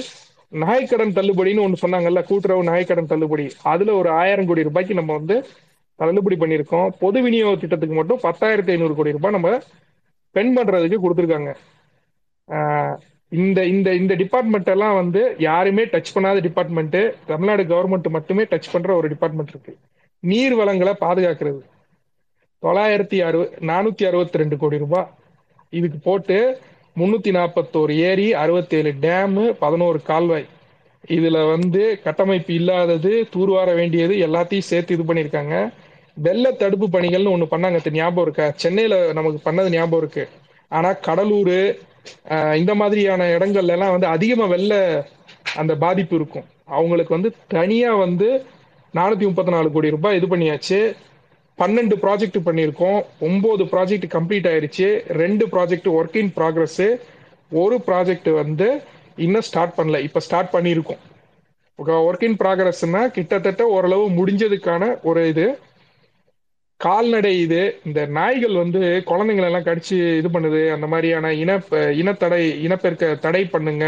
நாய்க்கடன் 0.52 1.16
தள்ளுபடின்னு 1.18 1.64
ஒன்று 1.66 1.88
சொன்னாங்கல்ல 1.88 2.22
கூட்டுறவு 2.24 2.64
நாய்க்கடன் 2.64 3.12
தள்ளுபடி. 3.12 3.46
அதுல 3.64 3.94
ஒரு 3.94 4.10
ஆயிரம் 4.10 4.46
கோடி 4.46 4.64
ரூபாய்க்கு 4.64 4.94
நம்ம 4.94 5.14
வந்து 5.14 5.46
தள்ளுபடி 5.96 6.36
பண்ணியிருக்கோம். 6.36 6.90
பொது 7.00 7.22
விநியோக 7.22 7.56
திட்டத்துக்கு 7.56 7.96
மட்டும் 7.96 8.20
பத்தாயிரத்தி 8.24 8.72
ஐநூறு 8.76 8.96
கோடி 8.96 9.12
ரூபாய் 9.12 9.32
நம்ம 9.32 9.58
ஸ்பெண்ட் 10.34 10.58
பண்றதுக்கு 10.58 10.98
கொடுத்துருக்காங்க. 11.06 11.52
இந்த 13.30 13.60
இந்த 13.66 13.90
இந்த 13.94 14.14
டிபார்ட்மெண்ட் 14.22 14.70
எல்லாம் 14.74 14.96
வந்து 14.96 15.22
யாருமே 15.40 15.84
டச் 15.84 16.14
பண்ணாத 16.16 16.40
டிபார்ட்மெண்ட்டு 16.48 17.02
தமிழ்நாடு 17.26 17.64
கவர்மெண்ட் 17.64 18.10
மட்டுமே 18.16 18.44
டச் 18.44 18.72
பண்ற 18.72 18.96
ஒரு 18.96 19.08
டிபார்ட்மெண்ட் 19.08 19.50
இருக்கு. 19.50 19.74
நீர் 20.20 20.56
வளங்களை 20.56 20.94
பாதுகாக்கிறது. 21.02 21.62
தொள்ளாயிரத்தி 22.64 23.20
அறுபது 23.28 23.56
நானூத்தி 23.70 24.04
அறுபத்தி 24.08 24.38
ரெண்டு 24.38 24.58
கோடி 24.58 24.78
ரூபாய். 24.78 25.10
இதுக்கு 25.70 25.98
போட்டு 25.98 26.38
முன்னூத்தி 26.98 27.32
நாற்பத்தோரு 27.32 27.96
ஏரி 27.96 28.34
அறுபத்தேழு 28.34 28.94
டேமு 29.02 29.52
பதினோரு 29.60 30.02
கால்வாய். 30.02 30.46
இதுல 31.08 31.50
வந்து 31.50 32.00
கட்டமைப்பு 32.04 32.54
இல்லாதது 32.54 33.28
தூர்வார 33.32 33.74
வேண்டியது 33.74 34.16
எல்லாத்தையும் 34.16 34.60
சேர்த்து 34.60 34.98
இது 34.98 35.14
பண்ணியிருக்காங்க. 35.14 35.74
வெள்ள 36.14 36.52
தடுப்பு 36.52 36.88
பணிகள்னு 36.88 37.34
ஒண்ணு 37.36 37.48
பண்ணாங்க 37.52 37.78
தெ- 37.78 37.92
ஞாபகம் 37.92 38.24
இருக்கா? 38.24 38.52
சென்னையில 38.56 39.14
நமக்கு 39.14 39.52
பண்ணது 39.52 39.70
ஞாபகம் 39.70 40.00
இருக்கு. 40.00 40.30
ஆனா 40.68 40.92
கடலூர் 40.92 41.78
இந்த 42.56 42.76
மாதிரியான 42.76 43.38
இடங்கள்ல 43.38 43.68
எல்லாம் 43.68 43.92
வந்து 43.92 44.08
அதிகமா 44.08 44.46
வெள்ள 44.46 45.06
அந்த 45.56 45.76
பாதிப்பு 45.76 46.16
இருக்கும். 46.16 46.44
அவங்களுக்கு 46.66 47.14
வந்து 47.14 47.36
தனியா 47.48 47.96
வந்து 47.96 48.46
நானூத்தி 48.94 49.20
முப்பத்தி 49.20 49.52
நாலு 49.52 49.72
கோடி 49.72 49.90
ரூபாய் 49.90 50.16
இது 50.16 50.28
பண்ணியாச்சு. 50.28 50.96
பன்னெண்டு 51.62 51.96
ப்ராஜெக்ட் 52.04 52.40
பண்ணியிருக்கோம். 52.48 53.00
ஒன்பது 53.28 53.64
ப்ராஜெக்ட் 53.74 54.08
கம்ப்ளீட் 54.18 54.50
ஆயிருச்சு. 54.52 54.88
ரெண்டு 55.22 55.46
ப்ராஜெக்ட் 55.54 55.90
ஒர்க் 55.98 56.20
இன் 56.22 56.34
ப்ராக்ரஸ் 56.40 56.84
ஒரு 57.62 57.78
ப்ராஜெக்ட் 57.88 58.30
வந்து 58.42 58.68
இன்னும் 59.26 59.48
ஸ்டார்ட் 59.50 59.76
பண்ணல. 59.80 59.98
இப்ப 60.08 60.22
ஸ்டார்ட் 60.28 60.54
பண்ணியிருக்கோம். 60.54 61.02
ஒர்க் 62.08 62.24
இன் 62.28 62.40
ப்ராக்ரஸ்னா 62.42 63.02
கிட்டத்தட்ட 63.18 63.64
ஓரளவு 63.76 64.06
முடிஞ்சதுக்கான 64.18 64.84
ஒரு 65.10 65.22
இது. 65.32 65.46
கால்நடை 66.80 67.32
இது. 67.46 67.62
இந்த 67.88 68.02
நாய்கள் 68.18 68.56
வந்து 68.62 68.80
குழந்தைங்களை 69.10 69.48
எல்லாம் 69.50 69.68
கடிச்சு 69.68 69.98
இது 70.20 70.30
பண்ணுது. 70.36 70.62
அந்த 70.76 70.88
மாதிரியான 70.94 71.34
இன 71.42 71.58
இனத்தடை 72.02 72.40
இனப்பெருக்க 72.68 73.12
தடை 73.26 73.44
பண்ணுங்க. 73.56 73.86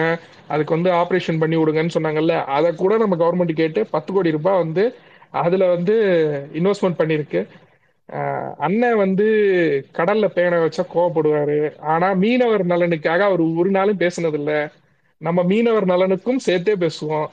அதுக்கு 0.54 0.76
வந்து 0.78 0.92
ஆபரேஷன் 1.02 1.42
பண்ணி 1.44 1.58
விடுங்கன்னு 1.62 1.96
சொன்னாங்கல்ல. 1.98 2.36
அதை 2.58 2.72
கூட 2.84 2.98
நம்ம 3.04 3.18
கவர்மெண்ட் 3.24 3.62
கேட்டு 3.62 3.84
பத்து 3.96 4.10
கோடி 4.14 4.36
ரூபாய் 4.38 4.62
வந்து 4.64 4.86
அதுல 5.44 5.68
வந்து 5.76 5.94
இன்வெஸ்ட்மெண்ட் 6.60 7.00
பண்ணிருக்கு 7.00 7.40
அண்ணன் 8.58 8.98
வந்து 8.98 9.26
கடல்ல 9.94 10.28
பேனை 10.36 10.58
வச்சா 10.66 10.84
கோவப்படுவாரு. 10.94 11.80
ஆனா 11.80 12.14
மீனவர் 12.14 12.66
நலனுக்காக 12.66 13.20
அவர் 13.20 13.40
ஒரு 13.40 13.70
நாளும் 13.70 13.98
பேசினதில்ல. 13.98 14.72
நம்ம 15.18 15.44
மீனவர் 15.44 15.86
நலனுக்கும் 15.86 16.36
சேர்த்தே 16.36 16.76
பேசுவோம். 16.76 17.28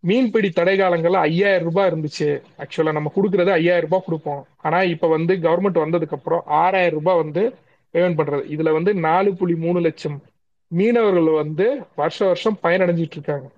மீன்பிடி 0.00 0.50
தடை 0.50 0.78
காலங்கள்ல 0.78 1.12
ஐயாயிரம் 1.12 1.62
ரூபாய் 1.62 1.90
இருந்துச்சு. 1.90 2.42
ஆக்சுவலா 2.58 2.92
நம்ம 2.92 3.12
கொடுக்கறது 3.16 3.50
ஐயாயிரம் 3.50 3.80
ரூபாய் 3.80 4.02
கொடுப்போம். 4.06 4.46
ஆனா 4.56 4.82
இப்ப 4.82 5.08
வந்து 5.08 5.34
கவர்மெண்ட் 5.34 5.82
வந்ததுக்கு 5.84 6.10
அப்புறம் 6.10 6.42
ஆறாயிரம் 6.46 6.92
ரூபாய் 6.92 7.16
வந்து 7.16 7.54
பேமெண்ட் 7.92 8.18
பண்றது. 8.18 8.42
இதுல 8.56 8.72
வந்து 8.72 8.94
நாலு 8.94 9.34
புள்ளி 9.34 9.54
மூணு 9.54 9.80
லட்சம் 9.80 10.22
மீனவர்கள் 10.68 11.30
வந்து 11.32 11.80
வருஷ 11.96 12.24
வருஷம் 12.24 12.58
பயனடைஞ்சிட்டு 12.62 13.16
இருக்காங்க. 13.18 13.48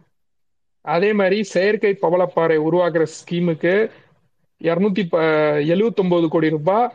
அதே 0.80 1.12
மாதிரி 1.12 1.42
செயற்கை 1.42 1.98
பவளப்பாறை 2.02 2.56
உருவாக்குற 2.58 3.06
ஸ்கீமுக்கு 3.16 3.90
இரநூத்தி 4.60 5.02
எழுவத்தொன்பது 5.68 6.28
கோடி 6.28 6.48
ரூபாய் 6.48 6.88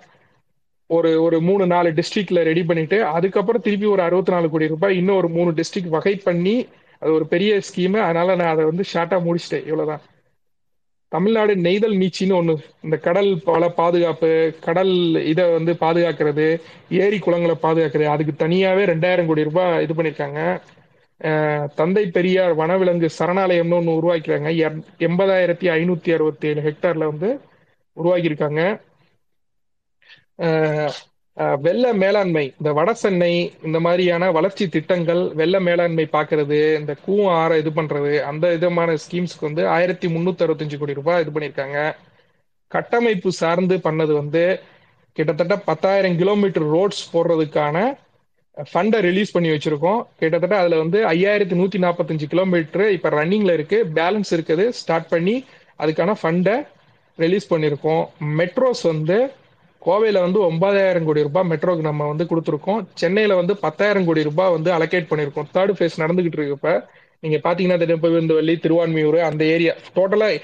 ஒரு 0.90 1.22
ஒரு 1.22 1.38
மூணு 1.42 1.64
நாலு 1.68 1.90
டிஸ்ட்ரிக்ட்ல 1.90 2.44
ரெடி 2.44 2.64
பண்ணிட்டு 2.64 2.98
அதுக்கப்புறம் 3.08 3.62
திருப்பி 3.62 3.86
ஒரு 3.86 4.02
அறுபத்தி 4.02 4.32
நாலு 4.32 4.50
கோடி 4.50 4.68
ரூபாய் 4.68 4.98
இன்னும் 4.98 5.16
ஒரு 5.16 5.30
மூணு 5.30 5.52
டிஸ்ட்ரிக்ட் 5.52 5.96
வகை 5.96 6.16
பண்ணி 6.24 6.56
அது 7.02 7.12
ஒரு 7.12 7.26
பெரிய 7.28 7.62
ஸ்கீம் 7.68 7.98
அதனால 8.02 8.36
நான் 8.36 8.54
அதை 8.54 8.66
வந்து 8.66 8.84
ஷார்ட்டா 8.94 9.18
முடிச்சிட்டேன். 9.26 9.66
இவ்வளவுதான். 9.66 10.04
தமிழ்நாடு 11.12 11.56
நெய்தல் 11.56 11.98
நீச்சின்னு 11.98 12.36
ஒன்று 12.36 12.54
இந்த 12.82 12.96
கடல் 12.98 13.30
பல 13.44 13.70
பாதுகாப்பு 13.70 14.30
கடல் 14.60 14.94
இதை 15.26 15.44
வந்து 15.52 15.74
பாதுகாக்கிறது 15.80 16.48
ஏரி 17.04 17.20
குளங்களை 17.20 17.56
பாதுகாக்கிறது 17.62 18.10
அதுக்கு 18.10 18.34
தனியாவே 18.38 18.86
ரெண்டாயிரம் 18.86 19.26
கோடி 19.26 19.44
ரூபாய் 19.44 19.84
இது 19.84 19.94
பண்ணியிருக்காங்க 19.94 20.42
தந்தை 21.76 22.06
பெரியார் 22.08 22.54
வனவிலங்கு 22.54 23.10
சரணாலயம்னு 23.20 23.78
ஒன்று 23.78 23.98
உருவாக்கிறாங்க 24.00 24.50
எண்பதாயிரத்தி 25.00 25.68
ஐநூத்தி 25.76 26.10
அறுபத்தி 26.12 26.48
ஏழு 26.48 26.62
ஹெக்டார்ல 26.62 27.10
வந்து 27.12 27.30
உருவாக்கியிருக்காங்க 27.98 28.62
வெள்ள 31.66 31.86
மேலாண்மை 32.02 32.44
இந்த 32.60 32.72
வட 32.78 32.90
சென்னை 33.02 33.32
இந்த 33.68 33.78
மாதிரியான 33.86 34.30
வளர்ச்சி 34.38 34.66
திட்டங்கள் 34.76 35.22
வெள்ள 35.40 35.56
மேலாண்மை 35.68 36.06
பார்க்கிறது 36.14 36.60
இந்த 36.82 36.94
கூவம் 37.06 37.34
ஆற 37.42 37.58
இது 37.62 37.72
பண்றது 37.80 38.14
அந்த 38.30 38.46
விதமான 38.56 38.96
ஸ்கீம்ஸ்க்கு 39.04 39.48
வந்து 39.50 39.64
ஆயிரத்தி 39.76 40.08
முன்னூத்தி 40.16 40.46
அறுபத்தஞ்சு 40.46 40.78
கோடி 40.82 40.98
ரூபாய் 41.00 41.24
இது 41.24 41.34
பண்ணியிருக்காங்க. 41.36 41.80
கட்டமைப்பு 42.72 43.32
சார்ந்து 43.42 43.76
பண்ணது 43.88 44.14
வந்து 44.22 44.44
கிட்டத்தட்ட 45.18 45.56
பத்தாயிரம் 45.70 46.18
கிலோமீட்டர் 46.22 46.68
ரோட்ஸ் 46.76 47.04
போடுறதுக்கான 47.14 47.78
ஃபண்டை 48.72 49.00
ரிலீஸ் 49.08 49.34
பண்ணி 49.36 49.50
வச்சிருக்கோம். 49.54 50.02
கிட்டத்தட்ட 50.20 50.56
அதுல 50.62 50.80
வந்து 50.84 51.00
ஐயாயிரத்தி 51.14 51.56
நூத்தி 51.62 51.80
நாற்பத்தஞ்சு 51.86 52.28
கிலோமீட்டர் 52.34 52.86
இப்ப 52.98 53.12
ரன்னிங்ல 53.20 53.54
இருக்கு. 53.58 53.80
பேலன்ஸ் 54.00 54.32
இருக்குது. 54.38 54.66
ஸ்டார்ட் 54.80 55.12
பண்ணி 55.14 55.36
அதுக்கான 55.84 56.16
ஃபண்டை 56.22 56.56
ரிலீஸ் 57.24 57.52
பண்ணியிருக்கோம். 57.54 58.04
மெட்ரோஸ் 58.40 58.84
வந்து 58.92 59.18
கோவையில் 59.86 60.24
வந்து 60.26 60.40
ஒன்பதாயிரம் 60.50 61.06
கோடி 61.08 61.26
ரூபாய் 61.28 61.50
மெட்ரோக்கு 61.52 61.84
நம்ம 61.88 62.06
வந்து 62.12 62.26
கொடுத்துருக்கோம். 62.30 62.80
சென்னையில் 63.02 63.40
வந்து 63.40 63.54
பத்தாயிரம் 63.66 64.08
கோடி 64.08 64.22
ரூபாய் 64.30 64.54
வந்து 64.56 64.70
அலோகேட் 64.78 65.10
பண்ணியிருக்கோம். 65.12 65.50
தேர்ட் 65.56 65.74
ஃபேஸ் 65.78 66.02
நடந்துகிட்டு 66.04 66.40
இருக்கு 66.40 66.74
நீங்கள் 67.24 67.44
பார்த்தீங்கன்னா 67.46 67.78
பாத்தீங்கன்னா 67.82 68.36
தெரியும் 68.40 68.64
திருவான்மியூர் 68.66 69.20
அந்த 69.30 69.44
ஏரியா 69.56 69.74
டோட்டலாக 69.98 70.42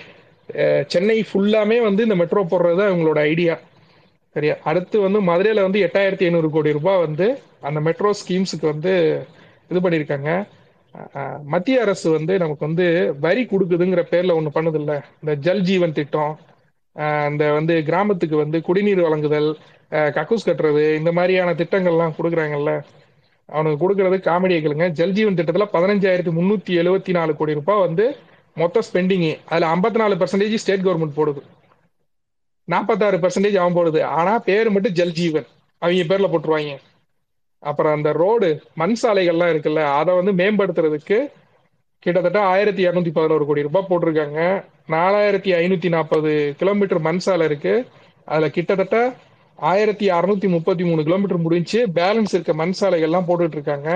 சென்னை 0.93 1.17
ஃபுல்லாமே 1.29 1.77
வந்து 1.87 2.01
இந்த 2.07 2.15
மெட்ரோ 2.21 2.41
போடுறது 2.51 2.83
இவங்களோட 2.91 3.19
ஐடியா 3.31 3.55
சரியா? 4.35 4.55
அடுத்து 4.69 4.97
வந்து 5.05 5.19
மதுரையில் 5.29 5.65
வந்து 5.65 5.79
எட்டாயிரத்தி 5.87 6.25
ஐநூறு 6.27 6.49
கோடி 6.55 6.69
ரூபாய் 6.77 7.03
வந்து 7.05 7.25
அந்த 7.67 7.79
மெட்ரோ 7.87 8.11
ஸ்கீம்ஸுக்கு 8.21 8.67
வந்து 8.73 8.93
இது 9.71 9.79
பண்ணியிருக்காங்க. 9.85 10.29
மத்திய 11.53 11.81
அரசு 11.85 12.07
வந்து 12.17 12.33
நமக்கு 12.43 12.63
வந்து 12.67 12.85
வரி 13.25 13.43
கொடுக்குதுங்கிற 13.51 14.01
பேரில் 14.13 14.37
ஒன்று 14.37 14.55
பண்ணுதில்ல. 14.57 14.95
இந்த 15.21 15.33
ஜல் 15.47 15.63
ஜீவன் 15.69 15.97
திட்டம் 15.99 16.33
அந்த 16.95 17.29
இந்த 17.31 17.45
வந்து 17.57 17.73
கிராமத்துக்கு 17.89 18.35
வந்து 18.43 18.57
குடிநீர் 18.67 19.01
வழங்குதல் 19.05 19.49
கக்கூஸ் 20.17 20.47
கட்டுறது 20.47 20.83
இந்த 20.99 21.11
மாதிரியான 21.17 21.53
திட்டங்கள்லாம் 21.61 22.15
கொடுக்குறாங்கல்ல. 22.17 22.71
அவனுக்கு 23.49 23.79
கொடுக்கறது 23.83 24.17
காமெடியை 24.27 24.59
கேளுங்க. 24.63 24.87
ஜல்ஜீவன் 24.99 25.37
திட்டத்தில் 25.39 25.73
பதினஞ்சாயிரத்தி 25.75 26.31
முந்நூற்றி 26.37 26.73
எழுபத்தி 26.81 27.13
நாலு 27.17 27.31
கோடி 27.35 27.53
ரூபாய் 27.59 27.83
வந்து 27.85 28.05
மொத்த 28.61 28.81
ஸ்பெண்டிங்கு 28.87 29.33
அதில் 29.51 29.67
ஐம்பத்தி 29.73 29.99
நாலு 30.01 30.15
பர்சன்டேஜ் 30.21 30.61
ஸ்டேட் 30.63 30.85
கவர்மெண்ட் 30.85 31.17
போடுது. 31.19 31.41
நாற்பத்தாறு 32.67 33.17
பர்சன்டேஜ் 33.23 33.57
அவன் 33.61 33.77
போடுது. 33.77 33.99
ஆனால் 34.19 34.43
பேர் 34.49 34.69
மட்டும் 34.75 34.95
ஜல்ஜீவன். 34.99 35.47
அவங்க 35.81 36.03
பேரில் 36.11 36.31
போட்டுருவாங்க. 36.33 36.73
அப்புறம் 37.63 37.95
அந்த 37.97 38.09
ரோடு 38.21 38.47
மண் 38.81 38.95
சாலைகள்லாம் 39.01 39.51
இருக்குல்ல 39.53 39.81
அதை 39.99 40.11
வந்து 40.19 40.33
மேம்படுத்துறதுக்கு 40.41 41.17
கிட்டத்தட்ட 42.03 42.39
ஆயிரத்தி 42.53 42.87
இரநூத்தி 42.87 43.11
பதினோரு 43.17 43.45
கோடி 43.45 43.61
ரூபாய் 43.61 43.89
போட்டிருக்காங்க. 43.89 44.39
நாலாயிரத்தி 44.93 45.51
ஐநூத்தி 45.61 45.89
நாற்பது 45.95 46.31
கிலோமீட்டர் 46.59 47.01
மண் 47.07 47.21
சாலை 47.25 47.45
இருக்கு. 47.45 47.73
அதுல 48.25 48.49
கிட்டத்தட்ட 48.55 48.97
ஆயிரத்தி 49.59 50.05
அறுநூத்தி 50.09 50.47
முப்பத்தி 50.55 50.83
மூணு 50.83 51.01
கிலோமீட்டர் 51.03 51.43
முடிஞ்சு 51.45 51.79
பேலன்ஸ் 51.99 52.33
இருக்க 52.33 52.53
மண் 52.61 52.73
சாலைகள்லாம் 52.79 53.27
போட்டுட்டு 53.27 53.57
இருக்காங்க. 53.57 53.89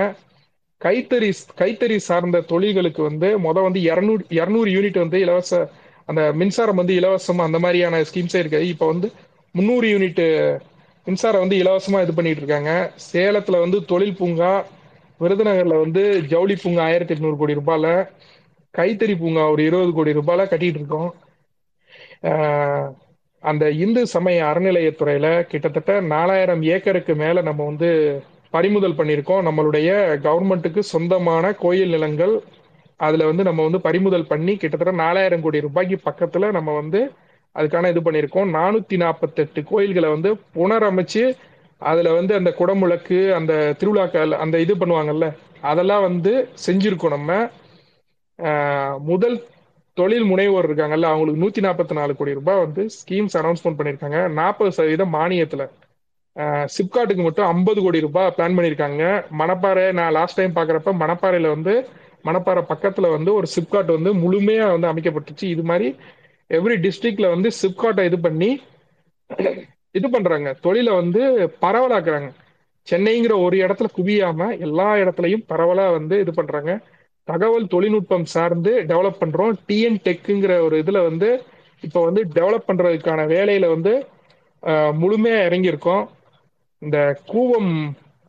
கைத்தறி 0.84 1.30
கைத்தறி 1.60 1.96
சார்ந்த 2.08 2.44
தொழில்களுக்கு 2.52 3.02
வந்து 3.02 3.28
மொதல் 3.46 3.66
வந்து 3.68 3.80
இரநூறு 3.90 4.22
இரநூறு 4.40 4.70
யூனிட் 4.76 5.02
வந்து 5.04 5.20
இலவச 5.24 5.60
அந்த 6.10 6.22
மின்சாரம் 6.40 6.80
வந்து 6.80 6.94
இலவசம் 7.00 7.44
அந்த 7.46 7.58
மாதிரியான 7.58 8.00
ஸ்கீம்ஸே 8.08 8.40
இருக்கு. 8.42 8.60
இப்போ 8.72 8.86
வந்து 8.92 9.08
முந்நூறு 9.54 9.86
யூனிட் 9.94 10.24
மின்சாரம் 11.06 11.42
வந்து 11.44 11.56
இலவசமா 11.62 11.98
இது 12.04 12.14
பண்ணிட்டு 12.14 12.42
இருக்காங்க. 12.42 12.72
சேலத்துல 13.12 13.60
வந்து 13.64 13.78
தொழில் 13.84 14.18
பூங்கா 14.20 14.52
விருதுநகர்ல 15.20 15.76
வந்து 15.84 16.02
ஜவுளி 16.32 16.54
பூங்கா 16.62 16.82
ஆயிரத்தி 16.88 17.14
எட்நூறு 17.14 17.36
கோடி 17.40 17.54
ரூபாயில 17.54 17.88
கைத்தறி 18.74 19.14
பூங்கா 19.20 19.44
ஒரு 19.52 19.62
இருபது 19.68 19.92
கோடி 19.92 20.18
ரூபாயில 20.18 20.44
கட்டிட்டு 20.50 20.80
இருக்கோம். 20.80 21.10
அந்த 23.42 23.64
இந்து 23.84 24.02
சமய 24.06 24.38
அறநிலையத்துறையில 24.50 25.26
கிட்டத்தட்ட 25.50 25.92
நாலாயிரம் 26.14 26.62
ஏக்கருக்கு 26.74 27.14
மேல 27.22 27.42
நம்ம 27.48 27.64
வந்து 27.64 27.88
பறிமுதல் 28.54 28.98
பண்ணியிருக்கோம். 28.98 29.46
நம்மளுடைய 29.48 29.90
கவர்மெண்ட்டுக்கு 30.26 30.82
சொந்தமான 30.92 31.54
கோயில் 31.64 31.94
நிலங்கள் 31.96 32.34
அதுல 33.00 33.26
வந்து 33.30 33.42
நம்ம 33.48 33.62
வந்து 33.62 33.80
பறிமுதல் 33.86 34.30
பண்ணி 34.32 34.52
கிட்டத்தட்ட 34.56 34.92
நாலாயிரம் 35.04 35.42
கோடி 35.44 35.64
ரூபாய்க்கு 35.66 35.96
பக்கத்துல 36.08 36.50
நம்ம 36.58 36.70
வந்து 36.80 37.00
அதுக்கான 37.56 37.90
இது 37.92 38.00
பண்ணியிருக்கோம். 38.06 38.48
நானூத்தி 38.58 38.96
நாற்பத்தெட்டு 39.02 39.60
கோயில்களை 39.70 40.08
வந்து 40.14 40.30
புனரமைச்சு 40.56 41.22
அதுல 41.82 42.12
வந்து 42.18 42.32
அந்த 42.38 42.50
குடமுழக்கு 42.58 43.18
அந்த 43.38 43.52
திருவிழாக்கள் 43.80 44.32
அந்த 44.44 44.56
இது 44.64 44.74
பண்ணுவாங்கல்ல 44.74 45.26
அதெல்லாம் 45.70 46.06
வந்து 46.08 46.32
செஞ்சிருக்கோம் 46.66 47.14
நம்ம. 47.16 47.32
முதல் 49.10 49.36
தொழில் 49.96 50.26
முனைவோர் 50.30 50.66
இருக்காங்கல்ல 50.68 51.10
அவங்களுக்கு 51.10 51.42
நூத்தி 51.42 51.60
நாற்பத்தி 51.66 51.94
நாலு 51.98 52.12
கோடி 52.16 52.32
ரூபாய் 52.38 52.62
வந்து 52.64 52.82
ஸ்கீம்ஸ் 52.96 53.36
அனௌன்ஸ்மெண்ட் 53.40 53.78
பண்ணியிருக்காங்க. 53.78 54.18
நாற்பது 54.38 54.70
சதவீதம் 54.78 55.14
மானியத்துல. 55.14 55.64
சிப்காட்டுக்கு 56.76 57.22
மட்டும் 57.26 57.48
ஐம்பது 57.52 57.80
கோடி 57.84 58.00
ரூபாய் 58.06 58.32
பிளான் 58.36 58.56
பண்ணியிருக்காங்க. 58.56 59.02
மணப்பாறை 59.40 59.86
நான் 59.98 60.14
லாஸ்ட் 60.18 60.38
டைம் 60.40 60.56
பார்க்குறப்ப 60.58 60.92
மணப்பாறையில 61.02 61.50
வந்து 61.56 61.74
மணப்பாறை 62.24 62.62
பக்கத்துல 62.72 63.10
வந்து 63.16 63.30
ஒரு 63.38 63.46
சிப்காட் 63.56 63.90
வந்து 63.96 64.12
முழுமையா 64.22 64.66
வந்து 64.74 64.90
அமைக்கப்பட்டுச்சு. 64.92 65.46
இது 65.54 65.64
மாதிரி 65.70 65.88
எவ்ரி 66.50 66.76
டிஸ்ட்ரிக்ட்ல 66.86 67.28
வந்து 67.34 67.48
சிப்காட்டை 67.62 68.04
இது 68.10 68.18
பண்ணி 68.26 68.50
இது 69.98 70.08
பண்றாங்க. 70.14 70.48
தொழிலை 70.64 70.92
வந்து 71.00 71.22
பரவலாக்குறாங்க. 71.62 72.28
சென்னைங்கிற 72.88 73.34
ஒரு 73.44 73.56
இடத்துல 73.64 73.88
குவியாம 73.96 74.40
எல்லா 74.66 74.88
இடத்துலையும் 75.02 75.46
பரவலா 75.52 75.86
வந்து 75.98 76.16
இது 76.24 76.32
பண்றாங்க. 76.34 76.72
தகவல் 77.28 77.70
தொழில்நுட்பம் 77.74 78.26
சார்ந்து 78.34 78.72
டெவலப் 78.90 79.20
பண்றோம். 79.22 79.54
டிஎன் 79.68 80.02
டெக்குங்கிற 80.06 80.52
ஒரு 80.66 80.76
இதுல 80.82 80.98
வந்து 81.08 81.28
இப்போ 81.82 82.00
வந்து 82.08 82.20
டெவலப் 82.36 82.68
பண்றதுக்கான 82.68 83.24
வேலையில 83.34 83.66
வந்து 83.74 83.92
முழுமையா 85.00 85.40
இறங்கியிருக்கோம். 85.48 86.04
இந்த 86.82 86.98
கூவம் 87.32 87.72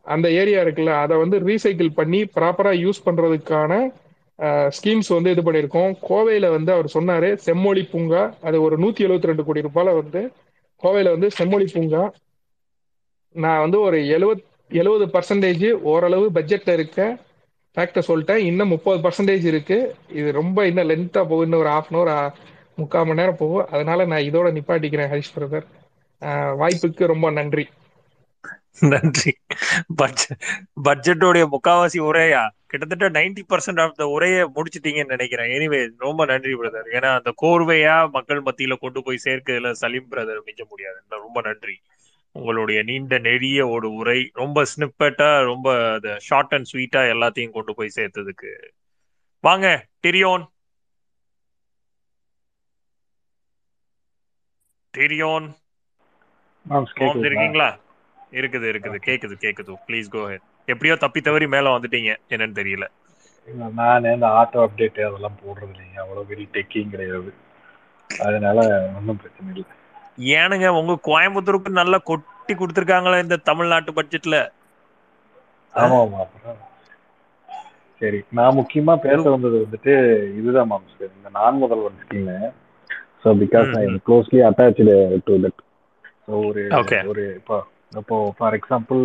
அந்த 0.06 0.26
ஏரியா 0.40 0.60
இருக்குல்ல 0.64 0.92
அதை 1.04 1.14
வந்து 1.16 1.36
ரீசைக்கிள் 1.48 1.96
பண்ணி 1.98 2.20
ப்ராப்பரா 2.36 2.72
யூஸ் 2.84 3.04
பண்றதுக்கான 3.06 3.72
ஸ்கீம்ஸ் 4.76 5.10
வந்து 5.14 5.32
இது 5.34 5.42
பண்ணியிருக்கோம். 5.42 5.92
கோவையில 6.08 6.46
வந்து 6.56 6.70
அவர் 6.76 6.88
சொன்னாரு 6.96 7.28
செம்மொழி 7.46 7.82
பூங்கா 7.92 8.22
அது 8.48 8.56
ஒரு 8.66 8.76
நூத்தி 8.82 9.04
எழுபத்தி 9.06 9.30
ரெண்டு 9.30 9.46
கோடி 9.46 9.66
ரூபாயில 9.66 9.94
வந்து 10.00 10.20
கோவையில் 10.82 11.14
வந்து 11.14 11.30
செம்மொழி 11.30 11.66
பூங்கா. 11.72 12.02
நான் 13.34 13.60
வந்து 13.60 13.80
ஒரு 13.80 13.98
எழுவத் 14.16 14.44
எழுபது 14.70 15.06
பர்சன்டேஜ் 15.14 15.70
ஓரளவு 15.92 16.26
பட்ஜெட்டில் 16.34 16.72
இருக்க 16.72 17.18
ஃபேக்டர் 17.76 18.08
சொல்லிட்டேன். 18.08 18.44
இன்னும் 18.50 18.68
முப்பது 18.68 18.98
பர்சன்டேஜ் 19.04 19.46
இருக்குது 19.52 19.90
இது 20.18 20.28
ரொம்ப 20.40 20.66
இன்னும் 20.66 20.88
லென்த்தாக 20.90 21.26
போகும். 21.30 21.42
இன்னும் 21.42 21.60
ஒரு 21.60 21.68
ஆஃப் 21.68 21.90
அன் 21.90 22.00
அவர் 22.00 22.32
முக்கால் 22.76 23.06
மணி 23.06 23.20
நேரம் 23.20 23.40
போகும். 23.42 23.66
அதனால 23.74 24.04
நான் 24.04 24.26
இதோட 24.30 24.48
நிப்பாட்டிக்கிறேன் 24.58 25.10
ஹரிஷ் 25.12 25.34
பிரதர் 25.36 25.66
வாய்ப்புக்கு 26.60 27.06
ரொம்ப 27.06 27.30
நன்றி. 27.30 27.64
நன்றி. 28.80 29.32
பட்ஜெட் 29.96 30.42
பட்ஜெட்டோடைய 30.84 31.44
முக்காவாசி 31.54 32.00
உரையா? 32.10 32.48
கிட்டத்தட்ட 32.66 33.08
நைன்டி 33.10 33.42
பர்சன்ட் 33.48 33.80
ஆஃப் 33.80 33.96
த 33.96 34.06
உரையை 34.06 34.48
முடிச்சிட்டீங்கன்னு 34.54 35.04
நினைக்கிறேன். 35.04 35.50
எனிவே 35.50 35.90
ரொம்ப 35.96 36.24
நன்றி 36.24 36.54
பிரதர் 36.54 36.88
ஏன்னா 36.92 37.10
அந்த 37.16 37.34
கோர்வையா 37.42 38.10
மக்கள் 38.10 38.42
மத்தியில 38.42 38.76
கொண்டு 38.78 39.02
போய் 39.02 39.24
சேர்க்கிறதுல 39.24 39.70
சலீம் 39.70 40.10
பிரதர் 40.10 40.40
மிஞ்ச 40.46 40.62
முடியாது. 40.68 40.98
ரொம்ப 41.08 41.40
நன்றி. 41.40 41.80
உங்களுடைய 42.32 42.82
நீண்ட 42.82 43.18
நெடிய 43.18 43.68
ஒரு 43.68 43.92
உரை 43.92 44.30
ரொம்ப 44.32 44.64
ஸ்னிப்பட்டா 44.72 45.44
ரொம்ப 45.44 45.68
ஷார்ட் 46.18 46.52
அண்ட் 46.54 46.68
ஸ்வீட்டா 46.72 47.02
எல்லாத்தையும் 47.14 47.50
கொண்டு 47.50 47.74
போய் 47.74 47.96
சேர்த்ததுக்கு. 47.96 48.52
வாங்க 49.40 49.86
டிரியோன் 50.06 50.44
டிரியோன் 54.94 55.48
இருக்கீங்களா 57.24 57.80
இருக்குது 58.32 58.66
இருக்குது. 58.70 58.98
கேக்குது 59.08 59.34
கேக்குது. 59.44 59.72
ப்ளீஸ் 59.86 60.08
கோ 60.14 60.22
ஹெட் 60.30 60.46
எப்படியோ 60.68 60.94
தப்பி 61.04 61.20
தவறி 61.26 61.46
மேல 61.54 61.74
வந்துட்டீங்க. 61.76 62.12
என்னன்னு 62.34 62.58
தெரியல. 62.60 62.86
நானு 63.78 64.12
இந்த 64.16 64.26
ஆட்டோ 64.38 64.58
அப்டேட் 64.64 64.98
அதெல்லாம் 65.08 65.38
போடுறது 65.42 65.72
இல்லைங்க. 65.74 65.98
அவ்வளவு 66.04 66.28
பெரிய 66.30 66.46
டெக்கிங் 66.56 66.92
கிடையாது. 66.94 67.30
அதனால 68.10 68.58
ஒன்றும் 68.98 69.20
பிரச்சனை 69.22 69.48
இல்லை. 69.54 69.66
ஏனுங்க 70.36 70.68
உங்க 70.78 70.94
கோயம்புத்தூருக்கு 71.08 71.80
நல்லா 71.80 71.98
கொட்டி 72.10 72.54
கொடுத்துருக்காங்களே 72.54 73.18
இந்த 73.24 73.36
தமிழ்நாட்டு 73.50 73.92
பட்ஜெட்ல 73.98 74.36
ஆமா 75.74 75.98
ஆமா 76.04 76.22
சரி 78.00 78.18
நான் 78.38 78.58
முக்கியமா 78.58 78.94
பேச 79.06 79.22
வந்தது 79.34 79.56
வந்துட்டு 79.62 79.92
இதுதான் 80.40 80.68
மாம்ஸ் 80.72 81.00
இந்த 81.08 81.30
Naan 81.38 81.60
Mudhalvan 81.62 82.00
scheme 82.02 82.28
so 83.22 83.30
because 83.42 83.70
I 83.80 83.82
am 83.88 83.98
closely 84.08 84.40
attached 84.48 84.84
to 85.28 85.36
that 85.44 85.60
so 86.26 86.32
ஒரு 86.48 86.62
ஒரு 87.12 87.24
இப்போ 87.40 87.56
இப்போ 87.92 88.16
ஃபார் 88.36 88.56
எக்ஸாம்பிள் 88.58 89.02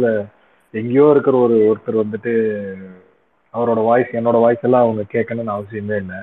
எங்கேயோ 0.74 1.06
இருக்கிற 1.14 1.36
ஒரு 1.45 1.56
ஒருத்தர் 1.70 2.03
வந்துட்டு 2.03 2.34
அவரோட 3.53 3.80
வாய்ஸ் 3.88 4.12
என்னோட 4.20 4.38
வாய்ஸ் 4.44 4.66
எல்லாம் 4.68 4.86
அவங்க 4.86 5.03
கேட்கணும்னு 5.14 5.56
அவசியமே 5.56 5.98
இல்லை. 6.03 6.20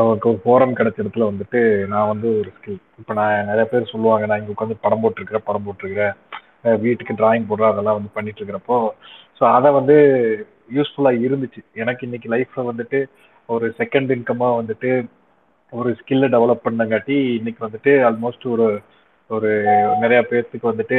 அவருக்கு 0.00 0.30
ஒரு 0.32 0.38
ஃபோரம் 0.44 0.76
கிடைச்ச 0.78 0.98
இடத்துல 1.02 1.26
வந்துட்டு 1.30 1.60
நான் 1.92 2.10
வந்து 2.12 2.28
ஒரு 2.38 2.50
ஸ்கில் 2.56 2.78
இப்போ 3.00 3.14
நான் 3.18 3.48
நிறைய 3.50 3.64
பேர் 3.72 3.90
சொல்லுவாங்க 3.92 4.26
நான் 4.28 4.40
இங்கே 4.40 4.54
உட்காந்து 4.54 4.76
படம் 4.84 5.02
போட்டிருக்கிறேன் 5.02 5.46
படம் 5.48 5.66
போட்டிருக்கிறேன். 5.66 6.14
வீட்டுக்கு 6.84 7.18
டிராயிங் 7.20 7.48
போடுறேன் 7.50 7.72
அதெல்லாம் 7.72 7.98
வந்து 7.98 8.14
பண்ணிட்டு 8.14 8.40
இருக்கிறப்போ. 8.40 8.78
ஸோ 9.38 9.42
அதை 9.56 9.70
வந்து 9.78 9.96
யூஸ்ஃபுல்லாக 10.76 11.22
இருந்துச்சு. 11.26 11.60
எனக்கு 11.82 12.02
இன்னைக்கு 12.06 12.28
லைஃப்ல 12.34 12.62
வந்துட்டு 12.70 13.00
ஒரு 13.48 13.66
செகண்ட் 13.80 14.10
இன்கமாக 14.16 14.58
வந்துட்டு 14.60 14.90
ஒரு 15.72 15.90
ஸ்கில்லை 16.00 16.28
டெவலப் 16.34 16.66
பண்ணங்காட்டி 16.66 17.16
இன்னைக்கு 17.38 17.60
வந்துட்டு 17.66 17.92
ஆல்மோஸ்ட் 18.08 18.46
ஒரு 18.54 18.66
ஒரு 19.30 19.50
நிறைய 20.02 20.20
பேர்த்துக்கு 20.30 20.70
வந்துட்டு 20.70 20.98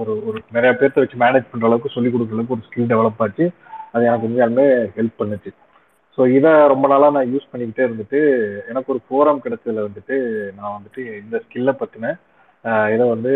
ஒரு 0.00 0.12
ஒரு 0.28 0.38
நிறைய 0.56 0.70
பேர்த்த 0.80 1.02
வச்சு 1.02 1.16
மேனேஜ் 1.22 1.50
பண்ற 1.50 1.66
அளவுக்கு 1.68 1.94
சொல்லி 1.94 2.10
கொடுக்குற 2.12 2.36
அளவுக்கு 2.36 2.56
ஒரு 2.56 2.66
ஸ்கில் 2.68 2.90
டெவலப் 2.92 3.22
ஆச்சு. 3.24 3.46
அது 3.94 4.08
எனக்கு 4.08 4.26
உண்மையாலுமே 4.28 4.66
ஹெல்ப் 4.96 5.20
பண்ணுச்சு. 5.20 5.50
ஸோ 6.18 6.20
இதை 6.38 6.50
ரொம்ப 6.72 6.86
நாளாக 6.92 7.14
நான் 7.16 7.30
யூஸ் 7.32 7.50
பண்ணிக்கிட்டே 7.52 7.84
இருந்துட்டு 7.86 8.20
எனக்கு 8.70 8.92
ஒரு 8.94 9.00
ஃபோரம் 9.06 9.42
கிடைச்சதுல 9.44 9.84
வந்துட்டு 9.88 10.16
நான் 10.58 10.74
வந்துட்டு 10.76 11.02
இந்த 11.22 11.36
ஸ்கில்லை 11.44 11.74
பற்றின 11.82 12.14
இதை 12.94 13.04
வந்து 13.14 13.32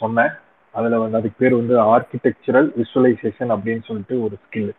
சொன்னேன். 0.00 0.32
அதில் 0.74 1.02
வந்து 1.04 1.18
அதுக்கு 1.20 1.40
பேர் 1.42 1.60
வந்து 1.60 1.76
ஆர்கிடெக்சரல் 1.92 2.68
விஷுவலைசேஷன் 2.80 3.54
அப்படின்னு 3.54 3.82
சொல்லிட்டு 3.88 4.16
ஒரு 4.26 4.34
ஸ்கில் 4.44 4.70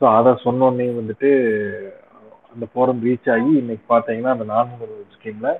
ஸோ 0.00 0.04
அதை 0.18 0.30
சொன்னோன்னே 0.46 0.86
வந்துட்டு 1.00 1.30
அந்த 2.52 2.64
ஃபோரம் 2.70 3.02
ரீச் 3.06 3.28
ஆகி 3.34 3.52
இன்னைக்கு 3.62 3.84
பார்த்தீங்கன்னா 3.92 4.32
அந்த 4.36 4.46
நானூறு 4.54 4.94
ஸ்கீமில் 5.14 5.52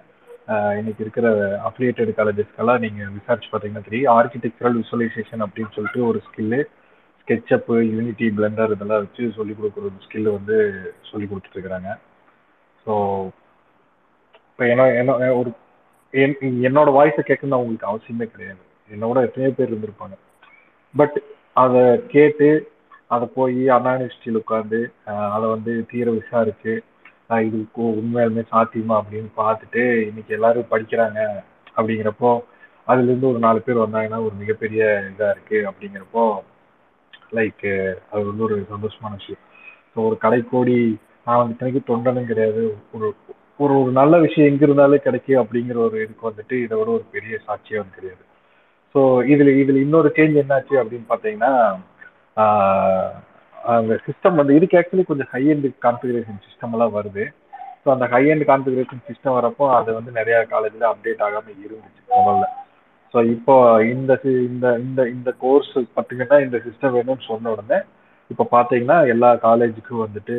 இன்னைக்கு 0.78 1.02
இருக்கிற 1.04 1.26
அஃபிலியேட்டட் 1.68 2.10
காலேஜஸ்க்கெல்லாம் 2.18 2.82
நீங்கள் 2.84 3.12
விசாரிச்சு 3.16 3.50
பார்த்தீங்கன்னா 3.50 3.86
தெரியும். 3.88 4.12
ஆர்கிடெக்சரல் 4.16 4.78
விசுவலைசேஷன் 4.80 5.44
அப்படின்னு 5.46 5.74
சொல்லிட்டு 5.76 6.00
ஒரு 6.10 6.18
ஸ்கில்லு 6.26 6.60
ஸ்கெட்சப்பு 7.20 7.74
யூனிட்டி 7.94 8.26
பிளெண்டர் 8.38 8.74
இதெல்லாம் 8.74 9.02
வச்சு 9.04 9.24
சொல்லிக் 9.36 9.58
கொடுக்குற 9.58 9.84
ஒரு 9.90 10.04
ஸ்கில் 10.06 10.34
வந்து 10.36 10.56
சொல்லி 11.10 11.26
கொடுத்துட்ருக்குறாங்க 11.28 11.90
ஸோ 12.86 12.92
இப்போ 14.50 14.64
என்ன 14.72 14.86
என்ன 15.00 15.32
ஒரு 15.40 15.50
என் 16.14 16.36
என்னோட 16.68 16.88
வாய்ஸை 16.98 17.22
கேட்கணும்னு 17.28 17.58
அவங்களுக்கு 17.58 17.90
அவசியமே 17.90 18.26
கிடையாது. 18.32 18.62
என்னோட 18.90 19.18
எத்தனையோ 19.26 19.52
பேர் 19.58 19.70
இருந்திருப்பாங்க. 19.70 20.16
பட் 20.94 21.16
அதை 21.62 21.82
கேட்டு 22.14 22.48
அதை 23.14 23.26
போய் 23.36 23.62
அண்ணா 23.76 23.92
யூனிவர்சிட்டியில் 23.94 24.42
உட்காந்து 24.42 24.80
அதை 25.34 25.46
வந்து 25.54 25.72
தீர 25.90 26.10
விசாரிச்சு 26.18 26.74
இது 27.40 27.58
உண்மையாலுமே 28.00 28.42
சாத்தியமா 28.52 28.94
அப்படின்னு 29.00 29.30
பார்த்துட்டு 29.36 29.82
இன்னைக்கு 30.08 30.34
எல்லாரும் 30.34 30.70
படிக்கிறாங்க 30.70 31.20
அப்படிங்கிறப்போ 31.76 32.30
அதுல 32.88 33.10
இருந்து 33.10 33.28
ஒரு 33.28 33.38
நாலு 33.38 33.60
பேர் 33.60 33.84
வந்தாங்கன்னா 33.84 34.18
ஒரு 34.24 34.34
மிகப்பெரிய 34.34 34.82
இதா 35.10 35.28
இருக்கு 35.30 35.58
அப்படிங்கிறப்போ 35.70 36.24
லைக் 37.32 37.66
அது 38.10 38.22
வந்து 38.24 38.44
ஒரு 38.44 38.56
சந்தோஷமான 38.70 39.12
விஷயம். 39.12 39.42
ஸோ 39.92 39.98
ஒரு 40.08 40.16
கடைக்கோடி 40.20 40.78
நான் 41.24 41.40
வந்து 41.40 41.54
இத்தனைக்கும் 41.54 41.90
தொண்டனும் 41.90 42.30
கிடையாது. 42.30 42.62
ஒரு 42.92 43.08
ஒரு 43.56 43.74
ஒரு 43.80 43.92
நல்ல 43.92 44.14
விஷயம் 44.18 44.50
எங்க 44.50 44.62
இருந்தாலும் 44.64 45.04
கிடைக்கும் 45.04 45.42
அப்படிங்கிற 45.42 45.78
ஒரு 45.78 45.96
இதுக்கு 46.04 46.28
வந்துட்டு 46.30 46.54
இதை 46.64 46.74
விட 46.78 46.90
ஒரு 46.90 47.04
பெரிய 47.10 47.34
சாட்சியம் 47.46 47.94
கிடையாது. 47.96 48.22
ஸோ 48.94 49.00
இதுல 49.32 49.52
இதுல 49.62 49.82
இன்னொரு 49.86 50.08
சேஞ்ச் 50.16 50.40
என்னாச்சு 50.42 50.74
அப்படின்னு 50.82 51.06
பார்த்தீங்கன்னா 51.08 51.52
அந்த 53.76 53.94
சிஸ்டம் 54.06 54.38
வந்து 54.40 54.56
இதுக்கு 54.58 54.78
ஆக்சுவலி 54.80 55.04
கொஞ்சம் 55.10 55.30
ஹை 55.34 55.42
எண்ட் 55.52 55.68
கான்ஃபிகரேஷன் 55.86 56.42
சிஸ்டம் 56.46 56.74
எல்லாம் 56.76 56.94
வருது. 56.98 57.24
ஸோ 57.82 57.88
அந்த 57.94 58.06
ஹை 58.12 58.22
எண்ட் 58.32 58.44
கான்ஃபிகரேஷன் 58.50 59.06
சிஸ்டம் 59.08 59.36
வரப்போ 59.38 59.64
அது 59.78 59.90
வந்து 59.98 60.10
நிறைய 60.18 60.36
காலேஜில் 60.52 60.86
அப்டேட் 60.90 61.24
ஆகாம 61.26 61.50
இருந்துச்சு 61.64 62.02
முதல்ல. 62.18 62.46
ஸோ 63.14 63.18
இப்போ 63.34 63.54
இந்த 63.94 64.12
இந்த 64.50 64.66
இந்த 64.84 65.00
இந்த 65.16 65.30
கோர்ஸ் 65.44 65.72
பார்த்தீங்கன்னா 65.96 66.38
இந்த 66.46 66.58
சிஸ்டம் 66.66 66.94
வேணும்னு 66.96 67.28
சொன்ன 67.30 67.52
உடனே 67.56 67.78
இப்போ 68.30 68.44
பார்த்தீங்கன்னா 68.54 68.98
எல்லா 69.14 69.30
காலேஜுக்கும் 69.48 70.04
வந்துட்டு 70.04 70.36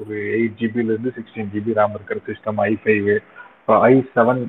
ஒரு 0.00 0.14
எயிட் 0.36 0.58
ஜிபிலேருந்து 0.60 1.14
சிக்ஸ்டீன் 1.18 1.52
ஜிபி 1.54 1.78
ரேம் 1.78 1.96
இருக்கிற 1.98 2.20
சிஸ்டம் 2.28 2.60
ஐ 2.68 2.72
ஃபைவ் 2.82 3.08
இப்போ 3.60 3.74
ஐ 3.90 3.94
செவன் 4.14 4.42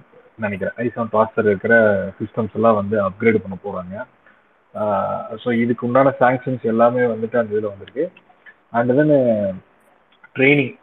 நினைக்கிறேன். 0.46 0.76
ஐ 0.84 0.86
செவன் 0.94 1.12
ப்ராசர் 1.14 1.50
இருக்கிற 1.52 1.76
சிஸ்டம்ஸ் 2.20 2.56
எல்லாம் 2.60 2.80
வந்து 2.80 2.96
அப்கிரேட் 3.08 3.44
பண்ண 3.44 3.58
போகிறாங்க 3.66 3.96
ஸோ 5.42 5.50
இதுக்கு 5.64 5.86
உண்டான 5.88 6.14
சாங்ஷன்ஸ் 6.20 6.64
எல்லாமே 6.66 7.04
வந்துட்டு 7.06 7.40
அந்த 7.40 7.54
இதில் 7.56 7.72
வந்திருக்கு. 7.72 8.06
அண்ட் 8.72 8.94
தென் 9.00 9.14
ட்ரைனிங் 10.36 10.74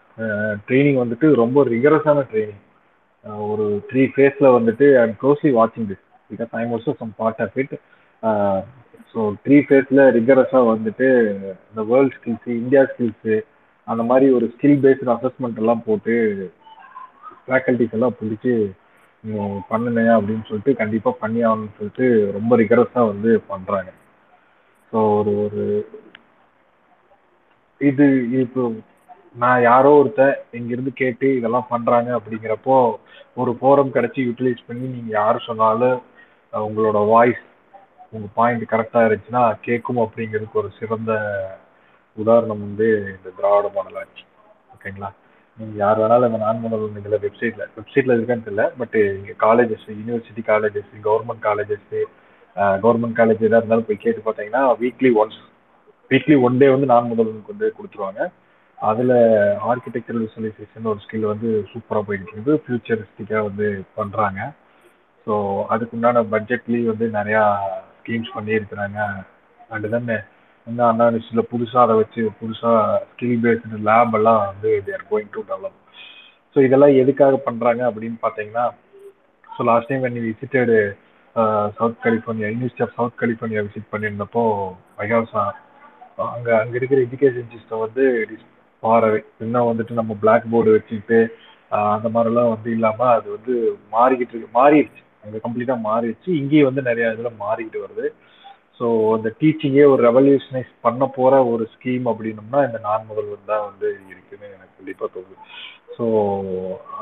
ட்ரைனிங் 0.67 0.99
வந்துட்டு 1.03 1.27
ரொம்ப 1.35 1.65
ரிகரஸான 1.65 2.25
ட்ரைனிங் 2.31 2.61
ஒரு 3.51 3.65
த்ரீ 3.91 4.03
ஃபேஸில் 4.15 4.55
வந்துட்டு 4.57 4.87
ஐம் 5.03 5.17
க்ளோஸ்லி 5.23 5.51
வாட்சிங் 5.59 5.89
this 5.91 6.03
because 6.31 6.55
I'm 6.61 6.73
also 6.77 6.93
some 7.01 7.12
part 7.21 7.43
of 7.45 7.59
it 7.62 7.75
so 9.15 9.23
three 9.45 9.57
ஃபேஸில் 9.67 10.03
ரிகரஸாக 10.19 10.65
வந்துட்டு 10.73 11.09
இந்த 11.69 11.83
வேர்ல்ட் 11.91 12.17
ஸ்கில்ஸு 12.19 12.51
இந்தியா 12.61 12.83
ஸ்கில்ஸு 12.93 13.37
அந்த 13.89 14.03
மாதிரி 14.11 14.27
ஒரு 14.37 14.47
ஸ்கில் 14.55 14.81
பேஸ்டு 14.85 15.15
அசஸ்மெண்ட் 15.17 15.61
எல்லாம் 15.62 15.85
போட்டு 15.87 16.17
ஃபேக்கல்டிஸ் 17.47 17.97
எல்லாம் 17.99 18.17
பிடிச்சி 18.21 18.55
நீ 19.25 19.34
பண்ணுங்க 19.68 20.02
அப்படின்னு 20.17 20.47
சொல்லிட்டு 20.47 20.73
கண்டிப்பாக 20.75 21.20
பண்ணி 21.20 21.41
ஆகணும்னு 21.44 21.76
சொல்லிட்டு 21.76 22.07
ரொம்ப 22.36 22.57
ரிகரஸாக 22.57 23.10
வந்து 23.10 23.33
பண்ணுறாங்க 23.51 23.91
ஸோ 24.92 25.01
ஒரு 25.18 25.33
ஒரு 25.44 25.62
இது 27.81 28.07
இப்போ 28.41 28.62
நான் 29.34 29.60
யாரோ 29.62 29.91
ஒருத்தன் 29.99 30.34
இங்கிருந்து 30.52 30.92
கேட்டு 30.94 31.26
இதெல்லாம் 31.36 31.70
பண்ணுறாங்க 31.70 32.10
அப்படிங்கிறப்போ 32.18 32.76
ஒரு 33.36 33.52
ஃபோரம் 33.59 33.94
கிடச்சி 33.94 34.20
யூட்டிலைஸ் 34.26 34.67
பண்ணி 34.67 34.86
நீங்கள் 34.89 35.17
யார் 35.20 35.47
சொன்னாலும் 35.47 35.99
உங்களோட 36.52 36.99
வாய்ஸ் 37.09 37.42
உங்கள் 38.12 38.34
பாயிண்ட் 38.36 38.70
கரெக்டாக 38.73 39.07
இருந்துச்சுன்னா 39.07 39.44
கேட்கும் 39.67 40.02
அப்படிங்கிறதுக்கு 40.05 40.62
ஒரு 40.62 40.70
சிறந்த 40.81 41.12
உதாரணம் 42.17 42.65
வந்து 42.67 42.86
இந்த 43.12 43.28
திராவிட 43.36 43.68
மாடல் 43.76 43.99
ஆட்சி. 44.01 44.25
ஓகேங்களா 44.75 45.10
நீங்க 45.59 45.75
யார் 45.83 46.01
வேணாலும் 46.03 46.29
இந்த 46.29 46.39
நான் 46.45 46.63
முதல் 46.65 46.85
வெப்சைட்டில் 46.85 47.23
வெப்சைட்ல 47.25 47.65
வெப்சைட்ல 47.79 48.15
இருக்கான்னு 48.17 48.47
தெரியல 48.47 48.65
பட் 48.81 48.97
இங்க 49.19 49.33
colleges 49.47 49.87
university 50.01 50.43
colleges 50.53 50.93
government 51.09 51.43
colleges 51.49 51.91
government 52.85 53.19
college 53.21 53.45
எதாக 53.49 53.61
இருந்தாலும் 53.61 53.89
போய் 53.89 54.05
கேட்டு 54.05 54.23
பார்த்தீங்கன்னா 54.27 54.63
weekly 54.83 55.11
once 55.23 55.41
weekly 56.11 56.37
one 56.47 56.59
day 56.63 56.67
வந்து 56.75 56.89
நான் 56.93 57.11
முதல்வனுக்கு 57.11 57.53
வந்து 57.55 57.69
கொடுத்துருவாங்க. 57.77 58.23
அதில் 58.79 59.15
ஆர்கிடெக்சரல் 59.71 60.25
விசுவலைசேஷன் 60.25 60.89
ஒரு 60.93 61.01
ஸ்கில் 61.05 61.31
வந்து 61.33 61.49
சூப்பராக 61.71 62.03
போயிட்டு 62.07 62.27
இருக்குது 62.27 62.55
ஃபியூச்சரிஸ்டிக்காக 62.63 63.43
வந்து 63.49 63.67
பண்ணுறாங்க 63.99 64.41
ஸோ 65.27 65.35
அதுக்கு 65.73 65.97
உண்டான 65.97 66.23
பட்ஜெட்லேயும் 66.35 66.91
வந்து 66.93 67.07
நிறையா 67.19 67.43
ஸ்கீம்ஸ் 67.99 68.35
பண்ணியிருக்கிறாங்க. 68.37 68.99
அண்ட் 69.73 69.89
தென் 69.95 70.11
இன்னும் 70.67 70.89
அண்ணா 70.89 71.05
யூனிவர்சிட்டியில் 71.07 71.51
புதுசாக 71.53 71.85
அதை 71.85 71.95
வச்சு 72.01 72.23
புதுசாக 72.41 72.81
ஸ்கில் 73.09 73.41
பேஸ்டு 73.45 73.81
லேப் 73.89 74.15
எல்லாம் 74.19 74.41
வந்து 74.43 74.71
there 74.89 75.09
going 75.11 75.33
to 75.35 75.43
develop 75.49 75.79
so 76.57 76.61
இதெல்லாம் 76.67 76.95
எதுக்காக 77.03 77.39
பண்ணுறாங்க 77.47 77.83
அப்படின்னு 77.89 78.19
பார்த்தீங்கன்னா 78.23 78.67
ஸோ 79.47 79.67
லாஸ்ட் 79.71 79.91
டைம் 79.91 80.15
நீ 80.17 80.23
visited 80.27 80.77
South 81.77 82.01
California 82.07 82.49
University 82.53 82.85
of 82.87 82.97
South 82.99 83.21
California 83.23 83.63
visit 83.67 83.93
பண்ணியிருந்தப்போ 83.93 84.45
மைஹாசா 84.99 85.45
அங்கே 86.29 86.53
அங்கே 86.63 86.77
இருக்கிற 86.79 87.01
எஜுகேஷன் 87.07 87.53
சிஸ்டம் 87.55 87.85
வந்து 87.85 88.05
பாரவை 88.83 89.21
இன்னும் 89.45 89.71
வந்துட்டு 89.71 90.01
நம்ம 90.01 90.13
பிளாக் 90.23 90.51
போர்டு 90.53 90.77
வச்சுக்கிட்டு 90.77 91.19
அந்த 91.93 92.09
மாதிரிலாம் 92.15 92.53
வந்து 92.55 92.71
இல்லாமல் 92.77 93.15
அது 93.17 93.29
வந்து 93.37 93.55
மாறிக்கிட்டு 93.93 94.35
இருக்கு 94.35 94.59
மாறிடுச்சு. 94.59 95.03
அங்கே 95.25 95.39
கம்ப்ளீட்டாக 95.45 95.85
மாறிடுச்சு. 95.89 96.31
இங்கேயும் 96.41 96.69
வந்து 96.71 96.83
நிறையா 96.89 97.09
இதில் 97.15 97.41
மாறிக்கிட்டு 97.45 97.85
வருது. 97.85 98.07
ஸோ 98.83 98.89
அந்த 99.15 99.28
டீச்சிங்கே 99.41 99.83
ஒரு 99.91 100.01
ரெவல்யூஷனைஸ் 100.07 100.70
பண்ண 100.85 101.02
போகிற 101.17 101.35
ஒரு 101.51 101.65
ஸ்கீம் 101.73 102.07
அப்படின்னம்னா 102.12 102.61
இந்த 102.69 102.78
நான் 102.86 103.05
முதல்வர் 103.11 103.51
தான் 103.51 103.67
வந்து 103.67 103.89
இருக்குன்னு 104.12 104.47
எனக்கு 104.55 104.78
கண்டிப்பாக 104.78 105.11
தோணுது. 105.15 105.36
ஸோ 105.97 106.05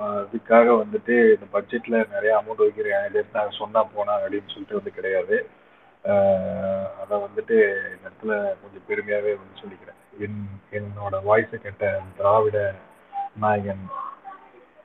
அதுக்காக 0.08 0.66
வந்துட்டு 0.80 1.14
இந்த 1.34 1.46
பட்ஜெட்டில் 1.54 1.96
நிறைய 2.14 2.32
அமௌண்ட் 2.38 2.64
வைக்கிறேன். 2.64 3.04
இது 3.08 3.20
நான் 3.36 3.58
சொன்னா 3.60 3.82
போனா 3.94 4.14
அப்படின்னு 4.24 4.52
சொல்லிட்டு 4.54 4.78
வந்து 4.78 4.92
கிடையாது. 4.98 5.36
அதை 7.02 7.14
வந்துட்டு 7.26 7.56
இந்த 7.94 8.04
இடத்துல 8.08 8.34
கொஞ்சம் 8.60 8.86
பெருமையாகவே 8.90 9.32
வந்து 9.40 9.60
சொல்லிக்கிறேன். 9.62 9.98
என் 10.26 10.42
என்னோட 10.80 11.16
வாய்ஸை 11.28 11.60
கேட்ட 11.64 11.92
திராவிட 12.18 12.58
நாயகன் 13.44 13.86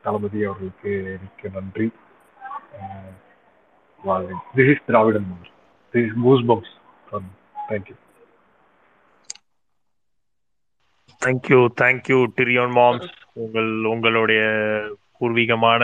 தளபதி 0.05 0.39
அவர்களுக்கு 0.47 0.93
மிக்க 1.25 1.49
நன்றி. 1.57 1.89
This 4.57 4.71
is 4.75 4.87
Dravidan 4.91 5.29
this 5.93 6.07
is 6.07 6.17
goose 6.25 6.47
thank you 7.69 7.95
thank you 11.21 11.59
thank you 11.81 12.17
டிரியோன் 12.35 12.73
மாம்ஸ் 12.75 13.07
உங்கள் 13.33 13.83
உங்களுடைய 13.83 14.41
பூர்வீகமான 15.17 15.83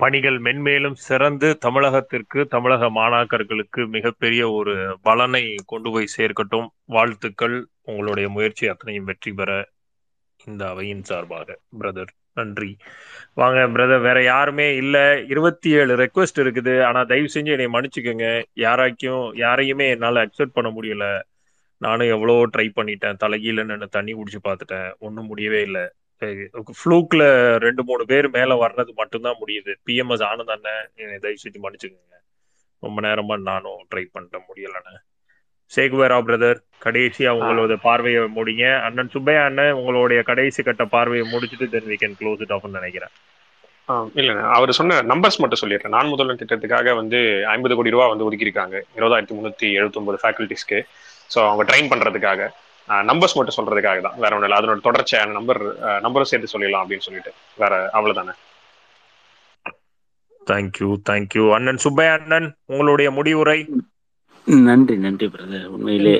பணிகள் 0.00 0.38
மென்மேலும் 0.38 0.96
சிறந்து 1.06 1.58
தமிழகத்திற்கு 1.66 2.44
தமிழக 2.44 2.90
மாணாக்கர்களுக்கு 2.90 3.86
மிகப்பெரிய 3.86 4.50
ஒரு 4.50 4.74
பலனை 5.02 5.54
கொண்டு 5.66 5.90
போய் 5.90 6.14
சேர்க்கட்டும். 6.16 6.68
வாழ்த்துக்கள். 6.84 7.56
உங்களுடைய 7.82 8.28
முயற்சி 8.28 8.66
அத்தனையும் 8.66 9.04
வெற்றி 9.04 9.32
பெற 9.32 9.50
இந்த 10.46 10.68
அவையின் 10.68 11.02
சார்பாக 11.02 11.58
பிரதர் 11.80 12.12
நன்றி. 12.40 12.70
வாங்க 13.34 13.60
பிரதர் 13.66 14.02
வேற 14.02 14.18
யாருமே 14.22 14.66
இல்ல. 14.76 14.96
இருபத்தி 15.28 15.70
ஏழு 15.70 15.94
ரெக்வஸ்ட் 15.96 16.40
இருக்குது. 16.40 16.74
ஆனா 16.82 17.02
தயவு 17.02 17.28
செஞ்சு 17.34 17.50
என்னை 17.56 17.66
மன்னிச்சுக்கோங்க. 17.66 18.44
யாராக்கும் 18.54 19.24
யாரையுமே 19.36 19.88
என்னால 19.90 20.24
அக்செப்ட் 20.24 20.56
பண்ண 20.56 20.70
முடியல. 20.70 21.06
நானும் 21.78 22.08
எவ்வளோ 22.08 22.34
ட்ரை 22.56 22.68
பண்ணிட்டேன். 22.76 23.18
தலைகீழ 23.24 23.64
நின்று 23.64 23.88
தண்ணி 23.88 24.12
குடிச்சு 24.14 24.38
பார்த்துட்டேன். 24.44 24.90
ஒன்றும் 24.98 25.26
முடியவே 25.26 25.60
இல்லை. 25.62 25.84
ஃப்ளூக்ல 26.80 27.22
ரெண்டு 27.56 27.82
மூணு 27.84 28.04
பேர் 28.06 28.28
மேல 28.30 28.56
வர்றது 28.66 28.92
மட்டும்தான் 28.94 29.38
முடியுது. 29.40 29.74
பிஎம்எஸ் 29.86 30.26
ஆனந்தானே 30.32 30.74
என்னை 30.94 31.18
தயவு 31.18 31.38
செஞ்சு 31.44 31.58
மன்னிச்சுக்கோங்க. 31.62 32.16
ரொம்ப 32.80 33.00
நேரமா 33.00 33.36
நானும் 33.50 33.86
ட்ரை 33.94 34.04
பண்ணிட்டேன். 34.14 34.46
முடியலண்ணே 34.50 34.96
சேகுவேரா 35.72 36.18
பிரதர் 36.28 36.58
கடைசியா 36.84 37.30
உங்களோட 37.38 37.74
பார்வையை 37.82 38.20
முடிங்க. 38.36 38.64
அண்ணன் 38.86 39.12
சுப்பையா 39.14 39.44
அண்ணன் 39.44 39.72
உங்களுடைய 39.72 40.22
கடைசி 40.22 40.62
கட்ட 40.62 40.84
பார்வையை 40.84 41.24
முடிச்சுட்டு 41.32 41.68
then 41.68 41.90
we 41.90 41.98
can 42.02 42.16
close 42.20 42.42
it 42.44 42.54
ஆஃப்னு 42.56 42.78
நினைக்கிறேன். 42.78 43.12
ஆ, 43.88 43.94
இல்லைண்ணே 44.14 44.42
அவர் 44.56 44.72
சொன்ன 44.72 45.02
நம்பர்ஸ் 45.02 45.40
மட்டும் 45.42 45.60
சொல்லிடுறேன். 45.62 45.94
நான் 45.96 46.08
முதல்வன் 46.08 46.40
திட்டத்துக்காக 46.42 46.94
வந்து 46.94 47.18
ஐம்பது 47.46 47.74
கோடி 47.74 47.90
ரூபா 47.90 48.06
வந்து 48.06 48.26
ஒதுக்கியிருக்காங்க. 48.26 48.76
இருபதாயிரத்தி 48.98 49.36
முந்நூற்றி 49.36 49.68
எழுபத்தொம்பது 49.78 50.20
ஃபேக்கல்ட்டிஸ்க்கு 50.22 50.78
ஸோ 51.34 51.38
அவங்க 51.48 51.64
ட்ரெயின் 51.70 51.90
பண்ணுறதுக்காக 51.92 52.42
நம்பர்ஸ் 53.08 53.36
மட்டும் 53.38 53.56
சொல்றதுக்காக 53.56 53.98
தான். 54.00 54.16
வேற 54.16 54.30
ஒன்றும் 54.34 54.48
இல்லை 54.48 54.58
அதனோட 54.60 54.80
தொடர்ச்சியான 54.86 55.34
நம்பர் 55.38 55.60
நம்பரும் 56.06 56.30
சேர்த்து 56.30 56.52
சொல்லிடலாம் 56.52 56.84
அப்படின்னு 56.84 57.06
சொல்லிட்டு. 57.08 57.32
வேற 57.56 57.74
அவ்வளவுதானே. 57.98 58.32
தேங்க்யூ 60.50 60.88
தேங்க்யூ 61.10 61.44
அண்ணன் 61.56 61.82
சுப்பையா 61.84 62.12
அண்ணன் 62.18 62.48
உங்களுடைய 62.66 63.08
முடிவுரை. 63.10 63.58
நன்றி 64.68 64.94
நன்றி 65.04 65.26
பிரதர் 65.34 65.66
உண்மையிலே 65.74 66.12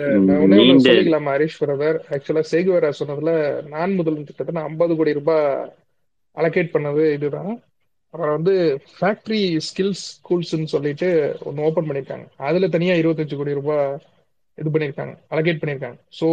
நான் 0.52 0.83
சொல்லிக்கலாமா 0.86 1.33
ஹரிஷ் 1.36 1.60
பிரதர் 1.62 1.99
ஆக்சுவலா 2.15 2.42
சேகுவேரா 2.50 2.91
சொன்னதுல 2.99 3.33
நான் 3.75 3.97
முதல் 3.99 4.18
திட்டத்தை 4.28 4.62
ஐம்பது 4.68 4.92
கோடி 4.99 5.12
ரூபாய் 5.18 5.47
அலோகேட் 6.36 6.75
பண்ணது 6.75 7.05
இதுதான். 7.17 7.52
அப்புறம் 8.15 8.34
வந்து 8.36 8.55
ஃபேக்டரி 8.97 9.41
ஸ்கில்ஸ் 9.68 10.05
ஸ்கூல்ஸ்னு 10.17 10.68
சொல்லிட்டு 10.75 11.09
ஒன்று 11.49 11.65
ஓப்பன் 11.68 11.89
பண்ணியிருக்காங்க. 11.89 12.26
அதுல 12.49 12.68
தனியா 12.76 12.94
இருபத்தஞ்சு 13.00 13.39
கோடி 13.41 13.59
ரூபாய் 13.60 13.84
இது 14.59 14.73
பண்ணியிருக்காங்க 14.75 15.15
அலோகேட் 15.33 15.60
பண்ணியிருக்காங்க. 15.62 15.99
ஸோ 16.18 16.28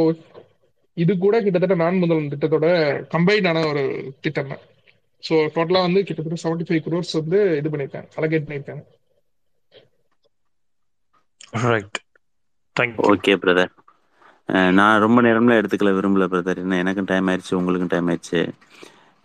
இது 0.98 1.14
கூட 1.26 1.36
கிட்டத்தட்ட 1.46 1.76
நான் 1.84 2.02
முதல் 2.04 2.32
திட்டத்தோட 2.34 2.68
கம்பைன்டான 3.16 3.64
ஒரு 3.72 3.84
திட்டம் 4.26 4.52
தான். 4.54 4.64
ஸோ 5.24 5.36
டோட்டலா 5.56 5.82
வந்து 5.88 6.02
கிட்டத்தட்ட 6.08 6.44
செவன்டி 6.46 6.68
ஃபைவ் 6.70 6.86
குரோர்ஸ் 6.88 7.14
வந்து 7.22 7.40
இது 7.60 7.72
பண்ணியிருக்காங்க 7.74 8.10
அலோகேட் 8.20 8.48
பண்ணியிருக்காங்க. 8.48 8.84
ரைட் 11.72 11.98
தேங்க்யூ 12.76 13.06
ஓகே 13.14 13.34
பிரதர் 13.44 13.74
நான் 14.78 15.02
ரொம்ப 15.06 15.20
நேரம்லாம் 15.22 15.60
எடுத்துக்கல 15.60 15.94
விரும்பல 15.98 16.26
பிரதர் 16.34 16.62
என்ன 16.64 16.78
எனக்கும் 16.84 17.10
டைம் 17.12 17.30
ஆயிடுச்சு 17.32 17.54
உங்களுக்கும் 17.60 17.94
டைம் 17.94 18.10
ஆயிடுச்சு. 18.12 18.42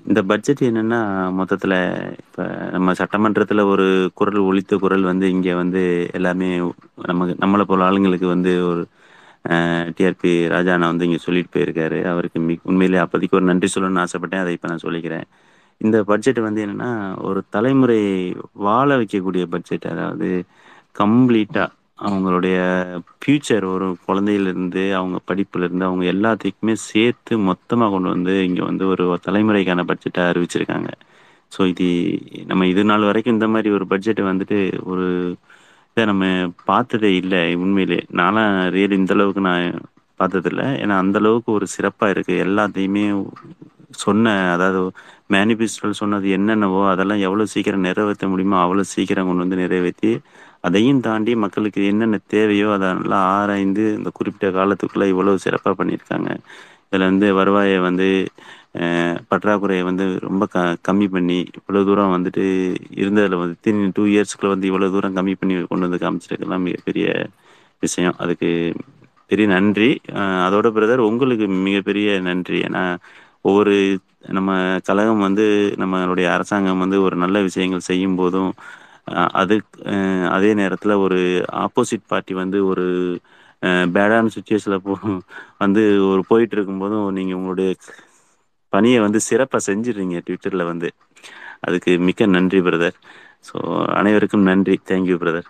இந்த 0.07 0.21
பட்ஜெட் 0.31 0.63
என்னன்னா 0.69 1.01
மொத்தத்தில் 1.39 1.77
இப்போ 2.23 2.45
நம்ம 2.75 2.95
சட்டமன்றத்தில் 3.01 3.63
ஒரு 3.73 3.87
குரல் 4.19 4.41
ஒழித்த 4.49 4.79
குரல் 4.85 5.05
வந்து 5.11 5.27
இங்கே 5.35 5.55
வந்து 5.63 5.83
எல்லாமே 6.19 6.49
நமக்கு 7.11 7.35
நம்மளை 7.43 7.65
போல 7.71 7.87
ஆளுங்களுக்கு 7.89 8.29
வந்து 8.35 8.53
ஒரு 8.71 8.83
டிஆர்பி 9.99 10.33
ராஜா 10.55 10.73
அண்ணா 10.77 10.89
வந்து 10.93 11.07
இங்கே 11.09 11.21
சொல்லிட்டு 11.27 11.55
போயிருக்காரு. 11.55 11.99
அவருக்கு 12.13 12.41
மி 12.49 12.55
உண்மையிலே 12.71 12.99
அப்போதைக்கு 13.05 13.39
ஒரு 13.39 13.47
நன்றி 13.51 13.69
சொல்லணும்னு 13.75 14.05
ஆசைப்பட்டேன். 14.05 14.43
அதை 14.45 14.53
இப்போ 14.57 14.69
நான் 14.73 14.85
சொல்லிக்கிறேன். 14.87 15.27
இந்த 15.81 15.99
பட்ஜெட் 16.11 16.41
வந்து 16.49 16.61
என்னன்னா 16.67 16.91
ஒரு 17.29 17.41
தலைமுறை 17.55 18.01
வாழ 18.67 18.89
வைக்கக்கூடிய 19.01 19.45
பட்ஜெட் 19.55 19.87
அதாவது 19.95 20.29
கம்ப்ளீட்டாக 21.01 21.69
அவங்களுடைய 21.99 22.57
ஃப்யூச்சர் 23.21 23.65
ஒரு 23.75 23.87
குழந்தையிலேருந்து 24.07 24.83
அவங்க 24.99 25.19
படிப்புலேருந்து 25.31 25.87
அவங்க 25.89 26.05
எல்லாத்துக்குமே 26.15 26.75
சேர்த்து 26.91 27.35
மொத்தமாக 27.51 27.91
கொண்டு 27.95 28.09
வந்து 28.15 28.35
இங்கே 28.49 28.63
வந்து 28.71 28.85
ஒரு 28.93 29.05
தலைமுறைக்கான 29.27 29.85
பட்ஜெட்டை 29.91 30.23
அறிவிச்சிருக்காங்க. 30.31 30.91
ஸோ 31.53 31.61
இது 31.73 31.87
நம்ம 32.51 32.67
இது 32.73 32.83
நாள் 32.91 33.09
வரைக்கும் 33.09 33.37
இந்த 33.37 33.49
மாதிரி 33.55 33.71
ஒரு 33.79 33.87
பட்ஜெட்டை 33.93 34.25
வந்துட்டு 34.31 34.59
ஒரு 34.93 35.07
இதை 35.97 36.05
நம்ம 36.11 36.25
பார்த்ததே 36.71 37.11
இல்லை 37.23 37.41
உண்மையிலே. 37.65 37.99
நானும் 38.21 38.53
ரியல் 38.77 38.99
இந்த 39.01 39.13
அளவுக்கு 39.17 39.43
நான் 39.49 39.67
பார்த்ததில்ல. 40.21 40.63
ஏன்னா 40.83 40.95
அந்த 41.05 41.17
அளவுக்கு 41.23 41.51
ஒரு 41.59 41.67
சிறப்பாக 41.77 42.13
இருக்குது 42.15 42.43
எல்லாத்தையுமே 42.47 43.05
சொன்ன 44.05 44.27
அதாவது 44.55 44.81
மேனிஃபெஸ்டோவில் 45.35 46.01
சொன்னது 46.03 46.27
என்னென்னவோ 46.37 46.81
அதெல்லாம் 46.93 47.23
எவ்வளோ 47.27 47.45
சீக்கிரம் 47.55 47.87
நிறைவேற்ற 47.89 48.27
முடியுமோ 48.33 48.57
அவ்வளோ 48.65 48.85
சீக்கிரம் 48.95 49.29
கொண்டு 49.29 49.45
வந்து 49.45 49.61
நிறைவேற்றி 49.65 50.11
அதையும் 50.65 51.01
தாண்டி 51.07 51.33
மக்களுக்கு 51.45 51.81
என்னென்ன 51.91 52.19
தேவையோ 52.35 52.69
அதை 52.77 52.89
நல்லா 52.99 53.19
ஆராய்ந்து 53.37 53.85
இந்த 53.99 54.11
குறிப்பிட்ட 54.19 54.49
காலத்துக்குள்ளே 54.59 55.07
இவ்வளோ 55.15 55.35
சிறப்பாக 55.47 55.75
பண்ணியிருக்காங்க. 55.81 56.29
இதில் 56.89 57.09
வந்து 57.11 57.27
வருவாயை 57.41 57.79
வந்து 57.89 58.07
பற்றாக்குறையை 59.31 59.83
வந்து 59.89 60.05
ரொம்ப 60.27 60.45
க 60.55 60.59
கம்மி 60.89 61.07
பண்ணி 61.15 61.39
இவ்வளோ 61.59 61.81
தூரம் 61.89 62.15
வந்துட்டு 62.17 62.45
இருந்ததில் 63.03 63.41
வந்து 63.43 63.57
தின் 63.67 63.83
டூ 63.97 64.05
இயர்ஸ்க்குள்ள 64.13 64.53
வந்து 64.55 64.69
இவ்வளோ 64.71 64.89
தூரம் 64.95 65.17
கம்மி 65.19 65.35
பண்ணி 65.41 65.55
கொண்டு 65.73 65.87
வந்து 65.89 66.03
காமிச்சிருக்கலாம் 66.05 66.65
மிகப்பெரிய 66.69 67.07
விஷயம். 67.83 68.17
அதுக்கு 68.25 68.51
பெரிய 69.31 69.47
நன்றி. 69.55 69.91
அதோட 70.47 70.67
பிரதர் 70.77 71.03
உங்களுக்கு 71.11 71.47
மிகப்பெரிய 71.69 72.09
நன்றி. 72.29 72.59
ஏன்னா 72.69 72.83
ஒவ்வொரு 73.49 73.75
நம்ம 74.37 74.51
கழகம் 74.89 75.25
வந்து 75.27 75.45
நம்மளுடைய 75.83 76.27
அரசாங்கம் 76.37 76.83
வந்து 76.85 76.99
ஒரு 77.07 77.17
நல்ல 77.25 77.37
விஷயங்கள் 77.49 77.89
செய்யும் 77.91 78.19
போதும் 78.21 78.51
அது 79.41 79.57
அதே 80.35 80.51
நேரத்தில் 80.61 80.95
ஒரு 81.05 81.19
ஆப்போசிட் 81.65 82.05
பார்ட்டி 82.09 82.35
வந்து 82.41 82.59
ஒரு 82.71 82.85
பேடான 83.93 84.31
சுச்சுவேஷனில் 84.35 84.85
போ 84.85 84.95
வந்து 85.63 85.83
ஒரு 86.11 86.23
போயிட்டு 86.31 86.57
இருக்கும்போதும் 86.57 87.07
நீங்கள் 87.19 87.39
உங்களுடைய 87.39 87.71
பணியை 88.73 88.99
வந்து 89.05 89.21
சிறப்பாக 89.27 89.63
செஞ்சிடுறீங்க 89.69 90.19
ட்விட்டரில் 90.27 90.71
வந்து. 90.71 90.89
அதுக்கு 91.67 91.93
மிக்க 92.07 92.27
நன்றி 92.37 92.61
பிரதர் 92.67 92.97
ஸோ 93.49 93.57
அனைவருக்கும் 93.99 94.49
நன்றி. 94.51 94.77
தேங்க்யூ 94.85 95.17
பிரதர் 95.23 95.49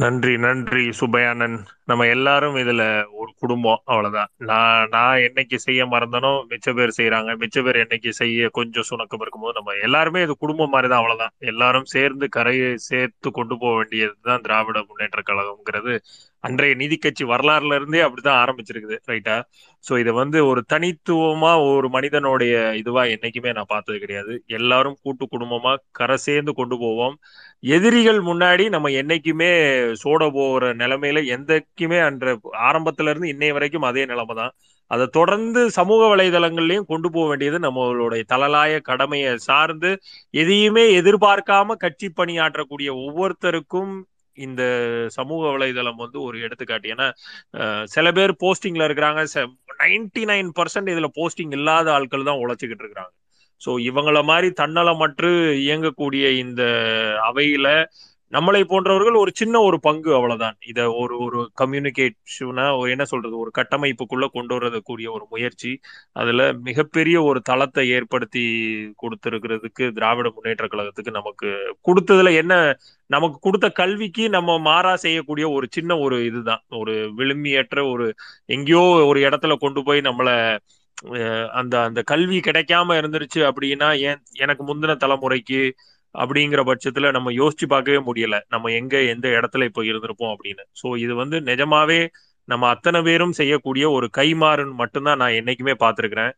நன்றி 0.00 0.32
நன்றி 0.38 0.82
சுபயானன் 1.00 1.56
நம்ம 1.84 2.06
எல்லாரும் 2.06 2.56
இதுல 2.56 2.82
ஒரு 3.20 3.30
குடும்பம் 3.38 3.80
அவ்வளவுதான். 3.84 4.30
நான் 4.50 4.88
நான் 4.88 5.22
என்னைக்கு 5.26 5.56
செய்ய 5.56 5.84
மறந்தனோ 5.86 6.30
மிச்ச 6.50 6.74
பேர் 6.74 6.96
செய்யறாங்க 6.98 7.30
மிச்ச 7.42 7.64
பேர் 7.64 7.80
என்னைக்கு 7.84 8.10
செய்ய 8.20 8.48
கொஞ்சம் 8.58 8.88
சுணக்கம் 8.90 9.22
இருக்கும்போது 9.22 9.56
நம்ம 9.58 9.76
எல்லாருமே 9.82 10.22
இது 10.22 10.36
குடும்பம் 10.36 10.72
மாதிரிதான் 10.74 11.00
அவ்வளவுதான். 11.00 11.34
எல்லாரும் 11.52 11.90
சேர்ந்து 11.94 12.28
கரையை 12.28 12.70
சேர்த்து 12.88 13.30
கொண்டு 13.30 13.56
போக 13.58 13.74
வேண்டியதுதான் 13.76 14.40
திராவிட 14.40 14.80
முன்னேற்ற 14.88 15.22
கழகம்ங்கிறது. 15.30 15.94
அன்றைய 16.44 16.74
நீதி 16.74 16.96
கட்சி 16.96 17.24
வரலாறுல 17.24 17.74
இருந்தே 17.74 18.00
அப்படிதான் 18.04 18.40
ஆரம்பிச்சிருக்குது 18.42 18.96
ரைட்டா 19.10 19.34
சோ 19.84 19.92
இதை 19.98 20.12
வந்து 20.12 20.38
ஒரு 20.46 20.60
தனித்துவமா 20.72 21.50
ஒரு 21.66 21.88
மனிதனுடைய 21.88 22.54
இதுவா 22.76 23.02
என்னைக்குமே 23.14 23.50
நான் 23.54 23.68
பார்த்தது 23.68 23.98
கிடையாது. 23.98 24.32
எல்லாரும் 24.58 24.96
கூட்டு 25.02 25.24
குடும்பமா 25.26 25.72
கரை 25.90 26.16
சேர்ந்து 26.26 26.52
கொண்டு 26.54 26.76
போவோம். 26.78 27.14
எதிரிகள் 27.72 28.20
முன்னாடி 28.22 28.64
நம்ம 28.68 28.90
என்னைக்குமே 29.00 29.50
சோட 30.02 30.22
போகிற 30.32 30.72
நிலைமையில 30.74 31.22
எந்தக்குமே 31.36 32.00
அன்ற 32.08 32.34
ஆரம்பத்துல 32.70 33.10
இருந்து 33.12 33.32
இன்னைய 33.34 33.52
வரைக்கும் 33.52 33.88
அதே 33.90 34.04
நிலைமை 34.04 34.36
தான். 34.36 34.54
அதை 34.90 35.06
தொடர்ந்து 35.10 35.60
சமூக 35.70 36.02
வலைதளங்கள்லயும் 36.12 36.88
கொண்டு 36.92 37.08
போக 37.10 37.26
வேண்டியது 37.28 37.58
நம்மளுடைய 37.58 38.22
தலலாய 38.32 38.80
கடமையை 38.82 39.32
சார்ந்து 39.48 39.90
எதையுமே 40.34 40.84
எதிர்பார்க்காம 41.00 41.76
கட்சி 41.84 42.08
பணியாற்றக்கூடிய 42.16 42.90
ஒவ்வொருத்தருக்கும் 43.04 43.92
இந்த 44.46 44.62
சமூக 45.18 45.42
வலைதளம் 45.54 46.02
வந்து 46.04 46.18
ஒரு 46.22 46.36
எடுத்துக்காட்டு. 46.46 46.92
ஏன்னா 46.94 47.06
சில 47.94 48.06
பேர் 48.18 48.32
போஸ்டிங்ல 48.44 48.86
இருக்கிறாங்க. 48.88 49.22
நைன்டி 49.82 50.24
நைன் 50.32 50.50
பர்சன்ட் 50.58 50.92
இதுல 50.94 51.08
போஸ்டிங் 51.20 51.54
இல்லாத 51.58 51.88
ஆட்கள் 51.96 52.28
தான் 52.30 52.42
உழைச்சிக்கிட்டு 52.44 52.84
இருக்கிறாங்க. 52.84 53.12
ஸோ 53.60 53.70
இவங்கள 53.90 54.18
மாதிரி 54.24 54.48
தன்னலமற்று 54.60 55.30
இயங்கக்கூடிய 55.64 56.24
இந்த 56.44 56.62
அவையில 57.28 57.68
நம்மளை 58.32 58.60
போன்றவர்கள் 58.64 59.16
ஒரு 59.20 59.32
சின்ன 59.36 59.60
ஒரு 59.60 59.78
பங்கு 59.80 60.10
அவ்வளவுதான். 60.16 60.56
இத 60.66 60.80
ஒரு 61.00 61.14
ஒரு 61.24 61.38
கம்யூனிகேஷனா 61.60 62.66
ஒரு 62.76 62.88
என்ன 62.90 63.04
சொல்றது 63.06 63.34
ஒரு 63.38 63.50
கட்டமைப்புக்குள்ள 63.58 64.26
கொண்டு 64.34 64.54
வரக்கூடிய 64.58 65.08
ஒரு 65.12 65.24
முயற்சி. 65.30 65.70
அதுல 66.16 66.38
மிகப்பெரிய 66.68 67.16
ஒரு 67.24 67.40
தளத்தை 67.48 67.84
ஏற்படுத்தி 67.96 68.44
கொடுத்திருக்கிறதுக்கு 69.02 69.86
திராவிட 69.96 70.30
முன்னேற்ற 70.36 70.66
கழகத்துக்கு 70.68 71.12
நமக்கு 71.18 71.50
கொடுத்ததுல 71.88 72.32
என்ன 72.42 72.54
நமக்கு 73.10 73.38
கொடுத்த 73.40 73.68
கல்விக்கு 73.78 74.24
நம்ம 74.30 74.58
மாறா 74.66 74.94
செய்யக்கூடிய 75.04 75.46
ஒரு 75.56 75.68
சின்ன 75.72 75.96
ஒரு 76.00 76.18
இதுதான். 76.26 76.62
ஒரு 76.80 76.92
விழுமியற்ற 77.18 77.66
ஒரு 77.92 78.06
எங்கேயோ 78.48 78.82
ஒரு 79.10 79.20
இடத்துல 79.26 79.56
கொண்டு 79.60 79.82
போய் 79.84 80.06
நம்மள 80.08 80.28
அஹ், 81.12 81.48
அந்த 81.58 81.74
அந்த 81.84 82.00
கல்வி 82.08 82.38
கிடைக்காம 82.46 82.96
இருந்துருச்சு 82.98 83.40
அப்படின்னா 83.48 83.88
ஏன் 84.02 84.20
எனக்கு 84.38 84.62
முந்தின 84.64 84.96
தலைமுறைக்கு 85.02 85.60
அப்படிங்கிற 86.14 86.60
பட்சத்துல 86.70 87.10
நம்ம 87.10 87.30
யோசிச்சு 87.30 87.66
பார்க்கவே 87.68 87.98
முடியல. 87.98 88.40
நம்ம 88.48 88.70
எங்க 88.70 89.02
எந்த 89.02 89.28
இடத்துல 89.28 89.64
இப்போ 89.64 89.82
இருந்திருப்போம் 89.82 90.32
அப்படின்னு. 90.34 90.64
சோ 90.82 90.96
இது 90.96 91.14
வந்து 91.14 91.40
நிஜமாவே 91.40 92.00
நம்ம 92.44 92.68
அத்தனை 92.68 93.02
பேரும் 93.02 93.32
செய்யக்கூடிய 93.32 93.90
ஒரு 93.90 94.10
கைமாறுன்னு 94.16 94.72
மட்டும்தான் 94.72 95.16
நான் 95.16 95.30
என்னைக்குமே 95.30 95.74
பார்த்திருக்கிறேன். 95.78 96.32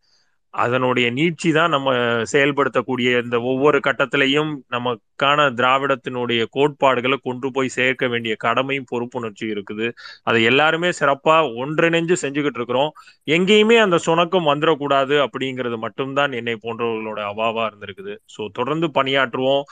அதனுடைய 0.55 1.07
நீட்சி 1.19 1.51
தான் 1.57 1.73
நம்ம 1.75 1.91
செயல்படுத்தக்கூடிய 2.33 3.09
இந்த 3.25 3.37
ஒவ்வொரு 3.51 3.79
கட்டத்திலையும் 3.87 4.51
நமக்கான 4.75 5.47
திராவிடத்தினுடைய 5.59 6.43
கோட்பாடுகளை 6.57 7.17
கொண்டு 7.29 7.49
போய் 7.57 7.73
சேர்க்க 7.77 8.09
வேண்டிய 8.13 8.35
கடமையும் 8.45 8.89
பொறுப்புணர்ச்சி 8.91 9.47
இருக்குது. 9.55 9.87
அதை 10.29 10.41
எல்லாருமே 10.51 10.91
சிறப்பா 11.01 11.37
ஒன்றிணைஞ்சு 11.63 12.17
செஞ்சுக்கிட்டு 12.25 12.61
இருக்கிறோம். 12.61 12.91
எங்கேயுமே 13.29 13.79
அந்த 13.85 13.99
சுணக்கம் 14.07 14.51
வந்துடக்கூடாது 14.53 15.17
அப்படிங்கிறது 15.27 15.79
மட்டும்தான் 15.87 16.35
என்னை 16.41 16.57
போன்றவர்களோட 16.65 17.21
அவாவா 17.33 17.65
இருந்திருக்குது. 17.71 18.15
ஸோ 18.35 18.45
தொடர்ந்து 18.61 18.89
பணியாற்றுவோம். 18.99 19.65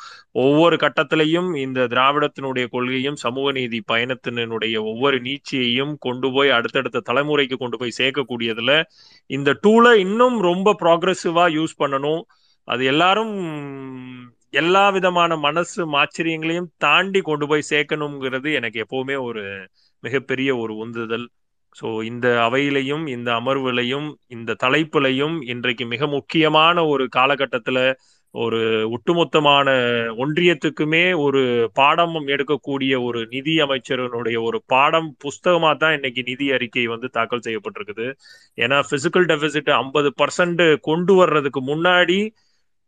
ஒவ்வொரு 0.44 0.78
கட்டத்திலையும் 0.84 1.50
இந்த 1.66 1.86
திராவிடத்தினுடைய 1.94 2.66
கொள்கையும் 2.76 3.20
சமூக 3.24 3.46
நீதி 3.58 3.80
பயணத்தினுடைய 3.92 4.76
ஒவ்வொரு 4.92 5.16
நீட்சியையும் 5.28 5.94
கொண்டு 6.08 6.28
போய் 6.36 6.56
அடுத்தடுத்த 6.58 7.04
தலைமுறைக்கு 7.10 7.56
கொண்டு 7.62 7.78
போய் 7.80 7.98
சேர்க்கக்கூடியதுல 8.00 8.72
இந்த 9.30 9.50
டூலை 9.64 9.94
இன்னும் 10.06 10.36
ரொம்ப 10.50 10.69
ப்ராக்ரெசிவா 10.82 11.44
யூஸ் 11.58 11.74
பண்ணணும். 11.78 12.22
அது 12.68 12.84
எல்லாரும் 12.84 13.34
எல்லா 14.50 14.90
விதமான 14.90 15.36
மனசு 15.36 15.86
ஆச்சரியங்களையும் 15.96 16.70
தாண்டி 16.76 17.20
கொண்டு 17.20 17.46
போய் 17.48 17.68
சேர்க்கணுங்கிறது 17.70 18.48
எனக்கு 18.52 18.78
எப்பவுமே 18.84 19.16
ஒரு 19.22 19.42
மிகப்பெரிய 20.00 20.50
ஒரு 20.56 20.74
உந்துதல். 20.76 21.26
ஸோ 21.80 22.02
இந்த 22.02 22.26
அவையிலையும் 22.50 23.04
இந்த 23.08 23.30
அமர்வுலையும் 23.32 24.08
இந்த 24.26 24.56
தலைப்புலையும் 24.62 25.36
இன்றைக்கு 25.42 25.86
மிக 25.86 26.06
முக்கியமான 26.06 26.84
ஒரு 26.86 27.08
காலகட்டத்தில் 27.08 27.82
ஒரு 28.34 28.58
ஒட்டுமொத்தமான 28.90 29.68
ஒன்றியத்துக்குமே 30.16 31.16
ஒரு 31.18 31.40
பாடம் 31.72 32.14
எடுக்கக்கூடிய 32.26 32.92
ஒரு 33.04 33.26
நிதி 33.30 33.56
அமைச்சரனுடைய 33.58 34.36
ஒரு 34.42 34.58
பாடம் 34.66 35.16
புஸ்தகமா 35.24 35.76
தான் 35.76 35.94
இன்னைக்கு 35.94 36.22
நிதி 36.22 36.52
அறிக்கை 36.52 36.86
வந்து 36.86 37.08
தாக்கல் 37.08 37.44
செய்யப்பட்டிருக்குது. 37.44 38.06
ஏன்னா 38.58 38.78
பிசிக்கல் 38.90 39.26
டெபிசிட் 39.32 39.70
ஐம்பது 39.70 40.12
பர்சன்ட் 40.22 40.76
கொண்டு 40.80 41.14
வர்றதுக்கு 41.14 41.62
முன்னாடி 41.62 42.18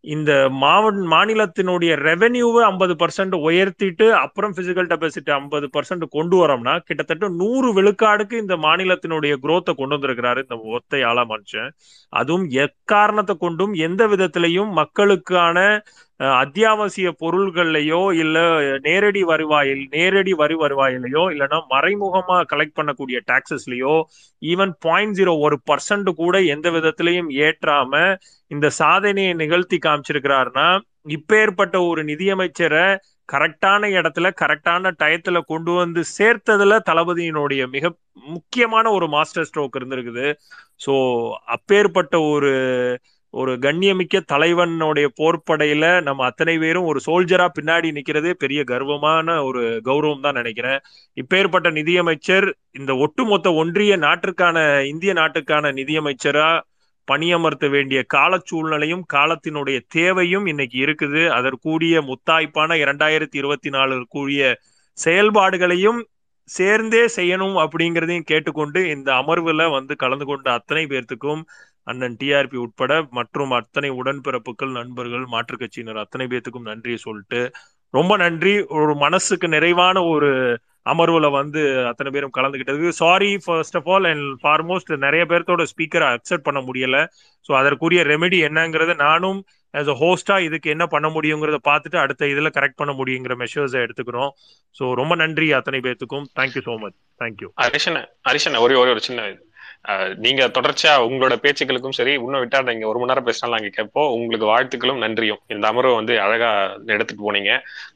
இந்த 0.04 0.48
மாவட்ட 0.50 1.00
மாநிலத்தினுடைய 1.08 1.92
ரெவென்யூவை 2.02 2.62
ஐம்பது 2.62 2.94
பர்சன்ட் 2.94 3.34
உயர்த்திட்டு 3.48 4.06
அப்புறம் 4.10 4.54
பிசிக்கல் 4.56 4.88
டெபாசிட் 4.92 5.30
ஐம்பது 5.30 5.66
பர்சன்ட் 5.76 6.04
கொண்டு 6.10 6.36
வரோம்னா 6.36 6.78
கிட்டத்தட்ட 6.78 7.28
நூறு 7.28 7.68
விழுக்காடுக்கு 7.74 8.32
இந்த 8.32 8.56
மாநிலத்தினுடைய 8.56 9.34
குரோத்தை 9.44 9.74
கொண்டு 9.74 9.96
வந்திருக்கிறாரு 9.96 10.42
இந்த 10.46 10.56
ஒத்தையாள 10.72 11.24
மனுஷன். 11.24 11.70
அதுவும் 12.12 12.48
எக்காரணத்தை 12.64 13.36
கொண்டும் 13.36 13.72
எந்த 13.72 14.06
விதத்திலையும் 14.06 14.72
மக்களுக்கான 14.72 15.58
அத்தியாவசிய 16.22 17.12
பொருள்கள்லையோ 17.20 18.12
இல்ல 18.14 18.38
நேரடி 18.78 19.22
வருவாயில் 19.22 19.88
நேரடி 19.90 20.32
வரி 20.32 20.54
வருவாயிலையோ 20.54 21.22
இல்லைன்னா 21.32 21.58
மறைமுகமா 21.70 22.42
கலெக்ட் 22.52 22.76
பண்ணக்கூடிய 22.76 23.18
டாக்ஸஸ்லயோ 23.26 23.94
ஈவன் 24.42 24.72
பாயிண்ட் 24.78 25.16
ஜீரோ 25.18 25.38
ஒரு 25.38 25.58
பர்சன்ட் 25.70 26.10
கூட 26.14 26.40
எந்த 26.40 26.70
விதத்திலையும் 26.70 27.30
ஏற்றாம 27.38 28.16
இந்த 28.46 28.70
சாதனையை 28.70 29.32
நிகழ்த்தி 29.34 29.78
காமிச்சிருக்கிறாருன்னா 29.78 30.68
இப்பேற்பட்ட 31.08 31.76
ஒரு 31.88 32.04
நிதியமைச்சரை 32.04 32.86
கரெக்டான 33.28 33.88
இடத்துல 33.92 34.30
கரெக்டான 34.40 34.92
டயத்துல 34.98 35.40
கொண்டு 35.40 35.72
வந்து 35.72 36.02
சேர்த்ததுல 36.18 36.78
தளபதியினுடைய 36.90 37.68
மிக 37.70 37.84
முக்கியமான 38.24 38.90
ஒரு 38.90 39.08
மாஸ்டர் 39.08 39.46
ஸ்ட்ரோக் 39.48 39.76
இருந்திருக்குது. 39.78 40.26
ஸோ 40.86 40.94
அப்பேற்பட்ட 41.46 42.20
ஒரு 42.20 42.52
ஒரு 43.34 43.52
கண்ணியமிக்க 43.58 44.20
தலைவனுடைய 44.32 45.06
போர்ப்படையில 45.20 45.84
நம்ம 46.02 46.24
அத்தனை 46.24 46.54
பேரும் 46.58 46.84
ஒரு 46.84 47.00
சோல்ஜரா 47.06 47.46
பின்னாடி 47.58 47.88
நிக்கிறதே 47.98 48.32
பெரிய 48.42 48.64
கர்வமான 48.64 49.36
ஒரு 49.44 49.62
கௌரவம் 49.84 50.20
தான் 50.20 50.38
நினைக்கிறேன். 50.40 50.80
இப்பேற்பட்ட 51.16 51.70
நிதியமைச்சர் 51.70 52.46
இந்த 52.70 52.94
ஒட்டுமொத்த 52.96 53.52
ஒன்றிய 53.52 53.96
நாட்டிற்கான 53.96 54.84
இந்திய 54.84 55.12
நாட்டுக்கான 55.12 55.72
நிதியமைச்சரா 55.72 56.50
பணியமர்த்த 57.08 57.66
வேண்டிய 57.70 58.00
கால 58.16 58.32
சூழ்நிலையும் 58.44 59.04
காலத்தினுடைய 59.12 59.78
தேவையும் 59.88 60.46
இன்னைக்கு 60.46 60.78
இருக்குது. 60.86 61.22
அதற்கூடிய 61.38 61.94
முத்தாய்ப்பான 62.10 62.76
இரண்டாயிரத்தி 62.84 63.36
இருபத்தி 63.42 63.70
நாலு 63.70 64.06
கூடிய 64.08 64.42
செயல்பாடுகளையும் 64.98 66.00
சேர்ந்தே 66.50 67.02
செய்யணும் 67.16 67.56
அப்படிங்கிறதையும் 67.64 68.30
கேட்டுக்கொண்டு 68.30 68.80
இந்த 68.88 69.08
அமர்வுல 69.12 69.70
வந்து 69.70 69.94
கலந்து 69.96 70.24
கொண்ட 70.26 70.48
அத்தனை 70.52 70.82
பேர்த்துக்கும் 70.86 71.42
அண்ணன் 71.86 72.18
டிஆர்பி 72.20 72.58
உட்பட 72.64 72.92
மற்றும் 73.18 73.52
அத்தனை 73.58 73.90
உடன்பிறப்புகள் 74.00 74.76
நண்பர்கள் 74.78 75.24
மாற்றுக் 75.34 75.62
கட்சியினர் 75.62 76.02
அத்தனை 76.04 76.26
பேர்த்துக்கும் 76.32 76.68
நன்றியை 76.70 76.98
சொல்லிட்டு 77.06 77.40
ரொம்ப 77.94 78.12
நன்றி. 78.16 78.52
ஒரு 78.80 78.92
மனசுக்கு 79.04 79.46
நிறைவான 79.54 79.96
ஒரு 80.12 80.28
அமர்வுல 80.92 81.26
வந்து 81.38 81.60
அத்தனை 81.90 82.10
பேரும் 82.14 82.34
கலந்துகிட்டதுக்கு 82.36 83.00
sorry 83.00 83.28
first 83.44 83.76
of 83.80 83.88
all 83.94 84.06
and 84.10 84.28
foremost 84.42 84.92
நிறைய 85.04 85.22
பேர்த்தோட 85.30 85.64
ஸ்பீக்கரை 85.72 86.06
அக்செப்ட் 86.14 86.46
பண்ண 86.48 86.60
முடியல. 86.68 86.96
ஸோ 87.48 87.52
அதற்குரிய 87.60 88.02
ரெமெடி 88.12 88.38
என்னங்கிறத 88.48 88.94
நானும் 89.06 89.40
ஆஸ் 89.74 89.90
அ 89.92 89.96
ஹோஸ்டா 90.02 90.36
இதுக்கு 90.46 90.68
என்ன 90.74 90.84
பண்ண 90.94 91.08
முடியுங்கிறத 91.16 91.58
பார்த்துட்டு 91.70 91.98
அடுத்த 92.04 92.32
இதுல 92.32 92.50
கரெக்ட் 92.56 92.80
பண்ண 92.80 92.94
முடியுங்கிற 93.00 93.36
மெஷர்ஸ் 93.42 93.76
எடுத்துக்கிறோம். 93.84 94.32
ஸோ 94.76 94.92
ரொம்ப 95.00 95.14
நன்றி 95.22 95.48
அத்தனை 95.60 95.80
பேர்த்துக்கும் 95.86 96.26
thank you 96.40 96.62
so 96.68 96.76
much 96.84 96.98
thank you 97.20 97.50
Harishan 97.64 98.00
Harishan 98.28 98.58
ஒரே 98.64 98.76
ஒரே 98.82 98.92
ஒரு 98.96 99.04
சின்ன 99.08 99.28
நீங்க 100.24 100.42
தொடர்ச்சியா 100.56 100.92
உங்களோட 101.06 101.34
பேச்சுக்களுக்கும் 101.44 101.94
சரி 101.98 102.12
இன்னும் 102.16 102.42
விட்டா 102.42 102.58
நீங்க 102.68 102.84
ஒரு 102.90 102.98
மணி 103.00 103.10
நேரம் 103.10 103.26
பேசினாலும் 103.28 103.54
நாங்க 103.56 103.70
கேட்போம். 103.76 104.10
உங்களுக்கு 104.16 104.46
வாழ்த்துக்களும் 104.50 105.00
நன்றியும். 105.04 105.40
இந்த 105.54 105.64
அமர்வை 105.70 105.94
வந்து 106.00 106.14
அழகா 106.24 106.50
எடுத்துட்டு 106.94 107.24
போனீங்க. 107.24 107.52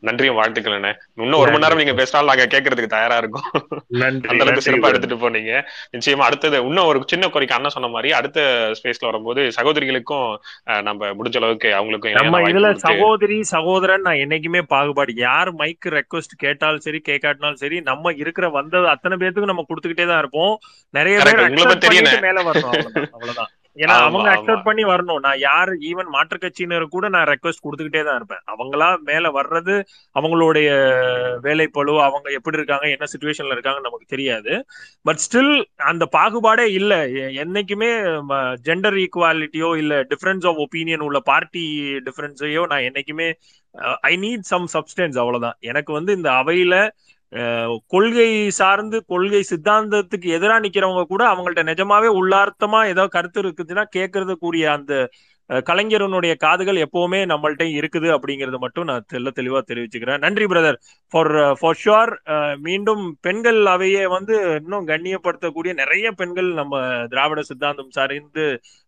நன்றியும் 0.08 0.38
வாழ்த்துக்கள் 0.40 0.76
என்ன 0.78 0.90
இன்னும் 1.24 1.40
ஒரு 1.42 1.50
மணி 1.52 1.64
நேரம் 1.64 1.80
நீங்க 1.82 1.94
பேசினாலும் 2.00 2.30
நாங்க 2.30 2.46
கேட்கறதுக்கு 2.54 2.90
தயாரா 2.96 3.18
இருக்கும். 3.22 3.46
அந்த 4.00 4.32
அளவுக்கு 4.34 4.64
சிறப்பா 4.66 4.90
எடுத்துட்டு 4.92 5.18
போனீங்க. 5.22 5.52
நிச்சயமா 5.96 6.26
அடுத்தது 6.28 6.58
இன்னும் 6.68 6.88
ஒரு 6.90 7.00
சின்ன 7.12 7.30
குறைக்கு 7.36 7.56
அண்ணன் 7.58 7.74
சொன்ன 7.76 7.90
மாதிரி 7.94 8.10
அடுத்த 8.20 8.40
ஸ்பேஸ்ல 8.80 9.08
வரும்போது 9.10 9.44
சகோதரிகளுக்கும் 9.58 10.26
நம்ம 10.88 11.12
முடிஞ்ச 11.20 11.38
அளவுக்கு 11.42 11.70
அவங்களுக்கும் 11.78 12.18
நம்ம 12.20 12.42
இதுல 12.50 12.72
சகோதரி 12.86 13.38
சகோதரன் 13.54 14.06
நான் 14.08 14.22
என்னைக்குமே 14.24 14.64
பாகுபாடு 14.74 15.14
யார் 15.26 15.52
மைக் 15.62 15.90
ரெக்வஸ்ட் 15.98 16.36
கேட்டாலும் 16.44 16.84
சரி 16.88 17.00
கேட்காட்டினாலும் 17.10 17.62
சரி 17.64 17.78
நம்ம 17.90 18.14
இருக்கிற 18.24 18.46
வந்தது 18.58 18.86
அத்தனை 18.94 19.16
பேத்துக்கும் 19.22 19.52
நம்ம 19.52 19.66
கொடுத்துக்கிட்டே 19.70 20.08
தான் 20.12 20.22
இருப்போம். 20.24 20.54
நிறைய 20.94 21.16
பேர் 21.24 21.74
மேல 22.26 22.42
வரணும் 22.48 22.72
அவ்வளவுதான் 22.72 23.14
அவ்வளவுதான். 23.16 23.52
ஏன்னா 23.76 23.94
அவங்க 24.04 24.28
அக்செப்ட் 24.34 24.66
பண்ணி 24.66 24.84
வரணும். 24.90 25.18
நான் 25.24 25.40
யார் 25.46 25.70
ஈவன் 25.88 26.08
மாற்று 26.14 26.36
கட்சியினர் 26.42 26.84
கூட 26.94 27.06
நான் 27.14 27.26
ரெக்வஸ்ட் 27.30 27.62
கொடுத்துக்கிட்டே 27.64 28.02
தான் 28.06 28.18
இருப்பேன். 28.18 28.42
அவங்களா 28.52 28.88
மேல 29.08 29.30
வர்றது 29.36 29.74
அவங்களுடைய 30.18 30.68
வேலைப்பழு 31.46 31.94
அவங்க 32.06 32.30
எப்படி 32.38 32.58
இருக்காங்க 32.58 32.86
என்ன 32.94 33.08
சுச்சுவேஷன்ல 33.12 33.56
இருக்காங்க 33.56 33.80
நமக்கு 33.86 34.06
தெரியாது. 34.14 34.52
பட் 35.08 35.20
ஸ்டில் 35.24 35.52
அந்த 35.90 36.06
பாகுபாடே 36.16 36.66
இல்ல. 36.78 36.94
என்னைக்குமே 37.44 37.90
ஜெண்டர் 38.68 38.96
ஈக்குவாலிட்டியோ 39.04 39.70
இல்ல 39.82 40.00
டிஃபரன்ஸ் 40.12 40.46
ஆஃப் 40.52 40.62
ஒப்பீனியன் 40.66 41.06
உள்ள 41.08 41.20
பார்ட்டி 41.30 41.66
டிஃபரன்ஸையோ 42.08 42.64
நான் 42.72 42.86
என்னைக்குமே 42.88 43.28
ஐ 44.10 44.14
நீட் 44.24 44.50
சம் 44.52 44.68
சப்ஸ்டன்ஸ் 44.76 45.18
அவ்வளவுதான். 45.24 45.58
எனக்கு 45.70 45.92
வந்து 45.98 46.12
இந்த 46.20 46.30
அவையில 46.42 46.74
கொள்கை 47.88 48.26
சார்ந்து 48.50 48.98
கொள்கை 49.04 49.40
சித்தாந்தத்துக்கு 49.50 50.28
எதிராக 50.28 50.60
நிக்கிறவங்க 50.60 51.04
கூட 51.04 51.22
அவங்கள்ட்ட 51.26 51.62
நிஜமாவே 51.64 52.10
உள்ளார்த்தமா 52.18 52.80
ஏதோ 52.86 53.04
கருத்து 53.08 53.40
இருக்குதுன்னா 53.42 53.84
கேட்கறதுக்குரிய 53.96 54.66
அந்த 54.72 54.92
கலைஞரனுடைய 55.68 56.32
காதுகள் 56.44 56.78
எப்பவுமே 56.84 57.20
நம்மள்ட்ட 57.32 57.64
இருக்குது 57.78 58.08
அப்படிங்கறது 58.14 58.58
மட்டும் 58.64 58.88
நான் 58.90 59.06
தெல்ல 59.12 59.30
தெளிவா 59.38 59.60
தெரிவிச்சுக்கிறேன். 59.70 60.22
நன்றி 60.24 60.46
பிரதர் 60.52 60.78
ஃபார் 61.12 61.30
ஃபார் 61.60 61.78
ஷுவர் 61.82 62.12
மீண்டும் 62.66 63.04
பெண்கள் 63.26 63.60
அவையே 63.74 64.04
வந்து 64.16 64.34
இன்னும் 64.60 64.88
கண்ணியப்படுத்தக்கூடிய 64.92 65.74
நிறைய 65.82 66.06
பெண்கள் 66.20 66.50
நம்ம 66.60 66.80
திராவிட 67.12 67.42
சித்தாந்தம் 67.50 67.94
சார்ந்து 67.98 68.46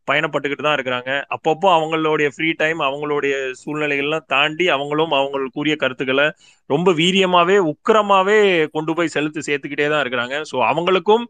பயணப்பட்டுக்கிட்டு 0.09 0.65
தான் 0.67 0.77
இருக்கிறாங்க. 0.78 1.12
அப்பப்போ 1.37 1.69
அவங்களுடைய 1.77 2.28
ஃப்ரீ 2.35 2.51
டைம் 2.62 2.81
அவங்களுடைய 2.89 3.35
சூழ்நிலைகள்லாம் 3.62 4.28
தாண்டி 4.35 4.67
அவங்களும் 4.77 5.12
அவங்களுக்குரிய 5.19 5.75
கருத்துக்களை 5.83 6.27
ரொம்ப 6.70 6.93
வீரியமாவே 7.03 7.57
உக்கிரமாவே 7.73 8.39
கொண்டு 8.77 8.95
போய் 8.99 9.15
செலுத்து 9.17 9.47
சேர்த்துக்கிட்டே 9.49 9.89
தான் 9.93 10.03
இருக்கிறாங்க. 10.05 10.37
ஸோ 10.51 10.57
அவங்களுக்கும் 10.70 11.27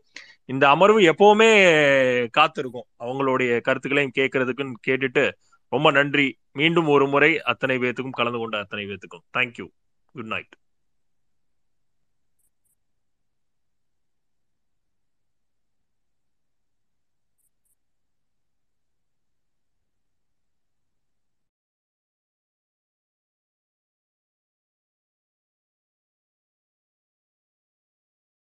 இந்த 0.49 0.65
அமர்வு 0.69 1.01
எப்பவுமே 1.13 1.51
காத்திருக்கும். 2.31 2.87
அவங்களுடைய 3.05 3.61
கருத்துக்களையும் 3.61 4.17
கேட்கறதுக்குன்னு 4.19 4.73
கேட்டுட்டு 4.87 5.25
ரொம்ப 5.69 5.91
நன்றி. 5.91 6.27
மீண்டும் 6.53 6.87
ஒரு 6.87 7.07
முறை 7.09 7.31
அத்தனை 7.43 7.77
பேத்துக்கும் 7.79 8.19
கலந்து 8.21 8.39
கொண்ட 8.39 8.59
அத்தனை 8.59 8.85
பேத்துக்கும் 8.87 9.27
தேங்க்யூ 9.39 9.67
குட் 10.13 10.33
நைட் 10.35 10.55